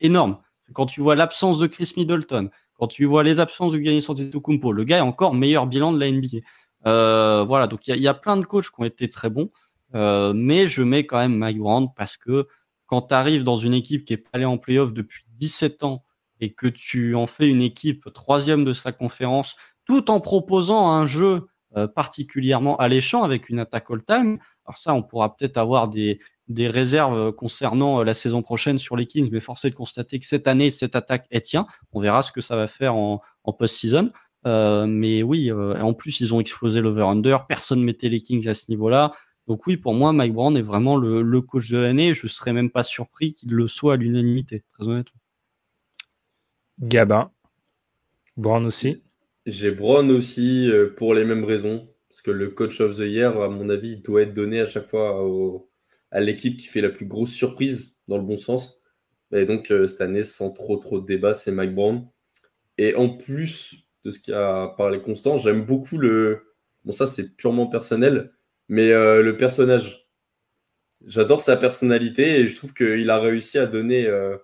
énorme. 0.00 0.38
Quand 0.72 0.86
tu 0.86 1.00
vois 1.00 1.16
l'absence 1.16 1.58
de 1.58 1.66
Chris 1.66 1.92
Middleton, 1.96 2.50
quand 2.74 2.86
tu 2.86 3.04
vois 3.04 3.22
les 3.22 3.40
absences 3.40 3.72
de 3.72 3.80
Giannis 3.80 4.06
Antetokounmpo, 4.08 4.72
le 4.72 4.84
gars 4.84 4.98
est 4.98 5.02
encore 5.02 5.34
meilleur 5.34 5.66
bilan 5.66 5.92
de 5.92 6.00
la 6.00 6.10
NBA. 6.10 6.38
Euh, 6.86 7.44
voilà, 7.46 7.66
donc 7.66 7.86
il 7.86 7.96
y, 7.96 8.08
a 8.08 8.14
plein 8.14 8.36
de 8.36 8.44
coachs 8.44 8.66
qui 8.66 8.80
ont 8.80 8.84
été 8.84 9.08
très 9.08 9.30
bons, 9.30 9.50
euh, 9.94 10.32
mais 10.34 10.68
je 10.68 10.82
mets 10.82 11.06
quand 11.06 11.18
même 11.18 11.36
Mike 11.36 11.58
Brown 11.58 11.88
parce 11.96 12.16
que 12.16 12.48
quand 12.86 13.02
tu 13.02 13.14
arrives 13.14 13.44
dans 13.44 13.56
une 13.56 13.74
équipe 13.74 14.04
qui 14.04 14.14
est 14.14 14.18
pas 14.18 14.30
allée 14.32 14.44
en 14.44 14.58
playoff 14.58 14.92
depuis 14.92 15.24
17 15.36 15.84
ans 15.84 16.04
et 16.40 16.52
que 16.52 16.66
tu 16.66 17.14
en 17.14 17.26
fais 17.26 17.48
une 17.48 17.62
équipe 17.62 18.12
troisième 18.12 18.64
de 18.64 18.72
sa 18.72 18.92
conférence, 18.92 19.56
tout 19.86 20.10
en 20.10 20.20
proposant 20.20 20.90
un 20.90 21.06
jeu 21.06 21.46
euh, 21.76 21.86
particulièrement 21.86 22.76
alléchant 22.76 23.22
avec 23.22 23.48
une 23.48 23.60
attaque 23.60 23.90
all-time, 23.90 24.38
alors 24.66 24.78
ça, 24.78 24.94
on 24.94 25.02
pourra 25.02 25.36
peut-être 25.36 25.56
avoir 25.56 25.88
des, 25.88 26.20
réserves 26.54 27.32
concernant 27.32 28.02
la 28.02 28.12
saison 28.12 28.42
prochaine 28.42 28.76
sur 28.76 28.94
les 28.94 29.06
Kings, 29.06 29.30
mais 29.32 29.40
force 29.40 29.64
est 29.64 29.70
de 29.70 29.74
constater 29.74 30.18
que 30.18 30.26
cette 30.26 30.46
année, 30.46 30.70
cette 30.70 30.94
attaque 30.94 31.26
est 31.30 31.40
tient. 31.40 31.66
On 31.92 32.00
verra 32.00 32.22
ce 32.22 32.30
que 32.30 32.42
ça 32.42 32.56
va 32.56 32.66
faire 32.66 32.94
en 32.94 33.22
post-season. 33.58 34.12
Euh, 34.46 34.86
mais 34.86 35.22
oui, 35.22 35.50
euh, 35.50 35.74
en 35.80 35.94
plus, 35.94 36.20
ils 36.20 36.34
ont 36.34 36.40
explosé 36.40 36.80
l'over-under. 36.80 37.46
Personne 37.46 37.82
mettait 37.82 38.08
les 38.08 38.20
Kings 38.20 38.48
à 38.48 38.54
ce 38.54 38.70
niveau-là. 38.70 39.12
Donc 39.46 39.66
oui, 39.66 39.76
pour 39.76 39.94
moi, 39.94 40.12
Mike 40.12 40.34
Brown 40.34 40.56
est 40.56 40.62
vraiment 40.62 40.96
le, 40.96 41.40
coach 41.40 41.70
de 41.70 41.78
l'année. 41.78 42.14
Je 42.14 42.26
ne 42.26 42.28
serais 42.28 42.52
même 42.52 42.70
pas 42.70 42.84
surpris 42.84 43.34
qu'il 43.34 43.52
le 43.52 43.68
soit 43.68 43.94
à 43.94 43.96
l'unanimité, 43.96 44.64
très 44.72 44.88
honnêtement. 44.88 45.20
Gabin. 46.80 47.30
Brown 48.36 48.64
aussi. 48.66 49.02
J'ai 49.46 49.70
Brown 49.70 50.10
aussi 50.10 50.70
euh, 50.70 50.94
pour 50.96 51.14
les 51.14 51.24
mêmes 51.24 51.44
raisons. 51.44 51.88
Parce 52.08 52.22
que 52.22 52.30
le 52.30 52.50
coach 52.50 52.80
of 52.80 52.96
the 52.98 53.06
year, 53.06 53.40
à 53.40 53.48
mon 53.48 53.70
avis, 53.70 53.96
doit 53.96 54.22
être 54.22 54.34
donné 54.34 54.60
à 54.60 54.66
chaque 54.66 54.86
fois 54.86 55.18
à 56.10 56.20
l'équipe 56.20 56.58
qui 56.58 56.66
fait 56.66 56.82
la 56.82 56.90
plus 56.90 57.06
grosse 57.06 57.32
surprise, 57.32 58.00
dans 58.06 58.18
le 58.18 58.22
bon 58.22 58.36
sens. 58.36 58.82
Et 59.34 59.46
donc, 59.46 59.68
cette 59.68 60.02
année, 60.02 60.22
sans 60.22 60.50
trop 60.50 60.76
trop 60.76 61.00
de 61.00 61.06
débat, 61.06 61.32
c'est 61.32 61.52
Mike 61.52 61.74
Brown. 61.74 62.06
Et 62.76 62.94
en 62.96 63.16
plus, 63.16 63.81
de 64.04 64.10
ce 64.10 64.20
qu'a 64.20 64.74
parlé 64.76 65.00
Constant. 65.00 65.38
J'aime 65.38 65.64
beaucoup 65.64 65.98
le. 65.98 66.54
Bon, 66.84 66.92
ça, 66.92 67.06
c'est 67.06 67.36
purement 67.36 67.66
personnel, 67.66 68.32
mais 68.68 68.90
euh, 68.90 69.22
le 69.22 69.36
personnage. 69.36 70.08
J'adore 71.04 71.40
sa 71.40 71.56
personnalité 71.56 72.40
et 72.40 72.48
je 72.48 72.56
trouve 72.56 72.74
qu'il 72.74 73.10
a 73.10 73.18
réussi 73.18 73.58
à 73.58 73.66
donner 73.66 74.06
euh, 74.06 74.36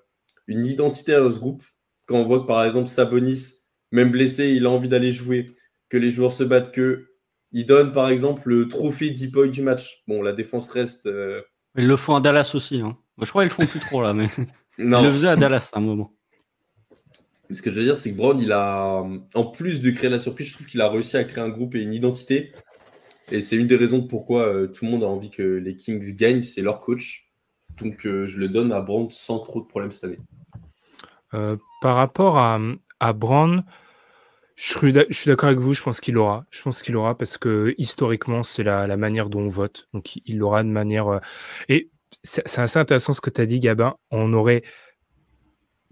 une 0.48 0.66
identité 0.66 1.14
à 1.14 1.30
ce 1.30 1.39
groupe. 1.39 1.62
Quand 2.06 2.16
on 2.16 2.26
voit 2.26 2.40
que, 2.40 2.47
par 2.47 2.64
exemple, 2.64 2.89
Sabonis, 2.89 3.55
même 3.93 4.10
blessé, 4.10 4.51
il 4.51 4.66
a 4.66 4.70
envie 4.70 4.89
d'aller 4.89 5.12
jouer, 5.12 5.55
que 5.89 5.97
les 5.97 6.10
joueurs 6.10 6.32
se 6.32 6.43
battent, 6.43 6.72
que 6.72 7.06
il 7.52 7.64
donne, 7.64 7.93
par 7.93 8.09
exemple, 8.09 8.48
le 8.48 8.68
trophée 8.68 9.10
deep 9.10 9.32
point 9.32 9.47
du 9.47 9.62
match. 9.62 10.02
Bon, 10.06 10.20
la 10.20 10.32
défense 10.32 10.68
reste. 10.70 11.06
Euh, 11.06 11.40
ils 11.76 11.86
le 11.86 11.97
font 11.97 12.16
à 12.16 12.20
Dallas 12.20 12.52
aussi. 12.55 12.80
Hein. 12.80 12.98
Je 13.20 13.28
crois 13.30 13.43
qu'ils 13.43 13.56
le 13.56 13.66
font 13.66 13.70
plus 13.70 13.80
trop 13.80 14.02
là, 14.02 14.12
mais 14.12 14.28
non. 14.78 15.01
ils 15.01 15.06
le 15.06 15.10
faisaient 15.10 15.28
à 15.28 15.36
Dallas 15.36 15.70
à 15.72 15.78
un 15.78 15.82
moment 15.82 16.18
ce 17.51 17.62
que 17.62 17.70
je 17.70 17.77
veux 17.77 17.85
dire, 17.85 17.99
c'est 17.99 18.12
que 18.12 18.16
Brown, 18.16 18.39
il 18.39 18.53
a, 18.53 19.05
en 19.35 19.45
plus 19.47 19.81
de 19.81 19.91
créer 19.91 20.11
la 20.11 20.19
surprise, 20.19 20.49
je 20.49 20.55
trouve 20.55 20.66
qu'il 20.66 20.81
a 20.81 20.89
réussi 20.91 21.16
à 21.16 21.25
créer 21.25 21.43
un 21.43 21.49
groupe 21.49 21.75
et 21.75 21.81
une 21.81 21.95
identité. 21.95 22.53
Et 23.31 23.43
c'est 23.43 23.57
une 23.57 23.66
des 23.66 23.77
raisons 23.77 24.03
pourquoi 24.03 24.47
euh, 24.47 24.66
tout 24.66 24.85
le 24.85 24.91
monde 24.91 25.03
a 25.03 25.07
envie 25.07 25.31
que 25.31 25.43
les 25.43 25.77
Kings 25.77 26.16
gagnent, 26.16 26.43
c'est 26.43 26.62
leur 26.62 26.81
coach. 26.81 27.31
Donc 27.81 28.07
euh, 28.07 28.27
je 28.27 28.39
le 28.39 28.49
donne 28.49 28.73
à 28.73 28.81
Brown 28.81 29.09
sans 29.11 29.39
trop 29.39 29.61
de 29.61 29.66
problèmes 29.66 29.93
cette 29.93 30.05
année. 30.05 30.19
Euh, 31.35 31.57
par 31.81 31.97
rapport 31.97 32.39
à, 32.39 32.59
à 33.01 33.12
Brown, 33.12 33.65
Je 34.57 35.07
suis 35.11 35.29
d'accord 35.29 35.49
avec 35.49 35.61
vous, 35.61 35.75
je 35.75 35.83
pense 35.83 36.01
qu'il 36.01 36.15
l'aura. 36.15 36.45
Je 36.51 36.62
pense 36.62 36.83
qu'il 36.83 36.97
aura 36.97 37.16
parce 37.16 37.39
que 37.39 37.75
historiquement, 37.79 38.43
c'est 38.43 38.65
la, 38.65 38.97
manière 38.97 39.29
dont 39.29 39.41
on 39.41 39.49
vote. 39.49 39.89
Donc 39.95 40.16
il 40.25 40.39
l'aura 40.39 40.62
de 40.62 40.69
manière. 40.69 41.20
Et 41.69 41.91
c'est 42.23 42.59
assez 42.59 42.79
intéressant 42.79 43.12
ce 43.12 43.20
que 43.20 43.31
tu 43.31 43.41
as 43.41 43.47
dit, 43.47 43.61
Gabin. 43.61 43.95
On 44.11 44.33
aurait 44.33 44.62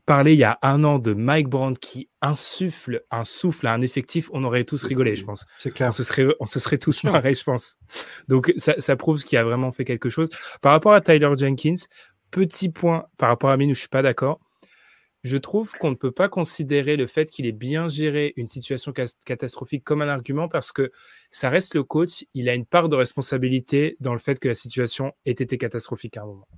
parlé 0.07 0.33
il 0.33 0.39
y 0.39 0.45
a 0.45 0.59
un 0.63 0.85
an 0.85 0.99
de 0.99 1.13
Mike 1.13 1.49
Brandt 1.49 1.79
qui 1.81 2.09
insuffle 2.23 3.03
un 3.11 3.25
souffle 3.25 3.67
à 3.67 3.75
un 3.75 3.83
effectif, 3.83 4.31
on 4.33 4.45
aurait 4.45 4.65
tous 4.65 4.85
rigolé, 4.85 5.17
je 5.17 5.25
pense. 5.25 5.45
C'est 5.59 5.71
clair. 5.71 5.89
On 5.89 5.93
se 5.93 6.03
serait, 6.03 6.27
on 6.41 6.47
se 6.47 6.59
serait 6.59 6.79
tous 6.79 7.05
marrés, 7.05 7.35
je 7.35 7.45
pense. 7.45 7.77
Donc 8.29 8.53
ça, 8.57 8.75
ça 8.79 8.97
prouve 8.97 9.23
qu'il 9.25 9.37
a 9.39 9.45
vraiment 9.45 9.73
fait 9.73 9.85
quelque 9.85 10.09
chose. 10.09 10.31
Par 10.63 10.73
rapport 10.73 10.95
à 10.95 11.01
Tyler 11.01 11.31
Jenkins, 11.37 11.75
petit 12.31 12.71
point 12.71 13.07
par 13.19 13.29
rapport 13.29 13.51
à 13.51 13.57
Min 13.57 13.71
où 13.71 13.75
je 13.75 13.81
suis 13.81 13.89
pas 13.89 14.03
d'accord 14.03 14.41
je 15.27 15.37
trouve 15.37 15.73
qu'on 15.73 15.91
ne 15.91 15.97
peut 15.97 16.13
pas 16.13 16.29
considérer 16.29 16.97
le 16.97 17.07
fait 17.07 17.31
qu'il 17.31 17.47
ait 17.47 17.53
bien 17.53 17.89
géré 17.89 18.33
une 18.37 18.47
situation 18.47 18.93
catastrophique 19.25 19.83
comme 19.83 20.01
un 20.01 20.09
argument 20.09 20.49
parce 20.49 20.71
que 20.71 20.93
ça 21.33 21.51
reste 21.51 21.75
le 21.75 21.83
coach, 21.83 22.25
il 22.33 22.49
a 22.49 22.55
une 22.55 22.65
part 22.65 22.89
de 22.89 22.95
responsabilité 22.95 23.97
dans 23.99 24.13
le 24.13 24.21
fait 24.21 24.39
que 24.39 24.49
la 24.49 24.55
situation 24.55 25.13
ait 25.25 25.33
été 25.33 25.59
catastrophique 25.59 26.17
à 26.17 26.23
un 26.23 26.27
moment. 26.27 26.49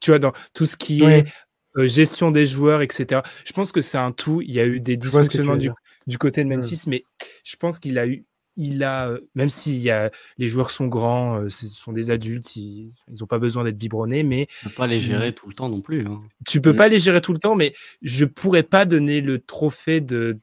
Tu 0.00 0.10
vois, 0.10 0.18
dans 0.18 0.32
tout 0.52 0.66
ce 0.66 0.76
qui 0.76 1.04
est 1.04 1.26
euh, 1.76 1.86
gestion 1.86 2.30
des 2.30 2.46
joueurs, 2.46 2.82
etc. 2.82 3.22
Je 3.44 3.52
pense 3.52 3.72
que 3.72 3.80
c'est 3.80 3.98
un 3.98 4.12
tout. 4.12 4.40
Il 4.42 4.52
y 4.52 4.60
a 4.60 4.66
eu 4.66 4.80
des 4.80 4.96
dysfonctionnements 4.96 5.56
du, 5.56 5.70
du, 6.06 6.18
côté 6.18 6.44
de 6.44 6.48
Memphis, 6.48 6.84
mais 6.86 7.04
je 7.44 7.56
pense 7.56 7.78
qu'il 7.78 7.98
a 7.98 8.06
eu 8.06 8.24
il 8.56 8.84
a, 8.84 9.08
euh, 9.08 9.20
même 9.34 9.50
si 9.50 9.78
y 9.78 9.90
a, 9.90 10.10
les 10.38 10.48
joueurs 10.48 10.70
sont 10.70 10.86
grands, 10.86 11.40
euh, 11.40 11.48
ce 11.48 11.66
sont 11.66 11.92
des 11.92 12.10
adultes, 12.10 12.56
ils 12.56 12.92
n'ont 13.08 13.26
pas 13.26 13.38
besoin 13.38 13.64
d'être 13.64 13.78
biberonnés, 13.78 14.22
mais. 14.22 14.46
Tu 14.60 14.68
peux 14.68 14.74
pas 14.74 14.86
les 14.86 15.00
gérer 15.00 15.32
tout 15.32 15.48
le 15.48 15.54
temps 15.54 15.68
non 15.68 15.80
plus. 15.80 16.06
Hein. 16.06 16.20
Tu 16.46 16.60
peux 16.60 16.74
pas 16.74 16.88
les 16.88 17.00
gérer 17.00 17.20
tout 17.20 17.32
le 17.32 17.38
temps, 17.38 17.54
mais 17.54 17.74
je 18.02 18.24
pourrais 18.24 18.62
pas 18.62 18.84
donner 18.84 19.20
le 19.20 19.40
trophée 19.40 20.00
de, 20.00 20.38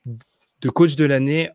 de 0.62 0.70
coach 0.70 0.96
de 0.96 1.06
l'année, 1.06 1.50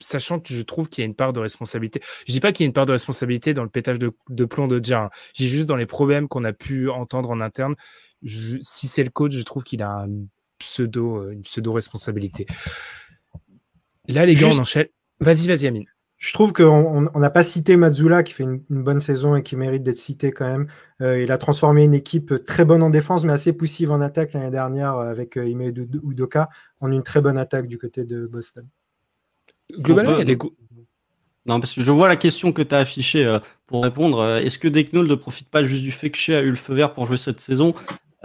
sachant 0.00 0.40
que 0.40 0.52
je 0.52 0.62
trouve 0.62 0.88
qu'il 0.88 1.02
y 1.02 1.04
a 1.04 1.06
une 1.06 1.14
part 1.14 1.32
de 1.32 1.40
responsabilité. 1.40 2.00
Je 2.26 2.32
dis 2.32 2.40
pas 2.40 2.52
qu'il 2.52 2.64
y 2.64 2.66
a 2.66 2.68
une 2.68 2.72
part 2.72 2.86
de 2.86 2.92
responsabilité 2.92 3.54
dans 3.54 3.62
le 3.62 3.68
pétage 3.68 3.98
de, 3.98 4.12
de 4.28 4.44
plomb 4.44 4.68
de 4.68 4.82
Jar. 4.82 5.10
J'ai 5.34 5.46
juste 5.46 5.68
dans 5.68 5.76
les 5.76 5.86
problèmes 5.86 6.26
qu'on 6.26 6.44
a 6.44 6.52
pu 6.52 6.88
entendre 6.88 7.30
en 7.30 7.40
interne. 7.40 7.76
Si 8.24 8.88
c'est 8.88 9.04
le 9.04 9.10
coach, 9.10 9.32
je 9.32 9.42
trouve 9.42 9.62
qu'il 9.62 9.82
a 9.82 10.02
un 10.02 10.26
pseudo, 10.58 11.16
euh, 11.16 11.32
une 11.32 11.42
pseudo 11.42 11.72
responsabilité. 11.72 12.46
Là, 14.08 14.26
les 14.26 14.34
gars, 14.34 14.48
on 14.48 14.58
enchaîne. 14.58 14.86
Vas-y, 15.20 15.46
vas-y, 15.46 15.66
Amine. 15.66 15.86
Je 16.22 16.32
trouve 16.32 16.52
qu'on 16.52 17.10
n'a 17.18 17.30
pas 17.30 17.42
cité 17.42 17.76
Mazzula 17.76 18.22
qui 18.22 18.32
fait 18.32 18.44
une, 18.44 18.62
bonne 18.70 19.00
saison 19.00 19.34
et 19.34 19.42
qui 19.42 19.56
mérite 19.56 19.82
d'être 19.82 19.96
cité 19.96 20.30
quand 20.30 20.44
même. 20.46 20.68
Euh, 21.00 21.20
il 21.20 21.32
a 21.32 21.36
transformé 21.36 21.82
une 21.82 21.94
équipe 21.94 22.46
très 22.46 22.64
bonne 22.64 22.84
en 22.84 22.90
défense, 22.90 23.24
mais 23.24 23.32
assez 23.32 23.52
poussive 23.52 23.90
en 23.90 24.00
attaque 24.00 24.32
l'année 24.32 24.52
dernière 24.52 24.94
avec 24.98 25.36
euh, 25.36 25.48
Ime 25.48 25.62
Udoka 25.62 26.48
en 26.80 26.92
une 26.92 27.02
très 27.02 27.20
bonne 27.20 27.36
attaque 27.36 27.66
du 27.66 27.76
côté 27.76 28.04
de 28.04 28.24
Boston. 28.28 28.68
Globalement, 29.78 30.12
il 30.12 30.18
y 30.18 30.22
a 30.22 30.24
des 30.24 30.38
Non, 31.44 31.58
parce 31.58 31.74
que 31.74 31.82
je 31.82 31.90
vois 31.90 32.06
la 32.06 32.14
question 32.14 32.52
que 32.52 32.62
tu 32.62 32.72
as 32.72 32.78
affichée 32.78 33.26
euh, 33.26 33.40
pour 33.66 33.82
répondre. 33.82 34.24
Est-ce 34.36 34.58
que 34.58 34.68
Deknold 34.68 35.10
ne 35.10 35.16
profite 35.16 35.48
pas 35.48 35.64
juste 35.64 35.82
du 35.82 35.90
fait 35.90 36.10
que 36.10 36.18
Shea 36.18 36.38
a 36.38 36.42
eu 36.42 36.50
le 36.50 36.56
feu 36.56 36.74
vert 36.74 36.94
pour 36.94 37.08
jouer 37.08 37.16
cette 37.16 37.40
saison 37.40 37.74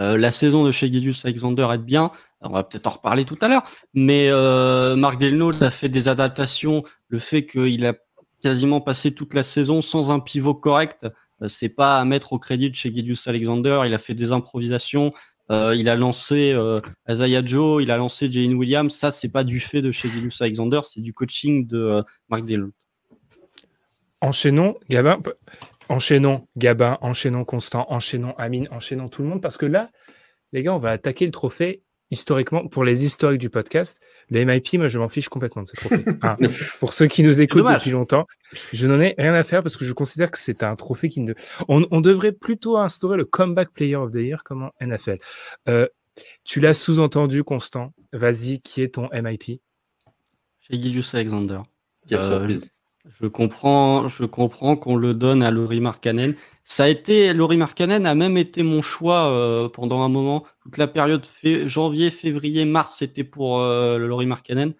La 0.00 0.30
saison 0.30 0.64
de 0.64 0.70
chez 0.70 0.92
Gideus 0.92 1.20
Alexander 1.24 1.68
est 1.72 1.78
bien 1.78 2.12
on 2.40 2.50
va 2.50 2.62
peut-être 2.62 2.86
en 2.86 2.90
reparler 2.90 3.24
tout 3.24 3.38
à 3.40 3.48
l'heure, 3.48 3.64
mais 3.94 4.28
euh, 4.30 4.96
Marc 4.96 5.18
Delno 5.18 5.52
a 5.62 5.70
fait 5.70 5.88
des 5.88 6.08
adaptations. 6.08 6.84
Le 7.08 7.18
fait 7.18 7.46
qu'il 7.46 7.84
a 7.86 7.94
quasiment 8.42 8.80
passé 8.80 9.12
toute 9.12 9.34
la 9.34 9.42
saison 9.42 9.82
sans 9.82 10.10
un 10.10 10.20
pivot 10.20 10.54
correct, 10.54 11.06
euh, 11.42 11.48
c'est 11.48 11.68
pas 11.68 11.98
à 11.98 12.04
mettre 12.04 12.32
au 12.32 12.38
crédit 12.38 12.70
de 12.70 12.74
chez 12.74 12.92
Gideus 12.94 13.28
Alexander. 13.28 13.82
Il 13.86 13.94
a 13.94 13.98
fait 13.98 14.14
des 14.14 14.32
improvisations. 14.32 15.12
Euh, 15.50 15.74
il 15.74 15.88
a 15.88 15.96
lancé 15.96 16.52
euh, 16.52 16.78
Azaya 17.06 17.42
Joe, 17.44 17.82
il 17.82 17.90
a 17.90 17.96
lancé 17.96 18.30
Jane 18.30 18.54
Williams. 18.54 18.94
Ça, 18.94 19.10
c'est 19.10 19.30
pas 19.30 19.44
du 19.44 19.60
fait 19.60 19.80
de 19.82 19.90
chez 19.90 20.08
Gideus 20.08 20.40
Alexander, 20.40 20.80
c'est 20.84 21.00
du 21.00 21.14
coaching 21.14 21.66
de 21.66 21.78
euh, 21.78 22.02
Marc 22.28 22.44
Delno. 22.44 22.70
Enchaînons, 24.20 24.76
Gabin. 24.90 25.20
Enchaînons, 25.88 26.46
Gabin. 26.56 26.98
Enchaînons, 27.00 27.44
Constant. 27.44 27.86
Enchaînons, 27.90 28.34
Amine. 28.38 28.68
Enchaînons 28.70 29.08
tout 29.08 29.22
le 29.22 29.28
monde. 29.28 29.42
Parce 29.42 29.56
que 29.56 29.66
là, 29.66 29.90
les 30.52 30.62
gars, 30.62 30.74
on 30.74 30.78
va 30.78 30.90
attaquer 30.90 31.26
le 31.26 31.32
trophée 31.32 31.82
historiquement, 32.10 32.66
pour 32.68 32.84
les 32.84 33.04
historiques 33.04 33.40
du 33.40 33.50
podcast, 33.50 34.00
le 34.30 34.44
MIP, 34.44 34.74
moi, 34.74 34.88
je 34.88 34.98
m'en 34.98 35.08
fiche 35.08 35.28
complètement 35.28 35.62
de 35.62 35.68
ce 35.68 35.76
trophée. 35.76 36.04
Ah, 36.22 36.36
pour 36.80 36.92
ceux 36.92 37.06
qui 37.06 37.22
nous 37.22 37.40
écoutent 37.40 37.66
depuis 37.66 37.90
longtemps, 37.90 38.26
je 38.72 38.86
n'en 38.86 39.00
ai 39.00 39.14
rien 39.18 39.34
à 39.34 39.44
faire 39.44 39.62
parce 39.62 39.76
que 39.76 39.84
je 39.84 39.92
considère 39.92 40.30
que 40.30 40.38
c'est 40.38 40.62
un 40.62 40.74
trophée 40.76 41.08
qui 41.08 41.20
ne. 41.20 41.34
On, 41.68 42.00
devrait 42.00 42.32
plutôt 42.32 42.76
instaurer 42.76 43.16
le 43.16 43.24
Comeback 43.24 43.70
Player 43.72 43.96
of 43.96 44.10
the 44.10 44.16
Year 44.16 44.42
comme 44.42 44.64
en 44.64 44.72
NFL. 44.80 45.18
Euh, 45.68 45.86
tu 46.44 46.60
l'as 46.60 46.74
sous-entendu, 46.74 47.44
Constant. 47.44 47.92
Vas-y, 48.12 48.60
qui 48.60 48.82
est 48.82 48.94
ton 48.94 49.08
MIP 49.12 49.60
Chez 50.60 50.82
Gidius 50.82 51.14
Alexander. 51.14 51.60
Quelle 52.08 52.20
euh, 52.20 52.28
surprise. 52.28 52.72
Je 53.08 53.26
comprends, 53.26 54.08
je 54.08 54.24
comprends 54.24 54.76
qu'on 54.76 54.96
le 54.96 55.14
donne 55.14 55.42
à 55.42 55.50
Laurie 55.50 55.80
Markkanen. 55.80 56.34
Ça 56.64 56.84
a 56.84 56.88
été, 56.88 57.32
Laurie 57.32 57.56
Markkanen 57.56 58.04
a 58.06 58.14
même 58.14 58.36
été 58.36 58.62
mon 58.62 58.82
choix 58.82 59.30
euh, 59.30 59.68
pendant 59.68 60.02
un 60.02 60.08
moment. 60.08 60.44
Toute 60.62 60.76
la 60.76 60.86
période 60.86 61.26
janvier, 61.64 62.10
février, 62.10 62.64
mars, 62.64 62.96
c'était 62.98 63.24
pour 63.24 63.60
euh, 63.60 63.98
Laurie 63.98 64.26
Markkanen. 64.26 64.74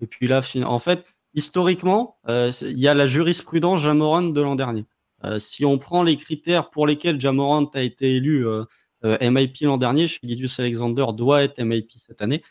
Et 0.00 0.06
puis 0.06 0.26
là, 0.26 0.40
en 0.64 0.78
fait, 0.78 1.04
historiquement, 1.34 2.16
euh, 2.28 2.50
il 2.62 2.78
y 2.78 2.88
a 2.88 2.94
la 2.94 3.06
jurisprudence 3.06 3.82
Jamorant 3.82 4.22
de 4.22 4.40
l'an 4.40 4.56
dernier. 4.56 4.86
si 5.38 5.66
on 5.66 5.78
prend 5.78 6.02
les 6.02 6.16
critères 6.16 6.70
pour 6.70 6.86
lesquels 6.86 7.20
Jamorant 7.20 7.66
a 7.74 7.82
été 7.82 8.16
élu 8.16 8.46
MIP 9.04 9.58
l'an 9.62 9.76
dernier, 9.76 10.06
Gideus 10.08 10.58
Alexander 10.58 11.06
doit 11.14 11.42
être 11.42 11.62
MIP 11.62 11.92
cette 11.92 12.22
année. 12.22 12.42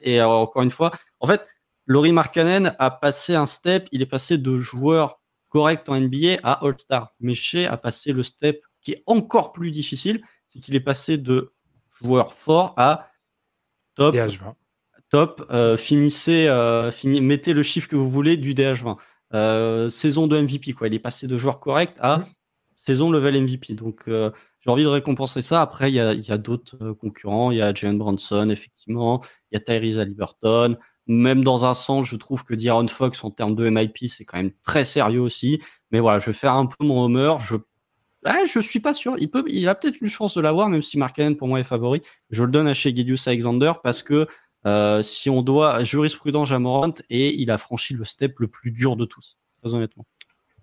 et 0.00 0.22
encore 0.22 0.62
une 0.62 0.70
fois, 0.70 0.92
en 1.18 1.26
fait, 1.26 1.42
Laurie 1.86 2.12
Markkanen 2.12 2.74
a 2.78 2.90
passé 2.90 3.34
un 3.34 3.46
step, 3.46 3.88
il 3.92 4.02
est 4.02 4.06
passé 4.06 4.38
de 4.38 4.56
joueur 4.56 5.20
correct 5.48 5.88
en 5.88 6.00
NBA 6.00 6.38
à 6.42 6.64
All-Star. 6.64 7.14
Mais 7.20 7.34
Shea 7.34 7.70
a 7.70 7.76
passé 7.76 8.12
le 8.12 8.22
step 8.22 8.62
qui 8.80 8.92
est 8.92 9.02
encore 9.06 9.52
plus 9.52 9.70
difficile, 9.70 10.22
c'est 10.48 10.60
qu'il 10.60 10.74
est 10.74 10.80
passé 10.80 11.16
de 11.16 11.52
joueur 12.00 12.34
fort 12.34 12.74
à 12.76 13.10
top. 13.94 14.14
DH20. 14.14 14.54
Top, 15.10 15.46
euh, 15.50 15.76
finissez, 15.76 16.46
euh, 16.48 16.90
mettez 17.04 17.52
le 17.52 17.62
chiffre 17.62 17.88
que 17.88 17.96
vous 17.96 18.10
voulez 18.10 18.36
du 18.36 18.54
DH20. 18.54 18.96
Euh, 19.34 19.88
saison 19.88 20.26
de 20.26 20.40
MVP, 20.40 20.72
quoi. 20.72 20.88
Il 20.88 20.94
est 20.94 20.98
passé 20.98 21.26
de 21.26 21.36
joueur 21.36 21.60
correct 21.60 21.96
à 22.00 22.18
mmh. 22.18 22.26
saison 22.76 23.10
level 23.10 23.40
MVP. 23.42 23.74
Donc, 23.74 24.04
j'ai 24.06 24.70
envie 24.70 24.82
de 24.82 24.88
récompenser 24.88 25.42
ça. 25.42 25.60
Après, 25.60 25.92
il 25.92 25.94
y 25.94 26.00
a, 26.00 26.38
d'autres 26.38 26.92
concurrents. 26.92 27.50
Il 27.50 27.58
y 27.58 27.62
a 27.62 27.72
Jalen 27.72 27.98
Branson, 27.98 28.48
effectivement. 28.48 29.22
Il 29.50 29.54
y 29.54 29.58
a 29.58 29.60
Tyrese 29.60 29.98
Liberton. 29.98 30.76
Même 31.06 31.44
dans 31.44 31.66
un 31.66 31.74
sens, 31.74 32.06
je 32.06 32.16
trouve 32.16 32.44
que 32.44 32.54
D'Aaron 32.54 32.88
Fox 32.88 33.22
en 33.24 33.30
termes 33.30 33.54
de 33.54 33.68
MIP, 33.68 34.08
c'est 34.08 34.24
quand 34.24 34.38
même 34.38 34.52
très 34.62 34.84
sérieux 34.84 35.20
aussi. 35.20 35.60
Mais 35.90 36.00
voilà, 36.00 36.18
je 36.18 36.26
vais 36.26 36.32
faire 36.32 36.54
un 36.54 36.66
peu 36.66 36.84
mon 36.84 37.04
homer. 37.04 37.34
Je 37.40 37.56
je 38.46 38.60
suis 38.60 38.80
pas 38.80 38.94
sûr. 38.94 39.14
Il, 39.18 39.30
peut, 39.30 39.44
il 39.48 39.68
a 39.68 39.74
peut-être 39.74 40.00
une 40.00 40.08
chance 40.08 40.34
de 40.34 40.40
l'avoir, 40.40 40.68
même 40.68 40.82
si 40.82 40.98
Mark 40.98 41.20
pour 41.38 41.48
moi 41.48 41.60
est 41.60 41.64
favori. 41.64 42.02
Je 42.30 42.42
le 42.44 42.50
donne 42.50 42.66
à 42.66 42.74
chez 42.74 42.94
Gideus 42.94 43.26
Alexander 43.26 43.72
parce 43.82 44.02
que 44.02 44.26
euh, 44.66 45.02
si 45.02 45.28
on 45.28 45.42
doit 45.42 45.84
jurisprudence 45.84 46.48
Jamorant 46.48 46.94
et 47.10 47.34
il 47.34 47.50
a 47.50 47.58
franchi 47.58 47.92
le 47.92 48.04
step 48.04 48.40
le 48.40 48.48
plus 48.48 48.70
dur 48.70 48.96
de 48.96 49.04
tous, 49.04 49.36
très 49.62 49.74
honnêtement. 49.74 50.06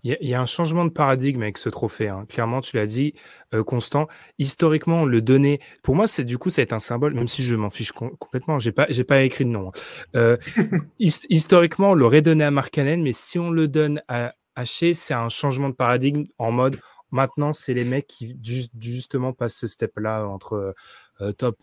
Il 0.03 0.17
y, 0.21 0.33
a 0.33 0.41
un 0.41 0.47
changement 0.47 0.83
de 0.83 0.89
paradigme 0.89 1.43
avec 1.43 1.59
ce 1.59 1.69
trophée. 1.69 2.07
Hein. 2.07 2.25
Clairement, 2.27 2.61
tu 2.61 2.75
l'as 2.75 2.87
dit, 2.87 3.13
euh, 3.53 3.63
Constant. 3.63 4.07
Historiquement, 4.39 5.05
le 5.05 5.21
donner. 5.21 5.59
Pour 5.83 5.95
moi, 5.95 6.07
c'est 6.07 6.23
du 6.23 6.39
coup, 6.39 6.49
ça 6.49 6.61
va 6.61 6.63
être 6.63 6.73
un 6.73 6.79
symbole, 6.79 7.13
même 7.13 7.27
si 7.27 7.43
je 7.43 7.55
m'en 7.55 7.69
fiche 7.69 7.91
complètement. 7.91 8.57
J'ai 8.57 8.71
pas, 8.71 8.87
j'ai 8.89 9.03
pas 9.03 9.21
écrit 9.21 9.45
de 9.45 9.51
nom. 9.51 9.69
Hein. 9.69 9.79
Euh, 10.15 10.37
historiquement, 10.99 11.91
on 11.91 11.93
l'aurait 11.93 12.23
donné 12.23 12.43
à 12.43 12.49
Markkanen, 12.49 13.03
mais 13.03 13.13
si 13.13 13.37
on 13.37 13.51
le 13.51 13.67
donne 13.67 14.01
à 14.07 14.33
Haché, 14.55 14.95
c'est 14.95 15.13
un 15.13 15.29
changement 15.29 15.69
de 15.69 15.75
paradigme 15.75 16.25
en 16.39 16.51
mode. 16.51 16.79
Maintenant, 17.11 17.53
c'est 17.53 17.73
les 17.75 17.85
mecs 17.85 18.07
qui 18.07 18.37
justement 18.79 19.33
passent 19.33 19.57
ce 19.57 19.67
step-là 19.67 20.25
entre 20.25 20.73
euh, 21.21 21.31
top 21.33 21.57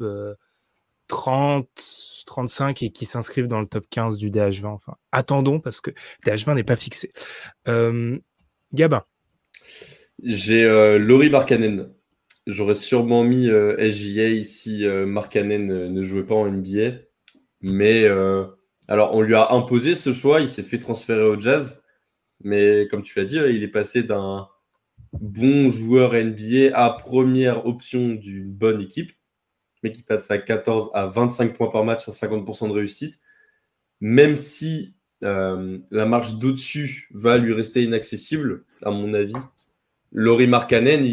30, 1.09 1.69
35 2.27 2.83
et 2.83 2.91
qui 2.91 3.07
s'inscrivent 3.07 3.49
dans 3.49 3.61
le 3.61 3.67
top 3.67 3.87
15 3.91 4.19
du 4.19 4.31
DH20. 4.31 4.67
Enfin, 4.67 4.95
attendons 5.13 5.61
parce 5.61 5.81
que 5.81 5.91
DH20 6.25 6.55
n'est 6.55 6.65
pas 6.65 6.77
fixé. 6.77 7.13
Gabin. 8.73 9.03
J'ai 10.23 10.65
euh, 10.65 10.99
Laurie. 10.99 11.31
J'aurais 12.47 12.75
sûrement 12.75 13.25
mis 13.25 13.51
euh, 13.51 13.77
SGA 13.79 14.43
si 14.43 14.87
euh, 14.87 15.05
Markkanen 15.05 15.71
euh, 15.71 15.89
ne 15.91 16.03
jouait 16.03 16.25
pas 16.25 16.35
en 16.35 16.51
NBA. 16.51 16.99
Mais 17.61 18.07
alors, 18.87 19.15
on 19.15 19.21
lui 19.21 19.35
a 19.35 19.53
imposé 19.53 19.95
ce 19.95 20.13
choix. 20.13 20.41
Il 20.41 20.49
s'est 20.49 20.63
fait 20.63 20.79
transférer 20.79 21.25
au 21.25 21.39
Jazz. 21.41 21.85
Mais 22.43 22.87
comme 22.89 23.03
tu 23.03 23.19
l'as 23.19 23.25
dit, 23.25 23.37
il 23.37 23.63
est 23.63 23.69
passé 23.69 24.03
d'un 24.03 24.49
bon 25.13 25.71
joueur 25.71 26.15
NBA 26.15 26.71
à 26.75 26.91
première 26.91 27.67
option 27.67 28.11
d'une 28.11 28.51
bonne 28.51 28.81
équipe, 28.81 29.11
mais 29.83 29.93
qui 29.93 30.03
passe 30.03 30.31
à 30.31 30.39
14 30.39 30.91
à 30.95 31.07
25 31.07 31.55
points 31.55 31.71
par 31.71 31.85
match 31.85 32.09
à 32.09 32.13
50% 32.13 32.69
de 32.69 32.73
réussite. 32.73 33.21
Même 34.01 34.37
si 34.37 34.95
euh, 35.25 35.79
la 35.91 36.07
marche 36.07 36.35
d'au-dessus 36.35 37.09
va 37.13 37.39
lui 37.39 37.53
rester 37.53 37.83
inaccessible, 37.83 38.65
à 38.83 38.91
mon 38.91 39.15
avis. 39.15 39.35
Laurie 40.13 40.47
Markkanen, 40.47 41.05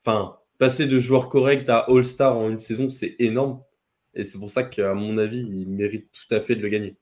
enfin, 0.00 0.38
passer 0.58 0.86
de 0.86 1.00
joueur 1.00 1.28
correct 1.28 1.68
à 1.68 1.86
All-Star 1.88 2.36
en 2.36 2.50
une 2.50 2.58
saison, 2.58 2.88
c'est 2.88 3.16
énorme. 3.18 3.60
Et 4.14 4.24
c'est 4.24 4.38
pour 4.38 4.50
ça 4.50 4.62
qu'à 4.62 4.94
mon 4.94 5.18
avis, 5.18 5.40
il 5.40 5.68
mérite 5.68 6.08
tout 6.12 6.34
à 6.34 6.40
fait 6.40 6.54
de 6.54 6.62
le 6.62 6.68
gagner. 6.68 6.96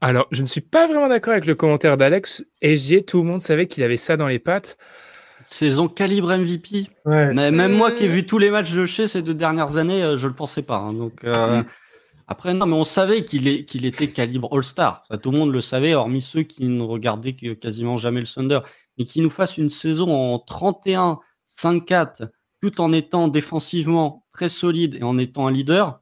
Alors, 0.00 0.26
je 0.32 0.42
ne 0.42 0.46
suis 0.46 0.60
pas 0.60 0.86
vraiment 0.86 1.08
d'accord 1.08 1.32
avec 1.32 1.46
le 1.46 1.54
commentaire 1.54 1.96
d'Alex. 1.96 2.44
SG, 2.60 3.04
tout 3.04 3.22
le 3.22 3.24
monde 3.24 3.40
savait 3.40 3.66
qu'il 3.66 3.82
avait 3.84 3.96
ça 3.96 4.16
dans 4.16 4.28
les 4.28 4.38
pattes. 4.38 4.76
Saison 5.42 5.88
calibre 5.88 6.34
MVP. 6.36 6.88
Ouais. 7.04 7.32
Mais 7.34 7.50
même 7.50 7.74
moi 7.76 7.90
qui 7.92 8.04
ai 8.04 8.08
Euh. 8.08 8.12
vu 8.12 8.26
tous 8.26 8.38
les 8.38 8.50
matchs 8.50 8.72
de 8.72 8.86
chez 8.86 9.06
ces 9.08 9.22
deux 9.22 9.34
dernières 9.34 9.76
années, 9.76 10.02
euh, 10.02 10.16
je 10.16 10.26
le 10.26 10.32
pensais 10.34 10.62
pas. 10.62 10.76
hein. 10.76 10.92
Donc 10.92 11.22
euh, 11.24 11.62
après 12.28 12.54
non, 12.54 12.66
mais 12.66 12.74
on 12.74 12.84
savait 12.84 13.24
qu'il 13.24 13.64
qu'il 13.66 13.84
était 13.84 14.08
calibre 14.08 14.48
All-Star. 14.52 15.02
Tout 15.22 15.30
le 15.30 15.38
monde 15.38 15.52
le 15.52 15.60
savait, 15.60 15.94
hormis 15.94 16.22
ceux 16.22 16.42
qui 16.42 16.66
ne 16.68 16.82
regardaient 16.82 17.34
que 17.34 17.52
quasiment 17.54 17.96
jamais 17.98 18.20
le 18.20 18.26
Thunder, 18.26 18.60
mais 18.98 19.04
qui 19.04 19.20
nous 19.20 19.30
fasse 19.30 19.58
une 19.58 19.68
saison 19.68 20.10
en 20.14 20.38
31, 20.38 21.18
5-4, 21.46 22.28
tout 22.62 22.80
en 22.80 22.92
étant 22.92 23.28
défensivement 23.28 24.24
très 24.32 24.48
solide 24.48 24.96
et 24.98 25.02
en 25.02 25.18
étant 25.18 25.46
un 25.46 25.52
leader. 25.52 26.00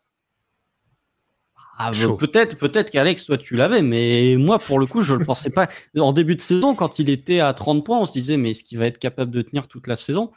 Ah, 1.78 1.92
Chaud. 1.92 2.16
peut-être, 2.16 2.56
peut-être 2.58 2.90
qu'Alex, 2.90 3.24
toi, 3.24 3.38
tu 3.38 3.56
l'avais, 3.56 3.82
mais 3.82 4.36
moi, 4.38 4.58
pour 4.58 4.78
le 4.78 4.86
coup, 4.86 5.02
je 5.02 5.14
le 5.14 5.24
pensais 5.24 5.50
pas. 5.50 5.68
En 5.98 6.12
début 6.12 6.36
de 6.36 6.40
saison, 6.40 6.74
quand 6.74 6.98
il 6.98 7.08
était 7.10 7.40
à 7.40 7.52
30 7.54 7.84
points, 7.84 7.98
on 7.98 8.06
se 8.06 8.12
disait, 8.12 8.36
mais 8.36 8.50
est-ce 8.50 8.62
qu'il 8.62 8.78
va 8.78 8.86
être 8.86 8.98
capable 8.98 9.30
de 9.30 9.42
tenir 9.42 9.66
toute 9.68 9.86
la 9.86 9.96
saison? 9.96 10.30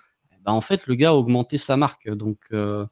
Ben, 0.45 0.53
En 0.53 0.61
fait, 0.61 0.87
le 0.87 0.95
gars 0.95 1.09
a 1.09 1.13
augmenté 1.13 1.57
sa 1.57 1.75
marque. 1.77 2.09
Donc, 2.09 2.39
euh, 2.53 2.85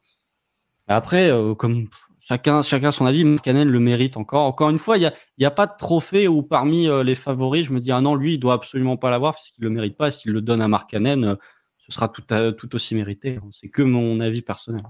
après, 0.86 1.30
euh, 1.30 1.54
comme 1.54 1.88
chacun, 2.20 2.62
chacun 2.62 2.90
son 2.92 3.06
avis, 3.06 3.24
Markkanen 3.24 3.68
le 3.68 3.80
mérite 3.80 4.16
encore. 4.16 4.42
Encore 4.44 4.68
une 4.70 4.78
fois, 4.78 4.98
il 4.98 5.00
n'y 5.00 5.06
a, 5.06 5.14
il 5.38 5.42
y 5.42 5.46
a 5.46 5.50
pas 5.50 5.66
de 5.66 5.72
trophée 5.78 6.28
où 6.28 6.42
parmi 6.42 6.88
euh, 6.88 7.02
les 7.02 7.14
favoris, 7.14 7.66
je 7.66 7.72
me 7.72 7.80
dis, 7.80 7.92
ah 7.92 8.00
non, 8.02 8.14
lui, 8.14 8.34
il 8.34 8.38
doit 8.38 8.54
absolument 8.54 8.96
pas 8.98 9.10
l'avoir 9.10 9.34
puisqu'il 9.34 9.62
le 9.62 9.70
mérite 9.70 9.96
pas. 9.96 10.10
S'il 10.10 10.32
le 10.32 10.42
donne 10.42 10.60
à 10.60 10.68
Markkanen, 10.68 11.24
euh, 11.24 11.34
ce 11.78 11.90
sera 11.92 12.08
tout, 12.08 12.22
à- 12.30 12.52
tout 12.52 12.74
aussi 12.74 12.94
mérité. 12.94 13.38
C'est 13.52 13.68
que 13.68 13.82
mon 13.82 14.20
avis 14.20 14.42
personnel. 14.42 14.82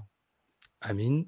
Amine? 0.81 1.25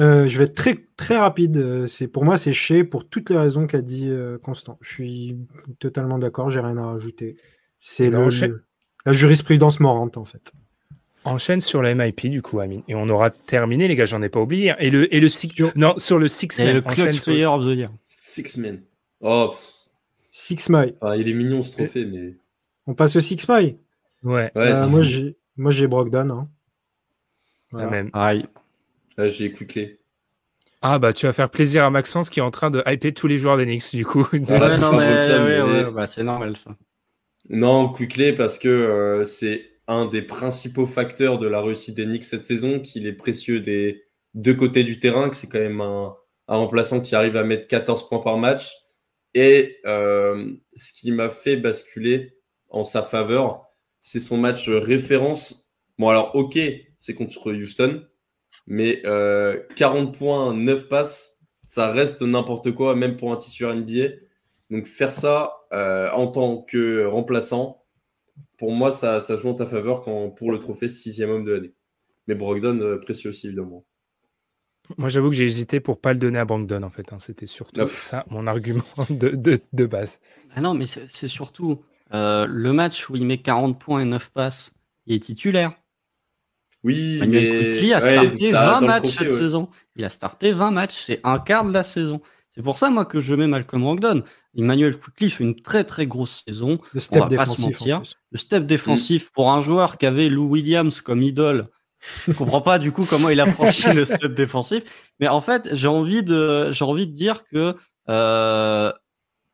Euh, 0.00 0.26
je 0.26 0.38
vais 0.38 0.44
être 0.44 0.54
très, 0.54 0.74
très 0.96 1.16
rapide. 1.16 1.56
Euh, 1.56 1.86
C'est, 1.86 2.08
pour 2.08 2.24
moi, 2.24 2.36
c'est 2.36 2.52
chez 2.52 2.82
pour 2.84 3.08
toutes 3.08 3.30
les 3.30 3.36
raisons 3.38 3.66
qu'a 3.66 3.80
dit 3.80 4.08
euh, 4.08 4.38
Constant. 4.38 4.76
Je 4.80 4.92
suis 4.92 5.36
totalement 5.78 6.18
d'accord, 6.18 6.50
j'ai 6.50 6.60
rien 6.60 6.76
à 6.78 6.86
rajouter. 6.86 7.36
C'est 7.80 8.06
Eh 8.06 8.10
ben, 8.10 8.18
le- 8.20 8.24
enchaîne. 8.26 8.50
le- 8.50 8.64
la 9.06 9.12
jurisprudence 9.12 9.78
morante, 9.80 10.16
en 10.16 10.24
fait. 10.24 10.52
Enchaîne 11.24 11.60
sur 11.60 11.80
la 11.80 11.94
MIP, 11.94 12.26
du 12.28 12.42
coup, 12.42 12.60
Amine. 12.60 12.82
Et 12.88 12.94
on 12.94 13.08
aura 13.08 13.30
terminé, 13.30 13.86
les 13.88 13.96
gars, 13.96 14.04
j'en 14.04 14.20
ai 14.22 14.28
pas 14.28 14.40
oublié. 14.40 14.74
Et 14.78 14.90
le, 14.90 15.14
et 15.14 15.20
le 15.20 15.28
six... 15.28 15.50
Non, 15.76 15.94
sur 15.98 16.18
le 16.18 16.28
Six 16.28 16.58
Et 16.60 16.64
Man. 16.64 16.74
le 16.74 16.82
Enchaîne 16.86 17.04
clutch 17.06 17.14
sur- 17.20 17.24
player 17.32 17.46
of 17.46 17.62
the 17.64 17.68
year. 17.76 17.90
Six 18.02 18.56
men. 18.58 18.82
Oh, 19.20 19.54
Six 20.30 20.68
Mile. 20.68 20.94
ah, 21.00 21.16
il 21.16 21.28
est 21.28 21.32
mignon 21.32 21.62
ce 21.62 21.72
trophée, 21.72 22.04
mais. 22.04 22.36
On 22.86 22.94
passe 22.94 23.14
au 23.16 23.20
Six 23.20 23.46
Mile. 23.48 23.76
Ouais, 24.22 24.50
Euh, 24.56 24.88
moi, 24.88 24.98
Men. 25.00 25.02
j'ai, 25.02 25.36
moi, 25.56 25.70
j'ai 25.70 25.86
Brogdon. 25.86 26.28
hein. 26.30 26.48
la 27.72 27.88
même. 27.88 28.10
Ah, 28.12 28.32
j'ai 29.18 29.52
Quickly. 29.52 29.98
Ah, 30.82 30.98
bah, 30.98 31.12
tu 31.12 31.26
vas 31.26 31.32
faire 31.32 31.50
plaisir 31.50 31.84
à 31.84 31.90
Maxence 31.90 32.28
qui 32.28 32.40
est 32.40 32.42
en 32.42 32.50
train 32.50 32.70
de 32.70 32.82
hyper 32.86 33.14
tous 33.14 33.26
les 33.26 33.38
joueurs 33.38 33.56
d'Enix, 33.56 33.94
du 33.94 34.04
coup. 34.04 34.26
Ah, 34.32 34.36
Ouais, 34.38 34.78
non, 34.78 34.92
mais, 34.92 34.98
bon, 34.98 35.20
ça, 35.20 35.44
ouais, 35.44 35.62
mais- 35.62 35.84
ouais, 35.84 35.90
bah, 35.92 36.06
c'est 36.06 36.22
normal 36.22 36.56
ça. 36.56 36.76
Non, 37.48 37.88
Quickly 37.90 38.32
parce 38.32 38.58
que 38.58 38.68
euh, 38.68 39.24
c'est 39.26 39.70
un 39.86 40.06
des 40.06 40.22
principaux 40.22 40.86
facteurs 40.86 41.38
de 41.38 41.46
la 41.46 41.60
réussite 41.60 41.94
des 41.94 42.06
Knicks 42.06 42.24
cette 42.24 42.44
saison, 42.44 42.80
qu'il 42.80 43.06
est 43.06 43.12
précieux 43.12 43.60
des 43.60 44.04
deux 44.34 44.54
côtés 44.54 44.82
du 44.84 44.98
terrain, 44.98 45.28
que 45.28 45.36
c'est 45.36 45.48
quand 45.48 45.58
même 45.60 45.80
un, 45.82 46.14
un 46.48 46.56
remplaçant 46.56 47.00
qui 47.00 47.14
arrive 47.14 47.36
à 47.36 47.44
mettre 47.44 47.68
14 47.68 48.08
points 48.08 48.20
par 48.20 48.38
match. 48.38 48.72
Et 49.34 49.78
euh, 49.84 50.52
ce 50.74 50.92
qui 50.92 51.12
m'a 51.12 51.28
fait 51.28 51.56
basculer 51.56 52.36
en 52.70 52.82
sa 52.84 53.02
faveur, 53.02 53.66
c'est 54.00 54.20
son 54.20 54.38
match 54.38 54.68
référence. 54.68 55.70
Bon, 55.98 56.08
alors, 56.08 56.34
ok, 56.34 56.58
c'est 56.98 57.14
contre 57.14 57.52
Houston, 57.52 58.04
mais 58.66 59.02
euh, 59.06 59.60
40 59.76 60.16
points, 60.16 60.54
9 60.54 60.88
passes, 60.88 61.40
ça 61.68 61.90
reste 61.92 62.22
n'importe 62.22 62.72
quoi, 62.72 62.94
même 62.96 63.16
pour 63.16 63.32
un 63.32 63.36
titulaire 63.36 63.74
NBA. 63.76 64.08
Donc, 64.70 64.86
faire 64.86 65.12
ça 65.12 65.52
euh, 65.72 66.10
en 66.12 66.28
tant 66.28 66.62
que 66.62 67.04
remplaçant, 67.06 67.84
pour 68.58 68.72
moi, 68.72 68.90
ça, 68.90 69.20
ça 69.20 69.36
joue 69.36 69.48
en 69.50 69.54
ta 69.54 69.66
faveur 69.66 70.02
quand, 70.02 70.30
pour 70.30 70.52
le 70.52 70.58
trophée 70.58 70.88
sixième 70.88 71.30
homme 71.30 71.44
de 71.44 71.52
l'année. 71.52 71.74
Mais 72.28 72.34
Brogdon, 72.34 72.80
euh, 72.80 72.98
précieux 72.98 73.30
aussi, 73.30 73.48
évidemment. 73.48 73.84
Moi, 74.98 75.08
j'avoue 75.08 75.30
que 75.30 75.36
j'ai 75.36 75.44
hésité 75.44 75.80
pour 75.80 76.00
pas 76.00 76.12
le 76.12 76.18
donner 76.18 76.38
à 76.38 76.44
Brogdon, 76.44 76.82
en 76.82 76.90
fait. 76.90 77.12
hein. 77.12 77.18
C'était 77.18 77.46
surtout 77.46 77.82
Ouf. 77.82 77.92
ça, 77.92 78.24
mon 78.30 78.46
argument 78.46 78.82
de, 79.10 79.30
de, 79.30 79.60
de 79.72 79.86
base. 79.86 80.18
Ah 80.54 80.60
non, 80.60 80.74
mais 80.74 80.86
c'est 80.86 81.06
c'est 81.08 81.28
surtout 81.28 81.82
euh, 82.12 82.46
le 82.46 82.72
match 82.72 83.08
où 83.10 83.16
il 83.16 83.26
met 83.26 83.38
40 83.40 83.78
points 83.80 84.02
et 84.02 84.04
9 84.04 84.30
passes, 84.30 84.72
il 85.06 85.16
est 85.16 85.20
titulaire. 85.20 85.72
Oui, 86.84 87.18
Manuel 87.18 87.80
mais 87.82 87.92
a 87.92 88.00
ouais, 88.00 88.12
starté 88.12 88.50
ça, 88.50 88.66
20 88.66 88.72
dans 88.72 88.80
le 88.80 88.86
matchs 88.86 89.02
trophée, 89.02 89.18
cette 89.18 89.28
ouais. 89.30 89.36
saison. 89.36 89.68
Il 89.96 90.04
a 90.04 90.08
starté 90.08 90.52
20 90.52 90.70
matchs, 90.70 91.02
c'est 91.06 91.20
un 91.24 91.38
quart 91.38 91.64
de 91.64 91.72
la 91.72 91.82
saison. 91.82 92.20
C'est 92.50 92.62
pour 92.62 92.78
ça, 92.78 92.90
moi, 92.90 93.04
que 93.04 93.20
je 93.20 93.34
mets 93.34 93.48
Malcolm 93.48 93.82
Brogdon. 93.82 94.22
Emmanuel 94.56 94.96
Quickly 94.96 95.30
fait 95.30 95.42
une 95.42 95.56
très 95.60 95.82
très 95.82 96.06
grosse 96.06 96.44
saison. 96.46 96.78
Le 96.92 96.98
On 96.98 97.00
step 97.00 97.18
va 97.18 97.28
pas 97.28 97.46
se 97.46 97.56
défensif. 97.56 97.64
en 97.64 97.68
mentir. 97.68 98.02
Le 98.30 98.38
step 98.38 98.66
défensif 98.66 99.32
pour 99.32 99.50
un 99.50 99.60
joueur 99.60 99.98
qui 99.98 100.06
avait 100.06 100.28
Lou 100.28 100.46
Williams 100.46 101.00
comme 101.00 101.22
idole. 101.22 101.68
Je 102.28 102.32
comprends 102.32 102.60
pas 102.60 102.78
du 102.78 102.92
coup 102.92 103.06
comment 103.08 103.30
il 103.30 103.40
a 103.40 103.50
franchi 103.50 103.92
le 103.92 104.04
step 104.04 104.34
défensif. 104.34 104.84
Mais 105.18 105.26
en 105.26 105.40
fait, 105.40 105.70
j'ai 105.72 105.88
envie 105.88 106.22
de, 106.22 106.70
j'ai 106.70 106.84
envie 106.84 107.06
de 107.08 107.12
dire 107.12 107.44
que 107.44 107.74
euh, 108.08 108.92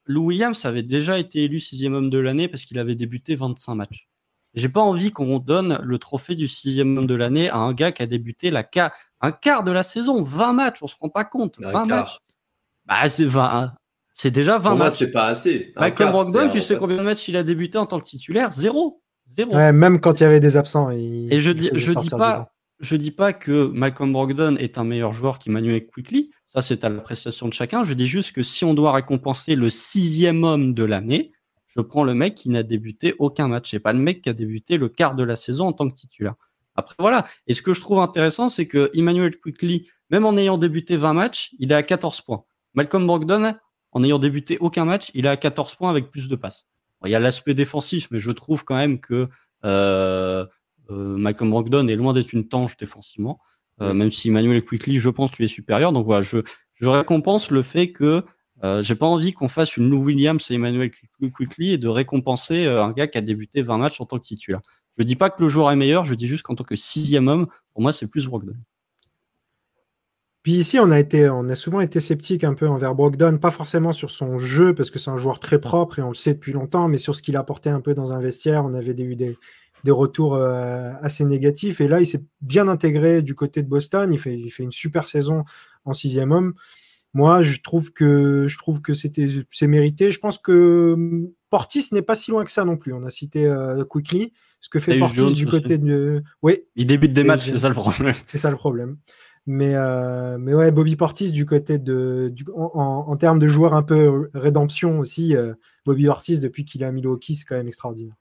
Lou 0.04 0.26
Williams 0.26 0.64
avait 0.64 0.82
déjà 0.82 1.18
été 1.18 1.44
élu 1.44 1.60
sixième 1.60 1.94
homme 1.94 2.10
de 2.10 2.18
l'année 2.18 2.48
parce 2.48 2.64
qu'il 2.66 2.78
avait 2.78 2.96
débuté 2.96 3.36
25 3.36 3.74
matchs. 3.76 4.09
J'ai 4.54 4.68
pas 4.68 4.80
envie 4.80 5.12
qu'on 5.12 5.38
donne 5.38 5.78
le 5.82 5.98
trophée 5.98 6.34
du 6.34 6.48
sixième 6.48 6.98
homme 6.98 7.06
de 7.06 7.14
l'année 7.14 7.48
à 7.50 7.56
un 7.58 7.72
gars 7.72 7.92
qui 7.92 8.02
a 8.02 8.06
débuté 8.06 8.50
la 8.50 8.64
ca- 8.72 8.92
un 9.20 9.30
quart 9.32 9.62
de 9.64 9.70
la 9.70 9.82
saison, 9.82 10.22
20 10.22 10.52
matchs, 10.54 10.78
on 10.82 10.86
se 10.88 10.96
rend 11.00 11.08
pas 11.08 11.24
compte. 11.24 11.56
Un 11.62 11.70
20 11.72 11.86
quart. 11.86 11.86
matchs. 11.86 12.18
Bah, 12.86 13.08
c'est 13.08 13.24
20, 13.26 13.44
hein. 13.44 13.74
C'est 14.14 14.30
déjà 14.30 14.58
20 14.58 14.70
Pour 14.70 14.76
moi, 14.76 14.86
matchs. 14.86 14.94
c'est 14.94 15.10
pas 15.12 15.26
assez. 15.28 15.72
Un 15.76 15.80
Malcolm 15.82 16.10
quart, 16.12 16.24
Brogdon, 16.24 16.50
tu 16.50 16.60
sais 16.60 16.76
combien 16.76 16.96
de 16.96 17.02
matchs 17.02 17.28
il 17.28 17.36
a 17.36 17.42
débuté 17.42 17.78
en 17.78 17.86
tant 17.86 18.00
que 18.00 18.06
titulaire? 18.06 18.50
Zéro. 18.52 19.02
Zéro. 19.28 19.54
Ouais, 19.54 19.72
même 19.72 20.00
quand 20.00 20.18
il 20.18 20.24
y 20.24 20.26
avait 20.26 20.40
des 20.40 20.56
absents. 20.56 20.90
il- 20.90 21.32
Et 21.32 21.38
je 21.40 21.52
dis, 21.52 21.70
je 21.72 21.92
dis 21.92 22.10
pas, 22.10 22.52
je 22.80 22.96
dis 22.96 23.12
pas 23.12 23.32
que 23.32 23.68
Malcolm 23.68 24.12
Brogdon 24.12 24.56
est 24.56 24.76
un 24.78 24.84
meilleur 24.84 25.12
joueur 25.12 25.38
qu'Emmanuel 25.38 25.86
Quickly. 25.86 26.30
Ça, 26.48 26.60
c'est 26.62 26.82
à 26.84 26.88
l'appréciation 26.88 27.46
de 27.46 27.52
chacun. 27.54 27.84
Je 27.84 27.92
dis 27.92 28.08
juste 28.08 28.32
que 28.32 28.42
si 28.42 28.64
on 28.64 28.74
doit 28.74 28.92
récompenser 28.92 29.54
le 29.54 29.70
sixième 29.70 30.42
homme 30.42 30.74
de 30.74 30.82
l'année, 30.82 31.30
je 31.70 31.80
prends 31.80 32.04
le 32.04 32.14
mec 32.14 32.34
qui 32.34 32.50
n'a 32.50 32.62
débuté 32.62 33.14
aucun 33.18 33.48
match. 33.48 33.72
Et 33.74 33.78
pas 33.78 33.92
le 33.92 34.00
mec 34.00 34.22
qui 34.22 34.28
a 34.28 34.32
débuté 34.32 34.76
le 34.76 34.88
quart 34.88 35.14
de 35.14 35.22
la 35.22 35.36
saison 35.36 35.68
en 35.68 35.72
tant 35.72 35.88
que 35.88 35.94
titulaire. 35.94 36.34
Après, 36.74 36.96
voilà. 36.98 37.26
Et 37.46 37.54
ce 37.54 37.62
que 37.62 37.72
je 37.72 37.80
trouve 37.80 38.00
intéressant, 38.00 38.48
c'est 38.48 38.66
que 38.66 38.90
Emmanuel 38.94 39.38
Quickly, 39.38 39.88
même 40.10 40.26
en 40.26 40.36
ayant 40.36 40.58
débuté 40.58 40.96
20 40.96 41.14
matchs, 41.14 41.50
il 41.58 41.70
est 41.70 41.74
à 41.74 41.82
14 41.82 42.20
points. 42.22 42.44
Malcolm 42.74 43.06
Brogdon, 43.06 43.54
en 43.92 44.04
ayant 44.04 44.18
débuté 44.18 44.58
aucun 44.58 44.84
match, 44.84 45.10
il 45.14 45.26
est 45.26 45.30
à 45.30 45.36
14 45.36 45.76
points 45.76 45.90
avec 45.90 46.10
plus 46.10 46.28
de 46.28 46.36
passes. 46.36 46.66
Bon, 47.00 47.08
il 47.08 47.12
y 47.12 47.14
a 47.14 47.20
l'aspect 47.20 47.54
défensif, 47.54 48.08
mais 48.10 48.18
je 48.18 48.30
trouve 48.30 48.64
quand 48.64 48.76
même 48.76 49.00
que 49.00 49.28
euh, 49.64 50.46
euh, 50.90 51.16
Malcolm 51.16 51.50
Brogdon 51.50 51.86
est 51.88 51.96
loin 51.96 52.12
d'être 52.12 52.32
une 52.32 52.48
tanche 52.48 52.76
défensivement, 52.76 53.40
euh, 53.80 53.94
même 53.94 54.10
si 54.10 54.28
Emmanuel 54.28 54.64
Quickly, 54.64 54.98
je 54.98 55.08
pense, 55.08 55.36
lui 55.36 55.44
est 55.44 55.48
supérieur. 55.48 55.92
Donc 55.92 56.04
voilà, 56.04 56.22
je, 56.22 56.38
je 56.74 56.86
récompense 56.86 57.50
le 57.50 57.62
fait 57.62 57.92
que 57.92 58.24
euh, 58.64 58.82
j'ai 58.82 58.94
pas 58.94 59.06
envie 59.06 59.32
qu'on 59.32 59.48
fasse 59.48 59.76
une 59.76 59.88
Lou 59.88 60.04
Williams 60.04 60.44
et 60.50 60.54
Emmanuel 60.54 60.90
Quick- 60.90 61.32
Quickly 61.32 61.72
et 61.72 61.78
de 61.78 61.88
récompenser 61.88 62.66
euh, 62.66 62.82
un 62.84 62.92
gars 62.92 63.06
qui 63.06 63.18
a 63.18 63.20
débuté 63.22 63.62
20 63.62 63.78
matchs 63.78 64.00
en 64.00 64.06
tant 64.06 64.18
que 64.18 64.24
titulaire. 64.24 64.60
Je 64.98 65.02
dis 65.04 65.16
pas 65.16 65.30
que 65.30 65.40
le 65.42 65.48
joueur 65.48 65.70
est 65.70 65.76
meilleur, 65.76 66.04
je 66.04 66.14
dis 66.14 66.26
juste 66.26 66.42
qu'en 66.42 66.54
tant 66.54 66.64
que 66.64 66.76
sixième 66.76 67.28
homme, 67.28 67.46
pour 67.72 67.82
moi, 67.82 67.92
c'est 67.92 68.06
plus 68.06 68.26
Brogdon. 68.26 68.54
Puis 70.42 70.52
ici, 70.54 70.78
on 70.78 70.90
a, 70.90 70.98
été, 70.98 71.28
on 71.28 71.48
a 71.50 71.54
souvent 71.54 71.80
été 71.80 72.00
sceptique 72.00 72.44
un 72.44 72.54
peu 72.54 72.66
envers 72.66 72.94
Brogdon, 72.94 73.36
pas 73.36 73.50
forcément 73.50 73.92
sur 73.92 74.10
son 74.10 74.38
jeu, 74.38 74.74
parce 74.74 74.90
que 74.90 74.98
c'est 74.98 75.10
un 75.10 75.18
joueur 75.18 75.38
très 75.38 75.60
propre 75.60 75.98
et 75.98 76.02
on 76.02 76.08
le 76.08 76.14
sait 76.14 76.32
depuis 76.32 76.52
longtemps, 76.52 76.88
mais 76.88 76.96
sur 76.96 77.14
ce 77.14 77.22
qu'il 77.22 77.36
apportait 77.36 77.68
un 77.68 77.80
peu 77.82 77.92
dans 77.94 78.12
un 78.12 78.20
vestiaire. 78.20 78.64
On 78.64 78.72
avait 78.72 78.92
eu 78.92 79.16
des, 79.16 79.36
des 79.84 79.90
retours 79.90 80.34
euh, 80.36 80.92
assez 81.02 81.26
négatifs. 81.26 81.82
Et 81.82 81.88
là, 81.88 82.00
il 82.00 82.06
s'est 82.06 82.24
bien 82.40 82.68
intégré 82.68 83.20
du 83.20 83.34
côté 83.34 83.62
de 83.62 83.68
Boston. 83.68 84.10
Il 84.14 84.18
fait, 84.18 84.34
il 84.38 84.48
fait 84.50 84.62
une 84.62 84.72
super 84.72 85.08
saison 85.08 85.44
en 85.84 85.92
sixième 85.92 86.32
homme. 86.32 86.54
Moi, 87.12 87.42
je 87.42 87.60
trouve 87.60 87.92
que, 87.92 88.46
je 88.48 88.56
trouve 88.58 88.80
que 88.80 88.94
c'était, 88.94 89.28
c'est 89.50 89.66
mérité. 89.66 90.12
Je 90.12 90.20
pense 90.20 90.38
que 90.38 90.92
hum, 90.94 91.30
Portis 91.50 91.88
n'est 91.92 92.02
pas 92.02 92.14
si 92.14 92.30
loin 92.30 92.44
que 92.44 92.50
ça 92.50 92.64
non 92.64 92.76
plus. 92.76 92.92
On 92.92 93.02
a 93.04 93.10
cité 93.10 93.46
euh, 93.46 93.84
Quickly. 93.84 94.32
Ce 94.60 94.68
que 94.68 94.78
fait 94.78 94.98
Portis 94.98 95.16
Jones 95.16 95.32
du 95.32 95.46
aussi. 95.46 95.62
côté 95.62 95.78
de. 95.78 96.22
Oui, 96.42 96.62
Il 96.76 96.86
débute 96.86 97.12
des 97.12 97.24
matchs, 97.24 97.46
c'est 97.50 97.58
ça 97.58 97.68
le 97.68 97.74
problème. 97.74 98.14
c'est 98.26 98.38
ça 98.38 98.50
le 98.50 98.56
problème. 98.56 98.98
Mais, 99.46 99.74
euh, 99.74 100.36
mais 100.38 100.52
ouais, 100.54 100.70
Bobby 100.70 100.96
Portis, 100.96 101.32
du 101.32 101.46
côté 101.46 101.78
de. 101.78 102.30
Du, 102.32 102.44
en, 102.54 102.70
en- 102.74 103.08
en 103.10 103.16
termes 103.16 103.38
de 103.38 103.48
joueur 103.48 103.72
un 103.74 103.82
peu 103.82 104.28
rédemption 104.34 104.98
aussi, 105.00 105.34
euh, 105.34 105.54
Bobby 105.86 106.04
Portis, 106.06 106.38
depuis 106.40 106.64
qu'il 106.66 106.82
est 106.82 106.86
à 106.86 106.92
Milwaukee, 106.92 107.36
c'est 107.36 107.44
quand 107.46 107.56
même 107.56 107.66
extraordinaire. 107.66 108.14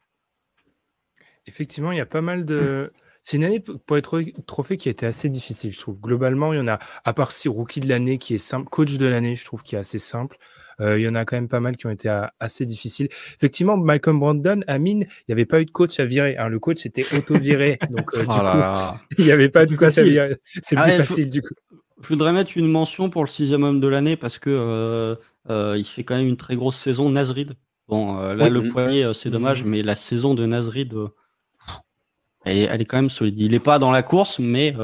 Effectivement, 1.46 1.92
il 1.92 1.98
y 1.98 2.02
a 2.02 2.06
pas 2.06 2.22
mal 2.22 2.46
de. 2.46 2.92
C'est 3.30 3.38
une 3.38 3.44
année 3.44 3.60
pour 3.60 3.96
être 3.96 4.24
trophée 4.48 4.76
qui 4.76 4.88
a 4.88 4.92
été 4.92 5.06
assez 5.06 5.30
difficile, 5.30 5.72
je 5.72 5.80
trouve. 5.80 6.02
Globalement, 6.02 6.52
il 6.52 6.58
y 6.58 6.60
en 6.60 6.68
a, 6.68 6.80
à 7.06 7.14
part 7.14 7.32
si 7.32 7.48
rookie 7.48 7.80
de 7.80 7.88
l'année 7.88 8.18
qui 8.18 8.34
est 8.34 8.40
simple, 8.40 8.68
coach 8.70 8.98
de 8.98 9.06
l'année, 9.06 9.36
je 9.36 9.46
trouve 9.46 9.62
qui 9.62 9.76
est 9.76 9.78
assez 9.78 10.00
simple. 10.00 10.40
Euh, 10.82 10.98
il 10.98 11.04
y 11.04 11.08
en 11.08 11.14
a 11.14 11.26
quand 11.26 11.36
même 11.36 11.48
pas 11.48 11.60
mal 11.60 11.78
qui 11.78 11.86
ont 11.86 11.92
été 11.92 12.10
assez 12.40 12.66
difficiles. 12.66 13.08
Effectivement, 13.36 13.78
Malcolm 13.78 14.20
Brandon, 14.20 14.62
Amine, 14.66 15.02
il 15.04 15.24
n'y 15.30 15.34
avait 15.34 15.46
pas 15.46 15.62
eu 15.62 15.66
de 15.66 15.70
coach 15.70 16.00
à 16.00 16.06
virer. 16.06 16.38
Hein. 16.38 16.50
Le 16.50 16.58
coach 16.58 16.88
était 16.88 17.06
auto-viré. 17.16 17.78
donc, 17.92 18.16
euh, 18.16 18.22
du 18.22 18.26
oh 18.32 18.42
coup, 18.42 18.98
il 19.20 19.26
n'y 19.26 19.32
avait 19.32 19.50
pas 19.50 19.68
de 19.68 19.76
coach 19.76 20.00
à 20.00 20.04
virer. 20.04 20.38
C'est 20.64 20.76
ah 20.76 20.86
plus 20.86 20.94
facile, 20.94 21.30
du 21.30 21.44
coup. 21.44 21.54
Je 22.02 22.08
voudrais 22.08 22.34
mettre 22.34 22.58
une 22.58 22.68
mention 22.68 23.12
pour 23.12 23.24
le 23.24 23.30
sixième 23.30 23.62
homme 23.64 23.80
de 23.80 23.88
l'année 23.88 24.18
parce 24.18 24.40
que 24.40 24.50
euh, 25.52 25.78
il 25.78 25.86
fait 25.86 26.04
quand 26.04 26.18
même 26.18 26.30
une 26.30 26.38
très 26.38 26.56
grosse 26.56 26.78
saison, 26.78 27.12
Nasrid. 27.12 27.54
Bon, 27.88 28.16
là, 28.34 28.50
le 28.50 28.64
poignet, 28.70 29.04
c'est 29.14 29.30
dommage, 29.30 29.64
mais 29.64 29.84
la 29.84 29.94
saison 29.94 30.34
de 30.34 30.48
Nasrid, 30.48 30.96
elle, 32.46 32.82
est 32.82 32.86
quand 32.86 32.98
même 32.98 33.10
solide. 33.10 33.40
Il 33.40 33.52
n'est 33.52 33.60
pas 33.60 33.80
dans 33.80 33.92
la 33.92 34.04
course, 34.04 34.40
mais 34.40 34.76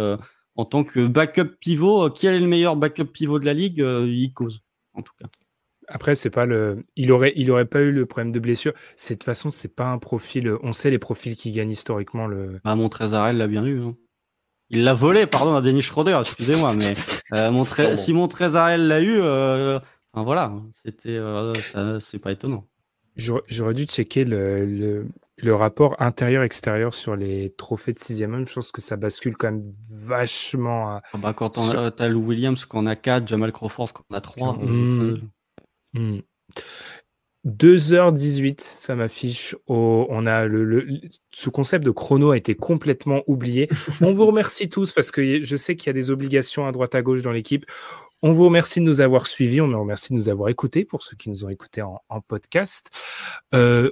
en 0.56 0.66
tant 0.66 0.84
que 0.84 1.08
backup 1.08 1.58
pivot, 1.60 2.10
qui 2.10 2.28
est 2.28 2.40
le 2.40 2.48
meilleur 2.48 2.76
backup 2.76 3.06
pivot 3.06 3.40
de 3.40 3.46
la 3.46 3.54
ligue 3.54 3.78
Il 3.80 4.32
cause, 4.34 4.62
en 4.94 5.02
tout 5.02 5.14
cas. 5.20 5.28
Après, 5.88 6.16
c'est 6.16 6.30
pas 6.30 6.46
le. 6.46 6.84
Il 6.96 7.12
aurait, 7.12 7.34
il 7.36 7.52
aurait 7.52 7.66
pas 7.66 7.82
eu 7.82 7.92
le 7.92 8.06
problème 8.06 8.32
de 8.32 8.40
blessure. 8.40 8.74
C'est 8.96 9.16
de 9.16 9.20
toute 9.20 9.26
façon, 9.26 9.50
c'est 9.50 9.76
pas 9.76 9.88
un 9.88 9.98
profil. 9.98 10.52
On 10.64 10.74
sait 10.74 10.90
les 10.90 11.00
profils 11.00 11.36
qui 11.36 11.52
gagnent 11.52 11.72
historiquement 11.72 12.28
le. 12.28 12.60
Bah, 12.64 12.76
Montrezarel 12.76 13.38
l'a 13.38 13.48
bien 13.48 13.66
eu. 13.66 13.82
Hein. 13.82 13.96
Il 14.70 14.84
l'a 14.84 14.94
volé, 14.94 15.28
pardon, 15.28 15.56
à 15.56 15.62
Denis 15.62 15.84
Schroeder. 15.84 16.18
Excusez-moi, 16.22 16.74
mais 16.74 16.94
euh, 17.34 17.52
Montre... 17.52 17.98
si 17.98 18.14
Montrezarel 18.14 18.88
l'a 18.88 19.02
eu, 19.02 19.20
euh... 19.20 19.80
enfin, 20.12 20.24
voilà, 20.24 20.54
c'était, 20.84 21.18
euh, 21.18 21.54
c'est 22.00 22.20
pas 22.20 22.32
étonnant. 22.32 22.68
J'aurais 23.16 23.74
dû 23.76 23.86
checker 23.86 24.26
le, 24.26 24.66
le, 24.66 25.08
le 25.44 25.54
rapport 25.54 26.02
intérieur-extérieur 26.02 26.94
sur 26.94 27.16
les 27.16 27.54
trophées 27.58 27.94
de 27.94 28.00
sixième 28.00 28.34
homme. 28.34 28.48
Je 28.48 28.54
pense 28.54 28.72
que 28.72 28.82
ça 28.82 28.96
bascule 28.96 29.36
quand 29.36 29.52
même 29.52 29.64
vachement. 29.90 30.90
À... 30.90 31.02
Ah 31.14 31.18
bah, 31.18 31.34
quand 31.34 31.58
on 31.58 31.70
a, 31.72 31.92
as 31.98 32.08
Lou 32.08 32.22
Williams, 32.22 32.66
qu'on 32.66 32.86
a 32.86 32.96
4, 32.96 33.28
Jamal 33.28 33.52
Crawford, 33.52 33.92
qu'on 33.94 34.16
a 34.16 34.22
3. 34.22 34.58
2h18, 37.46 38.54
hmm. 38.54 38.56
ça 38.60 38.96
m'affiche. 38.96 39.56
On 39.68 40.26
a 40.26 40.46
le, 40.46 41.02
ce 41.32 41.50
concept 41.50 41.86
de 41.86 41.92
chrono 41.92 42.32
a 42.32 42.38
été 42.38 42.56
complètement 42.56 43.22
oublié. 43.28 43.70
On 44.02 44.14
vous 44.14 44.26
remercie 44.26 44.70
tous 44.70 44.92
parce 44.92 45.12
que 45.12 45.44
je 45.44 45.58
sais 45.58 45.76
qu'il 45.76 45.88
y 45.88 45.90
a 45.90 45.94
des 45.94 46.12
obligations 46.12 46.66
à 46.66 46.72
droite 46.72 46.96
à 46.96 47.02
gauche 47.02 47.22
dans 47.22 47.32
l'équipe. 47.32 47.66
On 48.22 48.34
vous 48.34 48.46
remercie 48.46 48.80
de 48.80 48.86
nous 48.86 49.02
avoir 49.02 49.28
suivis. 49.28 49.60
On 49.62 49.68
vous 49.68 49.80
remercie 49.80 50.14
de 50.14 50.18
nous 50.18 50.30
avoir 50.30 50.50
écoutés 50.50 50.86
pour 50.86 51.04
ceux 51.04 51.18
qui 51.18 51.30
nous 51.30 51.46
ont 51.46 51.50
écoutés 51.50 51.82
en, 51.82 52.00
podcast. 52.28 52.90
Euh, 53.54 53.92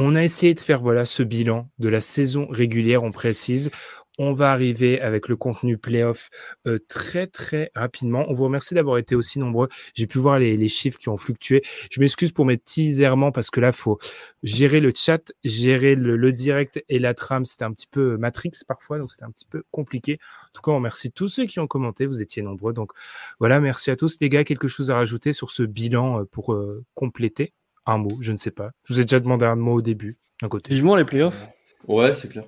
on 0.00 0.14
a 0.14 0.24
essayé 0.24 0.54
de 0.54 0.60
faire 0.60 0.80
voilà 0.80 1.04
ce 1.04 1.22
bilan 1.22 1.68
de 1.78 1.88
la 1.90 2.00
saison 2.00 2.46
régulière, 2.48 3.02
on 3.02 3.12
précise. 3.12 3.70
On 4.18 4.32
va 4.34 4.50
arriver 4.50 5.00
avec 5.00 5.28
le 5.28 5.36
contenu 5.36 5.78
playoff 5.78 6.30
euh, 6.66 6.78
très 6.88 7.26
très 7.26 7.70
rapidement. 7.74 8.24
On 8.28 8.34
vous 8.34 8.44
remercie 8.44 8.74
d'avoir 8.74 8.98
été 8.98 9.14
aussi 9.14 9.38
nombreux. 9.38 9.68
J'ai 9.94 10.06
pu 10.06 10.18
voir 10.18 10.38
les, 10.38 10.68
chiffres 10.68 10.98
qui 10.98 11.08
ont 11.08 11.16
fluctué. 11.16 11.62
Je 11.90 12.00
m'excuse 12.00 12.32
pour 12.32 12.44
mes 12.44 12.56
petits 12.56 13.00
errements 13.02 13.30
parce 13.32 13.50
que 13.50 13.60
là, 13.60 13.72
faut 13.72 13.98
gérer 14.42 14.80
le 14.80 14.92
chat, 14.94 15.32
gérer 15.44 15.94
le, 15.94 16.32
direct 16.32 16.82
et 16.88 16.98
la 16.98 17.14
trame. 17.14 17.44
C'était 17.44 17.64
un 17.64 17.72
petit 17.72 17.86
peu 17.86 18.16
Matrix 18.16 18.52
parfois, 18.66 18.98
donc 18.98 19.10
c'était 19.10 19.24
un 19.24 19.30
petit 19.30 19.46
peu 19.46 19.64
compliqué. 19.70 20.18
En 20.48 20.52
tout 20.54 20.62
cas, 20.62 20.72
on 20.72 20.76
remercie 20.76 21.12
tous 21.12 21.28
ceux 21.28 21.46
qui 21.46 21.60
ont 21.60 21.66
commenté. 21.66 22.06
Vous 22.06 22.22
étiez 22.22 22.42
nombreux. 22.42 22.72
Donc 22.72 22.92
voilà, 23.38 23.60
merci 23.60 23.90
à 23.90 23.96
tous. 23.96 24.18
Les 24.20 24.28
gars, 24.28 24.44
quelque 24.44 24.68
chose 24.68 24.90
à 24.90 24.96
rajouter 24.96 25.32
sur 25.32 25.50
ce 25.50 25.62
bilan 25.62 26.20
euh, 26.20 26.24
pour 26.24 26.52
euh, 26.52 26.84
compléter? 26.94 27.52
Un 27.86 27.98
mot, 27.98 28.10
je 28.20 28.32
ne 28.32 28.36
sais 28.36 28.50
pas. 28.50 28.70
Je 28.84 28.94
vous 28.94 29.00
ai 29.00 29.04
déjà 29.04 29.20
demandé 29.20 29.44
un 29.44 29.56
mot 29.56 29.74
au 29.74 29.82
début. 29.82 30.18
D'un 30.42 30.48
côté. 30.48 30.74
Vivement 30.74 30.96
les 30.96 31.04
playoffs. 31.04 31.48
Ouais, 31.86 32.14
c'est 32.14 32.28
clair. 32.28 32.44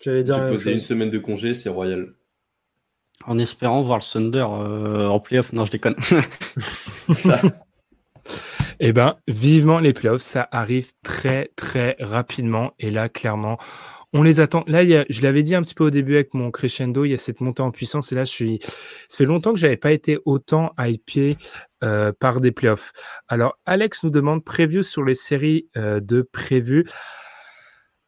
J'allais 0.00 0.22
dire. 0.22 0.46
posé 0.46 0.72
une 0.72 0.78
semaine 0.78 1.10
de 1.10 1.18
congé, 1.18 1.54
c'est 1.54 1.68
royal. 1.68 2.14
En 3.26 3.38
espérant 3.38 3.82
voir 3.82 3.98
le 3.98 4.04
Thunder 4.04 4.46
euh, 4.48 5.08
en 5.08 5.20
playoff. 5.20 5.52
Non, 5.52 5.64
je 5.64 5.72
déconne. 5.72 5.96
Eh 8.80 8.92
ben, 8.92 9.16
vivement 9.26 9.80
les 9.80 9.92
playoffs, 9.92 10.22
ça 10.22 10.48
arrive 10.52 10.92
très 11.02 11.50
très 11.56 11.96
rapidement. 11.98 12.74
Et 12.78 12.92
là, 12.92 13.08
clairement, 13.08 13.58
on 14.12 14.22
les 14.22 14.40
attend. 14.40 14.64
Là, 14.66 14.84
je 14.84 15.22
l'avais 15.22 15.42
dit 15.42 15.54
un 15.54 15.62
petit 15.62 15.74
peu 15.74 15.84
au 15.84 15.90
début 15.90 16.14
avec 16.14 16.34
mon 16.34 16.50
crescendo, 16.50 17.04
il 17.04 17.10
y 17.10 17.14
a 17.14 17.18
cette 17.18 17.40
montée 17.40 17.62
en 17.62 17.70
puissance. 17.70 18.10
Et 18.12 18.14
là, 18.14 18.24
je 18.24 18.30
suis. 18.30 18.58
Ça 19.08 19.18
fait 19.18 19.24
longtemps 19.24 19.52
que 19.52 19.58
j'avais 19.58 19.76
pas 19.76 19.92
été 19.92 20.18
autant 20.24 20.72
hypé 20.78 21.36
euh, 21.84 22.12
par 22.18 22.40
des 22.40 22.52
playoffs. 22.52 22.92
Alors, 23.28 23.58
Alex 23.66 24.04
nous 24.04 24.10
demande 24.10 24.44
preview 24.44 24.82
sur 24.82 25.04
les 25.04 25.14
séries 25.14 25.68
euh, 25.76 26.00
de 26.00 26.22
prévues. 26.22 26.84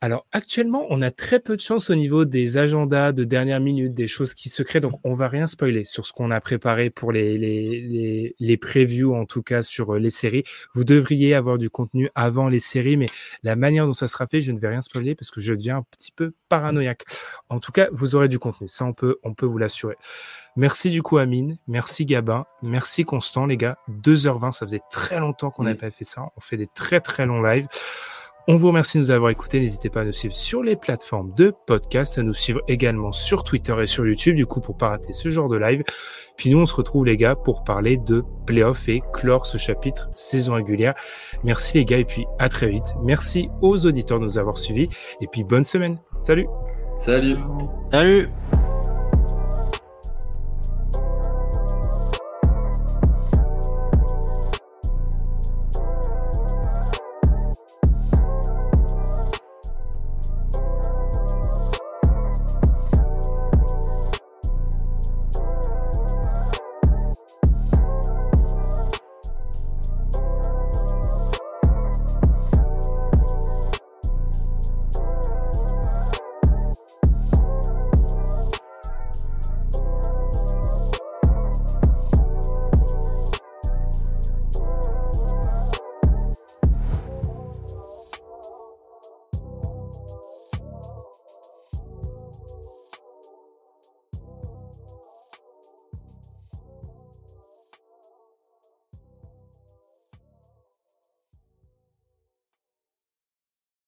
Alors 0.03 0.27
actuellement, 0.33 0.87
on 0.89 1.03
a 1.03 1.11
très 1.11 1.41
peu 1.41 1.57
de 1.57 1.61
chance 1.61 1.91
au 1.91 1.95
niveau 1.95 2.25
des 2.25 2.57
agendas 2.57 3.13
de 3.13 3.25
dernière 3.25 3.61
minute, 3.61 3.93
des 3.93 4.07
choses 4.07 4.33
qui 4.33 4.49
se 4.49 4.63
créent. 4.63 4.81
Donc 4.81 4.99
on 5.05 5.13
va 5.13 5.29
rien 5.29 5.47
spoiler 5.47 5.85
sur 5.85 6.07
ce 6.07 6.15
qu'on 6.15 6.31
a 6.31 6.41
préparé 6.41 6.89
pour 6.89 7.13
les, 7.13 7.37
les, 7.37 8.35
les, 8.39 8.57
previews, 8.57 9.15
en 9.15 9.27
tout 9.27 9.43
cas 9.43 9.61
sur 9.61 9.95
euh, 9.95 9.99
les 9.99 10.09
séries. 10.09 10.45
Vous 10.75 10.85
devriez 10.85 11.35
avoir 11.35 11.59
du 11.59 11.69
contenu 11.69 12.09
avant 12.15 12.49
les 12.49 12.61
séries, 12.61 12.97
mais 12.97 13.11
la 13.43 13.57
manière 13.57 13.85
dont 13.85 13.93
ça 13.93 14.09
sera 14.09 14.27
fait, 14.27 14.41
je 14.41 14.53
ne 14.53 14.59
vais 14.59 14.69
rien 14.69 14.81
spoiler 14.81 15.15
parce 15.15 15.31
que 15.31 15.43
je 15.43 15.53
deviens 15.53 15.77
un 15.77 15.85
petit 15.91 16.13
peu 16.13 16.33
paranoïaque. 16.49 17.05
En 17.51 17.61
tout 17.61 17.73
cas, 17.73 17.89
vous 17.93 18.17
aurez 18.17 18.29
du 18.29 18.39
contenu. 18.39 18.71
Ça, 18.71 18.87
on 18.87 18.95
peut, 18.95 19.19
on 19.23 19.35
peut 19.35 19.47
vous 19.47 19.59
l'assurer. 19.59 19.97
Merci 20.57 20.91
du 20.91 21.01
coup 21.01 21.19
Amine, 21.19 21.59
merci 21.69 22.05
Gabin, 22.05 22.45
merci 22.63 23.05
Constant 23.05 23.47
les 23.47 23.57
gars. 23.57 23.77
2h20, 24.03 24.53
ça 24.53 24.67
faisait 24.67 24.81
très 24.91 25.21
longtemps 25.21 25.51
qu'on 25.51 25.65
n'avait 25.65 25.77
pas 25.77 25.91
fait 25.91 26.05
ça. 26.05 26.23
On 26.37 26.41
fait 26.41 26.57
des 26.57 26.67
très 26.67 27.01
très 27.01 27.27
longs 27.27 27.43
lives. 27.43 27.69
On 28.53 28.57
vous 28.57 28.67
remercie 28.67 28.99
de 28.99 29.03
nous 29.05 29.11
avoir 29.13 29.31
écoutés. 29.31 29.61
N'hésitez 29.61 29.91
pas 29.91 30.01
à 30.01 30.05
nous 30.05 30.11
suivre 30.11 30.35
sur 30.35 30.65
les 30.65 30.75
plateformes 30.75 31.33
de 31.37 31.55
podcast, 31.69 32.19
à 32.19 32.25
nous 32.25 32.35
suivre 32.35 32.61
également 32.67 33.13
sur 33.13 33.45
Twitter 33.45 33.77
et 33.81 33.87
sur 33.87 34.05
YouTube, 34.05 34.35
du 34.35 34.45
coup, 34.45 34.61
pour 34.61 34.77
pas 34.77 34.89
rater 34.89 35.13
ce 35.13 35.29
genre 35.29 35.49
de 35.49 35.57
live. 35.57 35.85
Puis 36.37 36.51
nous, 36.51 36.59
on 36.59 36.67
se 36.67 36.75
retrouve, 36.75 37.07
les 37.07 37.17
gars, 37.17 37.37
pour 37.37 37.63
parler 37.63 37.97
de 37.97 38.25
playoff 38.47 38.89
et 38.89 39.05
clore 39.13 39.47
ce 39.47 39.57
chapitre 39.57 40.11
saison 40.17 40.55
régulière. 40.55 40.95
Merci, 41.45 41.79
les 41.79 41.85
gars, 41.85 41.99
et 41.99 42.05
puis 42.05 42.27
à 42.41 42.49
très 42.49 42.67
vite. 42.67 42.93
Merci 43.05 43.49
aux 43.63 43.87
auditeurs 43.87 44.19
de 44.19 44.25
nous 44.25 44.37
avoir 44.37 44.59
suivis. 44.59 44.89
Et 45.21 45.29
puis, 45.29 45.45
bonne 45.45 45.63
semaine. 45.63 46.01
Salut. 46.19 46.49
Salut. 46.99 47.37
Salut. 47.93 48.29